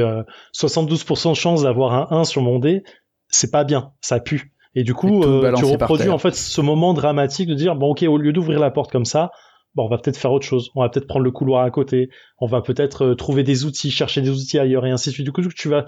72% 0.53 1.30
de 1.30 1.35
chance 1.35 1.64
d'avoir 1.64 1.93
un 1.93 2.19
1 2.19 2.23
sur 2.23 2.41
mon 2.41 2.60
dé. 2.60 2.84
C'est 3.27 3.52
pas 3.52 3.64
bien, 3.64 3.93
ça 4.02 4.19
pue. 4.19 4.53
Et 4.76 4.84
du 4.84 4.93
coup, 4.93 5.23
euh, 5.23 5.53
tu 5.53 5.65
reproduis 5.65 6.10
en 6.10 6.18
fait 6.18 6.34
ce 6.35 6.61
moment 6.61 6.93
dramatique 6.93 7.49
de 7.49 7.53
dire 7.53 7.76
bon 7.76 7.91
ok, 7.91 8.03
au 8.03 8.18
lieu 8.18 8.31
d'ouvrir 8.31 8.60
la 8.60 8.72
porte 8.72 8.91
comme 8.91 9.06
ça, 9.06 9.31
bon, 9.76 9.85
on 9.85 9.89
va 9.89 9.98
peut-être 9.98 10.18
faire 10.18 10.31
autre 10.31 10.45
chose. 10.45 10.72
On 10.76 10.81
va 10.81 10.89
peut-être 10.89 11.07
prendre 11.07 11.26
le 11.26 11.31
couloir 11.31 11.64
à 11.64 11.72
côté. 11.72 12.10
On 12.39 12.48
va 12.48 12.61
peut-être 12.61 13.14
trouver 13.14 13.43
des 13.43 13.65
outils, 13.65 13.91
chercher 13.91 14.22
des 14.22 14.30
outils 14.30 14.60
ailleurs 14.60 14.85
et 14.85 14.91
ainsi 14.91 15.10
de 15.10 15.14
suite. 15.14 15.26
Du 15.26 15.31
coup, 15.31 15.41
tu 15.41 15.69
vas 15.69 15.85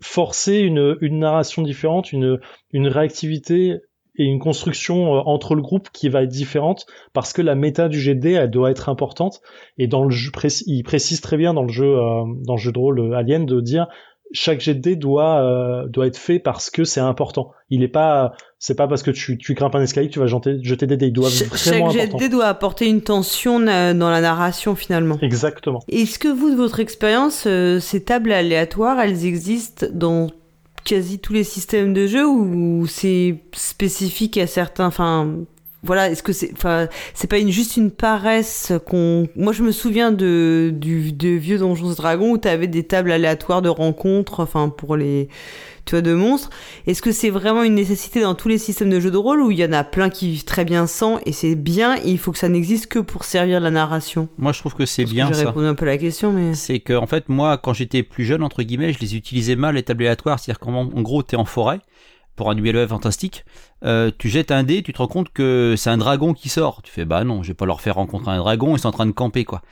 forcer 0.00 0.58
une, 0.58 0.96
une 1.00 1.18
narration 1.18 1.62
différente, 1.62 2.12
une, 2.12 2.38
une 2.72 2.88
réactivité 2.88 3.80
et 4.16 4.24
une 4.24 4.38
construction 4.38 5.14
euh, 5.14 5.20
entre 5.24 5.54
le 5.54 5.62
groupe 5.62 5.88
qui 5.92 6.08
va 6.08 6.22
être 6.22 6.30
différente 6.30 6.86
parce 7.12 7.32
que 7.32 7.42
la 7.42 7.54
méta 7.54 7.88
du 7.88 8.14
de 8.14 8.28
elle 8.28 8.50
doit 8.50 8.70
être 8.70 8.88
importante 8.88 9.40
et 9.78 9.86
dans 9.86 10.04
le 10.04 10.10
jeu 10.10 10.30
il 10.66 10.82
précise 10.82 11.20
très 11.20 11.36
bien 11.36 11.54
dans 11.54 11.62
le 11.62 11.72
jeu 11.72 11.96
euh, 11.96 12.24
dans 12.44 12.54
le 12.54 12.60
jeu 12.60 12.72
de 12.72 12.78
rôle 12.78 13.00
euh, 13.00 13.16
Alien 13.16 13.46
de 13.46 13.60
dire 13.60 13.86
chaque 14.34 14.64
de 14.66 14.94
doit 14.94 15.84
doit 15.90 16.06
être 16.06 16.16
fait 16.16 16.38
parce 16.38 16.70
que 16.70 16.84
c'est 16.84 17.00
important. 17.00 17.50
Il 17.68 17.82
est 17.82 17.88
pas 17.88 18.32
c'est 18.58 18.74
pas 18.74 18.88
parce 18.88 19.02
que 19.02 19.10
tu, 19.10 19.36
tu 19.36 19.52
grimpes 19.52 19.74
un 19.74 19.82
escalier 19.82 20.08
que 20.08 20.14
tu 20.14 20.20
vas 20.20 20.26
jeter, 20.26 20.56
jeter 20.62 20.86
des 20.86 20.96
dés. 20.96 21.08
Ils 21.08 21.12
doivent 21.12 21.30
Chaque 21.54 21.90
jet 21.90 22.06
de 22.06 22.28
doit 22.28 22.46
apporter 22.46 22.88
une 22.88 23.02
tension 23.02 23.60
dans 23.60 23.66
la 24.10 24.20
narration 24.22 24.74
finalement. 24.74 25.18
Exactement. 25.20 25.80
Est-ce 25.90 26.18
que 26.18 26.28
vous, 26.28 26.50
de 26.50 26.56
votre 26.56 26.80
expérience, 26.80 27.46
ces 27.80 28.04
tables 28.04 28.32
aléatoires, 28.32 28.98
elles 29.00 29.26
existent 29.26 29.84
dans 29.92 30.28
quasi 30.84 31.18
tous 31.18 31.32
les 31.32 31.44
systèmes 31.44 31.92
de 31.92 32.06
jeu 32.06 32.26
ou 32.26 32.86
c'est 32.86 33.36
spécifique 33.52 34.38
à 34.38 34.46
certains 34.46 34.86
enfin 34.86 35.36
voilà 35.82 36.10
est-ce 36.10 36.22
que 36.22 36.32
c'est 36.32 36.52
enfin 36.52 36.88
c'est 37.14 37.28
pas 37.28 37.38
une 37.38 37.50
juste 37.50 37.76
une 37.76 37.90
paresse 37.90 38.72
qu'on 38.86 39.28
moi 39.36 39.52
je 39.52 39.62
me 39.62 39.72
souviens 39.72 40.12
de 40.12 40.72
du 40.74 41.12
de 41.12 41.28
vieux 41.28 41.58
donjons 41.58 41.92
dragons 41.92 42.30
où 42.30 42.38
tu 42.38 42.48
avais 42.48 42.68
des 42.68 42.84
tables 42.84 43.10
aléatoires 43.10 43.62
de 43.62 43.68
rencontres 43.68 44.40
enfin 44.40 44.68
pour 44.68 44.96
les 44.96 45.28
tu 45.84 45.94
vois, 45.94 46.02
de 46.02 46.14
monstres. 46.14 46.50
Est-ce 46.86 47.02
que 47.02 47.12
c'est 47.12 47.30
vraiment 47.30 47.62
une 47.62 47.74
nécessité 47.74 48.20
dans 48.20 48.34
tous 48.34 48.48
les 48.48 48.58
systèmes 48.58 48.90
de 48.90 49.00
jeux 49.00 49.10
de 49.10 49.16
rôle 49.16 49.40
où 49.40 49.50
il 49.50 49.58
y 49.58 49.64
en 49.64 49.72
a 49.72 49.84
plein 49.84 50.10
qui 50.10 50.30
vivent 50.30 50.44
très 50.44 50.64
bien 50.64 50.86
sans 50.86 51.18
et 51.26 51.32
c'est 51.32 51.54
bien 51.54 51.96
et 51.96 52.10
il 52.10 52.18
faut 52.18 52.32
que 52.32 52.38
ça 52.38 52.48
n'existe 52.48 52.86
que 52.86 52.98
pour 52.98 53.24
servir 53.24 53.60
la 53.60 53.70
narration? 53.70 54.28
Moi, 54.38 54.52
je 54.52 54.60
trouve 54.60 54.74
que 54.74 54.86
c'est 54.86 55.04
bien 55.04 55.32
ça. 55.32 55.46
répondu 55.46 55.66
un 55.66 55.74
peu 55.74 55.84
à 55.84 55.88
la 55.88 55.98
question, 55.98 56.32
mais. 56.32 56.54
C'est 56.54 56.80
que, 56.80 56.92
en 56.92 57.06
fait, 57.06 57.28
moi, 57.28 57.58
quand 57.58 57.72
j'étais 57.72 58.02
plus 58.02 58.24
jeune, 58.24 58.42
entre 58.42 58.62
guillemets, 58.62 58.92
je 58.92 59.00
les 59.00 59.16
utilisais 59.16 59.56
mal, 59.56 59.74
les 59.74 59.82
tables 59.82 60.04
aléatoires. 60.04 60.38
C'est-à-dire 60.38 60.60
qu'en 60.60 60.72
en 60.74 61.02
gros, 61.02 61.22
t'es 61.22 61.36
en 61.36 61.44
forêt 61.44 61.80
pour 62.36 62.50
un 62.50 62.56
ULE 62.56 62.88
fantastique, 62.88 63.44
euh, 63.84 64.10
tu 64.16 64.28
jettes 64.28 64.50
un 64.50 64.62
dé, 64.62 64.82
tu 64.82 64.92
te 64.92 64.98
rends 64.98 65.06
compte 65.06 65.30
que 65.32 65.74
c'est 65.76 65.90
un 65.90 65.98
dragon 65.98 66.34
qui 66.34 66.48
sort. 66.48 66.82
Tu 66.82 66.90
fais 66.90 67.04
bah 67.04 67.24
non, 67.24 67.42
je 67.42 67.48
vais 67.48 67.54
pas 67.54 67.66
leur 67.66 67.80
faire 67.80 67.96
rencontrer 67.96 68.32
un 68.32 68.38
dragon, 68.38 68.76
ils 68.76 68.80
sont 68.80 68.88
en 68.88 68.92
train 68.92 69.06
de 69.06 69.12
camper 69.12 69.44
quoi. 69.44 69.62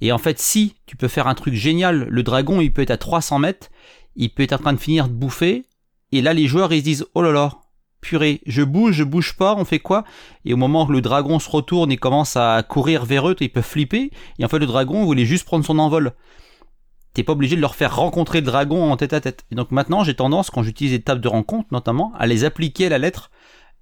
Et 0.00 0.12
en 0.12 0.18
fait, 0.18 0.38
si 0.38 0.74
tu 0.86 0.96
peux 0.96 1.08
faire 1.08 1.26
un 1.26 1.34
truc 1.34 1.54
génial, 1.54 2.06
le 2.08 2.22
dragon 2.22 2.60
il 2.60 2.72
peut 2.72 2.82
être 2.82 2.90
à 2.90 2.96
300 2.96 3.38
mètres, 3.38 3.70
il 4.16 4.30
peut 4.30 4.42
être 4.42 4.52
en 4.52 4.58
train 4.58 4.72
de 4.72 4.78
finir 4.78 5.08
de 5.08 5.14
bouffer, 5.14 5.64
et 6.10 6.20
là 6.20 6.34
les 6.34 6.46
joueurs 6.46 6.72
ils 6.72 6.80
se 6.80 6.84
disent 6.84 7.06
oh 7.14 7.22
là 7.22 7.32
là, 7.32 7.52
purée, 8.00 8.40
je 8.46 8.62
bouge, 8.62 8.94
je 8.94 9.04
bouge 9.04 9.36
pas, 9.36 9.54
on 9.56 9.64
fait 9.64 9.78
quoi? 9.78 10.04
Et 10.44 10.52
au 10.52 10.56
moment 10.56 10.84
où 10.84 10.92
le 10.92 11.00
dragon 11.00 11.38
se 11.38 11.48
retourne 11.48 11.90
et 11.92 11.96
commence 11.96 12.36
à 12.36 12.62
courir 12.62 13.04
vers 13.04 13.28
eux, 13.28 13.36
ils 13.40 13.50
peuvent 13.50 13.64
flipper, 13.64 14.10
et 14.38 14.44
en 14.44 14.48
fait 14.48 14.58
le 14.58 14.66
dragon 14.66 15.04
voulait 15.04 15.24
juste 15.24 15.46
prendre 15.46 15.64
son 15.64 15.78
envol. 15.78 16.12
T'es 17.14 17.22
pas 17.22 17.32
obligé 17.32 17.56
de 17.56 17.60
leur 17.60 17.74
faire 17.74 17.94
rencontrer 17.96 18.40
le 18.40 18.46
dragon 18.46 18.90
en 18.90 18.96
tête 18.96 19.12
à 19.12 19.20
tête. 19.20 19.44
Et 19.50 19.54
donc 19.54 19.70
maintenant 19.70 20.04
j'ai 20.04 20.14
tendance, 20.14 20.50
quand 20.50 20.62
j'utilise 20.62 20.92
les 20.92 21.02
tables 21.02 21.20
de 21.20 21.28
rencontre 21.28 21.68
notamment, 21.72 22.12
à 22.18 22.26
les 22.26 22.44
appliquer 22.44 22.86
à 22.86 22.88
la 22.88 22.98
lettre, 22.98 23.30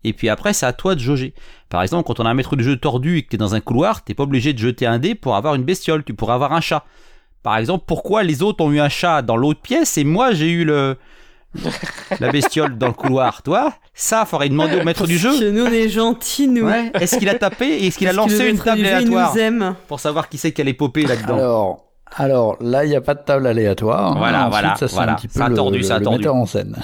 et 0.03 0.13
puis 0.13 0.29
après 0.29 0.53
c'est 0.53 0.67
à 0.67 0.73
toi 0.73 0.95
de 0.95 1.01
jauger. 1.01 1.35
Par 1.69 1.83
exemple, 1.83 2.07
quand 2.07 2.21
on 2.21 2.27
a 2.27 2.31
un 2.31 2.35
maître 2.35 2.57
de 2.57 2.63
jeu 2.63 2.77
tordu 2.77 3.19
et 3.19 3.23
que 3.23 3.29
t'es 3.29 3.37
dans 3.37 3.55
un 3.55 3.61
couloir, 3.61 4.03
t'es 4.03 4.15
pas 4.15 4.25
obligé 4.25 4.53
de 4.53 4.59
jeter 4.59 4.87
un 4.87 4.99
dé 4.99 5.15
pour 5.15 5.37
avoir 5.37 5.55
une 5.55 5.65
bestiole, 5.65 6.03
tu 6.05 6.15
pourrais 6.15 6.35
avoir 6.35 6.53
un 6.53 6.61
chat. 6.61 6.85
Par 7.43 7.57
exemple, 7.57 7.85
pourquoi 7.87 8.23
les 8.23 8.43
autres 8.43 8.65
ont 8.65 8.71
eu 8.71 8.81
un 8.81 8.89
chat 8.89 9.23
dans 9.23 9.37
l'autre 9.37 9.61
pièce 9.61 9.97
et 9.97 10.05
moi 10.05 10.33
j'ai 10.33 10.51
eu 10.51 10.65
le, 10.65 10.97
la 12.21 12.31
bestiole 12.31 12.79
dans 12.79 12.89
le 12.89 12.93
couloir, 12.93 13.43
toi 13.43 13.73
Ça, 13.95 14.25
faudrait 14.25 14.49
demander 14.49 14.81
au 14.81 14.85
maître 14.85 15.07
du 15.07 15.19
jeu. 15.19 15.39
Que 15.39 15.51
nous, 15.51 15.65
on 15.65 15.73
est 15.73 15.89
gentils, 15.89 16.49
nous. 16.49 16.67
Ouais. 16.67 16.91
Est-ce 16.95 17.19
qu'il 17.19 17.29
a 17.29 17.35
tapé 17.35 17.67
et 17.67 17.87
est-ce 17.87 17.99
qu'il 17.99 18.09
a 18.09 18.13
lancé 18.13 18.49
une 18.49 18.59
table 18.59 18.85
aléatoire 18.85 19.35
pour 19.89 20.01
savoir 20.01 20.29
qui 20.29 20.39
c'est 20.39 20.53
qui 20.53 20.61
allait 20.61 20.75
popper 20.75 21.05
là-dedans? 21.05 21.35
Alors, 21.35 21.90
alors 22.17 22.57
là, 22.61 22.85
il 22.85 22.89
n'y 22.91 22.97
a 22.97 23.01
pas 23.01 23.15
de 23.15 23.21
table 23.23 23.47
aléatoire. 23.47 24.17
Voilà, 24.19 24.41
ensuite, 24.49 24.51
voilà, 24.53 24.77
ça, 24.77 24.89
c'est 24.89 24.95
voilà. 24.95 25.13
un 25.13 25.17
petit 25.17 25.29
peu 25.29 25.39
Ça 25.39 25.47
a 25.47 25.49
le, 25.49 25.55
tordu, 25.55 25.83
ça 25.83 25.95
a 25.95 25.99
le 25.99 26.05
tordu. 26.05 26.19
metteur 26.19 26.35
en 26.35 26.47
scène. 26.47 26.77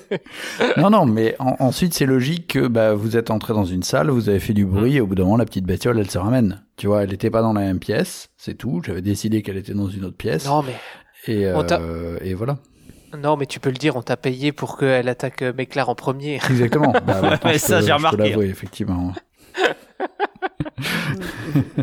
non, 0.76 0.90
non, 0.90 1.06
mais 1.06 1.36
en- 1.38 1.56
ensuite, 1.60 1.94
c'est 1.94 2.06
logique 2.06 2.48
que 2.54 2.66
bah, 2.66 2.94
vous 2.94 3.16
êtes 3.16 3.30
entré 3.30 3.52
dans 3.52 3.64
une 3.64 3.82
salle, 3.82 4.10
vous 4.10 4.28
avez 4.28 4.40
fait 4.40 4.52
du 4.54 4.64
bruit, 4.64 4.96
et 4.96 5.00
au 5.00 5.06
bout 5.06 5.14
d'un 5.14 5.24
moment, 5.24 5.36
la 5.36 5.44
petite 5.44 5.64
bestiole, 5.66 5.98
elle 5.98 6.10
se 6.10 6.18
ramène. 6.18 6.62
Tu 6.76 6.86
vois, 6.86 7.02
elle 7.02 7.10
n'était 7.10 7.30
pas 7.30 7.42
dans 7.42 7.52
la 7.52 7.60
même 7.60 7.78
pièce, 7.78 8.28
c'est 8.36 8.54
tout. 8.54 8.80
J'avais 8.84 9.02
décidé 9.02 9.42
qu'elle 9.42 9.56
était 9.56 9.74
dans 9.74 9.88
une 9.88 10.04
autre 10.04 10.16
pièce. 10.16 10.46
Non, 10.46 10.62
mais, 10.62 10.74
Et, 11.32 11.46
euh, 11.46 12.18
et 12.22 12.34
voilà. 12.34 12.56
non, 13.22 13.36
mais 13.36 13.46
tu 13.46 13.60
peux 13.60 13.70
le 13.70 13.76
dire, 13.76 13.96
on 13.96 14.02
t'a 14.02 14.16
payé 14.16 14.52
pour 14.52 14.76
qu'elle 14.78 15.08
attaque 15.08 15.42
Méclar 15.42 15.88
en 15.88 15.94
premier. 15.94 16.36
Exactement. 16.50 16.92
Bah, 17.06 17.38
Ouais, 17.44 17.58
ça, 17.58 17.80
j'ai 17.80 17.86
je 17.86 17.90
peux 17.90 17.96
remarqué. 17.96 18.16
l'avouer, 18.30 18.46
effectivement. 18.46 19.12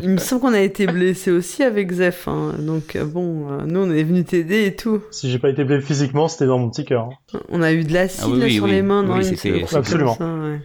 Il 0.02 0.10
me 0.10 0.18
semble 0.18 0.42
qu'on 0.42 0.54
a 0.54 0.60
été 0.60 0.86
blessé 0.86 1.32
aussi 1.32 1.64
avec 1.64 1.92
Zef. 1.92 2.28
hein. 2.28 2.54
Donc, 2.60 2.96
euh, 2.96 3.06
bon, 3.06 3.50
euh, 3.52 3.64
nous, 3.66 3.80
on 3.82 3.90
est 3.92 4.04
venu 4.04 4.24
t'aider 4.24 4.66
et 4.66 4.76
tout. 4.76 5.02
Si 5.12 5.30
j'ai 5.30 5.40
pas 5.40 5.50
été 5.50 5.64
blessé 5.64 5.86
physiquement, 5.86 6.28
c'était 6.28 6.46
dans 6.48 6.60
mon 6.60 6.70
petit 6.70 6.86
cœur. 6.86 7.10
hein. 7.34 7.40
On 7.50 7.62
a 7.62 7.72
eu 7.72 7.84
de 7.84 7.94
l'acide 7.94 8.24
Ah 8.26 8.30
oui, 8.30 8.40
là, 8.40 8.46
oui, 8.46 8.54
sur 8.56 8.64
oui. 8.66 8.72
les 8.72 8.82
mains, 8.82 9.04
Oui, 9.04 9.08
non 9.10 9.22
c'était- 9.24 9.64
Absolument. 9.76 10.16
ça, 10.16 10.26
ouais. 10.34 10.60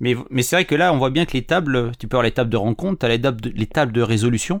Mais, 0.00 0.16
mais 0.30 0.42
c'est 0.42 0.56
vrai 0.56 0.64
que 0.64 0.74
là, 0.74 0.92
on 0.92 0.98
voit 0.98 1.10
bien 1.10 1.26
que 1.26 1.32
les 1.34 1.44
tables, 1.44 1.92
tu 1.98 2.08
peux 2.08 2.16
avoir 2.16 2.24
les 2.24 2.32
tables 2.32 2.50
de 2.50 2.56
rencontre, 2.56 2.98
t'as 3.00 3.08
les 3.08 3.20
tables 3.20 3.40
de, 3.40 3.50
les 3.50 3.66
tables 3.66 3.92
de 3.92 4.02
résolution. 4.02 4.60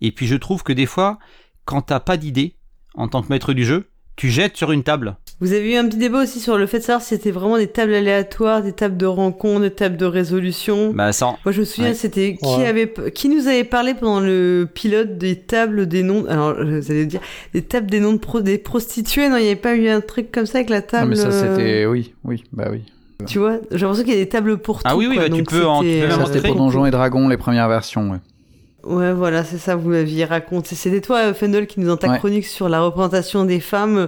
Et 0.00 0.12
puis 0.12 0.26
je 0.26 0.34
trouve 0.36 0.62
que 0.64 0.72
des 0.72 0.86
fois, 0.86 1.18
quand 1.64 1.82
t'as 1.82 2.00
pas 2.00 2.16
d'idée, 2.16 2.56
en 2.94 3.08
tant 3.08 3.22
que 3.22 3.28
maître 3.28 3.54
du 3.54 3.64
jeu, 3.64 3.88
tu 4.16 4.28
jettes 4.28 4.56
sur 4.56 4.70
une 4.72 4.82
table. 4.82 5.16
Vous 5.42 5.52
avez 5.52 5.72
eu 5.74 5.76
un 5.76 5.84
petit 5.88 5.96
débat 5.98 6.22
aussi 6.22 6.38
sur 6.38 6.56
le 6.56 6.66
fait 6.66 6.78
de 6.78 6.84
savoir 6.84 7.02
si 7.02 7.08
c'était 7.08 7.32
vraiment 7.32 7.58
des 7.58 7.66
tables 7.66 7.92
aléatoires, 7.92 8.62
des 8.62 8.72
tables 8.72 8.96
de 8.96 9.06
rencontre, 9.06 9.62
des 9.62 9.70
tables 9.72 9.96
de 9.96 10.04
résolution. 10.06 10.92
Bah, 10.94 11.12
sans, 11.12 11.36
Moi, 11.44 11.50
je 11.52 11.60
me 11.60 11.64
souviens, 11.64 11.90
Ouais. 11.90 11.94
c'était 11.94 12.36
qui 12.40 12.46
Ouais. 12.58 12.66
avait, 12.66 12.92
qui 13.12 13.28
nous 13.28 13.48
avait 13.48 13.64
parlé 13.64 13.94
pendant 13.94 14.20
le 14.20 14.68
pilote 14.72 15.18
des 15.18 15.36
tables 15.36 15.86
des 15.86 16.04
noms. 16.04 16.24
Alors, 16.28 16.54
vous 16.64 16.90
allez 16.92 17.06
dire 17.06 17.20
des 17.54 17.62
tables 17.62 17.90
des 17.90 17.98
noms 18.00 18.12
de 18.12 18.18
pro- 18.18 18.40
des 18.40 18.56
prostituées. 18.56 19.28
Non, 19.28 19.36
il 19.36 19.40
n'y 19.42 19.46
avait 19.48 19.56
pas 19.56 19.74
eu 19.74 19.88
un 19.88 20.00
truc 20.00 20.30
comme 20.30 20.46
ça 20.46 20.58
avec 20.58 20.70
la 20.70 20.78
Non, 20.80 20.86
table. 20.86 21.10
mais 21.10 21.16
ça, 21.16 21.26
euh, 21.28 21.56
c'était. 21.56 21.86
Oui, 21.86 22.14
oui, 22.24 22.44
bah 22.52 22.68
oui. 22.70 22.82
Tu 23.26 23.38
vois, 23.38 23.58
j'ai 23.72 23.78
l'impression 23.78 24.04
qu'il 24.04 24.14
y 24.14 24.16
a 24.16 24.20
des 24.20 24.28
tables 24.28 24.58
pour 24.58 24.80
Ah 24.84 24.92
tout. 24.92 24.98
oui, 24.98 25.06
oui, 25.08 25.14
quoi, 25.16 25.24
bah, 25.24 25.30
tu 25.30 25.38
donc 25.42 25.50
peux 25.50 25.64
en- 25.66 25.80
tu 25.82 25.88
c'était, 25.90 26.06
peux 26.06 26.12
Ça, 26.12 26.26
c'était 26.32 26.48
pour 26.48 26.56
Donjons 26.56 26.86
et 26.86 26.90
Dragons, 26.90 27.28
les 27.28 27.36
premières 27.36 27.68
versions, 27.68 28.10
ouais. 28.10 28.18
Ouais, 28.84 29.12
voilà, 29.12 29.44
c'est 29.44 29.58
ça, 29.58 29.76
vous 29.76 29.90
l'aviez 29.92 30.24
raconté. 30.24 30.74
C'était 30.74 31.00
toi, 31.00 31.32
Fendel, 31.34 31.68
qui 31.68 31.78
nous 31.78 31.86
dans 31.86 31.96
ta 31.96 32.08
Ouais. 32.10 32.18
chronique 32.18 32.46
sur 32.46 32.68
la 32.68 32.80
représentation 32.80 33.44
des 33.44 33.60
femmes 33.60 33.96
euh, 33.96 34.06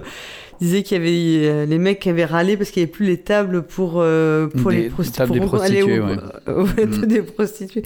disait 0.59 0.83
qu'il 0.83 0.97
y 0.97 0.99
avait 0.99 1.47
euh, 1.47 1.65
les 1.65 1.77
mecs 1.77 1.99
qui 1.99 2.09
avaient 2.09 2.25
râlé 2.25 2.57
parce 2.57 2.71
qu'il 2.71 2.81
n'y 2.81 2.85
avait 2.85 2.91
plus 2.91 3.05
les 3.05 3.17
tables 3.21 3.63
pour, 3.63 3.95
euh, 3.97 4.47
pour 4.47 4.71
Des- 4.71 4.77
les 4.77 4.83
des 4.83 4.89
prostituées. 4.89 5.27
des 5.39 5.39
pour 5.45 5.61
aller 5.61 5.81
au- 5.83 5.87
prostituées, 5.87 5.99
ouais. 5.99 6.85
Mm. 6.85 7.05
des 7.07 7.21
prostituées. 7.21 7.83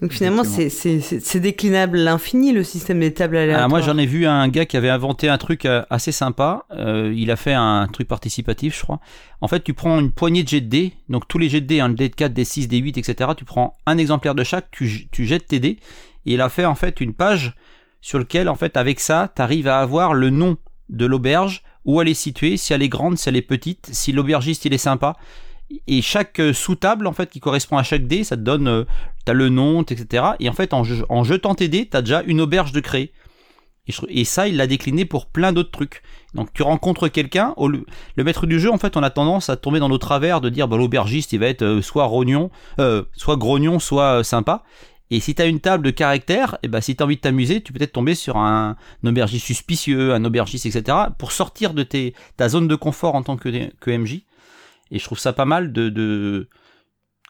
Donc 0.00 0.12
finalement, 0.12 0.44
c'est- 0.44 0.68
c'est 0.68 1.00
c'est- 1.00 1.20
c'est 1.20 1.40
déclinable 1.40 1.98
à 2.00 2.02
l'infini, 2.04 2.52
le 2.52 2.64
système 2.64 3.00
des 3.00 3.12
tables 3.14 3.36
aléatoires. 3.36 3.64
Ah, 3.64 3.68
moi, 3.68 3.80
j'en 3.80 3.96
ai 3.98 4.06
vu 4.06 4.26
un 4.26 4.48
gars 4.48 4.66
qui 4.66 4.76
avait 4.76 4.88
inventé 4.90 5.28
un 5.28 5.38
truc 5.38 5.64
euh, 5.64 5.82
assez 5.90 6.12
sympa. 6.12 6.64
Euh, 6.72 7.12
il 7.16 7.30
a 7.30 7.36
fait 7.36 7.52
un 7.54 7.86
truc 7.92 8.08
participatif, 8.08 8.76
je 8.78 8.82
crois. 8.82 9.00
En 9.40 9.48
fait, 9.48 9.62
tu 9.64 9.74
prends 9.74 9.98
une 10.00 10.10
poignée 10.12 10.42
de 10.42 10.48
jets 10.48 10.60
de 10.60 10.68
dés, 10.68 10.92
donc 11.08 11.28
tous 11.28 11.38
les 11.38 11.48
jets 11.48 11.60
de 11.60 11.66
dés, 11.66 11.80
un 11.80 11.88
dé 11.88 12.08
de 12.08 12.14
4, 12.14 12.32
des 12.32 12.44
6, 12.44 12.68
des 12.68 12.78
8, 12.78 12.98
etc. 12.98 13.30
Tu 13.36 13.44
prends 13.44 13.74
un 13.86 13.98
exemplaire 13.98 14.34
de 14.34 14.44
chaque, 14.44 14.70
tu, 14.70 15.08
tu 15.10 15.24
jettes 15.24 15.46
tes 15.46 15.60
dés, 15.60 15.78
et 16.26 16.34
il 16.34 16.40
a 16.40 16.48
fait 16.48 16.64
en 16.64 16.74
fait 16.74 17.00
une 17.00 17.14
page 17.14 17.54
sur 18.00 18.18
lequel, 18.18 18.48
en 18.48 18.54
fait, 18.56 18.76
avec 18.76 18.98
ça, 19.00 19.32
tu 19.34 19.42
arrives 19.42 19.68
à 19.68 19.78
avoir 19.80 20.14
le 20.14 20.30
nom 20.30 20.56
de 20.88 21.06
l'auberge, 21.06 21.62
où 21.84 22.00
elle 22.00 22.08
est 22.08 22.14
située, 22.14 22.56
si 22.56 22.72
elle 22.72 22.82
est 22.82 22.88
grande, 22.88 23.18
si 23.18 23.28
elle 23.28 23.36
est 23.36 23.42
petite, 23.42 23.88
si 23.92 24.12
l'aubergiste 24.12 24.64
il 24.64 24.72
est 24.74 24.78
sympa. 24.78 25.16
Et 25.86 26.02
chaque 26.02 26.38
euh, 26.38 26.52
sous-table, 26.52 27.06
en 27.06 27.12
fait, 27.12 27.30
qui 27.30 27.40
correspond 27.40 27.78
à 27.78 27.82
chaque 27.82 28.06
dé, 28.06 28.24
ça 28.24 28.36
te 28.36 28.42
donne, 28.42 28.68
euh, 28.68 28.84
t'as 29.24 29.32
le 29.32 29.48
nom, 29.48 29.82
etc. 29.82 30.24
Et 30.38 30.48
en 30.48 30.52
fait, 30.52 30.74
en, 30.74 30.84
je- 30.84 31.04
en 31.08 31.24
jetant 31.24 31.54
tes 31.54 31.68
dés, 31.68 31.86
t'as 31.86 32.02
déjà 32.02 32.22
une 32.26 32.40
auberge 32.42 32.72
de 32.72 32.80
créer. 32.80 33.12
Et, 34.08 34.24
ça, 34.24 34.46
il 34.46 34.56
l'a 34.58 34.68
décliné 34.68 35.04
pour 35.04 35.26
plein 35.26 35.52
d'autres 35.52 35.72
trucs. 35.72 36.02
Donc 36.34 36.52
tu 36.52 36.62
rencontres 36.62 37.08
quelqu'un, 37.08 37.52
le 37.58 38.24
maître 38.24 38.46
du 38.46 38.60
jeu, 38.60 38.70
en 38.70 38.78
fait, 38.78 38.96
on 38.96 39.02
a 39.02 39.10
tendance 39.10 39.50
à 39.50 39.56
tomber 39.56 39.80
dans 39.80 39.88
nos 39.88 39.98
travers 39.98 40.40
de 40.40 40.50
dire 40.50 40.68
bah, 40.68 40.76
l'aubergiste, 40.76 41.32
il 41.32 41.40
va 41.40 41.46
être 41.46 41.62
euh, 41.62 41.82
soit 41.82 42.04
soit 43.16 43.36
grognon, 43.36 43.80
soit 43.80 44.22
sympa. 44.22 44.62
Et 45.10 45.20
si 45.20 45.34
t'as 45.34 45.48
une 45.48 45.60
table 45.60 45.84
de 45.84 45.90
caractère, 45.90 46.58
et 46.62 46.68
ben 46.68 46.80
si 46.80 46.96
t'as 46.96 47.04
envie 47.04 47.16
de 47.16 47.20
t'amuser, 47.20 47.62
tu 47.62 47.72
peux 47.72 47.78
peut-être 47.78 47.92
tomber 47.92 48.14
sur 48.14 48.38
un, 48.38 48.76
aubergiste 49.04 49.46
suspicieux, 49.46 50.14
un 50.14 50.24
aubergiste, 50.24 50.66
etc. 50.66 50.96
pour 51.18 51.32
sortir 51.32 51.74
de 51.74 51.86
ta 52.36 52.48
zone 52.48 52.68
de 52.68 52.74
confort 52.76 53.14
en 53.14 53.22
tant 53.22 53.36
que, 53.36 53.70
que 53.74 53.90
MJ. 53.90 54.24
Et 54.90 54.98
je 54.98 55.04
trouve 55.04 55.18
ça 55.18 55.32
pas 55.32 55.44
mal 55.44 55.72
de, 55.72 55.88
de 55.88 56.48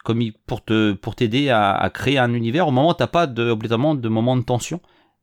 comme 0.04 0.22
pour 0.46 0.64
te 0.64 0.92
pour 0.92 1.14
t'aider 1.14 1.48
à, 1.48 1.72
à 1.72 1.90
créer 1.90 2.18
un 2.18 2.34
univers 2.34 2.68
au 2.68 2.70
moment 2.70 2.90
où 2.90 2.94
t'as 2.94 3.06
pas 3.06 3.26
de, 3.26 3.50
obligatoirement 3.50 3.94
de 3.94 4.08
moment 4.08 4.36
de 4.36 4.42
tension. 4.42 4.80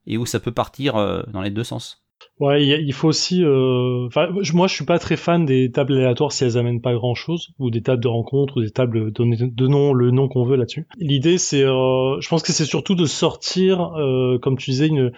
et 0.08 0.18
où 0.18 0.26
ça 0.26 0.40
peut 0.40 0.52
partir 0.52 0.96
euh, 0.96 1.24
dans 1.28 1.42
les 1.42 1.52
deux 1.52 1.64
sens. 1.64 2.04
Ouais, 2.40 2.66
il 2.66 2.94
faut 2.94 3.10
aussi. 3.10 3.44
euh, 3.44 4.06
Enfin, 4.08 4.30
moi, 4.54 4.68
je 4.68 4.74
suis 4.74 4.86
pas 4.86 4.98
très 4.98 5.18
fan 5.18 5.46
des 5.46 5.72
tables 5.72 5.94
aléatoires 5.94 6.32
si 6.32 6.46
elles 6.46 6.58
amènent 6.58 6.80
pas 6.82 6.94
grand 6.94 7.14
chose, 7.14 7.50
ou 7.60 7.70
des 7.70 7.82
tables 7.82 8.02
de 8.02 8.08
rencontre, 8.08 8.58
ou 8.58 8.62
des 8.62 8.72
tables 8.72 9.12
de 9.12 9.68
nom, 9.68 9.92
le 9.94 10.12
nom 10.12 10.30
qu'on 10.30 10.46
veut 10.46 10.56
là-dessus. 10.56 10.88
L'idée, 10.98 11.38
c'est, 11.38 11.64
euh, 11.64 12.20
je 12.22 12.30
pense 12.30 12.42
que 12.42 12.54
c'est 12.54 12.64
surtout 12.66 12.96
de 12.96 13.06
sortir, 13.06 13.94
euh, 13.98 14.40
comme 14.40 14.58
tu 14.58 14.72
disais, 14.72 14.88
une, 14.88 15.12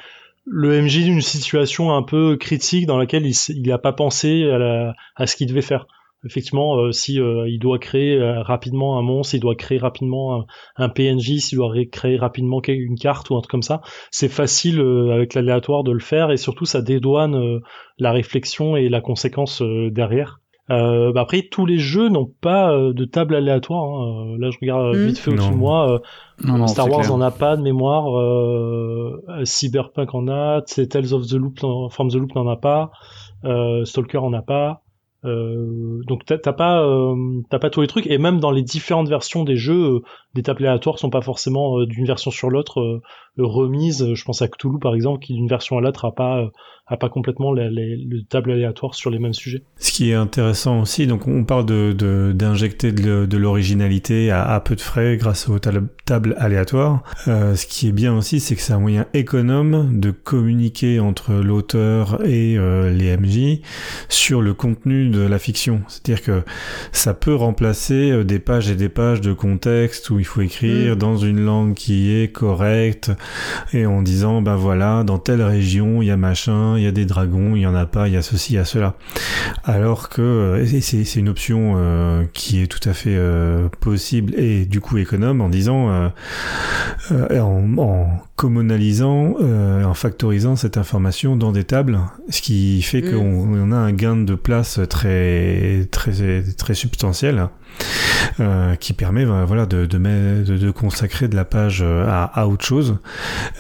le 0.46 0.74
MJ 0.74 1.04
d'une 1.04 1.22
situation 1.22 1.94
un 1.96 2.02
peu 2.02 2.38
critique 2.38 2.88
dans 2.88 2.98
laquelle 2.98 3.26
il, 3.28 3.32
s- 3.32 3.52
il 3.56 3.78
pas 3.78 3.94
pensé 3.94 4.50
à, 4.50 4.58
la, 4.58 4.96
à 5.16 5.28
ce 5.28 5.36
qu'il 5.36 5.48
devait 5.48 5.62
faire. 5.62 5.86
Effectivement, 6.26 6.78
euh, 6.78 6.92
si 6.92 7.20
euh, 7.20 7.50
il 7.50 7.58
doit 7.60 7.80
créer 7.80 8.16
euh, 8.20 8.42
rapidement 8.44 9.00
un 9.00 9.02
monstre, 9.02 9.34
il 9.36 9.40
doit 9.40 9.56
créer 9.56 9.80
rapidement 9.80 10.36
un, 10.42 10.46
un 10.78 10.90
PNJ, 10.90 11.38
s'il 11.40 11.58
doit 11.58 11.70
ré- 11.72 11.90
créer 11.90 12.18
rapidement 12.18 12.62
une 12.68 12.96
carte 12.98 13.30
ou 13.32 13.36
un 13.38 13.42
truc 13.42 13.50
comme 13.52 13.62
ça, 13.64 13.82
c'est 14.12 14.30
facile 14.30 14.80
euh, 14.80 15.14
avec 15.14 15.34
l'aléatoire 15.34 15.84
de 15.84 15.92
le 15.92 16.00
faire 16.00 16.30
et 16.32 16.38
surtout 16.38 16.66
ça 16.66 16.82
dédouane 16.82 17.36
euh, 17.36 17.60
la 17.98 18.12
réflexion 18.12 18.76
et 18.76 18.88
la 18.90 19.02
conséquence 19.02 19.62
euh, 19.64 19.90
derrière. 19.92 20.38
Euh, 20.70 21.12
bah 21.12 21.22
après, 21.22 21.42
tous 21.52 21.66
les 21.66 21.80
jeux 21.80 22.08
n'ont 22.08 22.32
pas 22.40 22.72
euh, 22.72 22.94
de 22.94 23.04
table 23.04 23.36
aléatoire. 23.36 23.84
hein. 23.84 24.36
Là, 24.40 24.52
je 24.52 24.58
regarde 24.62 24.96
euh, 24.96 25.04
Mm. 25.04 25.08
vite 25.08 25.18
fait 25.18 25.32
au-dessus 25.32 25.50
de 25.52 25.56
moi. 25.56 25.92
euh, 25.96 26.00
Non, 26.46 26.58
non, 26.60 26.68
Star 26.68 26.90
Wars 26.90 27.02
clair. 27.02 27.14
en 27.14 27.20
a 27.20 27.32
pas 27.32 27.58
de 27.58 27.62
mémoire. 27.64 28.06
Euh, 28.18 29.20
Cyberpunk 29.44 30.14
en 30.16 30.28
a. 30.28 30.62
c'est 30.68 30.88
Tales 30.88 31.14
of 31.14 31.28
the 31.28 31.34
Loop, 31.34 31.60
From 31.90 32.10
the 32.10 32.16
Loop 32.16 32.36
n'en 32.36 32.48
a 32.48 32.56
pas. 32.58 32.92
Euh, 33.44 33.84
Stalker 33.86 34.20
en 34.20 34.34
a 34.34 34.42
pas. 34.42 34.82
Euh, 35.24 36.02
donc 36.08 36.26
t'as 36.26 36.40
pas 36.40 36.84
euh, 36.84 37.16
t'as 37.50 37.60
pas 37.60 37.70
tous 37.70 37.82
les 37.82 37.88
trucs 37.88 38.08
et 38.08 38.18
même 38.18 38.40
dans 38.40 38.50
les 38.50 38.64
différentes 38.64 39.08
versions 39.08 39.44
des 39.44 39.56
jeux, 39.56 39.98
euh, 39.98 40.00
des 40.34 40.42
tables 40.42 40.66
aléatoires 40.66 40.98
sont 40.98 41.12
pas 41.12 41.22
forcément 41.22 41.78
euh, 41.80 41.86
d'une 41.86 42.06
version 42.08 42.32
sur 42.32 42.50
l'autre 42.50 42.80
euh, 42.80 43.02
remises. 43.38 44.14
Je 44.16 44.26
pense 44.26 44.42
à 44.42 44.48
Cthulhu 44.48 44.80
par 44.80 44.96
exemple 44.96 45.24
qui 45.24 45.34
d'une 45.34 45.48
version 45.48 45.78
à 45.78 45.82
l'autre 45.82 46.06
a 46.06 46.12
pas 46.12 46.50
pas 46.98 47.10
complètement 47.10 47.54
les, 47.54 47.70
les, 47.70 47.96
les 47.98 48.24
tables 48.24 48.52
aléatoires 48.52 48.96
sur 48.96 49.10
les 49.10 49.20
mêmes 49.20 49.34
sujets. 49.34 49.64
Ce 49.78 49.92
qui 49.92 50.12
est 50.12 50.16
intéressant 50.16 50.82
aussi, 50.82 51.08
donc 51.08 51.28
on 51.28 51.44
parle 51.44 51.66
de 51.66 51.92
de- 51.94 52.32
d'injecter 52.34 52.92
de, 52.92 53.02
le- 53.04 53.28
de 53.28 53.38
l'originalité 53.38 54.32
à, 54.32 54.44
à 54.44 54.60
peu 54.60 54.76
de 54.76 54.82
frais 54.82 55.18
grâce 55.18 55.50
aux 55.50 55.60
tab- 55.60 55.88
tables 56.06 56.36
aléatoires. 56.38 57.04
Euh, 57.28 57.56
ce 57.56 57.66
qui 57.66 57.88
est 57.88 57.92
bien 57.92 58.16
aussi, 58.16 58.40
c'est 58.40 58.56
que 58.56 58.62
c'est 58.62 58.74
un 58.74 58.80
moyen 58.80 59.06
économe 59.14 60.00
de 60.00 60.12
communiquer 60.12 61.00
entre 61.00 61.34
l'auteur 61.34 62.26
et 62.26 62.58
euh, 62.58 62.92
les 62.92 63.16
MJ 63.18 63.62
sur 64.10 64.42
le 64.42 64.54
contenu 64.54 65.10
de 65.10 65.22
la 65.22 65.40
fiction. 65.40 65.82
C'est-à-dire 65.88 66.24
que 66.24 66.42
ça 66.92 67.14
peut 67.14 67.36
remplacer 67.36 68.12
euh, 68.12 68.24
des 68.24 68.40
pages 68.40 68.70
et 68.70 68.76
des 68.76 68.90
pages 68.90 69.22
de 69.22 69.34
contexte 69.34 70.10
où 70.10 70.20
il 70.20 70.26
faut 70.26 70.42
écrire 70.42 70.62
Mm. 70.62 70.96
dans 70.96 71.18
une 71.18 71.40
langue 71.42 71.74
qui 71.74 72.12
est 72.14 72.32
correcte 72.32 73.12
et 73.74 73.86
en 73.86 74.02
disant 74.02 74.42
ben 74.42 74.56
voilà 74.56 75.04
dans 75.04 75.18
telle 75.18 75.42
région 75.42 76.02
il 76.02 76.08
y 76.08 76.12
a 76.12 76.18
machin, 76.18 76.78
il 76.82 76.86
y 76.86 76.88
a 76.88 76.92
des 76.92 77.06
dragons, 77.06 77.56
il 77.56 77.62
y 77.62 77.68
en 77.68 77.76
a 77.76 77.86
pas, 77.86 78.08
il 78.08 78.14
y 78.14 78.18
a 78.18 78.22
ceci, 78.22 78.54
il 78.54 78.56
y 78.56 78.60
a 78.60 78.66
cela. 78.66 78.96
Alors 79.64 80.10
que 80.10 80.22
euh, 80.22 80.80
c'est 80.82 81.16
une 81.16 81.30
option 81.30 81.74
euh, 81.78 82.24
qui 82.34 82.62
est 82.62 82.68
tout 82.68 82.88
à 82.90 82.94
fait 82.94 83.16
euh, 83.16 83.70
possible 83.80 84.34
et 84.36 84.66
du 84.66 84.82
coup 84.82 84.98
économe 84.98 85.42
en 85.42 85.50
disant 85.50 85.92
euh, 87.12 87.40
en, 87.40 87.78
en 87.78 88.08
communalisant, 88.36 89.36
en 89.40 89.94
factorisant 89.94 90.56
cette 90.56 90.78
information 90.78 91.36
dans 91.36 91.52
des 91.52 91.64
tables, 91.64 92.00
ce 92.30 92.42
qui 92.42 92.82
fait 92.82 93.02
Mm. 93.02 93.12
qu'on 93.12 93.54
on 93.54 93.72
a 93.72 93.76
un 93.76 93.94
gain 93.94 94.16
de 94.18 94.36
place 94.36 94.80
très 94.90 95.88
très 95.92 96.44
très 96.58 96.74
substantiel. 96.74 97.50
Euh, 98.40 98.76
qui 98.76 98.94
permet 98.94 99.26
ben, 99.26 99.44
voilà 99.46 99.66
de, 99.66 99.86
de, 99.86 99.98
de, 99.98 100.72
consacrer 100.72 101.28
de 101.28 101.36
la 101.36 101.44
page 101.44 101.82
euh, 101.82 102.06
à, 102.08 102.24
à 102.24 102.48
autre 102.48 102.64
chose 102.64 102.98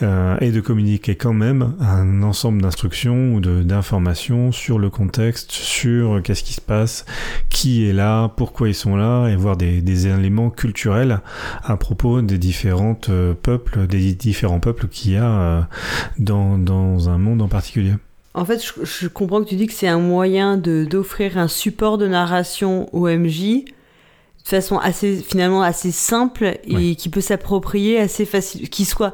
euh, 0.02 0.38
et 0.40 0.52
de 0.52 0.62
communiquer 0.62 1.16
quand 1.16 1.34
même 1.34 1.74
un 1.82 2.24
ensemble 2.24 2.62
d'instructions 2.62 3.34
ou 3.34 3.42
d'informations 3.42 4.52
sur 4.52 4.80
le 4.80 4.90
contexte, 4.90 5.52
sur 5.52 6.22
qu'est-ce 6.24 6.44
qui 6.44 6.54
se 6.54 6.62
passe, 6.62 7.06
qui 7.50 7.88
est 7.88 7.94
là, 7.94 8.30
pourquoi 8.30 8.70
ils 8.70 8.76
sont 8.76 8.96
là, 8.96 9.28
et 9.28 9.36
voir 9.36 9.58
des, 9.58 9.82
des 9.82 10.08
éléments 10.08 10.50
culturels 10.50 11.20
à 11.64 11.76
propos 11.76 12.22
des 12.22 12.38
différentes 12.38 13.12
peuples, 13.42 13.88
des 13.88 14.14
différents 14.14 14.60
peuples 14.60 14.88
qu'il 14.88 15.14
y 15.14 15.18
a 15.18 15.68
dans, 16.18 16.58
dans 16.58 17.10
un 17.10 17.18
monde 17.18 17.42
en 17.42 17.48
particulier. 17.48 17.94
En 18.34 18.46
fait, 18.46 18.64
je, 18.64 18.86
je 18.86 19.08
comprends 19.08 19.44
que 19.44 19.50
tu 19.50 19.56
dis 19.56 19.68
que 19.68 19.74
c'est 19.74 19.88
un 19.88 20.00
moyen 20.00 20.58
d'offrir 20.58 21.38
un 21.38 21.50
support 21.50 21.98
de 21.98 22.08
narration 22.08 22.88
au 22.96 23.08
MJ 23.10 23.66
façon 24.52 24.78
assez 24.78 25.18
finalement 25.18 25.62
assez 25.62 25.92
simple 25.92 26.58
et 26.66 26.76
Ouais. 26.76 26.96
qui 26.96 27.10
peut 27.10 27.22
s'approprier 27.22 28.00
assez 28.00 28.26
facile, 28.26 28.70
qui 28.70 28.86
soit 28.86 29.14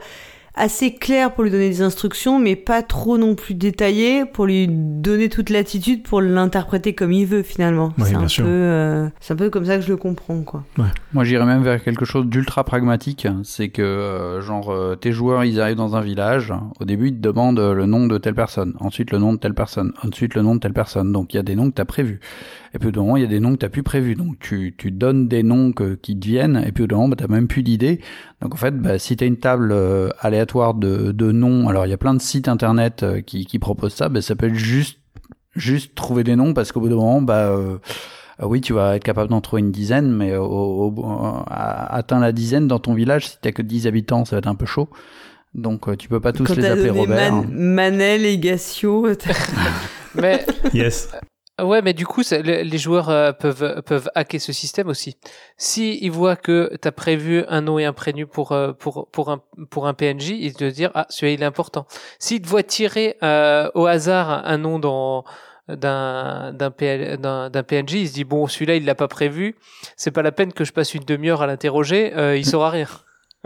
assez 0.59 0.95
clair 0.95 1.35
pour 1.35 1.43
lui 1.43 1.51
donner 1.51 1.69
des 1.69 1.83
instructions, 1.83 2.39
mais 2.39 2.55
pas 2.55 2.81
trop 2.81 3.19
non 3.19 3.35
plus 3.35 3.53
détaillé 3.53 4.25
pour 4.25 4.47
lui 4.47 4.67
donner 4.67 5.29
toute 5.29 5.51
l'attitude 5.51 6.01
pour 6.01 6.19
l'interpréter 6.19 6.95
comme 6.95 7.11
il 7.11 7.27
veut 7.27 7.43
finalement. 7.43 7.93
C'est 8.03 8.15
un 8.15 8.27
sûr. 8.27 8.43
peu, 8.43 8.49
euh, 8.49 9.07
c'est 9.19 9.33
un 9.33 9.35
peu 9.35 9.51
comme 9.51 9.65
ça 9.65 9.75
que 9.77 9.83
je 9.83 9.89
le 9.89 9.97
comprends 9.97 10.41
quoi. 10.41 10.63
Moi, 11.13 11.23
j'irais 11.25 11.45
même 11.45 11.61
vers 11.61 11.83
quelque 11.83 12.05
chose 12.05 12.25
d'ultra 12.25 12.63
pragmatique. 12.63 13.27
C'est 13.43 13.69
que, 13.69 13.83
euh, 13.83 14.41
genre, 14.41 14.71
euh, 14.71 14.95
tes 14.95 15.11
joueurs, 15.11 15.43
ils 15.43 15.61
arrivent 15.61 15.77
dans 15.77 15.95
un 15.95 16.01
village. 16.01 16.51
Au 16.79 16.85
début, 16.85 17.09
ils 17.09 17.13
te 17.15 17.21
demandent 17.21 17.59
euh, 17.59 17.73
le 17.75 17.85
nom 17.85 18.07
de 18.07 18.17
telle 18.17 18.33
personne. 18.33 18.73
Ensuite, 18.79 19.11
le 19.11 19.19
nom 19.19 19.33
de 19.33 19.37
telle 19.37 19.53
personne. 19.53 19.93
Ensuite, 20.03 20.33
le 20.33 20.41
nom 20.41 20.55
de 20.55 20.59
telle 20.59 20.73
personne. 20.73 21.11
Donc, 21.13 21.35
il 21.35 21.37
y 21.37 21.39
a 21.39 21.43
des 21.43 21.55
noms 21.55 21.69
que 21.69 21.75
t'as 21.75 21.85
prévus. 21.85 22.19
Et 22.73 22.79
puis, 22.79 22.87
au 22.89 22.91
bout 22.91 22.95
d'un 22.99 23.01
moment, 23.01 23.17
il 23.17 23.21
y 23.23 23.25
a 23.25 23.29
des 23.29 23.39
noms 23.39 23.51
que 23.53 23.57
t'as 23.59 23.69
plus 23.69 23.83
prévus. 23.83 24.15
Donc, 24.15 24.37
tu, 24.39 24.75
tu 24.77 24.91
donnes 24.91 25.27
des 25.27 25.43
noms 25.43 25.71
que, 25.71 25.95
qui 25.95 26.19
te 26.19 26.25
viennent. 26.25 26.63
Et 26.65 26.71
puis, 26.71 26.83
au 26.83 26.87
bout 26.87 26.91
d'un 26.91 26.95
moment, 26.97 27.09
bah, 27.09 27.15
t'as 27.17 27.27
même 27.27 27.47
plus 27.47 27.63
d'idées. 27.63 28.01
Donc, 28.41 28.53
en 28.53 28.57
fait, 28.57 28.77
bah, 28.77 28.99
si 28.99 29.15
t'as 29.15 29.25
une 29.25 29.37
table 29.37 29.71
euh, 29.71 30.09
aléatoire 30.19 30.73
de, 30.73 31.11
de 31.11 31.31
noms, 31.31 31.69
alors, 31.69 31.85
il 31.85 31.89
y 31.89 31.93
a 31.93 31.97
plein 31.97 32.13
de 32.13 32.21
sites 32.21 32.47
internet 32.47 33.03
euh, 33.03 33.21
qui, 33.21 33.45
qui 33.45 33.59
proposent 33.59 33.93
ça. 33.93 34.09
Bah, 34.09 34.21
ça 34.21 34.35
peut 34.35 34.47
être 34.47 34.53
juste, 34.55 34.99
juste 35.55 35.95
trouver 35.95 36.23
des 36.23 36.35
noms 36.35 36.53
parce 36.53 36.71
qu'au 36.71 36.79
bout 36.81 36.89
d'un 36.89 36.95
moment, 36.95 37.21
bah, 37.21 37.47
euh, 37.49 37.77
euh, 38.41 38.45
oui, 38.45 38.61
tu 38.61 38.73
vas 38.73 38.95
être 38.95 39.03
capable 39.03 39.29
d'en 39.29 39.41
trouver 39.41 39.61
une 39.61 39.71
dizaine, 39.71 40.11
mais 40.11 40.35
au, 40.35 40.45
au- 40.45 41.03
à- 41.47 41.95
atteint 41.95 42.19
la 42.19 42.31
dizaine 42.31 42.67
dans 42.67 42.79
ton 42.79 42.93
village, 42.93 43.29
si 43.29 43.37
t'as 43.41 43.51
que 43.51 43.61
10 43.63 43.87
habitants, 43.87 44.25
ça 44.25 44.35
va 44.35 44.39
être 44.39 44.47
un 44.47 44.55
peu 44.55 44.65
chaud. 44.67 44.89
Donc 45.55 45.87
euh, 45.87 45.95
tu 45.95 46.07
peux 46.09 46.19
pas 46.19 46.33
tous 46.33 46.43
Quand 46.43 46.55
les 46.57 46.65
appeler 46.65 46.89
Robert. 46.91 47.31
Man- 47.33 47.49
Manel 47.51 48.25
et 48.25 48.37
Gassio, 48.37 49.07
Mais 50.15 50.45
Yes. 50.73 51.09
Ouais, 51.59 51.81
mais 51.81 51.93
du 51.93 52.05
coup, 52.05 52.21
ça- 52.21 52.37
les 52.37 52.77
joueurs 52.77 53.09
euh, 53.09 53.31
peuvent 53.31 53.81
peuvent 53.83 54.11
hacker 54.13 54.39
ce 54.39 54.53
système 54.53 54.89
aussi. 54.89 55.17
Si 55.57 55.97
ils 56.03 56.11
voient 56.11 56.35
que 56.35 56.71
tu 56.79 56.87
as 56.87 56.91
prévu 56.91 57.43
un 57.47 57.61
nom 57.61 57.79
et 57.79 57.85
un 57.85 57.93
prénom 57.93 58.27
pour 58.27 58.51
euh, 58.51 58.73
pour 58.73 59.09
pour 59.09 59.31
un 59.31 59.41
pour 59.71 59.87
un 59.87 59.95
PNJ, 59.95 60.29
ils 60.39 60.53
te 60.53 60.65
disent 60.65 60.89
ah 60.93 61.07
celui-là 61.09 61.33
il 61.33 61.41
est 61.41 61.45
important. 61.47 61.87
S'ils 62.19 62.43
te 62.43 62.47
voient 62.47 62.61
tirer 62.61 63.17
euh, 63.23 63.71
au 63.73 63.87
hasard 63.87 64.29
un 64.45 64.57
nom 64.59 64.77
dans 64.77 65.23
d'un 65.67 66.53
d'un 66.53 66.69
PL 66.69 67.17
d'un 67.17 67.49
d'un 67.49 67.63
PNJ, 67.63 67.93
ils 67.93 68.07
se 68.09 68.13
disent 68.13 68.25
bon 68.25 68.45
celui-là 68.45 68.75
il 68.75 68.85
l'a 68.85 68.93
pas 68.95 69.07
prévu, 69.07 69.55
c'est 69.95 70.11
pas 70.11 70.21
la 70.21 70.31
peine 70.31 70.53
que 70.53 70.63
je 70.63 70.71
passe 70.73 70.93
une 70.93 71.05
demi-heure 71.05 71.41
à 71.41 71.47
l'interroger, 71.47 72.13
euh, 72.15 72.37
il 72.37 72.45
saura 72.45 72.69
rien. 72.77 72.87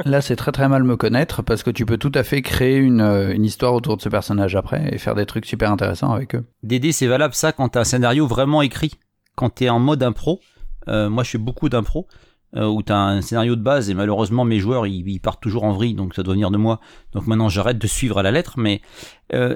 Là, 0.05 0.21
c'est 0.21 0.35
très 0.35 0.51
très 0.51 0.67
mal 0.67 0.83
me 0.83 0.95
connaître 0.95 1.41
parce 1.41 1.63
que 1.63 1.69
tu 1.69 1.85
peux 1.85 1.97
tout 1.97 2.11
à 2.15 2.23
fait 2.23 2.41
créer 2.41 2.77
une, 2.77 3.01
euh, 3.01 3.35
histoire 3.35 3.73
autour 3.73 3.97
de 3.97 4.01
ce 4.01 4.09
personnage 4.09 4.55
après 4.55 4.93
et 4.93 4.97
faire 4.97 5.15
des 5.15 5.25
trucs 5.25 5.45
super 5.45 5.71
intéressants 5.71 6.11
avec 6.11 6.35
eux. 6.35 6.45
DD, 6.63 6.91
c'est 6.91 7.07
valable 7.07 7.33
ça 7.33 7.51
quand 7.51 7.69
t'as 7.69 7.81
un 7.81 7.85
scénario 7.85 8.25
vraiment 8.25 8.61
écrit. 8.61 8.93
Quand 9.35 9.49
t'es 9.49 9.69
en 9.69 9.79
mode 9.79 10.01
impro, 10.01 10.39
euh, 10.87 11.09
moi 11.09 11.23
je 11.23 11.31
fais 11.31 11.37
beaucoup 11.37 11.67
d'impro, 11.67 12.07
euh, 12.55 12.65
où 12.65 12.81
t'as 12.83 12.97
un 12.97 13.21
scénario 13.21 13.55
de 13.55 13.61
base 13.61 13.89
et 13.89 13.93
malheureusement 13.93 14.45
mes 14.45 14.59
joueurs 14.59 14.87
ils, 14.87 15.19
partent 15.19 15.41
toujours 15.41 15.65
en 15.65 15.73
vrille, 15.73 15.93
donc 15.93 16.15
ça 16.15 16.23
doit 16.23 16.33
venir 16.33 16.51
de 16.51 16.57
moi. 16.57 16.79
Donc 17.11 17.27
maintenant 17.27 17.49
j'arrête 17.49 17.77
de 17.77 17.87
suivre 17.87 18.17
à 18.17 18.23
la 18.23 18.31
lettre, 18.31 18.53
mais 18.57 18.81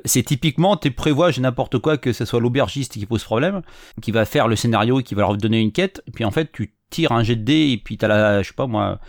c'est 0.06 0.24
typiquement, 0.24 0.78
tu 0.78 0.92
prévois 0.92 1.32
j'ai 1.32 1.42
n'importe 1.42 1.80
quoi, 1.80 1.98
que 1.98 2.14
ce 2.14 2.26
soit 2.26 2.40
l'aubergiste 2.40 2.94
qui 2.94 3.06
pose 3.06 3.24
problème, 3.24 3.62
qui 4.02 4.12
va 4.12 4.26
faire 4.26 4.48
le 4.48 4.56
scénario 4.56 5.00
et 5.00 5.04
qui 5.04 5.16
va 5.16 5.24
leur 5.24 5.38
donner 5.38 5.60
une 5.60 5.72
quête, 5.72 6.02
et 6.08 6.12
puis 6.12 6.24
en 6.24 6.32
fait 6.32 6.52
tu 6.52 6.76
tires 6.90 7.12
un 7.12 7.24
jet 7.24 7.36
de 7.36 7.44
dés 7.44 7.72
et 7.72 7.78
puis 7.78 7.98
t'as 7.98 8.08
la, 8.08 8.42
je 8.42 8.48
sais 8.48 8.54
pas 8.54 8.68
moi, 8.68 9.00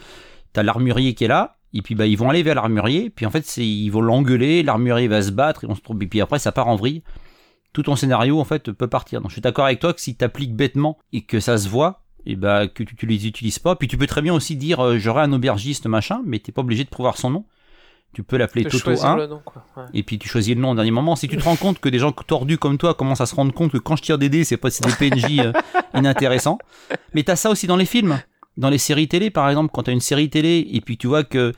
t'as 0.56 0.62
l'armurier 0.62 1.12
qui 1.12 1.24
est 1.24 1.28
là, 1.28 1.58
et 1.74 1.82
puis 1.82 1.94
bah 1.94 2.06
ils 2.06 2.16
vont 2.16 2.30
aller 2.30 2.42
vers 2.42 2.54
l'armurier, 2.54 3.10
puis 3.10 3.26
en 3.26 3.30
fait 3.30 3.44
c'est 3.44 3.66
ils 3.66 3.90
vont 3.90 4.00
l'engueuler, 4.00 4.62
l'armurier 4.62 5.06
va 5.06 5.20
se 5.20 5.30
battre, 5.30 5.64
et 5.64 5.66
on 5.68 5.74
se 5.74 5.82
trouve, 5.82 6.02
et 6.02 6.06
puis 6.06 6.22
après 6.22 6.38
ça 6.38 6.50
part 6.50 6.68
en 6.68 6.76
vrille. 6.76 7.02
Tout 7.74 7.82
ton 7.82 7.94
scénario 7.94 8.40
en 8.40 8.44
fait 8.44 8.72
peut 8.72 8.88
partir. 8.88 9.20
Donc 9.20 9.30
je 9.30 9.34
suis 9.34 9.42
d'accord 9.42 9.66
avec 9.66 9.80
toi 9.80 9.92
que 9.92 10.00
si 10.00 10.16
t'appliques 10.16 10.56
bêtement 10.56 10.96
et 11.12 11.26
que 11.26 11.40
ça 11.40 11.58
se 11.58 11.68
voit, 11.68 12.04
et 12.24 12.36
bah 12.36 12.68
que 12.68 12.82
tu, 12.82 12.96
tu 12.96 13.04
les 13.04 13.26
utilises 13.26 13.58
pas. 13.58 13.76
Puis 13.76 13.86
tu 13.86 13.98
peux 13.98 14.06
très 14.06 14.22
bien 14.22 14.32
aussi 14.32 14.56
dire 14.56 14.82
euh, 14.82 14.96
j'aurai 14.96 15.20
un 15.22 15.32
aubergiste 15.34 15.84
machin, 15.86 16.22
mais 16.24 16.38
t'es 16.38 16.52
pas 16.52 16.62
obligé 16.62 16.84
de 16.84 16.88
prévoir 16.88 17.18
son 17.18 17.28
nom. 17.28 17.44
Tu 18.14 18.22
peux 18.22 18.38
l'appeler 18.38 18.64
Toto 18.64 18.78
choisir 18.78 19.10
1 19.10 19.16
le 19.16 19.26
nom 19.26 19.42
quoi. 19.44 19.62
Ouais. 19.76 19.84
et 19.92 20.02
puis 20.02 20.18
tu 20.18 20.26
choisis 20.26 20.54
le 20.54 20.60
nom 20.62 20.70
au 20.70 20.74
dernier 20.74 20.90
moment. 20.90 21.16
Si 21.16 21.28
tu 21.28 21.36
te 21.36 21.44
rends 21.44 21.56
compte 21.56 21.80
que 21.80 21.90
des 21.90 21.98
gens 21.98 22.12
tordus 22.12 22.56
comme 22.56 22.78
toi 22.78 22.94
commencent 22.94 23.20
à 23.20 23.26
se 23.26 23.34
rendre 23.34 23.52
compte 23.52 23.72
que 23.72 23.76
quand 23.76 23.96
je 23.96 24.02
tire 24.02 24.16
des 24.16 24.30
dés, 24.30 24.44
c'est 24.44 24.56
pas 24.56 24.70
c'est 24.70 24.86
des 24.86 25.10
PNJ 25.10 25.40
euh, 25.40 25.52
inintéressants. 25.92 26.56
Mais 27.12 27.24
t'as 27.24 27.36
ça 27.36 27.50
aussi 27.50 27.66
dans 27.66 27.76
les 27.76 27.84
films, 27.84 28.18
dans 28.56 28.70
les 28.70 28.78
séries 28.78 29.08
télé 29.08 29.30
par 29.30 29.48
exemple. 29.48 29.70
Quand 29.72 29.84
t'as 29.84 29.92
une 29.92 30.00
série 30.00 30.30
télé 30.30 30.66
et 30.72 30.80
puis 30.80 30.96
tu 30.96 31.06
vois 31.06 31.24
que 31.24 31.52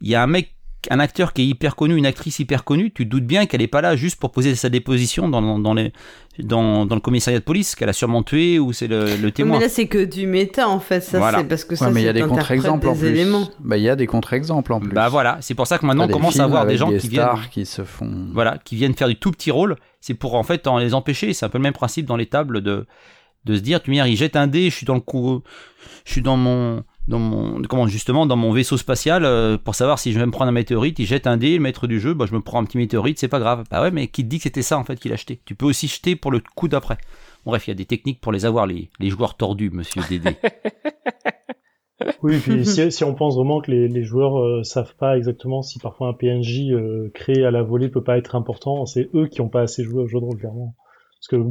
il 0.00 0.08
y 0.08 0.14
a 0.14 0.22
un 0.22 0.26
mec 0.26 0.54
un 0.90 0.98
acteur 0.98 1.32
qui 1.32 1.42
est 1.42 1.46
hyper 1.46 1.76
connu, 1.76 1.94
une 1.96 2.06
actrice 2.06 2.40
hyper 2.40 2.64
connue, 2.64 2.90
tu 2.90 3.04
te 3.04 3.08
doutes 3.10 3.24
bien 3.24 3.46
qu'elle 3.46 3.62
est 3.62 3.68
pas 3.68 3.82
là 3.82 3.94
juste 3.94 4.18
pour 4.18 4.32
poser 4.32 4.56
sa 4.56 4.68
déposition 4.68 5.28
dans, 5.28 5.60
dans, 5.60 5.74
les, 5.74 5.92
dans, 6.40 6.86
dans 6.86 6.96
le 6.96 7.00
commissariat 7.00 7.38
de 7.38 7.44
police, 7.44 7.76
qu'elle 7.76 7.88
a 7.88 7.92
sûrement 7.92 8.24
tué 8.24 8.58
ou 8.58 8.72
c'est 8.72 8.88
le, 8.88 9.14
le 9.16 9.30
témoin. 9.30 9.58
Mais 9.58 9.64
là, 9.66 9.68
c'est 9.68 9.86
que 9.86 10.04
du 10.04 10.26
méta 10.26 10.68
en 10.68 10.80
fait. 10.80 11.00
Ça, 11.00 11.18
Voilà. 11.18 11.38
c'est 11.38 11.44
parce 11.44 11.64
que 11.64 11.74
Ouais, 11.74 11.76
ça, 11.76 11.90
mais 11.92 12.00
il 12.00 12.04
y 12.04 12.08
a 12.08 12.12
c'est 12.12 12.20
des 12.20 12.26
contre-exemples 12.26 12.88
en 12.88 12.94
des 12.94 12.98
plus. 12.98 13.08
éléments. 13.10 13.48
Bah, 13.60 13.76
il 13.76 13.84
y 13.84 13.88
a 13.88 13.94
des 13.94 14.08
contre-exemples 14.08 14.72
en 14.72 14.80
plus. 14.80 14.90
Bah 14.90 15.08
voilà, 15.08 15.38
c'est 15.40 15.54
pour 15.54 15.68
ça 15.68 15.78
que 15.78 15.86
maintenant 15.86 16.06
on 16.06 16.12
commence 16.12 16.40
à 16.40 16.44
avoir 16.44 16.66
des 16.66 16.76
gens 16.76 16.90
qui 16.90 17.06
viennent, 17.06 17.28
qui 17.52 17.64
se 17.64 17.84
font. 17.84 18.26
voilà, 18.32 18.58
qui 18.64 18.74
viennent 18.74 18.94
faire 18.94 19.06
du 19.06 19.14
tout 19.14 19.30
petit 19.30 19.52
rôle. 19.52 19.76
C'est 20.00 20.14
pour 20.14 20.34
en 20.34 20.42
fait 20.42 20.66
en 20.66 20.78
les 20.78 20.94
empêcher. 20.94 21.32
C'est 21.32 21.46
un 21.46 21.48
peu 21.48 21.58
le 21.58 21.62
même 21.62 21.74
principe 21.74 22.06
dans 22.06 22.16
les 22.16 22.26
tables 22.26 22.60
de 22.60 22.86
de 23.44 23.56
se 23.56 23.60
dire, 23.60 23.82
tu 23.82 23.90
me 23.90 23.96
dire, 23.96 24.06
il 24.06 24.16
jette 24.16 24.36
un 24.36 24.46
dé, 24.46 24.70
je 24.70 24.76
suis 24.76 24.86
dans 24.86 24.94
le 24.94 25.00
coup, 25.00 25.42
je 26.04 26.12
suis 26.12 26.22
dans 26.22 26.36
mon 26.36 26.84
dans 27.08 27.18
mon 27.18 27.60
comment 27.62 27.88
justement 27.88 28.26
dans 28.26 28.36
mon 28.36 28.52
vaisseau 28.52 28.76
spatial 28.76 29.24
euh, 29.24 29.58
pour 29.58 29.74
savoir 29.74 29.98
si 29.98 30.12
je 30.12 30.20
vais 30.20 30.26
me 30.26 30.30
prendre 30.30 30.50
un 30.50 30.52
météorite, 30.52 30.98
il 31.00 31.06
jette 31.06 31.26
un 31.26 31.36
dé, 31.36 31.54
le 31.54 31.60
maître 31.60 31.86
du 31.86 31.98
jeu, 31.98 32.14
bah 32.14 32.26
je 32.28 32.34
me 32.34 32.40
prends 32.40 32.60
un 32.60 32.64
petit 32.64 32.78
météorite, 32.78 33.18
c'est 33.18 33.28
pas 33.28 33.40
grave. 33.40 33.64
Bah 33.70 33.82
ouais, 33.82 33.90
mais 33.90 34.06
qui 34.08 34.22
te 34.22 34.28
dit 34.28 34.36
que 34.36 34.44
c'était 34.44 34.62
ça 34.62 34.78
en 34.78 34.84
fait 34.84 34.96
qu'il 34.98 35.10
a 35.10 35.14
acheté 35.14 35.40
Tu 35.44 35.54
peux 35.54 35.66
aussi 35.66 35.88
jeter 35.88 36.14
pour 36.14 36.30
le 36.30 36.40
coup 36.54 36.68
d'après. 36.68 36.98
Bon, 37.44 37.50
bref, 37.50 37.66
il 37.66 37.70
y 37.70 37.72
a 37.72 37.74
des 37.74 37.86
techniques 37.86 38.20
pour 38.20 38.30
les 38.30 38.44
avoir 38.44 38.66
les, 38.66 38.90
les 39.00 39.10
joueurs 39.10 39.36
tordus, 39.36 39.70
monsieur 39.70 40.02
Dédé. 40.08 40.36
Oui, 42.22 42.38
puis 42.38 42.64
si, 42.64 42.90
si 42.90 43.04
on 43.04 43.14
pense 43.14 43.36
vraiment 43.36 43.60
que 43.60 43.70
les, 43.70 43.88
les 43.88 44.02
joueurs 44.02 44.38
euh, 44.38 44.62
savent 44.64 44.94
pas 44.96 45.16
exactement 45.16 45.62
si 45.62 45.78
parfois 45.78 46.08
un 46.08 46.12
PNJ 46.12 46.70
euh, 46.70 47.10
créé 47.14 47.44
à 47.44 47.50
la 47.50 47.62
volée 47.62 47.88
peut 47.88 48.02
pas 48.02 48.18
être 48.18 48.34
important, 48.34 48.86
c'est 48.86 49.08
eux 49.14 49.28
qui 49.28 49.40
ont 49.40 49.48
pas 49.48 49.62
assez 49.62 49.84
joué 49.84 50.02
au 50.02 50.06
jeu 50.06 50.18
de 50.18 50.24
rôle 50.24 50.38
clairement. 50.38 50.74
Parce 51.20 51.28
que 51.28 51.48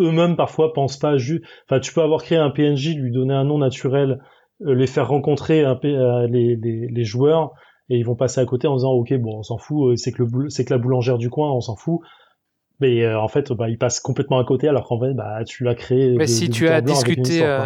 eux-mêmes 0.00 0.36
parfois 0.36 0.72
pensent 0.72 0.98
pas 0.98 1.16
juste. 1.16 1.42
Enfin, 1.68 1.80
tu 1.80 1.92
peux 1.92 2.02
avoir 2.02 2.22
créé 2.22 2.38
un 2.38 2.50
PNJ, 2.50 2.94
lui 2.96 3.10
donner 3.12 3.34
un 3.34 3.44
nom 3.44 3.58
naturel, 3.58 4.20
euh, 4.62 4.74
les 4.74 4.86
faire 4.86 5.08
rencontrer 5.08 5.64
un 5.64 5.76
P- 5.76 5.88
euh, 5.94 6.26
les, 6.28 6.56
les, 6.56 6.86
les 6.88 7.04
joueurs 7.04 7.52
et 7.88 7.96
ils 7.96 8.04
vont 8.04 8.16
passer 8.16 8.40
à 8.40 8.44
côté 8.46 8.66
en 8.68 8.76
disant 8.76 8.92
ok 8.92 9.14
bon 9.14 9.38
on 9.38 9.42
s'en 9.42 9.58
fout, 9.58 9.92
euh, 9.92 9.96
c'est 9.96 10.12
que 10.12 10.22
le 10.22 10.28
boul- 10.28 10.50
c'est 10.50 10.64
que 10.64 10.72
la 10.74 10.78
boulangère 10.78 11.18
du 11.18 11.30
coin, 11.30 11.52
on 11.52 11.60
s'en 11.60 11.76
fout. 11.76 12.00
Mais 12.80 13.02
euh, 13.04 13.18
en 13.18 13.28
fait, 13.28 13.52
bah, 13.52 13.68
ils 13.70 13.78
passent 13.78 14.00
complètement 14.00 14.38
à 14.38 14.44
côté 14.44 14.68
alors 14.68 14.86
qu'en 14.86 15.00
fait, 15.00 15.14
bah, 15.14 15.44
tu 15.46 15.64
l'as 15.64 15.74
créé. 15.74 16.10
Mais 16.16 16.24
de- 16.26 16.30
si 16.30 16.48
de 16.48 16.52
tu 16.52 16.68
as 16.68 16.80
discuté, 16.82 17.22
histoire, 17.22 17.60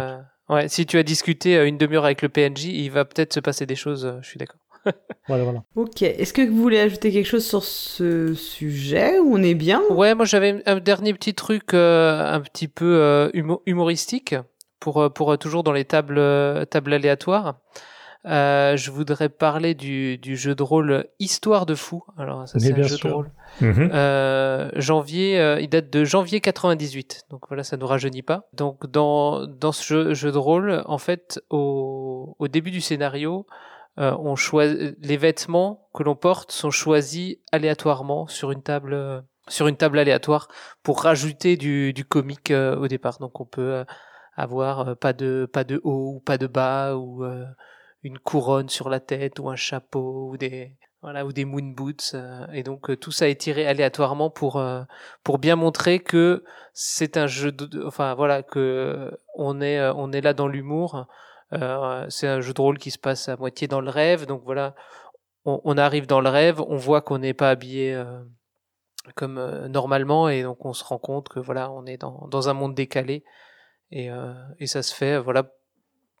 euh, 0.49 0.55
ouais, 0.55 0.67
si 0.69 0.85
tu 0.85 0.97
as 0.97 1.03
discuté 1.03 1.61
une 1.67 1.77
demi-heure 1.77 2.05
avec 2.05 2.21
le 2.21 2.29
PNJ, 2.29 2.65
il 2.65 2.89
va 2.91 3.03
peut-être 3.03 3.33
se 3.33 3.39
passer 3.41 3.65
des 3.65 3.75
choses. 3.75 4.17
Je 4.21 4.27
suis 4.27 4.37
d'accord. 4.39 4.59
Voilà, 5.27 5.43
voilà. 5.43 5.63
Ok. 5.75 6.01
Est-ce 6.01 6.33
que 6.33 6.41
vous 6.41 6.61
voulez 6.61 6.79
ajouter 6.79 7.11
quelque 7.11 7.27
chose 7.27 7.45
sur 7.45 7.63
ce 7.63 8.33
sujet 8.33 9.19
ou 9.19 9.35
on 9.35 9.43
est 9.43 9.53
bien 9.53 9.81
Ouais, 9.91 10.15
moi 10.15 10.25
j'avais 10.25 10.61
un 10.65 10.79
dernier 10.79 11.13
petit 11.13 11.33
truc 11.35 11.73
euh, 11.73 12.33
un 12.33 12.41
petit 12.41 12.67
peu 12.67 12.95
euh, 12.99 13.29
humo- 13.33 13.61
humoristique 13.65 14.35
pour 14.79 14.97
euh, 15.01 15.09
pour 15.09 15.31
euh, 15.31 15.37
toujours 15.37 15.63
dans 15.63 15.71
les 15.71 15.85
tables 15.85 16.17
euh, 16.17 16.65
tables 16.65 16.93
aléatoires. 16.93 17.59
Euh, 18.25 18.77
je 18.77 18.91
voudrais 18.91 19.29
parler 19.29 19.73
du, 19.73 20.19
du 20.19 20.35
jeu 20.37 20.53
de 20.53 20.61
rôle 20.61 21.05
Histoire 21.19 21.65
de 21.65 21.73
fou. 21.73 22.03
Alors 22.17 22.47
ça 22.47 22.59
c'est 22.59 22.73
un 22.73 22.83
jeu 22.83 22.97
sûr. 22.97 23.09
de 23.09 23.13
rôle 23.13 23.31
Mhm. 23.61 23.89
Euh, 23.93 24.69
janvier, 24.75 25.39
euh, 25.39 25.59
il 25.59 25.67
date 25.69 25.89
de 25.91 26.03
janvier 26.03 26.39
98. 26.39 27.23
Donc 27.29 27.41
voilà, 27.49 27.63
ça 27.63 27.77
nous 27.77 27.87
rajeunit 27.87 28.21
pas. 28.21 28.47
Donc 28.53 28.89
dans 28.89 29.45
dans 29.45 29.71
ce 29.71 29.83
jeu, 29.83 30.13
jeu 30.13 30.31
de 30.31 30.37
rôle, 30.37 30.83
en 30.85 30.97
fait, 30.97 31.41
au, 31.49 32.35
au 32.39 32.47
début 32.47 32.71
du 32.71 32.79
scénario, 32.81 33.45
euh, 33.99 34.15
on 34.19 34.35
choisit 34.35 34.95
les 34.99 35.17
vêtements 35.17 35.89
que 35.93 36.03
l'on 36.03 36.15
porte 36.15 36.51
sont 36.51 36.71
choisis 36.71 37.37
aléatoirement 37.51 38.27
sur 38.27 38.51
une 38.51 38.63
table 38.63 38.93
euh, 38.93 39.21
sur 39.47 39.67
une 39.67 39.75
table 39.75 39.99
aléatoire 39.99 40.47
pour 40.81 41.01
rajouter 41.01 41.57
du 41.57 41.91
du 41.93 42.05
comique 42.05 42.51
euh, 42.51 42.77
au 42.77 42.87
départ. 42.87 43.19
Donc 43.19 43.41
on 43.41 43.45
peut 43.45 43.73
euh, 43.73 43.85
avoir 44.37 44.95
pas 44.97 45.13
de 45.13 45.49
pas 45.51 45.65
de 45.65 45.81
haut 45.83 46.15
ou 46.15 46.19
pas 46.21 46.37
de 46.37 46.47
bas 46.47 46.95
ou 46.95 47.25
une 48.03 48.17
couronne 48.17 48.69
sur 48.69 48.89
la 48.89 48.99
tête 49.01 49.39
ou 49.39 49.49
un 49.49 49.57
chapeau 49.57 50.29
ou 50.31 50.37
des 50.37 50.77
voilà 51.01 51.25
ou 51.25 51.33
des 51.33 51.45
moon 51.45 51.73
boots 51.75 52.15
et 52.53 52.63
donc 52.63 52.97
tout 52.99 53.11
ça 53.11 53.27
est 53.27 53.35
tiré 53.35 53.67
aléatoirement 53.67 54.29
pour 54.29 54.63
pour 55.23 55.37
bien 55.37 55.57
montrer 55.57 55.99
que 55.99 56.43
c'est 56.73 57.17
un 57.17 57.27
jeu 57.27 57.51
de, 57.51 57.85
enfin 57.85 58.15
voilà 58.15 58.41
que 58.41 59.11
on 59.35 59.61
est 59.61 59.81
on 59.95 60.11
est 60.13 60.21
là 60.21 60.33
dans 60.33 60.47
l'humour 60.47 61.07
c'est 62.09 62.27
un 62.27 62.41
jeu 62.41 62.53
de 62.53 62.61
rôle 62.61 62.77
qui 62.77 62.91
se 62.91 62.99
passe 62.99 63.27
à 63.29 63.35
moitié 63.37 63.67
dans 63.67 63.81
le 63.81 63.89
rêve 63.89 64.25
donc 64.25 64.41
voilà 64.45 64.73
on, 65.45 65.59
on 65.63 65.77
arrive 65.77 66.07
dans 66.07 66.21
le 66.21 66.29
rêve 66.29 66.61
on 66.61 66.75
voit 66.77 67.01
qu'on 67.01 67.17
n'est 67.19 67.33
pas 67.33 67.49
habillé 67.49 67.93
euh, 67.93 68.21
comme 69.15 69.37
euh, 69.37 69.67
normalement 69.67 70.29
et 70.29 70.43
donc 70.43 70.65
on 70.65 70.73
se 70.73 70.83
rend 70.83 70.97
compte 70.99 71.27
que 71.29 71.39
voilà 71.39 71.71
on 71.71 71.85
est 71.85 71.97
dans 71.97 72.27
dans 72.29 72.49
un 72.49 72.53
monde 72.53 72.73
décalé 72.75 73.23
et 73.91 74.09
euh, 74.11 74.33
et 74.59 74.67
ça 74.67 74.81
se 74.83 74.93
fait 74.95 75.15
euh, 75.15 75.21
voilà 75.21 75.49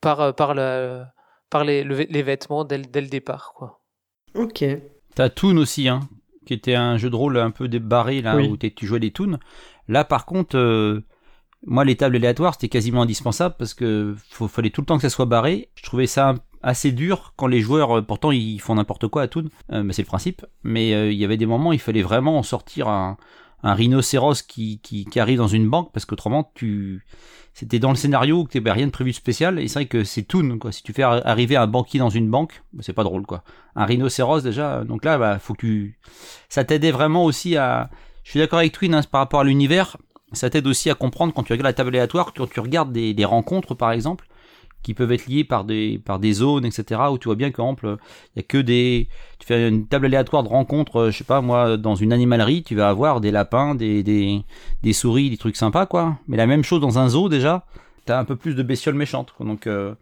par 0.01 0.19
euh, 0.19 0.31
par 0.33 0.53
la 0.53 1.13
par 1.49 1.63
les 1.63 1.83
le- 1.83 1.95
les 2.09 2.23
vêtements 2.23 2.63
dès, 2.65 2.77
le- 2.77 2.85
dès 2.85 3.01
le 3.01 3.07
départ 3.07 3.53
quoi 3.55 3.79
Ok. 4.33 4.63
T'as 5.13 5.27
Toon 5.29 5.57
aussi, 5.57 5.89
hein, 5.89 5.99
qui 6.45 6.53
était 6.53 6.75
un 6.75 6.95
jeu 6.97 7.09
de 7.09 7.15
rôle 7.17 7.37
un 7.37 7.51
peu 7.51 7.67
débarré, 7.67 8.21
là, 8.21 8.37
Oui. 8.37 8.47
où 8.47 8.55
t'es- 8.55 8.71
tu 8.71 8.85
jouais 8.85 9.01
des 9.01 9.11
Toons. 9.11 9.37
Là, 9.89 10.05
par 10.05 10.25
contre, 10.25 10.57
euh, 10.57 11.03
moi, 11.65 11.85
les 11.85 11.95
tables 11.95 12.15
aléatoires, 12.15 12.53
c'était 12.53 12.69
quasiment 12.69 13.03
indispensable 13.03 13.55
parce 13.57 13.73
que 13.73 14.15
faut, 14.29 14.47
fallait 14.47 14.71
tout 14.71 14.81
le 14.81 14.85
temps 14.85 14.95
que 14.95 15.03
ça 15.03 15.09
soit 15.09 15.25
barré. 15.25 15.69
Je 15.75 15.83
trouvais 15.83 16.07
ça 16.07 16.35
assez 16.63 16.91
dur 16.91 17.33
quand 17.37 17.47
les 17.47 17.61
joueurs, 17.61 17.97
euh, 17.97 18.01
pourtant, 18.01 18.31
ils 18.31 18.59
font 18.59 18.75
n'importe 18.75 19.07
quoi 19.07 19.23
à 19.23 19.27
Toon, 19.27 19.45
euh, 19.71 19.87
c'est 19.91 20.01
le 20.01 20.07
principe. 20.07 20.45
Mais 20.63 20.93
euh, 20.93 21.11
il 21.11 21.17
y 21.17 21.25
avait 21.25 21.37
des 21.37 21.45
moments, 21.45 21.71
il 21.71 21.79
fallait 21.79 22.01
vraiment 22.03 22.37
en 22.37 22.43
sortir 22.43 22.87
un, 22.87 23.17
un 23.63 23.73
rhinocéros 23.73 24.41
qui, 24.41 24.79
qui, 24.81 25.05
qui 25.05 25.19
arrive 25.19 25.37
dans 25.37 25.47
une 25.47 25.69
banque 25.69 25.91
parce 25.93 26.05
qu'autrement, 26.05 26.51
tu, 26.55 27.05
c'était 27.53 27.79
dans 27.79 27.89
le 27.89 27.95
scénario 27.95 28.45
que 28.45 28.53
t'avais 28.53 28.71
rien 28.71 28.87
de 28.87 28.91
prévu 28.91 29.11
de 29.11 29.15
spécial. 29.15 29.59
Et 29.59 29.67
c'est 29.67 29.79
vrai 29.79 29.85
que 29.85 30.03
c'est 30.03 30.23
Toon, 30.23 30.57
quoi. 30.59 30.71
Si 30.71 30.83
tu 30.83 30.93
fais 30.93 31.03
ar- 31.03 31.25
arriver 31.25 31.55
un 31.55 31.67
banquier 31.67 31.99
dans 31.99 32.09
une 32.09 32.29
banque, 32.29 32.63
bah, 32.73 32.81
c'est 32.85 32.93
pas 32.93 33.03
drôle, 33.03 33.25
quoi 33.25 33.43
un 33.75 33.85
rhinocéros 33.85 34.41
déjà. 34.41 34.83
Donc 34.83 35.05
là, 35.05 35.17
bah, 35.17 35.39
faut 35.39 35.53
que 35.53 35.61
tu... 35.61 35.97
ça 36.49 36.63
t'aidait 36.63 36.91
vraiment 36.91 37.23
aussi 37.23 37.55
à. 37.55 37.89
Je 38.23 38.31
suis 38.31 38.39
d'accord 38.39 38.59
avec 38.59 38.73
Twin 38.73 38.93
hein, 38.93 39.01
par 39.09 39.21
rapport 39.21 39.39
à 39.39 39.43
l'univers. 39.43 39.97
Ça 40.33 40.49
t'aide 40.49 40.67
aussi 40.67 40.89
à 40.89 40.95
comprendre 40.95 41.33
quand 41.33 41.43
tu 41.43 41.53
regardes 41.53 41.65
la 41.67 41.73
table 41.73 41.89
aléatoire, 41.89 42.33
quand 42.33 42.49
tu 42.49 42.59
regardes 42.59 42.91
des, 42.91 43.13
des 43.13 43.25
rencontres 43.25 43.75
par 43.75 43.91
exemple, 43.91 44.27
qui 44.83 44.93
peuvent 44.93 45.11
être 45.11 45.27
liées 45.27 45.43
par 45.43 45.63
des 45.65 45.99
par 46.03 46.17
des 46.19 46.33
zones, 46.33 46.65
etc. 46.65 47.01
Où 47.11 47.17
tu 47.17 47.25
vois 47.27 47.35
bien 47.35 47.49
qu'exemple, 47.49 47.97
il 48.35 48.39
y 48.39 48.41
a 48.41 48.43
que 48.43 48.57
des. 48.57 49.07
Tu 49.39 49.45
fais 49.47 49.67
une 49.69 49.85
table 49.87 50.05
aléatoire 50.07 50.43
de 50.43 50.47
rencontres, 50.49 50.97
euh, 50.97 51.11
je 51.11 51.17
sais 51.17 51.23
pas 51.23 51.41
moi, 51.41 51.77
dans 51.77 51.95
une 51.95 52.13
animalerie, 52.13 52.63
tu 52.63 52.75
vas 52.75 52.89
avoir 52.89 53.21
des 53.21 53.29
lapins, 53.31 53.75
des 53.75 54.01
des, 54.03 54.41
des 54.83 54.93
souris, 54.93 55.29
des 55.29 55.37
trucs 55.37 55.55
sympas 55.57 55.85
quoi. 55.85 56.17
Mais 56.27 56.37
la 56.37 56.47
même 56.47 56.63
chose 56.63 56.81
dans 56.81 56.97
un 56.97 57.09
zoo 57.09 57.29
déjà, 57.29 57.65
t'as 58.05 58.17
un 58.19 58.25
peu 58.25 58.35
plus 58.35 58.55
de 58.55 58.63
bestioles 58.63 58.95
méchantes. 58.95 59.33
quoi. 59.37 59.45
Donc 59.45 59.67
euh, 59.67 59.93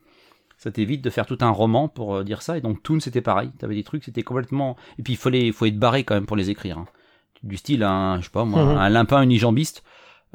ça 0.57 0.71
t'évite 0.71 1.01
de 1.01 1.09
faire 1.09 1.25
tout 1.25 1.37
un 1.41 1.49
roman 1.51 1.87
pour 1.89 2.15
euh, 2.17 2.23
dire 2.23 2.41
ça. 2.41 2.57
Et 2.57 2.61
donc 2.61 2.81
Toon 2.83 2.99
c'était 3.01 3.21
pareil. 3.21 3.49
T'avais 3.57 3.75
des 3.75 3.83
trucs, 3.83 4.03
c'était 4.05 4.23
complètement. 4.23 4.77
Et 4.97 5.03
puis 5.03 5.13
il 5.13 5.17
fallait, 5.17 5.51
faut 5.51 5.65
être 5.65 5.79
barré 5.79 6.03
quand 6.05 6.13
même 6.15 6.25
pour 6.25 6.37
les 6.37 6.49
écrire. 6.51 6.77
hein. 6.77 6.85
Du 7.43 7.55
style 7.57 7.83
un, 7.83 8.17
je 8.19 8.25
sais 8.25 8.31
pas 8.31 8.43
moi, 8.45 8.63
Mhm. 8.63 8.77
un 8.77 8.89
limpin 8.89 9.21
unijambiste. 9.23 9.83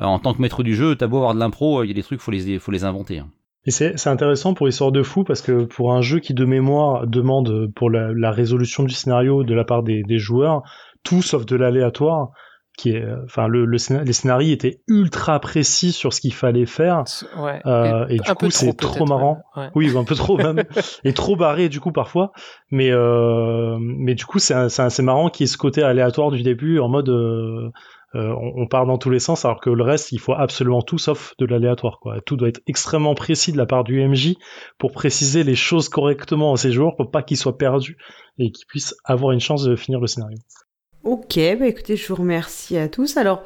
Euh, 0.00 0.04
en 0.04 0.18
tant 0.18 0.34
que 0.34 0.40
maître 0.42 0.62
du 0.62 0.74
jeu, 0.74 0.96
t'as 0.96 1.06
beau 1.06 1.18
avoir 1.18 1.34
de 1.34 1.38
l'impro, 1.40 1.82
il 1.84 1.88
y 1.88 1.90
a 1.90 1.94
des 1.94 2.02
trucs, 2.02 2.20
faut 2.20 2.30
les, 2.30 2.58
faut 2.58 2.72
les 2.72 2.84
inventer. 2.84 3.18
hein. 3.20 3.28
Et 3.66 3.70
c'est 3.70 3.96
c'est 3.96 4.10
intéressant 4.10 4.52
pour 4.52 4.68
Histoire 4.68 4.92
de 4.92 5.02
fou 5.02 5.24
parce 5.24 5.40
que 5.40 5.64
pour 5.64 5.94
un 5.94 6.02
jeu 6.02 6.18
qui 6.20 6.34
de 6.34 6.44
mémoire 6.44 7.06
demande 7.06 7.68
pour 7.74 7.88
la, 7.90 8.12
la 8.12 8.30
résolution 8.30 8.82
du 8.82 8.92
scénario 8.92 9.42
de 9.42 9.54
la 9.54 9.64
part 9.64 9.82
des, 9.82 10.02
des 10.02 10.18
joueurs 10.18 10.62
tout 11.02 11.22
sauf 11.22 11.46
de 11.46 11.56
l'aléatoire, 11.56 12.28
qui 12.76 12.90
est, 12.90 13.04
enfin 13.24 13.46
le, 13.48 13.64
le 13.64 13.78
scénar- 13.78 14.04
les 14.04 14.12
scénarios 14.12 14.52
étaient 14.52 14.80
ultra 14.88 15.38
précis 15.40 15.92
sur 15.92 16.12
ce 16.12 16.20
qu'il 16.20 16.34
fallait 16.34 16.66
faire. 16.66 17.04
ouais 17.38 17.60
Euh, 17.64 18.06
et 18.08 18.16
du 18.18 18.34
coup, 18.34 18.50
c'est 18.50 18.72
trop, 18.76 18.96
trop 18.96 19.06
marrant. 19.06 19.38
ouais. 19.56 19.62
Ouais. 19.62 19.70
Oui, 19.76 19.96
un 19.96 20.04
peu 20.04 20.14
trop 20.14 20.36
même, 20.36 20.62
et 21.04 21.12
trop 21.14 21.36
barré 21.36 21.68
du 21.70 21.80
coup 21.80 21.92
parfois. 21.92 22.32
Mais 22.70 22.90
euh, 22.90 23.78
mais 23.80 24.14
du 24.14 24.26
coup, 24.26 24.40
c'est 24.40 24.54
un- 24.54 24.68
c'est 24.68 25.02
marrant 25.02 25.30
qu'il 25.30 25.44
y 25.44 25.48
ait 25.48 25.52
ce 25.52 25.56
côté 25.56 25.82
aléatoire 25.82 26.30
du 26.32 26.42
début 26.42 26.80
en 26.80 26.88
mode 26.88 27.08
euh, 27.08 27.12
euh, 27.66 27.70
on, 28.14 28.62
on 28.62 28.66
part 28.66 28.86
dans 28.86 28.98
tous 28.98 29.10
les 29.10 29.18
sens, 29.18 29.44
alors 29.44 29.60
que 29.60 29.70
le 29.70 29.82
reste, 29.82 30.12
il 30.12 30.20
faut 30.20 30.34
absolument 30.34 30.82
tout 30.82 30.98
sauf 30.98 31.34
de 31.38 31.46
l'aléatoire. 31.46 31.98
Quoi. 32.00 32.20
Tout 32.20 32.36
doit 32.36 32.48
être 32.48 32.60
extrêmement 32.66 33.14
précis 33.14 33.52
de 33.52 33.56
la 33.56 33.66
part 33.66 33.84
du 33.84 34.06
MJ 34.06 34.34
pour 34.78 34.92
préciser 34.92 35.44
les 35.44 35.54
choses 35.54 35.88
correctement 35.88 36.52
à 36.52 36.56
ses 36.56 36.72
joueurs 36.72 36.96
pour 36.96 37.10
pas 37.10 37.22
qu'ils 37.22 37.36
soient 37.36 37.58
perdus 37.58 37.96
et 38.38 38.50
qu'ils 38.50 38.66
puissent 38.66 38.94
avoir 39.04 39.32
une 39.32 39.40
chance 39.40 39.64
de 39.64 39.76
finir 39.76 40.00
le 40.00 40.06
scénario. 40.06 40.38
Ok, 41.04 41.34
bah 41.58 41.66
écoutez, 41.66 41.96
je 41.96 42.08
vous 42.08 42.14
remercie 42.14 42.78
à 42.78 42.88
tous. 42.88 43.16
Alors, 43.18 43.42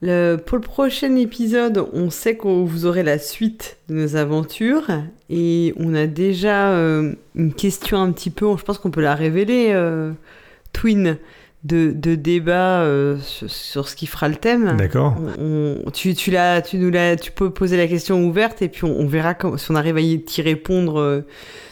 le, 0.00 0.36
pour 0.36 0.58
le 0.58 0.62
prochain 0.62 1.14
épisode, 1.16 1.84
on 1.92 2.10
sait 2.10 2.36
que 2.36 2.46
vous 2.46 2.86
aurez 2.86 3.02
la 3.02 3.18
suite 3.18 3.78
de 3.88 3.94
nos 3.94 4.16
aventures 4.16 4.88
et 5.28 5.74
on 5.76 5.94
a 5.94 6.06
déjà 6.06 6.72
euh, 6.72 7.14
une 7.34 7.52
question 7.52 8.00
un 8.00 8.12
petit 8.12 8.30
peu, 8.30 8.46
je 8.56 8.64
pense 8.64 8.78
qu'on 8.78 8.90
peut 8.90 9.00
la 9.00 9.14
révéler, 9.14 9.70
euh, 9.72 10.12
Twin, 10.72 11.18
de, 11.64 11.92
de 11.94 12.14
débat 12.14 12.82
euh, 12.82 13.18
sur, 13.20 13.50
sur 13.50 13.88
ce 13.88 13.96
qui 13.96 14.06
fera 14.06 14.28
le 14.28 14.36
thème. 14.36 14.76
D'accord. 14.78 15.16
Tu, 15.92 16.14
tu, 16.14 16.30
l'as- 16.30 16.62
tu, 16.62 16.78
nous 16.78 16.90
l'as- 16.90 17.16
tu 17.16 17.32
peux 17.32 17.50
poser 17.50 17.76
la 17.76 17.86
question 17.86 18.24
ouverte 18.24 18.62
et 18.62 18.68
puis 18.68 18.84
on, 18.84 19.00
on 19.00 19.06
verra 19.06 19.34
quand- 19.34 19.56
si 19.56 19.70
on 19.70 19.74
arrive 19.74 19.96
à 19.96 20.00
y 20.00 20.22
t'y 20.22 20.40
répondre 20.42 21.00
euh, 21.00 21.20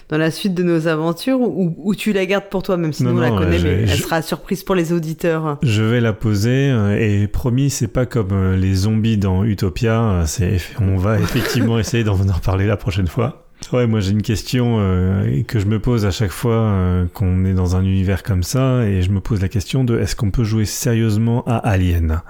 dans 0.08 0.18
la 0.18 0.30
suite 0.30 0.54
de 0.54 0.62
nos 0.62 0.88
aventures 0.88 1.40
ou, 1.40 1.74
ou 1.78 1.94
tu 1.94 2.12
la 2.12 2.26
gardes 2.26 2.48
pour 2.50 2.62
toi, 2.64 2.76
même 2.76 2.92
si 2.92 3.04
Non, 3.04 3.10
nous 3.12 3.18
on 3.18 3.20
la 3.20 3.30
non, 3.30 3.38
connaît, 3.38 3.58
je- 3.58 3.66
mais 3.68 3.82
elle 3.82 3.88
je- 3.88 4.02
sera 4.02 4.22
surprise 4.22 4.62
pour 4.64 4.74
les 4.74 4.92
auditeurs. 4.92 5.58
Je 5.62 5.82
vais 5.82 6.00
la 6.00 6.12
poser 6.12 6.68
euh, 6.70 6.96
et 6.98 7.28
promis, 7.28 7.70
c'est 7.70 7.88
pas 7.88 8.06
comme 8.06 8.54
les 8.54 8.74
zombies 8.74 9.18
dans 9.18 9.44
Utopia. 9.44 10.24
C'est, 10.26 10.58
on 10.80 10.96
va 10.96 11.18
effectivement 11.20 11.78
essayer 11.78 12.02
d'en 12.04 12.14
en 12.20 12.38
parler 12.44 12.66
la 12.66 12.76
prochaine 12.76 13.06
fois. 13.08 13.45
Ouais, 13.72 13.86
moi 13.86 13.98
j'ai 14.00 14.12
une 14.12 14.22
question 14.22 14.76
euh, 14.78 15.42
que 15.42 15.58
je 15.58 15.66
me 15.66 15.80
pose 15.80 16.06
à 16.06 16.12
chaque 16.12 16.30
fois 16.30 16.54
euh, 16.54 17.06
qu'on 17.12 17.44
est 17.44 17.52
dans 17.52 17.74
un 17.74 17.82
univers 17.82 18.22
comme 18.22 18.44
ça, 18.44 18.84
et 18.84 19.02
je 19.02 19.10
me 19.10 19.20
pose 19.20 19.40
la 19.42 19.48
question 19.48 19.82
de 19.82 19.98
est-ce 19.98 20.14
qu'on 20.14 20.30
peut 20.30 20.44
jouer 20.44 20.64
sérieusement 20.64 21.42
à 21.46 21.56
Alien? 21.56 22.22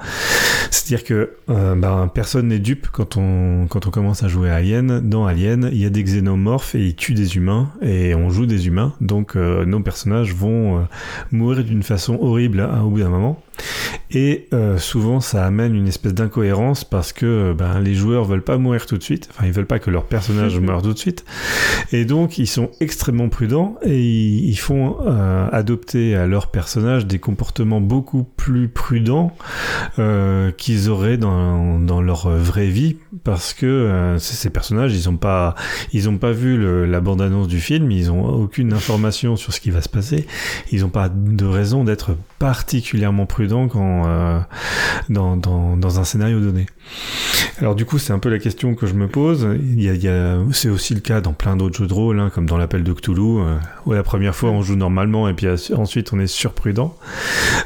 C'est-à-dire 0.70 1.04
que 1.04 1.30
euh, 1.48 1.74
ben, 1.74 2.10
personne 2.12 2.48
n'est 2.48 2.58
dupe 2.58 2.88
quand 2.92 3.16
on, 3.16 3.66
quand 3.68 3.86
on 3.86 3.90
commence 3.90 4.22
à 4.22 4.28
jouer 4.28 4.50
à 4.50 4.56
Alien. 4.56 5.00
Dans 5.00 5.26
Alien, 5.26 5.68
il 5.72 5.78
y 5.78 5.86
a 5.86 5.90
des 5.90 6.02
xénomorphes 6.02 6.74
et 6.74 6.86
ils 6.86 6.94
tuent 6.94 7.14
des 7.14 7.36
humains, 7.36 7.70
et 7.82 8.14
on 8.14 8.30
joue 8.30 8.46
des 8.46 8.66
humains, 8.66 8.94
donc 9.00 9.36
euh, 9.36 9.64
nos 9.64 9.80
personnages 9.80 10.34
vont 10.34 10.78
euh, 10.78 10.82
mourir 11.32 11.64
d'une 11.64 11.82
façon 11.82 12.18
horrible 12.20 12.60
hein, 12.60 12.82
au 12.82 12.90
bout 12.90 13.00
d'un 13.00 13.08
moment. 13.08 13.42
Et 14.12 14.48
souvent, 14.78 15.20
ça 15.20 15.44
amène 15.44 15.74
une 15.74 15.88
espèce 15.88 16.14
d'incohérence 16.14 16.84
parce 16.84 17.12
que 17.12 17.52
ben, 17.52 17.80
les 17.80 17.94
joueurs 17.94 18.24
veulent 18.24 18.44
pas 18.44 18.56
mourir 18.56 18.86
tout 18.86 18.96
de 18.96 19.02
suite. 19.02 19.28
Enfin, 19.30 19.46
ils 19.46 19.52
veulent 19.52 19.66
pas 19.66 19.80
que 19.80 19.90
leur 19.90 20.04
personnage 20.04 20.58
meure 20.60 20.80
tout 20.80 20.92
de 20.92 20.98
suite. 20.98 21.24
Et 21.92 22.04
donc, 22.04 22.38
ils 22.38 22.46
sont 22.46 22.70
extrêmement 22.80 23.28
prudents 23.28 23.76
et 23.82 24.00
ils, 24.00 24.48
ils 24.48 24.58
font 24.58 24.96
adopter 25.50 26.14
à 26.14 26.26
leur 26.26 26.46
personnage 26.48 27.06
des 27.06 27.18
comportements 27.18 27.80
beaucoup 27.80 28.24
plus 28.24 28.68
prudents 28.68 29.34
euh, 29.98 30.50
qu'ils 30.56 30.88
auraient 30.88 31.16
dans, 31.16 31.78
dans 31.78 32.00
leur 32.00 32.28
vraie 32.28 32.68
vie 32.68 32.96
parce 33.24 33.54
que 33.54 33.66
euh, 33.66 34.18
ces 34.18 34.50
personnages, 34.50 34.94
ils 34.94 35.08
ont 35.08 35.16
pas, 35.16 35.54
ils 35.92 36.08
ont 36.08 36.18
pas 36.18 36.32
vu 36.32 36.86
la 36.86 37.00
bande-annonce 37.00 37.48
du 37.48 37.60
film, 37.60 37.90
ils 37.90 38.10
ont 38.10 38.24
aucune 38.26 38.72
information 38.72 39.36
sur 39.36 39.52
ce 39.52 39.60
qui 39.60 39.70
va 39.70 39.82
se 39.82 39.88
passer. 39.88 40.26
Ils 40.72 40.84
ont 40.84 40.90
pas 40.90 41.08
de 41.08 41.44
raison 41.44 41.84
d'être 41.84 42.16
particulièrement 42.38 43.26
prudents 43.26 43.68
quand 43.68 44.04
euh, 44.06 44.40
dans, 45.08 45.36
dans, 45.36 46.00
un 46.00 46.04
scénario 46.04 46.40
donné. 46.40 46.66
Alors 47.58 47.74
du 47.74 47.84
coup, 47.84 47.98
c'est 47.98 48.12
un 48.12 48.18
peu 48.18 48.28
la 48.28 48.38
question 48.38 48.74
que 48.74 48.86
je 48.86 48.94
me 48.94 49.08
pose. 49.08 49.48
Il 49.60 49.82
y 49.82 50.08
a, 50.08 50.38
c'est 50.52 50.68
aussi 50.68 50.94
le 50.94 51.00
cas 51.00 51.20
dans 51.20 51.32
plein 51.32 51.56
d'autres 51.56 51.78
jeux 51.78 51.86
de 51.86 51.94
rôle, 51.94 52.20
hein, 52.20 52.30
comme 52.32 52.46
dans 52.46 52.58
l'appel 52.58 52.82
de 52.84 52.92
Cthulhu, 52.92 53.40
euh, 53.40 53.56
où 53.86 53.92
la 53.92 54.02
première 54.02 54.34
fois 54.34 54.50
on 54.50 54.62
joue 54.62 54.76
normalement 54.76 55.28
et 55.28 55.34
puis 55.34 55.46
euh, 55.46 55.56
ensuite 55.74 56.12
on 56.12 56.18
est 56.18 56.26
surprudent. 56.26 56.94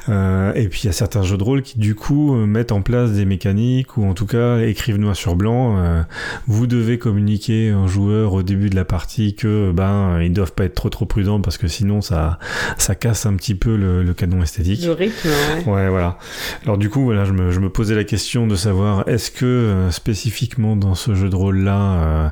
Euh, 0.09 0.53
et 0.55 0.69
puis 0.69 0.83
il 0.85 0.87
y 0.87 0.89
a 0.89 0.93
certains 0.93 1.23
jeux 1.23 1.37
de 1.37 1.43
rôle 1.43 1.63
qui 1.63 1.79
du 1.79 1.95
coup 1.95 2.35
mettent 2.35 2.73
en 2.73 2.83
place 2.83 3.13
des 3.13 3.25
mécaniques 3.25 3.97
ou 3.97 4.05
en 4.05 4.15
tout 4.15 4.27
cas 4.27 4.61
écrivent 4.61 4.99
noir 4.99 5.17
sur 5.17 5.35
blanc. 5.35 6.05
vous 6.47 6.67
devez 6.67 6.99
communiquer 6.99 7.73
aux 7.73 7.89
joueurs 7.89 8.33
au 8.33 8.43
début 8.43 8.71
de 8.71 8.77
la 8.77 8.85
partie 8.85 9.35
que 9.35 9.73
ben 9.73 10.21
ils 10.21 10.33
doivent 10.33 10.53
pas 10.53 10.65
être 10.65 10.75
trop 10.75 10.89
trop 10.89 11.07
prudents 11.07 11.41
parce 11.41 11.59
que 11.59 11.69
sinon 11.69 12.01
ça 12.01 12.39
ça 12.79 12.95
casse 12.95 13.27
un 13.27 13.35
petit 13.35 13.55
peu 13.55 13.77
le, 13.77 14.03
le 14.03 14.15
canon 14.15 14.43
esthétique. 14.43 14.60
Le 14.87 14.93
rythme, 14.93 15.29
ouais. 15.29 15.73
Ouais, 15.73 15.89
voilà. 15.89 16.19
Alors 16.65 16.79
du 16.79 16.89
coup, 16.91 17.03
voilà, 17.03 17.25
je 17.25 17.33
me, 17.33 17.51
je 17.51 17.61
me 17.61 17.71
posais 17.71 17.95
la 17.95 18.05
question 18.05 18.47
de 18.47 18.57
savoir 18.57 19.09
est-ce 19.09 19.31
que 19.31 19.45
euh, 19.47 19.91
spécifiquement 19.91 20.77
dans 20.77 20.95
ce 20.95 21.15
jeu 21.15 21.29
de 21.29 21.37
rôle-là, 21.37 21.81
euh, 21.81 22.29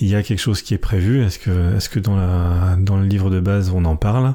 il 0.00 0.08
y 0.08 0.14
a 0.14 0.22
quelque 0.22 0.38
chose 0.38 0.62
qui 0.62 0.74
est 0.74 0.78
prévu? 0.78 1.24
Est-ce 1.24 1.38
que, 1.38 1.76
est-ce 1.76 1.88
que 1.88 1.98
dans 1.98 2.16
la, 2.16 2.76
dans 2.78 2.96
le 2.96 3.06
livre 3.06 3.30
de 3.30 3.40
base 3.40 3.70
on 3.74 3.84
en 3.84 3.96
parle, 3.96 4.34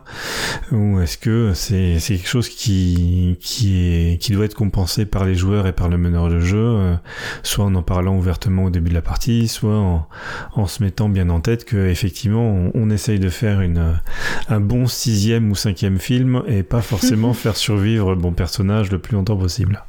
ou 0.72 1.00
est-ce 1.02 1.18
que 1.18 1.52
c'est, 1.54 2.00
c'est 2.00 2.16
quelque 2.16 2.30
chose 2.30 2.50
qui, 2.50 3.38
qui 3.40 3.78
est, 3.78 4.22
qui 4.22 4.32
doit 4.32 4.46
être 4.46 4.54
compensé 4.56 5.06
par 5.06 5.26
les 5.26 5.36
joueurs 5.36 5.68
et 5.68 5.74
par 5.74 5.90
le 5.90 5.98
meneur 5.98 6.30
de 6.30 6.40
jeu, 6.40 6.58
euh, 6.58 6.96
soit 7.44 7.66
en 7.66 7.76
en 7.76 7.82
parlant 7.82 8.16
ouvertement 8.16 8.66
au 8.66 8.70
début 8.70 8.90
de 8.90 8.96
la 8.96 9.02
partie, 9.02 9.48
soit 9.48 9.78
en, 9.78 10.08
en 10.54 10.68
se 10.68 10.82
mettant 10.82 11.10
bien 11.10 11.30
en 11.30 11.42
tête 11.42 11.66
que 11.66 11.88
effectivement 11.88 12.46
on, 12.48 12.72
on 12.74 12.90
essaye 12.90 13.20
de 13.20 13.30
faire 13.30 13.62
une, 13.62 13.96
un 14.50 14.60
bon 14.60 14.88
sixième 14.88 15.52
ou 15.52 15.56
cinquième 15.56 16.00
film 16.00 16.42
et 16.48 16.64
pas 16.64 16.82
forcément 16.82 17.34
faire 17.36 17.56
survivre 17.58 18.16
bon 18.16 18.32
personnage 18.34 18.92
le 18.92 19.00
plus 19.00 19.16
longtemps 19.16 19.38
possible. 19.38 19.84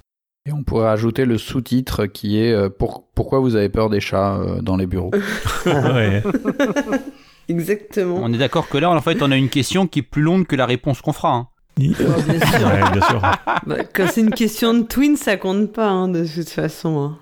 Et 0.49 0.53
on 0.53 0.63
pourrait 0.63 0.89
ajouter 0.91 1.25
le 1.25 1.39
sous-titre 1.39 2.07
qui 2.07 2.39
est 2.39 2.53
euh, 2.53 2.69
pour, 2.69 3.09
Pourquoi 3.15 3.41
vous 3.41 3.57
avez 3.57 3.69
peur 3.69 3.91
des 3.91 4.01
chats 4.01 4.37
euh, 4.37 4.61
dans 4.61 4.77
les 4.77 4.87
bureaux? 4.87 5.11
Exactement. 7.49 8.21
On 8.23 8.33
est 8.33 8.39
d'accord 8.39 8.69
que 8.69 8.79
là, 8.79 8.91
en 8.91 9.01
fait, 9.01 9.23
on 9.23 9.31
a 9.31 9.37
une 9.37 9.49
question 9.49 9.87
qui 9.87 10.01
est 10.01 10.03
plus 10.03 10.23
longue 10.23 10.47
que 10.47 10.57
la 10.57 10.67
réponse 10.67 11.01
qu'on 11.01 11.13
fera. 11.13 11.33
hein. 11.35 11.49
Il- 11.79 11.91
Ouais, 11.93 12.23
bien 12.29 12.47
sûr. 12.47 12.67
Ouais, 12.67 12.91
bien 12.93 13.03
sûr. 13.09 13.21
Bah, 13.67 13.77
quand 13.95 14.07
c'est 14.11 14.21
une 14.23 14.31
question 14.31 14.75
de 14.75 14.83
twin, 14.83 15.17
ça 15.17 15.37
compte 15.37 15.73
pas, 15.73 15.89
hein, 15.89 16.09
de 16.09 16.25
toute 16.27 16.49
façon. 16.49 16.99
hein. 17.01 17.19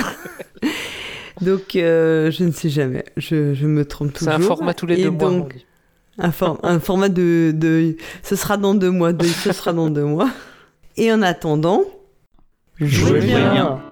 donc 1.42 1.76
euh, 1.76 2.30
je 2.30 2.44
ne 2.44 2.50
sais 2.50 2.70
jamais, 2.70 3.04
je, 3.18 3.52
je 3.52 3.66
me 3.66 3.84
trompe 3.84 4.12
C'est 4.14 4.24
toujours. 4.24 4.34
un 4.34 4.40
format 4.40 4.72
tous 4.74 4.86
les 4.86 4.98
Et 4.98 5.02
deux 5.04 5.10
mois. 5.10 5.30
donc. 5.30 5.66
Un, 6.18 6.32
for- 6.32 6.58
un 6.62 6.80
format 6.80 7.08
de, 7.08 7.52
de... 7.54 7.96
Ce 8.22 8.36
sera 8.36 8.56
dans 8.56 8.74
deux 8.74 8.90
mois, 8.90 9.12
de... 9.12 9.24
ce 9.24 9.52
sera 9.52 9.72
dans 9.72 9.90
deux 9.90 10.04
mois. 10.04 10.30
Et 10.96 11.12
en 11.12 11.22
attendant... 11.22 11.82
Jouez 12.80 13.20
bien. 13.20 13.52
bien. 13.52 13.82